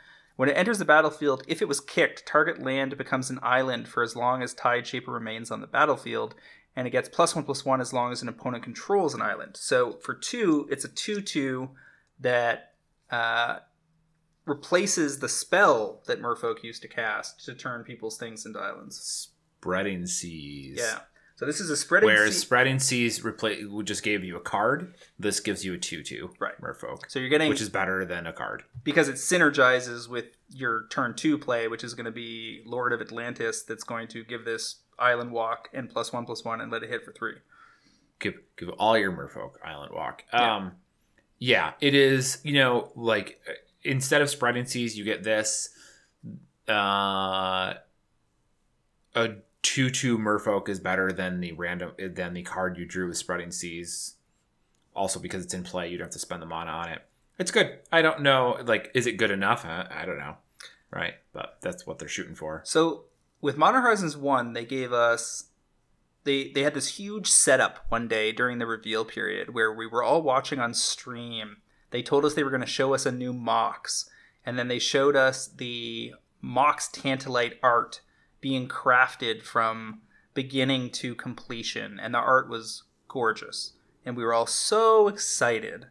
When 0.43 0.49
it 0.49 0.57
enters 0.57 0.81
the 0.81 0.85
battlefield, 0.85 1.45
if 1.47 1.63
it 1.63 1.69
was 1.69 1.79
kicked, 1.79 2.27
target 2.27 2.61
land 2.61 2.99
becomes 2.99 3.31
an 3.31 3.39
island 3.45 3.87
for 3.87 4.03
as 4.03 4.17
long 4.17 4.43
as 4.43 4.53
Tide 4.53 4.85
Shaper 4.85 5.13
remains 5.13 5.53
on 5.53 5.61
the 5.61 5.69
battlefield, 5.69 6.35
and 6.75 6.85
it 6.85 6.91
gets 6.91 7.09
plus 7.09 7.37
one 7.37 7.45
plus 7.45 7.65
one 7.65 7.81
as 7.81 7.93
long 7.93 8.11
as 8.11 8.23
an 8.23 8.29
opponent 8.29 8.65
controls 8.65 9.15
an 9.15 9.23
island. 9.23 9.57
So 9.57 10.01
for 10.03 10.17
two, 10.17 10.67
it's 10.69 10.85
a 10.85 10.89
2 10.89 11.21
2 11.21 11.71
that 12.19 12.73
uh, 13.09 13.59
replaces 14.45 15.21
the 15.21 15.29
spell 15.29 16.03
that 16.09 16.21
Merfolk 16.21 16.65
used 16.65 16.83
to 16.83 16.89
cast 16.89 17.45
to 17.45 17.55
turn 17.55 17.85
people's 17.85 18.19
things 18.19 18.45
into 18.45 18.59
islands. 18.59 19.31
Spreading 19.61 20.07
seas. 20.07 20.79
Yeah. 20.81 21.03
So 21.37 21.47
this 21.47 21.61
is 21.61 21.71
a 21.71 21.77
spreading 21.77 22.07
Whereas 22.07 22.35
sea- 22.35 22.41
spreading 22.41 22.79
seas 22.79 23.25
replace 23.25 23.65
just 23.85 24.03
gave 24.03 24.23
you 24.23 24.37
a 24.37 24.41
card. 24.41 24.95
This 25.19 25.41
gives 25.41 25.65
you 25.65 25.75
a 25.75 25.79
two-two. 25.79 26.31
Right. 26.39 26.61
Merfolk, 26.61 27.01
So 27.09 27.19
you're 27.19 27.29
getting 27.29 27.49
which 27.49 27.61
is 27.61 27.69
better 27.69 28.05
than 28.05 28.27
a 28.27 28.33
card. 28.33 28.63
because 28.85 29.09
it 29.09 29.17
synergizes 29.17 30.09
with 30.09 30.27
your 30.51 30.87
turn 30.91 31.15
two 31.15 31.39
play, 31.39 31.67
which 31.69 31.83
is 31.83 31.95
going 31.95 32.05
to 32.05 32.11
be 32.13 32.63
Lord 32.67 32.93
of 32.93 33.01
Atlantis. 33.01 33.63
That's 33.63 33.85
going 33.85 34.09
to 34.09 34.23
give 34.25 34.45
this 34.45 34.77
Island 34.99 35.33
Walk 35.33 35.69
and 35.73 35.91
plus 35.91 36.13
one 36.13 36.25
plus 36.27 36.45
one 36.45 36.61
and 36.61 36.71
let 36.71 36.83
it 36.83 36.91
hit 36.91 37.05
for 37.05 37.13
three. 37.13 37.37
Give 38.21 38.35
give 38.57 38.69
all 38.71 38.97
your 38.97 39.11
Merfolk 39.13 39.55
Island 39.65 39.93
Walk. 39.95 40.23
Um, 40.33 40.73
yeah, 41.39 41.73
it 41.81 41.95
is. 41.95 42.39
You 42.45 42.53
know, 42.53 42.93
like 42.95 43.41
uh, 43.49 43.53
instead 43.83 44.23
of 44.23 44.31
spreading 44.31 44.65
seas, 44.67 44.97
you 44.97 45.05
get 45.05 45.25
this. 45.25 45.71
Uh, 46.69 47.75
a 49.15 49.29
two 49.63 49.91
two 49.91 50.19
Merfolk 50.19 50.69
is 50.69 50.81
better 50.81 51.13
than 51.13 51.41
the 51.41 51.53
random 51.53 51.93
eh, 51.99 52.09
than 52.13 52.35
the 52.35 52.43
card 52.43 52.77
you 52.77 52.85
drew 52.85 53.09
with 53.09 53.17
spreading 53.17 53.51
seas. 53.51 54.17
Also, 54.95 55.19
because 55.19 55.45
it's 55.45 55.55
in 55.55 55.63
play, 55.63 55.89
you'd 55.89 56.01
have 56.01 56.11
to 56.11 56.19
spend 56.19 56.43
the 56.43 56.47
mana 56.47 56.71
on 56.71 56.89
it. 56.91 57.03
It's 57.39 57.51
good. 57.51 57.79
I 57.91 58.03
don't 58.03 58.21
know. 58.21 58.59
Like, 58.63 58.91
is 58.95 59.07
it 59.07 59.17
good 59.17 59.31
enough? 59.31 59.65
I, 59.65 59.87
I 59.91 60.05
don't 60.05 60.19
know. 60.19 60.37
Right, 60.91 61.15
but 61.33 61.57
that's 61.63 61.87
what 61.87 61.99
they're 61.99 62.09
shooting 62.09 62.35
for. 62.35 62.61
So 62.65 63.05
with 63.41 63.57
Modern 63.57 63.83
Horizons 63.83 64.17
One, 64.17 64.53
they 64.53 64.67
gave 64.67 64.93
us 64.93 65.45
they 66.25 66.51
they 66.51 66.63
had 66.63 66.75
this 66.75 66.99
huge 66.99 67.29
setup 67.29 67.87
one 67.89 68.09
day 68.09 68.33
during 68.33 68.59
the 68.59 68.67
reveal 68.67 69.05
period 69.05 69.55
where 69.55 69.73
we 69.73 69.87
were 69.87 70.03
all 70.03 70.23
watching 70.23 70.59
on 70.59 70.75
stream. 70.75 71.59
They 71.91 72.03
told 72.03 72.25
us 72.25 72.35
they 72.35 72.45
were 72.45 72.51
going 72.51 72.61
to 72.61 72.67
show 72.67 72.95
us 72.95 73.07
a 73.07 73.13
new 73.13 73.33
Mox, 73.33 74.09
and 74.45 74.59
then 74.59 74.69
they 74.69 74.79
showed 74.79 75.17
us 75.17 75.47
the 75.47 76.15
Mox 76.41 76.89
Tantalite 76.89 77.59
art 77.63 78.01
being 78.43 78.69
crafted 78.69 79.43
from 79.43 80.03
beginning 80.35 80.91
to 80.91 81.15
completion, 81.15 81.99
and 81.99 82.13
the 82.13 82.19
art 82.19 82.51
was 82.51 82.83
gorgeous, 83.09 83.73
and 84.05 84.15
we 84.15 84.25
were 84.25 84.35
all 84.35 84.47
so 84.47 85.09
excited. 85.09 85.87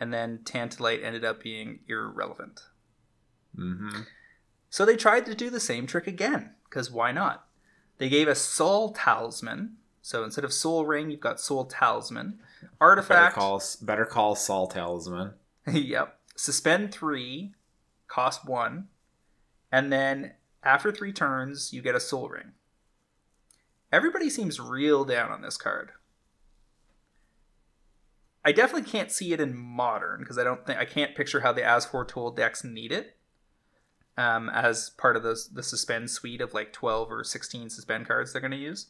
And 0.00 0.14
then 0.14 0.38
Tantalite 0.44 1.04
ended 1.04 1.26
up 1.26 1.42
being 1.42 1.80
irrelevant. 1.86 2.62
Mm-hmm. 3.56 4.00
So 4.70 4.86
they 4.86 4.96
tried 4.96 5.26
to 5.26 5.34
do 5.34 5.50
the 5.50 5.60
same 5.60 5.86
trick 5.86 6.06
again, 6.06 6.54
because 6.64 6.90
why 6.90 7.12
not? 7.12 7.44
They 7.98 8.08
gave 8.08 8.26
us 8.26 8.40
Sol 8.40 8.94
Talisman. 8.94 9.74
So 10.00 10.24
instead 10.24 10.44
of 10.44 10.54
Sol 10.54 10.86
Ring, 10.86 11.10
you've 11.10 11.20
got 11.20 11.38
Sol 11.38 11.66
Talisman. 11.66 12.38
Artifact. 12.80 13.34
Better 13.36 13.40
call 13.40 13.62
better 13.82 14.06
call 14.06 14.34
Saul 14.34 14.68
Talisman. 14.68 15.34
yep. 15.70 16.18
Suspend 16.34 16.94
three, 16.94 17.52
cost 18.08 18.46
one. 18.46 18.88
And 19.70 19.92
then 19.92 20.32
after 20.62 20.92
three 20.92 21.12
turns, 21.12 21.72
you 21.72 21.82
get 21.82 21.94
a 21.94 22.00
Sol 22.00 22.28
Ring. 22.28 22.52
Everybody 23.92 24.30
seems 24.30 24.60
real 24.60 25.04
down 25.04 25.30
on 25.30 25.42
this 25.42 25.56
card. 25.56 25.90
I 28.44 28.52
definitely 28.52 28.90
can't 28.90 29.10
see 29.10 29.32
it 29.32 29.40
in 29.40 29.56
modern 29.56 30.20
because 30.20 30.38
I 30.38 30.44
don't 30.44 30.64
think 30.64 30.78
I 30.78 30.84
can't 30.84 31.14
picture 31.14 31.40
how 31.40 31.52
the 31.52 31.64
As 31.64 31.84
Foretold 31.84 32.36
decks 32.36 32.64
need 32.64 32.90
it 32.92 33.16
um, 34.16 34.48
as 34.50 34.90
part 34.90 35.16
of 35.16 35.22
the 35.22 35.38
the 35.52 35.62
suspend 35.62 36.10
suite 36.10 36.40
of 36.40 36.54
like 36.54 36.72
twelve 36.72 37.10
or 37.12 37.22
sixteen 37.24 37.68
suspend 37.68 38.06
cards 38.06 38.32
they're 38.32 38.40
going 38.40 38.50
to 38.52 38.56
use. 38.56 38.86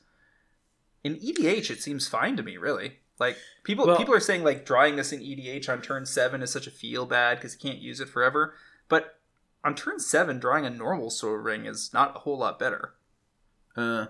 In 1.03 1.17
EDH, 1.17 1.71
it 1.71 1.81
seems 1.83 2.07
fine 2.07 2.37
to 2.37 2.43
me, 2.43 2.59
really. 2.59 2.99
Like 3.19 3.37
people 3.65 3.87
Well- 3.87 3.97
people 3.97 4.15
are 4.15 4.21
saying 4.21 4.45
like 4.45 4.65
drawing 4.65 4.97
this 4.97 5.13
in 5.13 5.21
EDH 5.21 5.69
on 5.69 5.83
turn 5.83 6.07
seven 6.07 6.43
is 6.43 6.53
such 6.53 6.67
a 6.67 6.71
feel 6.71 7.07
bad 7.07 7.39
because 7.39 7.55
you 7.55 7.71
can't 7.71 7.83
use 7.83 8.01
it 8.01 8.09
forever. 8.09 8.55
But 8.89 9.20
on 9.65 9.75
turn 9.75 9.99
seven, 9.99 10.39
drawing 10.39 10.67
a 10.67 10.71
normal 10.71 11.11
sol 11.11 11.33
ring 11.33 11.67
is 11.67 11.93
not 11.93 12.17
a 12.17 12.21
whole 12.21 12.39
lot 12.39 12.59
better. 12.59 12.95
Uh, 13.77 14.07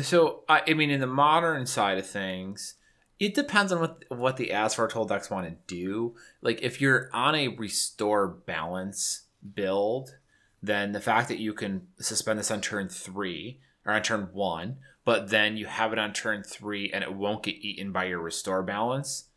so 0.00 0.44
I, 0.48 0.62
I 0.68 0.74
mean, 0.74 0.90
in 0.90 1.00
the 1.00 1.06
modern 1.06 1.66
side 1.66 1.98
of 1.98 2.06
things, 2.06 2.74
it 3.18 3.34
depends 3.34 3.72
on 3.72 3.80
what 3.80 4.04
what 4.08 4.36
the 4.36 4.52
As 4.52 4.74
Foretold 4.74 5.08
decks 5.08 5.30
want 5.30 5.46
to 5.46 5.56
do. 5.74 6.14
Like 6.42 6.62
if 6.62 6.80
you're 6.80 7.10
on 7.12 7.34
a 7.34 7.48
restore 7.48 8.28
balance 8.28 9.22
build, 9.54 10.16
then 10.62 10.92
the 10.92 11.00
fact 11.00 11.28
that 11.28 11.38
you 11.38 11.52
can 11.52 11.86
suspend 11.98 12.38
this 12.38 12.50
on 12.50 12.60
turn 12.60 12.88
three 12.88 13.60
or 13.84 13.92
on 13.92 14.02
turn 14.02 14.28
one, 14.32 14.76
but 15.04 15.30
then 15.30 15.56
you 15.56 15.66
have 15.66 15.92
it 15.92 15.98
on 15.98 16.12
turn 16.12 16.42
three 16.42 16.90
and 16.92 17.02
it 17.02 17.14
won't 17.14 17.42
get 17.42 17.56
eaten 17.56 17.92
by 17.92 18.04
your 18.04 18.20
restore 18.20 18.62
balance, 18.62 19.28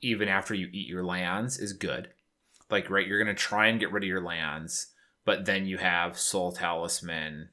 even 0.00 0.28
after 0.28 0.54
you 0.54 0.68
eat 0.72 0.88
your 0.88 1.04
lands, 1.04 1.58
is 1.58 1.72
good. 1.72 2.10
Like 2.70 2.90
right, 2.90 3.06
you're 3.06 3.22
gonna 3.22 3.34
try 3.34 3.66
and 3.66 3.80
get 3.80 3.92
rid 3.92 4.04
of 4.04 4.08
your 4.08 4.22
lands, 4.22 4.88
but 5.24 5.44
then 5.44 5.66
you 5.66 5.78
have 5.78 6.18
Sol 6.18 6.52
Talisman 6.52 7.48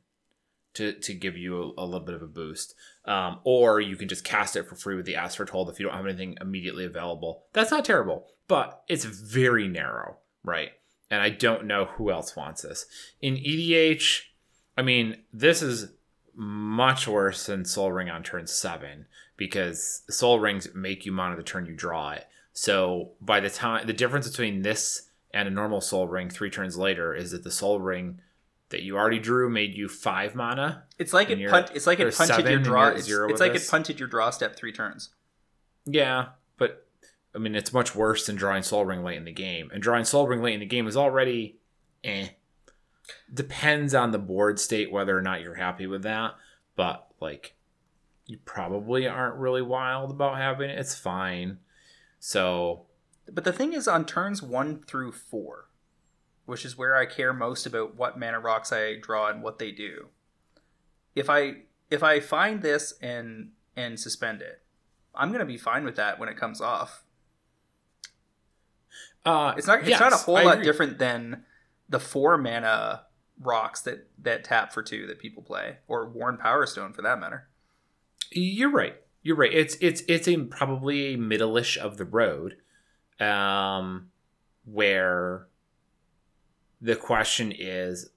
to, 0.77 0.93
to 0.93 1.13
give 1.13 1.35
you 1.35 1.73
a, 1.77 1.83
a 1.83 1.85
little 1.85 2.05
bit 2.05 2.15
of 2.15 2.21
a 2.21 2.27
boost. 2.27 2.75
Um, 3.05 3.39
or 3.43 3.81
you 3.81 3.95
can 3.95 4.07
just 4.07 4.23
cast 4.23 4.55
it 4.55 4.67
for 4.67 4.75
free 4.75 4.95
with 4.95 5.05
the 5.05 5.15
As 5.15 5.35
Foretold 5.35 5.69
if 5.69 5.79
you 5.79 5.85
don't 5.85 5.95
have 5.95 6.05
anything 6.05 6.37
immediately 6.39 6.85
available. 6.85 7.45
That's 7.53 7.71
not 7.71 7.83
terrible, 7.83 8.27
but 8.47 8.83
it's 8.87 9.05
very 9.05 9.67
narrow, 9.67 10.17
right? 10.43 10.71
And 11.09 11.21
I 11.21 11.29
don't 11.29 11.65
know 11.65 11.85
who 11.85 12.11
else 12.11 12.35
wants 12.35 12.61
this. 12.61 12.85
In 13.21 13.35
EDH, 13.35 14.21
I 14.77 14.83
mean, 14.83 15.17
this 15.33 15.63
is 15.63 15.93
much 16.35 17.07
worse 17.07 17.47
than 17.47 17.65
Sol 17.65 17.91
Ring 17.91 18.09
on 18.09 18.21
turn 18.21 18.45
seven 18.45 19.07
because 19.35 20.03
Sol 20.09 20.39
Rings 20.39 20.67
make 20.75 21.05
you 21.05 21.11
mana 21.11 21.35
the 21.35 21.43
turn 21.43 21.65
you 21.65 21.73
draw 21.73 22.11
it. 22.11 22.27
So 22.53 23.13
by 23.19 23.39
the 23.39 23.49
time 23.49 23.87
the 23.87 23.93
difference 23.93 24.29
between 24.29 24.61
this 24.61 25.06
and 25.37 25.47
a 25.47 25.51
normal 25.51 25.81
Sol 25.81 26.07
Ring 26.07 26.31
three 26.31 26.49
turns 26.49 26.77
later 26.77 27.13
is 27.13 27.29
that 27.29 27.43
the 27.43 27.51
Sol 27.51 27.79
Ring 27.79 28.19
that 28.69 28.81
you 28.81 28.97
already 28.97 29.19
drew 29.19 29.49
made 29.49 29.75
you 29.75 29.87
five 29.87 30.33
mana. 30.33 30.85
It's 30.97 31.13
like 31.13 31.29
it 31.29 31.47
punt, 31.47 31.69
It's 31.75 31.85
like 31.85 31.99
it 31.99 32.13
punted 32.15 32.49
your 32.49 32.59
draw. 32.59 32.87
It's, 32.87 33.07
it's 33.07 33.39
like 33.39 33.53
this? 33.53 33.67
it 33.67 33.71
punted 33.71 33.99
your 33.99 34.09
draw 34.09 34.31
step 34.31 34.55
three 34.55 34.71
turns. 34.71 35.09
Yeah, 35.85 36.29
but 36.57 36.87
I 37.35 37.37
mean 37.37 37.53
it's 37.53 37.71
much 37.71 37.93
worse 37.93 38.25
than 38.25 38.35
drawing 38.35 38.63
Sol 38.63 38.83
Ring 38.83 39.03
late 39.03 39.17
in 39.17 39.25
the 39.25 39.31
game. 39.31 39.69
And 39.71 39.81
drawing 39.81 40.05
Sol 40.05 40.27
Ring 40.27 40.41
late 40.41 40.55
in 40.55 40.59
the 40.59 40.65
game 40.65 40.87
is 40.87 40.97
already 40.97 41.59
eh. 42.03 42.29
Depends 43.31 43.93
on 43.93 44.09
the 44.09 44.17
board 44.17 44.59
state 44.59 44.91
whether 44.91 45.15
or 45.15 45.21
not 45.21 45.41
you're 45.41 45.53
happy 45.53 45.85
with 45.85 46.01
that. 46.01 46.33
But 46.75 47.07
like 47.21 47.53
you 48.25 48.39
probably 48.43 49.07
aren't 49.07 49.35
really 49.35 49.61
wild 49.61 50.09
about 50.09 50.37
having 50.37 50.71
it. 50.71 50.79
It's 50.79 50.95
fine. 50.95 51.59
So 52.19 52.86
But 53.31 53.43
the 53.43 53.53
thing 53.53 53.73
is, 53.73 53.87
on 53.87 54.05
turns 54.05 54.41
one 54.41 54.83
through 54.83 55.11
four, 55.11 55.69
which 56.45 56.63
is 56.65 56.77
where 56.77 56.95
I 56.95 57.05
care 57.05 57.33
most 57.33 57.65
about 57.65 57.95
what 57.95 58.17
mana 58.19 58.39
rocks 58.39 58.71
I 58.71 58.95
draw 58.95 59.29
and 59.29 59.43
what 59.43 59.59
they 59.59 59.71
do. 59.71 60.07
If 61.15 61.29
I 61.29 61.63
if 61.89 62.03
I 62.03 62.19
find 62.19 62.61
this 62.61 62.93
and 63.01 63.51
and 63.75 63.99
suspend 63.99 64.41
it, 64.41 64.61
I'm 65.15 65.31
gonna 65.31 65.45
be 65.45 65.57
fine 65.57 65.83
with 65.83 65.95
that 65.95 66.19
when 66.19 66.29
it 66.29 66.37
comes 66.37 66.61
off. 66.61 67.03
uh 69.25 69.53
It's 69.57 69.67
not 69.67 69.79
it's 69.79 69.89
yes, 69.89 69.99
not 69.99 70.13
a 70.13 70.17
whole 70.17 70.37
I 70.37 70.43
lot 70.43 70.53
agree. 70.55 70.65
different 70.65 70.97
than 70.99 71.43
the 71.89 71.99
four 71.99 72.37
mana 72.37 73.03
rocks 73.39 73.81
that 73.81 74.09
that 74.19 74.43
tap 74.43 74.73
for 74.73 74.81
two 74.83 75.05
that 75.07 75.19
people 75.19 75.43
play, 75.43 75.77
or 75.87 76.07
Worn 76.09 76.37
Power 76.37 76.65
Stone 76.65 76.93
for 76.93 77.01
that 77.01 77.19
matter. 77.19 77.47
You're 78.31 78.71
right. 78.71 78.95
You're 79.23 79.35
right. 79.37 79.53
It's 79.53 79.75
it's 79.81 80.01
it's 80.07 80.27
a 80.27 80.37
probably 80.37 81.13
a 81.13 81.17
middle-ish 81.17 81.77
of 81.77 81.97
the 81.97 82.05
road, 82.05 82.57
um, 83.19 84.09
where 84.65 85.47
the 86.81 86.95
question 86.95 87.53
is, 87.57 88.09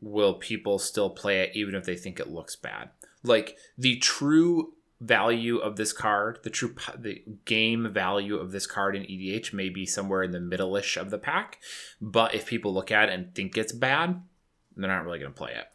will 0.00 0.34
people 0.34 0.78
still 0.78 1.10
play 1.10 1.40
it 1.40 1.50
even 1.54 1.74
if 1.74 1.84
they 1.84 1.96
think 1.96 2.20
it 2.20 2.28
looks 2.28 2.56
bad? 2.56 2.90
Like 3.22 3.56
the 3.78 3.96
true 3.96 4.74
value 5.00 5.58
of 5.58 5.76
this 5.76 5.92
card, 5.92 6.38
the 6.42 6.50
true 6.50 6.74
the 6.96 7.22
game 7.44 7.92
value 7.92 8.36
of 8.36 8.52
this 8.52 8.66
card 8.66 8.96
in 8.96 9.02
EDH 9.02 9.52
may 9.52 9.68
be 9.68 9.86
somewhere 9.86 10.22
in 10.22 10.30
the 10.30 10.40
middle-ish 10.40 10.96
of 10.96 11.10
the 11.10 11.18
pack, 11.18 11.58
but 12.00 12.34
if 12.34 12.46
people 12.46 12.72
look 12.72 12.90
at 12.90 13.08
it 13.08 13.12
and 13.12 13.34
think 13.34 13.56
it's 13.56 13.72
bad, 13.72 14.22
they're 14.76 14.88
not 14.88 15.04
really 15.04 15.18
going 15.18 15.32
to 15.32 15.36
play 15.36 15.52
it. 15.52 15.66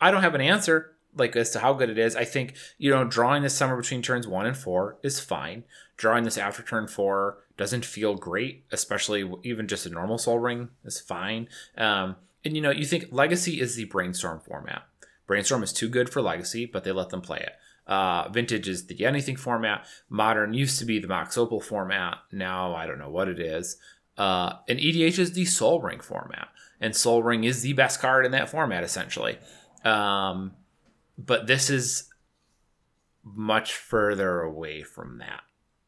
I 0.00 0.10
don't 0.10 0.22
have 0.22 0.34
an 0.34 0.40
answer 0.40 0.92
like 1.16 1.36
as 1.36 1.50
to 1.50 1.60
how 1.60 1.74
good 1.74 1.90
it 1.90 1.98
is. 1.98 2.16
I 2.16 2.24
think 2.24 2.54
you 2.78 2.90
know 2.90 3.04
drawing 3.04 3.42
this 3.42 3.54
somewhere 3.54 3.80
between 3.80 4.02
turns 4.02 4.26
one 4.26 4.46
and 4.46 4.56
four 4.56 4.98
is 5.02 5.20
fine. 5.20 5.64
Drawing 6.02 6.24
this 6.24 6.36
after 6.36 6.64
turn 6.64 6.88
four 6.88 7.44
doesn't 7.56 7.84
feel 7.84 8.16
great, 8.16 8.64
especially 8.72 9.32
even 9.44 9.68
just 9.68 9.86
a 9.86 9.88
normal 9.88 10.18
Sol 10.18 10.40
Ring 10.40 10.70
is 10.84 10.98
fine. 10.98 11.46
Um, 11.78 12.16
and 12.44 12.56
you 12.56 12.60
know 12.60 12.72
you 12.72 12.84
think 12.84 13.12
Legacy 13.12 13.60
is 13.60 13.76
the 13.76 13.84
Brainstorm 13.84 14.40
format. 14.40 14.82
Brainstorm 15.28 15.62
is 15.62 15.72
too 15.72 15.88
good 15.88 16.10
for 16.10 16.20
Legacy, 16.20 16.66
but 16.66 16.82
they 16.82 16.90
let 16.90 17.10
them 17.10 17.20
play 17.20 17.38
it. 17.38 17.52
Uh, 17.86 18.28
Vintage 18.30 18.66
is 18.66 18.86
the 18.86 19.06
Anything 19.06 19.36
format. 19.36 19.86
Modern 20.08 20.54
used 20.54 20.80
to 20.80 20.84
be 20.84 20.98
the 20.98 21.06
Mox 21.06 21.38
Opal 21.38 21.60
format. 21.60 22.18
Now 22.32 22.74
I 22.74 22.84
don't 22.84 22.98
know 22.98 23.08
what 23.08 23.28
it 23.28 23.38
is. 23.38 23.76
Uh, 24.18 24.54
and 24.68 24.80
EDH 24.80 25.20
is 25.20 25.34
the 25.34 25.44
Sol 25.44 25.80
Ring 25.80 26.00
format, 26.00 26.48
and 26.80 26.96
Sol 26.96 27.22
Ring 27.22 27.44
is 27.44 27.62
the 27.62 27.74
best 27.74 28.00
card 28.00 28.26
in 28.26 28.32
that 28.32 28.50
format 28.50 28.82
essentially. 28.82 29.38
Um, 29.84 30.54
but 31.16 31.46
this 31.46 31.70
is 31.70 32.08
much 33.22 33.76
further 33.76 34.40
away 34.40 34.82
from 34.82 35.18
that. 35.18 35.42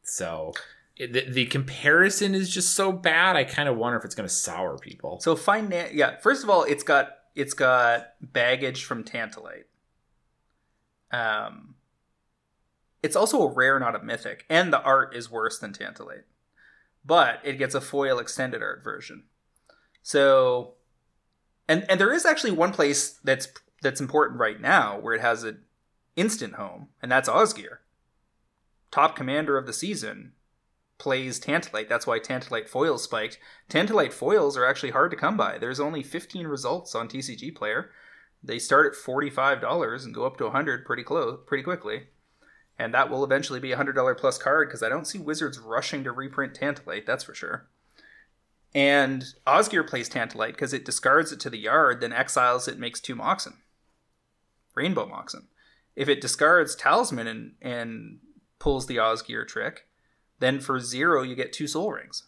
So 0.05 0.53
the, 0.97 1.25
the 1.27 1.45
comparison 1.47 2.33
is 2.33 2.49
just 2.49 2.73
so 2.73 2.91
bad. 2.91 3.35
I 3.35 3.43
kind 3.43 3.67
of 3.67 3.75
wonder 3.77 3.97
if 3.97 4.05
it's 4.05 4.15
going 4.15 4.27
to 4.27 4.33
sour 4.33 4.77
people. 4.77 5.19
So 5.19 5.35
finance, 5.35 5.93
yeah. 5.93 6.17
First 6.17 6.43
of 6.43 6.49
all, 6.49 6.63
it's 6.63 6.83
got 6.83 7.09
it's 7.35 7.53
got 7.53 8.13
baggage 8.21 8.85
from 8.85 9.03
Tantalite. 9.03 9.65
Um, 11.11 11.75
it's 13.03 13.15
also 13.15 13.41
a 13.41 13.51
rare, 13.51 13.79
not 13.79 13.95
a 13.95 14.03
mythic, 14.03 14.45
and 14.49 14.71
the 14.71 14.81
art 14.81 15.15
is 15.15 15.29
worse 15.29 15.59
than 15.59 15.73
Tantalite, 15.73 16.23
but 17.03 17.39
it 17.43 17.57
gets 17.57 17.75
a 17.75 17.81
foil 17.81 18.19
extended 18.19 18.61
art 18.61 18.83
version. 18.83 19.23
So, 20.01 20.75
and 21.67 21.85
and 21.89 21.99
there 21.99 22.13
is 22.13 22.25
actually 22.25 22.51
one 22.51 22.71
place 22.71 23.19
that's 23.23 23.49
that's 23.81 23.99
important 23.99 24.39
right 24.39 24.61
now 24.61 24.99
where 24.99 25.13
it 25.13 25.21
has 25.21 25.43
an 25.43 25.63
instant 26.15 26.55
home, 26.55 26.89
and 27.01 27.11
that's 27.11 27.27
Osgir. 27.27 27.79
Top 28.91 29.15
commander 29.15 29.57
of 29.57 29.65
the 29.65 29.73
season 29.73 30.33
plays 30.97 31.39
Tantalite. 31.39 31.89
That's 31.89 32.07
why 32.07 32.19
Tantalite 32.19 32.69
foils 32.69 33.03
spiked. 33.03 33.39
Tantalite 33.69 34.13
foils 34.13 34.57
are 34.57 34.65
actually 34.65 34.91
hard 34.91 35.11
to 35.11 35.17
come 35.17 35.37
by. 35.37 35.57
There's 35.57 35.79
only 35.79 36.03
15 36.03 36.47
results 36.47 36.95
on 36.95 37.07
TCG 37.07 37.55
Player. 37.55 37.91
They 38.43 38.59
start 38.59 38.93
at 38.93 38.99
$45 38.99 40.05
and 40.05 40.13
go 40.13 40.25
up 40.25 40.37
to 40.37 40.45
100 40.45 40.85
pretty 40.85 41.03
close, 41.03 41.39
pretty 41.45 41.63
quickly. 41.63 42.07
And 42.77 42.93
that 42.93 43.09
will 43.09 43.23
eventually 43.23 43.59
be 43.59 43.71
a 43.71 43.77
$100 43.77 44.17
plus 44.17 44.37
card 44.37 44.67
because 44.67 44.83
I 44.83 44.89
don't 44.89 45.07
see 45.07 45.17
Wizards 45.17 45.59
rushing 45.59 46.03
to 46.03 46.11
reprint 46.11 46.53
Tantalite, 46.53 47.05
that's 47.05 47.23
for 47.23 47.33
sure. 47.33 47.67
And 48.73 49.23
Osgir 49.47 49.87
plays 49.87 50.09
Tantalite 50.09 50.51
because 50.51 50.73
it 50.73 50.83
discards 50.83 51.31
it 51.31 51.39
to 51.41 51.49
the 51.49 51.57
yard, 51.57 52.01
then 52.01 52.11
exiles 52.11 52.67
it, 52.67 52.77
makes 52.77 52.99
two 52.99 53.15
Moxen. 53.15 53.53
Rainbow 54.75 55.07
Moxen. 55.07 55.47
If 55.95 56.09
it 56.09 56.19
discards 56.19 56.75
Talisman 56.75 57.27
and, 57.27 57.53
and 57.61 58.19
pulls 58.59 58.85
the 58.87 58.97
Osgir 58.97 59.47
trick, 59.47 59.87
then 60.39 60.59
for 60.59 60.79
zero 60.79 61.21
you 61.23 61.35
get 61.35 61.53
two 61.53 61.67
Sol 61.67 61.91
Rings. 61.91 62.23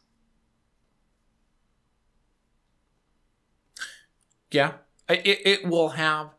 Yeah, 4.51 4.73
it, 5.09 5.22
it 5.45 5.65
will 5.67 5.89
have 5.89 6.30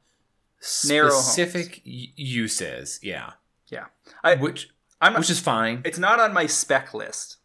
specific 0.60 1.83
uses. 1.84 2.99
Yeah, 3.02 3.33
Yeah, 3.70 3.86
I, 4.25 4.36
which 4.36 4.70
I'm 5.00 5.12
not, 5.12 5.20
which 5.20 5.31
is 5.31 5.41
fine. 5.41 5.83
it's 5.84 5.99
not 5.99 6.18
on 6.18 6.33
my 6.33 6.47
spec 6.47 6.94
list. 6.94 7.36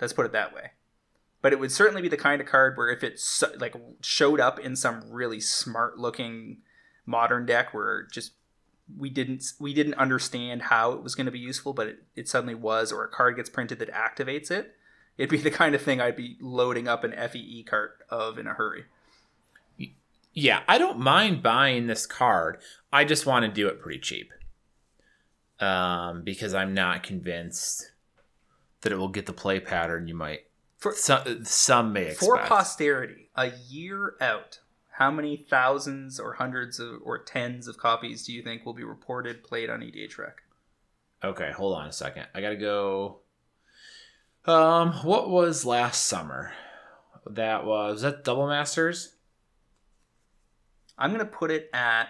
Let's 0.00 0.12
put 0.12 0.26
it 0.26 0.32
that 0.32 0.54
way. 0.54 0.72
But 1.40 1.52
it 1.52 1.58
would 1.58 1.72
certainly 1.72 2.02
be 2.02 2.08
the 2.08 2.16
kind 2.16 2.40
of 2.40 2.46
card 2.46 2.76
where 2.76 2.90
if 2.90 3.02
it 3.02 3.18
so- 3.18 3.52
like 3.58 3.74
showed 4.00 4.38
up 4.38 4.58
in 4.60 4.76
some 4.76 5.02
really 5.10 5.40
smart 5.40 5.98
looking 5.98 6.58
modern 7.06 7.46
deck 7.46 7.72
where 7.72 8.06
just 8.12 8.32
we 8.96 9.10
didn't 9.10 9.52
we 9.58 9.74
didn't 9.74 9.94
understand 9.94 10.62
how 10.62 10.92
it 10.92 11.02
was 11.02 11.14
going 11.14 11.26
to 11.26 11.32
be 11.32 11.38
useful, 11.38 11.72
but 11.72 11.86
it, 11.88 12.02
it 12.16 12.28
suddenly 12.28 12.54
was, 12.54 12.92
or 12.92 13.04
a 13.04 13.08
card 13.08 13.36
gets 13.36 13.50
printed 13.50 13.78
that 13.78 13.90
activates 13.92 14.50
it, 14.50 14.74
it'd 15.18 15.30
be 15.30 15.36
the 15.38 15.50
kind 15.50 15.74
of 15.74 15.82
thing 15.82 16.00
I'd 16.00 16.16
be 16.16 16.36
loading 16.40 16.88
up 16.88 17.04
an 17.04 17.12
FEE 17.28 17.64
cart 17.64 17.98
of 18.10 18.38
in 18.38 18.46
a 18.46 18.54
hurry. 18.54 18.84
Yeah, 20.34 20.62
I 20.66 20.78
don't 20.78 20.98
mind 20.98 21.42
buying 21.42 21.86
this 21.86 22.06
card. 22.06 22.58
I 22.90 23.04
just 23.04 23.26
want 23.26 23.44
to 23.44 23.50
do 23.50 23.68
it 23.68 23.80
pretty 23.80 23.98
cheap. 23.98 24.32
Um, 25.60 26.22
because 26.22 26.54
I'm 26.54 26.74
not 26.74 27.02
convinced 27.02 27.92
that 28.80 28.92
it 28.92 28.96
will 28.96 29.08
get 29.08 29.26
the 29.26 29.32
play 29.32 29.60
pattern 29.60 30.08
you 30.08 30.14
might 30.14 30.46
For- 30.78 30.94
some 30.94 31.44
some 31.44 31.92
may 31.92 32.06
expect. 32.06 32.20
For 32.24 32.38
posterity, 32.38 33.28
a 33.36 33.52
year 33.68 34.14
out, 34.20 34.58
how 34.92 35.10
many 35.10 35.36
thousands 35.48 36.20
or 36.20 36.34
hundreds 36.34 36.78
of, 36.78 37.00
or 37.02 37.18
tens 37.22 37.66
of 37.66 37.76
copies 37.78 38.24
do 38.26 38.32
you 38.32 38.42
think 38.42 38.64
will 38.64 38.74
be 38.74 38.84
reported 38.84 39.42
played 39.42 39.70
on 39.70 39.80
EDHREC? 39.80 40.32
Okay, 41.24 41.50
hold 41.52 41.76
on 41.78 41.88
a 41.88 41.92
second. 41.92 42.26
I 42.34 42.40
gotta 42.40 42.56
go. 42.56 43.20
Um, 44.44 44.92
what 45.04 45.30
was 45.30 45.64
last 45.64 46.04
summer? 46.04 46.52
That 47.30 47.64
was, 47.64 47.94
was 47.94 48.02
that 48.02 48.24
Double 48.24 48.46
Masters? 48.48 49.14
I'm 50.98 51.10
gonna 51.12 51.24
put 51.24 51.50
it 51.50 51.70
at 51.72 52.08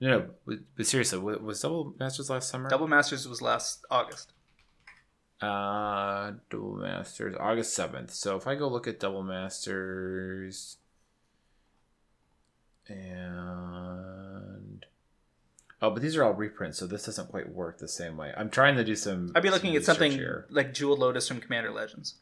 No, 0.00 0.08
no, 0.18 0.30
but- 0.46 0.58
but 0.76 0.86
seriously, 0.86 1.18
was 1.18 1.60
Double 1.60 1.94
Masters 1.98 2.30
last 2.30 2.48
summer? 2.48 2.68
Double 2.70 2.88
Masters 2.88 3.28
was 3.28 3.42
last 3.42 3.84
August. 3.90 4.32
Uh, 5.40 6.32
Double 6.50 6.76
Masters, 6.76 7.36
August 7.38 7.74
seventh. 7.74 8.10
So 8.12 8.36
if 8.36 8.46
I 8.48 8.54
go 8.56 8.66
look 8.68 8.88
at 8.88 8.98
Double 8.98 9.22
Masters, 9.22 10.78
and 12.88 14.86
oh, 15.82 15.90
but 15.90 16.02
these 16.02 16.16
are 16.16 16.24
all 16.24 16.32
reprints, 16.34 16.78
so 16.78 16.86
this 16.86 17.04
doesn't 17.04 17.28
quite 17.30 17.48
work 17.52 17.78
the 17.78 17.88
same 17.88 18.16
way. 18.16 18.32
I'm 18.36 18.50
trying 18.50 18.76
to 18.76 18.84
do 18.84 18.94
some. 18.96 19.32
I'd 19.34 19.42
be 19.42 19.50
looking 19.50 19.70
some 19.72 19.76
at 19.78 19.84
something 19.84 20.12
here. 20.12 20.46
like 20.50 20.72
Jewel 20.74 20.96
Lotus 20.96 21.28
from 21.28 21.40
Commander 21.40 21.70
Legends. 21.70 22.16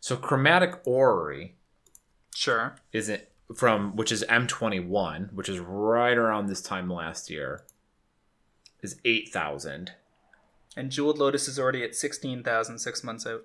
So 0.00 0.16
Chromatic 0.16 0.80
Orrery 0.86 1.56
Sure. 2.34 2.76
isn't 2.92 3.22
from 3.56 3.96
which 3.96 4.12
is 4.12 4.24
M21, 4.28 5.32
which 5.32 5.48
is 5.48 5.58
right 5.58 6.16
around 6.16 6.46
this 6.46 6.60
time 6.60 6.88
last 6.90 7.30
year, 7.30 7.64
is 8.82 9.00
eight 9.04 9.30
thousand. 9.32 9.92
And 10.78 10.92
Jeweled 10.92 11.18
Lotus 11.18 11.48
is 11.48 11.58
already 11.58 11.82
at 11.82 11.96
16,000 11.96 12.78
six 12.78 13.02
months 13.02 13.26
out. 13.26 13.44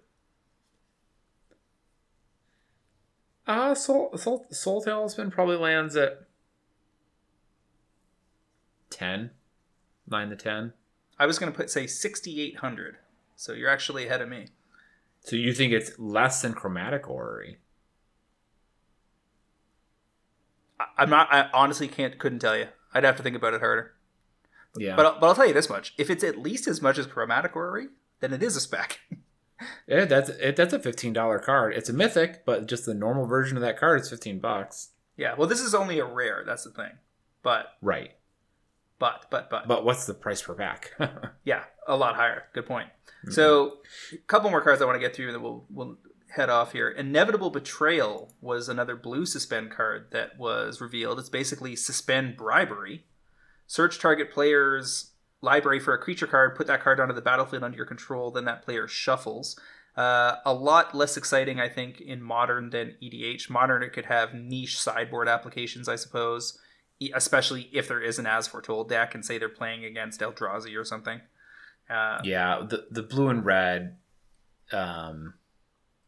Uh 3.47 3.73
Soul 3.73 4.15
Soul 4.15 4.45
Sol 4.51 4.83
Talisman 4.83 5.31
probably 5.31 5.55
lands 5.55 5.95
at 5.95 6.27
10, 8.91 9.31
9 10.07 10.29
to 10.29 10.35
ten. 10.35 10.73
I 11.17 11.25
was 11.25 11.39
going 11.39 11.51
to 11.51 11.57
put, 11.57 11.71
say, 11.71 11.87
6,800. 11.87 12.97
So 13.35 13.53
you're 13.53 13.69
actually 13.69 14.05
ahead 14.05 14.21
of 14.21 14.29
me. 14.29 14.49
So 15.21 15.35
you 15.35 15.53
think 15.53 15.73
it's 15.73 15.97
less 15.97 16.43
than 16.43 16.53
Chromatic 16.53 17.09
Orrery? 17.09 17.57
I, 20.79 20.85
I'm 20.99 21.09
not, 21.09 21.33
I 21.33 21.49
honestly 21.51 21.87
can't, 21.87 22.19
couldn't 22.19 22.39
tell 22.39 22.55
you. 22.55 22.67
I'd 22.93 23.03
have 23.03 23.17
to 23.17 23.23
think 23.23 23.35
about 23.35 23.55
it 23.55 23.61
harder. 23.61 23.93
Yeah, 24.77 24.95
But, 24.95 25.05
I'll- 25.05 25.19
but 25.19 25.27
I'll 25.27 25.35
tell 25.35 25.47
you 25.47 25.53
this 25.53 25.69
much. 25.69 25.93
If 25.97 26.09
it's 26.09 26.23
at 26.23 26.37
least 26.39 26.67
as 26.67 26.81
much 26.81 26.97
as 26.97 27.05
Chromatic 27.05 27.55
Orrery, 27.55 27.87
then 28.21 28.33
it 28.33 28.41
is 28.41 28.55
a 28.55 28.59
spec. 28.59 28.99
yeah, 29.87 30.05
that's 30.05 30.29
it, 30.29 30.55
that's 30.55 30.73
a 30.73 30.79
fifteen 30.79 31.13
dollar 31.13 31.39
card. 31.39 31.73
It's 31.75 31.89
a 31.89 31.93
mythic, 31.93 32.45
but 32.45 32.65
just 32.67 32.85
the 32.85 32.93
normal 32.93 33.25
version 33.25 33.55
of 33.57 33.61
that 33.61 33.77
card 33.79 34.01
is 34.01 34.09
fifteen 34.09 34.39
bucks. 34.39 34.89
yeah, 35.15 35.35
well, 35.37 35.47
this 35.47 35.61
is 35.61 35.75
only 35.75 35.99
a 35.99 36.05
rare. 36.05 36.43
That's 36.45 36.63
the 36.63 36.71
thing. 36.71 36.91
But, 37.43 37.67
Right, 37.81 38.11
but, 38.99 39.25
but, 39.29 39.49
but. 39.49 39.67
but 39.67 39.83
what's 39.83 40.05
the 40.05 40.13
price 40.13 40.41
per 40.41 40.53
pack? 40.53 40.91
Yeah, 41.43 41.63
a 41.87 41.97
lot 41.97 42.15
higher. 42.15 42.45
Good 42.53 42.65
point. 42.65 42.87
Mm-hmm. 42.87 43.31
So, 43.31 43.79
a 44.13 44.17
couple 44.27 44.49
more 44.49 44.61
cards 44.61 44.81
I 44.81 44.85
want 44.85 44.95
to 44.95 44.99
get 45.05 45.13
through, 45.15 45.27
and 45.27 45.35
then 45.35 45.41
we'll 45.43 45.65
we'll 45.69 45.97
head 46.33 46.49
off 46.49 46.71
here. 46.71 46.89
Inevitable 46.89 47.49
Betrayal 47.51 48.33
was 48.41 48.69
another 48.69 48.95
blue 48.95 49.25
suspend 49.25 49.71
card 49.71 50.07
that 50.11 50.37
was 50.39 50.81
revealed. 50.81 51.19
It's 51.19 51.29
basically 51.29 51.75
suspend 51.75 52.37
bribery. 52.37 53.05
Search 53.67 53.99
target 53.99 54.31
player's 54.31 55.11
library 55.41 55.79
for 55.79 55.93
a 55.93 55.97
creature 55.97 56.27
card, 56.27 56.55
put 56.55 56.67
that 56.67 56.81
card 56.81 56.99
onto 56.99 57.13
the 57.13 57.21
battlefield 57.21 57.63
under 57.63 57.77
your 57.77 57.85
control, 57.85 58.31
then 58.31 58.45
that 58.45 58.63
player 58.63 58.87
shuffles. 58.87 59.59
Uh, 59.95 60.37
a 60.45 60.53
lot 60.53 60.95
less 60.95 61.17
exciting, 61.17 61.59
I 61.59 61.69
think, 61.69 62.01
in 62.01 62.21
modern 62.21 62.71
than 62.71 62.95
EDH. 63.01 63.49
Modern, 63.49 63.83
it 63.83 63.93
could 63.93 64.05
have 64.05 64.33
niche 64.33 64.79
sideboard 64.79 65.27
applications, 65.27 65.87
I 65.87 65.97
suppose, 65.97 66.57
especially 67.13 67.69
if 67.71 67.87
there 67.87 68.01
is 68.01 68.17
an 68.17 68.25
As 68.25 68.47
Foretold 68.47 68.89
deck 68.89 69.13
and 69.13 69.23
say 69.23 69.37
they're 69.37 69.49
playing 69.49 69.85
against 69.85 70.21
Eldrazi 70.21 70.75
or 70.79 70.83
something. 70.83 71.21
Uh, 71.89 72.19
Yeah, 72.23 72.63
the 72.67 72.87
the 72.89 73.03
blue 73.03 73.27
and 73.27 73.45
red. 73.45 73.97
Um, 74.71 75.35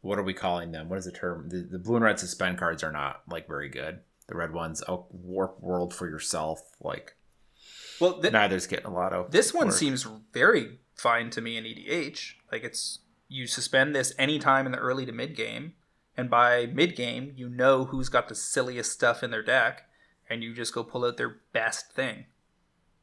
what 0.01 0.17
are 0.17 0.23
we 0.23 0.33
calling 0.33 0.71
them? 0.71 0.89
What 0.89 0.97
is 0.97 1.05
the 1.05 1.11
term? 1.11 1.49
The, 1.49 1.67
the 1.69 1.79
blue 1.79 1.95
and 1.95 2.05
red 2.05 2.19
suspend 2.19 2.57
cards 2.57 2.83
are 2.83 2.91
not 2.91 3.21
like 3.29 3.47
very 3.47 3.69
good. 3.69 3.99
The 4.27 4.35
red 4.35 4.53
ones, 4.53 4.81
oh, 4.87 5.05
warp 5.11 5.59
world 5.61 5.93
for 5.93 6.07
yourself. 6.09 6.61
Like 6.79 7.14
Well, 7.99 8.19
th- 8.21 8.33
neither's 8.33 8.67
getting 8.67 8.85
a 8.85 8.93
lot 8.93 9.13
of. 9.13 9.31
this 9.31 9.53
one 9.53 9.67
work. 9.67 9.75
seems 9.75 10.07
very 10.33 10.79
fine 10.95 11.29
to 11.31 11.41
me 11.41 11.57
in 11.57 11.63
EDH. 11.63 12.33
Like 12.51 12.63
it's 12.63 12.99
you 13.27 13.47
suspend 13.47 13.95
this 13.95 14.13
anytime 14.17 14.65
in 14.65 14.71
the 14.71 14.77
early 14.77 15.05
to 15.05 15.11
mid 15.11 15.35
game, 15.35 15.73
and 16.17 16.29
by 16.29 16.65
mid 16.67 16.95
game 16.95 17.33
you 17.35 17.49
know 17.49 17.85
who's 17.85 18.09
got 18.09 18.29
the 18.29 18.35
silliest 18.35 18.91
stuff 18.91 19.23
in 19.23 19.31
their 19.31 19.43
deck, 19.43 19.87
and 20.29 20.43
you 20.43 20.53
just 20.53 20.73
go 20.73 20.83
pull 20.83 21.05
out 21.05 21.17
their 21.17 21.37
best 21.53 21.91
thing. 21.91 22.25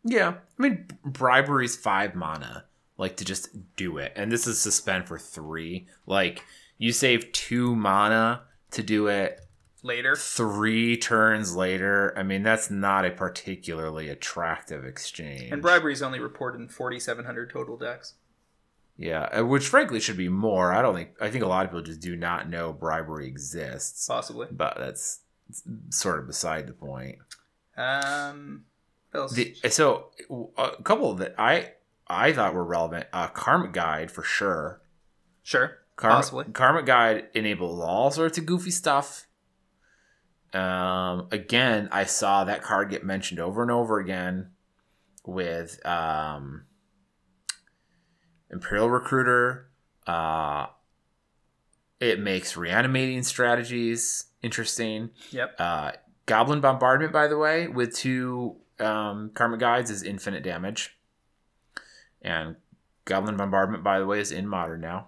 Yeah, 0.05 0.35
I 0.59 0.63
mean 0.63 0.89
bribery's 1.05 1.77
five 1.77 2.15
mana, 2.15 2.65
like 2.99 3.17
to 3.17 3.25
just 3.25 3.77
do 3.77 3.99
it, 3.99 4.13
and 4.17 4.31
this 4.33 4.47
is 4.47 4.61
suspend 4.61 5.07
for 5.07 5.19
three. 5.19 5.87
Like 6.07 6.45
you 6.79 6.93
save 6.93 7.33
two 7.33 7.77
mana 7.77 8.43
to 8.73 8.83
do 8.83 9.07
it 9.07 9.41
Later, 9.85 10.15
three 10.15 10.97
turns 10.97 11.57
later. 11.57 12.13
I 12.17 12.23
mean 12.23 12.43
that's 12.45 12.71
not 12.71 13.05
a 13.05 13.11
particularly 13.11 14.09
attractive 14.09 14.85
exchange. 14.85 15.51
and 15.51 15.61
bribery 15.61 15.93
is 15.93 16.03
only 16.03 16.21
reported 16.21 16.61
in 16.61 16.69
4,700 16.69 17.51
total 17.51 17.77
decks. 17.77 18.15
Yeah, 18.97 19.23
uh, 19.37 19.45
which 19.45 19.67
frankly 19.67 19.99
should 19.99 20.17
be 20.19 20.29
more. 20.29 20.73
I 20.73 20.83
don't 20.83 20.95
think. 20.95 21.11
I 21.21 21.31
think 21.31 21.43
a 21.43 21.49
lot 21.49 21.65
of 21.65 21.71
people 21.73 21.83
just 21.83 22.01
do 22.01 22.15
not 22.15 22.49
know 22.49 22.73
bribery 22.73 23.27
exists, 23.27 24.07
Possibly. 24.07 24.47
but 24.53 24.77
that's 24.79 25.21
sort 25.91 26.21
of 26.21 26.27
beside 26.27 26.67
the 26.69 26.73
point. 26.75 27.19
Um. 27.77 28.65
The, 29.13 29.55
so 29.69 30.09
a 30.57 30.83
couple 30.83 31.13
that 31.17 31.35
I 31.39 31.73
I 32.07 32.33
thought 32.33 32.55
were 32.55 32.65
relevant. 32.65 33.07
Uh, 33.13 33.29
Karmic 33.29 33.73
Guide 33.73 34.11
for 34.11 34.23
sure. 34.23 34.81
sure, 35.43 35.79
Karmic, 35.97 36.17
Possibly. 36.17 36.45
Karmic 36.53 36.87
Guide 36.87 37.27
enables 37.35 37.81
all 37.81 38.11
sorts 38.11 38.39
of 38.39 38.47
goofy 38.47 38.71
stuff. 38.71 39.27
Um, 40.55 41.29
again, 41.31 41.89
I 41.93 42.05
saw 42.05 42.45
that 42.45 42.63
card 42.63 42.91
get 42.91 43.05
mentioned 43.05 43.41
over 43.41 43.63
and 43.63 43.71
over 43.71 43.99
again 43.99 44.51
with 45.25 45.85
um, 45.87 46.65
Imperial 48.51 48.91
Recruiter. 48.91 49.69
Uh, 50.07 50.67
It 52.01 52.19
makes 52.19 52.57
reanimating 52.57 53.23
strategies 53.23 54.27
interesting. 54.43 55.11
Yep. 55.31 55.55
Uh, 55.59 55.93
Goblin 56.27 56.61
Bombardment, 56.61 57.13
by 57.13 57.29
the 57.29 57.39
way, 57.39 57.69
with 57.69 57.95
two 57.95 58.57
um, 58.81 59.31
Karmic 59.35 59.61
Guides 59.61 59.91
is 59.91 60.03
infinite 60.03 60.43
damage. 60.43 60.99
And 62.21 62.57
Goblin 63.05 63.37
Bombardment, 63.37 63.85
by 63.85 63.99
the 64.01 64.07
way, 64.07 64.21
is 64.21 64.33
in 64.33 64.49
Modern 64.49 64.81
now. 64.81 65.07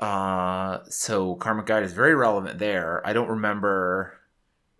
Uh, 0.00 0.78
so 0.88 1.34
Karmic 1.34 1.66
Guide 1.66 1.82
is 1.82 1.92
very 1.92 2.14
relevant 2.14 2.58
there. 2.58 3.04
I 3.06 3.12
don't 3.12 3.28
remember. 3.28 4.18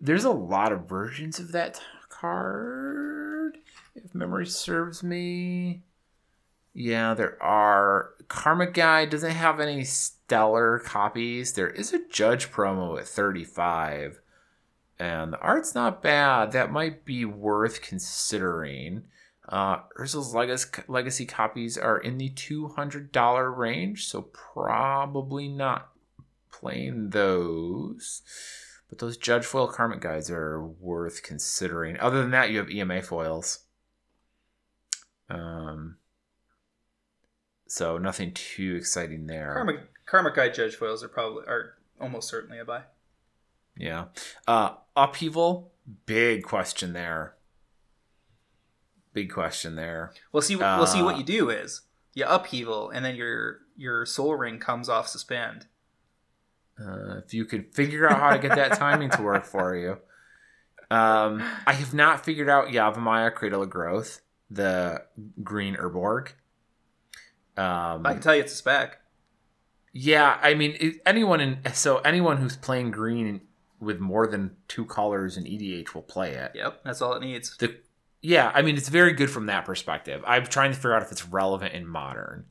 There's 0.00 0.24
a 0.24 0.30
lot 0.30 0.72
of 0.72 0.88
versions 0.88 1.40
of 1.40 1.52
that 1.52 1.80
card, 2.08 3.58
if 3.96 4.14
memory 4.14 4.46
serves 4.46 5.02
me. 5.02 5.82
Yeah, 6.72 7.14
there 7.14 7.42
are. 7.42 8.10
Karmic 8.28 8.74
Guide 8.74 9.10
doesn't 9.10 9.32
have 9.32 9.58
any 9.58 9.82
stellar 9.84 10.78
copies. 10.78 11.54
There 11.54 11.70
is 11.70 11.92
a 11.92 12.06
Judge 12.08 12.52
promo 12.52 12.98
at 13.00 13.08
35, 13.08 14.20
and 14.98 15.32
the 15.32 15.40
art's 15.40 15.74
not 15.74 16.02
bad. 16.02 16.52
That 16.52 16.70
might 16.70 17.04
be 17.04 17.24
worth 17.24 17.82
considering. 17.82 19.04
Uh, 19.48 19.80
legacy, 20.34 20.82
legacy 20.88 21.24
copies 21.24 21.78
are 21.78 21.98
in 21.98 22.18
the 22.18 22.28
$200 22.30 23.56
range, 23.56 24.06
so 24.06 24.22
probably 24.22 25.48
not 25.48 25.88
playing 26.50 27.10
those. 27.10 28.22
But 28.88 28.98
those 28.98 29.16
Judge 29.16 29.44
foil 29.44 29.68
Karmic 29.68 30.00
guides 30.00 30.30
are 30.30 30.62
worth 30.62 31.22
considering. 31.22 31.98
Other 31.98 32.20
than 32.20 32.30
that, 32.32 32.50
you 32.50 32.58
have 32.58 32.70
EMA 32.70 33.02
foils. 33.02 33.60
Um, 35.30 35.96
so 37.66 37.98
nothing 37.98 38.32
too 38.32 38.76
exciting 38.76 39.26
there. 39.26 39.52
Karmic 39.54 39.76
Karmic 40.06 40.34
Guide 40.34 40.54
Judge 40.54 40.74
foils 40.74 41.04
are 41.04 41.08
probably 41.08 41.44
are 41.46 41.74
almost 42.00 42.28
certainly 42.28 42.58
a 42.58 42.64
buy. 42.64 42.82
Yeah. 43.76 44.06
Uh, 44.46 44.74
upheaval, 44.96 45.72
big 46.06 46.42
question 46.44 46.94
there. 46.94 47.34
Big 49.22 49.32
question 49.32 49.74
there. 49.74 50.12
We'll 50.32 50.42
see. 50.42 50.54
we'll 50.56 50.86
see 50.86 51.02
what 51.02 51.16
Uh, 51.16 51.18
you 51.18 51.24
do 51.24 51.50
is 51.50 51.82
you 52.14 52.24
upheaval, 52.24 52.90
and 52.90 53.04
then 53.04 53.16
your 53.16 53.58
your 53.76 54.06
sol 54.06 54.34
ring 54.36 54.58
comes 54.60 54.88
off 54.88 55.08
suspend. 55.08 55.66
Uh, 56.80 57.16
if 57.24 57.34
you 57.34 57.44
could 57.44 57.74
figure 57.74 58.08
out 58.08 58.20
how 58.20 58.30
to 58.30 58.38
get 58.38 58.54
that 58.54 58.74
timing 58.78 59.10
to 59.10 59.22
work 59.22 59.44
for 59.44 59.74
you. 59.74 59.98
Um, 60.96 61.42
I 61.66 61.72
have 61.72 61.92
not 61.94 62.24
figured 62.24 62.48
out 62.48 62.68
Yavimaya 62.68 63.34
Cradle 63.34 63.62
of 63.62 63.70
Growth, 63.70 64.20
the 64.50 65.02
green 65.42 65.74
Urborg. 65.74 66.28
Um, 67.56 68.06
I 68.06 68.12
can 68.12 68.22
tell 68.22 68.34
you 68.36 68.42
it's 68.42 68.52
a 68.52 68.56
spec. 68.56 69.00
yeah, 69.92 70.38
I 70.40 70.54
mean, 70.54 70.76
it, 70.80 71.00
anyone 71.04 71.40
in 71.40 71.58
so 71.74 71.98
anyone 71.98 72.36
who's 72.36 72.56
playing 72.56 72.92
green 72.92 73.40
with 73.80 73.98
more 73.98 74.26
than 74.28 74.56
two 74.68 74.84
colors 74.84 75.36
in 75.36 75.44
EDH 75.44 75.92
will 75.94 76.02
play 76.02 76.34
it. 76.34 76.52
Yep, 76.54 76.82
that's 76.84 77.02
all 77.02 77.14
it 77.14 77.20
needs. 77.20 77.56
The 77.56 77.76
yeah, 78.20 78.50
I 78.54 78.62
mean, 78.62 78.76
it's 78.76 78.88
very 78.88 79.12
good 79.12 79.30
from 79.30 79.46
that 79.46 79.64
perspective. 79.64 80.22
I'm 80.26 80.46
trying 80.46 80.72
to 80.72 80.76
figure 80.76 80.94
out 80.94 81.02
if 81.02 81.12
it's 81.12 81.26
relevant 81.26 81.74
in 81.74 81.86
modern, 81.86 82.46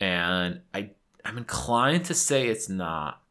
and 0.00 0.62
I 0.74 0.90
I'm 1.24 1.38
inclined 1.38 2.06
to 2.06 2.14
say 2.14 2.48
it's 2.48 2.68
not. 2.68 3.22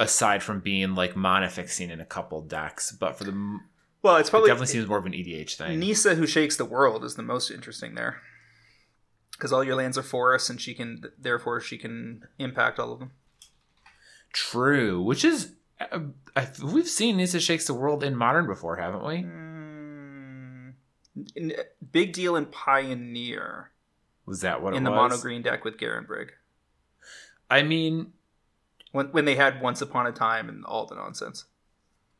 Aside 0.00 0.44
from 0.44 0.60
being 0.60 0.94
like 0.94 1.16
mana 1.16 1.48
fixing 1.48 1.90
in 1.90 2.00
a 2.00 2.04
couple 2.04 2.40
decks, 2.42 2.92
but 2.92 3.18
for 3.18 3.24
the 3.24 3.58
Well, 4.00 4.16
it's 4.16 4.28
it 4.28 4.30
probably 4.30 4.48
definitely 4.48 4.68
seems 4.68 4.86
more 4.86 4.98
of 4.98 5.06
an 5.06 5.12
EDH 5.12 5.56
thing. 5.56 5.80
Nissa 5.80 6.14
who 6.14 6.24
shakes 6.24 6.56
the 6.56 6.64
world 6.64 7.04
is 7.04 7.16
the 7.16 7.24
most 7.24 7.50
interesting 7.50 7.96
there, 7.96 8.20
because 9.32 9.52
all 9.52 9.64
your 9.64 9.74
lands 9.74 9.98
are 9.98 10.04
forests, 10.04 10.50
and 10.50 10.60
she 10.60 10.72
can 10.72 11.02
therefore 11.18 11.60
she 11.60 11.78
can 11.78 12.28
impact 12.38 12.78
all 12.78 12.92
of 12.92 13.00
them. 13.00 13.10
True, 14.32 15.02
which 15.02 15.24
is 15.24 15.54
uh, 15.80 15.98
I, 16.36 16.48
we've 16.62 16.88
seen 16.88 17.16
Nissa 17.16 17.40
shakes 17.40 17.66
the 17.66 17.74
world 17.74 18.04
in 18.04 18.14
modern 18.14 18.46
before, 18.46 18.76
haven't 18.76 19.04
we? 19.04 19.24
Mm, 19.24 19.47
big 21.92 22.12
deal 22.12 22.36
in 22.36 22.46
Pioneer 22.46 23.70
Was 24.26 24.40
that 24.40 24.62
what 24.62 24.74
in 24.74 24.84
the 24.84 24.90
was? 24.90 25.10
mono 25.10 25.22
green 25.22 25.42
deck 25.42 25.64
with 25.64 25.78
Garen 25.78 26.04
Brigg 26.04 26.32
I 27.50 27.62
mean, 27.62 28.12
when 28.92 29.06
when 29.08 29.24
they 29.24 29.36
had 29.36 29.60
Once 29.60 29.80
Upon 29.80 30.06
a 30.06 30.12
Time 30.12 30.48
and 30.48 30.64
all 30.64 30.86
the 30.86 30.94
nonsense. 30.94 31.46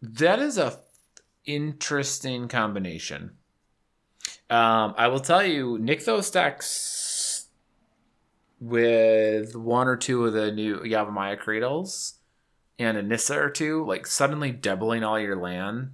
That 0.00 0.38
is 0.38 0.56
a 0.58 0.78
interesting 1.44 2.48
combination. 2.48 3.32
Um, 4.50 4.94
I 4.96 5.08
will 5.08 5.20
tell 5.20 5.44
you, 5.44 5.78
Nykthos 5.78 6.32
decks 6.32 7.48
with 8.60 9.54
one 9.54 9.88
or 9.88 9.96
two 9.96 10.24
of 10.24 10.32
the 10.32 10.50
new 10.50 10.78
Yavimaya 10.78 11.38
Cradles 11.38 12.14
and 12.78 12.96
a 12.96 13.02
Nissa 13.02 13.38
or 13.38 13.50
two, 13.50 13.84
like 13.84 14.06
suddenly 14.06 14.50
doubling 14.50 15.04
all 15.04 15.18
your 15.18 15.36
land. 15.36 15.92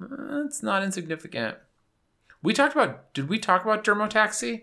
It's 0.00 0.62
not 0.62 0.82
insignificant. 0.82 1.56
We 2.42 2.52
talked 2.52 2.74
about. 2.74 3.12
Did 3.14 3.28
we 3.28 3.38
talk 3.38 3.64
about 3.64 3.84
Dermotaxi? 3.84 4.62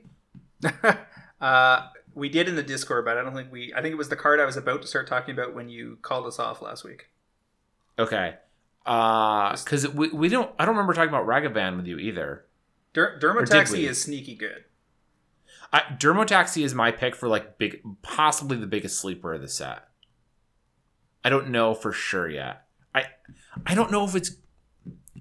uh, 1.41 1.88
we 2.14 2.30
did 2.30 2.48
in 2.49 2.56
the 2.56 2.64
Discord, 2.64 3.06
but 3.06 3.17
I 3.17 3.24
don't 3.24 3.33
think 3.33 3.51
we. 3.51 3.74
I 3.74 3.82
think 3.82 3.93
it 3.93 3.98
was 3.98 4.09
the 4.09 4.16
card 4.16 4.40
I 4.40 4.45
was 4.45 4.58
about 4.58 4.82
to 4.82 4.88
start 4.88 5.08
talking 5.08 5.33
about 5.33 5.56
when 5.56 5.69
you 5.69 5.98
called 6.01 6.25
us 6.25 6.40
off 6.40 6.61
last 6.61 6.83
week. 6.83 7.09
Okay. 7.98 8.35
Uh, 8.85 9.56
because 9.56 9.88
we, 9.90 10.09
we 10.09 10.30
don't. 10.30 10.51
I 10.59 10.66
don't 10.66 10.75
remember 10.75 10.93
talking 10.93 11.09
about 11.09 11.27
Ragavan 11.27 11.77
with 11.77 11.88
you 11.88 11.98
either. 11.98 12.45
Der- 12.93 13.19
Dermotaxi 13.19 13.88
is 13.88 14.01
sneaky 14.01 14.35
good. 14.35 14.66
I, 15.72 15.82
Dermotaxi 15.98 16.64
is 16.64 16.74
my 16.74 16.91
pick 16.91 17.16
for 17.16 17.30
like 17.30 17.58
big, 17.58 17.82
possibly 18.01 18.58
the 18.58 18.67
biggest 18.67 18.99
sleeper 18.99 19.33
of 19.33 19.41
the 19.41 19.48
set. 19.48 19.88
I 21.24 21.30
don't 21.30 21.49
know 21.49 21.74
for 21.74 21.91
sure 21.91 22.27
yet. 22.27 22.64
I 22.95 23.06
I 23.66 23.75
don't 23.75 23.91
know 23.91 24.06
if 24.06 24.16
it's 24.16 24.32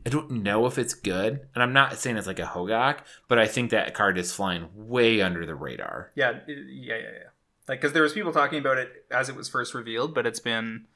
I 0.06 0.10
don't 0.10 0.30
know 0.30 0.66
if 0.66 0.78
it's 0.78 0.94
good, 0.94 1.46
and 1.54 1.62
I'm 1.62 1.72
not 1.72 1.98
saying 1.98 2.16
it's 2.16 2.26
like 2.26 2.38
a 2.38 2.42
Hogaak, 2.42 3.00
but 3.28 3.38
I 3.38 3.46
think 3.46 3.70
that 3.70 3.94
card 3.94 4.18
is 4.18 4.32
flying 4.32 4.68
way 4.74 5.20
under 5.20 5.44
the 5.44 5.54
radar. 5.54 6.10
Yeah, 6.14 6.40
yeah, 6.46 6.56
yeah, 6.56 6.96
yeah. 6.96 7.28
Like, 7.68 7.80
because 7.80 7.92
there 7.92 8.02
was 8.02 8.12
people 8.12 8.32
talking 8.32 8.58
about 8.58 8.78
it 8.78 9.04
as 9.10 9.28
it 9.28 9.36
was 9.36 9.48
first 9.48 9.74
revealed, 9.74 10.14
but 10.14 10.26
it's 10.26 10.40
been 10.40 10.86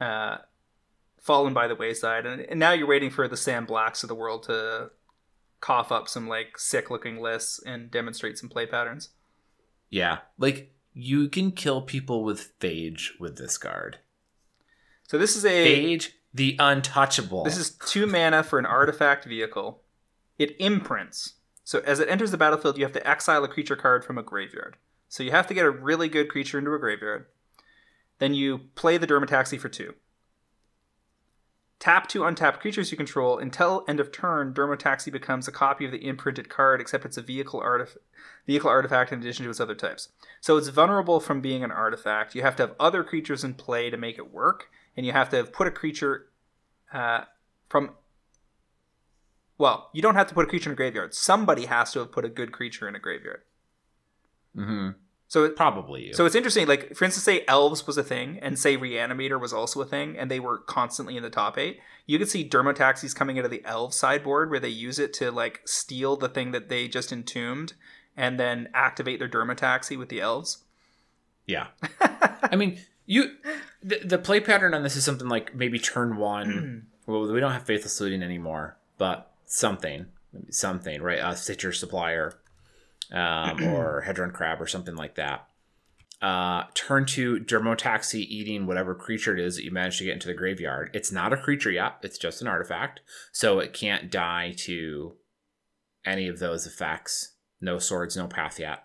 uh, 0.00 0.38
fallen 1.20 1.52
by 1.52 1.66
the 1.66 1.74
wayside, 1.74 2.26
and, 2.26 2.42
and 2.42 2.60
now 2.60 2.72
you're 2.72 2.86
waiting 2.86 3.10
for 3.10 3.26
the 3.28 3.36
Sam 3.36 3.66
Blacks 3.66 4.02
of 4.02 4.08
the 4.08 4.14
world 4.14 4.44
to 4.44 4.90
cough 5.60 5.92
up 5.92 6.08
some 6.08 6.28
like 6.28 6.58
sick 6.58 6.90
looking 6.90 7.20
lists 7.20 7.60
and 7.64 7.90
demonstrate 7.90 8.36
some 8.38 8.48
play 8.48 8.66
patterns. 8.66 9.10
Yeah, 9.90 10.18
like 10.38 10.74
you 10.92 11.28
can 11.28 11.52
kill 11.52 11.82
people 11.82 12.24
with 12.24 12.58
Phage 12.60 13.18
with 13.18 13.36
this 13.36 13.58
card. 13.58 13.98
So 15.08 15.18
this 15.18 15.36
is 15.36 15.44
a 15.44 15.66
Phage, 15.66 16.10
the 16.34 16.56
untouchable. 16.58 17.44
this 17.44 17.56
is 17.56 17.70
two 17.70 18.06
mana 18.06 18.42
for 18.42 18.58
an 18.58 18.66
artifact 18.66 19.24
vehicle. 19.24 19.82
It 20.38 20.56
imprints. 20.58 21.34
So 21.64 21.80
as 21.80 22.00
it 22.00 22.08
enters 22.08 22.30
the 22.30 22.38
battlefield, 22.38 22.76
you 22.76 22.84
have 22.84 22.92
to 22.94 23.08
exile 23.08 23.44
a 23.44 23.48
creature 23.48 23.76
card 23.76 24.04
from 24.04 24.18
a 24.18 24.22
graveyard. 24.22 24.76
So 25.08 25.22
you 25.22 25.30
have 25.30 25.46
to 25.48 25.54
get 25.54 25.66
a 25.66 25.70
really 25.70 26.08
good 26.08 26.28
creature 26.28 26.58
into 26.58 26.72
a 26.72 26.78
graveyard. 26.78 27.26
Then 28.18 28.34
you 28.34 28.58
play 28.74 28.96
the 28.98 29.06
Dermotaxi 29.06 29.58
for 29.60 29.68
two. 29.68 29.94
Tap 31.78 32.06
two 32.06 32.24
untapped 32.24 32.60
creatures 32.60 32.92
you 32.92 32.96
control 32.96 33.38
until 33.38 33.84
end 33.88 33.98
of 33.98 34.12
turn. 34.12 34.54
Dermotaxi 34.54 35.10
becomes 35.10 35.48
a 35.48 35.52
copy 35.52 35.84
of 35.84 35.90
the 35.90 36.06
imprinted 36.06 36.48
card, 36.48 36.80
except 36.80 37.04
it's 37.04 37.16
a 37.16 37.22
vehicle 37.22 37.60
vehicle 38.46 38.70
artifact 38.70 39.10
in 39.10 39.18
addition 39.18 39.44
to 39.44 39.50
its 39.50 39.58
other 39.58 39.74
types. 39.74 40.10
So 40.40 40.56
it's 40.56 40.68
vulnerable 40.68 41.18
from 41.18 41.40
being 41.40 41.64
an 41.64 41.72
artifact. 41.72 42.36
You 42.36 42.42
have 42.42 42.54
to 42.56 42.68
have 42.68 42.76
other 42.78 43.02
creatures 43.02 43.42
in 43.42 43.54
play 43.54 43.90
to 43.90 43.96
make 43.96 44.16
it 44.16 44.32
work, 44.32 44.70
and 44.96 45.06
you 45.06 45.12
have 45.12 45.28
to 45.30 45.36
have 45.36 45.52
put 45.52 45.66
a 45.66 45.70
creature 45.70 46.26
uh, 46.92 47.22
from. 47.68 47.90
Well, 49.58 49.90
you 49.92 50.02
don't 50.02 50.14
have 50.16 50.26
to 50.28 50.34
put 50.34 50.44
a 50.44 50.48
creature 50.48 50.70
in 50.70 50.74
a 50.74 50.76
graveyard. 50.76 51.14
Somebody 51.14 51.66
has 51.66 51.92
to 51.92 52.00
have 52.00 52.10
put 52.10 52.24
a 52.24 52.28
good 52.28 52.52
creature 52.52 52.88
in 52.88 52.96
a 52.96 52.98
graveyard. 52.98 53.42
hmm 54.54 54.90
So 55.28 55.44
it, 55.44 55.56
probably 55.56 56.08
you. 56.08 56.14
so 56.14 56.26
it's 56.26 56.34
interesting. 56.34 56.66
Like 56.66 56.94
for 56.96 57.04
instance, 57.04 57.24
say 57.24 57.44
elves 57.46 57.86
was 57.86 57.96
a 57.96 58.02
thing, 58.02 58.38
and 58.42 58.58
say 58.58 58.76
reanimator 58.76 59.40
was 59.40 59.52
also 59.52 59.80
a 59.80 59.86
thing, 59.86 60.18
and 60.18 60.30
they 60.30 60.40
were 60.40 60.58
constantly 60.58 61.16
in 61.16 61.22
the 61.22 61.30
top 61.30 61.56
eight. 61.58 61.78
You 62.06 62.18
could 62.18 62.28
see 62.28 62.48
dermotaxis 62.48 63.14
coming 63.14 63.38
out 63.38 63.44
of 63.44 63.50
the 63.50 63.64
elf 63.64 63.94
sideboard 63.94 64.50
where 64.50 64.60
they 64.60 64.68
use 64.68 64.98
it 64.98 65.12
to 65.14 65.30
like 65.30 65.60
steal 65.64 66.16
the 66.16 66.28
thing 66.28 66.50
that 66.52 66.68
they 66.68 66.88
just 66.88 67.12
entombed, 67.12 67.74
and 68.16 68.38
then 68.40 68.68
activate 68.74 69.20
their 69.20 69.28
dermotaxi 69.28 69.96
with 69.96 70.08
the 70.08 70.20
elves. 70.20 70.64
Yeah. 71.46 71.68
I 72.00 72.56
mean, 72.56 72.80
you 73.12 73.30
the, 73.82 73.98
the 74.02 74.18
play 74.18 74.40
pattern 74.40 74.72
on 74.72 74.82
this 74.82 74.96
is 74.96 75.04
something 75.04 75.28
like 75.28 75.54
maybe 75.54 75.78
turn 75.78 76.16
one. 76.16 76.86
well, 77.06 77.30
we 77.30 77.40
don't 77.40 77.52
have 77.52 77.64
faithless 77.64 78.00
looting 78.00 78.22
anymore, 78.22 78.78
but 78.96 79.30
something, 79.44 80.06
something, 80.48 81.02
right? 81.02 81.18
A 81.18 81.36
Stitcher's 81.36 81.78
Supplier, 81.78 82.32
um, 83.12 83.62
or 83.68 84.02
Hedron 84.06 84.32
crab, 84.32 84.62
or 84.62 84.66
something 84.66 84.96
like 84.96 85.16
that. 85.16 85.46
Uh, 86.22 86.64
turn 86.72 87.04
to 87.04 87.40
Dermotaxi 87.40 88.20
eating 88.20 88.66
whatever 88.66 88.94
creature 88.94 89.36
it 89.36 89.44
is 89.44 89.56
that 89.56 89.64
you 89.64 89.72
managed 89.72 89.98
to 89.98 90.04
get 90.04 90.14
into 90.14 90.28
the 90.28 90.34
graveyard. 90.34 90.88
It's 90.94 91.12
not 91.12 91.34
a 91.34 91.36
creature 91.36 91.70
yet; 91.70 91.96
it's 92.02 92.16
just 92.18 92.40
an 92.40 92.48
artifact, 92.48 93.02
so 93.30 93.58
it 93.58 93.74
can't 93.74 94.10
die 94.10 94.54
to 94.58 95.16
any 96.06 96.28
of 96.28 96.38
those 96.38 96.66
effects. 96.66 97.34
No 97.60 97.78
swords, 97.78 98.16
no 98.16 98.26
path 98.26 98.58
yet. 98.58 98.84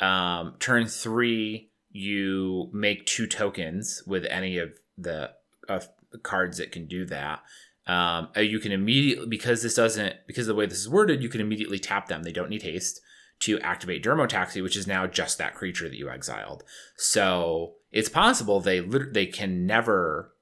Um, 0.00 0.54
turn 0.60 0.86
three, 0.86 1.72
you 1.98 2.70
make 2.72 3.06
two 3.06 3.26
tokens 3.26 4.02
with 4.06 4.24
any 4.26 4.58
of 4.58 4.72
the 4.96 5.30
of 5.68 5.88
cards 6.22 6.58
that 6.58 6.72
can 6.72 6.86
do 6.86 7.04
that. 7.06 7.40
Um, 7.86 8.28
uh, 8.36 8.40
you 8.40 8.58
can 8.58 8.72
immediately 8.72 9.26
because 9.26 9.62
this 9.62 9.74
doesn't 9.74 10.14
because 10.26 10.46
of 10.46 10.54
the 10.54 10.58
way 10.58 10.66
this 10.66 10.78
is 10.78 10.88
worded, 10.88 11.22
you 11.22 11.28
can 11.28 11.40
immediately 11.40 11.78
tap 11.78 12.08
them. 12.08 12.22
They 12.22 12.32
don't 12.32 12.50
need 12.50 12.62
haste 12.62 13.00
to 13.40 13.60
activate 13.60 14.04
Dermotaxi, 14.04 14.62
which 14.62 14.76
is 14.76 14.86
now 14.86 15.06
just 15.06 15.38
that 15.38 15.54
creature 15.54 15.88
that 15.88 15.96
you 15.96 16.10
exiled. 16.10 16.64
So 16.96 17.74
it's 17.92 18.08
possible 18.08 18.60
they 18.60 18.80
they 18.80 19.26
can 19.26 19.66
never 19.66 20.32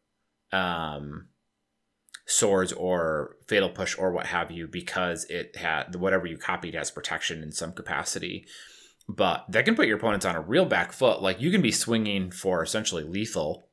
um, 0.53 1.29
swords 2.27 2.73
or 2.73 3.37
fatal 3.47 3.71
push 3.71 3.97
or 3.97 4.13
what 4.13 4.27
have 4.27 4.51
you 4.51 4.67
because 4.67 5.25
it 5.27 5.57
had 5.57 5.95
whatever 5.97 6.27
you 6.27 6.37
copied 6.37 6.75
has 6.75 6.91
protection 6.91 7.43
in 7.43 7.53
some 7.53 7.73
capacity. 7.73 8.47
But 9.09 9.45
that 9.49 9.65
can 9.65 9.77
put 9.77 9.87
your 9.87 9.99
opponents 9.99 10.27
on 10.27 10.35
a 10.35 10.41
real 10.41 10.65
back 10.65 10.93
foot. 10.93 11.23
Like 11.23 11.41
you 11.41 11.51
can 11.51 11.63
be 11.63 11.73
swinging 11.73 12.31
for 12.31 12.63
essentially 12.63 13.05
lethal 13.05 13.69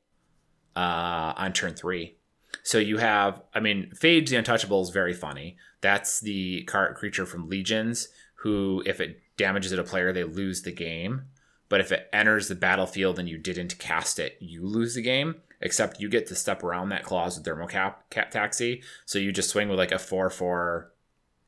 uh, 0.76 1.34
on 1.36 1.52
turn 1.52 1.74
three. 1.74 2.16
So 2.62 2.78
you 2.78 2.98
have, 2.98 3.42
I 3.52 3.60
mean, 3.60 3.90
Phage 3.94 4.28
the 4.28 4.36
Untouchable 4.36 4.82
is 4.82 4.90
very 4.90 5.12
funny. 5.12 5.56
That's 5.80 6.20
the 6.20 6.62
card 6.62 6.94
creature 6.96 7.26
from 7.26 7.48
Legions 7.48 8.08
who, 8.36 8.82
if 8.86 9.00
it 9.00 9.22
damages 9.36 9.72
at 9.72 9.78
a 9.78 9.84
player, 9.84 10.12
they 10.12 10.24
lose 10.24 10.62
the 10.62 10.72
game. 10.72 11.22
But 11.68 11.80
if 11.80 11.90
it 11.90 12.08
enters 12.12 12.48
the 12.48 12.54
battlefield 12.54 13.18
and 13.18 13.28
you 13.28 13.38
didn't 13.38 13.78
cast 13.78 14.18
it, 14.18 14.36
you 14.38 14.64
lose 14.66 14.94
the 14.94 15.02
game. 15.02 15.36
Except 15.60 15.98
you 15.98 16.10
get 16.10 16.26
to 16.26 16.34
step 16.34 16.62
around 16.62 16.90
that 16.90 17.04
clause 17.04 17.38
with 17.38 17.46
Thermocap 17.46 17.94
Cap 18.10 18.30
Taxi. 18.30 18.82
So 19.06 19.18
you 19.18 19.32
just 19.32 19.48
swing 19.48 19.68
with 19.68 19.78
like 19.78 19.92
a 19.92 19.98
4 19.98 20.28
4. 20.28 20.92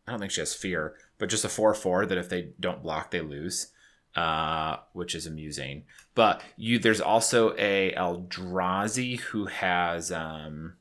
I 0.06 0.10
don't 0.10 0.20
think 0.20 0.32
she 0.32 0.40
has 0.40 0.54
fear, 0.54 0.94
but 1.18 1.28
just 1.28 1.44
a 1.44 1.50
4 1.50 1.74
4 1.74 2.06
that 2.06 2.16
if 2.16 2.30
they 2.30 2.48
don't 2.58 2.82
block, 2.82 3.10
they 3.10 3.20
lose. 3.20 3.72
Uh, 4.16 4.78
which 4.94 5.14
is 5.14 5.26
amusing. 5.26 5.84
But 6.14 6.40
you, 6.56 6.78
there's 6.78 7.02
also 7.02 7.54
a 7.58 7.92
Eldrazi 7.94 9.20
who 9.20 9.44
has 9.44 10.10
um, 10.10 10.76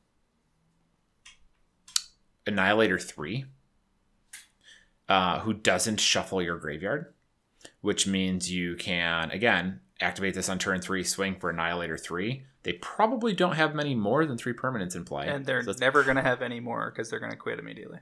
Annihilator 2.48 2.98
three, 2.98 3.44
uh, 5.10 5.40
who 5.40 5.52
doesn't 5.52 6.00
shuffle 6.00 6.42
your 6.42 6.58
graveyard, 6.58 7.14
which 7.82 8.08
means 8.08 8.50
you 8.50 8.78
can 8.78 9.32
again 9.32 9.82
activate 10.00 10.34
this 10.34 10.48
on 10.48 10.58
turn 10.58 10.80
three, 10.80 11.04
swing 11.04 11.36
for 11.38 11.50
Annihilator 11.50 11.98
three. 11.98 12.44
They 12.64 12.72
probably 12.74 13.34
don't 13.34 13.58
have 13.58 13.76
many 13.76 13.96
more 13.96 14.26
than 14.26 14.38
three 14.38 14.54
permanents 14.54 14.96
in 14.96 15.04
play, 15.04 15.28
and 15.28 15.46
they're 15.46 15.62
So 15.62 15.74
never 15.78 16.04
going 16.04 16.16
to 16.16 16.24
have 16.24 16.42
any 16.42 16.62
more 16.62 16.90
because 16.90 17.10
they're 17.10 17.20
going 17.20 17.34
to 17.34 17.38
quit 17.38 17.60
immediately. 17.60 18.00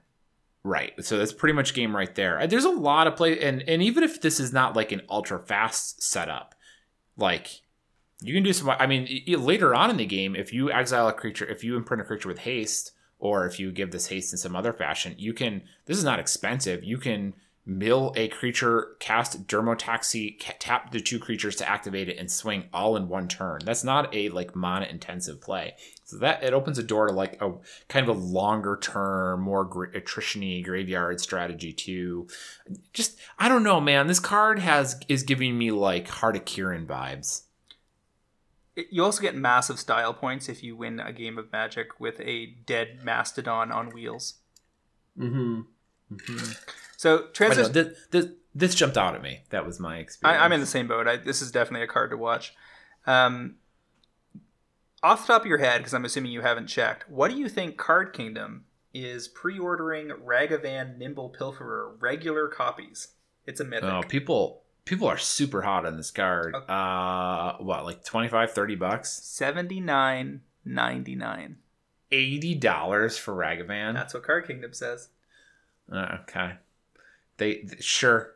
Right. 0.63 0.93
So 1.03 1.17
that's 1.17 1.33
pretty 1.33 1.53
much 1.53 1.73
game 1.73 1.95
right 1.95 2.13
there. 2.15 2.45
There's 2.47 2.63
a 2.63 2.69
lot 2.69 3.07
of 3.07 3.17
play 3.17 3.39
and 3.39 3.61
and 3.63 3.83
even 3.83 4.03
if 4.03 4.21
this 4.21 4.39
is 4.39 4.53
not 4.53 4.75
like 4.75 4.91
an 4.91 5.01
ultra 5.09 5.39
fast 5.39 6.01
setup, 6.01 6.55
like 7.17 7.61
you 8.21 8.33
can 8.33 8.43
do 8.43 8.53
some 8.53 8.69
I 8.69 8.87
mean 8.87 9.23
later 9.27 9.75
on 9.75 9.89
in 9.89 9.97
the 9.97 10.05
game 10.05 10.35
if 10.35 10.53
you 10.53 10.71
exile 10.71 11.09
a 11.09 11.13
creature, 11.13 11.45
if 11.45 11.63
you 11.63 11.75
imprint 11.75 12.01
a 12.01 12.05
creature 12.05 12.29
with 12.29 12.39
haste 12.39 12.93
or 13.19 13.45
if 13.45 13.59
you 13.59 13.71
give 13.73 13.91
this 13.91 14.07
haste 14.07 14.31
in 14.31 14.37
some 14.37 14.55
other 14.55 14.71
fashion, 14.71 15.15
you 15.17 15.33
can 15.33 15.63
this 15.85 15.97
is 15.97 16.03
not 16.05 16.19
expensive. 16.19 16.81
You 16.81 16.97
can 16.97 17.33
mill 17.65 18.13
a 18.15 18.27
creature, 18.29 18.95
cast 18.99 19.47
Dermotaxi, 19.47 20.37
tap 20.59 20.91
the 20.91 20.99
two 20.99 21.19
creatures 21.19 21.57
to 21.57 21.69
activate 21.69 22.09
it 22.09 22.17
and 22.17 22.31
swing 22.31 22.65
all 22.73 22.95
in 22.95 23.09
one 23.09 23.27
turn. 23.27 23.61
That's 23.65 23.83
not 23.83 24.13
a 24.15 24.29
like 24.29 24.55
mana 24.55 24.85
intensive 24.85 25.41
play. 25.41 25.75
So 26.13 26.19
that 26.19 26.43
it 26.43 26.53
opens 26.53 26.77
a 26.77 26.83
door 26.83 27.07
to 27.07 27.13
like 27.13 27.41
a 27.41 27.53
kind 27.89 28.07
of 28.07 28.15
a 28.15 28.19
longer 28.19 28.77
term, 28.79 29.41
more 29.41 29.65
gra- 29.65 29.95
attrition-y 29.95 30.61
graveyard 30.61 31.19
strategy 31.19 31.73
too. 31.73 32.27
Just 32.93 33.19
I 33.39 33.49
don't 33.49 33.63
know, 33.63 33.81
man. 33.81 34.05
This 34.05 34.19
card 34.19 34.59
has 34.59 34.99
is 35.07 35.23
giving 35.23 35.57
me 35.57 35.71
like 35.71 36.07
Heart 36.07 36.35
of 36.35 36.45
Kiran 36.45 36.85
vibes. 36.85 37.43
You 38.75 39.03
also 39.03 39.21
get 39.21 39.35
massive 39.35 39.79
style 39.79 40.13
points 40.13 40.49
if 40.49 40.63
you 40.63 40.75
win 40.75 40.99
a 40.99 41.11
game 41.11 41.37
of 41.37 41.51
Magic 41.51 41.99
with 41.99 42.19
a 42.21 42.55
dead 42.65 42.99
mastodon 43.03 43.71
on 43.71 43.89
wheels. 43.89 44.35
Mm-hmm. 45.17 45.61
So 46.97 47.15
I 47.15 47.19
know, 47.21 47.27
transition. 47.33 47.71
this, 47.71 47.97
this 48.11 48.25
this 48.53 48.75
jumped 48.75 48.97
out 48.97 49.15
at 49.15 49.23
me. 49.23 49.41
That 49.49 49.65
was 49.65 49.79
my 49.79 49.97
experience. 49.97 50.39
I, 50.39 50.45
I'm 50.45 50.51
in 50.51 50.59
the 50.59 50.67
same 50.67 50.87
boat. 50.87 51.07
I, 51.07 51.17
this 51.17 51.41
is 51.41 51.51
definitely 51.51 51.85
a 51.85 51.87
card 51.87 52.11
to 52.11 52.17
watch. 52.17 52.53
Um, 53.07 53.55
off 55.03 55.27
the 55.27 55.33
top 55.33 55.41
of 55.43 55.47
your 55.47 55.57
head, 55.59 55.79
because 55.79 55.93
I'm 55.93 56.05
assuming 56.05 56.31
you 56.31 56.41
haven't 56.41 56.67
checked, 56.67 57.09
what 57.09 57.29
do 57.29 57.37
you 57.37 57.49
think 57.49 57.77
Card 57.77 58.13
Kingdom 58.13 58.65
is 58.93 59.27
pre-ordering 59.27 60.09
Ragavan 60.09 60.97
Nimble 60.97 61.35
Pilferer 61.37 61.95
regular 61.99 62.47
copies? 62.47 63.09
It's 63.45 63.59
a 63.59 63.63
mythic. 63.65 63.89
Oh, 63.91 64.01
people 64.07 64.61
people 64.85 65.07
are 65.07 65.17
super 65.17 65.61
hot 65.61 65.85
on 65.85 65.97
this 65.97 66.11
card. 66.11 66.55
Okay. 66.55 66.65
Uh, 66.69 67.53
what 67.57 67.85
like 67.85 68.03
25, 68.05 68.51
30 68.53 68.75
bucks, 68.75 69.11
Seventy 69.11 69.79
nine 69.81 70.41
ninety 70.65 71.15
nine. 71.15 71.57
eighty 72.11 72.55
dollars 72.55 73.17
for 73.17 73.33
Ragavan. 73.35 73.93
That's 73.93 74.13
what 74.13 74.23
Card 74.23 74.47
Kingdom 74.47 74.73
says. 74.73 75.09
Uh, 75.91 76.17
okay. 76.21 76.53
They 77.37 77.55
th- 77.55 77.83
sure. 77.83 78.32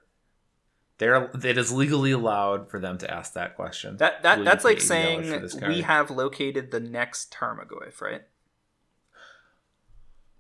They're 1.00 1.30
it 1.44 1.58
is 1.58 1.72
legally 1.72 2.12
allowed 2.12 2.70
for 2.70 2.80
them 2.80 2.98
to 3.00 3.12
ask 3.12 3.34
that 3.34 3.56
question. 3.56 3.98
That 3.98 4.24
that 4.24 4.40
Will 4.40 4.46
that's 4.46 4.64
like 4.64 4.82
saying 4.82 5.48
we 5.68 5.82
have 5.82 6.10
located 6.10 6.72
the 6.72 6.80
next 6.80 7.32
Tarmogoyf, 7.32 8.02
right? 8.02 8.24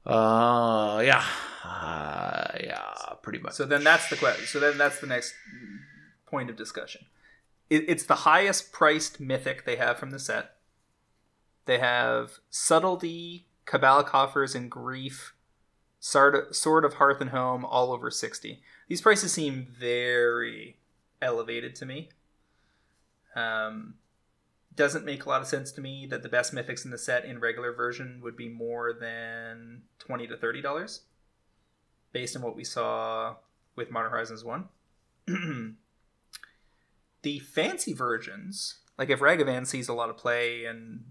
Uh 0.05 1.01
yeah. 1.05 1.23
Uh, 1.63 2.57
yeah, 2.63 2.93
pretty 3.21 3.39
much. 3.39 3.53
So 3.53 3.65
then 3.65 3.83
that's 3.83 4.09
the 4.09 4.15
question. 4.15 4.45
So 4.45 4.59
then 4.59 4.77
that's 4.77 4.99
the 4.99 5.07
next 5.07 5.33
point 6.25 6.49
of 6.49 6.55
discussion. 6.55 7.05
It, 7.69 7.85
it's 7.89 8.03
the 8.03 8.15
highest 8.15 8.71
priced 8.71 9.19
mythic 9.19 9.65
they 9.65 9.75
have 9.75 9.97
from 9.97 10.11
the 10.11 10.19
set. 10.19 10.55
They 11.65 11.79
have 11.79 12.39
subtlety, 12.49 13.47
Cabal 13.65 14.03
coffers, 14.05 14.55
and 14.55 14.71
grief. 14.71 15.33
Sword, 15.99 16.55
Sword 16.55 16.85
of 16.85 16.95
Hearth 16.95 17.19
and 17.19 17.31
Home, 17.31 17.65
all 17.65 17.91
over 17.91 18.09
sixty. 18.09 18.61
These 18.87 19.01
prices 19.01 19.33
seem 19.33 19.67
very 19.77 20.77
elevated 21.21 21.75
to 21.75 21.85
me. 21.85 22.09
Um, 23.35 23.95
doesn't 24.75 25.05
make 25.05 25.25
a 25.25 25.29
lot 25.29 25.41
of 25.41 25.47
sense 25.47 25.71
to 25.73 25.81
me 25.81 26.05
that 26.09 26.23
the 26.23 26.29
best 26.29 26.53
mythics 26.53 26.85
in 26.85 26.91
the 26.91 26.97
set 26.97 27.25
in 27.25 27.39
regular 27.39 27.73
version 27.73 28.19
would 28.23 28.37
be 28.37 28.47
more 28.47 28.93
than 28.93 29.83
twenty 29.99 30.27
to 30.27 30.37
thirty 30.37 30.61
dollars 30.61 31.01
based 32.13 32.35
on 32.35 32.41
what 32.41 32.55
we 32.55 32.63
saw 32.63 33.35
with 33.75 33.91
Modern 33.91 34.11
Horizons 34.11 34.43
1. 34.43 34.67
the 37.21 37.39
fancy 37.39 37.93
versions, 37.93 38.79
like 38.97 39.09
if 39.09 39.19
Ragavan 39.19 39.67
sees 39.67 39.87
a 39.87 39.93
lot 39.93 40.09
of 40.09 40.17
play 40.17 40.65
and 40.65 41.03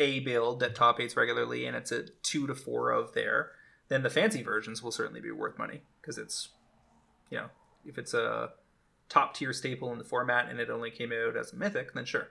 a 0.00 0.20
build 0.20 0.60
that 0.60 0.74
top 0.74 1.00
eights 1.00 1.16
regularly 1.16 1.66
and 1.66 1.76
it's 1.76 1.92
a 1.92 2.04
two 2.22 2.46
to 2.46 2.54
four 2.54 2.90
of 2.90 3.12
there, 3.12 3.50
then 3.88 4.02
the 4.02 4.10
fancy 4.10 4.42
versions 4.42 4.82
will 4.82 4.92
certainly 4.92 5.20
be 5.20 5.30
worth 5.30 5.58
money 5.58 5.82
because 6.00 6.18
it's, 6.18 6.48
you 7.30 7.38
know, 7.38 7.46
if 7.84 7.98
it's 7.98 8.14
a 8.14 8.50
top 9.08 9.34
tier 9.34 9.52
staple 9.52 9.92
in 9.92 9.98
the 9.98 10.04
format 10.04 10.48
and 10.48 10.58
it 10.58 10.70
only 10.70 10.90
came 10.90 11.12
out 11.12 11.36
as 11.36 11.52
a 11.52 11.56
mythic, 11.56 11.94
then 11.94 12.04
sure. 12.04 12.28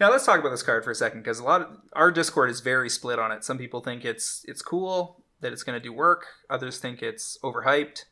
Now 0.00 0.10
let's 0.10 0.24
talk 0.24 0.38
about 0.38 0.50
this 0.50 0.62
card 0.62 0.84
for 0.84 0.92
a 0.92 0.94
second 0.94 1.20
because 1.22 1.40
a 1.40 1.44
lot 1.44 1.60
of 1.60 1.76
our 1.92 2.12
Discord 2.12 2.50
is 2.50 2.60
very 2.60 2.88
split 2.88 3.18
on 3.18 3.32
it. 3.32 3.44
Some 3.44 3.58
people 3.58 3.80
think 3.80 4.04
it's 4.04 4.44
it's 4.46 4.62
cool 4.62 5.24
that 5.40 5.52
it's 5.52 5.64
going 5.64 5.78
to 5.78 5.82
do 5.82 5.92
work. 5.92 6.26
Others 6.48 6.78
think 6.78 7.02
it's 7.02 7.38
overhyped. 7.42 8.04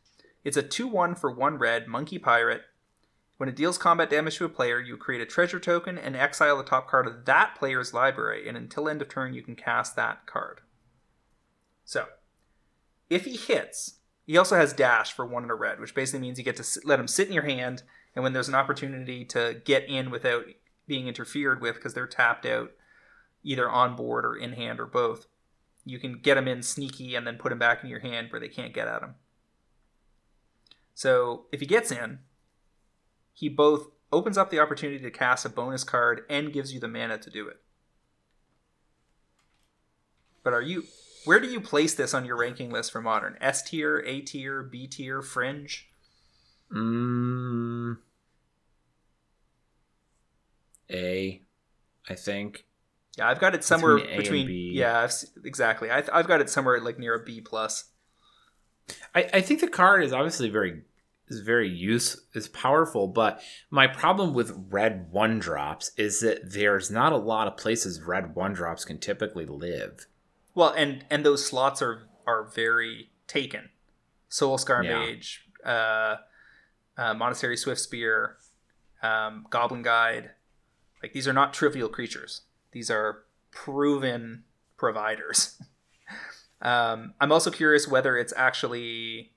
It's 0.45 0.57
a 0.57 0.63
2 0.63 0.87
1 0.87 1.15
for 1.15 1.31
1 1.31 1.59
red, 1.59 1.87
Monkey 1.87 2.19
Pirate. 2.19 2.63
When 3.37 3.49
it 3.49 3.57
deals 3.57 3.77
combat 3.79 4.09
damage 4.09 4.37
to 4.39 4.47
a 4.47 4.49
player, 4.49 4.81
you 4.81 4.97
create 4.97 5.21
a 5.21 5.27
treasure 5.27 5.61
token 5.61 5.99
and 5.99 6.17
exile 6.17 6.57
the 6.57 6.65
top 6.65 6.89
card 6.89 7.07
of 7.07 7.27
that 7.27 7.55
player's 7.57 7.93
library, 7.93 8.49
and 8.49 8.57
until 8.57 8.89
end 8.89 9.03
of 9.03 9.09
turn, 9.09 9.35
you 9.35 9.43
can 9.43 9.57
cast 9.57 9.95
that 9.97 10.25
card. 10.25 10.61
So, 11.85 12.07
if 13.11 13.27
he 13.27 13.37
hits, 13.37 13.99
he 14.27 14.37
also 14.37 14.57
has 14.57 14.73
dash 14.73 15.13
for 15.13 15.25
1 15.25 15.45
and 15.45 15.53
a 15.53 15.55
red, 15.55 15.81
which 15.81 15.95
basically 15.95 16.21
means 16.21 16.37
you 16.37 16.45
get 16.45 16.57
to 16.57 16.81
let 16.85 16.99
him 16.99 17.09
sit 17.09 17.29
in 17.29 17.33
your 17.33 17.45
hand, 17.45 17.85
and 18.15 18.23
when 18.23 18.33
there's 18.33 18.49
an 18.49 18.55
opportunity 18.55 19.25
to 19.27 19.61
get 19.65 19.89
in 19.89 20.11
without 20.11 20.45
being 20.87 21.07
interfered 21.07 21.61
with 21.61 21.77
because 21.77 21.95
they're 21.95 22.07
tapped 22.07 22.45
out, 22.45 22.73
either 23.43 23.71
on 23.71 23.95
board 23.95 24.25
or 24.25 24.37
in 24.37 24.53
hand 24.53 24.81
or 24.81 24.87
both, 24.87 25.27
you 25.85 26.01
can 26.01 26.19
get 26.19 26.35
them 26.35 26.49
in 26.49 26.63
sneaky 26.63 27.15
and 27.15 27.27
then 27.27 27.39
put 27.39 27.51
them 27.51 27.59
back 27.59 27.85
in 27.85 27.89
your 27.89 28.01
hand 28.01 28.31
where 28.31 28.41
they 28.41 28.49
can't 28.49 28.75
get 28.75 28.89
at 28.89 29.01
them. 29.01 29.15
So 30.95 31.47
if 31.53 31.61
he 31.61 31.67
gets 31.67 31.93
in, 31.93 32.19
he 33.33 33.49
both 33.49 33.89
opens 34.11 34.37
up 34.37 34.51
the 34.51 34.59
opportunity 34.59 34.99
to 34.99 35.11
cast 35.11 35.45
a 35.45 35.49
bonus 35.49 35.85
card 35.85 36.23
and 36.29 36.53
gives 36.53 36.73
you 36.75 36.81
the 36.81 36.89
mana 36.89 37.19
to 37.19 37.31
do 37.31 37.47
it. 37.47 37.61
But 40.43 40.53
are 40.53 40.63
you 40.63 40.85
where 41.27 41.41
do 41.41 41.49
you 41.49 41.61
place 41.61 41.95
this 41.95 42.15
on 42.15 42.25
your 42.25 42.37
ranking 42.37 42.71
list 42.71 42.93
for 42.93 43.01
modern? 43.01 43.37
S 43.41 43.63
tier, 43.63 44.03
A 44.07 44.21
tier, 44.21 44.63
B 44.63 44.87
tier, 44.87 45.23
fringe? 45.23 45.91
Mm, 46.73 47.99
A, 50.91 51.43
I 52.09 52.15
think. 52.15 52.65
Yeah, 53.17 53.29
I've 53.29 53.41
got 53.41 53.55
it 53.55 53.65
somewhere 53.65 53.97
Between 53.99 54.17
between. 54.17 54.47
B. 54.47 54.73
yeah, 54.75 55.01
I've 55.01 55.13
exactly. 55.45 55.91
I, 55.91 56.03
I've 56.13 56.29
got 56.29 56.41
it 56.41 56.51
somewhere 56.51 56.81
like 56.81 56.99
near 56.99 57.15
a 57.15 57.25
B 57.25 57.41
plus. 57.41 57.85
I, 59.15 59.29
I 59.35 59.41
think 59.41 59.61
the 59.61 59.69
card 59.69 60.05
is 60.05 60.13
obviously 60.13 60.49
very 60.49 60.83
is 61.29 61.41
very 61.41 61.69
use 61.69 62.21
is 62.35 62.49
powerful, 62.49 63.09
but 63.09 63.41
my 63.71 63.87
problem 63.87 64.33
with 64.33 64.67
red 64.71 65.11
one 65.11 65.39
drops 65.39 65.91
is 65.97 66.21
that 66.21 66.53
there's 66.53 66.91
not 66.91 67.13
a 67.13 67.17
lot 67.17 67.49
of 67.49 67.57
places 67.57 68.03
red 68.03 68.35
one 68.35 68.53
drops 68.53 68.85
can 68.85 68.99
typically 68.99 69.47
live. 69.47 70.07
Well, 70.57 70.71
and 70.71 71.05
and 71.11 71.25
those 71.25 71.47
slots 71.47 71.81
are 71.83 72.09
are 72.27 72.43
very 72.43 73.11
taken. 73.29 73.69
Soul 74.29 74.59
Scar 74.59 74.83
Yeah. 74.83 74.99
Mage, 74.99 75.47
uh, 75.65 76.17
uh, 76.97 77.15
Monastery 77.15 77.57
Swiftspear, 77.57 78.35
um, 79.03 79.47
Goblin 79.51 79.83
Guide. 79.83 80.31
Like 81.03 81.13
these 81.13 81.29
are 81.29 81.33
not 81.33 81.53
trivial 81.55 81.89
creatures. 81.89 82.43
These 82.73 82.91
are 82.91 83.25
proven 83.51 84.45
providers. 84.77 85.61
um, 86.63 87.15
I'm 87.21 87.31
also 87.31 87.51
curious 87.51 87.87
whether 87.87 88.17
it's 88.17 88.33
actually 88.35 89.33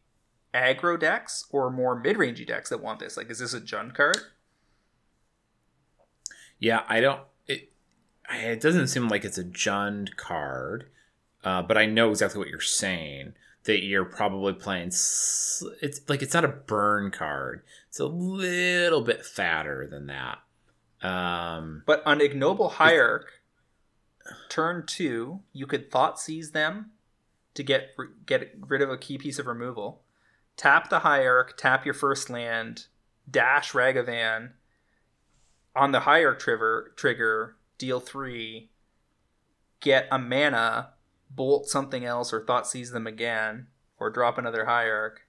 aggro 0.54 1.00
decks 1.00 1.46
or 1.52 1.70
more 1.70 2.00
mid-rangey 2.00 2.48
decks 2.48 2.70
that 2.70 2.82
want 2.82 3.00
this. 3.00 3.18
Like, 3.18 3.30
is 3.30 3.40
this 3.40 3.54
a 3.54 3.62
Jund 3.62 3.94
card? 3.94 4.18
Yeah, 6.58 6.84
I 6.88 7.02
don't. 7.02 7.22
It 7.46 7.72
it 8.30 8.62
doesn't 8.62 8.88
seem 8.88 9.10
like 9.10 9.26
it's 9.26 9.38
a 9.38 9.44
Jund 9.44 10.16
card, 10.16 10.90
uh, 11.44 11.62
but 11.62 11.78
I 11.78 11.86
know 11.86 12.10
exactly 12.12 12.40
what 12.40 12.50
you're 12.50 12.60
saying. 12.62 13.34
That 13.66 13.84
you're 13.84 14.06
probably 14.06 14.54
playing. 14.54 14.88
s- 14.88 15.62
It's 15.82 16.02
like 16.08 16.22
it's 16.22 16.34
not 16.34 16.46
a 16.46 16.48
burn 16.48 17.12
card. 17.12 17.62
It's 17.90 18.00
a 18.00 18.06
little 18.06 19.02
bit 19.02 19.26
fatter 19.26 19.86
than 19.86 20.08
that. 20.08 20.40
Um, 21.06 21.84
But 21.86 22.02
on 22.06 22.22
Ignoble 22.22 22.70
Hierarch, 22.70 23.42
turn 24.50 24.86
two, 24.86 25.42
you 25.54 25.68
could 25.68 25.92
Thoughtseize 25.92 26.52
them 26.54 26.92
to 27.54 27.64
get 27.64 27.90
get 28.26 28.56
rid 28.60 28.82
of 28.82 28.90
a 28.90 28.98
key 28.98 29.18
piece 29.18 29.40
of 29.40 29.46
removal. 29.48 30.04
Tap 30.56 30.90
the 30.90 31.00
Hierarch, 31.00 31.58
tap 31.58 31.86
your 31.86 31.94
first 31.94 32.30
land, 32.30 32.86
dash 33.30 33.74
Ragavan. 33.74 34.52
On 35.76 35.92
the 35.92 36.02
Hierarch 36.02 36.40
trigger, 36.40 36.94
trigger, 36.96 37.56
deal 37.78 38.00
three, 38.00 38.70
get 39.82 40.08
a 40.12 40.18
mana, 40.18 40.90
bolt 41.30 41.68
something 41.68 42.06
else, 42.06 42.34
or 42.34 42.42
Thoughtseize 42.42 42.92
them 42.92 43.08
again, 43.08 43.68
or 44.00 44.10
drop 44.10 44.38
another 44.38 44.66
Hierarch. 44.66 45.22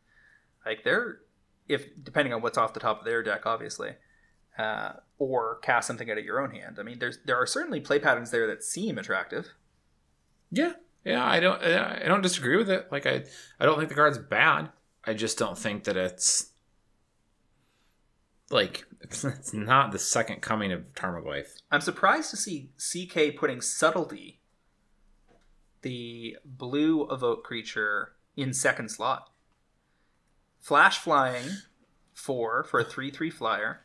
Like 0.65 0.85
they're, 0.85 1.21
if 1.69 1.87
depending 2.03 2.33
on 2.33 2.43
what's 2.43 2.59
off 2.59 2.75
the 2.75 2.81
top 2.81 3.01
of 3.01 3.05
their 3.05 3.23
deck, 3.23 3.47
obviously 3.47 3.93
uh, 4.61 4.93
or 5.19 5.59
cast 5.61 5.87
something 5.87 6.11
out 6.11 6.19
of 6.19 6.25
your 6.25 6.41
own 6.41 6.51
hand. 6.51 6.79
I 6.79 6.83
mean, 6.83 6.99
there's 6.99 7.19
there 7.25 7.37
are 7.37 7.47
certainly 7.47 7.81
play 7.81 7.99
patterns 7.99 8.31
there 8.31 8.47
that 8.47 8.63
seem 8.63 8.99
attractive. 8.99 9.49
yeah, 10.51 10.73
yeah, 11.05 11.25
I 11.25 11.41
don't. 11.41 11.63
I 11.63 12.07
don't 12.07 12.23
disagree 12.23 12.57
with 12.57 12.71
it. 12.71 12.89
Like 12.91 13.07
I, 13.07 13.25
I 13.59 13.65
don't 13.65 13.79
think 13.79 13.89
the 13.89 13.95
card's 13.95 14.19
bad. 14.19 14.71
I 15.05 15.15
just 15.15 15.39
don't 15.39 15.57
think 15.57 15.85
that 15.85 15.97
it's 15.97 16.51
like 18.51 18.85
it's, 19.01 19.25
it's 19.25 19.55
not 19.55 19.93
the 19.93 19.99
second 19.99 20.43
coming 20.43 20.73
of 20.73 20.93
Tarmogoyf. 20.95 21.47
I'm 21.71 21.81
surprised 21.81 22.31
to 22.31 22.37
see 22.37 22.71
CK 22.77 23.37
putting 23.39 23.61
subtlety, 23.61 24.40
the 25.83 26.37
blue 26.45 27.07
evoke 27.11 27.45
creature, 27.45 28.13
in 28.37 28.53
second 28.53 28.91
slot. 28.91 29.31
Flash 30.59 30.99
flying 30.99 31.49
four 32.13 32.65
for 32.65 32.81
a 32.81 32.85
three 32.85 33.11
three 33.11 33.31
flyer. 33.31 33.81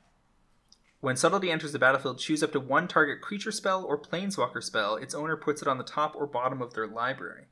When 1.00 1.16
subtlety 1.16 1.52
enters 1.52 1.72
the 1.72 1.80
battlefield, 1.80 2.20
choose 2.20 2.42
up 2.42 2.52
to 2.54 2.60
one 2.60 2.88
target 2.88 3.22
creature 3.22 3.52
spell 3.52 3.84
or 3.84 4.02
planeswalker 4.02 4.64
spell. 4.64 4.96
Its 4.96 5.14
owner 5.14 5.38
puts 5.38 5.62
it 5.62 5.68
on 5.68 5.78
the 5.78 5.84
top 5.84 6.16
or 6.16 6.26
bottom 6.26 6.62
of 6.62 6.74
their 6.74 6.88
library. 6.88 7.46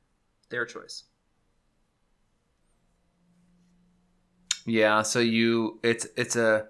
Their 0.49 0.65
choice. 0.65 1.03
Yeah, 4.65 5.01
so 5.01 5.19
you 5.19 5.79
it's 5.83 6.07
it's 6.15 6.35
a 6.35 6.67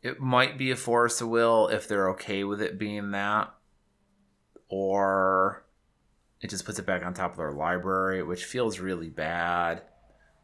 it 0.00 0.20
might 0.20 0.58
be 0.58 0.70
a 0.70 0.76
force 0.76 1.20
of 1.20 1.28
will 1.28 1.68
if 1.68 1.86
they're 1.86 2.10
okay 2.10 2.44
with 2.44 2.62
it 2.62 2.78
being 2.78 3.10
that 3.12 3.52
or 4.72 5.66
it 6.40 6.48
just 6.48 6.64
puts 6.64 6.78
it 6.78 6.86
back 6.86 7.04
on 7.04 7.12
top 7.12 7.32
of 7.32 7.36
their 7.36 7.52
library, 7.52 8.22
which 8.22 8.46
feels 8.46 8.80
really 8.80 9.10
bad. 9.10 9.82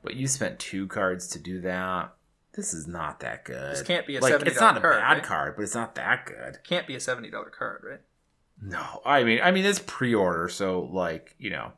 But 0.03 0.17
you 0.17 0.29
spent 0.29 0.59
two 0.59 0.87
cards 0.87 1.29
to 1.29 1.39
do 1.39 1.63
that. 1.63 2.13
This 2.53 2.75
is 2.75 2.87
not 2.87 3.21
that 3.21 3.47
good. 3.47 3.73
This 3.73 3.83
can't 3.83 4.07
be 4.07 4.17
a 4.17 4.21
like 4.21 4.35
$70 4.35 4.47
it's 4.47 4.61
not 4.61 4.77
a 4.77 4.81
card, 4.81 4.97
bad 5.01 5.13
right? 5.15 5.23
card, 5.23 5.57
but 5.57 5.63
it's 5.63 5.75
not 5.75 5.95
that 5.95 6.27
good. 6.27 6.59
Can't 6.63 6.87
be 6.87 6.95
a 6.95 7.01
seventy 7.01 7.31
dollar 7.31 7.49
card, 7.49 7.83
right? 7.89 8.01
No, 8.61 9.01
I 9.07 9.25
mean, 9.25 9.41
I 9.43 9.51
mean, 9.51 9.65
it's 9.65 9.79
pre-order, 9.79 10.51
so 10.51 10.83
like 10.93 11.35
you 11.39 11.49
know, 11.49 11.73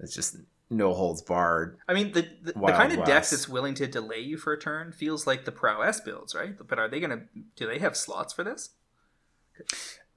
it's 0.00 0.14
just 0.14 0.36
no 0.68 0.92
holds 0.94 1.22
barred. 1.22 1.78
I 1.88 1.94
mean, 1.94 2.10
the 2.10 2.22
the, 2.42 2.54
the 2.54 2.72
kind 2.72 2.92
of 2.92 3.04
deck 3.04 3.28
that's 3.28 3.48
willing 3.48 3.74
to 3.74 3.86
delay 3.86 4.20
you 4.20 4.36
for 4.36 4.52
a 4.52 4.58
turn 4.58 4.90
feels 4.90 5.28
like 5.28 5.44
the 5.44 5.52
prowess 5.52 6.00
builds, 6.00 6.34
right? 6.34 6.56
But 6.66 6.80
are 6.80 6.88
they 6.88 6.98
gonna? 6.98 7.22
Do 7.54 7.68
they 7.68 7.78
have 7.78 7.96
slots 7.96 8.32
for 8.32 8.42
this? 8.42 8.70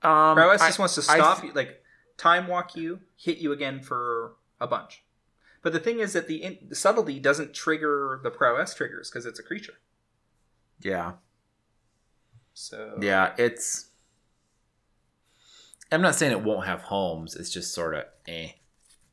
Um, 0.03 0.35
Prowess 0.35 0.61
I- 0.61 0.67
just 0.67 0.79
wants 0.79 0.95
to 0.95 1.01
stop 1.01 1.41
th- 1.41 1.51
you, 1.51 1.55
like 1.55 1.81
time 2.17 2.47
walk 2.47 2.75
you, 2.75 2.99
hit 3.15 3.37
you 3.37 3.51
again 3.51 3.81
for 3.81 4.33
a 4.59 4.67
bunch. 4.67 5.03
But 5.61 5.71
the 5.71 5.79
thing 5.79 5.99
is 5.99 6.11
that 6.13 6.27
the, 6.27 6.43
in, 6.43 6.57
the 6.67 6.75
subtlety 6.75 7.19
doesn't 7.19 7.53
trigger 7.53 8.19
the 8.21 8.29
prowess 8.29 8.73
triggers 8.75 9.09
because 9.09 9.25
it's 9.25 9.39
a 9.39 9.43
creature. 9.43 9.75
Yeah, 10.81 11.13
So 12.53 12.97
yeah, 13.01 13.33
it's. 13.37 13.87
I'm 15.91 16.01
not 16.01 16.15
saying 16.15 16.31
it 16.31 16.41
won't 16.41 16.65
have 16.65 16.81
homes. 16.81 17.35
It's 17.35 17.49
just 17.49 17.73
sort 17.73 17.93
of 17.93 18.03
eh. 18.27 18.49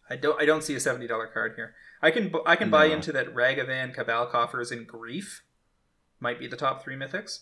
I 0.09 0.17
don't 0.17 0.41
I 0.41 0.45
don't 0.45 0.65
see 0.65 0.75
a 0.75 0.81
seventy 0.81 1.07
dollar 1.07 1.29
card 1.29 1.53
here. 1.55 1.75
I 2.03 2.11
can 2.11 2.33
I 2.47 2.57
can 2.57 2.71
buy 2.71 2.87
into 2.87 3.13
that 3.13 3.35
Ragavan, 3.35 3.95
Cabal 3.95 4.27
Coffers, 4.27 4.73
and 4.73 4.87
Grief 4.87 5.45
might 6.19 6.39
be 6.41 6.49
the 6.49 6.57
top 6.57 6.83
three 6.83 6.97
mythics. 6.97 7.41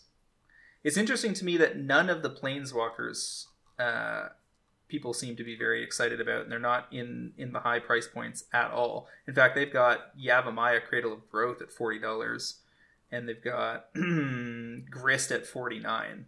It's 0.85 0.97
interesting 0.97 1.35
to 1.35 1.45
me 1.45 1.57
that 1.57 1.77
none 1.77 2.09
of 2.09 2.23
the 2.23 2.31
Planeswalkers 2.31 3.47
uh, 3.79 4.29
people 4.89 5.13
seem 5.13 5.37
to 5.37 5.45
be 5.45 5.57
very 5.57 5.83
excited 5.83 6.21
about, 6.21 6.43
and 6.43 6.53
they're 6.53 6.59
not 6.59 6.87
in 6.93 7.33
in 7.37 7.53
the 7.53 7.61
high 7.61 7.79
price 7.81 8.07
points 8.07 8.45
at 8.53 8.71
all. 8.71 9.09
In 9.27 9.35
fact, 9.35 9.55
they've 9.55 9.73
got 9.73 10.17
Yavimaya, 10.19 10.83
Cradle 10.83 11.13
of 11.13 11.29
Growth 11.31 11.61
at 11.61 11.71
forty 11.73 11.99
dollars, 11.99 12.61
and 13.11 13.29
they've 13.29 13.43
got 13.43 13.87
Grist 14.91 15.31
at 15.33 15.47
forty 15.47 15.79
nine. 15.79 16.27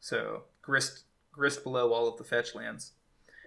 So 0.00 0.44
Grist 0.62 1.04
Grist 1.32 1.62
below 1.64 1.92
all 1.92 2.08
of 2.08 2.18
the 2.18 2.24
fetch 2.24 2.54
lands. 2.54 2.92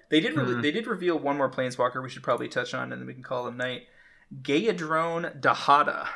They 0.09 0.19
did 0.19 0.35
re- 0.35 0.43
Hmm. 0.55 0.61
they 0.61 0.71
did 0.71 0.87
reveal 0.87 1.17
one 1.17 1.37
more 1.37 1.49
planeswalker 1.49 2.01
we 2.03 2.09
should 2.09 2.23
probably 2.23 2.49
touch 2.49 2.73
on, 2.73 2.91
and 2.91 2.99
then 3.01 3.07
we 3.07 3.13
can 3.13 3.23
call 3.23 3.47
him 3.47 3.57
night. 3.57 3.83
Geyadrone 4.41 5.39
Dihada 5.41 6.07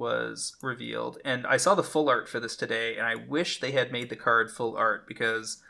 was 0.00 0.56
revealed, 0.62 1.18
and 1.24 1.46
I 1.46 1.58
saw 1.58 1.74
the 1.76 1.84
full 1.84 2.08
art 2.08 2.28
for 2.28 2.40
this 2.40 2.56
today, 2.56 2.96
and 2.96 3.06
I 3.06 3.14
wish 3.14 3.60
they 3.60 3.72
had 3.72 3.92
made 3.92 4.08
the 4.08 4.16
card 4.16 4.50
full 4.50 4.74
art 4.74 5.06
because 5.06 5.62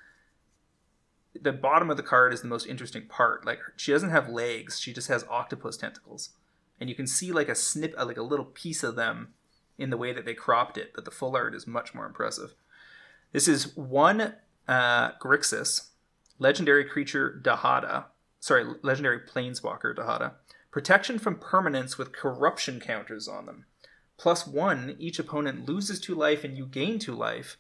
the 1.39 1.53
bottom 1.53 1.91
of 1.91 1.97
the 1.97 2.03
card 2.03 2.33
is 2.33 2.41
the 2.41 2.49
most 2.49 2.67
interesting 2.67 3.07
part. 3.07 3.45
Like 3.45 3.59
she 3.77 3.93
doesn't 3.93 4.11
have 4.11 4.29
legs; 4.29 4.81
she 4.81 4.93
just 4.93 5.09
has 5.09 5.27
octopus 5.29 5.77
tentacles, 5.77 6.31
and 6.79 6.89
you 6.89 6.95
can 6.95 7.09
see 7.09 7.33
like 7.33 7.49
a 7.49 7.55
snip, 7.57 7.95
like 7.99 8.17
a 8.17 8.23
little 8.23 8.47
piece 8.47 8.85
of 8.85 8.95
them 8.95 9.35
in 9.77 9.91
the 9.91 9.97
way 9.97 10.13
that 10.13 10.25
they 10.25 10.35
cropped 10.35 10.79
it. 10.79 10.93
But 10.95 11.05
the 11.05 11.11
full 11.11 11.35
art 11.35 11.55
is 11.55 11.67
much 11.67 11.93
more 11.93 12.07
impressive. 12.07 12.55
This 13.33 13.49
is 13.49 13.77
one 13.77 14.37
uh, 14.69 15.13
Grixis, 15.19 15.89
legendary 16.39 16.85
creature 16.85 17.41
Dihada. 17.43 18.05
Sorry, 18.39 18.65
legendary 18.83 19.21
planeswalker 19.21 19.95
Dihada. 19.95 20.35
Protection 20.71 21.19
from 21.19 21.35
permanents 21.35 21.99
with 21.99 22.13
corruption 22.13 22.79
counters 22.79 23.27
on 23.27 23.47
them. 23.47 23.67
Plus 24.21 24.47
one, 24.47 24.97
each 24.99 25.19
opponent 25.19 25.67
loses 25.67 25.99
two 25.99 26.15
life 26.15 26.45
and 26.45 26.55
you 26.55 26.67
gain 26.67 26.99
two 26.99 27.15
life. 27.15 27.57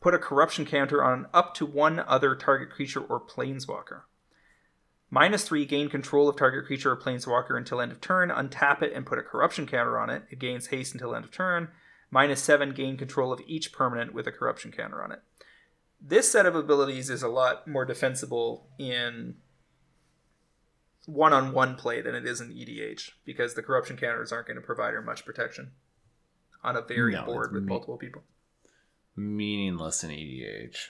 Put 0.00 0.14
a 0.14 0.18
corruption 0.18 0.64
counter 0.64 1.04
on 1.04 1.26
up 1.34 1.54
to 1.56 1.66
one 1.66 2.00
other 2.00 2.34
target 2.34 2.70
creature 2.70 3.02
or 3.02 3.20
planeswalker. 3.20 4.04
Minus 5.10 5.46
three, 5.46 5.66
gain 5.66 5.90
control 5.90 6.26
of 6.26 6.36
target 6.36 6.64
creature 6.64 6.92
or 6.92 6.96
planeswalker 6.96 7.54
until 7.54 7.82
end 7.82 7.92
of 7.92 8.00
turn. 8.00 8.30
Untap 8.30 8.80
it 8.80 8.94
and 8.94 9.04
put 9.04 9.18
a 9.18 9.22
corruption 9.22 9.66
counter 9.66 9.98
on 9.98 10.08
it. 10.08 10.22
It 10.30 10.38
gains 10.38 10.68
haste 10.68 10.94
until 10.94 11.14
end 11.14 11.26
of 11.26 11.30
turn. 11.30 11.68
Minus 12.10 12.42
seven, 12.42 12.72
gain 12.72 12.96
control 12.96 13.30
of 13.30 13.42
each 13.46 13.70
permanent 13.70 14.14
with 14.14 14.26
a 14.26 14.32
corruption 14.32 14.72
counter 14.72 15.04
on 15.04 15.12
it. 15.12 15.20
This 16.00 16.32
set 16.32 16.46
of 16.46 16.54
abilities 16.54 17.10
is 17.10 17.22
a 17.22 17.28
lot 17.28 17.68
more 17.68 17.84
defensible 17.84 18.70
in 18.78 19.34
one-on-one 21.06 21.76
play 21.76 22.00
than 22.00 22.14
it 22.14 22.26
is 22.26 22.40
in 22.40 22.50
EDH 22.50 23.10
because 23.24 23.54
the 23.54 23.62
corruption 23.62 23.96
counters 23.96 24.32
aren't 24.32 24.46
going 24.46 24.56
to 24.56 24.62
provide 24.62 24.94
her 24.94 25.02
much 25.02 25.24
protection 25.24 25.72
on 26.62 26.76
a 26.76 26.80
very 26.82 27.12
No, 27.12 27.24
board 27.24 27.52
with 27.52 27.62
me- 27.64 27.68
multiple 27.68 27.98
people. 27.98 28.22
Meaningless 29.16 30.02
in 30.02 30.10
EDH. 30.10 30.88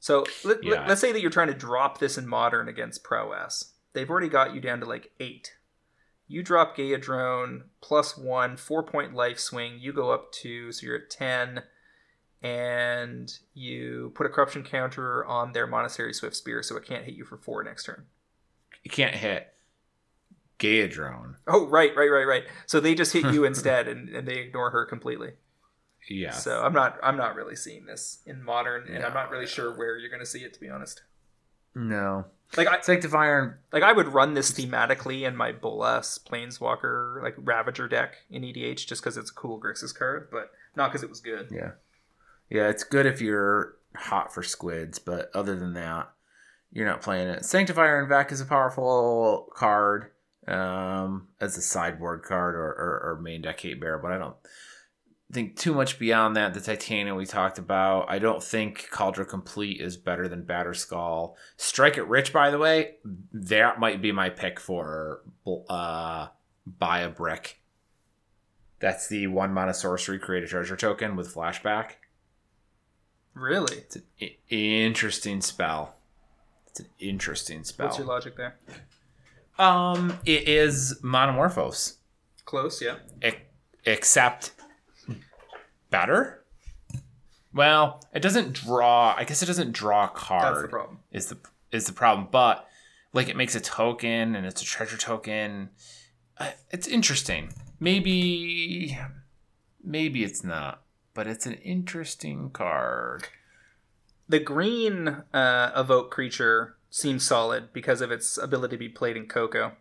So 0.00 0.24
let, 0.44 0.62
Yeah. 0.64 0.82
us 0.86 1.00
say 1.00 1.12
that 1.12 1.20
you're 1.20 1.30
trying 1.30 1.48
to 1.48 1.54
drop 1.54 1.98
this 1.98 2.18
in 2.18 2.26
modern 2.26 2.68
against 2.68 3.04
prowess. 3.04 3.74
They've 3.92 4.10
already 4.10 4.28
got 4.28 4.54
you 4.54 4.60
down 4.60 4.80
to 4.80 4.86
like 4.86 5.12
eight. 5.20 5.56
You 6.26 6.42
drop 6.42 6.76
Gaia 6.76 6.98
Geyadrone 6.98 7.64
plus 7.80 8.16
one, 8.16 8.56
four 8.56 8.82
point 8.82 9.14
life 9.14 9.38
swing. 9.38 9.78
You 9.78 9.92
go 9.92 10.10
up 10.10 10.32
two, 10.32 10.72
so 10.72 10.86
you're 10.86 10.96
at 10.96 11.10
ten, 11.10 11.62
and 12.42 13.30
you 13.52 14.10
put 14.14 14.26
a 14.26 14.30
corruption 14.30 14.64
counter 14.64 15.24
on 15.24 15.52
their 15.52 15.66
Monastery 15.66 16.12
Swiftspear, 16.12 16.64
so 16.64 16.76
it 16.76 16.84
can't 16.84 17.04
hit 17.04 17.14
you 17.14 17.24
for 17.24 17.36
four 17.36 17.62
next 17.62 17.84
turn. 17.84 18.06
You 18.84 18.90
can't 18.90 19.14
hit. 19.14 19.48
Geyadrone. 20.58 21.34
Oh, 21.48 21.66
right, 21.66 21.94
right, 21.96 22.08
right, 22.08 22.26
right. 22.26 22.44
So 22.66 22.78
they 22.80 22.94
just 22.94 23.12
hit 23.12 23.32
you 23.32 23.44
instead, 23.44 23.88
and, 23.88 24.08
and 24.10 24.28
they 24.28 24.38
ignore 24.38 24.70
her 24.70 24.86
completely. 24.86 25.32
Yeah. 26.08 26.32
So 26.32 26.62
I'm 26.62 26.72
not 26.72 26.98
I'm 27.02 27.16
not 27.16 27.34
really 27.34 27.56
seeing 27.56 27.86
this 27.86 28.18
in 28.26 28.42
modern, 28.42 28.86
and 28.88 29.04
I'm 29.04 29.14
not 29.14 29.30
really 29.30 29.46
sure 29.46 29.76
where 29.76 29.96
you're 29.96 30.10
going 30.10 30.20
to 30.20 30.26
see 30.26 30.40
it. 30.40 30.52
To 30.54 30.60
be 30.60 30.68
honest, 30.68 31.02
no. 31.74 32.26
like 32.56 32.68
I 32.68 32.80
Sanctifier. 32.82 33.60
like 33.72 33.82
I 33.82 33.92
would 33.92 34.08
run 34.08 34.34
this 34.34 34.52
thematically 34.52 35.26
in 35.26 35.34
my 35.34 35.52
Bolas 35.52 36.18
Planeswalker 36.18 37.22
like 37.22 37.34
Ravager 37.38 37.88
deck 37.88 38.16
in 38.30 38.42
EDH 38.42 38.86
just 38.86 39.02
because 39.02 39.16
it's 39.16 39.30
a 39.30 39.34
cool 39.34 39.58
Grixis 39.58 39.94
card, 39.94 40.28
but 40.30 40.50
not 40.76 40.90
because 40.90 41.02
it 41.02 41.08
was 41.08 41.20
good. 41.20 41.48
Yeah. 41.50 41.72
Yeah, 42.50 42.68
it's 42.68 42.84
good 42.84 43.06
if 43.06 43.22
you're 43.22 43.76
hot 43.96 44.32
for 44.32 44.42
squids, 44.42 44.98
but 44.98 45.30
other 45.34 45.56
than 45.56 45.72
that, 45.74 46.10
you're 46.74 46.88
not 46.88 47.00
playing 47.00 47.28
it. 47.28 47.44
Sanctifier 47.44 48.02
en-Vec 48.02 48.32
is 48.32 48.40
a 48.40 48.44
powerful 48.44 49.48
card 49.54 50.10
um, 50.46 51.28
as 51.40 51.56
a 51.56 51.62
sideboard 51.62 52.22
card 52.24 52.56
or, 52.56 52.66
or, 52.66 53.00
or 53.04 53.20
main 53.22 53.40
deck 53.40 53.60
hate 53.60 53.80
bear, 53.80 53.96
but 53.96 54.12
I 54.12 54.18
don't 54.18 54.36
think 55.32 55.56
too 55.56 55.72
much 55.72 55.98
beyond 55.98 56.36
that. 56.36 56.52
The 56.52 56.60
Titanium 56.60 57.16
we 57.16 57.26
talked 57.26 57.58
about. 57.58 58.10
I 58.10 58.18
don't 58.18 58.42
think 58.42 58.88
Kaldra 58.90 59.26
Compleat 59.26 59.80
is 59.80 59.96
better 59.96 60.28
than 60.28 60.42
Batterskull. 60.42 61.36
Strike 61.56 61.96
It 61.96 62.08
Rich, 62.08 62.32
by 62.32 62.50
the 62.50 62.58
way, 62.58 62.96
that 63.32 63.78
might 63.78 64.02
be 64.02 64.12
my 64.12 64.28
pick 64.28 64.58
for 64.58 65.22
uh, 65.68 66.26
Buy 66.66 67.00
a 67.00 67.08
Brick. 67.08 67.60
That's 68.80 69.08
the 69.08 69.28
one 69.28 69.54
mana 69.54 69.74
sorcery, 69.74 70.18
create 70.18 70.44
a 70.44 70.48
treasure 70.48 70.76
token 70.76 71.14
with 71.16 71.32
flashback. 71.32 71.92
Really? 73.32 73.78
It's 73.78 73.96
an 73.96 74.30
interesting 74.48 75.40
spell. 75.40 75.94
It's 76.74 76.80
an 76.80 76.86
interesting 76.98 77.62
spell. 77.62 77.86
What's 77.86 77.98
your 77.98 78.08
logic 78.08 78.36
there? 78.36 78.56
um, 79.60 80.18
it 80.26 80.48
is 80.48 80.98
Manamorphose, 81.04 81.98
Close, 82.44 82.82
yeah. 82.82 82.96
e- 83.24 83.36
except 83.84 84.50
better. 85.90 86.42
Well, 87.52 88.02
it 88.12 88.22
doesn't 88.22 88.54
draw. 88.54 89.14
I 89.16 89.22
guess 89.22 89.40
it 89.40 89.46
doesn't 89.46 89.70
draw 89.70 90.06
a 90.06 90.08
card. 90.08 90.56
That's 90.56 90.62
the 90.62 90.68
problem. 90.68 90.98
Is 91.12 91.26
the 91.26 91.38
is 91.70 91.86
the 91.86 91.92
problem? 91.92 92.26
But 92.32 92.66
like, 93.12 93.28
it 93.28 93.36
makes 93.36 93.54
a 93.54 93.60
token, 93.60 94.34
and 94.34 94.44
it's 94.44 94.60
a 94.60 94.64
treasure 94.64 94.96
token. 94.96 95.70
Uh, 96.38 96.50
it's 96.72 96.88
interesting. 96.88 97.52
Maybe, 97.78 98.98
maybe 99.80 100.24
it's 100.24 100.42
not, 100.42 100.82
but 101.14 101.28
it's 101.28 101.46
an 101.46 101.54
interesting 101.54 102.50
card. 102.50 103.28
The 104.28 104.40
green 104.40 105.08
uh, 105.32 105.72
evoke 105.76 106.10
creature 106.10 106.76
seems 106.90 107.26
solid 107.26 107.72
because 107.72 108.00
of 108.00 108.10
its 108.10 108.38
ability 108.38 108.76
to 108.76 108.78
be 108.78 108.88
played 108.88 109.16
in 109.16 109.26
Coco. 109.26 109.72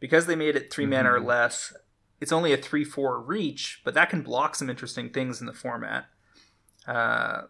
Because 0.00 0.26
they 0.26 0.36
made 0.36 0.56
it 0.56 0.72
3 0.72 0.86
mana 0.86 1.12
or 1.12 1.20
Mhm. 1.20 1.26
less, 1.26 1.74
it's 2.20 2.32
only 2.32 2.52
a 2.52 2.56
3 2.56 2.84
4 2.84 3.20
reach, 3.20 3.82
but 3.84 3.94
that 3.94 4.10
can 4.10 4.22
block 4.22 4.54
some 4.54 4.70
interesting 4.70 5.10
things 5.10 5.40
in 5.40 5.46
the 5.46 5.52
format. 5.52 6.06
Uh, 6.86 7.42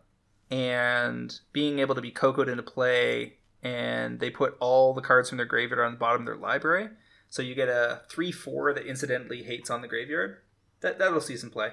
and 0.50 1.40
being 1.52 1.78
able 1.78 1.94
to 1.94 2.00
be 2.00 2.10
Cocoed 2.10 2.48
into 2.48 2.62
play, 2.62 3.38
and 3.62 4.20
they 4.20 4.30
put 4.30 4.56
all 4.60 4.94
the 4.94 5.02
cards 5.02 5.28
from 5.28 5.38
their 5.38 5.46
graveyard 5.46 5.84
on 5.84 5.92
the 5.92 5.98
bottom 5.98 6.22
of 6.22 6.26
their 6.26 6.36
library. 6.36 6.88
So 7.28 7.42
you 7.42 7.54
get 7.54 7.68
a 7.68 8.02
3 8.08 8.32
4 8.32 8.72
that 8.72 8.86
incidentally 8.86 9.42
hates 9.42 9.70
on 9.70 9.82
the 9.82 9.88
graveyard. 9.88 10.38
That, 10.80 10.98
that'll 10.98 11.20
see 11.20 11.36
some 11.36 11.50
play. 11.50 11.72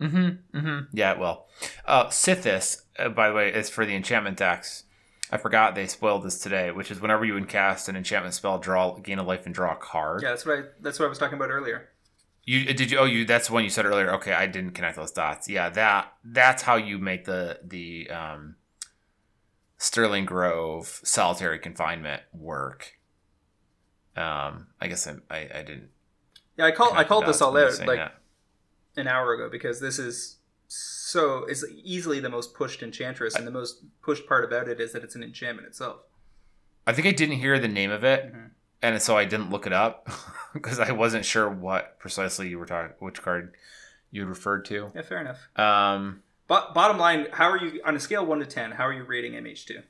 Mm-hmm. 0.00 0.58
Mm-hmm. 0.58 0.96
Yeah, 0.96 1.18
well. 1.18 1.46
Uh 1.84 2.06
Sythis, 2.06 2.82
uh, 2.98 3.08
by 3.10 3.28
the 3.28 3.34
way, 3.34 3.52
is 3.52 3.68
for 3.68 3.84
the 3.84 3.94
enchantment 3.94 4.36
decks. 4.38 4.84
I 5.32 5.36
forgot 5.36 5.74
they 5.74 5.86
spoiled 5.86 6.24
this 6.24 6.40
today, 6.40 6.70
which 6.72 6.90
is 6.90 7.00
whenever 7.00 7.24
you 7.24 7.34
would 7.34 7.48
cast 7.48 7.88
an 7.88 7.96
enchantment 7.96 8.34
spell, 8.34 8.58
draw 8.58 8.96
gain 8.96 9.18
a 9.18 9.22
life 9.22 9.46
and 9.46 9.54
draw 9.54 9.72
a 9.72 9.76
card. 9.76 10.22
Yeah, 10.22 10.30
that's 10.30 10.44
what 10.44 10.58
I, 10.58 10.62
that's 10.80 10.98
what 10.98 11.06
I 11.06 11.08
was 11.08 11.18
talking 11.18 11.36
about 11.36 11.50
earlier. 11.50 11.90
You 12.44 12.72
did 12.72 12.90
you 12.90 12.98
oh 12.98 13.04
you 13.04 13.24
that's 13.24 13.48
the 13.48 13.52
one 13.52 13.62
you 13.62 13.70
said 13.70 13.84
earlier. 13.84 14.10
Okay, 14.14 14.32
I 14.32 14.46
didn't 14.46 14.72
connect 14.72 14.96
those 14.96 15.12
dots. 15.12 15.48
Yeah, 15.48 15.68
that 15.70 16.12
that's 16.24 16.62
how 16.62 16.76
you 16.76 16.98
make 16.98 17.26
the 17.26 17.60
the 17.62 18.10
um 18.10 18.56
Sterling 19.78 20.24
Grove 20.24 21.00
solitary 21.04 21.58
confinement 21.58 22.22
work. 22.32 22.94
Um 24.16 24.68
I 24.80 24.88
guess 24.88 25.06
I 25.06 25.16
I, 25.30 25.38
I 25.54 25.62
didn't 25.62 25.90
Yeah, 26.56 26.64
I 26.64 26.70
call 26.72 26.92
I 26.94 27.04
called 27.04 27.26
this 27.26 27.40
all 27.40 27.56
out 27.56 27.78
like 27.86 27.98
that. 27.98 28.19
An 28.96 29.06
hour 29.06 29.32
ago 29.34 29.48
because 29.50 29.80
this 29.80 29.98
is 29.98 30.36
so 30.68 31.44
it's 31.48 31.64
easily 31.82 32.20
the 32.20 32.28
most 32.28 32.54
pushed 32.54 32.82
enchantress 32.82 33.34
and 33.34 33.46
the 33.46 33.50
most 33.50 33.82
pushed 34.02 34.26
part 34.26 34.44
about 34.44 34.68
it 34.68 34.80
is 34.80 34.92
that 34.92 35.02
it's 35.02 35.14
an 35.16 35.22
enchantment 35.22 35.66
itself. 35.66 36.02
I 36.86 36.92
think 36.92 37.06
I 37.06 37.12
didn't 37.12 37.36
hear 37.38 37.58
the 37.58 37.68
name 37.68 37.90
of 37.90 38.04
it, 38.04 38.32
Mhm. 38.32 38.50
and 38.82 39.02
so 39.02 39.16
I 39.16 39.24
didn't 39.24 39.50
look 39.50 39.66
it 39.66 39.72
up 39.72 40.08
because 40.52 40.78
I 40.78 40.92
wasn't 40.92 41.24
sure 41.24 41.48
what 41.48 41.98
precisely 41.98 42.48
you 42.48 42.58
were 42.58 42.66
talking, 42.66 42.94
which 43.00 43.20
card 43.22 43.54
you 44.10 44.24
referred 44.26 44.64
to. 44.66 44.90
Yeah, 44.94 45.02
fair 45.02 45.20
enough. 45.20 45.48
Um, 45.56 46.22
But 46.46 46.74
bottom 46.74 46.98
line, 46.98 47.26
how 47.32 47.48
are 47.50 47.58
you 47.58 47.80
on 47.84 47.94
a 47.96 48.00
scale 48.00 48.22
of 48.22 48.28
one 48.28 48.40
to 48.40 48.46
ten? 48.46 48.72
How 48.72 48.86
are 48.86 48.92
you 48.92 49.04
rating 49.04 49.34
MH2? 49.34 49.82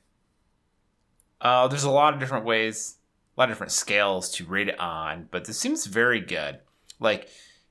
uh, 1.40 1.68
there's 1.68 1.84
a 1.84 1.90
lot 1.90 2.12
of 2.14 2.20
different 2.20 2.44
ways, 2.44 2.96
a 3.36 3.40
lot 3.40 3.44
of 3.48 3.50
different 3.50 3.72
scales 3.72 4.30
to 4.32 4.44
rate 4.44 4.68
it 4.68 4.78
on, 4.78 5.28
but 5.30 5.44
this 5.46 5.58
seems 5.58 5.86
very 5.86 6.20
good. 6.20 6.60
Like 6.98 7.28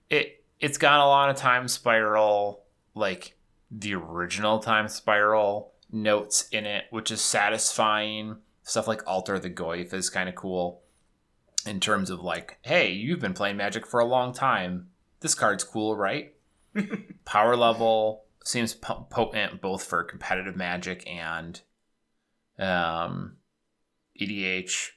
it, 0.09 0.38
it's 0.59 0.77
got 0.77 0.99
a 0.99 1.05
lot 1.05 1.29
of 1.29 1.35
time 1.35 1.67
spiral, 1.67 2.63
like 2.95 3.37
the 3.71 3.95
original 3.95 4.59
time 4.59 4.87
spiral 4.87 5.73
notes 5.91 6.47
in 6.51 6.65
it, 6.65 6.85
which 6.89 7.11
is 7.11 7.21
satisfying. 7.21 8.37
Stuff 8.63 8.87
like 8.87 9.07
Altar 9.07 9.39
the 9.39 9.49
Goyf 9.49 9.93
is 9.93 10.09
kind 10.09 10.29
of 10.29 10.35
cool 10.35 10.81
in 11.65 11.79
terms 11.79 12.09
of 12.09 12.21
like, 12.21 12.57
hey, 12.61 12.91
you've 12.91 13.19
been 13.19 13.33
playing 13.33 13.57
Magic 13.57 13.87
for 13.87 13.99
a 13.99 14.05
long 14.05 14.33
time. 14.33 14.87
This 15.21 15.35
card's 15.35 15.63
cool, 15.63 15.95
right? 15.95 16.33
Power 17.25 17.55
level 17.55 18.25
seems 18.43 18.73
potent 18.73 19.61
both 19.61 19.83
for 19.83 20.03
competitive 20.03 20.55
Magic 20.55 21.07
and 21.07 21.61
um, 22.57 23.37
EDH. 24.19 24.89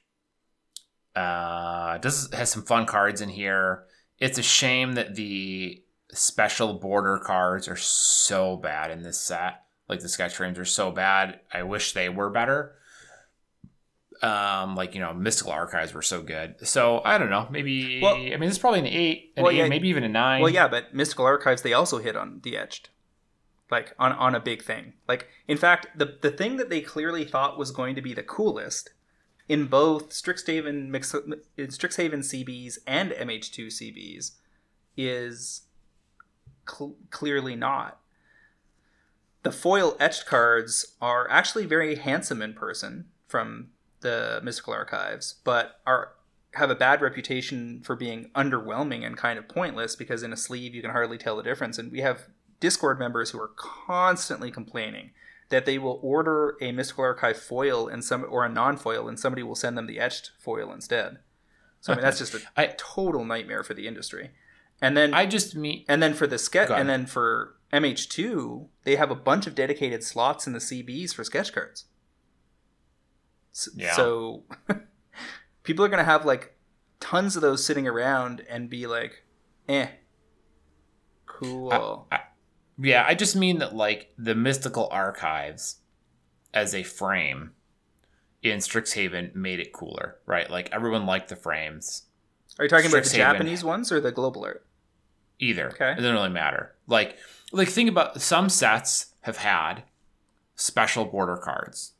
Uh, 1.14 1.98
does 1.98 2.32
has 2.32 2.50
some 2.50 2.62
fun 2.62 2.86
cards 2.86 3.20
in 3.20 3.28
here. 3.28 3.84
It's 4.22 4.38
a 4.38 4.42
shame 4.42 4.92
that 4.92 5.16
the 5.16 5.82
special 6.12 6.74
border 6.74 7.18
cards 7.18 7.66
are 7.66 7.76
so 7.76 8.56
bad 8.56 8.92
in 8.92 9.02
this 9.02 9.20
set. 9.20 9.64
Like 9.88 9.98
the 9.98 10.08
sketch 10.08 10.36
frames 10.36 10.58
are 10.60 10.64
so 10.64 10.92
bad. 10.92 11.40
I 11.52 11.64
wish 11.64 11.92
they 11.92 12.08
were 12.08 12.30
better. 12.30 12.76
Um, 14.22 14.76
like 14.76 14.94
you 14.94 15.00
know, 15.00 15.12
mystical 15.12 15.52
archives 15.52 15.92
were 15.92 16.02
so 16.02 16.22
good. 16.22 16.54
So 16.68 17.02
I 17.04 17.18
don't 17.18 17.30
know. 17.30 17.48
Maybe 17.50 18.00
Well- 18.00 18.14
I 18.14 18.36
mean, 18.36 18.44
it's 18.44 18.58
probably 18.58 18.78
an 18.78 18.86
eight, 18.86 19.32
an 19.36 19.42
Well, 19.42 19.52
eight, 19.52 19.56
yeah. 19.56 19.68
maybe 19.68 19.88
even 19.88 20.04
a 20.04 20.08
nine. 20.08 20.40
Well, 20.40 20.52
yeah, 20.52 20.68
but 20.68 20.94
Mystical 20.94 21.24
Archives 21.26 21.62
they 21.62 21.72
also 21.72 21.98
hit 21.98 22.14
on 22.14 22.40
the 22.44 22.56
edged, 22.56 22.90
like 23.72 23.92
on 23.98 24.12
on 24.12 24.36
a 24.36 24.40
big 24.40 24.62
thing. 24.62 24.92
Like 25.08 25.26
in 25.48 25.56
fact, 25.58 25.98
the 25.98 26.16
the 26.22 26.30
thing 26.30 26.58
that 26.58 26.70
they 26.70 26.80
clearly 26.80 27.24
thought 27.24 27.58
was 27.58 27.72
going 27.72 27.96
to 27.96 28.02
be 28.02 28.14
the 28.14 28.22
coolest 28.22 28.90
in 29.48 29.66
both 29.66 30.10
Strixhaven 30.10 30.88
mix 30.88 31.14
in 31.14 31.68
Strixhaven 31.68 32.20
CBs 32.20 32.78
and 32.86 33.10
MH2 33.12 33.66
CBs 33.66 34.32
is 34.96 35.62
cl- 36.68 36.96
clearly 37.10 37.56
not. 37.56 37.98
The 39.42 39.52
foil 39.52 39.96
etched 39.98 40.26
cards 40.26 40.94
are 41.00 41.28
actually 41.28 41.66
very 41.66 41.96
handsome 41.96 42.40
in 42.40 42.54
person 42.54 43.06
from 43.26 43.68
the 44.00 44.40
Mystical 44.42 44.74
Archives, 44.74 45.36
but 45.44 45.80
are 45.86 46.12
have 46.54 46.70
a 46.70 46.74
bad 46.74 47.00
reputation 47.00 47.80
for 47.82 47.96
being 47.96 48.30
underwhelming 48.34 49.06
and 49.06 49.16
kind 49.16 49.38
of 49.38 49.48
pointless 49.48 49.96
because 49.96 50.22
in 50.22 50.34
a 50.34 50.36
sleeve 50.36 50.74
you 50.74 50.82
can 50.82 50.90
hardly 50.90 51.16
tell 51.16 51.36
the 51.36 51.42
difference. 51.42 51.78
And 51.78 51.90
we 51.90 52.02
have 52.02 52.28
Discord 52.60 52.98
members 52.98 53.30
who 53.30 53.40
are 53.40 53.50
constantly 53.56 54.50
complaining 54.50 55.12
that 55.52 55.64
they 55.66 55.78
will 55.78 56.00
order 56.02 56.56
a 56.60 56.72
Mystical 56.72 57.04
Archive 57.04 57.38
foil 57.38 57.86
and 57.86 58.04
some 58.04 58.26
or 58.28 58.44
a 58.44 58.48
non-foil 58.48 59.08
and 59.08 59.18
somebody 59.20 59.44
will 59.44 59.54
send 59.54 59.78
them 59.78 59.86
the 59.86 60.00
etched 60.00 60.32
foil 60.40 60.72
instead. 60.72 61.18
So 61.80 61.92
I 61.92 61.96
mean 61.96 62.02
that's 62.04 62.18
just 62.18 62.34
a 62.34 62.40
I- 62.56 62.74
total 62.76 63.24
nightmare 63.24 63.62
for 63.62 63.74
the 63.74 63.86
industry. 63.86 64.32
And 64.80 64.96
then 64.96 65.14
I 65.14 65.26
just 65.26 65.54
mean 65.54 65.84
and 65.88 66.02
then 66.02 66.12
for 66.14 66.26
the 66.26 66.38
sketch, 66.38 66.68
and 66.80 66.88
then 66.88 67.06
for 67.06 67.54
MH2, 67.72 68.66
they 68.82 68.96
have 68.96 69.10
a 69.12 69.14
bunch 69.14 69.46
of 69.46 69.54
dedicated 69.54 70.02
slots 70.02 70.46
in 70.46 70.52
the 70.52 70.58
CBs 70.58 71.14
for 71.14 71.22
sketch 71.24 71.52
cards. 71.52 71.84
S- 73.54 73.68
Yeah. 73.76 73.94
So 73.94 74.44
people 75.62 75.84
are 75.84 75.88
gonna 75.88 76.04
have 76.04 76.24
like 76.24 76.56
tons 77.00 77.36
of 77.36 77.42
those 77.42 77.64
sitting 77.64 77.86
around 77.86 78.42
and 78.48 78.68
be 78.68 78.86
like, 78.86 79.24
"Eh, 79.68 79.88
cool." 81.26 82.08
Yeah, 82.82 83.04
I 83.06 83.14
just 83.14 83.36
mean 83.36 83.58
that 83.58 83.74
like 83.74 84.12
the 84.18 84.34
mystical 84.34 84.88
archives 84.90 85.76
as 86.52 86.74
a 86.74 86.82
frame 86.82 87.52
in 88.42 88.58
Strixhaven 88.58 89.34
made 89.34 89.60
it 89.60 89.72
cooler, 89.72 90.16
right? 90.26 90.50
Like 90.50 90.68
everyone 90.72 91.06
liked 91.06 91.28
the 91.28 91.36
frames. 91.36 92.02
are 92.58 92.64
you 92.64 92.68
talking 92.68 92.90
about 92.90 93.04
the 93.04 93.16
Japanese 93.16 93.62
ones 93.62 93.92
or 93.92 94.00
the 94.00 94.10
global 94.10 94.44
art? 94.44 94.66
Either. 95.38 95.70
Okay. 95.70 95.92
It 95.92 95.96
doesn't 95.96 96.12
really 96.12 96.28
matter. 96.28 96.74
Like 96.88 97.16
like 97.52 97.68
think 97.68 97.88
about 97.88 98.20
some 98.20 98.48
sets 98.48 99.14
have 99.22 99.36
had 99.36 99.84
special 100.56 101.04
border 101.04 101.36
cards. 101.36 101.92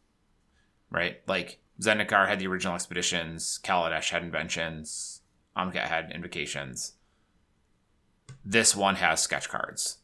Right? 0.91 1.21
Like 1.29 1.61
Zendikar 1.81 2.29
had 2.29 2.41
the 2.41 2.49
original 2.49 2.75
expeditions, 2.75 3.61
Kaladesh 3.63 4.11
had 4.11 4.23
inventions, 4.23 5.23
Amonkhet 5.57 5.87
had 5.87 6.11
invocations. 6.11 6.95
This 8.45 8.75
one 8.75 8.97
has 8.97 9.21
sketch 9.21 9.49
cards. 9.49 9.99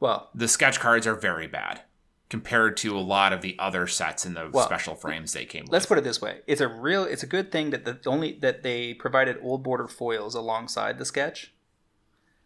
Well, 0.00 0.30
The 0.34 0.48
sketch 0.48 0.78
cards 0.80 1.06
are 1.06 1.14
very 1.14 1.46
bad 1.46 1.82
compared 2.30 2.76
to 2.76 2.96
a 2.96 3.00
lot 3.00 3.32
of 3.32 3.40
the 3.40 3.56
other 3.58 3.86
sets 3.86 4.26
in 4.26 4.34
the 4.34 4.50
Well, 4.52 4.64
special 4.66 4.94
frames 4.94 5.32
they 5.32 5.44
came 5.46 5.64
with. 5.64 5.72
let's 5.72 5.84
with. 5.84 5.88
put 5.88 5.98
it 5.98 6.04
this 6.04 6.20
way: 6.20 6.40
it's 6.46 6.60
a 6.60 6.68
real, 6.68 7.04
it's 7.04 7.22
a 7.22 7.26
good 7.26 7.50
thing 7.50 7.70
that 7.70 7.84
the 7.84 7.98
only 8.06 8.38
that 8.40 8.62
they 8.62 8.94
provided 8.94 9.38
old 9.42 9.62
border 9.62 9.88
foils 9.88 10.34
alongside 10.34 10.98
the 10.98 11.04
sketch 11.04 11.52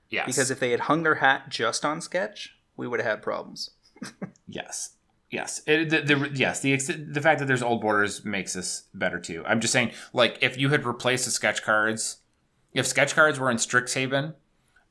Yes. 0.08 0.26
because 0.26 0.50
if 0.50 0.60
they 0.60 0.70
had 0.70 0.81
hung 0.81 1.02
their 1.02 1.16
hat 1.16 1.48
just 1.48 1.84
on 1.84 2.00
sketch, 2.00 2.56
we 2.76 2.86
would 2.86 3.00
have 3.00 3.08
had 3.10 3.22
problems. 3.22 3.70
Yes. 4.47 4.97
Yes. 5.31 5.62
It, 5.66 5.89
the, 5.89 6.02
the, 6.02 6.31
yes. 6.34 6.60
The 6.60 6.76
the 6.76 7.22
fact 7.22 7.39
that 7.40 7.47
there's 7.47 7.62
old 7.62 7.81
borders 7.81 8.22
makes 8.22 8.52
this 8.52 8.82
better 8.92 9.18
too. 9.18 9.42
I'm 9.47 9.60
just 9.60 9.72
saying, 9.72 9.92
like, 10.12 10.36
if 10.42 10.58
you 10.58 10.68
had 10.68 10.84
replaced 10.84 11.24
the 11.24 11.31
sketch 11.31 11.62
cards, 11.62 12.18
if 12.74 12.86
sketch 12.86 13.14
cards 13.14 13.39
were 13.40 13.50
in 13.50 13.56
Strixhaven 13.56 14.34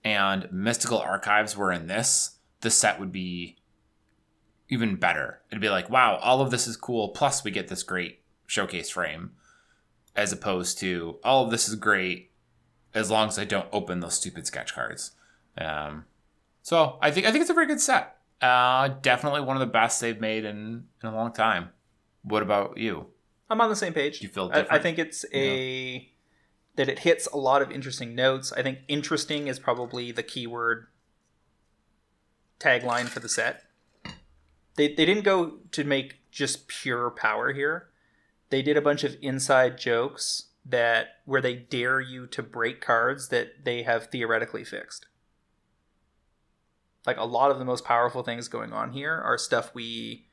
and 0.03 0.51
Mystical 0.51 0.97
Archives 0.97 1.55
were 1.55 1.71
in 1.71 1.85
this, 1.85 2.39
the 2.61 2.71
set 2.71 2.99
would 2.99 3.11
be 3.11 3.57
even 4.69 4.95
better. 4.95 5.41
It'd 5.51 5.61
be 5.61 5.69
like, 5.69 5.89
wow, 5.89 6.17
all 6.17 6.41
of 6.41 6.49
this 6.51 6.67
is 6.67 6.77
cool. 6.77 7.09
Plus, 7.09 7.43
we 7.43 7.51
get 7.51 7.67
this 7.67 7.83
great 7.83 8.21
showcase 8.47 8.89
frame, 8.89 9.31
as 10.15 10.31
opposed 10.31 10.77
to 10.79 11.19
all 11.23 11.43
of 11.43 11.51
this 11.51 11.67
is 11.67 11.75
great 11.75 12.31
as 12.93 13.11
long 13.11 13.27
as 13.27 13.37
I 13.37 13.45
don't 13.45 13.67
open 13.71 13.99
those 13.99 14.15
stupid 14.15 14.47
sketch 14.47 14.73
cards. 14.73 15.11
Um, 15.57 16.05
so 16.61 16.97
I 17.01 17.11
think 17.11 17.25
I 17.25 17.31
think 17.31 17.41
it's 17.41 17.49
a 17.49 17.55
very 17.55 17.67
good 17.67 17.81
set. 17.81 18.17
Uh, 18.41 18.89
definitely 19.01 19.41
one 19.41 19.55
of 19.55 19.59
the 19.59 19.67
best 19.67 20.01
they've 20.01 20.19
made 20.19 20.45
in, 20.45 20.85
in 21.03 21.09
a 21.09 21.15
long 21.15 21.31
time. 21.31 21.69
What 22.23 22.41
about 22.41 22.77
you? 22.77 23.07
I'm 23.49 23.61
on 23.61 23.69
the 23.69 23.75
same 23.75 23.93
page. 23.93 24.21
You 24.21 24.29
feel 24.29 24.49
I, 24.53 24.65
I 24.69 24.79
think 24.79 24.97
it's 24.97 25.25
a 25.33 26.09
that 26.75 26.87
it 26.87 26.99
hits 26.99 27.27
a 27.27 27.37
lot 27.37 27.61
of 27.61 27.71
interesting 27.71 28.15
notes. 28.15 28.53
I 28.53 28.63
think 28.63 28.79
interesting 28.87 29.47
is 29.47 29.59
probably 29.59 30.11
the 30.11 30.23
keyword 30.23 30.87
tagline 32.61 33.07
for 33.07 33.19
the 33.19 33.29
set. 33.29 33.63
They 34.75 34.93
they 34.93 35.05
didn't 35.05 35.23
go 35.23 35.59
to 35.71 35.83
make 35.83 36.19
just 36.31 36.67
pure 36.67 37.09
power 37.09 37.53
here. 37.53 37.89
They 38.49 38.61
did 38.61 38.77
a 38.77 38.81
bunch 38.81 39.03
of 39.03 39.17
inside 39.21 39.77
jokes 39.77 40.49
that 40.65 41.07
where 41.25 41.41
they 41.41 41.55
dare 41.55 41.99
you 41.99 42.27
to 42.27 42.43
break 42.43 42.81
cards 42.81 43.29
that 43.29 43.65
they 43.65 43.83
have 43.83 44.07
theoretically 44.07 44.63
fixed. 44.63 45.07
Like 47.05 47.17
a 47.17 47.25
lot 47.25 47.51
of 47.51 47.59
the 47.59 47.65
most 47.65 47.83
powerful 47.83 48.23
things 48.23 48.47
going 48.47 48.73
on 48.73 48.91
here 48.91 49.13
are 49.13 49.37
stuff 49.37 49.73
we 49.73 50.27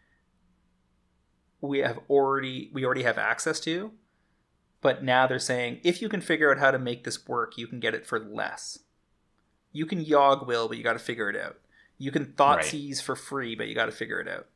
we 1.60 1.78
have 1.78 1.98
already 2.08 2.70
we 2.72 2.84
already 2.84 3.02
have 3.02 3.18
access 3.18 3.58
to 3.60 3.92
but 4.80 5.02
now 5.02 5.26
they're 5.26 5.38
saying 5.38 5.80
if 5.82 6.00
you 6.00 6.08
can 6.08 6.20
figure 6.20 6.52
out 6.52 6.58
how 6.58 6.70
to 6.70 6.78
make 6.78 7.04
this 7.04 7.26
work 7.26 7.58
you 7.58 7.66
can 7.66 7.80
get 7.80 7.94
it 7.94 8.06
for 8.06 8.18
less 8.20 8.80
you 9.72 9.86
can 9.86 10.00
yog 10.00 10.46
will 10.46 10.68
but 10.68 10.76
you 10.76 10.84
got 10.84 10.92
to 10.92 10.98
figure 10.98 11.28
it 11.28 11.36
out 11.36 11.56
you 11.98 12.10
can 12.10 12.32
thought 12.32 12.58
Right. 12.58 12.64
seize 12.64 13.00
for 13.00 13.16
free 13.16 13.54
but 13.54 13.68
you 13.68 13.74
got 13.74 13.86
to 13.86 13.92
figure 13.92 14.20
it 14.20 14.28
out. 14.28 14.46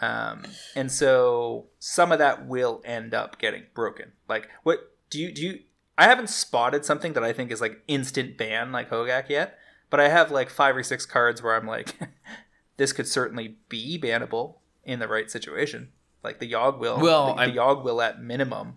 Um, 0.00 0.44
and 0.76 0.92
so 0.92 1.66
some 1.78 2.12
of 2.12 2.18
that 2.20 2.46
will 2.46 2.80
end 2.84 3.14
up 3.14 3.38
getting 3.38 3.64
broken. 3.74 4.12
Like 4.28 4.48
what 4.62 4.92
do 5.10 5.18
you 5.20 5.32
do 5.32 5.42
you 5.46 5.60
i 5.96 6.04
haven't 6.04 6.28
spotted 6.28 6.84
something 6.84 7.14
that 7.14 7.24
i 7.24 7.32
think 7.32 7.50
is 7.50 7.60
like 7.62 7.82
instant 7.88 8.36
ban 8.36 8.70
like 8.70 8.90
Hogaak 8.90 9.28
yet 9.30 9.58
but 9.88 9.98
i 9.98 10.08
have 10.08 10.30
like 10.30 10.50
five 10.50 10.76
or 10.76 10.82
six 10.82 11.06
cards 11.06 11.42
where 11.42 11.56
i'm 11.56 11.66
like 11.66 11.96
this 12.76 12.92
could 12.92 13.08
certainly 13.08 13.56
be 13.70 13.98
bannable 13.98 14.56
in 14.84 15.00
the 15.00 15.08
right 15.08 15.30
situation. 15.30 15.90
Like 16.22 16.38
the 16.40 16.46
yog 16.46 16.80
will 16.80 16.98
Well, 17.00 17.34
the, 17.36 17.46
the 17.46 17.52
yog 17.52 17.84
will 17.84 18.00
at 18.00 18.22
minimum 18.22 18.76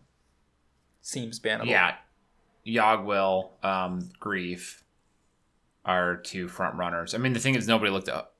seems 1.02 1.40
bannable. 1.40 1.68
Yeah, 1.68 1.96
Yogwill, 2.66 3.64
um, 3.64 4.10
Grief 4.20 4.84
are 5.86 6.18
two 6.18 6.48
front 6.48 6.76
runners. 6.76 7.14
I 7.14 7.18
mean, 7.18 7.34
the 7.34 7.40
thing 7.40 7.56
is, 7.56 7.68
nobody 7.68 7.92
looked 7.92 8.10
at 8.10 8.32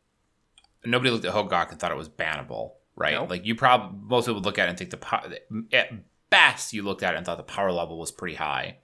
nobody 0.86 1.12
looked 1.12 1.26
at 1.26 1.34
Hogaak 1.34 1.72
and 1.72 1.80
thought 1.80 1.92
it 1.92 1.98
was 1.98 2.10
bannable, 2.10 2.74
right? 2.96 3.14
No. 3.14 3.26
Like 3.26 3.46
you 3.46 3.56
probably 3.56 3.98
most 4.04 4.26
people 4.26 4.36
would 4.36 4.46
look 4.46 4.60
at 4.60 4.68
it 4.68 4.70
and 4.70 4.78
think 4.78 4.92
the 4.92 4.98
po- 4.98 5.32
at 5.74 5.92
best 6.30 6.74
you 6.74 6.84
looked 6.84 7.04
at 7.04 7.14
it 7.14 7.18
and 7.18 7.26
thought 7.26 7.38
the 7.38 7.44
power 7.44 7.72
level 7.72 7.98
was 7.98 8.12
pretty 8.12 8.36
high. 8.36 8.78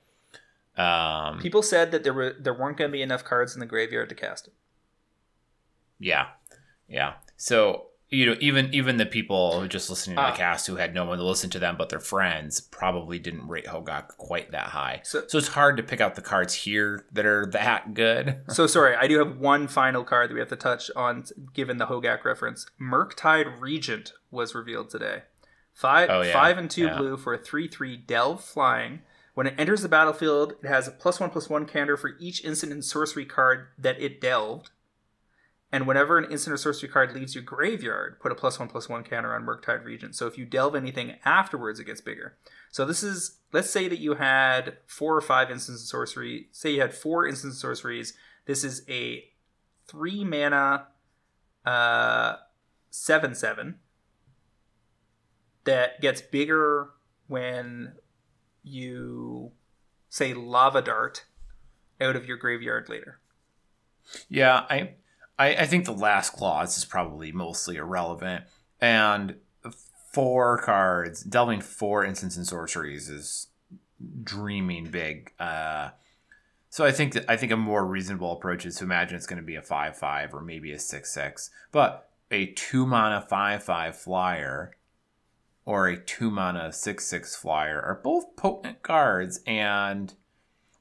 Um, 0.75 1.39
people 1.39 1.63
said 1.63 1.91
that 1.91 2.03
there 2.03 2.13
were 2.13 2.35
there 2.39 2.53
weren't 2.53 2.77
going 2.77 2.91
to 2.91 2.93
be 2.93 3.01
enough 3.01 3.23
cards 3.23 3.55
in 3.55 3.59
the 3.59 3.65
graveyard 3.65 4.09
to 4.09 4.15
cast 4.15 4.47
it 4.47 4.53
Yeah, 5.99 6.27
yeah. 6.87 7.13
So 7.35 7.87
you 8.09 8.25
know, 8.25 8.35
even 8.39 8.73
even 8.73 8.97
the 8.97 9.05
people 9.05 9.59
who 9.59 9.67
just 9.67 9.89
listening 9.89 10.15
to 10.15 10.21
Ah. 10.21 10.31
the 10.31 10.37
cast 10.37 10.65
who 10.67 10.77
had 10.77 10.93
no 10.93 11.03
one 11.05 11.17
to 11.17 11.23
listen 11.25 11.49
to 11.49 11.59
them 11.59 11.75
but 11.77 11.89
their 11.89 11.99
friends 11.99 12.61
probably 12.61 13.19
didn't 13.19 13.47
rate 13.47 13.65
Hogaak 13.65 14.07
quite 14.17 14.51
that 14.51 14.67
high. 14.67 15.01
So- 15.03 15.25
So, 15.27 15.37
it's 15.37 15.49
hard 15.49 15.75
to 15.77 15.83
pick 15.83 15.99
out 15.99 16.15
the 16.15 16.21
cards 16.21 16.53
here 16.53 17.05
that 17.11 17.25
are 17.25 17.45
that 17.47 17.93
good. 17.93 18.37
So 18.49 18.65
sorry, 18.67 18.95
I 18.95 19.07
do 19.07 19.17
have 19.19 19.37
one 19.37 19.67
final 19.67 20.03
card 20.03 20.29
that 20.29 20.33
we 20.35 20.39
have 20.39 20.49
to 20.49 20.55
touch 20.55 20.89
on, 20.95 21.25
given 21.53 21.77
the 21.77 21.87
Hogaak 21.87 22.23
reference. 22.23 22.65
Murktide 22.81 23.59
Regent 23.59 24.13
was 24.31 24.55
revealed 24.55 24.89
today. 24.89 25.23
Five, 25.73 26.09
Oh, 26.09 26.21
yeah, 26.21 26.33
five 26.33 26.57
and 26.57 26.71
two 26.71 26.85
yeah. 26.85 26.97
blue 26.97 27.17
for 27.17 27.33
a 27.33 27.37
three-three 27.37 27.97
delve 27.97 28.43
flying. 28.43 29.01
When 29.35 29.45
it 29.45 29.53
enters 29.59 29.83
the 29.83 29.89
battlefield, 29.89 30.53
it 30.63 30.67
has 30.67 30.87
a 30.87 30.91
plus 30.91 31.19
one 31.19 31.29
plus 31.29 31.47
one 31.49 31.67
counter 31.67 31.95
for 31.97 32.13
each 32.19 32.43
instant 32.43 32.71
and 32.71 32.83
sorcery 32.83 33.25
card 33.25 33.67
that 33.77 34.01
it 34.01 34.19
delved. 34.19 34.71
And 35.71 35.85
whenever 35.85 36.17
an 36.17 36.31
instant 36.31 36.53
or 36.53 36.57
sorcery 36.57 36.87
card 36.87 37.13
leaves 37.13 37.35
your 37.35 37.43
graveyard, 37.43 38.19
put 38.21 38.31
a 38.31 38.35
plus 38.35 38.57
one 38.57 38.69
plus 38.69 38.87
one 38.87 39.03
counter 39.03 39.33
on 39.33 39.45
Murktide 39.45 39.83
Regent. 39.83 40.15
So 40.15 40.25
if 40.25 40.37
you 40.37 40.45
delve 40.45 40.75
anything 40.75 41.15
afterwards, 41.25 41.79
it 41.79 41.85
gets 41.85 41.99
bigger. 41.99 42.37
So 42.71 42.85
this 42.85 43.03
is 43.03 43.39
let's 43.51 43.69
say 43.69 43.89
that 43.89 43.99
you 43.99 44.15
had 44.15 44.77
four 44.85 45.15
or 45.15 45.21
five 45.21 45.51
instants 45.51 45.81
of 45.81 45.87
sorcery. 45.89 46.47
Say 46.51 46.71
you 46.71 46.81
had 46.81 46.93
four 46.93 47.27
instant 47.27 47.55
sorceries. 47.55 48.13
This 48.45 48.63
is 48.63 48.83
a 48.89 49.25
three 49.87 50.23
mana 50.23 50.87
uh 51.65 52.37
seven 52.89 53.35
seven 53.35 53.79
that 55.65 55.99
gets 55.99 56.21
bigger 56.21 56.91
when 57.27 57.93
you 58.63 59.51
say 60.09 60.33
lava 60.33 60.81
dart 60.81 61.25
out 61.99 62.15
of 62.15 62.25
your 62.25 62.37
graveyard 62.37 62.87
later. 62.87 63.19
Yeah, 64.29 64.65
I, 64.69 64.95
I 65.37 65.55
I 65.55 65.65
think 65.65 65.85
the 65.85 65.93
last 65.93 66.31
clause 66.31 66.77
is 66.77 66.85
probably 66.85 67.31
mostly 67.31 67.77
irrelevant. 67.77 68.45
And 68.79 69.35
four 70.13 70.57
cards, 70.59 71.23
delving 71.23 71.61
four 71.61 72.03
instants 72.03 72.37
and 72.37 72.47
sorceries 72.47 73.09
is 73.09 73.47
dreaming 74.23 74.85
big. 74.85 75.31
Uh, 75.39 75.89
so 76.69 76.85
I 76.85 76.91
think 76.91 77.13
that 77.13 77.25
I 77.29 77.37
think 77.37 77.51
a 77.51 77.57
more 77.57 77.85
reasonable 77.85 78.33
approach 78.33 78.65
is 78.65 78.75
to 78.77 78.83
imagine 78.83 79.15
it's 79.15 79.27
going 79.27 79.41
to 79.41 79.45
be 79.45 79.55
a 79.55 79.61
five 79.61 79.97
five 79.97 80.33
or 80.33 80.41
maybe 80.41 80.71
a 80.71 80.79
six 80.79 81.11
six, 81.13 81.49
but 81.71 82.09
a 82.31 82.47
two 82.47 82.85
mana 82.85 83.21
five 83.21 83.63
five 83.63 83.97
flyer 83.97 84.75
or 85.65 85.87
a 85.87 85.97
two 85.97 86.29
mana 86.29 86.71
six 86.71 87.05
six 87.05 87.35
flyer 87.35 87.81
are 87.81 88.01
both 88.03 88.35
potent 88.35 88.83
cards 88.83 89.39
and 89.45 90.13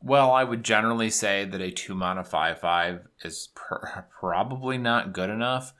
well, 0.00 0.30
I 0.32 0.44
would 0.44 0.62
generally 0.64 1.10
say 1.10 1.44
that 1.44 1.60
a 1.60 1.70
two 1.70 1.94
mana 1.94 2.24
five 2.24 2.60
five 2.60 3.06
is 3.24 3.48
pr- 3.54 4.00
probably 4.20 4.78
not 4.78 5.12
good 5.12 5.30
enough. 5.30 5.72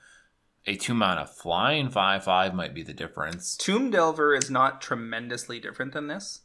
A 0.65 0.75
two 0.75 0.93
mana 0.93 1.25
flying 1.25 1.89
five 1.89 2.23
five 2.25 2.53
might 2.53 2.73
be 2.73 2.83
the 2.83 2.93
difference. 2.93 3.55
Tomb 3.55 3.89
Delver 3.89 4.33
is 4.35 4.49
not 4.49 4.81
tremendously 4.81 5.59
different 5.59 5.93
than 5.93 6.07
this. 6.07 6.41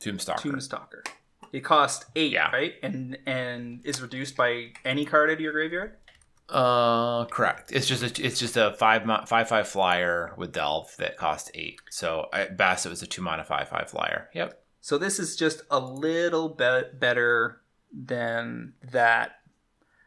Tombstalker. 0.00 0.36
Tomb 0.42 0.60
Stalker. 0.60 1.02
It 1.52 1.60
costs 1.60 2.04
eight, 2.14 2.32
Yeah. 2.32 2.50
right? 2.50 2.74
And 2.82 3.18
and 3.26 3.80
is 3.84 4.00
reduced 4.02 4.36
by 4.36 4.72
any 4.84 5.04
card 5.04 5.30
out 5.30 5.34
of 5.34 5.40
your 5.40 5.52
graveyard. 5.52 5.96
Uh, 6.48 7.24
correct. 7.24 7.72
It's 7.72 7.88
just 7.88 8.02
a, 8.02 8.24
it's 8.24 8.38
just 8.38 8.56
a 8.56 8.72
five 8.78 9.02
five 9.26 9.48
five 9.48 9.66
flyer 9.66 10.32
with 10.36 10.52
delve 10.52 10.94
that 10.98 11.16
cost 11.16 11.50
eight. 11.54 11.80
So 11.90 12.28
at 12.32 12.56
best, 12.56 12.86
it 12.86 12.90
was 12.90 13.02
a 13.02 13.06
two 13.06 13.22
mana 13.22 13.42
five 13.44 13.68
five 13.68 13.90
flyer. 13.90 14.28
Yep. 14.34 14.62
So 14.86 14.98
this 14.98 15.18
is 15.18 15.34
just 15.34 15.62
a 15.68 15.80
little 15.80 16.48
bit 16.48 17.00
better 17.00 17.60
than 17.92 18.74
that. 18.92 19.32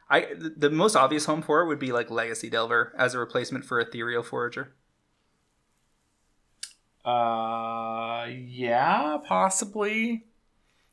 I 0.10 0.28
the 0.56 0.70
most 0.70 0.96
obvious 0.96 1.26
home 1.26 1.42
for 1.42 1.60
it 1.60 1.68
would 1.68 1.80
be 1.80 1.92
like 1.92 2.10
Legacy 2.10 2.50
Delver 2.50 2.96
as 2.98 3.14
a 3.14 3.20
replacement 3.20 3.66
for 3.66 3.82
Ethereal 3.82 4.24
Forager. 4.24 4.72
Uh, 7.04 8.28
yeah, 8.30 9.18
possibly. 9.28 10.24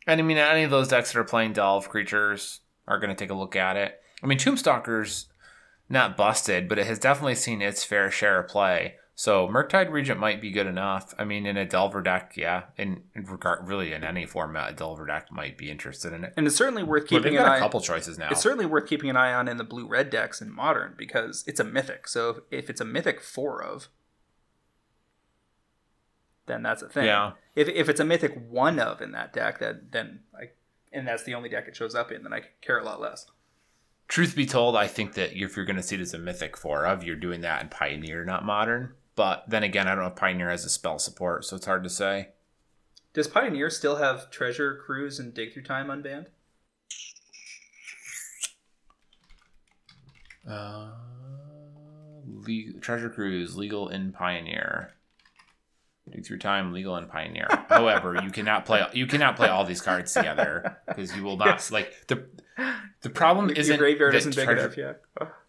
And 0.05 0.21
I 0.21 0.25
mean, 0.25 0.37
any 0.37 0.65
of 0.65 0.73
those 0.73 0.89
decks 0.89 1.13
that 1.13 1.21
are 1.21 1.25
playing 1.25 1.53
Delve 1.53 1.89
creatures 1.89 2.63
are 2.89 2.99
going 2.99 3.11
to 3.11 3.15
take 3.15 3.31
a 3.31 3.35
look 3.35 3.55
at 3.55 3.77
it. 3.77 4.01
I 4.21 4.27
mean, 4.27 4.39
Tombstalker's 4.39 5.29
not 5.89 6.17
busted, 6.17 6.69
but 6.69 6.81
it 6.81 6.89
has 6.89 6.99
definitely 6.99 7.37
seen 7.37 7.63
its 7.63 7.85
fair 7.85 8.11
share 8.11 8.41
of 8.41 8.49
play. 8.49 8.97
So 9.19 9.49
Murktide 9.49 9.91
Regent 9.91 10.21
might 10.21 10.43
be 10.43 10.51
good 10.51 10.67
enough. 10.67 11.15
I 11.19 11.25
mean, 11.25 11.47
in 11.47 11.57
a 11.57 11.65
Delver 11.65 12.03
deck, 12.03 12.35
yeah, 12.37 12.65
in, 12.77 13.03
in 13.15 13.25
regard, 13.25 13.67
really 13.67 13.95
in 13.95 14.05
any 14.05 14.27
format, 14.27 14.71
a 14.71 14.75
Delver 14.75 15.07
deck 15.07 15.33
might 15.33 15.57
be 15.57 15.71
interested 15.71 16.13
in 16.13 16.23
it. 16.23 16.35
And 16.37 16.47
it's 16.47 16.55
certainly 16.55 16.83
worth 16.83 17.07
keeping 17.07 17.35
an 17.35 17.47
eye. 17.47 17.57
a 17.57 17.59
couple 17.59 17.81
choices 17.81 18.19
now. 18.19 18.29
It's 18.31 18.43
certainly 18.43 18.67
worth 18.67 18.87
keeping 18.87 19.09
an 19.09 19.17
eye 19.17 19.33
on 19.33 19.49
in 19.49 19.57
the 19.57 19.65
blue 19.65 19.89
red 19.89 20.11
decks 20.11 20.43
in 20.43 20.55
modern 20.55 20.95
because 20.99 21.45
it's 21.47 21.59
a 21.59 21.65
mythic. 21.65 22.09
So 22.09 22.43
if 22.51 22.69
it's 22.69 22.83
a 22.83 22.85
mythic 22.85 23.23
four 23.23 23.63
of, 23.63 23.89
then 26.45 26.63
that's 26.63 26.83
a 26.83 26.89
thing. 26.91 27.07
Yeah. 27.07 27.33
If 27.55 27.69
if 27.69 27.89
it's 27.89 28.01
a 28.01 28.05
mythic 28.05 28.39
one 28.51 28.79
of 28.79 29.01
in 29.01 29.13
that 29.13 29.33
deck, 29.33 29.61
that 29.61 29.93
then 29.93 30.21
I 30.39 30.51
and 30.93 31.09
that's 31.09 31.25
the 31.25 31.35
only 31.35 31.49
deck 31.49 31.69
it 31.69 31.75
shows 31.75 31.95
up 31.95 32.13
in, 32.13 32.23
then 32.23 32.35
I 32.35 32.43
care 32.61 32.79
a 32.79 32.85
lot 32.85 33.01
less. 33.01 33.27
Truth 34.09 34.37
be 34.37 34.45
told, 34.45 34.77
I 34.77 34.87
think 34.87 35.15
that 35.15 35.33
if 35.33 35.57
you're 35.57 35.65
going 35.65 35.77
to 35.77 35.83
see 35.83 35.97
it 35.97 36.03
as 36.03 36.15
a 36.15 36.19
mythic 36.19 36.57
four 36.57 36.87
of, 36.87 37.03
you're 37.03 37.17
doing 37.17 37.41
that 37.41 37.63
in 37.63 37.71
Pioneer, 37.71 38.25
not 38.25 38.45
Modern. 38.45 38.93
But 39.17 39.45
then 39.49 39.63
again, 39.65 39.89
I 39.89 39.95
don't 39.95 40.05
know 40.05 40.11
if 40.11 40.17
Pioneer 40.17 40.51
has 40.51 40.65
a 40.65 40.69
spell 40.69 40.99
support, 40.99 41.45
so 41.45 41.57
it's 41.57 41.67
hard 41.67 41.83
to 41.85 41.91
say. 41.91 42.29
Does 43.15 43.27
Pioneer 43.27 43.71
still 43.71 43.97
have 43.97 44.31
Treasure 44.31 44.77
Cruise 44.85 45.19
and 45.19 45.33
Dig 45.33 45.53
Through 45.55 45.63
Time 45.65 45.89
unbanned? 45.89 46.27
Uh, 50.49 50.91
le- 52.25 52.79
Treasure 52.81 53.11
Cruise 53.11 53.57
legal 53.57 53.89
in 53.89 54.13
Pioneer. 54.13 54.93
Dig 56.09 56.25
through 56.25 56.39
time 56.39 56.73
legal 56.73 56.97
in 56.97 57.07
Pioneer. 57.07 57.49
However, 57.69 58.17
you 58.23 58.31
cannot 58.31 58.65
play 58.65 58.85
you 58.93 59.07
cannot 59.09 59.35
play 59.35 59.49
all 59.49 59.65
these 59.65 59.81
cards 59.81 60.13
together 60.15 60.77
because 60.87 61.17
you 61.17 61.25
will 61.25 61.37
not 61.37 61.47
Yes. 61.49 61.73
like 61.73 61.93
the 62.07 62.29
the 63.03 63.11
problem 63.11 63.49
Your 63.49 63.57
isn't 63.59 63.79
graveyard 63.79 64.15
isn't 64.15 64.37
big 64.37 64.45
treasure- 64.45 64.61
enough 64.61 64.77
yet. 64.77 65.01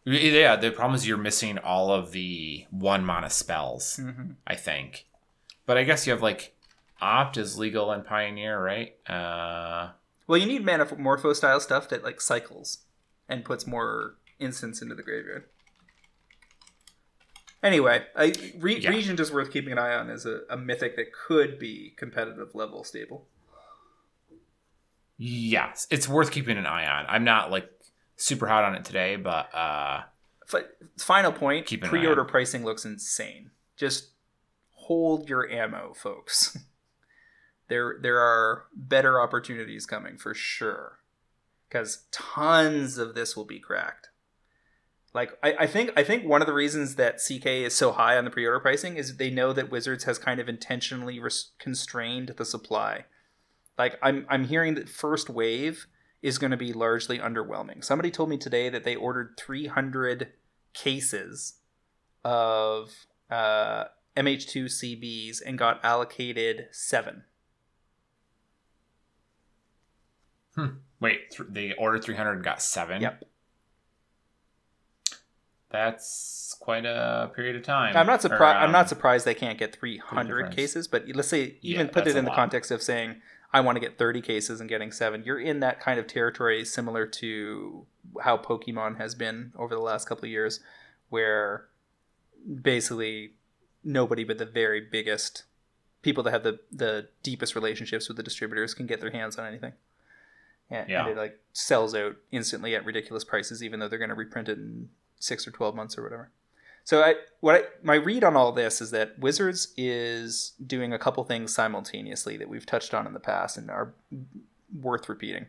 Yeah, 0.09 0.55
the 0.55 0.71
problem 0.71 0.95
is 0.95 1.05
you're 1.05 1.17
missing 1.17 1.57
all 1.57 1.91
of 1.91 2.11
the 2.13 2.65
one 2.71 3.03
mana 3.03 3.29
spells. 3.29 3.97
Mhm. 4.01 4.35
I 4.47 4.55
think, 4.55 5.05
but 5.65 5.77
I 5.77 5.83
guess 5.83 6.07
you 6.07 6.13
have 6.13 6.21
like 6.21 6.55
opt 7.01 7.35
is 7.37 7.57
legal 7.57 7.91
and 7.91 8.05
Pioneer, 8.05 8.61
right? 8.63 8.95
Uh, 9.09 9.91
Well, 10.25 10.37
you 10.39 10.45
need 10.45 10.63
mana 10.65 10.87
morpho 10.97 11.33
style 11.33 11.59
stuff 11.59 11.89
that 11.89 12.03
like 12.03 12.21
cycles 12.21 12.85
and 13.27 13.43
puts 13.43 13.67
more 13.67 14.15
instants 14.39 14.81
into 14.81 14.95
the 14.95 15.03
graveyard. 15.03 15.49
Anyway, 17.61 18.05
I, 18.15 18.33
Re- 18.59 18.79
Yeah. 18.79 18.91
Regent 18.91 19.19
is 19.19 19.31
worth 19.31 19.51
keeping 19.51 19.71
an 19.73 19.79
eye 19.79 19.93
on 19.95 20.09
as 20.09 20.25
a, 20.25 20.41
a 20.49 20.55
mythic 20.55 20.95
that 20.95 21.11
could 21.11 21.59
be 21.59 21.93
competitive 21.97 22.55
level 22.55 22.83
stable. 22.85 23.27
yes, 25.17 25.87
it's 25.89 26.07
worth 26.07 26.29
keeping 26.31 26.57
an 26.57 26.65
eye 26.67 26.85
on. 26.87 27.05
I'm 27.09 27.23
not 27.23 27.49
like 27.51 27.67
super 28.17 28.47
hot 28.47 28.65
on 28.65 28.75
it 28.75 28.83
today, 28.83 29.15
but 29.15 29.53
uh, 29.55 30.01
F- 30.53 30.65
final 30.97 31.31
point: 31.31 31.67
pre-order 31.81 32.25
pricing 32.25 32.65
looks 32.65 32.83
insane. 32.83 33.51
Just 33.77 34.09
hold 34.71 35.29
your 35.29 35.49
ammo, 35.49 35.93
folks. 35.93 36.57
there, 37.69 37.97
there 38.01 38.19
are 38.19 38.65
better 38.75 39.21
opportunities 39.21 39.85
coming 39.85 40.17
for 40.17 40.33
sure, 40.33 40.99
because 41.69 42.05
tons 42.11 42.97
of 42.97 43.15
this 43.15 43.37
will 43.37 43.45
be 43.45 43.59
cracked. 43.59 44.09
Like 45.13 45.31
I, 45.41 45.55
I 45.61 45.67
think, 45.67 45.91
I 45.95 46.03
think 46.03 46.25
one 46.25 46.41
of 46.41 46.47
the 46.47 46.53
reasons 46.53 46.95
that 46.95 47.17
CK 47.17 47.45
is 47.45 47.73
so 47.73 47.91
high 47.91 48.17
on 48.17 48.25
the 48.25 48.29
pre-order 48.29 48.59
pricing 48.59 48.97
is 48.97 49.17
they 49.17 49.31
know 49.31 49.51
that 49.53 49.71
Wizards 49.71 50.03
has 50.03 50.19
kind 50.19 50.39
of 50.39 50.47
intentionally 50.47 51.19
res- 51.19 51.51
constrained 51.59 52.33
the 52.37 52.45
supply. 52.45 53.05
Like 53.77 53.97
I'm, 54.03 54.25
I'm 54.29 54.45
hearing 54.45 54.75
that 54.75 54.89
first 54.89 55.29
wave 55.29 55.87
is 56.21 56.37
going 56.37 56.51
to 56.51 56.57
be 56.57 56.73
largely 56.73 57.19
underwhelming. 57.19 57.83
Somebody 57.83 58.09
told 58.11 58.29
me 58.29 58.37
today 58.37 58.69
that 58.69 58.83
they 58.83 58.95
ordered 58.95 59.35
300 59.37 60.33
cases 60.73 61.59
of 62.23 63.05
uh, 63.29 63.85
MH2 64.15 64.65
CBs 64.65 65.41
and 65.45 65.57
got 65.57 65.79
allocated 65.83 66.67
seven. 66.71 67.23
Hmm. 70.55 70.67
wait, 70.99 71.29
th- 71.31 71.49
they 71.51 71.73
ordered 71.73 72.03
300 72.03 72.31
and 72.33 72.43
got 72.43 72.61
seven. 72.63 73.01
Yep. 73.01 73.25
That's 75.69 76.55
quite 76.59 76.85
a 76.85 77.29
period 77.35 77.57
of 77.57 77.63
time. 77.63 77.95
I'm 77.95 78.07
not 78.07 78.21
surprised. 78.21 78.57
I'm 78.57 78.71
not 78.71 78.89
surprised 78.89 79.25
they 79.25 79.33
can't 79.35 79.59
get 79.59 79.75
300 79.75 80.55
cases, 80.55 80.87
but 80.87 81.03
let's 81.13 81.27
say 81.27 81.57
even 81.61 81.87
Yeah, 81.87 81.91
put 81.91 82.07
it 82.07 82.15
in 82.15 82.23
the 82.23 82.29
lot. 82.31 82.37
context 82.37 82.71
of 82.71 82.81
saying 82.81 83.21
I 83.53 83.61
want 83.61 83.75
to 83.77 83.79
get 83.79 83.97
30 83.97 84.21
cases 84.21 84.59
and 84.59 84.69
getting 84.69 84.91
seven. 84.91 85.23
You're 85.25 85.39
in 85.39 85.61
that 85.61 85.79
kind 85.79 85.99
of 85.99 86.07
territory 86.07 86.65
similar 86.65 87.05
to 87.07 87.85
how 88.21 88.37
Pokemon 88.37 88.97
has 88.97 89.15
been 89.15 89.53
over 89.57 89.73
the 89.73 89.81
last 89.81 90.07
couple 90.07 90.25
of 90.25 90.29
years, 90.31 90.59
where 91.09 91.67
basically 92.61 93.31
nobody 93.83 94.23
but 94.23 94.37
the 94.37 94.45
very 94.45 94.81
biggest 94.81 95.43
people 96.01 96.23
that 96.23 96.31
have 96.31 96.43
the 96.43 96.59
the 96.71 97.07
deepest 97.23 97.55
relationships 97.55 98.07
with 98.07 98.17
the 98.17 98.23
distributors 98.23 98.73
can 98.73 98.85
get 98.85 99.01
their 99.01 99.11
hands 99.11 99.37
on 99.37 99.45
anything. 99.47 99.73
And, 100.69 100.89
Yeah. 100.89 101.01
and 101.07 101.11
it 101.11 101.17
like 101.17 101.39
sells 101.53 101.95
out 101.95 102.17
instantly 102.31 102.75
at 102.75 102.85
ridiculous 102.85 103.23
prices, 103.23 103.63
even 103.63 103.79
though 103.79 103.87
they're 103.87 103.99
going 103.99 104.09
to 104.09 104.15
reprint 104.15 104.49
it 104.49 104.57
in 104.57 104.89
six 105.19 105.47
or 105.47 105.51
twelve 105.51 105.75
months 105.75 105.97
or 105.97 106.03
whatever. 106.03 106.31
So 106.87 107.03
I 107.03 107.15
what 107.41 107.55
I, 107.55 107.63
my 107.83 107.95
read 107.95 108.23
on 108.23 108.37
all 108.37 108.53
this 108.53 108.79
is 108.79 108.91
that 108.91 109.19
Wizards 109.19 109.73
is 109.75 110.53
doing 110.65 110.93
a 110.93 110.97
couple 110.97 111.21
things 111.25 111.53
simultaneously 111.53 112.37
that 112.37 112.47
we've 112.47 112.65
touched 112.65 112.93
on 112.93 113.05
in 113.05 113.11
the 113.11 113.19
past 113.19 113.57
and 113.57 113.69
are 113.69 113.93
worth 114.73 115.09
repeating. 115.09 115.47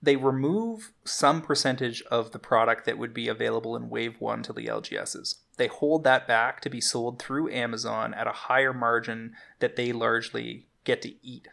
They 0.00 0.16
remove 0.16 0.94
some 1.04 1.42
percentage 1.42 2.00
of 2.10 2.30
the 2.30 2.38
product 2.38 2.86
that 2.86 2.96
would 2.96 3.12
be 3.12 3.28
available 3.28 3.76
in 3.76 3.90
Wave 3.90 4.22
1 4.22 4.42
to 4.44 4.54
the 4.54 4.68
LGSs. 4.68 5.34
They 5.58 5.66
hold 5.66 6.02
that 6.04 6.26
back 6.26 6.62
to 6.62 6.70
be 6.70 6.80
sold 6.80 7.20
through 7.20 7.50
Amazon 7.50 8.14
at 8.14 8.26
a 8.26 8.32
higher 8.32 8.72
margin 8.72 9.34
that 9.58 9.76
they 9.76 9.92
largely 9.92 10.64
get 10.84 11.02
to 11.02 11.12
eat 11.22 11.48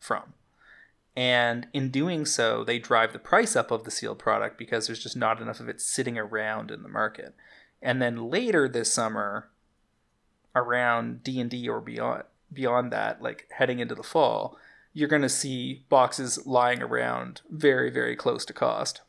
from. 0.00 0.34
And 1.16 1.66
in 1.72 1.90
doing 1.90 2.24
so, 2.24 2.64
they 2.64 2.78
drive 2.78 3.12
the 3.12 3.18
price 3.18 3.56
up 3.56 3.70
of 3.70 3.84
the 3.84 3.90
sealed 3.90 4.18
product 4.18 4.56
because 4.56 4.86
there's 4.86 5.02
just 5.02 5.16
not 5.16 5.40
enough 5.40 5.60
of 5.60 5.68
it 5.68 5.80
sitting 5.80 6.16
around 6.16 6.70
in 6.70 6.82
the 6.82 6.88
market. 6.88 7.34
And 7.82 8.00
then 8.00 8.30
later 8.30 8.68
this 8.68 8.92
summer, 8.92 9.48
around 10.54 11.22
D 11.22 11.40
and 11.40 11.50
D 11.50 11.68
or 11.68 11.80
beyond, 11.80 12.24
beyond 12.52 12.92
that, 12.92 13.22
like 13.22 13.48
heading 13.56 13.80
into 13.80 13.94
the 13.94 14.02
fall, 14.02 14.56
you're 14.92 15.08
going 15.08 15.22
to 15.22 15.28
see 15.28 15.84
boxes 15.88 16.46
lying 16.46 16.82
around 16.82 17.42
very, 17.50 17.90
very 17.90 18.16
close 18.16 18.44
to 18.44 18.52
cost 18.52 19.00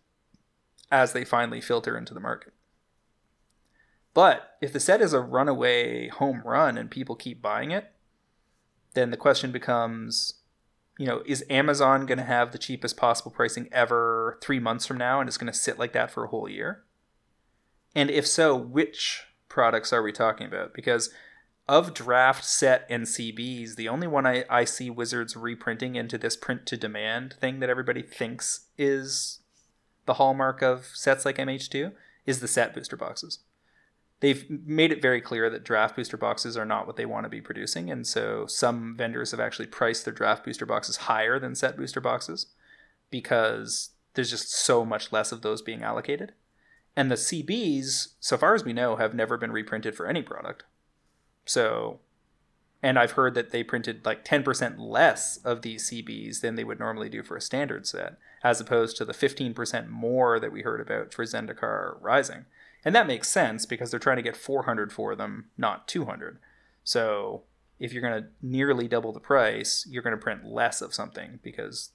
as 0.92 1.14
they 1.14 1.24
finally 1.24 1.62
filter 1.62 1.98
into 1.98 2.14
the 2.14 2.20
market. 2.20 2.54
But 4.14 4.58
if 4.62 4.74
the 4.74 4.80
set 4.80 5.02
is 5.02 5.14
a 5.14 5.22
runaway 5.22 6.10
home 6.10 6.42
run 6.44 6.78
and 6.78 6.92
people 6.92 7.16
keep 7.16 7.42
buying 7.42 7.72
it, 7.72 7.92
then 8.94 9.10
the 9.10 9.18
question 9.18 9.52
becomes 9.52 10.34
you 11.02 11.08
know, 11.08 11.24
is 11.26 11.44
Amazon 11.50 12.06
going 12.06 12.20
to 12.20 12.24
have 12.24 12.52
the 12.52 12.60
cheapest 12.60 12.96
possible 12.96 13.32
pricing 13.32 13.68
ever 13.72 14.38
three 14.40 14.60
months 14.60 14.86
from 14.86 15.00
now 15.00 15.20
and 15.20 15.28
it's 15.28 15.36
going 15.36 15.52
to 15.52 15.58
sit 15.58 15.80
like 15.80 15.94
that 15.94 16.12
for 16.12 16.24
a 16.24 16.28
whole 16.28 16.48
year? 16.48 16.84
And 17.96 18.12
if 18.12 18.28
so, 18.28 18.56
which 18.56 19.24
products 19.50 19.92
are 19.92 20.04
we 20.04 20.12
talking 20.12 20.46
about? 20.46 20.76
Because 20.76 21.10
of 21.68 21.96
draft, 21.96 22.46
set, 22.46 22.86
and 22.88 23.06
CBs, 23.06 23.78
the 23.78 23.90
only 23.90 24.06
one 24.06 24.28
I, 24.28 24.46
I 24.48 24.64
see 24.64 24.92
Wizards 24.92 25.36
reprinting 25.36 25.96
into 25.96 26.20
this 26.20 26.36
print 26.36 26.68
to 26.68 26.78
demand 26.78 27.34
thing 27.34 27.62
that 27.62 27.70
everybody 27.72 28.04
thinks 28.04 28.68
is 28.78 29.40
the 30.06 30.14
hallmark 30.14 30.62
of 30.62 30.86
sets 30.94 31.26
like 31.26 31.38
MH2 31.38 31.94
is 32.28 32.42
the 32.42 32.48
set 32.48 32.76
booster 32.76 32.96
boxes 32.96 33.40
they've 34.22 34.50
made 34.50 34.92
it 34.92 35.02
very 35.02 35.20
clear 35.20 35.50
that 35.50 35.66
draft 35.66 35.96
booster 35.96 36.18
boxes 36.18 36.56
are 36.56 36.66
not 36.66 36.88
what 36.88 36.96
they 36.96 37.06
want 37.06 37.26
to 37.26 37.30
be 37.30 37.42
producing 37.42 37.92
and 37.92 38.08
so 38.08 38.46
some 38.48 38.96
vendors 38.96 39.32
have 39.32 39.40
actually 39.40 39.68
priced 39.68 40.06
their 40.06 40.14
draft 40.14 40.46
booster 40.46 40.66
boxes 40.66 40.98
higher 40.98 41.38
than 41.38 41.54
set 41.54 41.76
booster 41.76 42.00
boxes 42.02 42.48
because 43.10 43.90
there's 44.14 44.32
just 44.32 44.52
so 44.52 44.84
much 44.84 45.12
less 45.12 45.32
of 45.32 45.42
those 45.42 45.62
being 45.62 45.84
allocated. 45.84 46.34
And 46.96 47.12
the 47.12 47.16
cbs 47.16 48.14
so 48.20 48.38
far 48.38 48.56
as 48.56 48.66
we 48.66 48.74
know 48.74 48.96
have 48.96 49.14
never 49.14 49.38
been 49.38 49.52
reprinted 49.52 49.96
for 49.96 50.08
any 50.08 50.22
product. 50.22 50.64
So 51.46 52.00
and 52.84 52.98
i've 52.98 53.12
heard 53.12 53.36
that 53.36 53.52
they 53.52 53.64
printed 53.64 54.04
like 54.06 54.26
10% 54.26 54.76
less 54.80 55.38
of 55.38 55.62
these 55.62 55.90
cbs 55.90 56.42
than 56.42 56.56
they 56.56 56.64
would 56.64 56.80
normally 56.80 57.10
do 57.10 57.22
for 57.22 57.38
a 57.38 57.42
standard 57.42 57.86
set 57.86 58.18
as 58.44 58.60
opposed 58.60 58.98
to 58.98 59.06
the 59.06 59.14
15% 59.14 59.88
more 59.88 60.40
that 60.40 60.52
we 60.52 60.64
heard 60.64 60.82
about 60.82 61.14
for 61.14 61.24
zendikar 61.24 61.98
rising 62.02 62.46
and 62.84 62.96
that 62.96 63.08
makes 63.08 63.30
sense 63.30 63.66
because 63.66 63.92
they're 63.92 64.00
trying 64.00 64.18
to 64.18 64.24
get 64.24 64.38
400 64.38 64.92
for 64.92 65.16
them, 65.16 65.46
not 65.58 65.88
200. 65.88 66.40
So 66.84 67.44
if 67.80 67.94
you're 67.94 68.02
going 68.02 68.24
to 68.24 68.30
nearly 68.42 68.88
double 68.88 69.12
the 69.12 69.20
price, 69.20 69.88
you're 69.90 70.04
going 70.04 70.16
to 70.16 70.22
print 70.22 70.46
less 70.46 70.82
of 70.82 70.94
something 70.94 71.40
because 71.44 71.92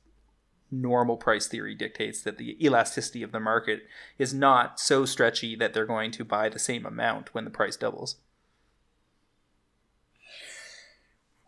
normal 0.71 1.17
price 1.17 1.47
theory 1.47 1.75
dictates 1.75 2.21
that 2.23 2.39
the 2.39 2.65
elasticity 2.65 3.23
of 3.23 3.33
the 3.33 3.41
market 3.41 3.83
is 4.19 4.35
not 4.35 4.81
so 4.81 5.05
stretchy 5.05 5.55
that 5.57 5.73
they're 5.73 5.87
going 5.87 6.11
to 6.11 6.25
buy 6.25 6.49
the 6.49 6.59
same 6.59 6.85
amount 6.85 7.35
when 7.35 7.45
the 7.45 7.51
price 7.51 7.77
doubles. 7.77 8.17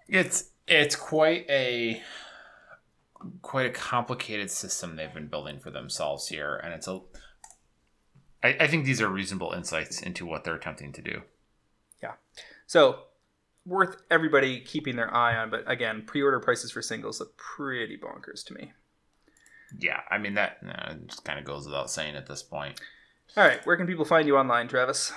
It's 0.09 0.51
it's 0.67 0.97
quite 0.97 1.49
a 1.51 2.03
quite 3.43 3.67
a 3.67 3.71
complicated 3.71 4.51
system 4.51 4.97
they've 4.97 5.13
been 5.13 5.29
building 5.29 5.59
for 5.59 5.71
themselves 5.71 6.29
here, 6.29 6.57
and 6.57 6.73
it's 6.73 6.89
a. 6.89 7.01
I, 8.43 8.57
I 8.61 8.67
think 8.67 8.85
these 8.85 9.01
are 9.01 9.09
reasonable 9.09 9.53
insights 9.53 10.01
into 10.01 10.27
what 10.27 10.45
they're 10.45 10.55
attempting 10.55 10.93
to 10.93 11.03
do. 11.03 11.23
Yeah. 12.03 12.13
So 12.67 13.01
worth 13.67 13.97
everybody 14.11 14.61
keeping 14.61 14.97
their 14.97 15.13
eye 15.15 15.37
on, 15.37 15.51
but 15.51 15.71
again, 15.71 16.03
pre-order 16.07 16.41
prices 16.41 16.71
for 16.71 16.83
singles 16.83 17.21
look 17.21 17.37
pretty 17.37 17.99
bonkers 17.99 18.45
to 18.47 18.55
me. 18.55 18.73
Yeah, 19.79 20.01
I 20.11 20.19
mean 20.19 20.35
that 20.35 20.59
uh, 20.67 20.95
just 21.07 21.25
kind 21.25 21.39
of 21.39 21.45
goes 21.45 21.67
without 21.67 21.91
saying 21.91 22.17
at 22.17 22.27
this 22.27 22.43
point. 22.43 22.81
All 23.37 23.45
right, 23.45 23.65
where 23.67 23.77
can 23.77 23.87
people 23.87 24.07
find 24.07 24.27
you 24.27 24.39
online, 24.39 24.69
Travis? 24.69 25.13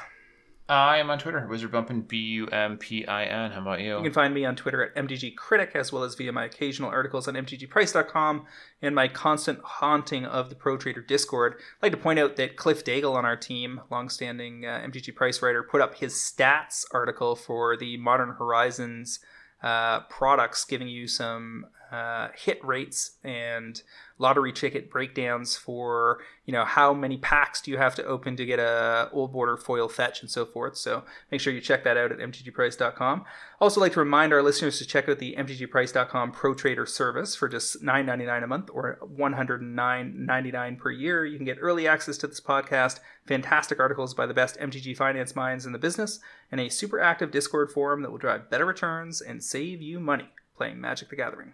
I 0.70 0.98
am 1.00 1.10
on 1.10 1.20
Twitter, 1.20 1.46
Wizard 1.50 1.72
Bumpin, 1.72 2.02
B 2.02 2.18
U 2.18 2.48
M 2.48 2.78
P 2.78 3.06
I 3.06 3.26
N. 3.26 3.52
How 3.52 3.62
about 3.62 3.82
you? 3.82 3.98
You 3.98 4.04
can 4.04 4.14
find 4.14 4.34
me 4.34 4.46
on 4.46 4.56
Twitter 4.56 4.84
at 4.84 4.96
MTG 4.96 5.36
Critic, 5.36 5.72
as 5.76 5.92
well 5.92 6.04
as 6.04 6.16
via 6.16 6.32
my 6.32 6.46
occasional 6.46 6.90
articles 6.90 7.28
on 7.28 7.34
MTGPrice.com 7.34 8.46
and 8.82 8.96
my 8.96 9.08
constant 9.08 9.60
haunting 9.64 10.26
of 10.26 10.50
the 10.50 10.56
Pro 10.56 10.78
Trader 10.78 11.02
Discord. 11.02 11.56
I'd 11.56 11.88
like 11.88 11.92
to 11.92 11.98
point 11.98 12.20
out 12.20 12.38
that 12.38 12.56
Cliff 12.56 12.86
Daigle 12.86 13.16
on 13.16 13.26
our 13.26 13.36
team, 13.36 13.82
longstanding 13.90 14.66
uh, 14.66 14.82
MTG 14.86 15.14
Price 15.14 15.42
writer, 15.42 15.62
put 15.62 15.82
up 15.82 15.96
his 15.96 16.14
stats 16.14 16.86
article 16.94 17.36
for 17.36 17.76
the 17.76 17.98
Modern 17.98 18.30
Horizons 18.30 19.20
uh, 19.62 20.02
products, 20.02 20.64
giving 20.64 20.88
you 20.88 21.08
some 21.08 21.66
uh, 21.92 22.30
hit 22.36 22.64
rates 22.64 23.18
and 23.24 23.82
lottery 24.18 24.54
ticket 24.54 24.90
breakdowns 24.90 25.58
for 25.58 26.20
you 26.46 26.54
know 26.54 26.64
how 26.64 26.94
many 26.94 27.18
packs 27.18 27.62
do 27.62 27.72
you 27.72 27.78
have 27.78 27.96
to 27.96 28.06
open 28.06 28.36
to 28.36 28.46
get 28.46 28.60
a 28.60 29.10
old 29.12 29.34
border 29.34 29.58
foil 29.58 29.88
fetch 29.88 30.22
and 30.22 30.30
so 30.30 30.46
forth. 30.46 30.78
So 30.78 31.04
make 31.32 31.42
sure 31.42 31.54
you 31.54 31.62
check 31.62 31.84
that 31.84 31.98
out 31.98 32.12
at 32.12 32.20
mtgprice.com 32.20 33.26
also 33.62 33.80
like 33.80 33.94
to 33.94 34.00
remind 34.00 34.34
our 34.34 34.42
listeners 34.42 34.80
to 34.80 34.86
check 34.86 35.08
out 35.08 35.20
the 35.20 35.36
mtgprice.com 35.38 36.32
pro 36.32 36.56
trader 36.56 36.88
service 36.88 37.36
for 37.36 37.48
just 37.48 37.84
$9.99 37.84 38.44
a 38.44 38.48
month 38.48 38.70
or 38.74 38.98
$109.99 39.18 40.78
per 40.80 40.92
year. 40.92 41.26
You 41.26 41.38
can 41.38 41.46
get 41.46 41.60
early 41.62 41.88
access 41.88 42.18
to 42.18 42.28
this 42.28 42.42
podcast 42.42 43.00
fantastic 43.28 43.80
articles 43.80 44.16
by 44.16 44.26
the 44.26 44.34
best 44.34 44.60
mtg 44.60 44.98
finance 44.98 45.36
minds 45.36 45.68
in 45.68 45.74
the 45.74 45.80
business 45.80 46.20
and 46.52 46.60
a 46.60 46.70
super 46.70 47.00
active 47.00 47.30
discord 47.30 47.72
forum 47.72 48.02
that 48.02 48.10
will 48.10 48.18
drive 48.18 48.50
better 48.50 48.66
returns 48.66 49.22
and 49.22 49.44
save 49.44 49.80
you 49.80 50.00
money 50.00 50.30
playing 50.58 50.82
magic 50.82 51.10
the 51.10 51.16
gathering 51.16 51.54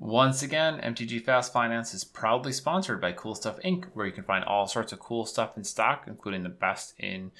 once 0.00 0.42
again, 0.42 0.80
MTG 0.80 1.22
Fast 1.22 1.52
Finance 1.52 1.92
is 1.92 2.04
proudly 2.04 2.52
sponsored 2.52 3.02
by 3.02 3.12
Cool 3.12 3.34
Stuff 3.34 3.58
Inc., 3.62 3.84
where 3.92 4.06
you 4.06 4.12
can 4.12 4.24
find 4.24 4.42
all 4.46 4.66
sorts 4.66 4.94
of 4.94 4.98
cool 4.98 5.26
stuff 5.26 5.58
in 5.58 5.62
stock, 5.62 6.04
including 6.06 6.42
the 6.42 6.48
best 6.48 6.94
in 6.98 7.32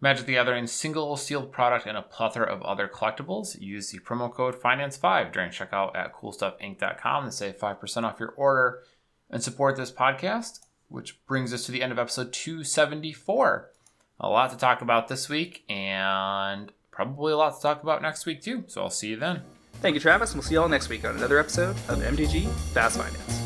Magic 0.00 0.26
the 0.26 0.32
Gathering 0.32 0.66
single 0.66 1.16
sealed 1.16 1.52
product 1.52 1.86
and 1.86 1.96
a 1.96 2.02
plethora 2.02 2.52
of 2.52 2.62
other 2.62 2.88
collectibles. 2.88 3.60
Use 3.60 3.90
the 3.90 4.00
promo 4.00 4.32
code 4.32 4.60
FINANCE5 4.60 5.32
during 5.32 5.52
checkout 5.52 5.94
at 5.94 6.12
coolstuffinc.com 6.12 7.26
to 7.26 7.30
save 7.30 7.56
5% 7.56 8.02
off 8.02 8.18
your 8.18 8.30
order 8.30 8.82
and 9.30 9.40
support 9.40 9.76
this 9.76 9.92
podcast, 9.92 10.66
which 10.88 11.24
brings 11.26 11.54
us 11.54 11.64
to 11.66 11.72
the 11.72 11.80
end 11.80 11.92
of 11.92 11.98
episode 12.00 12.32
274. 12.32 13.70
A 14.18 14.28
lot 14.28 14.50
to 14.50 14.56
talk 14.56 14.82
about 14.82 15.06
this 15.06 15.28
week 15.28 15.62
and 15.70 16.72
probably 16.90 17.32
a 17.32 17.36
lot 17.36 17.54
to 17.54 17.62
talk 17.62 17.84
about 17.84 18.02
next 18.02 18.26
week, 18.26 18.42
too. 18.42 18.64
So 18.66 18.82
I'll 18.82 18.90
see 18.90 19.10
you 19.10 19.16
then. 19.16 19.42
Thank 19.80 19.94
you, 19.94 20.00
Travis, 20.00 20.32
and 20.32 20.38
we'll 20.38 20.46
see 20.46 20.54
you 20.54 20.60
all 20.60 20.68
next 20.68 20.90
week 20.90 21.06
on 21.06 21.16
another 21.16 21.38
episode 21.38 21.70
of 21.88 22.00
MTG 22.00 22.46
Fast 22.72 22.98
Finance. 22.98 23.40